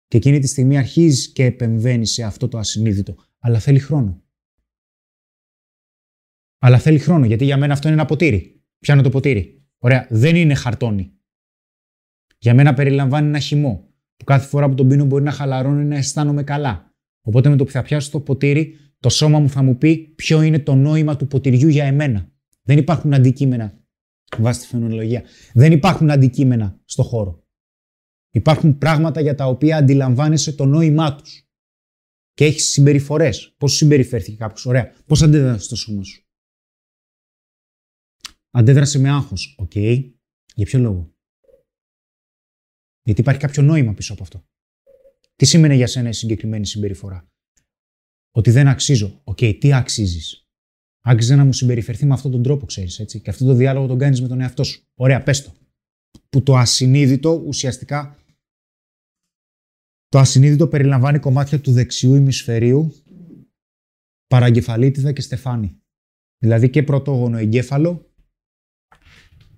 Και 0.06 0.16
εκείνη 0.16 0.38
τη 0.38 0.46
στιγμή 0.46 0.78
αρχίζεις 0.78 1.32
και 1.32 1.44
επεμβαίνεις 1.44 2.12
σε 2.12 2.22
αυτό 2.22 2.48
το 2.48 2.58
ασυνείδητο. 2.58 3.16
Αλλά 3.38 3.58
θέλει 3.58 3.78
χρόνο. 3.78 4.22
Αλλά 6.58 6.78
θέλει 6.78 6.98
χρόνο, 6.98 7.24
γιατί 7.24 7.44
για 7.44 7.56
μένα 7.56 7.72
αυτό 7.72 7.88
είναι 7.88 7.96
ένα 7.96 8.06
ποτήρι. 8.06 8.62
Πιάνω 8.78 9.02
το 9.02 9.08
ποτήρι. 9.08 9.64
Ωραία, 9.78 10.06
δεν 10.10 10.36
είναι 10.36 10.54
χαρτόνι. 10.54 11.12
Για 12.38 12.54
μένα 12.54 12.74
περιλαμβάνει 12.74 13.26
ένα 13.28 13.38
χυμό, 13.38 13.84
που 13.84 13.89
κάθε 14.30 14.46
φορά 14.46 14.68
που 14.68 14.74
τον 14.74 14.88
πίνω 14.88 15.04
μπορεί 15.04 15.24
να 15.24 15.30
χαλαρώνει 15.30 15.84
να 15.84 15.96
αισθάνομαι 15.96 16.42
καλά. 16.42 16.94
Οπότε 17.22 17.48
με 17.48 17.56
το 17.56 17.64
που 17.64 17.70
θα 17.70 17.82
πιάσω 17.82 18.10
το 18.10 18.20
ποτήρι, 18.20 18.76
το 19.00 19.08
σώμα 19.08 19.38
μου 19.38 19.48
θα 19.48 19.62
μου 19.62 19.78
πει 19.78 19.98
ποιο 19.98 20.42
είναι 20.42 20.58
το 20.58 20.74
νόημα 20.74 21.16
του 21.16 21.26
ποτηριού 21.26 21.68
για 21.68 21.84
εμένα. 21.84 22.32
Δεν 22.62 22.78
υπάρχουν 22.78 23.14
αντικείμενα 23.14 23.78
βάσει 24.38 24.60
τη 24.60 24.66
φαινολογία. 24.66 25.22
Δεν 25.52 25.72
υπάρχουν 25.72 26.10
αντικείμενα 26.10 26.80
στο 26.84 27.02
χώρο. 27.02 27.44
Υπάρχουν 28.30 28.78
πράγματα 28.78 29.20
για 29.20 29.34
τα 29.34 29.46
οποία 29.46 29.76
αντιλαμβάνεσαι 29.76 30.52
το 30.52 30.64
νόημά 30.64 31.16
τους. 31.16 31.48
Και 32.32 32.44
έχεις 32.44 32.70
συμπεριφορές. 32.70 33.54
Πώς 33.58 33.72
συμπεριφέρθηκε 33.72 34.36
κάποιος, 34.36 34.66
ωραία. 34.66 34.92
Πώς 35.06 35.22
αντέδρασε 35.22 35.64
στο 35.64 35.76
σώμα 35.76 36.02
σου; 36.02 36.24
Αντέδρασε 38.50 38.98
με 38.98 39.10
άγχος. 39.10 39.54
Οκ. 39.58 39.74
Για 40.54 40.64
ποιο 40.64 40.78
λόγο; 40.78 41.14
Γιατί 43.10 43.24
υπάρχει 43.24 43.40
κάποιο 43.40 43.62
νόημα 43.62 43.94
πίσω 43.94 44.12
από 44.12 44.22
αυτό. 44.22 44.44
Τι 45.36 45.44
σημαίνει 45.44 45.76
για 45.76 45.86
σένα 45.86 46.08
η 46.08 46.12
συγκεκριμένη 46.12 46.66
συμπεριφορά; 46.66 47.28
Ότι 48.30 48.50
δεν 48.50 48.68
αξίζω. 48.68 49.20
Ok, 49.24 49.38
okay, 49.40 49.58
τι 49.60 49.72
αξίζεις; 49.72 50.48
Άξιζε 51.00 51.36
να 51.36 51.44
μου 51.44 51.52
συμπεριφερθεί 51.52 52.06
με 52.06 52.14
αυτόν 52.14 52.30
τον 52.30 52.42
τρόπο, 52.42 52.66
ξέρεις 52.66 52.98
έτσι. 52.98 53.20
Και 53.20 53.30
αυτό 53.30 53.44
το 53.44 53.54
διάλογο 53.54 53.86
τον 53.86 53.98
κάνεις 53.98 54.20
με 54.20 54.28
τον 54.28 54.40
εαυτό 54.40 54.64
σου. 54.64 54.82
Ωραία, 54.94 55.22
πες 55.22 55.42
το. 55.42 55.52
Που 56.28 56.42
το 56.42 56.56
ασυνείδητο 56.56 57.42
ουσιαστικά. 57.46 58.24
Το 60.08 60.18
ασυνείδητο 60.18 60.68
περιλαμβάνει 60.68 61.18
κομμάτια 61.18 61.60
του 61.60 61.72
δεξιού 61.72 62.14
ημισφαιρίου, 62.14 62.94
παραγκεφαλίτιδα 64.26 65.12
και 65.12 65.20
στεφάνι. 65.20 65.80
Δηλαδή 66.38 66.70
και 66.70 66.82
πρωτόγωνο 66.82 67.38
εγκέφαλο 67.38 68.09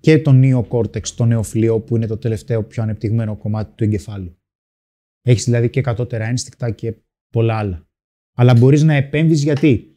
και 0.03 0.19
το 0.19 0.31
νεοκόρτεξ, 0.31 1.13
το 1.13 1.25
νεοφλοιό 1.25 1.79
που 1.79 1.95
είναι 1.95 2.07
το 2.07 2.17
τελευταίο 2.17 2.63
πιο 2.63 2.83
ανεπτυγμένο 2.83 3.37
κομμάτι 3.37 3.75
του 3.75 3.83
εγκεφάλου. 3.83 4.37
Έχεις 5.21 5.43
δηλαδή 5.43 5.69
και 5.69 5.81
κατώτερα 5.81 6.25
ένστικτα 6.25 6.71
και 6.71 6.95
πολλά 7.29 7.57
άλλα. 7.57 7.87
Αλλά 8.35 8.53
μπορείς 8.53 8.83
να 8.83 8.93
επέμβεις 8.93 9.43
γιατί. 9.43 9.95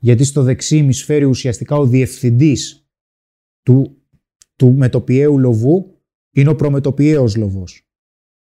Γιατί 0.00 0.24
στο 0.24 0.42
δεξί 0.42 0.76
ημισφαίριο 0.76 1.28
ουσιαστικά 1.28 1.76
ο 1.76 1.86
διευθυντής 1.86 2.88
του, 3.62 4.04
του 4.56 4.72
μετοπιαίου 4.72 5.38
λοβού 5.38 6.00
είναι 6.34 6.50
ο 6.50 6.54
προμετωπιαίος 6.54 7.36
λοβός. 7.36 7.88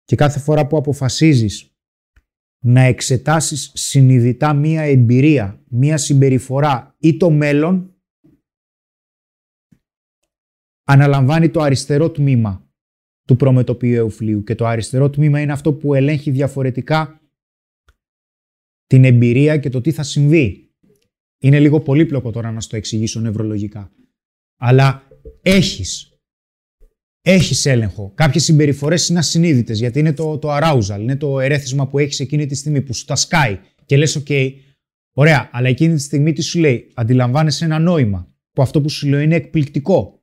Και 0.03 0.15
κάθε 0.15 0.39
φορά 0.39 0.67
που 0.67 0.77
αποφασίζεις 0.77 1.75
να 2.63 2.81
εξετάσεις 2.81 3.71
συνειδητά 3.73 4.53
μία 4.53 4.81
εμπειρία, 4.81 5.63
μία 5.67 5.97
συμπεριφορά 5.97 6.95
ή 6.99 7.17
το 7.17 7.29
μέλλον, 7.29 7.96
αναλαμβάνει 10.87 11.49
το 11.49 11.61
αριστερό 11.61 12.11
τμήμα 12.11 12.67
του 13.27 13.35
προμετωπίου 13.35 13.95
εουφλίου 13.95 14.43
και 14.43 14.55
το 14.55 14.65
αριστερό 14.65 15.09
τμήμα 15.09 15.41
είναι 15.41 15.51
αυτό 15.51 15.73
που 15.73 15.93
ελέγχει 15.93 16.31
διαφορετικά 16.31 17.21
την 18.87 19.03
εμπειρία 19.03 19.57
και 19.57 19.69
το 19.69 19.81
τι 19.81 19.91
θα 19.91 20.03
συμβεί. 20.03 20.71
Είναι 21.39 21.59
λίγο 21.59 21.79
πολύπλοκο 21.79 22.31
τώρα 22.31 22.51
να 22.51 22.61
στο 22.61 22.75
εξηγήσω 22.75 23.19
νευρολογικά. 23.19 23.91
Αλλά 24.59 25.07
έχεις. 25.41 26.11
Έχεις 27.21 27.65
έλεγχο. 27.65 28.11
Κάποιες 28.15 28.43
συμπεριφορές 28.43 29.07
είναι 29.07 29.19
ασυνείδητες 29.19 29.79
γιατί 29.79 29.99
είναι 29.99 30.13
το, 30.13 30.37
το 30.37 30.49
arousal, 30.51 30.99
είναι 30.99 31.15
το 31.15 31.39
ερέθισμα 31.39 31.87
που 31.87 31.99
έχεις 31.99 32.19
εκείνη 32.19 32.45
τη 32.45 32.55
στιγμή 32.55 32.81
που 32.81 32.93
σου 32.93 33.05
τα 33.05 33.15
σκάει 33.15 33.59
και 33.85 33.97
λες 33.97 34.23
ok, 34.23 34.53
ωραία, 35.15 35.49
αλλά 35.51 35.67
εκείνη 35.67 35.95
τη 35.95 36.01
στιγμή 36.01 36.33
τι 36.33 36.41
σου 36.41 36.59
λέει, 36.59 36.91
αντιλαμβάνεσαι 36.93 37.65
ένα 37.65 37.79
νόημα 37.79 38.35
που 38.51 38.61
αυτό 38.61 38.81
που 38.81 38.89
σου 38.89 39.07
λέει 39.07 39.23
είναι 39.23 39.35
εκπληκτικό. 39.35 40.16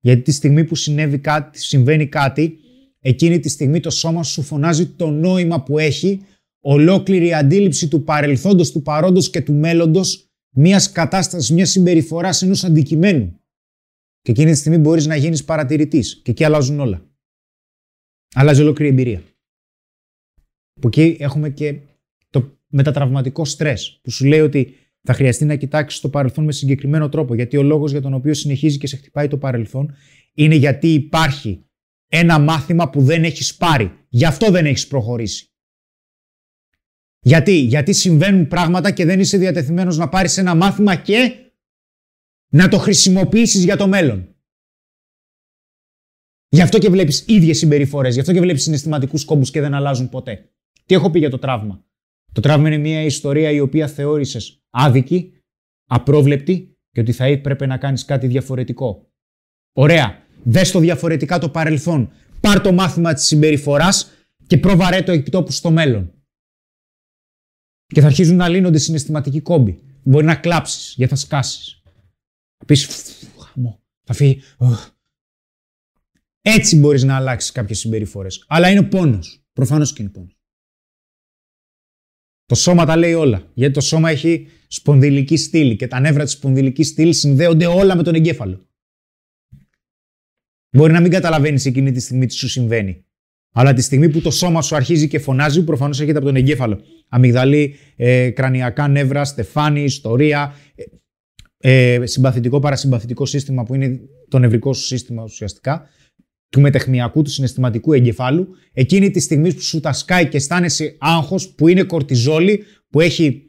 Γιατί 0.00 0.22
τη 0.22 0.32
στιγμή 0.32 0.64
που 0.64 0.74
συνέβη 0.74 1.18
κάτι, 1.18 1.58
συμβαίνει 1.58 2.06
κάτι, 2.06 2.58
εκείνη 3.00 3.40
τη 3.40 3.48
στιγμή 3.48 3.80
το 3.80 3.90
σώμα 3.90 4.22
σου 4.22 4.42
φωνάζει 4.42 4.86
το 4.86 5.10
νόημα 5.10 5.62
που 5.62 5.78
έχει, 5.78 6.20
ολόκληρη 6.60 7.34
αντίληψη 7.34 7.88
του 7.88 8.04
παρελθόντος, 8.04 8.72
του 8.72 8.82
παρόντος 8.82 9.30
και 9.30 9.42
του 9.42 9.54
μέλλοντος, 9.54 10.30
μιας 10.50 10.92
κατάστασης, 10.92 11.50
μιας 11.50 11.70
συμπεριφοράς 11.70 12.42
ενός 12.42 12.64
αντικειμένου. 12.64 13.40
Και 14.20 14.30
εκείνη 14.30 14.50
τη 14.50 14.56
στιγμή 14.56 14.78
μπορείς 14.78 15.06
να 15.06 15.16
γίνεις 15.16 15.44
παρατηρητής. 15.44 16.20
Και 16.22 16.30
εκεί 16.30 16.44
αλλάζουν 16.44 16.80
όλα. 16.80 17.06
Αλλάζει 18.34 18.62
ολόκληρη 18.62 18.90
εμπειρία. 18.90 19.22
Από 20.76 20.88
εκεί 20.88 21.16
έχουμε 21.20 21.50
και 21.50 21.80
το 22.30 22.58
μετατραυματικό 22.66 23.44
στρες, 23.44 24.00
που 24.02 24.10
σου 24.10 24.26
λέει 24.26 24.40
ότι 24.40 24.74
θα 25.10 25.16
χρειαστεί 25.16 25.44
να 25.44 25.56
κοιτάξεις 25.56 26.00
το 26.00 26.08
παρελθόν 26.08 26.44
με 26.44 26.52
συγκεκριμένο 26.52 27.08
τρόπο. 27.08 27.34
Γιατί 27.34 27.56
ο 27.56 27.62
λόγος 27.62 27.90
για 27.90 28.00
τον 28.00 28.14
οποίο 28.14 28.34
συνεχίζει 28.34 28.78
και 28.78 28.86
σε 28.86 28.96
χτυπάει 28.96 29.28
το 29.28 29.38
παρελθόν 29.38 29.94
είναι 30.34 30.54
γιατί 30.54 30.92
υπάρχει 30.92 31.64
ένα 32.08 32.38
μάθημα 32.38 32.90
που 32.90 33.02
δεν 33.02 33.24
έχεις 33.24 33.56
πάρει. 33.56 33.92
Γι' 34.08 34.24
αυτό 34.24 34.50
δεν 34.50 34.66
έχεις 34.66 34.86
προχωρήσει. 34.86 35.46
Γιατί, 37.20 37.52
γιατί 37.52 37.92
συμβαίνουν 37.92 38.46
πράγματα 38.46 38.90
και 38.90 39.04
δεν 39.04 39.20
είσαι 39.20 39.38
διατεθειμένος 39.38 39.96
να 39.96 40.08
πάρεις 40.08 40.36
ένα 40.36 40.54
μάθημα 40.54 40.96
και 40.96 41.34
να 42.48 42.68
το 42.68 42.78
χρησιμοποιήσεις 42.78 43.64
για 43.64 43.76
το 43.76 43.88
μέλλον. 43.88 44.36
Γι' 46.48 46.62
αυτό 46.62 46.78
και 46.78 46.88
βλέπεις 46.88 47.24
ίδιες 47.26 47.58
συμπεριφορές, 47.58 48.14
γι' 48.14 48.20
αυτό 48.20 48.32
και 48.32 48.40
βλέπεις 48.40 48.62
συναισθηματικούς 48.62 49.24
κόμπους 49.24 49.50
και 49.50 49.60
δεν 49.60 49.74
αλλάζουν 49.74 50.08
ποτέ. 50.08 50.50
Τι 50.86 50.94
έχω 50.94 51.10
πει 51.10 51.18
για 51.18 51.30
το 51.30 51.38
τραύμα; 51.38 51.84
Το 52.32 52.40
τραύμα 52.40 52.68
είναι 52.68 52.78
μια 52.78 53.02
ιστορία 53.02 53.50
η 53.50 53.60
οποία 53.60 53.88
θεώρησες 53.88 54.58
άδικη, 54.78 55.32
απρόβλεπτη 55.88 56.76
και 56.90 57.00
ότι 57.00 57.12
θα 57.12 57.24
έπρεπε 57.24 57.66
να 57.66 57.78
κάνεις 57.78 58.04
κάτι 58.04 58.26
διαφορετικό. 58.26 59.12
Ωραία. 59.72 60.26
Δες 60.44 60.70
το 60.70 60.78
διαφορετικά 60.78 61.38
το 61.38 61.48
παρελθόν. 61.48 62.12
Πάρ 62.40 62.60
το 62.60 62.72
μάθημα 62.72 63.14
της 63.14 63.24
συμπεριφοράς 63.24 64.10
και 64.46 64.58
προβαρέ 64.58 65.02
το 65.02 65.12
επιτόπου 65.12 65.52
στο 65.52 65.70
μέλλον. 65.70 66.12
Και 67.86 68.00
θα 68.00 68.06
αρχίζουν 68.06 68.36
να 68.36 68.48
λύνονται 68.48 68.78
συναισθηματικοί 68.78 69.40
κόμποι. 69.40 69.78
Μπορεί 70.02 70.24
να 70.24 70.36
κλάψεις 70.36 70.94
γιατί 70.96 71.12
θα 71.12 71.18
σκάσεις. 71.18 71.82
Θα 72.56 72.64
πεις 72.64 72.86
χαμό. 73.38 73.82
Θα 74.06 74.14
φύγει. 74.14 74.42
Έτσι 76.40 76.76
μπορείς 76.76 77.04
να 77.04 77.16
αλλάξεις 77.16 77.52
κάποιες 77.52 77.78
συμπεριφορές. 77.78 78.44
Αλλά 78.48 78.70
είναι 78.70 78.82
πόνος. 78.82 79.42
Προφανώς 79.52 79.92
και 79.92 80.02
είναι 80.02 80.10
πόνος. 80.10 80.37
Το 82.48 82.54
σώμα 82.54 82.84
τα 82.84 82.96
λέει 82.96 83.12
όλα. 83.12 83.50
Γιατί 83.54 83.74
το 83.74 83.80
σώμα 83.80 84.10
έχει 84.10 84.46
σπονδυλική 84.68 85.36
στήλη 85.36 85.76
και 85.76 85.86
τα 85.86 86.00
νεύρα 86.00 86.24
της 86.24 86.32
σπονδυλικής 86.32 86.88
στήλης 86.88 87.18
συνδέονται 87.18 87.66
όλα 87.66 87.96
με 87.96 88.02
τον 88.02 88.14
εγκέφαλο. 88.14 88.66
Μπορεί 90.70 90.92
να 90.92 91.00
μην 91.00 91.10
καταλαβαίνεις 91.10 91.66
εκείνη 91.66 91.92
τη 91.92 92.00
στιγμή 92.00 92.26
τι 92.26 92.34
σου 92.34 92.48
συμβαίνει. 92.48 93.04
Αλλά 93.52 93.72
τη 93.72 93.82
στιγμή 93.82 94.08
που 94.08 94.20
το 94.20 94.30
σώμα 94.30 94.62
σου 94.62 94.76
αρχίζει 94.76 95.08
και 95.08 95.18
φωνάζει, 95.18 95.64
προφανώς 95.64 96.00
έρχεται 96.00 96.18
από 96.18 96.26
τον 96.26 96.36
εγκέφαλο. 96.36 96.80
Αμυγδαλή, 97.08 97.74
ε, 97.96 98.30
κρανιακά 98.30 98.88
νεύρα, 98.88 99.24
στεφάνι, 99.24 99.82
ιστορία, 99.82 100.54
ε, 100.74 101.94
ε, 101.94 102.06
συμπαθητικό 102.06 102.58
παρασυμπαθητικό 102.58 103.26
σύστημα 103.26 103.64
που 103.64 103.74
είναι 103.74 104.00
το 104.28 104.38
νευρικό 104.38 104.72
σου 104.72 104.84
σύστημα 104.84 105.22
ουσιαστικά, 105.22 105.88
του 106.48 106.60
μετεχμιακού, 106.60 107.22
του 107.22 107.30
συναισθηματικού 107.30 107.92
εγκεφάλου. 107.92 108.48
Εκείνη 108.72 109.10
τη 109.10 109.20
στιγμή 109.20 109.54
που 109.54 109.60
σου 109.60 109.80
τα 109.80 109.92
σκάει 109.92 110.28
και 110.28 110.36
αισθάνεσαι 110.36 110.96
άγχος, 110.98 111.48
που 111.48 111.68
είναι 111.68 111.82
κορτιζόλη, 111.82 112.64
που 112.90 113.00
έχει 113.00 113.48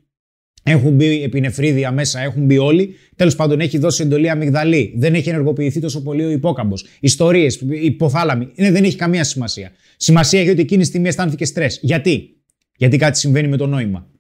έχουν 0.64 0.96
μπει 0.96 1.24
επινεφρίδια 1.24 1.92
μέσα, 1.92 2.20
έχουν 2.20 2.46
μπει 2.46 2.58
όλοι. 2.58 2.96
Τέλος 3.16 3.36
πάντων, 3.36 3.60
έχει 3.60 3.78
δώσει 3.78 4.04
εντολή 4.04 4.30
αμυγδαλή. 4.30 4.94
Δεν 4.98 5.14
έχει 5.14 5.30
ενεργοποιηθεί 5.30 5.80
τόσο 5.80 6.04
πολύ 6.04 6.24
ο 6.24 6.30
υπόκαμπος. 6.30 6.86
Ιστορίες, 7.00 7.62
υποθάλαμοι. 7.70 8.52
Είναι, 8.56 8.72
δεν 8.72 8.84
έχει 8.84 8.96
καμία 8.96 9.24
σημασία. 9.24 9.72
Σημασία 9.98 10.40
έχει 10.40 10.50
ότι 10.50 10.62
εκείνη 10.62 10.82
τη 10.82 10.88
στιγμή 10.88 11.08
αισθάνθηκε 11.08 11.46
στρες. 11.46 11.80
Γιατί; 11.82 12.44
Γιατί 12.78 12.98
κάτι 12.98 13.18
συμβαίνει 13.18 13.48
με 13.48 13.58
το 13.58 13.68
νόημα. 13.68 14.12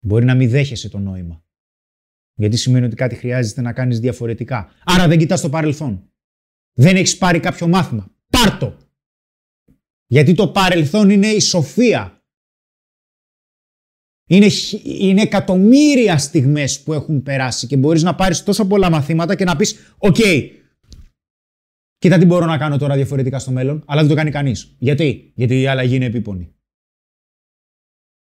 Μπορεί 0.00 0.24
να 0.24 0.34
μην 0.34 0.50
δέχεσαι 0.50 0.88
το 0.88 0.98
νόημα. 0.98 1.45
Γιατί 2.38 2.56
σημαίνει 2.56 2.86
ότι 2.86 2.96
κάτι 2.96 3.14
χρειάζεται 3.14 3.60
να 3.60 3.72
κάνεις 3.72 4.00
διαφορετικά. 4.00 4.72
Άρα 4.84 5.08
δεν 5.08 5.18
κοιτάς 5.18 5.40
το 5.40 5.48
παρελθόν. 5.48 6.10
Δεν 6.72 6.96
έχεις 6.96 7.18
πάρει 7.18 7.40
κάποιο 7.40 7.68
μάθημα. 7.68 8.10
Πάρτο! 8.28 8.76
Γιατί 10.06 10.34
το 10.34 10.48
παρελθόν 10.48 11.10
είναι 11.10 11.26
η 11.26 11.40
σοφία 11.40 12.16
είναι, 14.28 14.46
είναι 14.84 15.22
εκατομμύρια 15.22 16.18
στιγμές 16.18 16.82
που 16.82 16.92
έχουν 16.92 17.22
περάσει 17.22 17.66
και 17.66 17.76
μπορείς 17.76 18.02
να 18.02 18.14
πάρεις 18.14 18.42
τόσα 18.42 18.66
πολλά 18.66 18.90
μαθήματα 18.90 19.34
και 19.34 19.44
να 19.44 19.56
πεις 19.56 19.94
«Ok, 19.98 20.16
κοίτα 21.98 22.18
τι 22.18 22.24
μπορώ 22.24 22.46
να 22.46 22.58
κάνω 22.58 22.78
τώρα 22.78 22.94
διαφορετικά 22.94 23.38
στο 23.38 23.50
μέλλον», 23.50 23.82
αλλά 23.86 24.00
δεν 24.00 24.10
το 24.10 24.16
κάνει 24.16 24.30
κανείς. 24.30 24.76
Γιατί; 24.78 25.32
Γιατί 25.34 25.60
η 25.60 25.66
αλλαγή 25.66 25.94
είναι 25.94 26.04
επίπονη. 26.04 26.54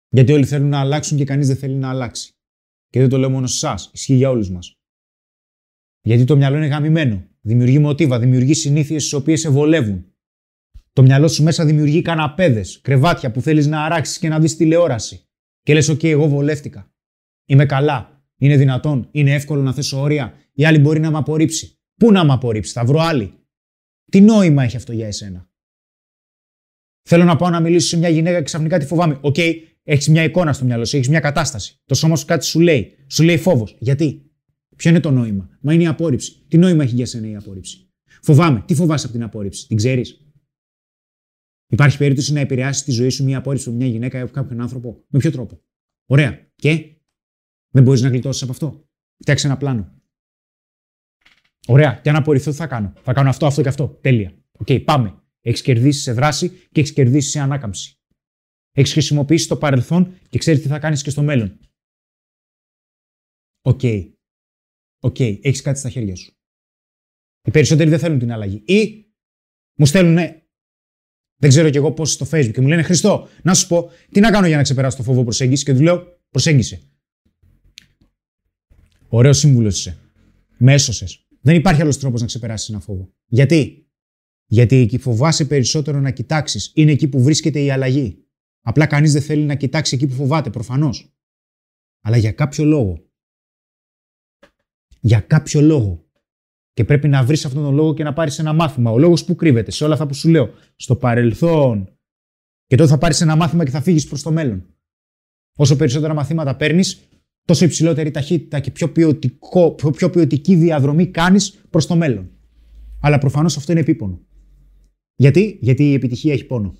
Γιατί 0.09 0.31
όλοι 0.31 0.45
θέλουν 0.45 0.69
να 0.69 0.79
αλλάξουν 0.79 1.17
και 1.17 1.25
κανείς 1.25 1.47
δεν 1.47 1.55
θέλει 1.55 1.75
να 1.75 1.89
αλλάξει. 1.89 2.33
Και 2.91 2.99
δεν 2.99 3.09
το 3.09 3.17
λέω 3.17 3.29
μόνο 3.29 3.47
σε 3.47 3.67
εσάς, 3.67 3.89
ισχύει 3.93 4.13
για 4.13 4.29
όλους 4.29 4.49
μας. 4.49 4.79
Γιατί 6.01 6.23
το 6.23 6.35
μυαλό 6.35 6.57
είναι 6.57 6.67
γαμημένο. 6.67 7.27
Δημιουργεί 7.41 7.79
μοτίβα, 7.79 8.19
δημιουργεί 8.19 8.53
συνήθειες 8.53 9.03
τις 9.03 9.13
οποίες 9.13 9.39
σε 9.39 9.49
βολεύουν. 9.49 10.05
Το 10.93 11.01
μυαλό 11.01 11.27
σου 11.27 11.43
μέσα 11.43 11.65
δημιουργεί 11.65 12.01
καναπέδες, 12.01 12.81
κρεβάτια 12.81 13.31
που 13.31 13.41
θέλεις 13.41 13.67
να 13.67 13.85
αράξεις 13.85 14.17
και 14.17 14.27
να 14.27 14.39
δεις 14.39 14.55
τηλεόραση. 14.55 15.25
Και 15.61 15.73
λες, 15.73 15.91
OK, 15.91 16.03
εγώ 16.03 16.27
βολεύτηκα. 16.27 16.93
Είμαι 17.45 17.65
καλά. 17.65 18.25
Είναι 18.37 18.57
δυνατόν. 18.57 19.07
Είναι 19.11 19.33
εύκολο 19.33 19.61
να 19.61 19.73
θέσω 19.73 20.01
όρια. 20.01 20.33
Η 20.53 20.65
άλλη 20.65 20.79
μπορεί 20.79 20.99
να 20.99 21.11
με 21.11 21.17
απορρίψει. 21.17 21.79
Πού 21.95 22.11
να 22.11 22.25
με 22.25 22.33
απορρίψει, 22.33 22.73
θα 22.73 22.85
βρω 22.85 22.99
άλλη. 22.99 23.33
Τι 24.11 24.21
νόημα 24.21 24.63
έχει 24.63 24.75
αυτό 24.75 24.93
για 24.93 25.07
εσένα. 25.07 25.49
Θέλω 27.01 27.23
να 27.23 27.35
πάω 27.35 27.49
να 27.49 27.59
μιλήσω 27.59 27.87
σε 27.87 27.97
μια 27.97 28.09
γυναίκα 28.09 28.37
και 28.37 28.43
ξαφνικά 28.43 28.79
τη 28.79 28.85
φοβάμαι. 28.85 29.17
OK, 29.21 29.35
okay, 29.37 29.53
έχεις 29.83 30.07
μια 30.07 30.23
εικόνα 30.23 30.53
στο 30.53 30.65
μυαλό 30.65 30.85
σου, 30.85 30.95
έχεις 30.95 31.09
μια 31.09 31.19
κατάσταση. 31.19 31.81
Το 31.85 31.95
σώμα 31.95 32.15
σου 32.15 32.25
κάτι 32.25 32.45
σου 32.45 32.59
λέει. 32.59 32.95
Σου 33.07 33.23
λέει 33.23 33.37
φόβος. 33.37 33.75
Γιατί; 33.79 34.25
Ποιο 34.75 34.89
είναι 34.89 34.99
το 34.99 35.11
νόημα; 35.11 35.49
Μα 35.61 35.73
είναι 35.73 35.83
η 35.83 35.87
απόρριψη. 35.87 36.45
Τι 36.47 36.57
νόημα 36.57 36.83
έχει 36.83 36.95
για 36.95 37.05
σένα 37.05 37.27
η 37.27 37.35
απόρριψη; 37.35 37.89
Φοβάμαι. 38.21 38.63
Τι 38.67 38.75
φοβάσαι 38.75 39.05
από 39.05 39.15
την 39.15 39.23
απόρριψη; 39.23 39.67
Την 39.67 39.77
ξέρεις; 39.77 40.25
Υπάρχει 41.67 41.97
περίπτωση 41.97 42.33
να 42.33 42.39
επηρεάσεις 42.39 42.83
τη 42.83 42.91
ζωή 42.91 43.09
σου 43.09 43.23
μια 43.23 43.37
απόρριψη 43.37 43.69
από 43.69 43.77
μια 43.77 43.87
γυναίκα 43.87 44.17
ή 44.17 44.21
από 44.21 44.31
κάποιον 44.31 44.61
άνθρωπο; 44.61 45.05
Με 45.07 45.19
ποιο 45.19 45.31
τρόπο; 45.31 45.61
Ωραία. 46.05 46.51
Και; 46.55 46.95
Δεν 47.69 47.83
μπορείς 47.83 48.01
να 48.01 48.09
γλιτώσεις 48.09 48.41
από 48.41 48.51
αυτό; 48.51 48.89
Φτιάξε 49.17 49.47
ένα 49.47 49.57
πλάνο. 49.57 50.01
Ωραία. 51.67 51.99
Και 52.03 52.09
αν 52.09 52.15
απορριφθώ, 52.15 52.51
τι 52.51 52.57
θα 52.57 52.67
κάνω; 52.67 52.93
Θα 53.01 53.13
κάνω 53.13 53.29
αυτό, 53.29 53.45
αυτό 53.45 53.61
και 53.61 53.67
αυτό. 53.67 53.87
Τέλεια. 54.01 54.33
OK, 54.51 54.67
okay, 54.69 54.83
πάμε. 54.83 55.15
Έχεις 55.41 55.61
κερδίσει 55.61 56.01
σε 56.01 56.13
δράση 56.13 56.49
και 56.71 56.79
έχεις 56.79 56.93
κερδίσει 56.93 57.29
σε 57.29 57.39
ανάκαμψη. 57.39 58.00
Έχεις 58.71 58.91
χρησιμοποιήσει 58.91 59.47
το 59.47 59.57
παρελθόν 59.57 60.17
και 60.29 60.37
ξέρεις 60.37 60.61
τι 60.61 60.67
θα 60.67 60.79
κάνεις 60.79 61.01
και 61.01 61.09
στο 61.09 61.21
μέλλον. 61.21 61.59
OK. 63.61 63.79
Okay. 63.83 64.13
OK. 64.99 65.15
Okay. 65.19 65.39
Έχεις 65.41 65.61
κάτι 65.61 65.79
στα 65.79 65.89
χέρια 65.89 66.15
σου. 66.15 66.33
Οι 67.47 67.51
περισσότεροι 67.51 67.89
δεν 67.89 67.99
θέλουν 67.99 68.19
την 68.19 68.31
αλλαγή. 68.31 68.63
Ή 68.65 69.05
μου 69.77 69.85
στέλνουν 69.85 70.15
δεν 71.35 71.49
ξέρω 71.49 71.69
κι 71.69 71.77
εγώ 71.77 71.91
πώς 71.91 72.11
στο 72.11 72.27
Facebook 72.31 72.51
και 72.53 72.61
μου 72.61 72.67
λένε 72.67 72.81
Χρήστο, 72.81 73.27
να 73.43 73.53
σου 73.53 73.67
πω, 73.67 73.89
τι 74.11 74.19
να 74.19 74.31
κάνω 74.31 74.47
για 74.47 74.55
να 74.55 74.63
ξεπεράσω 74.63 74.97
το 74.97 75.03
φόβο 75.03 75.23
προσέγγισης 75.23 75.65
και 75.65 75.73
του 75.73 75.81
λέω 75.81 76.19
Προσέγγισε. 76.31 76.81
Ωραίος 79.07 79.37
σύμβουλος 79.37 79.79
είσαι. 79.79 79.97
Με 80.57 80.73
έσωσες. 80.73 81.27
Δεν 81.41 81.55
υπάρχει 81.55 81.81
άλλος 81.81 81.99
τρόπος 81.99 82.21
να 82.21 82.27
ξεπεράσεις 82.27 82.69
ένα 82.69 82.79
φόβο. 82.79 83.13
Γιατί; 83.25 83.87
Γιατί 84.45 84.75
εκεί 84.75 84.97
φοβάσαι 84.97 85.45
περισσότερο 85.45 85.99
να 85.99 86.11
κοιτάξεις. 86.11 86.71
Είναι 86.75 86.91
εκεί 86.91 87.07
που 87.07 87.23
βρίσκεται 87.23 87.59
η 87.59 87.71
αλλαγή. 87.71 88.20
Απλά 88.61 88.85
κανείς 88.85 89.11
δεν 89.11 89.21
θέλει 89.21 89.43
να 89.43 89.55
κοιτάξει 89.55 89.95
εκεί 89.95 90.07
που 90.07 90.13
φοβάται, 90.13 90.49
προφανώς. 90.49 91.13
Αλλά 92.01 92.17
για 92.17 92.31
κάποιο 92.31 92.65
λόγο. 92.65 93.09
Για 94.99 95.19
κάποιο 95.19 95.61
λόγο. 95.61 96.05
Και 96.73 96.85
πρέπει 96.85 97.07
να 97.07 97.23
βρεις 97.23 97.45
αυτόν 97.45 97.63
τον 97.63 97.73
λόγο 97.73 97.93
και 97.93 98.03
να 98.03 98.13
πάρεις 98.13 98.39
ένα 98.39 98.53
μάθημα. 98.53 98.91
Ο 98.91 98.97
λόγος 98.97 99.25
που 99.25 99.35
κρύβεται 99.35 99.71
σε 99.71 99.83
όλα 99.83 99.93
αυτά 99.93 100.07
που 100.07 100.13
σου 100.13 100.29
λέω. 100.29 100.53
Στο 100.75 100.95
παρελθόν. 100.95 101.97
Και 102.65 102.75
τότε 102.75 102.89
θα 102.89 102.97
πάρεις 102.97 103.21
ένα 103.21 103.35
μάθημα 103.35 103.63
και 103.63 103.71
θα 103.71 103.81
φύγεις 103.81 104.07
προς 104.07 104.21
το 104.21 104.31
μέλλον. 104.31 104.65
Όσο 105.57 105.75
περισσότερα 105.75 106.13
μαθήματα 106.13 106.55
παίρνεις, 106.55 107.09
τόσο 107.45 107.65
υψηλότερη 107.65 108.11
ταχύτητα 108.11 108.59
και 108.59 108.71
πιο, 108.71 108.91
ποιοτικό, 108.91 109.71
πιο, 109.71 109.91
πιο 109.91 110.09
ποιοτική 110.09 110.55
διαδρομή 110.55 111.07
κάνεις 111.07 111.51
προς 111.69 111.87
το 111.87 111.95
μέλλον. 111.95 112.31
Αλλά 113.01 113.17
προφανώς 113.17 113.57
αυτό 113.57 113.71
είναι 113.71 113.81
επίπονο. 113.81 114.21
Γιατί; 115.15 115.57
Γιατί 115.61 115.89
η 115.89 115.93
επιτυχία 115.93 116.33
έχει 116.33 116.45
πόνο. 116.45 116.75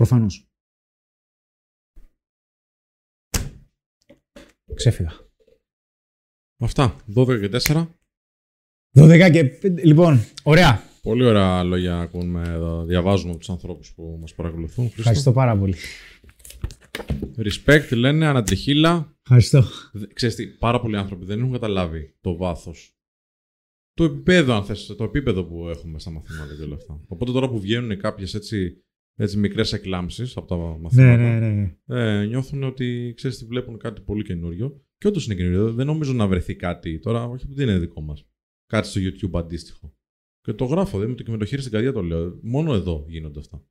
Προφανώς. 0.00 0.48
Ξέφυγα. 4.74 5.12
Αυτά. 6.60 6.96
12 7.16 7.40
και 7.40 7.48
4. 7.48 7.86
12 8.96 9.30
και 9.32 9.58
5. 9.62 9.84
Λοιπόν, 9.84 10.18
ωραία. 10.42 10.82
Πολύ 11.02 11.24
ωραία 11.24 11.62
λόγια 11.62 12.00
ακούμε 12.00 12.48
εδώ. 12.48 12.84
Διαβάζουμε 12.84 13.36
τους 13.36 13.50
ανθρώπους 13.50 13.94
που 13.94 14.18
μας 14.20 14.34
παρακολουθούν. 14.34 14.84
Ευχαριστώ 14.84 15.32
πάρα 15.32 15.58
πολύ. 15.58 15.76
Respect 17.36 17.88
λένε, 17.90 18.26
ανατριχίλα. 18.26 19.16
Ευχαριστώ. 19.22 19.64
Ξέρεις 20.12 20.34
τι, 20.34 20.46
πάρα 20.46 20.80
πολλοί 20.80 20.96
άνθρωποι 20.96 21.24
δεν 21.24 21.38
έχουν 21.38 21.52
καταλάβει 21.52 22.16
το 22.20 22.36
βάθος. 22.36 22.94
Το 23.92 24.04
επίπεδο, 24.04 24.54
αν 24.54 24.64
θες, 24.64 24.86
το 24.86 25.04
επίπεδο 25.04 25.44
που 25.44 25.68
έχουμε 25.68 25.98
στα 25.98 26.10
μαθήματα 26.10 26.56
και 26.56 26.62
όλα 26.62 26.74
αυτά. 26.74 27.00
Οπότε 27.08 27.32
τώρα 27.32 27.48
που 27.48 27.60
βγαίνουν 27.60 27.98
κάποιες 27.98 28.34
έτσι, 28.34 28.84
έτσι 29.20 29.36
μικρές 29.36 29.72
εκλάμψεις 29.72 30.36
από 30.36 30.46
τα 30.46 30.56
μαθήματα. 30.56 31.16
Ναι, 31.16 31.38
ναι, 31.38 31.50
ναι. 31.50 31.76
Ε, 31.86 32.24
νιώθουν 32.24 32.62
ότι 32.62 33.12
ξέρεις 33.16 33.38
τι 33.38 33.44
βλέπουν 33.44 33.78
κάτι 33.78 34.00
πολύ 34.00 34.22
καινούριο. 34.22 34.84
Και 34.98 35.06
όντως 35.06 35.26
είναι 35.26 35.34
καινούριο. 35.34 35.72
Δεν 35.72 35.86
νομίζω 35.86 36.12
να 36.12 36.26
βρεθεί 36.26 36.54
κάτι 36.54 36.98
τώρα, 36.98 37.24
όχι 37.24 37.46
που 37.46 37.54
δεν 37.54 37.68
είναι 37.68 37.78
δικό 37.78 38.00
μας. 38.00 38.28
Κάτι 38.66 38.86
στο 38.86 39.00
YouTube 39.00 39.38
αντίστοιχο. 39.38 39.94
Και 40.40 40.52
το 40.52 40.64
γράφω, 40.64 40.98
δεν 40.98 41.14
και 41.14 41.30
με 41.30 41.36
το 41.36 41.44
χέρι 41.44 41.60
στην 41.60 41.72
καρδιά 41.72 41.92
το 41.92 42.02
λέω. 42.02 42.38
Μόνο 42.42 42.74
εδώ 42.74 43.04
γίνονται 43.08 43.38
αυτά. 43.38 43.64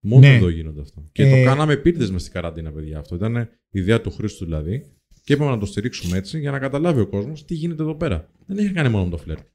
Μόνο 0.00 0.26
ναι. 0.26 0.34
εδώ 0.34 0.48
γίνονται 0.48 0.80
αυτά. 0.80 1.08
Και 1.12 1.30
το 1.30 1.36
ε, 1.36 1.42
κάναμε 1.42 1.72
επίτηδες 1.72 2.10
μες 2.10 2.20
στην 2.20 2.32
καραντίνα, 2.32 2.72
παιδιά. 2.72 2.98
Αυτό 2.98 3.14
ήταν 3.14 3.36
η 3.36 3.78
ιδέα 3.78 4.00
του 4.00 4.10
Χρήστου 4.10 4.44
δηλαδή. 4.44 4.84
Και 5.22 5.32
είπαμε 5.32 5.50
να 5.50 5.58
το 5.58 5.66
στηρίξουμε 5.66 6.16
έτσι 6.16 6.38
για 6.38 6.50
να 6.50 6.58
καταλάβει 6.58 7.00
ο 7.00 7.06
κόσμος 7.06 7.44
τι 7.44 7.54
γίνεται 7.54 7.82
εδώ 7.82 7.94
πέρα. 7.94 8.30
Δεν 8.46 8.58
έχει 8.58 8.72
κάνει 8.72 8.88
μόνο 8.88 9.04
με 9.04 9.10
το 9.10 9.16
φλερτ. 9.16 9.46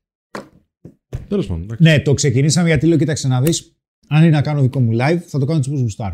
Τέλος 1.28 1.48
πάντων. 1.48 1.76
Ναι, 1.80 2.00
το 2.00 2.14
ξεκινήσαμε 2.14 2.68
γιατί 2.68 2.88
λέω: 2.88 2.98
Κοίταξε 2.98 3.28
να 3.28 3.42
δεις, 3.42 3.79
αν 4.10 4.22
είναι 4.22 4.30
να 4.30 4.42
κάνω 4.42 4.62
δικό 4.62 4.80
μου 4.80 4.92
live, 4.94 5.18
θα 5.18 5.40
το 5.40 5.46
κάνω 5.46 5.60
του 5.60 5.78
γουστάρ. 5.78 6.14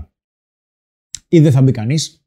Ή 1.28 1.40
δεν 1.40 1.52
θα 1.52 1.62
μπει 1.62 1.72
κανείς, 1.72 2.26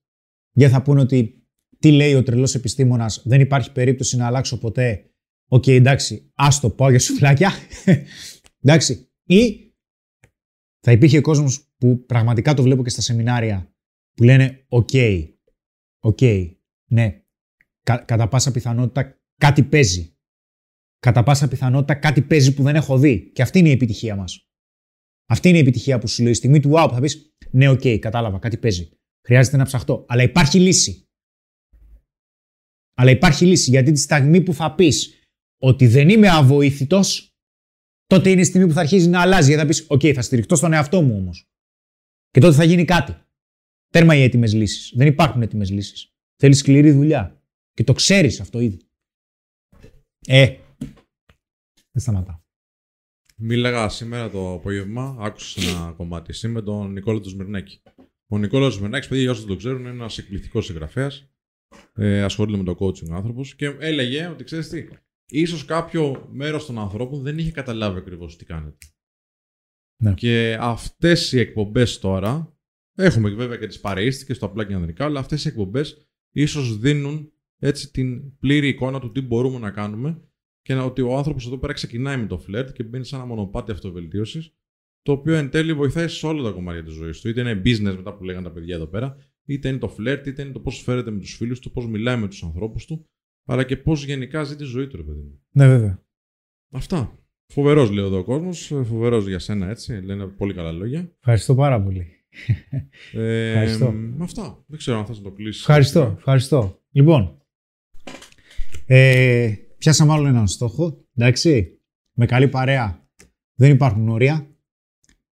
γιατί 0.52 0.72
θα 0.72 0.82
πούνε 0.82 1.00
ότι 1.00 1.46
τι 1.78 1.92
λέει 1.92 2.14
ο 2.14 2.22
τρελός 2.22 2.54
επιστήμονας, 2.54 3.22
δεν 3.24 3.40
υπάρχει 3.40 3.72
περίπτωση 3.72 4.16
να 4.16 4.26
αλλάξω 4.26 4.58
ποτέ. 4.58 5.10
OK, 5.48 5.62
okay, 5.62 5.76
εντάξει, 5.76 6.30
άστο, 6.34 6.70
πάω 6.70 6.90
για 6.90 6.98
σουφλάκια. 6.98 7.52
εντάξει. 8.62 9.08
Ή 9.24 9.72
θα 10.80 10.92
υπήρχε 10.92 11.20
κόσμος 11.20 11.72
που 11.78 12.04
πραγματικά 12.06 12.54
το 12.54 12.62
βλέπω 12.62 12.82
και 12.82 12.90
στα 12.90 13.00
σεμινάρια 13.00 13.74
που 14.14 14.22
λένε 14.22 14.64
OK, 14.68 14.88
okay, 14.92 15.28
OK, 15.98 16.18
okay, 16.20 16.52
ναι, 16.90 17.22
κα, 17.82 17.96
κατά 17.98 18.28
πάσα 18.28 18.50
πιθανότητα 18.50 19.22
κάτι 19.36 19.62
παίζει. 19.62 20.16
Κατά 20.98 21.22
πάσα 21.22 21.48
πιθανότητα 21.48 21.94
κάτι 21.94 22.22
παίζει 22.22 22.54
που 22.54 22.62
δεν 22.62 22.74
έχω 22.76 22.98
δει. 22.98 23.30
Και 23.32 23.42
αυτή 23.42 23.58
είναι 23.58 23.68
η 23.68 23.72
επιτυχία 23.72 24.16
μας. 24.16 24.47
Αυτή 25.28 25.48
είναι 25.48 25.58
η 25.58 25.60
επιτυχία 25.60 25.98
που 25.98 26.08
σου 26.08 26.22
λέει. 26.22 26.32
Η 26.32 26.34
στιγμή 26.34 26.60
του 26.60 26.70
wow, 26.74 26.88
θα 26.92 27.00
πεις 27.00 27.34
Ναι, 27.50 27.68
OK, 27.68 27.80
okay, 27.82 27.98
κατάλαβα, 27.98 28.38
κάτι 28.38 28.56
παίζει. 28.56 28.90
Χρειάζεται 29.26 29.56
να 29.56 29.64
ψαχτώ. 29.64 30.04
Αλλά 30.08 30.22
υπάρχει 30.22 30.58
λύση. 30.60 31.06
Αλλά 32.94 33.10
υπάρχει 33.10 33.46
λύση 33.46 33.70
γιατί 33.70 33.92
τη 33.92 33.98
στιγμή 33.98 34.42
που 34.42 34.54
θα 34.54 34.74
πεις 34.74 35.14
ότι 35.60 35.86
δεν 35.86 36.08
είμαι 36.08 36.28
αβοήθητος, 36.28 37.36
τότε 38.06 38.30
είναι 38.30 38.40
η 38.40 38.44
στιγμή 38.44 38.66
που 38.66 38.72
θα 38.72 38.80
αρχίζει 38.80 39.08
να 39.08 39.20
αλλάζει. 39.20 39.52
Γιατί 39.52 39.62
θα 39.62 39.68
πεις: 39.68 39.86
OK, 39.88 40.12
θα 40.12 40.22
στηριχτώ 40.22 40.56
στον 40.56 40.72
εαυτό 40.72 41.02
μου 41.02 41.16
όμως. 41.16 41.48
Και 42.30 42.40
τότε 42.40 42.54
θα 42.54 42.64
γίνει 42.64 42.84
κάτι. 42.84 43.16
Τέρμα 43.88 44.14
οι 44.16 44.22
έτοιμες 44.22 44.54
λύσεις. 44.54 44.92
Δεν 44.94 45.06
υπάρχουν 45.06 45.42
έτοιμες 45.42 45.70
λύσεις. 45.70 46.12
Θέλεις 46.36 46.58
σκληρή 46.58 46.90
δουλειά. 46.90 47.42
Και 47.72 47.84
το 47.84 47.92
ξέρεις 47.92 48.40
αυτό 48.40 48.60
ήδη. 48.60 48.80
Ε, 50.26 50.56
δεν 51.90 52.02
σταματάω. 52.02 52.37
Μίλαγα 53.40 53.88
σήμερα 53.88 54.30
το 54.30 54.52
απόγευμα, 54.52 55.16
άκουσα 55.18 55.60
ένα 55.70 55.92
κομμάτι 55.96 56.30
εσύ 56.30 56.48
με 56.48 56.62
τον 56.62 56.92
Νικόλα 56.92 57.20
του 57.20 57.28
Σμυρνέκη. 57.28 57.82
Ο 58.26 58.38
Νικόλας 58.38 58.74
Σμυρνέκη, 58.74 59.08
παιδιά, 59.08 59.22
για 59.22 59.30
όσους 59.30 59.44
δεν 59.44 59.52
το 59.52 59.58
ξέρουν, 59.58 59.80
είναι 59.80 59.88
ένας 59.88 60.18
εκπληκτικός 60.18 60.64
συγγραφέας. 60.64 61.30
Ε, 61.94 62.22
ασχολείται 62.22 62.58
με 62.58 62.64
το 62.64 62.76
coaching 62.78 63.10
άνθρωπος 63.10 63.54
και 63.54 63.66
έλεγε 63.78 64.26
ότι 64.26 64.44
ξέρεις 64.44 64.68
τι, 64.68 64.88
ίσως 65.26 65.64
κάποιο 65.64 66.28
μέρος 66.32 66.66
των 66.66 66.78
ανθρώπων 66.78 67.22
δεν 67.22 67.38
είχε 67.38 67.50
καταλάβει 67.50 67.98
ακριβώς 67.98 68.36
τι 68.36 68.44
κάνετε. 68.44 68.76
Ναι. 70.02 70.14
Και 70.14 70.56
αυτές 70.60 71.32
οι 71.32 71.38
εκπομπές 71.38 71.98
τώρα, 71.98 72.58
έχουμε 72.94 73.30
βέβαια 73.30 73.56
και 73.56 73.66
τις 73.66 73.80
παρείστικες 73.80 74.36
στο 74.36 74.46
απλά 74.46 74.64
και 74.66 74.74
ανδρικά, 74.74 75.04
αλλά 75.04 75.20
αυτές 75.20 75.44
οι 75.44 75.48
εκπομπές 75.48 76.08
ίσως 76.34 76.78
δίνουν 76.78 77.32
έτσι 77.58 77.90
την 77.90 78.38
πλήρη 78.38 78.68
εικόνα 78.68 79.00
του 79.00 79.12
τι 79.12 79.20
μπορούμε 79.20 79.58
να 79.58 79.70
κάνουμε 79.70 80.22
και 80.68 80.74
να, 80.74 80.84
ότι 80.84 81.02
ο 81.02 81.16
άνθρωπος 81.16 81.46
εδώ 81.46 81.58
πέρα 81.58 81.72
ξεκινάει 81.72 82.16
με 82.16 82.26
το 82.26 82.38
φλερτ 82.38 82.72
και 82.72 82.82
μπαίνει 82.82 83.04
σε 83.04 83.16
ένα 83.16 83.24
μονοπάτι 83.24 83.70
αυτοβελτίωσης, 83.70 84.54
το 85.02 85.12
οποίο 85.12 85.34
εν 85.34 85.50
τέλει 85.50 85.74
βοηθάει 85.74 86.08
σε 86.08 86.26
όλα 86.26 86.42
τα 86.42 86.50
κομμάτια 86.50 86.82
της 86.82 86.92
ζωής 86.92 87.20
του. 87.20 87.28
Είτε 87.28 87.40
είναι 87.40 87.62
business 87.64 87.96
μετά 87.96 88.14
που 88.14 88.24
λέγανε 88.24 88.44
τα 88.44 88.52
παιδιά 88.52 88.74
εδώ 88.74 88.86
πέρα, 88.86 89.16
είτε 89.46 89.68
είναι 89.68 89.78
το 89.78 89.88
φλερτ, 89.88 90.26
είτε 90.26 90.42
είναι 90.42 90.52
το 90.52 90.60
πώς 90.60 90.82
φέρεται 90.82 91.10
με 91.10 91.18
τους 91.18 91.34
φίλους 91.34 91.58
του, 91.60 91.70
πώς 91.70 91.86
μιλάει 91.86 92.16
με 92.16 92.28
τους 92.28 92.42
ανθρώπους 92.42 92.86
του, 92.86 93.04
αλλά 93.46 93.64
και 93.64 93.76
πώς 93.76 94.04
γενικά 94.04 94.42
ζει 94.42 94.56
τη 94.56 94.64
ζωή 94.64 94.86
του, 94.86 94.96
ρε 94.96 95.02
παιδί 95.02 95.20
μου. 95.20 95.42
Ναι, 95.50 95.66
βέβαια. 95.66 96.02
Αυτά. 96.70 97.18
Φοβερός 97.52 97.90
λέει 97.90 98.04
εδώ 98.04 98.18
ο 98.18 98.24
κόσμος, 98.24 98.66
φοβερός 98.66 99.26
για 99.26 99.38
σένα 99.38 99.68
έτσι. 99.68 99.92
Λένε 99.92 100.26
πολύ 100.26 100.54
καλά 100.54 100.72
λόγια. 100.72 101.12
Ευχαριστώ 101.18 101.54
πάρα 101.54 101.82
πολύ. 101.82 102.06
Ε, 103.12 103.48
Ευχαριστώ. 103.50 103.92
μ, 103.92 104.22
Αυτά. 104.22 104.64
Δεν 104.66 104.78
ξέρω 104.78 104.98
αν 104.98 105.06
θα 105.06 105.12
να 105.12 105.22
το 105.22 105.30
κλείσεις. 105.30 105.60
Ευχαριστώ, 105.60 106.14
ευχαριστώ. 106.16 106.80
Λοιπόν, 106.90 107.42
ε, 108.86 109.54
πιάσαμε 109.88 110.12
άλλο 110.12 110.26
έναν 110.26 110.48
στόχο, 110.48 111.06
εντάξει, 111.14 111.80
με 112.16 112.26
καλή 112.26 112.48
παρέα. 112.48 113.08
Δεν 113.54 113.70
υπάρχουν 113.70 114.08
όρια. 114.08 114.56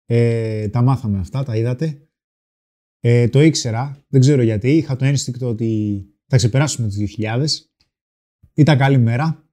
Ε, 0.05 0.69
τα 0.69 0.83
μάθαμε 0.83 1.19
αυτά, 1.19 1.43
τα 1.43 1.57
είδατε. 1.57 2.09
Ε, 3.01 3.29
το 3.29 3.41
ήξερα, 3.41 4.05
δεν 4.09 4.21
ξέρω 4.21 4.43
γιατί, 4.43 4.77
είχα 4.77 4.97
το 4.97 5.05
ένστικτο 5.05 5.49
ότι 5.49 6.05
θα 6.27 6.37
ξεπεράσουμε 6.37 6.89
τους 6.89 6.97
2000. 6.97 7.47
Ήταν 8.55 8.79
καλή 8.79 8.99
μέρα. 8.99 9.49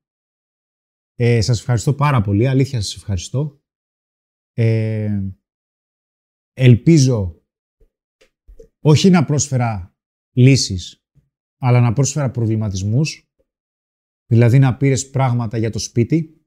Ε, 1.15 1.41
σας 1.41 1.59
ευχαριστώ 1.59 1.93
πάρα 1.93 2.21
πολύ, 2.21 2.47
αλήθεια 2.47 2.81
σας 2.81 2.95
ευχαριστώ. 2.95 3.61
Ε, 4.53 5.21
ελπίζω 6.53 7.45
όχι 8.79 9.09
να 9.09 9.25
πρόσφερα 9.25 9.97
λύσεις, 10.31 11.05
αλλά 11.57 11.79
να 11.79 11.93
πρόσφερα 11.93 12.31
προβληματισμούς. 12.31 13.26
Δηλαδή 14.27 14.59
να 14.59 14.77
πήρες 14.77 15.09
πράγματα 15.09 15.57
για 15.57 15.69
το 15.69 15.79
σπίτι 15.79 16.41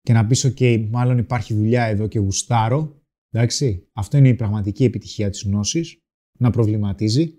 και 0.00 0.12
να 0.12 0.26
πεις 0.26 0.44
«ΟΚ, 0.44 0.58
μάλλον 0.90 1.18
υπάρχει 1.18 1.54
δουλειά 1.54 1.84
εδώ 1.84 2.06
και 2.06 2.18
γουστάρω». 2.18 3.00
Εντάξει, 3.30 3.88
αυτό 3.92 4.16
είναι 4.16 4.28
η 4.28 4.34
πραγματική 4.34 4.84
επιτυχία 4.84 5.30
της 5.30 5.42
γνώσης, 5.42 5.98
να 6.38 6.50
προβληματίζει. 6.50 7.38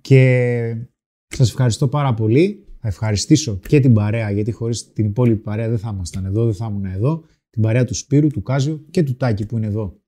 Και 0.00 0.86
σας 1.26 1.48
ευχαριστώ 1.48 1.88
πάρα 1.88 2.14
πολύ. 2.14 2.62
Θα 2.80 2.88
ευχαριστήσω 2.88 3.56
και 3.56 3.80
την 3.80 3.92
παρέα, 3.92 4.30
γιατί 4.30 4.52
χωρίς 4.52 4.92
την 4.92 5.04
υπόλοιπη 5.04 5.42
παρέα 5.42 5.68
δεν 5.68 5.78
θα 5.78 5.90
ήμασταν 5.94 6.24
εδώ, 6.24 6.44
δεν 6.44 6.54
θα 6.54 6.66
ήμουν 6.66 6.84
εδώ. 6.84 7.24
Την 7.50 7.62
παρέα 7.62 7.84
του 7.84 7.94
Σπύρου, 7.94 8.28
του 8.28 8.42
Κάζιο 8.42 8.78
και 8.90 9.02
του 9.02 9.16
Τάκη 9.16 9.46
που 9.46 9.56
είναι 9.56 9.66
εδώ 9.66 10.00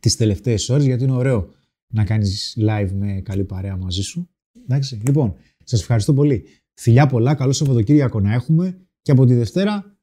τις 0.00 0.16
τελευταίες 0.16 0.68
ώρες, 0.68 0.84
γιατί 0.84 1.04
είναι 1.04 1.12
ωραίο 1.12 1.54
να 1.92 2.04
κάνεις 2.04 2.58
live 2.60 2.90
με 2.92 3.20
καλή 3.20 3.44
παρέα 3.44 3.76
μαζί 3.76 4.02
σου. 4.02 4.30
Εντάξει, 4.62 5.00
λοιπόν, 5.06 5.34
σας 5.64 5.80
ευχαριστώ 5.80 6.14
πολύ. 6.14 6.44
Φιλιά 6.80 7.06
πολλά, 7.06 7.34
καλό 7.34 7.52
Σαββατοκύριακο 7.52 8.20
να 8.20 8.32
έχουμε 8.32 8.78
και 9.02 9.10
από 9.10 9.24
τη 9.24 9.34
Δευτέρα, 9.34 9.96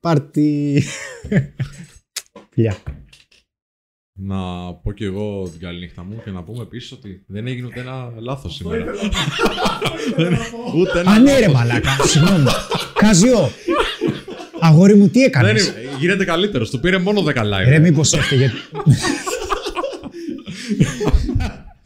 πάρτι. 0.00 0.82
Φιλιά. 2.50 2.76
Να 4.12 4.36
πω 4.74 4.92
και 4.92 5.04
εγώ 5.04 5.48
την 5.50 5.60
καλή 5.60 5.78
νύχτα 5.78 6.04
μου 6.04 6.20
και 6.24 6.30
να 6.30 6.42
πούμε 6.42 6.62
επίσης 6.62 6.92
ότι 6.92 7.24
δεν 7.26 7.46
έγινε 7.46 7.66
ούτε 7.66 7.80
ένα 7.80 8.12
λάθος 8.18 8.54
σήμερα. 8.54 8.84
ούτε 10.78 11.00
ένα 11.00 11.10
Α, 11.10 11.18
ναι 11.18 11.32
ρε 11.32 11.40
λάθος. 11.40 11.54
μαλάκα, 11.54 11.90
συγγνώμη. 12.04 12.44
Κάζιο, 12.94 13.50
αγόρι 14.60 14.94
μου 14.94 15.08
τι 15.08 15.18
Δεν 15.18 15.28
έκανες; 15.28 15.66
είναι, 15.66 15.76
γίνεται 15.98 16.24
καλύτερος. 16.24 16.70
Του 16.70 16.80
πήρε 16.80 16.98
μόνο 16.98 17.20
10 17.20 17.24
live. 17.26 17.68
Ρε 17.68 17.78
μήπως 17.78 18.12
έφταιγε. 18.12 18.50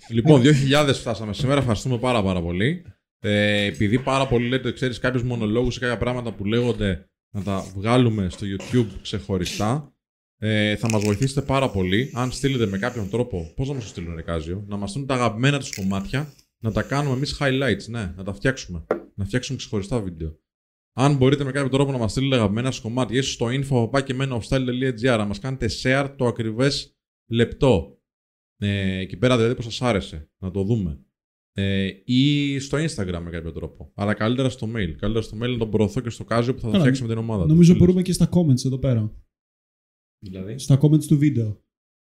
Λοιπόν, 0.09 0.43
2.000 0.43 0.95
φτάσαμε 0.95 1.33
σήμερα. 1.33 1.61
Ευχαριστούμε 1.61 1.99
πάρα, 1.99 2.23
πάρα 2.23 2.43
πολύ. 2.43 2.85
Ε, 3.27 3.65
επειδή 3.65 3.99
πάρα 3.99 4.27
πολύ 4.27 4.49
λέτε, 4.49 4.73
ξέρεις, 4.73 4.99
κάποιους 4.99 5.23
μονολόγους 5.23 5.77
ή 5.77 5.81
κάποια 5.81 5.99
πράγματα 5.99 6.33
που 6.33 6.45
λέγονται 6.45 7.09
να 7.35 7.43
τα 7.43 7.73
βγάλουμε 7.77 8.29
στο 8.31 8.47
YouTube 8.47 8.87
ξεχωριστά, 9.03 9.95
ε, 10.39 10.77
θα 10.77 10.91
μας 10.91 11.05
βοηθήσετε 11.05 11.43
πάρα 11.43 11.71
πολύ. 11.71 12.11
Αν 12.15 12.33
στείλετε 12.33 12.67
με 12.67 12.79
κάποιον 12.79 13.11
τρόπο, 13.11 13.53
πώς 13.57 13.69
να 13.69 13.75
μας 13.75 13.83
το 13.83 13.89
στείλουν, 13.89 14.15
Ρεκάζιο, 14.15 14.65
να 14.67 14.77
μας 14.77 14.91
στείλουν 14.91 15.07
τα 15.09 15.15
αγαπημένα 15.15 15.59
τους 15.59 15.75
κομμάτια, 15.75 16.33
να 16.63 16.73
τα 16.73 16.83
κάνουμε 16.83 17.17
εμείς 17.17 17.37
highlights, 17.41 17.89
ναι, 17.89 18.13
να 18.17 18.25
τα 18.25 18.33
φτιάξουμε. 18.33 18.87
Να 19.15 19.25
φτιάξουμε 19.25 19.59
ξεχωριστά 19.59 20.01
βίντεο. 20.01 20.39
Αν 20.97 21.17
μπορείτε 21.17 21.45
με 21.45 21.53
κάποιο 21.53 21.69
τρόπο 21.69 21.93
να 21.93 21.99
μας 21.99 22.11
στείλετε 22.11 22.37
αγαπημένα 22.37 22.71
σας 22.71 22.81
κομμάτια, 22.81 23.19
ίσως 23.19 23.33
στο 23.33 23.47
info.pakemenofstyle.gr 23.51 25.17
να 25.19 25.25
μας 25.25 25.39
κάνετε 25.39 25.69
share 25.83 26.15
το 26.17 26.27
ακριβές 26.27 26.99
λεπτό. 27.31 27.99
Ε, 28.57 28.99
εκεί 28.99 29.17
πέρα 29.17 29.37
δηλαδή 29.37 29.55
πώ 29.55 29.63
σας 29.63 29.83
άρεσε, 29.83 30.31
να 30.39 30.51
το 30.51 30.63
δούμε. 30.63 31.04
Ε, 31.57 31.89
ή 32.05 32.59
στο 32.59 32.79
Instagram 32.79 33.21
με 33.25 33.31
κάποιο 33.31 33.53
τρόπο. 33.53 33.93
Αλλά 33.95 34.15
καλύτερα 34.15 34.49
στο 34.49 34.67
mail. 34.67 34.91
Καλύτερα 34.99 35.21
στο 35.23 35.37
mail 35.37 35.51
να 35.51 35.59
τον 35.59 35.71
προωθώ 35.71 36.01
και 36.01 36.11
στο 36.11 36.25
Κάζιο 36.25 36.55
που 36.55 36.61
θα 36.61 36.67
το 36.67 36.71
Καλά, 36.73 36.83
φτιάξει 36.85 37.03
με 37.03 37.09
την 37.09 37.19
ομάδα 37.19 37.43
του. 37.43 37.49
Νομίζω 37.49 37.73
Τι 37.73 37.79
μπορούμε 37.79 37.97
λες; 37.99 38.07
και 38.07 38.13
στα 38.13 38.29
comments 38.33 38.65
εδώ 38.65 38.79
πέρα. 38.79 39.15
Δηλαδή; 40.19 40.59
Στα 40.59 40.79
comments 40.83 41.05
του 41.05 41.19
βίντεο. 41.19 41.63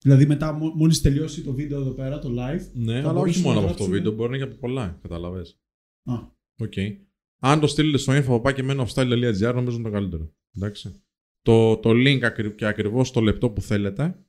Δηλαδή 0.04 0.26
μετά, 0.26 0.54
μόλις 0.54 1.02
τελειώσει 1.02 1.44
το 1.44 1.54
βίντεο 1.54 1.80
εδώ 1.80 1.92
πέρα, 1.92 2.20
το 2.20 2.30
live. 2.30 2.62
Ναι, 2.74 3.02
θα 3.02 3.10
αλλά 3.10 3.10
όχι 3.10 3.16
μπορούσαμε 3.20 3.46
μόνο 3.46 3.60
να 3.60 3.62
από 3.62 3.66
αυτό 3.72 3.78
το 3.78 3.84
γράψουμε- 3.84 3.98
βίντεο, 3.98 4.12
μπορεί 4.12 4.30
να 4.30 4.36
είναι 4.36 4.46
και 4.46 4.52
από 4.52 4.60
πολλά. 4.60 5.00
Καταλαβέ. 5.02 5.42
Α, 6.04 6.14
Οκ. 6.60 6.74
Αν 7.40 7.60
το 7.60 7.68
στείλετε 7.68 7.98
στο 7.98 8.14
info 8.14 8.38
παπάκι 8.38 8.75
menofstyle.gr 8.75 9.54
νομίζω 9.54 9.76
είναι 9.78 9.84
το 9.84 9.92
καλύτερο. 9.92 10.34
Εντάξει. 10.56 11.04
Το, 11.42 11.78
το 11.78 11.90
link 11.90 12.20
ακρι, 12.24 12.52
και 12.56 12.66
ακριβώς 12.66 13.12
το 13.12 13.22
λεπτό 13.22 13.50
που 13.50 13.62
θέλετε. 13.62 14.26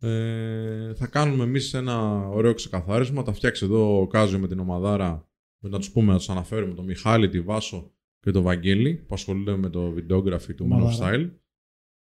Ε, 0.00 0.94
θα 0.94 1.06
κάνουμε 1.06 1.44
εμείς 1.44 1.74
ένα 1.74 2.28
ωραίο 2.28 2.54
ξεκαθάρισμα. 2.54 3.22
Τα 3.22 3.32
φτιάξει 3.32 3.64
εδώ 3.64 4.00
ο 4.00 4.06
Κάζιο 4.06 4.38
με 4.38 4.48
την 4.48 4.58
ομαδάρα. 4.58 5.28
Να 5.58 5.78
τους 5.78 5.90
πούμε, 5.90 6.12
να 6.12 6.18
τους 6.18 6.28
αναφέρουμε 6.28 6.74
τον 6.74 6.84
Μιχάλη, 6.84 7.28
τη 7.28 7.40
Βάσο 7.40 7.92
και 8.20 8.30
τον 8.30 8.42
Βαγγέλη 8.42 8.94
που 8.94 9.14
ασχολούνται 9.14 9.56
με 9.56 9.70
το 9.70 9.94
videography 9.96 10.54
του 10.56 10.68
Men 10.70 10.76
of 10.76 10.80
Ομαδάρα. 10.80 11.16
Style. 11.16 11.30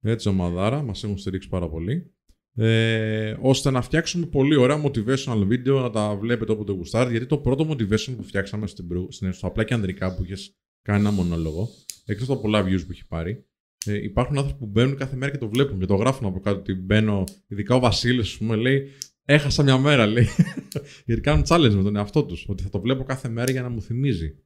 Έτσι, 0.01 0.29
ομαδάρα. 0.29 0.81
Μας 0.81 1.03
έχουν 1.03 1.17
στηρίξει 1.17 1.49
πάρα 1.49 1.69
πολύ. 1.69 2.13
Ε, 2.55 3.37
ώστε 3.41 3.71
να 3.71 3.81
φτιάξουμε 3.81 4.25
πολύ 4.25 4.55
ωραία 4.55 4.83
motivational 4.83 5.47
video 5.47 5.81
να 5.81 5.89
τα 5.89 6.15
βλέπετε 6.15 6.51
όποτε 6.51 6.71
γουστάρετε. 6.71 7.11
Γιατί 7.11 7.25
το 7.25 7.37
πρώτο 7.37 7.69
motivation 7.69 8.13
που 8.17 8.23
φτιάξαμε 8.23 8.67
στην, 8.67 8.87
προ- 8.87 9.11
στην, 9.11 9.33
στο 9.33 9.47
απλά 9.47 9.63
και 9.63 9.73
ανδρικά 9.73 10.15
που 10.15 10.23
είχες 10.23 10.57
κάνει 10.81 10.99
ένα 10.99 11.11
μονόλογο, 11.11 11.69
εκτός 12.05 12.29
από 12.29 12.41
πολλά 12.41 12.63
views 12.65 12.81
που 12.85 12.91
έχει 12.91 13.07
πάρει, 13.07 13.45
ε, 13.85 14.03
υπάρχουν 14.03 14.37
άνθρωποι 14.37 14.59
που 14.59 14.65
μπαίνουν 14.65 14.97
κάθε 14.97 15.15
μέρα 15.15 15.31
και 15.31 15.37
το 15.37 15.49
βλέπουν 15.49 15.79
και 15.79 15.85
το 15.85 15.95
γράφουν 15.95 16.27
από 16.27 16.39
κάτω 16.39 16.57
ότι 16.57 16.73
μπαίνω. 16.73 17.23
Ειδικά 17.47 17.75
ο 17.75 17.79
Βασίλης, 17.79 18.31
ας 18.31 18.37
πούμε, 18.37 18.55
λέει: 18.55 18.89
Έχασα 19.25 19.63
μια 19.63 19.77
μέρα, 19.77 20.05
λέει. 20.05 20.27
γιατί 21.05 21.21
κάνουν 21.21 21.43
challenge 21.47 21.73
με 21.73 21.83
τον 21.83 21.95
εαυτό 21.95 22.25
τους. 22.25 22.45
Ότι 22.47 22.63
θα 22.63 22.69
το 22.69 22.79
βλέπω 22.79 23.03
κάθε 23.03 23.29
μέρα 23.29 23.51
για 23.51 23.61
να 23.61 23.69
μου 23.69 23.81
θυμίζει. 23.81 24.37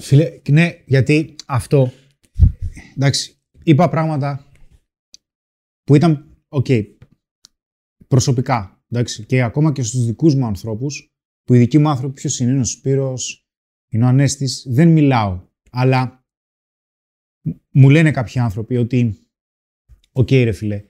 Φίλε, 0.00 0.40
ναι, 0.48 0.82
γιατί 0.86 1.34
αυτό. 1.46 1.92
Εντάξει, 2.96 3.36
είπα 3.62 3.88
πράγματα 3.88 4.46
που 5.84 5.94
ήταν, 5.94 6.36
οκ, 6.48 6.66
προσωπικά. 8.08 8.84
Εντάξει, 8.88 9.24
και 9.24 9.42
ακόμα 9.42 9.72
και 9.72 9.82
στους 9.82 10.04
δικούς 10.04 10.34
μου 10.34 10.46
ανθρώπους, 10.46 11.14
που 11.44 11.54
οι 11.54 11.58
δικοί 11.58 11.78
μου 11.78 11.88
άνθρωποι 11.88 12.14
ποιος 12.14 12.38
είναι, 12.38 12.50
είναι 12.50 12.60
ο 12.60 12.64
Σπύρος, 12.64 13.48
είναι 13.88 14.04
ο 14.04 14.06
Ανέστης, 14.06 14.66
δεν 14.68 14.88
μιλάω. 14.88 15.42
Αλλά 15.70 16.23
μου 17.70 17.90
λένε 17.90 18.10
κάποιοι 18.10 18.40
άνθρωποι 18.40 18.76
ότι, 18.76 19.18
οκ 20.12 20.30
ρε 20.30 20.52
φίλε, 20.52 20.84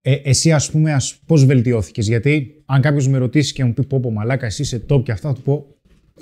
ε, 0.00 0.14
εσύ 0.14 0.52
ας 0.52 0.70
πούμε 0.70 0.92
ας, 0.92 1.18
πώς 1.26 1.44
βελτιώθηκες, 1.44 2.08
γιατί 2.08 2.62
αν 2.66 2.80
κάποιος 2.80 3.08
με 3.08 3.18
ρωτήσει 3.18 3.52
και 3.52 3.64
μου 3.64 3.72
πει 3.72 3.86
πω 3.86 4.00
πω 4.00 4.10
μαλάκα 4.10 4.46
εσύ 4.46 4.62
είσαι 4.62 4.84
top 4.88 5.02
και 5.02 5.12
αυτά, 5.12 5.28
θα 5.28 5.34
του 5.34 5.42
πω 5.42 5.66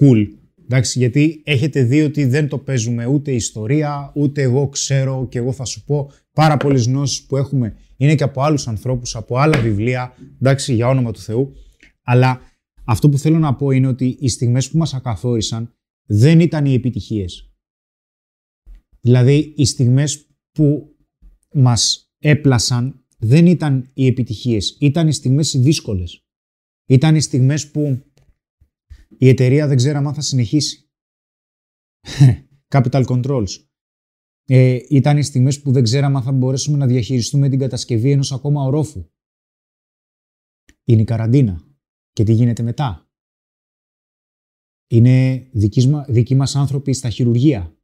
cool. 0.01 0.27
Εντάξει, 0.65 0.99
γιατί 0.99 1.43
έχετε 1.45 1.83
δει 1.83 2.03
ότι 2.03 2.25
δεν 2.25 2.49
το 2.49 2.59
παίζουμε 2.59 3.07
ούτε 3.07 3.33
ιστορία, 3.33 4.13
ούτε 4.15 4.43
εγώ 4.43 4.69
ξέρω 4.69 5.27
και 5.31 5.39
εγώ 5.39 5.53
θα 5.53 5.65
σου 5.65 5.85
πω 5.85 6.11
πάρα 6.33 6.57
πολλές 6.57 6.87
γνώσεις 6.87 7.27
που 7.27 7.37
έχουμε 7.37 7.77
είναι 7.97 8.15
και 8.15 8.23
από 8.23 8.43
άλλους 8.43 8.69
ανθρώπους, 8.69 9.17
από 9.17 9.39
άλλα 9.39 9.61
βιβλία, 9.61 10.13
εντάξει, 10.41 10.75
για 10.75 10.89
όνομα 10.89 11.13
του 11.13 11.21
Θεού. 11.21 11.53
Αλλά 12.03 12.41
αυτό 12.85 13.09
που 13.09 13.19
θέλω 13.19 13.39
να 13.39 13.55
πω 13.55 13.71
είναι 13.71 13.87
ότι 13.87 14.17
οι 14.21 14.29
στιγμές 14.29 14.71
που 14.71 14.79
μας 14.79 14.95
ακαθόρισαν 14.95 15.75
δεν 16.07 16.41
ήταν 16.41 16.65
οι 16.65 16.75
επιτυχίες. 16.75 17.46
Δηλαδή, 19.07 19.55
οι 19.57 19.65
στιγμές 19.65 20.27
που 20.53 20.97
μας 21.53 22.13
έπλασαν 22.19 23.07
δεν 23.19 23.47
ήταν 23.47 23.91
οι 23.95 24.07
επιτυχίες, 24.07 24.77
ήταν 24.81 25.09
οι 25.09 25.13
στιγμές 25.13 25.53
οι 25.53 25.59
δύσκολες. 25.59 26.25
Ήταν 26.87 27.15
οι 27.15 27.21
στιγμές 27.21 27.71
που 27.71 28.13
η 29.19 29.29
εταιρεία 29.29 29.67
δεν 29.67 29.77
ξέραμε 29.77 30.09
αν 30.09 30.15
θα 30.15 30.21
συνεχίσει. 30.21 30.91
Capital 32.75 33.05
Controls. 33.07 33.49
Ε, 34.45 34.79
ήταν 34.89 35.19
οι 35.19 35.23
στιγμές 35.23 35.63
που 35.63 35.73
δεν 35.73 35.83
ξέραμε 35.83 36.17
αν 36.17 36.23
θα 36.23 36.33
μπορέσουμε 36.33 36.77
να 36.77 36.87
διαχειριστούμε 36.87 37.49
την 37.49 37.59
κατασκευή 37.59 38.11
ενός 38.11 38.33
ακόμα 38.33 38.63
ορόφου. 38.63 39.11
Είναι 40.85 41.01
η 41.01 41.05
καραντίνα. 41.05 41.77
Και 42.13 42.25
τι 42.25 42.33
γίνεται 42.33 42.63
μετά. 42.63 43.11
Είναι 44.87 45.49
δικοί, 45.53 45.91
δικοί 46.09 46.35
μας 46.35 46.57
άνθρωποι 46.57 46.93
στα 46.93 47.11
χειρουργεία 47.11 47.76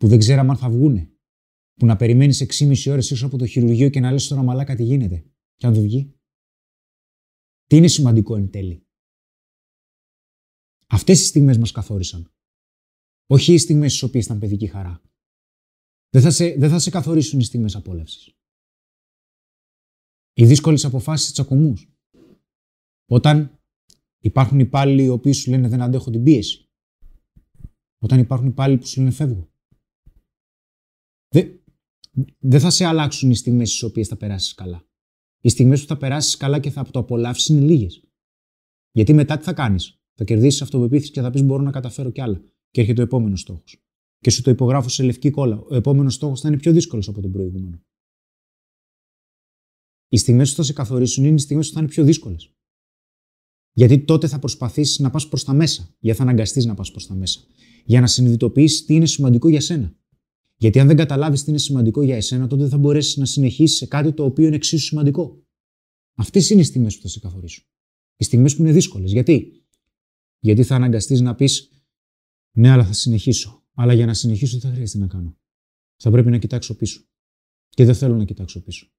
που 0.00 0.08
δεν 0.08 0.18
ξέραμε 0.18 0.50
αν 0.50 0.56
θα 0.56 0.70
βγούνε. 0.70 1.10
Που 1.74 1.86
να 1.86 1.96
περιμένεις 1.96 2.42
6,5 2.58 2.90
ώρες 2.90 3.10
έξω 3.10 3.26
από 3.26 3.38
το 3.38 3.46
χειρουργείο 3.46 3.90
και 3.90 4.00
να 4.00 4.10
λες 4.12 4.26
τώρα 4.26 4.42
μαλάκα 4.42 4.74
τι 4.74 4.82
γίνεται. 4.82 5.24
Και 5.56 5.66
αν 5.66 5.74
δεν 5.74 5.82
βγει. 5.82 6.14
Τι 7.66 7.76
είναι 7.76 7.88
σημαντικό 7.88 8.36
εν 8.36 8.50
τέλει. 8.50 8.86
Αυτές 10.86 11.20
οι 11.20 11.24
στιγμές 11.24 11.58
μας 11.58 11.72
καθόρισαν. 11.72 12.32
Όχι 13.26 13.52
οι 13.52 13.58
στιγμές 13.58 13.90
στις 13.90 14.02
οποίες 14.02 14.24
ήταν 14.24 14.38
παιδική 14.38 14.66
χαρά. 14.66 15.02
Δεν 16.10 16.22
θα 16.22 16.30
σε, 16.30 16.54
δεν 16.54 16.70
θα 16.70 16.78
σε 16.78 16.90
καθορίσουν 16.90 17.40
οι 17.40 17.44
στιγμές 17.44 17.76
απόλαυσης. 17.76 18.34
Οι 20.32 20.46
δύσκολες 20.46 20.84
αποφάσεις 20.84 21.32
τσακωμούς. 21.32 21.92
Όταν 23.08 23.60
υπάρχουν 24.18 24.58
υπάλληλοι 24.58 25.04
οι 25.04 25.08
οποίοι 25.08 25.32
σου 25.32 25.50
λένε 25.50 25.68
δεν 25.68 25.82
αντέχω 25.82 26.10
την 26.10 26.22
πίεση. 26.22 26.68
Όταν 27.98 28.18
υπάρχουν 28.18 28.46
υπάλληλοι 28.46 28.78
που 28.78 28.86
σου 28.86 29.00
λένε 29.00 29.10
φεύγω. 29.10 29.49
Δεν, 31.34 31.62
δεν 32.38 32.60
θα 32.60 32.70
σε 32.70 32.84
αλλάξουν 32.84 33.30
οι 33.30 33.34
στιγμές 33.34 33.68
στις 33.68 33.82
οποίες 33.82 34.08
θα 34.08 34.16
περάσεις 34.16 34.54
καλά. 34.54 34.84
Οι 35.40 35.48
στιγμές 35.48 35.80
που 35.80 35.86
θα 35.86 35.96
περάσεις 35.96 36.36
καλά 36.36 36.60
και 36.60 36.70
θα 36.70 36.90
το 36.90 36.98
απολαύσεις 36.98 37.46
είναι 37.46 37.60
λίγες. 37.60 38.04
Γιατί 38.92 39.12
μετά 39.12 39.36
τι 39.36 39.44
θα 39.44 39.52
κάνεις; 39.52 40.00
Θα 40.14 40.24
κερδίσεις 40.24 40.62
αυτοπεποίθηση 40.62 41.10
και 41.10 41.20
θα 41.20 41.30
πεις: 41.30 41.42
Μπορώ 41.42 41.62
να 41.62 41.70
καταφέρω 41.70 42.10
κι 42.10 42.20
άλλα. 42.20 42.42
Και 42.70 42.80
έρχεται 42.80 43.00
ο 43.00 43.04
επόμενος 43.04 43.40
στόχος. 43.40 43.84
Και 44.18 44.30
σου 44.30 44.42
το 44.42 44.50
υπογράφω 44.50 44.88
σε 44.88 45.02
λευκή 45.02 45.30
κόλλα. 45.30 45.58
Ο 45.58 45.74
επόμενος 45.74 46.14
στόχος 46.14 46.40
θα 46.40 46.48
είναι 46.48 46.56
πιο 46.56 46.72
δύσκολος 46.72 47.08
από 47.08 47.20
τον 47.20 47.32
προηγούμενο. 47.32 47.82
Οι 50.08 50.16
στιγμές 50.16 50.50
που 50.50 50.56
θα 50.56 50.62
σε 50.62 50.72
καθορίσουν 50.72 51.24
είναι 51.24 51.34
οι 51.34 51.38
στιγμές 51.38 51.68
που 51.68 51.74
θα 51.74 51.80
είναι 51.80 51.88
πιο 51.88 52.04
δύσκολες. 52.04 52.54
Γιατί 53.72 54.04
τότε 54.04 54.28
θα 54.28 54.38
προσπαθήσεις 54.38 54.98
να 54.98 55.10
πας 55.10 55.28
προς 55.28 55.44
τα 55.44 55.52
μέσα. 55.52 55.94
Γιατί 55.98 56.18
θα 56.18 56.24
αναγκαστείς 56.24 56.64
να 56.64 56.74
πας 56.74 56.90
προς 56.90 57.06
τα 57.06 57.14
μέσα. 57.14 57.40
Για 57.84 58.00
να 58.00 58.06
συνειδητοποιήσεις 58.06 58.84
τι 58.84 58.94
είναι 58.94 59.06
σημαντικό 59.06 59.48
για 59.48 59.60
σένα. 59.60 59.99
Γιατί 60.60 60.80
αν 60.80 60.86
δεν 60.86 60.96
καταλάβεις 60.96 61.44
τι 61.44 61.50
είναι 61.50 61.58
σημαντικό 61.58 62.02
για 62.02 62.16
εσένα, 62.16 62.46
τότε 62.46 62.62
δεν 62.62 62.70
θα 62.70 62.78
μπορέσεις 62.78 63.16
να 63.16 63.24
συνεχίσεις 63.24 63.76
σε 63.76 63.86
κάτι 63.86 64.12
το 64.12 64.24
οποίο 64.24 64.46
είναι 64.46 64.56
εξίσου 64.56 64.84
σημαντικό. 64.84 65.46
Αυτές 66.14 66.50
είναι 66.50 66.60
οι 66.60 66.64
στιγμές 66.64 66.96
που 66.96 67.02
θα 67.02 67.08
σε 67.08 67.20
καθορίσουν. 67.20 67.64
Οι 68.16 68.24
στιγμές 68.24 68.56
που 68.56 68.62
είναι 68.62 68.72
δύσκολες. 68.72 69.12
Γιατί; 69.12 69.64
Γιατί 70.38 70.62
θα 70.62 70.74
αναγκαστείς 70.74 71.20
να 71.20 71.34
πεις 71.34 71.70
Ναι, 72.56 72.70
αλλά 72.70 72.84
θα 72.84 72.92
συνεχίσω. 72.92 73.64
Αλλά 73.74 73.92
για 73.92 74.06
να 74.06 74.14
συνεχίσω 74.14 74.56
τι 74.56 74.66
θα 74.66 74.72
χρειάζεται 74.72 74.98
να 74.98 75.06
κάνω. 75.06 75.38
Θα 75.96 76.10
πρέπει 76.10 76.30
να 76.30 76.38
κοιτάξω 76.38 76.76
πίσω. 76.76 77.04
Και 77.68 77.84
δεν 77.84 77.94
θέλω 77.94 78.16
να 78.16 78.24
κοιτάξω 78.24 78.62
πίσω. 78.62 78.92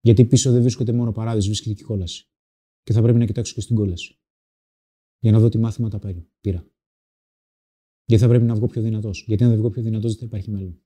Γιατί 0.00 0.24
πίσω 0.24 0.52
δεν 0.52 0.60
βρίσκεται 0.60 0.92
μόνο 0.92 1.12
παράδεισο, 1.12 1.46
βρίσκεται 1.46 1.74
και 1.74 1.84
κόλαση. 1.84 2.30
Και 2.82 2.92
θα 2.92 3.02
πρέπει 3.02 3.18
να 3.18 3.24
κοιτάξω 3.24 3.54
και 3.54 3.60
στην 3.60 3.76
κόλαση. 3.76 4.18
Για 5.18 5.32
να 5.32 5.38
δω 5.38 5.48
τι 5.48 5.58
μάθηματα 5.58 5.98
πήρα. 6.40 6.71
Γιατί 8.04 8.22
θα 8.22 8.28
πρέπει 8.28 8.44
να 8.44 8.54
βγω 8.54 8.66
πιο 8.66 8.82
δυνατός. 8.82 9.24
Γιατί 9.26 9.44
αν 9.44 9.50
δεν 9.50 9.58
βγω 9.58 9.70
πιο 9.70 9.82
δυνατός, 9.82 10.10
δεν 10.10 10.20
θα 10.20 10.26
υπάρχει 10.26 10.50
μέλλον. 10.50 10.82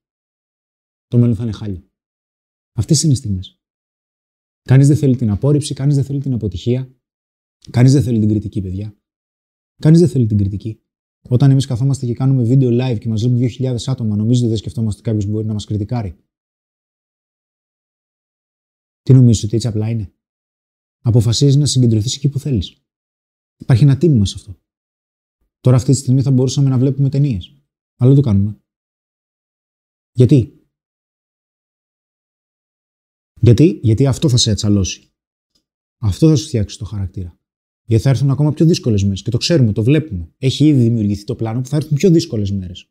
Το 1.07 1.19
μέλλον 1.19 1.35
θα 1.35 1.43
είναι 1.43 1.53
χάλια. 1.53 1.91
Αυτές 2.73 3.03
είναι 3.03 3.13
οι 3.13 3.17
στιγμές. 3.17 3.61
Κανείς 4.63 4.87
δεν 4.87 4.97
θέλει 4.97 5.17
την 5.17 5.31
απόρριψη, 5.31 5.75
κανείς 5.75 5.95
δεν 5.95 6.05
θέλει 6.05 6.21
την 6.21 6.33
αποτυχία, 6.33 6.97
κανείς 7.71 7.93
δεν 7.93 8.03
θέλει 8.03 8.19
την 8.19 8.29
κριτική, 8.29 8.61
παιδιά. 8.61 9.01
Κανείς 9.77 10.01
δεν 10.01 10.09
θέλει 10.09 10.27
την 10.27 10.37
κριτική. 10.39 10.81
Όταν 11.29 11.51
εμείς 11.51 11.67
καθόμαστε 11.67 12.07
και 12.07 12.15
κάνουμε 12.15 12.45
βίντεο 12.45 12.69
live 12.73 12.99
και 12.99 13.09
μας 13.09 13.23
βλέπουν 13.23 13.39
2.000 13.59 13.77
άτομα, 13.87 14.17
νομίζετε 14.17 14.49
δεν 14.49 14.57
σκεφτόμαστε 14.57 15.01
ότι 15.01 15.11
κάποιο 15.11 15.31
μπορεί 15.33 15.47
να 15.47 15.53
μας 15.53 15.65
κριτικάρει. 15.65 16.17
Τι 19.03 19.13
νομίζεις 19.13 19.45
ότι 19.45 19.55
έτσι 19.57 19.67
απλά 19.67 19.91
είναι; 19.91 20.13
Αποφασίζεις 21.01 21.57
να 21.57 21.67
συγκεντρωθείς 21.67 22.17
εκεί 22.17 22.29
που 22.29 22.39
θέλεις. 22.39 22.87
Υπάρχει 23.57 23.83
ένα 23.83 23.99
τίμημα 23.99 24.27
σε 24.27 24.35
αυτό. 24.37 24.61
Τώρα 25.67 25.79
αυτή 25.79 25.93
τη 25.93 25.99
στιγμή 25.99 26.23
θα 26.23 26.31
μπορούσαμε 26.31 26.69
να 26.69 26.79
βλέπουμε 26.79 27.09
ταινίες. 27.09 27.55
Αλλά 27.97 28.13
δεν 28.13 28.23
το 28.23 28.29
κάνουμε. 28.29 28.61
Γιατί; 30.13 30.69
Γιατί, 33.41 33.81
Γιατί 33.83 34.07
αυτό 34.07 34.29
θα 34.29 34.37
σε 34.37 34.51
ατσαλώσει. 34.51 35.13
Αυτό 35.99 36.29
θα 36.29 36.37
σου 36.37 36.47
φτιάξει 36.47 36.79
το 36.79 36.85
χαρακτήρα. 36.85 37.39
Γιατί 37.85 38.03
θα 38.03 38.11
έρθουν 38.11 38.31
ακόμα 38.31 38.53
πιο 38.53 38.67
δύσκολες 38.67 39.03
μέρες. 39.03 39.23
Και 39.23 39.31
το 39.31 39.39
ξέρουμε, 39.39 39.73
το 39.73 39.83
βλέπουμε. 39.83 40.35
Έχει 40.39 40.67
ήδη 40.67 40.83
δημιουργηθεί 40.83 41.25
το 41.25 41.37
πλάνο 41.37 41.61
που 41.61 41.69
θα 41.69 41.77
έρθουν 41.77 41.97
πιο 41.97 42.11
δύσκολες 42.11 42.51
μέρες. 42.51 42.91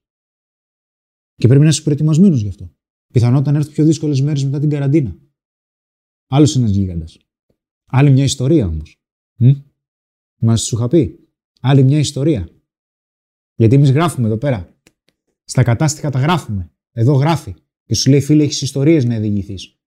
Και 1.36 1.48
πρέπει 1.48 1.64
να 1.64 1.70
είσαι 1.70 1.82
προετοιμασμένος 1.82 2.42
γι' 2.42 2.48
αυτό. 2.48 2.76
Πιθανότατα 3.14 3.52
να 3.52 3.58
έρθουν 3.58 3.74
πιο 3.74 3.86
δύσκολες 3.86 4.22
μέρες 4.22 4.44
μετά 4.44 4.60
την 4.60 4.70
καραντίνα. 4.70 5.20
Άλλος 6.28 6.56
ένας 6.56 6.70
γίγαντας. 6.70 7.18
Άλλη 7.86 8.12
μια 8.12 8.24
ιστορία 8.24 8.68
όμως. 8.68 9.02
Μας 10.42 10.62
σου 10.62 10.76
είχα 10.76 10.88
πει. 10.88 11.30
Άλλη 11.62 11.84
μια 11.84 12.00
ιστορία. 12.00 12.55
Γιατί 13.56 13.76
εμείς 13.76 13.92
γράφουμε 13.92 14.28
εδώ 14.28 14.38
πέρα. 14.38 14.76
Στα 15.44 15.64
κατάστοιχα 15.64 16.10
τα 16.10 16.20
γράφουμε. 16.20 16.72
Εδώ 16.92 17.14
γράφει. 17.14 17.54
Και 17.86 17.96
σου 17.96 18.10
λέει, 18.10 18.22
φίλε, 18.22 18.44
έχεις 18.44 18.62
ιστορίες 18.62 19.06
να 19.06 19.20
διηγηθείς. 19.20 19.80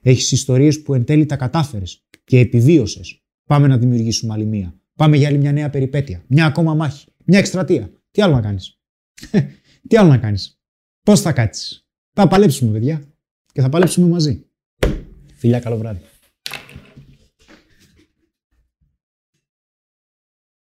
Έχεις 0.00 0.32
ιστορίες 0.32 0.82
που 0.82 0.94
εν 0.94 1.04
τέλει 1.04 1.26
τα 1.26 1.36
κατάφερες 1.36 2.06
και 2.24 2.38
επιβίωσες. 2.38 3.22
Πάμε 3.44 3.66
να 3.66 3.78
δημιουργήσουμε 3.78 4.32
άλλη 4.32 4.44
μία. 4.44 4.80
Πάμε 4.94 5.16
για 5.16 5.28
άλλη 5.28 5.38
μια 5.38 5.52
νέα 5.52 5.70
περιπέτεια. 5.70 6.24
Μια 6.26 6.46
ακόμα 6.46 6.74
μάχη. 6.74 7.06
Μια 7.24 7.38
εκστρατεία. 7.38 7.90
Τι 8.10 8.22
άλλο 8.22 8.34
να 8.34 8.40
κάνεις; 8.40 8.80
Τι 9.88 9.96
άλλο 9.96 10.08
να 10.08 10.18
κάνεις; 10.18 10.60
Πώς 11.02 11.20
θα 11.20 11.32
κάτσεις; 11.32 11.86
Θα 12.12 12.28
παλέψουμε, 12.28 12.72
παιδιά. 12.72 13.02
Και 13.52 13.60
θα 13.60 13.68
παλέψουμε 13.68 14.08
μαζί. 14.08 14.46
Φιλιά, 15.34 15.60
καλό 15.60 15.76
βράδυ. 15.76 16.00